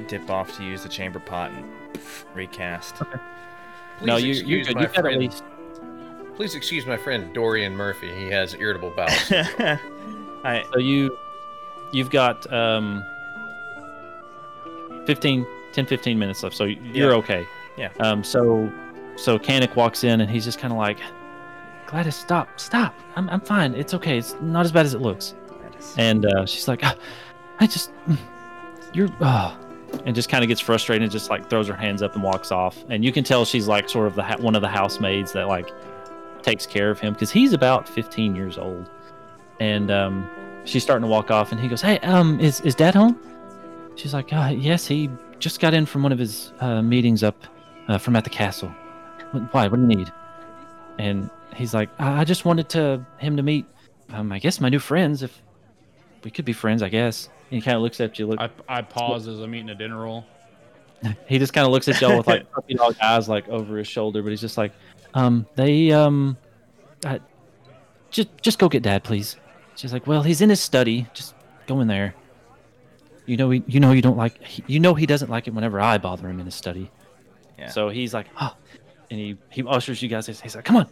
dip 0.07 0.29
off 0.29 0.55
to 0.57 0.63
use 0.63 0.83
the 0.83 0.89
chamber 0.89 1.19
pot 1.19 1.51
and 1.51 1.65
pff, 1.93 2.23
recast. 2.33 2.95
no 4.01 4.15
Please 4.17 4.41
you 4.41 4.45
you 4.45 4.57
excuse 4.59 4.67
good 4.67 4.75
my 4.75 4.81
you 4.83 4.87
got 4.87 5.05
at 5.11 5.19
least 5.19 5.43
Please 6.35 6.55
excuse 6.55 6.85
my 6.85 6.95
friend 6.95 7.33
Dorian 7.33 7.75
Murphy. 7.75 8.15
He 8.15 8.27
has 8.27 8.53
irritable 8.53 8.91
bowel. 8.91 9.09
I 10.45 10.63
So 10.71 10.79
you, 10.79 11.17
you've 11.91 12.09
got 12.11 12.51
um, 12.53 13.03
15, 15.05 15.45
10, 15.73 15.85
15 15.85 16.17
minutes 16.17 16.41
left. 16.41 16.55
So 16.55 16.63
you're 16.63 17.09
Yeah. 17.11 17.17
okay. 17.17 17.47
Yeah. 17.75 17.89
Um. 17.99 18.23
So, 18.23 18.71
so 19.17 19.37
Kannik 19.37 19.75
walks 19.75 20.05
in 20.05 20.21
and 20.21 20.31
he's 20.31 20.45
just 20.45 20.59
kind 20.59 20.71
of 20.71 20.77
like, 20.77 20.99
Gladys, 21.89 22.15
stop, 22.15 22.59
stop. 22.59 22.93
I'm, 23.15 23.29
I'm 23.29 23.41
fine. 23.41 23.73
It's 23.73 23.93
okay. 23.95 24.17
It's 24.19 24.35
not 24.41 24.63
as 24.65 24.71
bad 24.71 24.85
as 24.85 24.93
it 24.93 25.01
looks. 25.01 25.33
is- 25.79 25.95
And 25.97 26.25
uh, 26.25 26.45
she's 26.45 26.67
like, 26.67 26.81
"Ah, 26.83 26.95
I 27.59 27.65
just, 27.67 27.91
you're, 28.93 29.09
oh. 29.21 29.57
and 30.05 30.15
just 30.15 30.29
kind 30.29 30.43
of 30.43 30.47
gets 30.49 30.61
frustrated 30.61 31.01
and 31.03 31.11
just 31.11 31.29
like 31.31 31.49
throws 31.49 31.67
her 31.67 31.73
hands 31.75 32.03
up 32.03 32.13
and 32.13 32.23
walks 32.23 32.51
off. 32.51 32.77
And 32.89 33.03
you 33.03 33.11
can 33.11 33.23
tell 33.23 33.43
she's 33.43 33.67
like 33.67 33.89
sort 33.89 34.05
of 34.07 34.13
the 34.15 34.21
ha- 34.23 34.37
one 34.39 34.55
of 34.55 34.61
the 34.61 34.67
housemaids 34.67 35.31
that 35.33 35.47
like 35.47 35.67
takes 36.43 36.65
care 36.67 36.91
of 36.91 36.99
him 36.99 37.13
because 37.13 37.31
he's 37.31 37.53
about 37.53 37.89
15 37.89 38.35
years 38.35 38.57
old. 38.59 38.89
And 39.59 39.89
um, 39.89 40.29
she's 40.65 40.83
starting 40.83 41.03
to 41.03 41.09
walk 41.09 41.31
off, 41.31 41.51
and 41.51 41.59
he 41.59 41.67
goes, 41.67 41.81
"Hey, 41.81 41.97
um, 41.99 42.39
is 42.39 42.61
is 42.61 42.75
Dad 42.75 42.93
home?" 42.95 43.19
She's 43.95 44.13
like, 44.13 44.31
uh, 44.31 44.53
"Yes, 44.55 44.85
he 44.85 45.09
just 45.39 45.59
got 45.59 45.73
in 45.73 45.85
from 45.87 46.03
one 46.03 46.11
of 46.11 46.19
his 46.19 46.53
uh, 46.59 46.81
meetings 46.83 47.23
up 47.23 47.35
uh, 47.87 47.97
from 47.97 48.15
at 48.15 48.23
the 48.23 48.29
castle. 48.29 48.69
Why? 49.51 49.67
What 49.67 49.77
do 49.77 49.81
you 49.81 49.87
need?" 49.87 50.11
And 50.99 51.29
he's 51.55 51.73
like, 51.73 51.89
"I 51.99 52.21
I 52.21 52.23
just 52.23 52.45
wanted 52.45 52.69
to 52.69 53.05
him 53.17 53.37
to 53.37 53.43
meet, 53.43 53.65
um, 54.09 54.31
I 54.31 54.39
guess 54.39 54.59
my 54.59 54.69
new 54.69 54.79
friends. 54.79 55.23
If 55.23 55.41
we 56.23 56.31
could 56.31 56.45
be 56.45 56.53
friends, 56.53 56.81
I 56.81 56.89
guess." 56.89 57.29
And 57.49 57.59
he 57.59 57.61
kind 57.61 57.75
of 57.75 57.81
looks 57.81 57.99
at 57.99 58.19
you. 58.19 58.27
Look, 58.27 58.39
I, 58.39 58.49
I 58.67 58.81
pause 58.81 59.27
as 59.27 59.39
I'm 59.39 59.53
eating 59.55 59.69
a 59.69 59.75
dinner 59.75 59.99
roll. 59.99 60.25
he 61.27 61.39
just 61.39 61.53
kind 61.53 61.65
of 61.65 61.71
looks 61.71 61.87
at 61.87 61.99
y'all 62.01 62.17
with 62.17 62.27
like 62.27 62.51
puppy 62.53 62.75
dog 62.75 62.95
eyes, 63.01 63.27
like 63.29 63.47
over 63.49 63.77
his 63.77 63.87
shoulder. 63.87 64.21
But 64.21 64.29
he's 64.29 64.41
just 64.41 64.57
like, 64.57 64.71
um, 65.13 65.45
they 65.55 65.91
um, 65.91 66.37
uh, 67.05 67.19
just 68.11 68.29
just 68.41 68.59
go 68.59 68.69
get 68.69 68.83
dad, 68.83 69.03
please. 69.03 69.35
She's 69.75 69.93
like, 69.93 70.07
well, 70.07 70.23
he's 70.23 70.41
in 70.41 70.49
his 70.49 70.61
study. 70.61 71.07
Just 71.13 71.35
go 71.65 71.79
in 71.79 71.87
there. 71.87 72.13
You 73.25 73.37
know, 73.37 73.49
he, 73.49 73.63
you 73.67 73.79
know, 73.79 73.91
you 73.91 74.01
don't 74.01 74.17
like. 74.17 74.43
He, 74.43 74.63
you 74.67 74.79
know, 74.79 74.93
he 74.93 75.05
doesn't 75.05 75.29
like 75.29 75.47
it 75.47 75.53
whenever 75.53 75.79
I 75.79 75.97
bother 75.97 76.27
him 76.27 76.39
in 76.39 76.45
his 76.45 76.55
study. 76.55 76.91
Yeah. 77.57 77.69
So 77.69 77.89
he's 77.89 78.13
like, 78.13 78.27
oh, 78.39 78.55
and 79.09 79.19
he 79.19 79.37
he 79.49 79.63
ushers 79.63 80.01
you 80.01 80.09
guys. 80.09 80.27
He's 80.27 80.55
like, 80.55 80.65
come 80.65 80.77
on. 80.77 80.87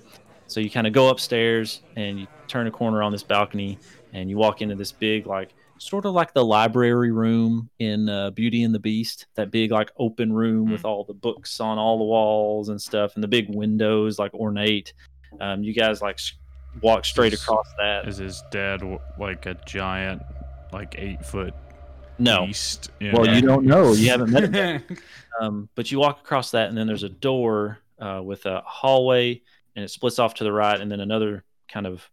So 0.48 0.60
you 0.60 0.70
kind 0.70 0.88
of 0.88 0.94
go 0.94 1.10
upstairs 1.10 1.82
and 1.96 2.20
you 2.22 2.28
turn 2.48 2.68
a 2.68 2.72
corner 2.72 3.04
on 3.04 3.12
this 3.12 3.24
balcony 3.24 3.78
and 4.14 4.30
you 4.30 4.38
walk 4.38 4.62
into 4.62 4.76
this 4.76 4.92
big 4.92 5.28
like 5.28 5.54
sort 5.78 6.06
of 6.06 6.14
like 6.14 6.34
the 6.34 6.44
library 6.44 7.12
room 7.12 7.70
in 7.80 8.08
uh, 8.10 8.32
Beauty 8.32 8.64
and 8.64 8.74
the 8.74 8.80
Beast, 8.80 9.28
that 9.36 9.52
big 9.52 9.72
like 9.72 9.92
open 9.98 10.32
room 10.34 10.72
with 10.72 10.86
all 10.86 11.04
the 11.04 11.14
books 11.14 11.60
on 11.60 11.78
all 11.78 11.98
the 11.98 12.04
walls 12.06 12.70
and 12.70 12.82
stuff, 12.82 13.14
and 13.16 13.24
the 13.24 13.28
big 13.28 13.54
windows 13.54 14.18
like 14.18 14.34
ornate. 14.34 14.94
Um, 15.42 15.62
you 15.64 15.74
guys 15.74 16.02
like 16.02 16.20
walk 16.82 17.06
straight 17.06 17.34
Is- 17.34 17.42
across 17.44 17.68
that. 17.78 18.08
Is 18.08 18.18
his 18.18 18.42
dad 18.50 18.82
like 19.20 19.46
a 19.46 19.56
giant, 19.68 20.22
like 20.72 20.96
eight 20.98 21.24
foot 21.24 21.54
No, 22.18 22.46
beast? 22.48 22.90
well 23.14 23.28
you 23.28 23.42
don't 23.42 23.66
know. 23.66 23.92
You 23.94 24.10
haven't 24.10 24.32
met 24.32 24.54
him. 24.56 24.84
Um, 25.42 25.70
but 25.76 25.92
you 25.92 26.00
walk 26.00 26.22
across 26.22 26.52
that, 26.52 26.70
and 26.70 26.78
then 26.78 26.88
there's 26.88 27.04
a 27.04 27.10
door 27.10 27.80
uh, 28.00 28.22
with 28.24 28.46
a 28.48 28.62
hallway, 28.66 29.42
and 29.78 29.84
it 29.86 29.90
splits 29.90 30.18
off 30.18 30.34
to 30.34 30.44
the 30.44 30.52
right, 30.52 30.82
and 30.82 30.92
then 30.92 31.00
another 31.00 31.46
kind 31.72 31.86
of 31.86 32.10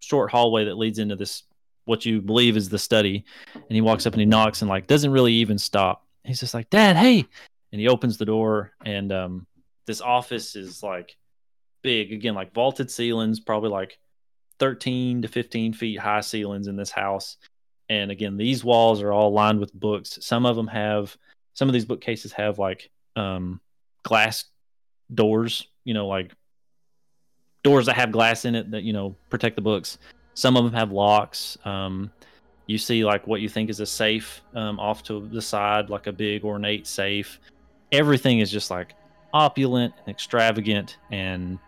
short 0.00 0.30
hallway 0.30 0.64
that 0.64 0.78
leads 0.78 0.98
into 0.98 1.14
this 1.14 1.42
what 1.84 2.06
you 2.06 2.22
believe 2.22 2.56
is 2.56 2.70
the 2.70 2.78
study. 2.78 3.26
And 3.54 3.64
he 3.68 3.82
walks 3.82 4.06
up 4.06 4.14
and 4.14 4.20
he 4.20 4.26
knocks 4.26 4.62
and 4.62 4.70
like 4.70 4.86
doesn't 4.86 5.12
really 5.12 5.34
even 5.34 5.58
stop. 5.58 6.06
He's 6.24 6.40
just 6.40 6.54
like, 6.54 6.70
"Dad, 6.70 6.96
hey!" 6.96 7.26
And 7.72 7.80
he 7.80 7.88
opens 7.88 8.16
the 8.16 8.24
door, 8.24 8.72
and 8.86 9.12
um, 9.12 9.46
this 9.86 10.00
office 10.00 10.56
is 10.56 10.82
like 10.82 11.14
big 11.82 12.10
again, 12.10 12.34
like 12.34 12.54
vaulted 12.54 12.90
ceilings, 12.90 13.38
probably 13.38 13.68
like 13.68 13.98
13 14.60 15.20
to 15.22 15.28
15 15.28 15.74
feet 15.74 15.98
high 15.98 16.22
ceilings 16.22 16.68
in 16.68 16.76
this 16.76 16.90
house. 16.90 17.36
And 17.90 18.10
again, 18.10 18.38
these 18.38 18.64
walls 18.64 19.02
are 19.02 19.12
all 19.12 19.30
lined 19.30 19.60
with 19.60 19.74
books. 19.74 20.18
Some 20.22 20.46
of 20.46 20.56
them 20.56 20.68
have 20.68 21.14
some 21.52 21.68
of 21.68 21.74
these 21.74 21.84
bookcases 21.84 22.32
have 22.32 22.58
like 22.58 22.90
um 23.14 23.60
glass 24.04 24.46
doors 25.12 25.68
you 25.84 25.94
know 25.94 26.08
like 26.08 26.32
doors 27.64 27.86
that 27.86 27.96
have 27.96 28.12
glass 28.12 28.44
in 28.44 28.54
it 28.54 28.70
that 28.70 28.84
you 28.84 28.92
know 28.92 29.16
protect 29.30 29.56
the 29.56 29.62
books 29.62 29.98
some 30.34 30.56
of 30.56 30.64
them 30.64 30.72
have 30.72 30.92
locks 30.92 31.58
um 31.64 32.10
you 32.66 32.78
see 32.78 33.04
like 33.04 33.26
what 33.26 33.40
you 33.40 33.48
think 33.48 33.68
is 33.68 33.80
a 33.80 33.86
safe 33.86 34.42
um, 34.54 34.78
off 34.80 35.02
to 35.04 35.28
the 35.28 35.42
side, 35.42 35.90
like 35.90 36.06
a 36.06 36.12
big 36.12 36.44
ornate 36.44 36.86
safe. 36.86 37.38
Everything 37.92 38.38
is 38.38 38.50
just 38.50 38.70
like 38.70 38.94
opulent 39.32 39.92
and 39.98 40.08
extravagant 40.08 40.98
and 41.10 41.58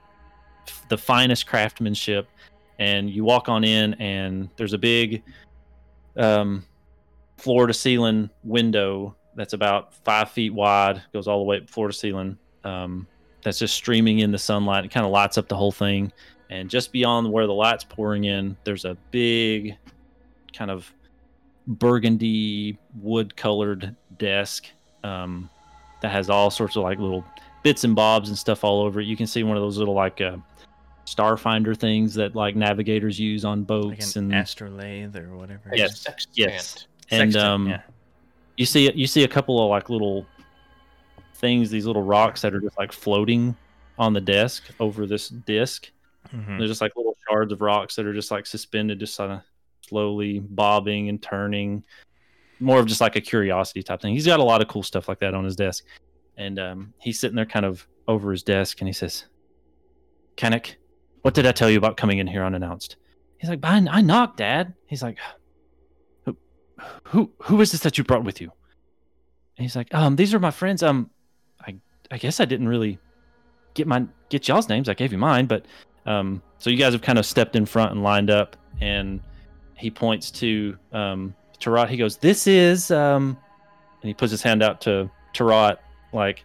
f- 0.67 0.87
the 0.89 0.97
finest 0.97 1.47
craftsmanship. 1.47 2.29
And 2.79 3.11
you 3.11 3.25
walk 3.25 3.49
on 3.49 3.65
in, 3.65 3.95
and 3.95 4.51
there's 4.57 4.75
a 4.75 4.79
big 4.79 5.23
um, 6.17 6.65
floor 7.39 7.67
to 7.67 7.75
ceiling 7.75 8.29
window 8.45 9.17
that's 9.35 9.55
about 9.55 9.95
five 10.05 10.31
feet 10.31 10.53
wide, 10.53 11.03
goes 11.13 11.27
all 11.27 11.39
the 11.39 11.45
way 11.45 11.65
floor 11.67 11.89
to 11.89 11.93
ceiling. 11.93 12.39
Um, 12.65 13.07
that's 13.47 13.61
just 13.61 13.77
streaming 13.77 14.19
in 14.19 14.33
the 14.33 14.39
sunlight. 14.39 14.85
It 14.85 14.91
kind 14.91 15.07
of 15.07 15.13
lights 15.13 15.39
up 15.39 15.47
the 15.47 15.55
whole 15.55 15.71
thing. 15.71 16.13
And 16.51 16.69
just 16.69 16.91
beyond 16.91 17.31
where 17.31 17.47
the 17.47 17.53
light's 17.55 17.85
pouring 17.85 18.25
in, 18.25 18.57
there's 18.65 18.85
a 18.85 18.97
big 19.13 19.77
kind 20.53 20.69
of 20.69 20.93
burgundy 21.69 22.77
wood 23.01 23.37
colored 23.37 23.95
desk 24.19 24.67
um, 25.05 25.49
that 26.03 26.11
has 26.11 26.29
all 26.29 26.51
sorts 26.51 26.75
of 26.75 26.83
like 26.83 26.99
little 26.99 27.25
bits 27.63 27.85
and 27.85 27.95
bobs 27.95 28.31
and 28.31 28.37
stuff 28.37 28.65
all 28.65 28.81
over 28.83 29.01
it. 29.01 29.05
You 29.07 29.17
can 29.17 29.29
see 29.29 29.45
one 29.45 29.57
of 29.57 29.63
those 29.63 29.79
little 29.79 29.95
like 29.95 30.21
uh, 30.21 30.39
starfinder 31.05 31.77
things 31.77 32.15
that 32.15 32.35
like 32.35 32.57
navigators 32.57 33.17
use 33.17 33.45
on 33.45 33.61
Like 33.61 33.67
boats 33.69 34.17
an 34.17 34.33
and 34.33 34.43
astrolabe 34.43 35.15
or 35.15 35.37
whatever. 35.37 35.71
A 35.71 35.77
Yes, 35.77 36.01
sextant. 36.01 36.37
yes. 36.37 36.87
and 37.13 37.37
um, 37.37 37.69
yeah. 37.69 37.83
you 38.57 38.67
see 38.67 38.91
you 38.93 39.07
see 39.07 39.23
a 39.23 39.29
couple 39.29 39.63
of 39.63 39.71
like 39.71 39.89
little 39.89 40.27
things, 41.37 41.71
these 41.71 41.87
little 41.87 42.03
rocks 42.03 42.43
that 42.43 42.55
are 42.55 42.61
just 42.61 42.79
like 42.79 42.93
floating 42.93 43.57
on 43.99 44.13
the 44.13 44.21
desk 44.21 44.65
over 44.81 45.07
this 45.07 45.29
disc. 45.29 45.91
Mhm. 46.35 46.59
They're 46.59 46.67
just 46.67 46.81
like 46.81 46.97
little 46.97 47.17
shards 47.29 47.53
of 47.53 47.61
rocks 47.61 47.97
that 47.97 48.07
are 48.07 48.13
just 48.15 48.31
like 48.31 48.47
suspended, 48.47 48.99
just 48.99 49.17
kind 49.17 49.33
of 49.33 49.41
slowly 49.81 50.41
bobbing 50.41 51.09
and 51.09 51.23
turning. 51.23 51.83
More 52.59 52.81
of 52.81 52.87
just 52.87 53.01
like 53.01 53.17
a 53.17 53.21
curiosity 53.21 53.83
type 53.83 54.01
thing. 54.01 54.15
He's 54.15 54.27
got 54.27 54.41
a 54.41 54.45
lot 54.45 54.63
of 54.63 54.69
cool 54.69 54.83
stuff 54.83 55.09
like 55.09 55.21
that 55.21 55.35
on 55.35 55.45
his 55.45 55.57
desk, 55.57 55.85
and 56.37 56.59
um, 56.59 56.95
he's 56.99 57.21
sitting 57.21 57.37
there 57.37 57.47
kind 57.47 57.67
of 57.67 57.87
over 58.09 58.31
his 58.31 58.43
desk, 58.43 58.81
and 58.81 58.89
he 58.89 58.95
says, 58.95 59.27
"Kannik, 60.37 60.77
what 61.23 61.35
did 61.35 61.47
I 61.47 61.53
tell 61.53 61.71
you 61.71 61.77
about 61.77 61.97
coming 61.99 62.19
in 62.19 62.27
here 62.27 62.45
unannounced?" 62.45 62.97
He's 63.39 63.51
like, 63.51 63.61
"I, 63.63 63.87
I 63.91 64.01
knocked, 64.01 64.39
Dad." 64.39 64.73
He's 64.87 65.03
like, 65.03 65.19
"Who, 66.25 66.37
who, 67.05 67.31
who 67.43 67.61
is 67.61 67.73
this 67.73 67.83
that 67.83 67.99
you 67.99 68.05
brought 68.05 68.25
with 68.25 68.41
you?" 68.41 68.51
And 69.59 69.65
he's 69.65 69.77
like, 69.77 69.93
"Um, 69.95 70.17
these 70.17 70.33
are 70.33 70.39
my 70.39 70.51
friends. 70.51 70.83
Um, 70.83 71.11
I, 72.11 72.15
I 72.15 72.19
guess 72.19 72.41
I 72.41 72.45
didn't 72.45 72.69
really 72.69 72.99
get 73.75 73.87
my 73.87 74.07
get 74.29 74.49
y'all's 74.49 74.69
names. 74.69 74.89
I 74.89 74.95
gave 74.95 75.13
you 75.13 75.19
mine, 75.19 75.47
but 75.47 75.65
um, 76.07 76.43
so 76.59 76.71
you 76.71 76.77
guys 76.77 76.93
have 76.93 77.03
kind 77.03 77.19
of 77.19 77.27
stepped 77.27 77.57
in 77.57 77.67
front 77.67 77.93
and 77.93 78.03
lined 78.03 78.31
up, 78.31 78.57
and 78.81 79.21
he 79.77 79.91
points 79.91 80.31
to 80.33 80.77
um, 80.93 81.35
Tarot. 81.61 81.87
He 81.87 81.97
goes, 81.97 82.17
"This 82.17 82.47
is," 82.47 82.91
um, 82.91 83.37
and 84.03 84.09
he 84.09 84.15
puts 84.15 84.31
his 84.31 84.43
hand 84.43 84.63
out 84.63 84.81
to 84.83 85.11
Tarot, 85.33 85.77
like, 86.13 86.45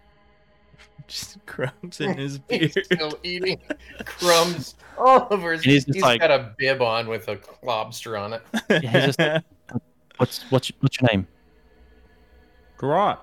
Just 1.07 1.45
crumbs 1.45 1.99
in 2.01 2.17
his 2.17 2.39
He's 2.49 2.73
beard. 2.73 2.85
still 2.85 3.19
eating 3.23 3.59
crumbs 4.05 4.75
all 4.97 5.27
over 5.31 5.51
his. 5.53 5.63
And 5.63 5.71
he's 5.71 5.85
he's 5.85 6.01
like- 6.01 6.21
got 6.21 6.31
a 6.31 6.53
bib 6.57 6.81
on 6.81 7.07
with 7.07 7.27
a 7.27 7.39
lobster 7.63 8.17
on 8.17 8.33
it. 8.33 8.41
Yeah, 8.69 9.05
he's 9.05 9.15
just- 9.15 9.43
"What's 10.17 10.43
what's 10.51 10.71
what's 10.81 10.99
your 11.01 11.09
name?" 11.11 11.27
Garrot. 12.77 13.19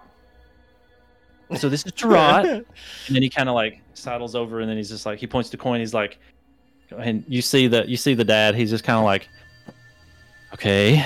So 1.56 1.68
this 1.68 1.86
is 1.86 1.92
Tarot, 1.92 2.18
and 2.44 2.66
then 3.08 3.22
he 3.22 3.30
kind 3.30 3.48
of 3.48 3.54
like 3.54 3.80
sidles 3.94 4.34
over, 4.34 4.60
and 4.60 4.68
then 4.68 4.76
he's 4.76 4.90
just 4.90 5.06
like 5.06 5.18
he 5.18 5.26
points 5.26 5.48
to 5.50 5.56
coin. 5.56 5.80
He's 5.80 5.94
like, 5.94 6.18
and 6.96 7.24
you 7.26 7.40
see 7.42 7.68
the 7.68 7.88
you 7.88 7.96
see 7.96 8.14
the 8.14 8.24
dad. 8.24 8.54
He's 8.54 8.70
just 8.70 8.84
kind 8.84 8.98
of 8.98 9.04
like, 9.04 9.28
okay, 10.52 11.04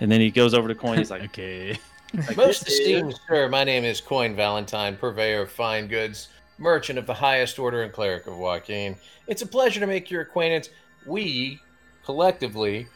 and 0.00 0.10
then 0.10 0.20
he 0.20 0.30
goes 0.30 0.54
over 0.54 0.68
to 0.68 0.74
coin. 0.74 0.98
He's 0.98 1.10
like, 1.10 1.22
Okay. 1.24 1.76
like, 2.14 2.36
Most 2.36 2.66
esteemed 2.68 3.18
sir, 3.28 3.48
my 3.48 3.64
name 3.64 3.84
is 3.84 4.00
Coin 4.00 4.34
Valentine, 4.36 4.96
purveyor 4.96 5.42
of 5.42 5.52
fine 5.52 5.86
goods, 5.86 6.28
merchant 6.58 6.98
of 6.98 7.06
the 7.06 7.14
highest 7.14 7.58
order 7.58 7.82
and 7.82 7.92
cleric 7.92 8.26
of 8.26 8.34
Waukeen. 8.34 8.96
It's 9.26 9.42
a 9.42 9.46
pleasure 9.46 9.80
to 9.80 9.86
make 9.86 10.10
your 10.10 10.22
acquaintance. 10.22 10.70
We, 11.06 11.58
collectively, 12.04 12.86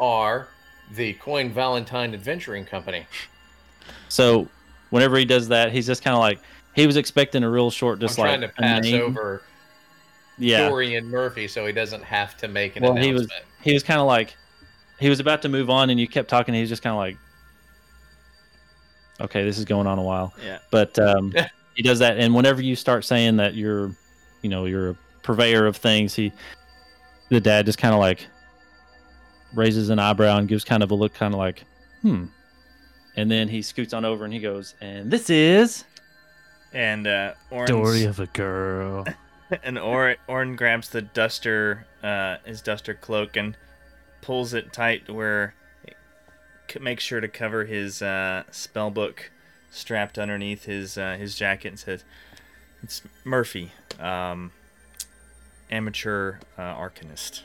are 0.00 0.48
the 0.94 1.12
Coin 1.14 1.50
Valentine 1.50 2.12
Adventuring 2.14 2.64
Company. 2.64 3.06
So 4.08 4.48
whenever 4.92 5.16
he 5.16 5.24
does 5.24 5.48
that, 5.48 5.72
he's 5.72 5.86
just 5.86 6.04
kind 6.04 6.14
of 6.14 6.20
like 6.20 6.38
he 6.76 6.86
was 6.86 6.96
expecting 6.96 7.42
a 7.42 7.50
real 7.50 7.70
short, 7.70 7.98
just 7.98 8.18
I'm 8.18 8.26
like 8.26 8.38
trying 8.38 8.48
to 8.48 8.54
pass 8.54 8.84
name. 8.84 9.00
over 9.02 9.42
Yeah, 10.38 10.68
Dorian 10.68 11.08
Murphy 11.08 11.48
so 11.48 11.66
he 11.66 11.72
doesn't 11.72 12.04
have 12.04 12.36
to 12.36 12.48
make 12.48 12.76
an 12.76 12.82
Well, 12.84 12.96
he 12.96 13.12
was- 13.12 13.28
he 13.62 13.72
was 13.72 13.82
kind 13.82 14.00
of 14.00 14.06
like 14.06 14.36
he 15.00 15.08
was 15.08 15.18
about 15.18 15.42
to 15.42 15.48
move 15.48 15.68
on, 15.70 15.90
and 15.90 15.98
you 15.98 16.06
kept 16.06 16.28
talking. 16.28 16.52
And 16.52 16.56
he 16.56 16.62
was 16.62 16.68
just 16.68 16.82
kind 16.82 16.92
of 16.92 16.98
like, 16.98 17.16
okay, 19.20 19.44
this 19.44 19.58
is 19.58 19.64
going 19.64 19.86
on 19.86 19.98
a 19.98 20.02
while. 20.02 20.32
Yeah. 20.44 20.58
But 20.70 20.96
um, 20.98 21.32
he 21.74 21.82
does 21.82 21.98
that, 22.00 22.18
and 22.18 22.34
whenever 22.34 22.62
you 22.62 22.76
start 22.76 23.04
saying 23.04 23.36
that 23.38 23.54
you're, 23.54 23.90
you 24.42 24.50
know, 24.50 24.66
you're 24.66 24.90
a 24.90 24.96
purveyor 25.22 25.66
of 25.66 25.76
things, 25.76 26.14
he, 26.14 26.32
the 27.30 27.40
dad 27.40 27.66
just 27.66 27.78
kind 27.78 27.94
of 27.94 28.00
like 28.00 28.26
raises 29.54 29.90
an 29.90 29.98
eyebrow 29.98 30.36
and 30.38 30.48
gives 30.48 30.64
kind 30.64 30.82
of 30.82 30.90
a 30.90 30.94
look, 30.94 31.14
kind 31.14 31.34
of 31.34 31.38
like, 31.38 31.64
hmm. 32.02 32.26
And 33.16 33.30
then 33.30 33.48
he 33.48 33.62
scoots 33.62 33.92
on 33.92 34.04
over 34.04 34.24
and 34.24 34.32
he 34.32 34.40
goes, 34.40 34.74
and 34.80 35.10
this 35.10 35.28
is 35.28 35.84
And 36.72 37.06
uh, 37.06 37.34
Orin's, 37.50 37.68
Story 37.70 38.04
of 38.04 38.18
a 38.20 38.26
girl. 38.26 39.04
and 39.62 39.78
Or, 39.78 40.16
Orin 40.28 40.56
grabs 40.56 40.88
the 40.88 41.02
duster, 41.02 41.86
uh, 42.02 42.36
his 42.44 42.62
duster 42.62 42.94
cloak, 42.94 43.36
and 43.36 43.56
pulls 44.22 44.54
it 44.54 44.72
tight 44.72 45.06
to 45.06 45.12
where 45.12 45.54
it 45.84 45.96
c- 46.70 46.78
makes 46.80 47.04
sure 47.04 47.20
to 47.20 47.28
cover 47.28 47.64
his 47.64 48.00
uh, 48.00 48.44
spell 48.50 48.90
book 48.90 49.30
strapped 49.70 50.18
underneath 50.18 50.64
his 50.64 50.96
uh, 50.96 51.16
his 51.18 51.34
jacket, 51.34 51.68
and 51.68 51.78
says, 51.78 52.04
"It's 52.82 53.02
Murphy, 53.24 53.72
um, 54.00 54.52
amateur 55.70 56.36
uh, 56.56 56.62
arcanist." 56.74 57.42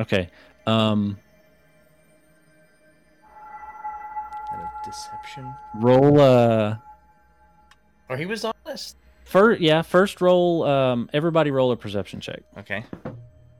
okay. 0.00 0.30
Um, 0.66 1.18
deception. 4.86 5.52
roll 5.74 6.20
uh 6.20 6.76
Or 8.08 8.16
he 8.16 8.24
was 8.24 8.44
honest. 8.44 8.96
first, 9.24 9.60
yeah, 9.60 9.82
first 9.82 10.20
roll. 10.20 10.62
Um, 10.64 11.10
everybody 11.12 11.50
roll 11.50 11.72
a 11.72 11.76
perception 11.76 12.20
check. 12.20 12.42
Okay. 12.56 12.84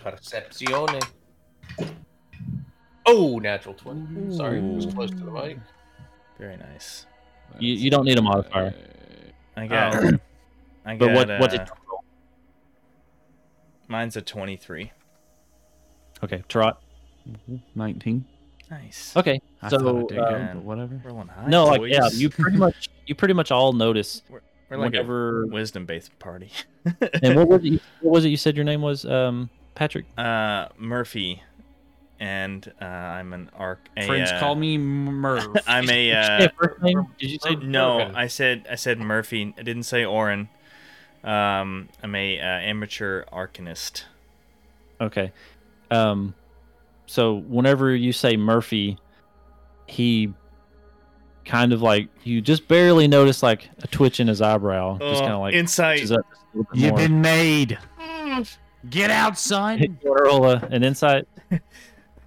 Percepzione. 0.01 1.03
Oh, 3.07 3.39
natural 3.39 3.75
20. 3.75 4.37
Sorry, 4.37 4.59
it 4.59 4.63
was 4.63 4.87
close 4.87 5.11
to 5.11 5.17
the 5.17 5.31
mic. 5.31 5.59
Very 6.39 6.57
nice. 6.57 7.07
You, 7.59 7.75
you 7.75 7.91
don't 7.91 8.05
need 8.05 8.19
a 8.19 8.23
modifier. 8.23 8.75
I 9.57 9.67
got. 9.67 9.95
Oh. 9.95 10.11
I 10.85 10.97
got. 10.97 10.99
But 10.99 11.13
what 11.13 11.41
what 11.41 11.51
did 11.51 11.61
uh, 11.61 11.65
you 11.65 11.73
roll? 11.91 12.05
mine's 13.89 14.17
a 14.17 14.23
twenty-three. 14.23 14.93
Okay, 16.25 16.43
Trot. 16.49 16.83
19. 17.75 18.25
Nice. 18.71 19.17
Okay, 19.17 19.41
I 19.63 19.69
so 19.69 19.77
I 19.77 19.91
um, 19.91 20.07
good, 20.07 20.17
but 20.55 20.63
whatever. 20.63 21.01
Rolling 21.05 21.29
high. 21.29 21.47
no, 21.47 21.67
like 21.67 21.83
yeah, 21.87 22.09
you 22.13 22.29
pretty 22.29 22.57
much 22.59 22.89
you 23.07 23.15
pretty 23.15 23.35
much 23.35 23.51
all 23.53 23.73
notice 23.73 24.23
We're 24.29 24.41
like 24.71 24.93
whenever. 24.93 25.45
a 25.45 25.47
wisdom-based 25.47 26.19
party. 26.19 26.51
and 27.23 27.37
what 27.37 27.49
was 27.49 27.65
it? 27.65 27.69
You, 27.69 27.81
what 28.01 28.13
was 28.13 28.25
it 28.25 28.31
you 28.31 28.37
said 28.37 28.57
your 28.57 28.65
name 28.65 28.83
was? 28.83 29.05
Um, 29.05 29.51
Patrick. 29.77 30.07
uh, 30.19 30.67
Murphy, 30.79 31.43
and 32.19 32.73
uh, 32.81 32.85
I'm 32.85 33.33
an 33.33 33.51
arc. 33.57 33.89
A, 33.97 34.07
Friends 34.07 34.31
uh, 34.33 34.41
call 34.41 34.57
me 34.57 34.79
Murph. 34.79 35.47
I'm 35.69 35.89
a. 35.89 36.09
Did 36.09 36.09
you 36.09 36.15
say 36.25 36.45
Uh, 36.45 36.49
first 36.59 36.83
name? 36.83 37.07
Did 37.19 37.31
you 37.31 37.39
say? 37.41 37.55
no, 37.57 37.99
Morgan. 37.99 38.17
I 38.17 38.27
said 38.27 38.67
I 38.71 38.75
said 38.75 38.99
Murphy. 38.99 39.55
I 39.57 39.63
didn't 39.63 39.85
say 39.85 40.05
Orin. 40.05 40.49
Um, 41.23 41.89
I'm 42.03 42.15
a 42.15 42.41
uh, 42.41 42.45
amateur 42.45 43.25
arcanist. 43.33 44.05
Okay. 45.01 45.33
Um, 45.91 46.35
so 47.07 47.37
whenever 47.49 47.95
you 47.95 48.13
say 48.13 48.37
Murphy, 48.37 48.99
he 49.87 50.33
kind 51.45 51.73
of 51.73 51.81
like 51.81 52.09
you 52.25 52.41
just 52.41 52.67
barely 52.69 53.07
notice 53.09 53.43
like 53.43 53.69
a 53.83 53.87
twitch 53.87 54.21
in 54.21 54.27
his 54.29 54.43
eyebrow, 54.43 54.99
just 54.99 55.23
oh, 55.23 55.25
kind 55.25 55.33
of 55.33 55.41
like 55.41 55.55
insight. 55.55 55.99
twitches 55.99 56.13
up 56.13 56.27
just 56.31 56.43
a 56.43 56.57
little 56.59 56.73
bit 56.73 56.81
You've 56.81 56.91
more. 56.91 56.99
been 56.99 57.21
made. 57.21 57.79
Get 58.91 59.11
out, 59.11 59.39
son. 59.39 59.79
You 59.81 59.97
wanna 60.05 60.23
roll 60.23 60.47
a- 60.51 60.69
an 60.71 60.83
insight. 60.85 61.27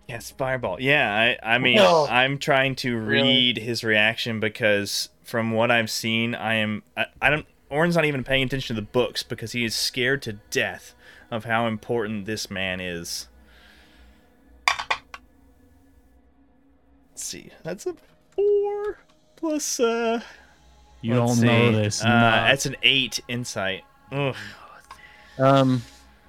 Yes, 0.08 0.32
fireball. 0.32 0.78
Yeah, 0.82 1.38
I, 1.44 1.54
I 1.56 1.58
mean, 1.60 1.76
No. 1.76 2.08
I'm 2.10 2.40
trying 2.40 2.74
to 2.78 2.98
Really? 2.98 3.28
read 3.28 3.58
his 3.60 3.84
reaction 3.84 4.40
because 4.40 5.10
from 5.24 5.52
what 5.52 5.70
I've 5.70 5.92
seen, 5.92 6.34
I 6.34 6.56
am. 6.56 6.82
I, 6.98 7.06
I 7.22 7.30
don't. 7.30 7.46
Orin's 7.70 7.96
not 7.96 8.06
even 8.06 8.24
paying 8.24 8.42
attention 8.42 8.76
to 8.76 8.82
the 8.82 8.88
books 8.88 9.22
because 9.22 9.52
he 9.52 9.64
is 9.64 9.76
scared 9.76 10.24
to 10.24 10.34
death 10.50 10.96
of 11.30 11.46
how 11.46 11.68
important 11.68 12.26
this 12.26 12.50
man 12.50 12.80
is. 12.82 13.28
Let's 17.20 17.28
see. 17.28 17.50
That's 17.64 17.86
a 17.86 17.94
four 18.32 18.98
plus. 19.36 19.82
uh 19.82 20.22
You 21.02 21.16
don't 21.16 21.42
know 21.42 21.74
this. 21.74 22.02
Uh, 22.02 22.08
no. 22.08 22.14
That's 22.48 22.66
an 22.66 22.78
eight 22.82 23.20
insight. 23.28 23.84
Ugh. 24.14 24.34
Um, 25.38 25.82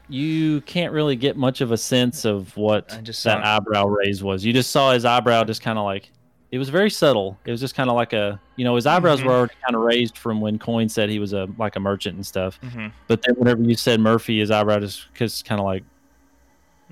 you 0.09 0.61
can't 0.63 0.93
really 0.93 1.15
get 1.15 1.37
much 1.37 1.61
of 1.61 1.71
a 1.71 1.77
sense 1.77 2.25
of 2.25 2.57
what 2.57 2.93
I 2.93 3.03
just 3.03 3.23
that 3.23 3.41
saw- 3.41 3.57
eyebrow 3.57 3.87
raise 3.87 4.21
was. 4.25 4.45
You 4.45 4.53
just 4.53 4.73
saw 4.73 4.93
his 4.93 5.05
eyebrow 5.05 5.45
just 5.45 5.63
kind 5.63 5.79
of 5.79 5.85
like 5.85 6.11
it 6.51 6.59
was 6.59 6.71
very 6.71 6.91
subtle. 6.91 7.39
It 7.45 7.53
was 7.53 7.61
just 7.61 7.77
kind 7.77 7.89
of 7.89 7.95
like 7.95 8.13
a 8.13 8.41
you 8.57 8.65
know 8.65 8.75
his 8.75 8.85
eyebrows 8.87 9.21
Mhm. 9.21 9.27
were 9.27 9.33
already 9.35 9.55
kind 9.65 9.77
of 9.77 9.83
raised 9.83 10.19
from 10.19 10.41
when 10.41 10.59
Coin 10.59 10.89
said 10.89 11.09
he 11.09 11.21
was 11.21 11.33
a 11.35 11.47
like 11.57 11.77
a 11.77 11.81
merchant 11.81 12.17
and 12.17 12.27
stuff. 12.27 12.59
hmm 12.65 12.89
But 13.07 13.23
then 13.23 13.37
whenever 13.37 13.63
you 13.63 13.77
said 13.77 14.01
Murphy, 14.01 14.41
his 14.41 14.51
eyebrow 14.51 14.81
just 14.81 15.07
just 15.15 15.45
kind 15.45 15.61
of 15.61 15.67
like 15.67 15.85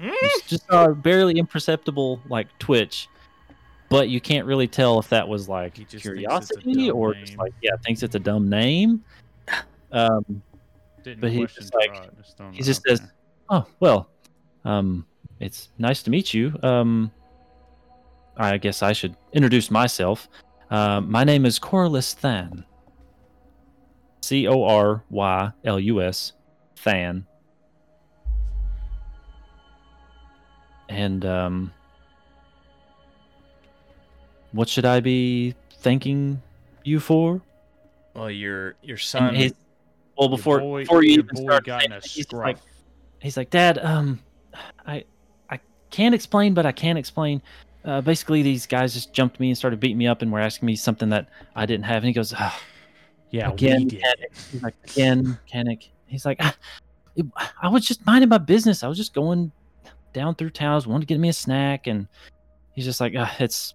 s- 0.00 0.42
just 0.46 0.64
saw 0.68 0.84
a 0.84 0.94
barely 0.94 1.36
imperceptible 1.40 2.20
like 2.28 2.46
twitch. 2.60 3.08
But 3.88 4.08
you 4.10 4.20
can't 4.20 4.46
really 4.46 4.68
tell 4.68 4.98
if 4.98 5.08
that 5.08 5.26
was 5.26 5.48
like 5.48 5.74
just 5.74 5.90
thinks 5.90 5.94
it's 5.94 6.04
a 6.04 6.08
curiosity 6.10 6.90
or 6.90 7.14
just 7.14 7.38
like 7.38 7.54
yeah 7.62 7.70
thinks 7.84 8.02
it's 8.02 8.14
a 8.14 8.18
dumb 8.18 8.48
name. 8.48 9.02
Um, 9.92 10.42
Didn't 11.02 11.20
But 11.20 11.30
he 11.32 11.46
just, 11.46 11.74
like- 11.74 12.16
just 12.16 12.40
he 12.52 12.62
just 12.62 12.82
says, 12.86 13.00
there. 13.00 13.12
Oh 13.48 13.66
well, 13.80 14.10
um, 14.66 15.06
it's 15.40 15.70
nice 15.78 16.02
to 16.02 16.10
meet 16.10 16.34
you. 16.34 16.58
Um, 16.62 17.10
I 18.36 18.58
guess 18.58 18.82
I 18.82 18.92
should 18.92 19.16
introduce 19.32 19.70
myself. 19.70 20.28
Um, 20.70 21.10
my 21.10 21.24
name 21.24 21.46
is 21.46 21.58
Corylus 21.58 22.12
Thann. 22.12 22.64
C 24.20 24.46
O 24.46 24.62
R 24.64 25.02
Y 25.08 25.50
L 25.64 25.80
U 25.80 26.02
S, 26.02 26.34
Thann. 26.76 27.26
And 30.90 31.24
um, 31.24 31.72
what 34.52 34.68
should 34.68 34.84
I 34.84 35.00
be 35.00 35.54
thanking 35.80 36.40
you 36.84 37.00
for? 37.00 37.40
Well, 38.14 38.30
your 38.30 38.74
your 38.82 38.96
son. 38.98 39.34
his- 39.34 39.54
well, 40.16 40.28
before 40.28 40.58
boy- 40.58 40.82
before 40.82 41.04
you 41.04 41.12
even 41.18 41.36
start, 41.36 41.64
got 41.64 41.80
saying 41.80 41.90
in 41.90 41.92
a 41.92 41.98
it, 41.98 42.04
he's 42.06 42.32
like, 42.32 42.58
he's 43.20 43.36
like, 43.36 43.50
Dad, 43.50 43.78
um, 43.78 44.18
I, 44.84 45.04
I 45.48 45.60
can't 45.90 46.14
explain, 46.14 46.54
but 46.54 46.66
I 46.66 46.72
can 46.72 46.96
explain. 46.96 47.40
Uh, 47.84 48.00
basically, 48.00 48.42
these 48.42 48.66
guys 48.66 48.92
just 48.92 49.12
jumped 49.12 49.38
me 49.38 49.50
and 49.50 49.56
started 49.56 49.78
beating 49.78 49.96
me 49.98 50.08
up 50.08 50.20
and 50.22 50.32
were 50.32 50.40
asking 50.40 50.66
me 50.66 50.74
something 50.74 51.08
that 51.10 51.28
I 51.54 51.64
didn't 51.66 51.84
have. 51.84 51.98
And 51.98 52.06
he 52.06 52.12
goes, 52.12 52.34
ah, 52.36 52.60
yeah, 53.30 53.50
again, 53.52 53.84
we 53.84 53.90
did. 53.90 54.00
mechanic. 54.00 54.32
He's 54.50 54.62
like, 54.62 54.74
again, 54.90 55.22
mechanic. 55.28 55.90
He's 56.06 56.26
like, 56.26 56.38
ah, 56.40 56.56
it- 57.14 57.26
I 57.62 57.68
was 57.68 57.86
just 57.86 58.04
minding 58.04 58.28
my 58.28 58.38
business. 58.38 58.82
I 58.82 58.88
was 58.88 58.98
just 58.98 59.14
going 59.14 59.52
down 60.12 60.34
through 60.34 60.50
towns, 60.50 60.86
wanted 60.86 61.06
to 61.06 61.14
get 61.14 61.20
me 61.20 61.28
a 61.28 61.32
snack, 61.32 61.86
and 61.86 62.08
he's 62.74 62.84
just 62.84 63.00
like, 63.00 63.14
ah, 63.16 63.32
it's 63.38 63.74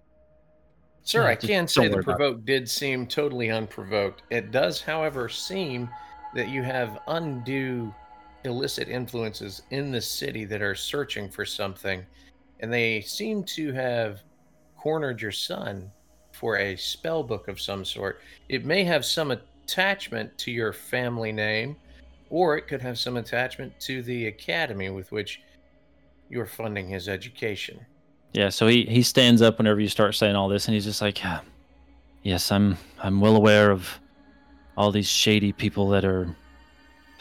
Sir, 1.04 1.26
I 1.26 1.36
can 1.36 1.68
say 1.68 1.86
the 1.86 1.96
worry 1.96 2.02
about 2.02 2.14
it. 2.14 2.16
provoked 2.16 2.46
did 2.46 2.68
seem 2.68 3.06
totally 3.06 3.50
unprovoked. 3.50 4.22
It 4.30 4.50
does, 4.50 4.80
however, 4.80 5.28
seem 5.28 5.90
that 6.34 6.48
you 6.48 6.62
have 6.62 6.98
undue 7.06 7.94
illicit 8.44 8.88
influences 8.88 9.62
in 9.70 9.90
the 9.90 10.00
city 10.00 10.44
that 10.46 10.62
are 10.62 10.74
searching 10.74 11.28
for 11.28 11.44
something, 11.44 12.04
and 12.60 12.72
they 12.72 13.02
seem 13.02 13.44
to 13.44 13.72
have 13.72 14.22
cornered 14.78 15.20
your 15.20 15.32
son 15.32 15.90
for 16.32 16.56
a 16.58 16.76
spell 16.76 17.22
book 17.22 17.48
of 17.48 17.60
some 17.60 17.84
sort. 17.84 18.20
It 18.48 18.64
may 18.64 18.82
have 18.84 19.04
some 19.04 19.30
attachment 19.30 20.36
to 20.38 20.50
your 20.50 20.72
family 20.72 21.32
name, 21.32 21.76
or 22.30 22.56
it 22.56 22.66
could 22.66 22.80
have 22.80 22.98
some 22.98 23.18
attachment 23.18 23.78
to 23.80 24.02
the 24.02 24.26
academy 24.26 24.88
with 24.90 25.12
which 25.12 25.42
you're 26.30 26.46
funding 26.46 26.88
his 26.88 27.08
education. 27.08 27.84
Yeah, 28.34 28.48
so 28.48 28.66
he 28.66 28.84
he 28.84 29.02
stands 29.02 29.40
up 29.42 29.58
whenever 29.58 29.80
you 29.80 29.88
start 29.88 30.14
saying 30.16 30.34
all 30.34 30.48
this, 30.48 30.66
and 30.66 30.74
he's 30.74 30.84
just 30.84 31.00
like, 31.00 31.20
"Ah, 31.24 31.40
"Yes, 32.24 32.50
I'm 32.50 32.76
I'm 33.02 33.20
well 33.20 33.36
aware 33.36 33.70
of 33.70 33.98
all 34.76 34.90
these 34.90 35.08
shady 35.08 35.52
people 35.52 35.88
that 35.90 36.04
are 36.04 36.28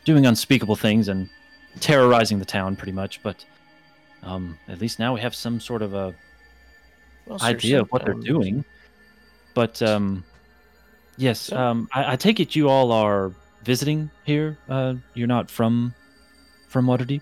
doing 0.06 0.26
unspeakable 0.26 0.76
things 0.76 1.08
and 1.08 1.30
terrorizing 1.80 2.40
the 2.40 2.46
town, 2.46 2.76
pretty 2.76 2.92
much. 2.92 3.22
But 3.22 3.46
um, 4.24 4.58
at 4.68 4.82
least 4.82 4.98
now 5.00 5.14
we 5.14 5.22
have 5.22 5.36
some 5.36 5.60
sort 5.60 5.82
of 5.84 5.94
a 5.94 6.16
Well, 7.28 7.42
idea 7.42 7.82
of 7.82 7.90
what 7.90 8.06
they're 8.06 8.16
doing. 8.16 8.66
But 9.54 9.82
um, 9.84 10.24
yes, 11.18 11.52
um, 11.52 11.88
I, 11.94 12.14
I 12.14 12.16
take 12.16 12.40
it 12.40 12.56
you 12.56 12.70
all 12.70 12.92
are 12.92 13.32
visiting 13.64 14.10
here. 14.26 14.58
Uh, 14.68 14.96
you're 15.14 15.28
not 15.28 15.50
from 15.50 15.94
from 16.70 16.88
Waterdeep. 16.88 17.22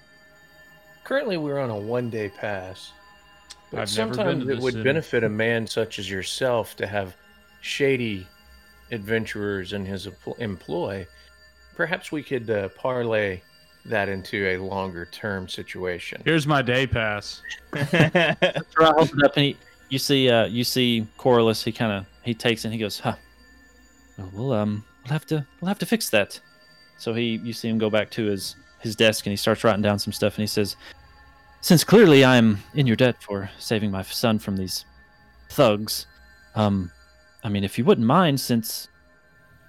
Currently, 1.03 1.35
we're 1.35 1.59
on 1.59 1.69
a 1.69 1.77
one-day 1.77 2.29
pass. 2.29 2.93
But 3.71 3.79
I've 3.79 3.97
never 3.97 4.09
been 4.09 4.15
sometimes 4.15 4.49
it 4.49 4.59
would 4.59 4.73
city. 4.73 4.83
benefit 4.83 5.23
a 5.23 5.29
man 5.29 5.65
such 5.65 5.97
as 5.97 6.09
yourself 6.09 6.75
to 6.75 6.85
have 6.85 7.15
shady 7.61 8.27
adventurers 8.91 9.73
in 9.73 9.85
his 9.85 10.09
employ. 10.39 11.07
Perhaps 11.75 12.11
we 12.11 12.21
could 12.21 12.49
uh, 12.49 12.67
parlay 12.69 13.41
that 13.85 14.09
into 14.09 14.45
a 14.47 14.57
longer-term 14.57 15.47
situation. 15.47 16.21
Here's 16.25 16.45
my 16.45 16.61
day 16.61 16.85
pass. 16.85 17.41
Gerard 17.73 18.95
holds 18.95 19.13
it 19.13 19.23
up, 19.23 19.37
and 19.37 19.45
he, 19.45 19.57
you 19.89 19.97
see, 19.97 20.29
uh, 20.29 20.45
you 20.45 20.63
see 20.63 21.07
Corylus. 21.17 21.63
He 21.63 21.71
kind 21.71 21.93
of 21.93 22.05
he 22.23 22.33
takes 22.33 22.63
it. 22.63 22.67
and 22.67 22.73
He 22.73 22.79
goes, 22.79 22.99
"Huh. 22.99 23.15
Well, 24.17 24.29
we'll 24.33 24.53
um, 24.53 24.83
we'll 25.05 25.13
have 25.13 25.25
to 25.27 25.45
we'll 25.61 25.69
have 25.69 25.79
to 25.79 25.85
fix 25.85 26.09
that." 26.09 26.39
So 26.97 27.13
he, 27.13 27.39
you 27.43 27.53
see 27.53 27.69
him 27.69 27.77
go 27.77 27.89
back 27.89 28.11
to 28.11 28.25
his 28.25 28.57
his 28.79 28.95
desk, 28.95 29.25
and 29.25 29.31
he 29.31 29.37
starts 29.37 29.63
writing 29.63 29.81
down 29.81 29.97
some 29.97 30.13
stuff, 30.13 30.35
and 30.35 30.43
he 30.43 30.47
says, 30.47 30.75
"Since 31.61 31.83
clearly 31.83 32.25
I'm 32.25 32.59
in 32.73 32.87
your 32.87 32.95
debt 32.95 33.21
for 33.21 33.49
saving 33.59 33.91
my 33.91 34.01
son 34.01 34.39
from 34.39 34.57
these 34.57 34.85
thugs, 35.49 36.07
um, 36.55 36.91
I 37.43 37.49
mean, 37.49 37.63
if 37.63 37.77
you 37.77 37.85
wouldn't 37.85 38.05
mind, 38.05 38.39
since 38.39 38.87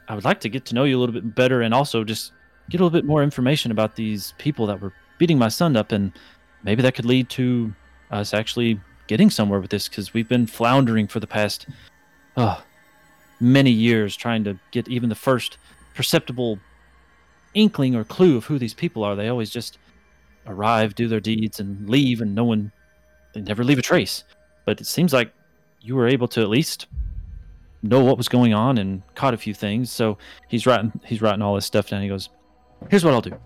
I 0.09 0.15
would 0.15 0.25
like 0.25 0.41
to 0.41 0.49
get 0.49 0.65
to 0.67 0.75
know 0.75 0.85
you 0.85 0.99
a 0.99 1.01
little 1.01 1.13
bit 1.13 1.35
better, 1.35 1.63
and 1.63 1.73
also 1.73 2.05
just 2.05 2.33
get 2.71 2.81
a 2.81 2.85
little 2.85 2.99
bit 2.99 3.05
more 3.05 3.23
information 3.23 3.71
about 3.71 3.97
these 3.97 4.35
people 4.39 4.67
that 4.67 4.81
were 4.81 4.93
beating 5.19 5.39
my 5.39 5.49
son 5.49 5.77
up, 5.77 5.93
and 5.93 6.13
maybe 6.63 6.83
that 6.83 6.95
could 6.95 7.05
lead 7.05 7.29
to 7.31 7.75
us 8.11 8.35
actually 8.35 8.81
getting 9.07 9.31
somewhere 9.31 9.61
with 9.61 9.71
this 9.71 9.89
because 9.89 10.15
we've 10.15 10.29
been 10.29 10.47
floundering 10.47 11.07
for 11.07 11.21
the 11.21 11.27
past 11.27 11.67
oh, 12.37 12.63
many 13.41 13.71
years 13.71 14.17
trying 14.17 14.45
to 14.45 14.59
get 14.71 14.89
even 14.89 15.09
the 15.09 15.15
first 15.15 15.59
perceptible 15.95 16.59
inkling 17.55 17.95
or 17.95 18.05
clue 18.05 18.37
of 18.37 18.47
who 18.47 18.59
these 18.59 18.75
people 18.75 19.05
are. 19.05 19.15
They 19.15 19.29
always 19.29 19.51
just 19.51 19.79
arrive, 20.47 20.95
do 20.95 21.09
their 21.09 21.21
deeds, 21.21 21.61
and 21.61 21.89
leave, 21.89 22.21
and 22.21 22.35
no 22.35 22.45
one, 22.45 22.73
they 23.35 23.41
never 23.41 23.65
leave 23.65 23.79
a 23.79 23.83
trace. 23.83 24.25
But 24.65 24.81
it 24.81 24.87
seems 24.87 25.13
like 25.13 25.33
you 25.81 25.97
were 25.97 26.09
able 26.09 26.29
to 26.29 26.43
at 26.43 26.49
least 26.49 26.87
know 27.83 28.03
what 28.03 28.17
was 28.17 28.29
going 28.29 28.55
on 28.55 28.79
and 28.79 29.03
caught 29.15 29.35
a 29.35 29.37
few 29.37 29.55
things. 29.55 29.91
So 29.91 30.19
he's 30.49 30.67
writing, 30.67 30.93
he's 31.05 31.21
writing 31.21 31.43
all 31.43 31.55
this 31.55 31.67
stuff 31.67 31.89
down. 31.89 32.03
He 32.03 32.09
goes, 32.09 32.29
"Here's 32.91 33.05
what 33.05 33.15
I'll 33.15 33.21
do. 33.21 33.37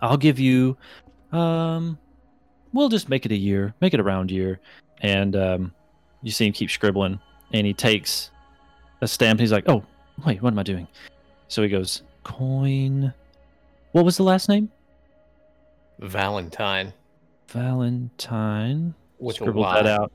I'll 0.00 0.16
give 0.16 0.38
you, 0.38 0.76
um, 1.30 1.98
we'll 2.72 2.88
just 2.88 3.08
make 3.08 3.24
it 3.24 3.32
a 3.32 3.36
year, 3.36 3.74
make 3.80 3.94
it 3.94 4.00
a 4.00 4.02
round 4.02 4.30
year. 4.30 4.60
And 5.00 5.34
um, 5.36 5.74
you 6.22 6.30
see 6.30 6.46
him 6.46 6.52
keep 6.52 6.70
scribbling, 6.70 7.20
and 7.52 7.66
he 7.66 7.72
takes 7.72 8.30
a 9.00 9.08
stamp. 9.08 9.40
He's 9.40 9.52
like, 9.52 9.68
"Oh, 9.68 9.84
wait, 10.24 10.42
what 10.42 10.52
am 10.52 10.58
I 10.58 10.62
doing?" 10.62 10.86
So 11.48 11.62
he 11.62 11.68
goes, 11.68 12.02
"Coin." 12.24 13.12
What 13.92 14.04
was 14.04 14.16
the 14.16 14.22
last 14.22 14.48
name? 14.48 14.70
Valentine 16.02 16.92
Valentine. 17.48 18.94
with 19.18 19.36
a 19.36 19.38
Scribbles 19.38 19.64
Y. 19.64 19.82
that 19.82 20.00
out. 20.00 20.12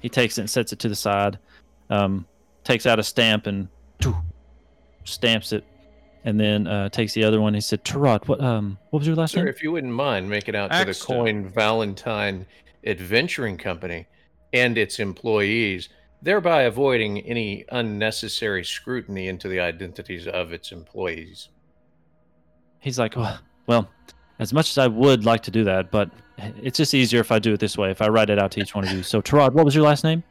He 0.00 0.08
takes 0.08 0.38
it 0.38 0.42
and 0.42 0.50
sets 0.50 0.72
it 0.72 0.78
to 0.80 0.88
the 0.88 0.96
side. 0.96 1.38
Um, 1.90 2.26
takes 2.64 2.86
out 2.86 2.98
a 2.98 3.02
stamp 3.02 3.46
and 3.46 3.68
doo, 4.00 4.16
stamps 5.04 5.52
it, 5.52 5.64
and 6.24 6.38
then 6.38 6.66
uh, 6.66 6.88
takes 6.88 7.14
the 7.14 7.24
other 7.24 7.40
one. 7.40 7.54
He 7.54 7.60
said, 7.60 7.84
"Tarot, 7.84 8.20
what 8.26 8.40
um, 8.40 8.78
what 8.90 9.00
was 9.00 9.06
your 9.06 9.16
last 9.16 9.32
Sir, 9.32 9.40
name?" 9.40 9.48
if 9.48 9.62
you 9.62 9.72
wouldn't 9.72 9.92
mind, 9.92 10.28
make 10.28 10.48
it 10.48 10.54
out 10.54 10.72
to 10.72 10.84
the 10.84 10.94
Coin 10.94 11.48
Valentine 11.48 12.46
Adventuring 12.84 13.56
Company 13.56 14.06
and 14.52 14.76
its 14.76 14.98
employees, 14.98 15.88
thereby 16.20 16.62
avoiding 16.62 17.20
any 17.20 17.64
unnecessary 17.70 18.64
scrutiny 18.64 19.28
into 19.28 19.48
the 19.48 19.60
identities 19.60 20.26
of 20.26 20.52
its 20.52 20.72
employees. 20.72 21.48
He's 22.80 22.98
like, 22.98 23.16
well, 23.16 23.38
well, 23.66 23.88
as 24.38 24.52
much 24.52 24.70
as 24.70 24.78
I 24.78 24.86
would 24.86 25.24
like 25.24 25.42
to 25.44 25.50
do 25.50 25.64
that, 25.64 25.90
but 25.90 26.10
it's 26.38 26.76
just 26.78 26.94
easier 26.94 27.20
if 27.20 27.32
I 27.32 27.38
do 27.38 27.54
it 27.54 27.60
this 27.60 27.78
way. 27.78 27.90
If 27.90 28.02
I 28.02 28.08
write 28.08 28.30
it 28.30 28.38
out 28.38 28.50
to 28.52 28.60
each 28.60 28.74
one 28.74 28.84
of 28.84 28.92
you. 28.92 29.02
So, 29.02 29.20
Tarot, 29.20 29.50
what 29.50 29.64
was 29.64 29.74
your 29.74 29.84
last 29.84 30.04
name? 30.04 30.22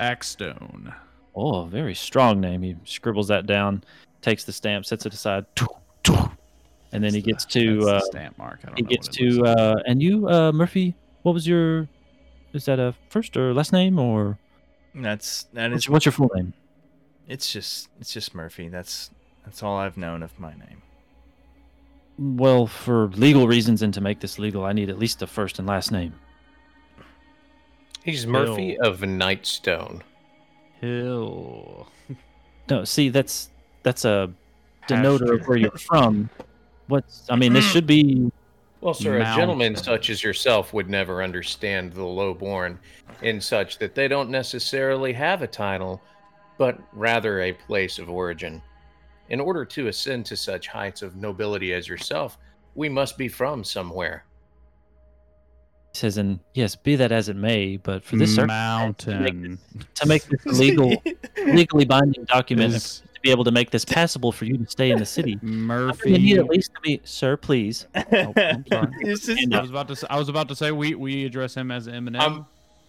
Axstone. 0.00 0.94
Oh, 1.36 1.64
very 1.64 1.94
strong 1.94 2.40
name. 2.40 2.62
He 2.62 2.76
scribbles 2.84 3.28
that 3.28 3.46
down, 3.46 3.84
takes 4.22 4.44
the 4.44 4.52
stamp, 4.52 4.86
sets 4.86 5.06
it 5.06 5.14
aside, 5.14 5.46
and 6.92 7.02
then 7.02 7.14
he 7.14 7.20
gets 7.20 7.44
to 7.46 7.88
uh, 7.88 8.00
stamp 8.00 8.38
mark. 8.38 8.60
I 8.64 8.66
don't 8.68 8.76
he 8.76 8.82
know 8.82 8.88
gets 8.88 9.08
to 9.08 9.42
like. 9.42 9.58
uh, 9.58 9.74
and 9.86 10.02
you, 10.02 10.28
uh, 10.28 10.52
Murphy. 10.52 10.94
What 11.22 11.32
was 11.32 11.46
your? 11.46 11.88
Is 12.52 12.66
that 12.66 12.78
a 12.78 12.94
first 13.08 13.36
or 13.36 13.52
last 13.52 13.72
name 13.72 13.98
or 13.98 14.38
That's 14.94 15.44
that 15.54 15.72
what's 15.72 15.84
is. 15.86 15.90
what's 15.90 16.04
your 16.04 16.12
full 16.12 16.30
name? 16.34 16.52
It's 17.26 17.52
just 17.52 17.88
it's 18.00 18.12
just 18.12 18.34
Murphy. 18.34 18.68
That's 18.68 19.10
that's 19.44 19.62
all 19.62 19.76
I've 19.76 19.96
known 19.96 20.22
of 20.22 20.38
my 20.38 20.52
name. 20.52 20.82
Well, 22.18 22.66
for 22.66 23.08
legal 23.08 23.48
reasons 23.48 23.82
and 23.82 23.92
to 23.94 24.00
make 24.00 24.20
this 24.20 24.38
legal, 24.38 24.64
I 24.64 24.72
need 24.72 24.88
at 24.88 24.98
least 24.98 25.22
a 25.22 25.26
first 25.26 25.58
and 25.58 25.66
last 25.66 25.90
name. 25.90 26.14
He's 28.04 28.26
Murphy 28.26 28.78
of 28.78 29.00
Nightstone. 29.00 30.02
Hill. 30.80 31.88
No, 32.70 32.82
see, 32.84 33.10
that's 33.10 33.50
that's 33.82 34.06
a 34.06 34.32
denoter 34.88 35.34
of 35.34 35.46
where 35.46 35.58
you're 35.58 35.70
from. 35.72 36.30
What's 36.86 37.26
I 37.28 37.36
mean, 37.36 37.52
this 37.52 37.70
should 37.70 37.86
be 37.86 38.32
Well, 38.80 38.94
sir, 38.94 39.18
a 39.18 39.24
gentleman 39.36 39.76
such 39.76 40.08
as 40.08 40.24
yourself 40.24 40.72
would 40.72 40.88
never 40.88 41.22
understand 41.22 41.92
the 41.92 42.04
lowborn 42.04 42.78
in 43.20 43.38
such 43.38 43.76
that 43.80 43.94
they 43.94 44.08
don't 44.08 44.30
necessarily 44.30 45.12
have 45.12 45.42
a 45.42 45.46
title, 45.46 46.00
but 46.56 46.78
rather 46.94 47.42
a 47.42 47.52
place 47.52 47.98
of 47.98 48.08
origin. 48.08 48.62
In 49.30 49.40
order 49.40 49.64
to 49.64 49.88
ascend 49.88 50.26
to 50.26 50.36
such 50.36 50.68
heights 50.68 51.02
of 51.02 51.16
nobility 51.16 51.72
as 51.72 51.88
yourself, 51.88 52.38
we 52.74 52.88
must 52.88 53.16
be 53.16 53.28
from 53.28 53.64
somewhere. 53.64 54.24
He 55.92 55.98
says, 55.98 56.18
and 56.18 56.40
yes, 56.54 56.74
be 56.74 56.96
that 56.96 57.12
as 57.12 57.28
it 57.28 57.36
may, 57.36 57.76
but 57.76 58.04
for 58.04 58.16
this 58.16 58.34
circumstance, 58.34 59.06
mountain. 59.06 59.58
to 59.94 60.06
make 60.06 60.24
this 60.24 60.44
a 60.44 60.48
legal, 60.50 61.00
legally 61.46 61.84
binding 61.84 62.24
document 62.24 62.74
Is 62.74 63.02
to 63.14 63.20
be 63.22 63.30
able 63.30 63.44
to 63.44 63.52
make 63.52 63.70
this 63.70 63.84
passable 63.84 64.32
for 64.32 64.44
you 64.44 64.58
to 64.58 64.66
stay 64.68 64.90
in 64.90 64.98
the 64.98 65.06
city, 65.06 65.38
you 65.40 65.48
Murphy. 65.48 66.18
need 66.18 66.38
at 66.38 66.46
least 66.46 66.72
to 66.74 66.80
be, 66.80 67.00
sir, 67.04 67.36
please. 67.36 67.86
Oh, 68.12 68.32
I'm 68.36 68.64
sorry. 68.66 68.88
It's 69.02 69.28
I 69.28 69.60
was 69.60 69.70
about 69.70 69.88
to. 69.88 69.96
Say, 69.96 70.06
I 70.10 70.18
was 70.18 70.28
about 70.28 70.48
to 70.48 70.56
say 70.56 70.72
we 70.72 70.94
we 70.96 71.24
address 71.24 71.54
him 71.54 71.70
as 71.70 71.86
Eminem. 71.86 72.20
I'm- 72.20 72.46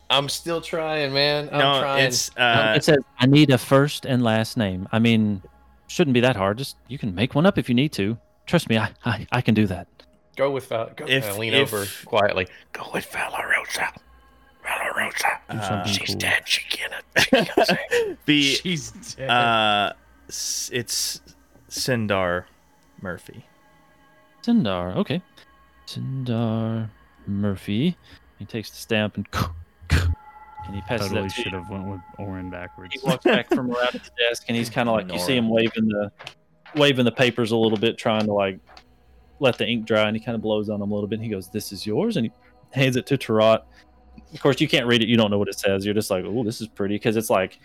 I'm 0.08 0.30
still 0.30 0.62
trying, 0.62 1.14
man. 1.14 1.50
I'm 1.52 1.58
no, 1.58 1.80
trying. 1.82 2.06
it's 2.06 2.30
uh, 2.38 2.74
it 2.78 2.84
says, 2.84 3.00
I 3.20 3.26
need 3.26 3.50
a 3.50 3.58
first 3.58 4.06
and 4.06 4.24
last 4.24 4.56
name. 4.56 4.88
I 4.92 5.00
mean, 5.00 5.42
shouldn't 5.88 6.14
be 6.14 6.20
that 6.22 6.36
hard. 6.36 6.58
Just 6.58 6.78
you 6.88 6.98
can 6.98 7.14
make 7.16 7.36
one 7.36 7.46
up 7.46 7.58
if 7.58 7.70
you 7.70 7.76
need 7.76 7.92
to. 7.94 8.18
Trust 8.46 8.70
me, 8.70 8.78
I 8.78 8.92
I, 9.06 9.28
I 9.32 9.42
can 9.42 9.54
do 9.54 9.68
that. 9.68 9.88
Go 10.36 10.52
with 10.52 10.68
Val. 10.68 10.90
Go, 10.96 11.06
If- 11.08 11.30
uh, 11.30 11.38
lean 11.38 11.54
if- 11.54 11.74
over 11.74 11.86
quietly. 12.06 12.48
Go 12.74 12.84
with 12.94 13.10
Valarosa. 13.12 13.90
Valarosa. 14.66 15.38
Do 15.50 15.58
uh, 15.58 15.86
She's 15.86 16.10
cool. 16.10 16.18
dead. 16.18 16.44
She 16.46 16.62
can't. 16.70 16.94
She 17.18 17.30
can't 17.30 17.68
say. 17.68 18.18
the 18.26 18.42
She's 18.42 18.92
dead. 18.92 19.30
uh, 19.30 19.94
it's 20.28 21.22
Sindar 21.70 22.46
Murphy. 23.02 23.46
Sindar, 24.44 24.96
okay. 24.98 25.22
Sindar 25.88 26.90
Murphy. 27.28 27.96
He 28.40 28.46
takes 28.46 28.70
the 28.72 28.78
stamp 28.78 29.18
and 29.18 29.28
and 30.66 30.76
he 30.76 30.82
passes 30.82 31.08
totally 31.08 31.28
that 31.28 31.34
to 31.34 31.40
you. 31.40 31.44
should 31.44 31.54
have 31.54 31.70
went 31.70 31.88
with 31.88 32.02
Orin 32.18 32.50
backwards. 32.50 32.94
He 32.94 33.08
walks 33.08 33.24
back 33.24 33.50
from 33.50 33.72
around 33.72 33.94
his 33.94 34.12
desk 34.20 34.46
and 34.48 34.58
he's 34.58 34.70
kind 34.70 34.90
of 34.90 34.96
like 34.96 35.12
you 35.12 35.20
see 35.20 35.36
him 35.36 35.50
waving 35.50 35.88
the 35.88 36.12
waving 36.76 37.06
the 37.06 37.12
papers 37.12 37.52
a 37.52 37.58
little 37.58 37.78
bit, 37.78 37.98
trying 37.98 38.26
to 38.26 38.34
like 38.34 38.60
let 39.40 39.58
the 39.58 39.68
ink 39.68 39.86
dry, 39.86 40.08
and 40.08 40.16
he 40.16 40.24
kind 40.24 40.36
of 40.36 40.42
blows 40.42 40.70
on 40.70 40.80
them 40.80 40.92
a 40.92 40.94
little 40.94 41.08
bit. 41.08 41.16
And 41.16 41.24
he 41.24 41.32
goes, 41.32 41.50
"This 41.50 41.72
is 41.72 41.86
yours," 41.86 42.18
and 42.18 42.26
he 42.26 42.32
hands 42.72 42.96
it 42.96 43.06
to 43.08 43.18
Tarot. 43.18 43.60
Of 44.34 44.42
course, 44.42 44.62
you 44.62 44.68
can't 44.68 44.88
read 44.88 45.02
it; 45.02 45.08
you 45.08 45.18
don't 45.18 45.32
know 45.32 45.38
what 45.38 45.50
it 45.50 45.60
says. 45.60 45.86
You're 45.86 45.94
just 45.94 46.10
like, 46.10 46.26
"Oh, 46.26 46.44
this 46.44 46.62
is 46.62 46.68
pretty," 46.68 46.96
because 46.96 47.16
it's 47.16 47.30
like 47.30 47.60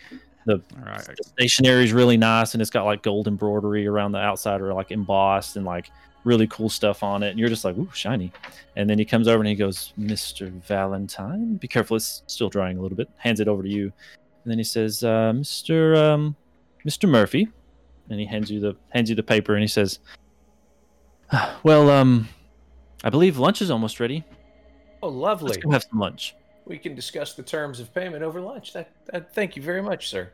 All 0.47 0.59
right. 0.85 1.05
the 1.05 1.23
stationery 1.23 1.83
is 1.83 1.93
really 1.93 2.17
nice, 2.17 2.53
and 2.53 2.61
it's 2.61 2.71
got 2.71 2.85
like 2.85 3.03
gold 3.03 3.27
embroidery 3.27 3.87
around 3.87 4.11
the 4.11 4.19
outside, 4.19 4.61
or 4.61 4.73
like 4.73 4.91
embossed, 4.91 5.55
and 5.55 5.65
like 5.65 5.91
really 6.23 6.47
cool 6.47 6.69
stuff 6.69 7.03
on 7.03 7.23
it. 7.23 7.29
And 7.29 7.39
you're 7.39 7.49
just 7.49 7.65
like, 7.65 7.77
"Ooh, 7.77 7.89
shiny!" 7.93 8.31
And 8.75 8.89
then 8.89 8.97
he 8.99 9.05
comes 9.05 9.27
over 9.27 9.39
and 9.39 9.47
he 9.47 9.55
goes, 9.55 9.93
"Mr. 9.99 10.49
Valentine, 10.49 11.55
be 11.55 11.67
careful; 11.67 11.97
it's 11.97 12.23
still 12.27 12.49
drying 12.49 12.77
a 12.77 12.81
little 12.81 12.97
bit." 12.97 13.09
Hands 13.17 13.39
it 13.39 13.47
over 13.47 13.63
to 13.63 13.69
you, 13.69 13.85
and 14.43 14.51
then 14.51 14.57
he 14.57 14.63
says, 14.63 15.03
uh, 15.03 15.33
"Mr. 15.35 15.97
Um, 15.97 16.35
Mr. 16.85 17.07
Murphy," 17.09 17.47
and 18.09 18.19
he 18.19 18.25
hands 18.25 18.49
you 18.51 18.59
the 18.59 18.75
hands 18.89 19.09
you 19.09 19.15
the 19.15 19.23
paper, 19.23 19.53
and 19.53 19.61
he 19.61 19.67
says, 19.67 19.99
"Well, 21.63 21.89
um, 21.89 22.29
I 23.03 23.09
believe 23.09 23.37
lunch 23.37 23.61
is 23.61 23.71
almost 23.71 23.99
ready. 23.99 24.23
Oh, 25.03 25.09
lovely. 25.09 25.49
Let's 25.49 25.57
go 25.57 25.71
have 25.71 25.83
some 25.83 25.99
lunch." 25.99 26.35
We 26.65 26.77
can 26.77 26.93
discuss 26.95 27.33
the 27.33 27.43
terms 27.43 27.79
of 27.79 27.93
payment 27.93 28.23
over 28.23 28.39
lunch. 28.39 28.73
That, 28.73 28.91
that 29.07 29.33
thank 29.33 29.55
you 29.55 29.61
very 29.61 29.81
much, 29.81 30.09
sir. 30.09 30.31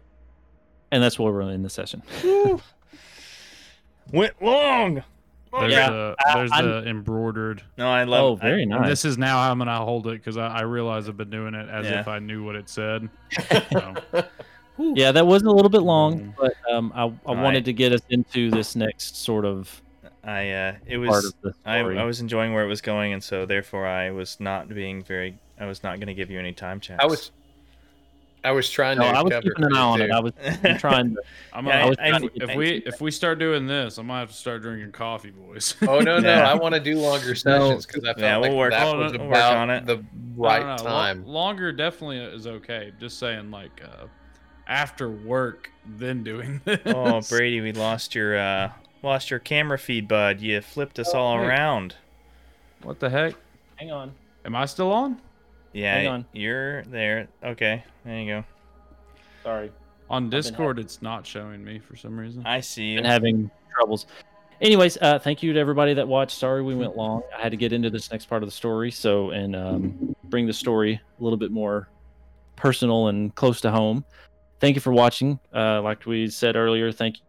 And 0.91 1.01
that's 1.01 1.17
where 1.17 1.32
we're 1.32 1.41
in 1.49 1.64
the 1.64 1.69
session. 1.69 2.03
Went 4.11 4.41
long. 4.41 5.03
There's 5.51 5.72
Yeah. 5.74 5.90
the 5.90 6.16
there's 6.34 6.51
I'm- 6.51 6.66
the 6.66 6.88
embroidered. 6.90 7.64
No, 7.77 7.90
I 7.90 8.03
Oh, 8.03 8.08
love. 8.08 8.42
very 8.42 8.64
And 8.64 8.72
nice. 8.72 8.88
this 8.90 9.06
is 9.06 9.17
now 9.17 9.42
how 9.42 9.51
I'm 9.51 9.58
gonna 9.58 9.77
hold 9.77 10.08
it 10.08 10.11
because 10.14 10.38
I, 10.38 10.48
I 10.48 10.61
realize 10.61 11.08
I've 11.09 11.17
been 11.17 11.30
doing 11.30 11.53
it 11.53 11.69
as 11.69 11.85
Yeah. 11.85 12.00
if 12.01 12.08
I 12.08 12.19
knew 12.19 12.43
what 12.43 12.56
it 12.56 12.69
said. 12.69 13.09
So, 13.72 13.93
Yeah, 14.80 15.11
that 15.11 15.26
was 15.26 15.42
a 15.42 15.50
little 15.50 15.69
bit 15.69 15.82
long, 15.82 16.19
Mm. 16.19 16.34
but 16.38 16.53
um, 16.72 16.92
I, 16.93 17.03
I 17.03 17.06
Right. 17.06 17.43
wanted 17.43 17.66
to 17.66 17.74
get 17.74 17.93
us 17.93 18.01
into 18.09 18.51
this 18.51 18.76
next 18.76 19.17
sort 19.17 19.43
of 19.45 19.82
I 20.24 20.50
uh, 20.51 20.74
it 20.85 20.98
was. 20.98 21.34
I. 21.66 21.80
I 21.80 22.03
was 22.03 22.19
enjoying 22.19 22.53
where 22.53 22.64
it 22.64 22.67
was 22.67 22.82
going, 22.82 23.14
and 23.14 23.24
so 23.24 23.45
therefore 23.45 23.88
I 23.88 24.11
was 24.11 24.40
not 24.42 24.67
being 24.67 25.01
very. 25.01 25.38
I 25.58 25.66
was 25.66 25.84
not 25.84 26.00
going 26.00 26.08
to 26.08 26.14
give 26.14 26.30
you 26.30 26.38
any 26.38 26.51
time 26.51 26.82
checks. 26.82 27.01
I 27.01 27.08
was, 27.08 27.32
I 28.48 28.51
was 28.51 28.69
trying 28.69 28.98
no, 28.98 29.03
to. 29.03 29.09
I 29.09 29.22
was 29.22 29.32
cover 29.32 29.42
keeping 29.42 29.66
an 29.66 29.74
eye 29.76 29.80
you, 29.80 29.84
on 29.85 30.01
it. 30.01 30.11
I 30.11 30.19
was 30.19 30.34
trying 30.80 31.16
to. 31.16 31.22
I'm 31.53 31.66
Yeah, 31.66 31.84
gonna, 31.84 31.95
I- 32.00 32.09
I- 32.11 32.16
if, 32.17 32.32
if 32.35 32.50
I- 32.51 32.56
we 32.56 32.69
if 32.85 33.01
we 33.01 33.11
start 33.11 33.40
doing 33.40 33.67
this, 33.67 34.00
I 34.00 34.03
might 34.03 34.19
have 34.19 34.30
to 34.30 34.35
start 34.35 34.61
drinking 34.61 34.92
coffee, 34.93 35.32
boys. 35.32 35.76
Oh 35.88 36.00
no, 36.00 36.19
no! 36.19 36.32
I 36.34 36.53
want 36.53 36.76
to 36.76 36.80
do 36.82 36.98
longer 37.00 37.35
sessions 37.35 37.85
because 37.85 38.03
I 38.03 38.08
felt 38.14 38.19
Yeah, 38.19 38.38
we'll 38.38 38.50
like 38.51 38.58
work- 38.58 38.72
that 38.72 38.85
was 38.98 39.11
we'll 39.14 39.22
about 39.27 39.32
work 39.51 39.58
on 39.59 39.69
it. 39.69 39.85
the 39.85 40.03
right 40.38 40.61
no, 40.61 40.76
no, 40.77 40.84
time. 40.84 41.26
longer 41.27 41.72
definitely 41.72 42.19
is 42.19 42.48
okay. 42.48 42.93
Just 43.00 43.19
saying, 43.19 43.51
like 43.51 43.82
uh, 43.84 44.06
after 44.67 45.09
work, 45.09 45.72
then 45.85 46.24
doing 46.24 46.61
this. 46.66 46.80
oh, 46.85 47.22
Brady, 47.30 47.59
we 47.61 47.72
lost 47.74 48.16
your 48.16 48.38
uh, 48.38 48.72
lost 49.03 49.30
your 49.30 49.40
camera 49.40 49.77
feed, 49.77 50.08
bud. 50.08 50.40
You 50.42 50.61
flipped 50.61 51.00
us 51.00 51.11
Oh, 51.14 51.19
all 51.19 51.40
hey. 51.40 51.45
around. 51.48 51.95
What 52.84 53.00
the 53.00 53.09
heck? 53.09 53.34
Hang 53.77 53.92
on. 53.92 54.14
Am 54.45 54.56
I 54.56 54.66
still 54.66 54.92
on? 54.92 55.19
Yeah, 55.74 55.96
Hang 55.96 56.08
on. 56.08 56.26
you're 56.34 56.84
there. 56.84 57.28
Okay, 57.44 57.84
there 58.06 58.20
you 58.20 58.28
go. 58.28 58.44
Sorry, 59.44 59.72
On 60.10 60.24
been 60.24 60.30
Discord, 60.42 60.80
it's 60.80 61.02
not 61.02 61.26
showing 61.26 61.64
me 61.64 61.80
for 61.80 61.96
some 61.96 62.20
reason. 62.20 62.44
I 62.46 62.60
see 62.62 62.86
you. 62.92 62.98
been 62.98 63.06
having 63.06 63.52
troubles. 63.74 64.06
Anyways, 64.60 64.98
uh, 65.02 65.20
thank 65.20 65.44
you 65.44 65.54
to 65.54 65.60
everybody 65.60 65.94
that 65.94 66.08
watched. 66.08 66.38
Sorry 66.38 66.64
we 66.64 66.74
went 66.74 66.98
long. 66.98 67.22
I 67.38 67.42
had 67.42 67.52
to 67.52 67.58
get 67.58 67.72
into 67.74 67.90
this 67.90 68.12
next 68.12 68.26
part 68.26 68.42
of 68.42 68.48
the 68.48 68.54
story, 68.56 68.90
so 68.90 69.30
and 69.30 69.56
um, 69.56 70.16
bring 70.26 70.48
the 70.48 70.54
story 70.54 70.94
a 71.20 71.24
little 71.24 71.38
bit 71.38 71.52
more 71.52 71.88
personal 72.56 73.08
and 73.08 73.34
close 73.36 73.62
to 73.62 73.72
home. 73.72 74.04
Thank 74.60 74.76
you 74.76 74.82
for 74.82 74.92
watching. 74.92 75.40
Uh, 75.54 75.82
like 75.84 76.06
we 76.08 76.28
said 76.28 76.56
earlier, 76.56 76.92
thank 76.92 77.18
you 77.18 77.24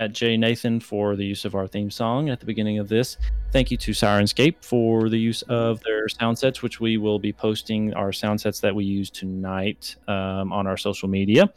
at 0.00 0.12
Jay 0.12 0.36
Nathan 0.36 0.80
for 0.80 1.16
the 1.16 1.24
use 1.24 1.44
of 1.44 1.54
our 1.54 1.66
theme 1.66 1.90
song 1.90 2.28
at 2.28 2.40
the 2.40 2.46
beginning 2.46 2.78
of 2.78 2.88
this. 2.88 3.16
Thank 3.52 3.70
you 3.70 3.76
to 3.78 3.92
Syrinscape 3.92 4.56
for 4.60 5.08
the 5.08 5.18
use 5.18 5.42
of 5.42 5.80
their 5.82 6.08
sound 6.08 6.38
sets, 6.38 6.62
which 6.62 6.80
we 6.80 6.96
will 6.96 7.18
be 7.18 7.32
posting 7.32 7.94
our 7.94 8.12
sound 8.12 8.40
sets 8.40 8.60
that 8.60 8.74
we 8.74 8.84
use 8.84 9.10
tonight 9.10 9.96
um, 10.08 10.52
on 10.52 10.66
our 10.66 10.76
social 10.76 11.08
media. 11.08 11.52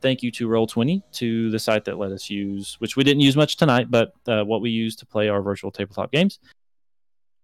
Thank 0.00 0.22
you 0.22 0.30
to 0.32 0.48
Roll20 0.48 1.02
to 1.12 1.50
the 1.50 1.58
site 1.58 1.84
that 1.86 1.98
let 1.98 2.12
us 2.12 2.28
use, 2.28 2.76
which 2.78 2.96
we 2.96 3.04
didn't 3.04 3.20
use 3.20 3.36
much 3.36 3.56
tonight, 3.56 3.90
but 3.90 4.12
uh, 4.26 4.44
what 4.44 4.60
we 4.60 4.70
use 4.70 4.96
to 4.96 5.06
play 5.06 5.28
our 5.28 5.42
virtual 5.42 5.70
tabletop 5.70 6.12
games. 6.12 6.38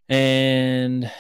And 0.08 1.10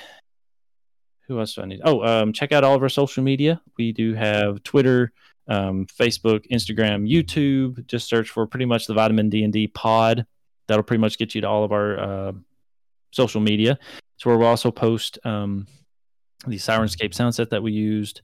who 1.26 1.38
else 1.38 1.54
do 1.54 1.62
I 1.62 1.66
need? 1.66 1.80
Oh, 1.84 2.02
um, 2.04 2.32
check 2.32 2.50
out 2.50 2.64
all 2.64 2.74
of 2.74 2.82
our 2.82 2.88
social 2.88 3.22
media. 3.22 3.60
We 3.78 3.92
do 3.92 4.14
have 4.14 4.62
Twitter, 4.64 5.12
um, 5.50 5.86
Facebook, 5.86 6.48
Instagram, 6.50 7.06
YouTube. 7.10 7.86
Just 7.86 8.08
search 8.08 8.30
for 8.30 8.46
pretty 8.46 8.64
much 8.64 8.86
the 8.86 8.94
Vitamin 8.94 9.28
D 9.28 9.44
and 9.44 9.52
D 9.52 9.66
Pod. 9.66 10.24
That'll 10.68 10.84
pretty 10.84 11.00
much 11.00 11.18
get 11.18 11.34
you 11.34 11.42
to 11.42 11.48
all 11.48 11.64
of 11.64 11.72
our 11.72 11.98
uh, 11.98 12.32
social 13.10 13.40
media. 13.40 13.78
It's 14.16 14.24
where 14.24 14.38
we'll 14.38 14.46
also 14.46 14.70
post 14.70 15.18
um, 15.24 15.66
the 16.46 16.56
Syrinscape 16.56 17.12
sound 17.12 17.34
set 17.34 17.50
that 17.50 17.62
we 17.62 17.72
used. 17.72 18.22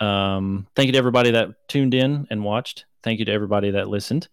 Um, 0.00 0.66
thank 0.74 0.86
you 0.86 0.92
to 0.92 0.98
everybody 0.98 1.30
that 1.30 1.68
tuned 1.68 1.94
in 1.94 2.26
and 2.30 2.44
watched. 2.44 2.84
Thank 3.02 3.20
you 3.20 3.24
to 3.26 3.32
everybody 3.32 3.70
that 3.70 3.88
listened 3.88 4.28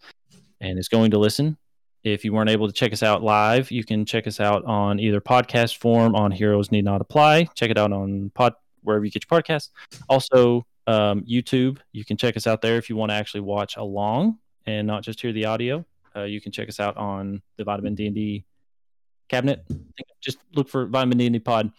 and 0.59 0.79
is 0.79 0.89
going 0.89 1.11
to 1.11 1.19
listen. 1.19 1.57
If 2.03 2.25
you 2.25 2.33
weren't 2.33 2.49
able 2.49 2.67
to 2.67 2.73
check 2.73 2.91
us 2.91 3.03
out 3.03 3.23
live, 3.23 3.71
you 3.71 3.83
can 3.83 4.05
check 4.05 4.27
us 4.27 4.39
out 4.39 4.65
on 4.65 4.99
either 4.99 5.21
podcast 5.21 5.77
form 5.77 6.15
on 6.15 6.31
Heroes 6.31 6.71
Need 6.71 6.83
Not 6.83 6.99
Apply. 6.99 7.47
Check 7.55 7.69
it 7.69 7.77
out 7.77 7.93
on 7.93 8.31
pod 8.33 8.55
wherever 8.81 9.05
you 9.05 9.11
get 9.11 9.23
your 9.29 9.41
podcasts. 9.41 9.69
Also, 10.09 10.65
um, 10.87 11.21
YouTube. 11.23 11.79
You 11.91 12.05
can 12.05 12.17
check 12.17 12.37
us 12.37 12.47
out 12.47 12.61
there 12.61 12.77
if 12.77 12.89
you 12.89 12.95
want 12.95 13.11
to 13.11 13.15
actually 13.15 13.41
watch 13.41 13.77
along 13.77 14.39
and 14.65 14.87
not 14.87 15.03
just 15.03 15.21
hear 15.21 15.31
the 15.31 15.45
audio. 15.45 15.85
Uh, 16.15 16.23
you 16.23 16.39
can 16.39 16.51
check 16.51 16.69
us 16.69 16.79
out 16.79 16.95
on 16.97 17.41
the 17.57 17.63
Vitamin 17.63 17.95
D 17.95 18.07
and 18.07 18.15
D 18.15 18.45
cabinet. 19.29 19.65
Just 20.21 20.37
look 20.55 20.69
for 20.69 20.85
Vitamin 20.85 21.17
D 21.17 21.25
and 21.25 21.33
D 21.33 21.39
Pod. 21.39 21.71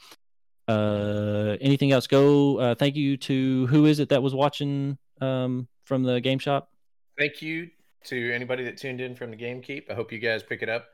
Uh, 0.67 1.57
anything 1.61 1.93
else? 1.93 2.07
Go. 2.07 2.59
Uh, 2.59 2.75
thank 2.75 2.97
you 2.97 3.17
to 3.19 3.67
who 3.67 3.87
is 3.87 4.01
it 4.01 4.09
that 4.09 4.23
was 4.23 4.35
watching 4.35 4.99
um, 5.21 5.69
from 5.85 6.03
the 6.03 6.21
game 6.21 6.39
shop? 6.39 6.71
Thank 7.19 7.43
you 7.43 7.71
to 8.05 8.33
anybody 8.33 8.65
that 8.65 8.77
tuned 8.77 9.01
in 9.01 9.15
from 9.15 9.31
the 9.31 9.37
Game 9.37 9.63
Keep. 9.63 9.91
I 9.91 9.95
hope 9.95 10.13
you 10.13 10.19
guys 10.19 10.43
pick 10.43 10.63
it 10.63 10.69
up. 10.69 10.87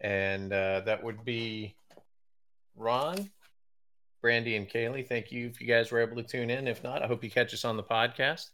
And 0.00 0.52
uh, 0.52 0.80
that 0.80 1.02
would 1.02 1.24
be 1.24 1.74
Ron, 2.76 3.30
Brandy, 4.20 4.56
and 4.56 4.68
Kaylee. 4.68 5.06
Thank 5.06 5.32
you 5.32 5.46
if 5.46 5.60
you 5.60 5.66
guys 5.66 5.90
were 5.90 6.00
able 6.00 6.16
to 6.16 6.22
tune 6.22 6.50
in. 6.50 6.68
If 6.68 6.82
not, 6.84 7.02
I 7.02 7.06
hope 7.06 7.24
you 7.24 7.30
catch 7.30 7.54
us 7.54 7.64
on 7.64 7.76
the 7.76 7.82
podcast. 7.82 8.46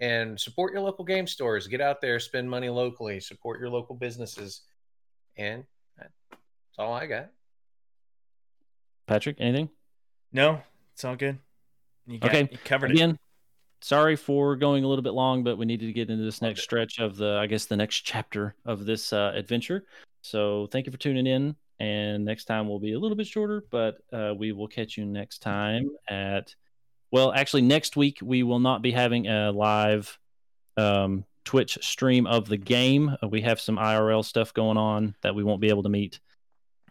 And 0.00 0.38
support 0.38 0.72
your 0.72 0.82
local 0.82 1.04
game 1.04 1.26
stores. 1.26 1.66
Get 1.66 1.80
out 1.80 2.00
there, 2.00 2.20
spend 2.20 2.50
money 2.50 2.68
locally, 2.68 3.18
support 3.20 3.60
your 3.60 3.70
local 3.70 3.94
businesses. 3.94 4.62
And 5.38 5.64
that's 5.98 6.10
all 6.78 6.92
I 6.92 7.06
got. 7.06 7.30
Patrick, 9.06 9.36
anything? 9.38 9.70
No, 10.32 10.60
it's 10.92 11.04
all 11.04 11.16
good. 11.16 11.38
You 12.06 12.18
got, 12.18 12.30
Okay, 12.30 12.48
you 12.50 12.58
covered 12.64 12.90
it. 12.90 12.94
Again, 12.94 13.18
sorry 13.80 14.16
for 14.16 14.56
going 14.56 14.84
a 14.84 14.88
little 14.88 15.02
bit 15.02 15.14
long, 15.14 15.44
but 15.44 15.56
we 15.56 15.64
needed 15.64 15.86
to 15.86 15.92
get 15.92 16.10
into 16.10 16.24
this 16.24 16.42
next 16.42 16.62
stretch 16.62 16.98
of 16.98 17.16
the, 17.16 17.38
I 17.40 17.46
guess, 17.46 17.66
the 17.66 17.76
next 17.76 18.00
chapter 18.00 18.54
of 18.64 18.84
this 18.84 19.12
uh, 19.12 19.32
adventure. 19.34 19.84
So 20.22 20.66
thank 20.72 20.86
you 20.86 20.92
for 20.92 20.98
tuning 20.98 21.26
in. 21.26 21.56
And 21.78 22.24
next 22.24 22.44
time 22.44 22.68
will 22.68 22.80
be 22.80 22.92
a 22.92 22.98
little 22.98 23.16
bit 23.16 23.26
shorter, 23.26 23.64
but 23.70 23.96
uh, 24.12 24.32
we 24.36 24.52
will 24.52 24.68
catch 24.68 24.96
you 24.96 25.04
next 25.04 25.38
time 25.38 25.90
at. 26.08 26.54
Well, 27.12 27.32
actually, 27.32 27.62
next 27.62 27.96
week 27.96 28.18
we 28.20 28.42
will 28.42 28.58
not 28.58 28.82
be 28.82 28.90
having 28.90 29.28
a 29.28 29.52
live 29.52 30.18
um, 30.76 31.24
Twitch 31.44 31.78
stream 31.80 32.26
of 32.26 32.48
the 32.48 32.56
game. 32.56 33.16
Uh, 33.22 33.28
we 33.28 33.40
have 33.42 33.60
some 33.60 33.76
IRL 33.76 34.24
stuff 34.24 34.52
going 34.52 34.76
on 34.76 35.14
that 35.22 35.34
we 35.34 35.44
won't 35.44 35.60
be 35.60 35.68
able 35.68 35.84
to 35.84 35.88
meet, 35.88 36.20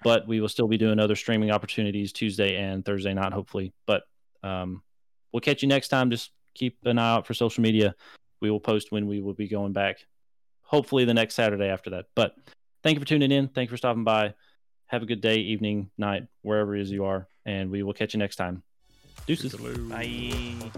but 0.03 0.27
we 0.27 0.39
will 0.39 0.49
still 0.49 0.67
be 0.67 0.77
doing 0.77 0.99
other 0.99 1.15
streaming 1.15 1.51
opportunities 1.51 2.13
Tuesday 2.13 2.55
and 2.55 2.83
Thursday 2.83 3.13
night, 3.13 3.33
hopefully. 3.33 3.73
But 3.85 4.03
um, 4.41 4.81
we'll 5.31 5.41
catch 5.41 5.61
you 5.61 5.67
next 5.67 5.89
time. 5.89 6.09
Just 6.09 6.31
keep 6.53 6.77
an 6.85 6.97
eye 6.97 7.15
out 7.15 7.27
for 7.27 7.33
social 7.33 7.61
media. 7.61 7.93
We 8.39 8.49
will 8.49 8.61
post 8.61 8.91
when 8.91 9.07
we 9.07 9.19
will 9.19 9.33
be 9.33 9.47
going 9.47 9.73
back, 9.73 9.97
hopefully 10.61 11.05
the 11.05 11.13
next 11.13 11.35
Saturday 11.35 11.67
after 11.67 11.91
that. 11.91 12.05
But 12.15 12.35
thank 12.83 12.95
you 12.95 12.99
for 13.01 13.07
tuning 13.07 13.31
in. 13.31 13.49
Thank 13.49 13.69
you 13.69 13.73
for 13.73 13.77
stopping 13.77 14.03
by. 14.03 14.33
Have 14.87 15.03
a 15.03 15.05
good 15.05 15.21
day, 15.21 15.37
evening, 15.37 15.89
night, 15.97 16.27
wherever 16.41 16.75
it 16.75 16.81
is 16.81 16.91
you 16.91 17.05
are, 17.05 17.27
and 17.45 17.71
we 17.71 17.83
will 17.83 17.93
catch 17.93 18.13
you 18.13 18.19
next 18.19 18.35
time. 18.35 18.63
Deuces. 19.25 19.55
Bye. 19.55 20.71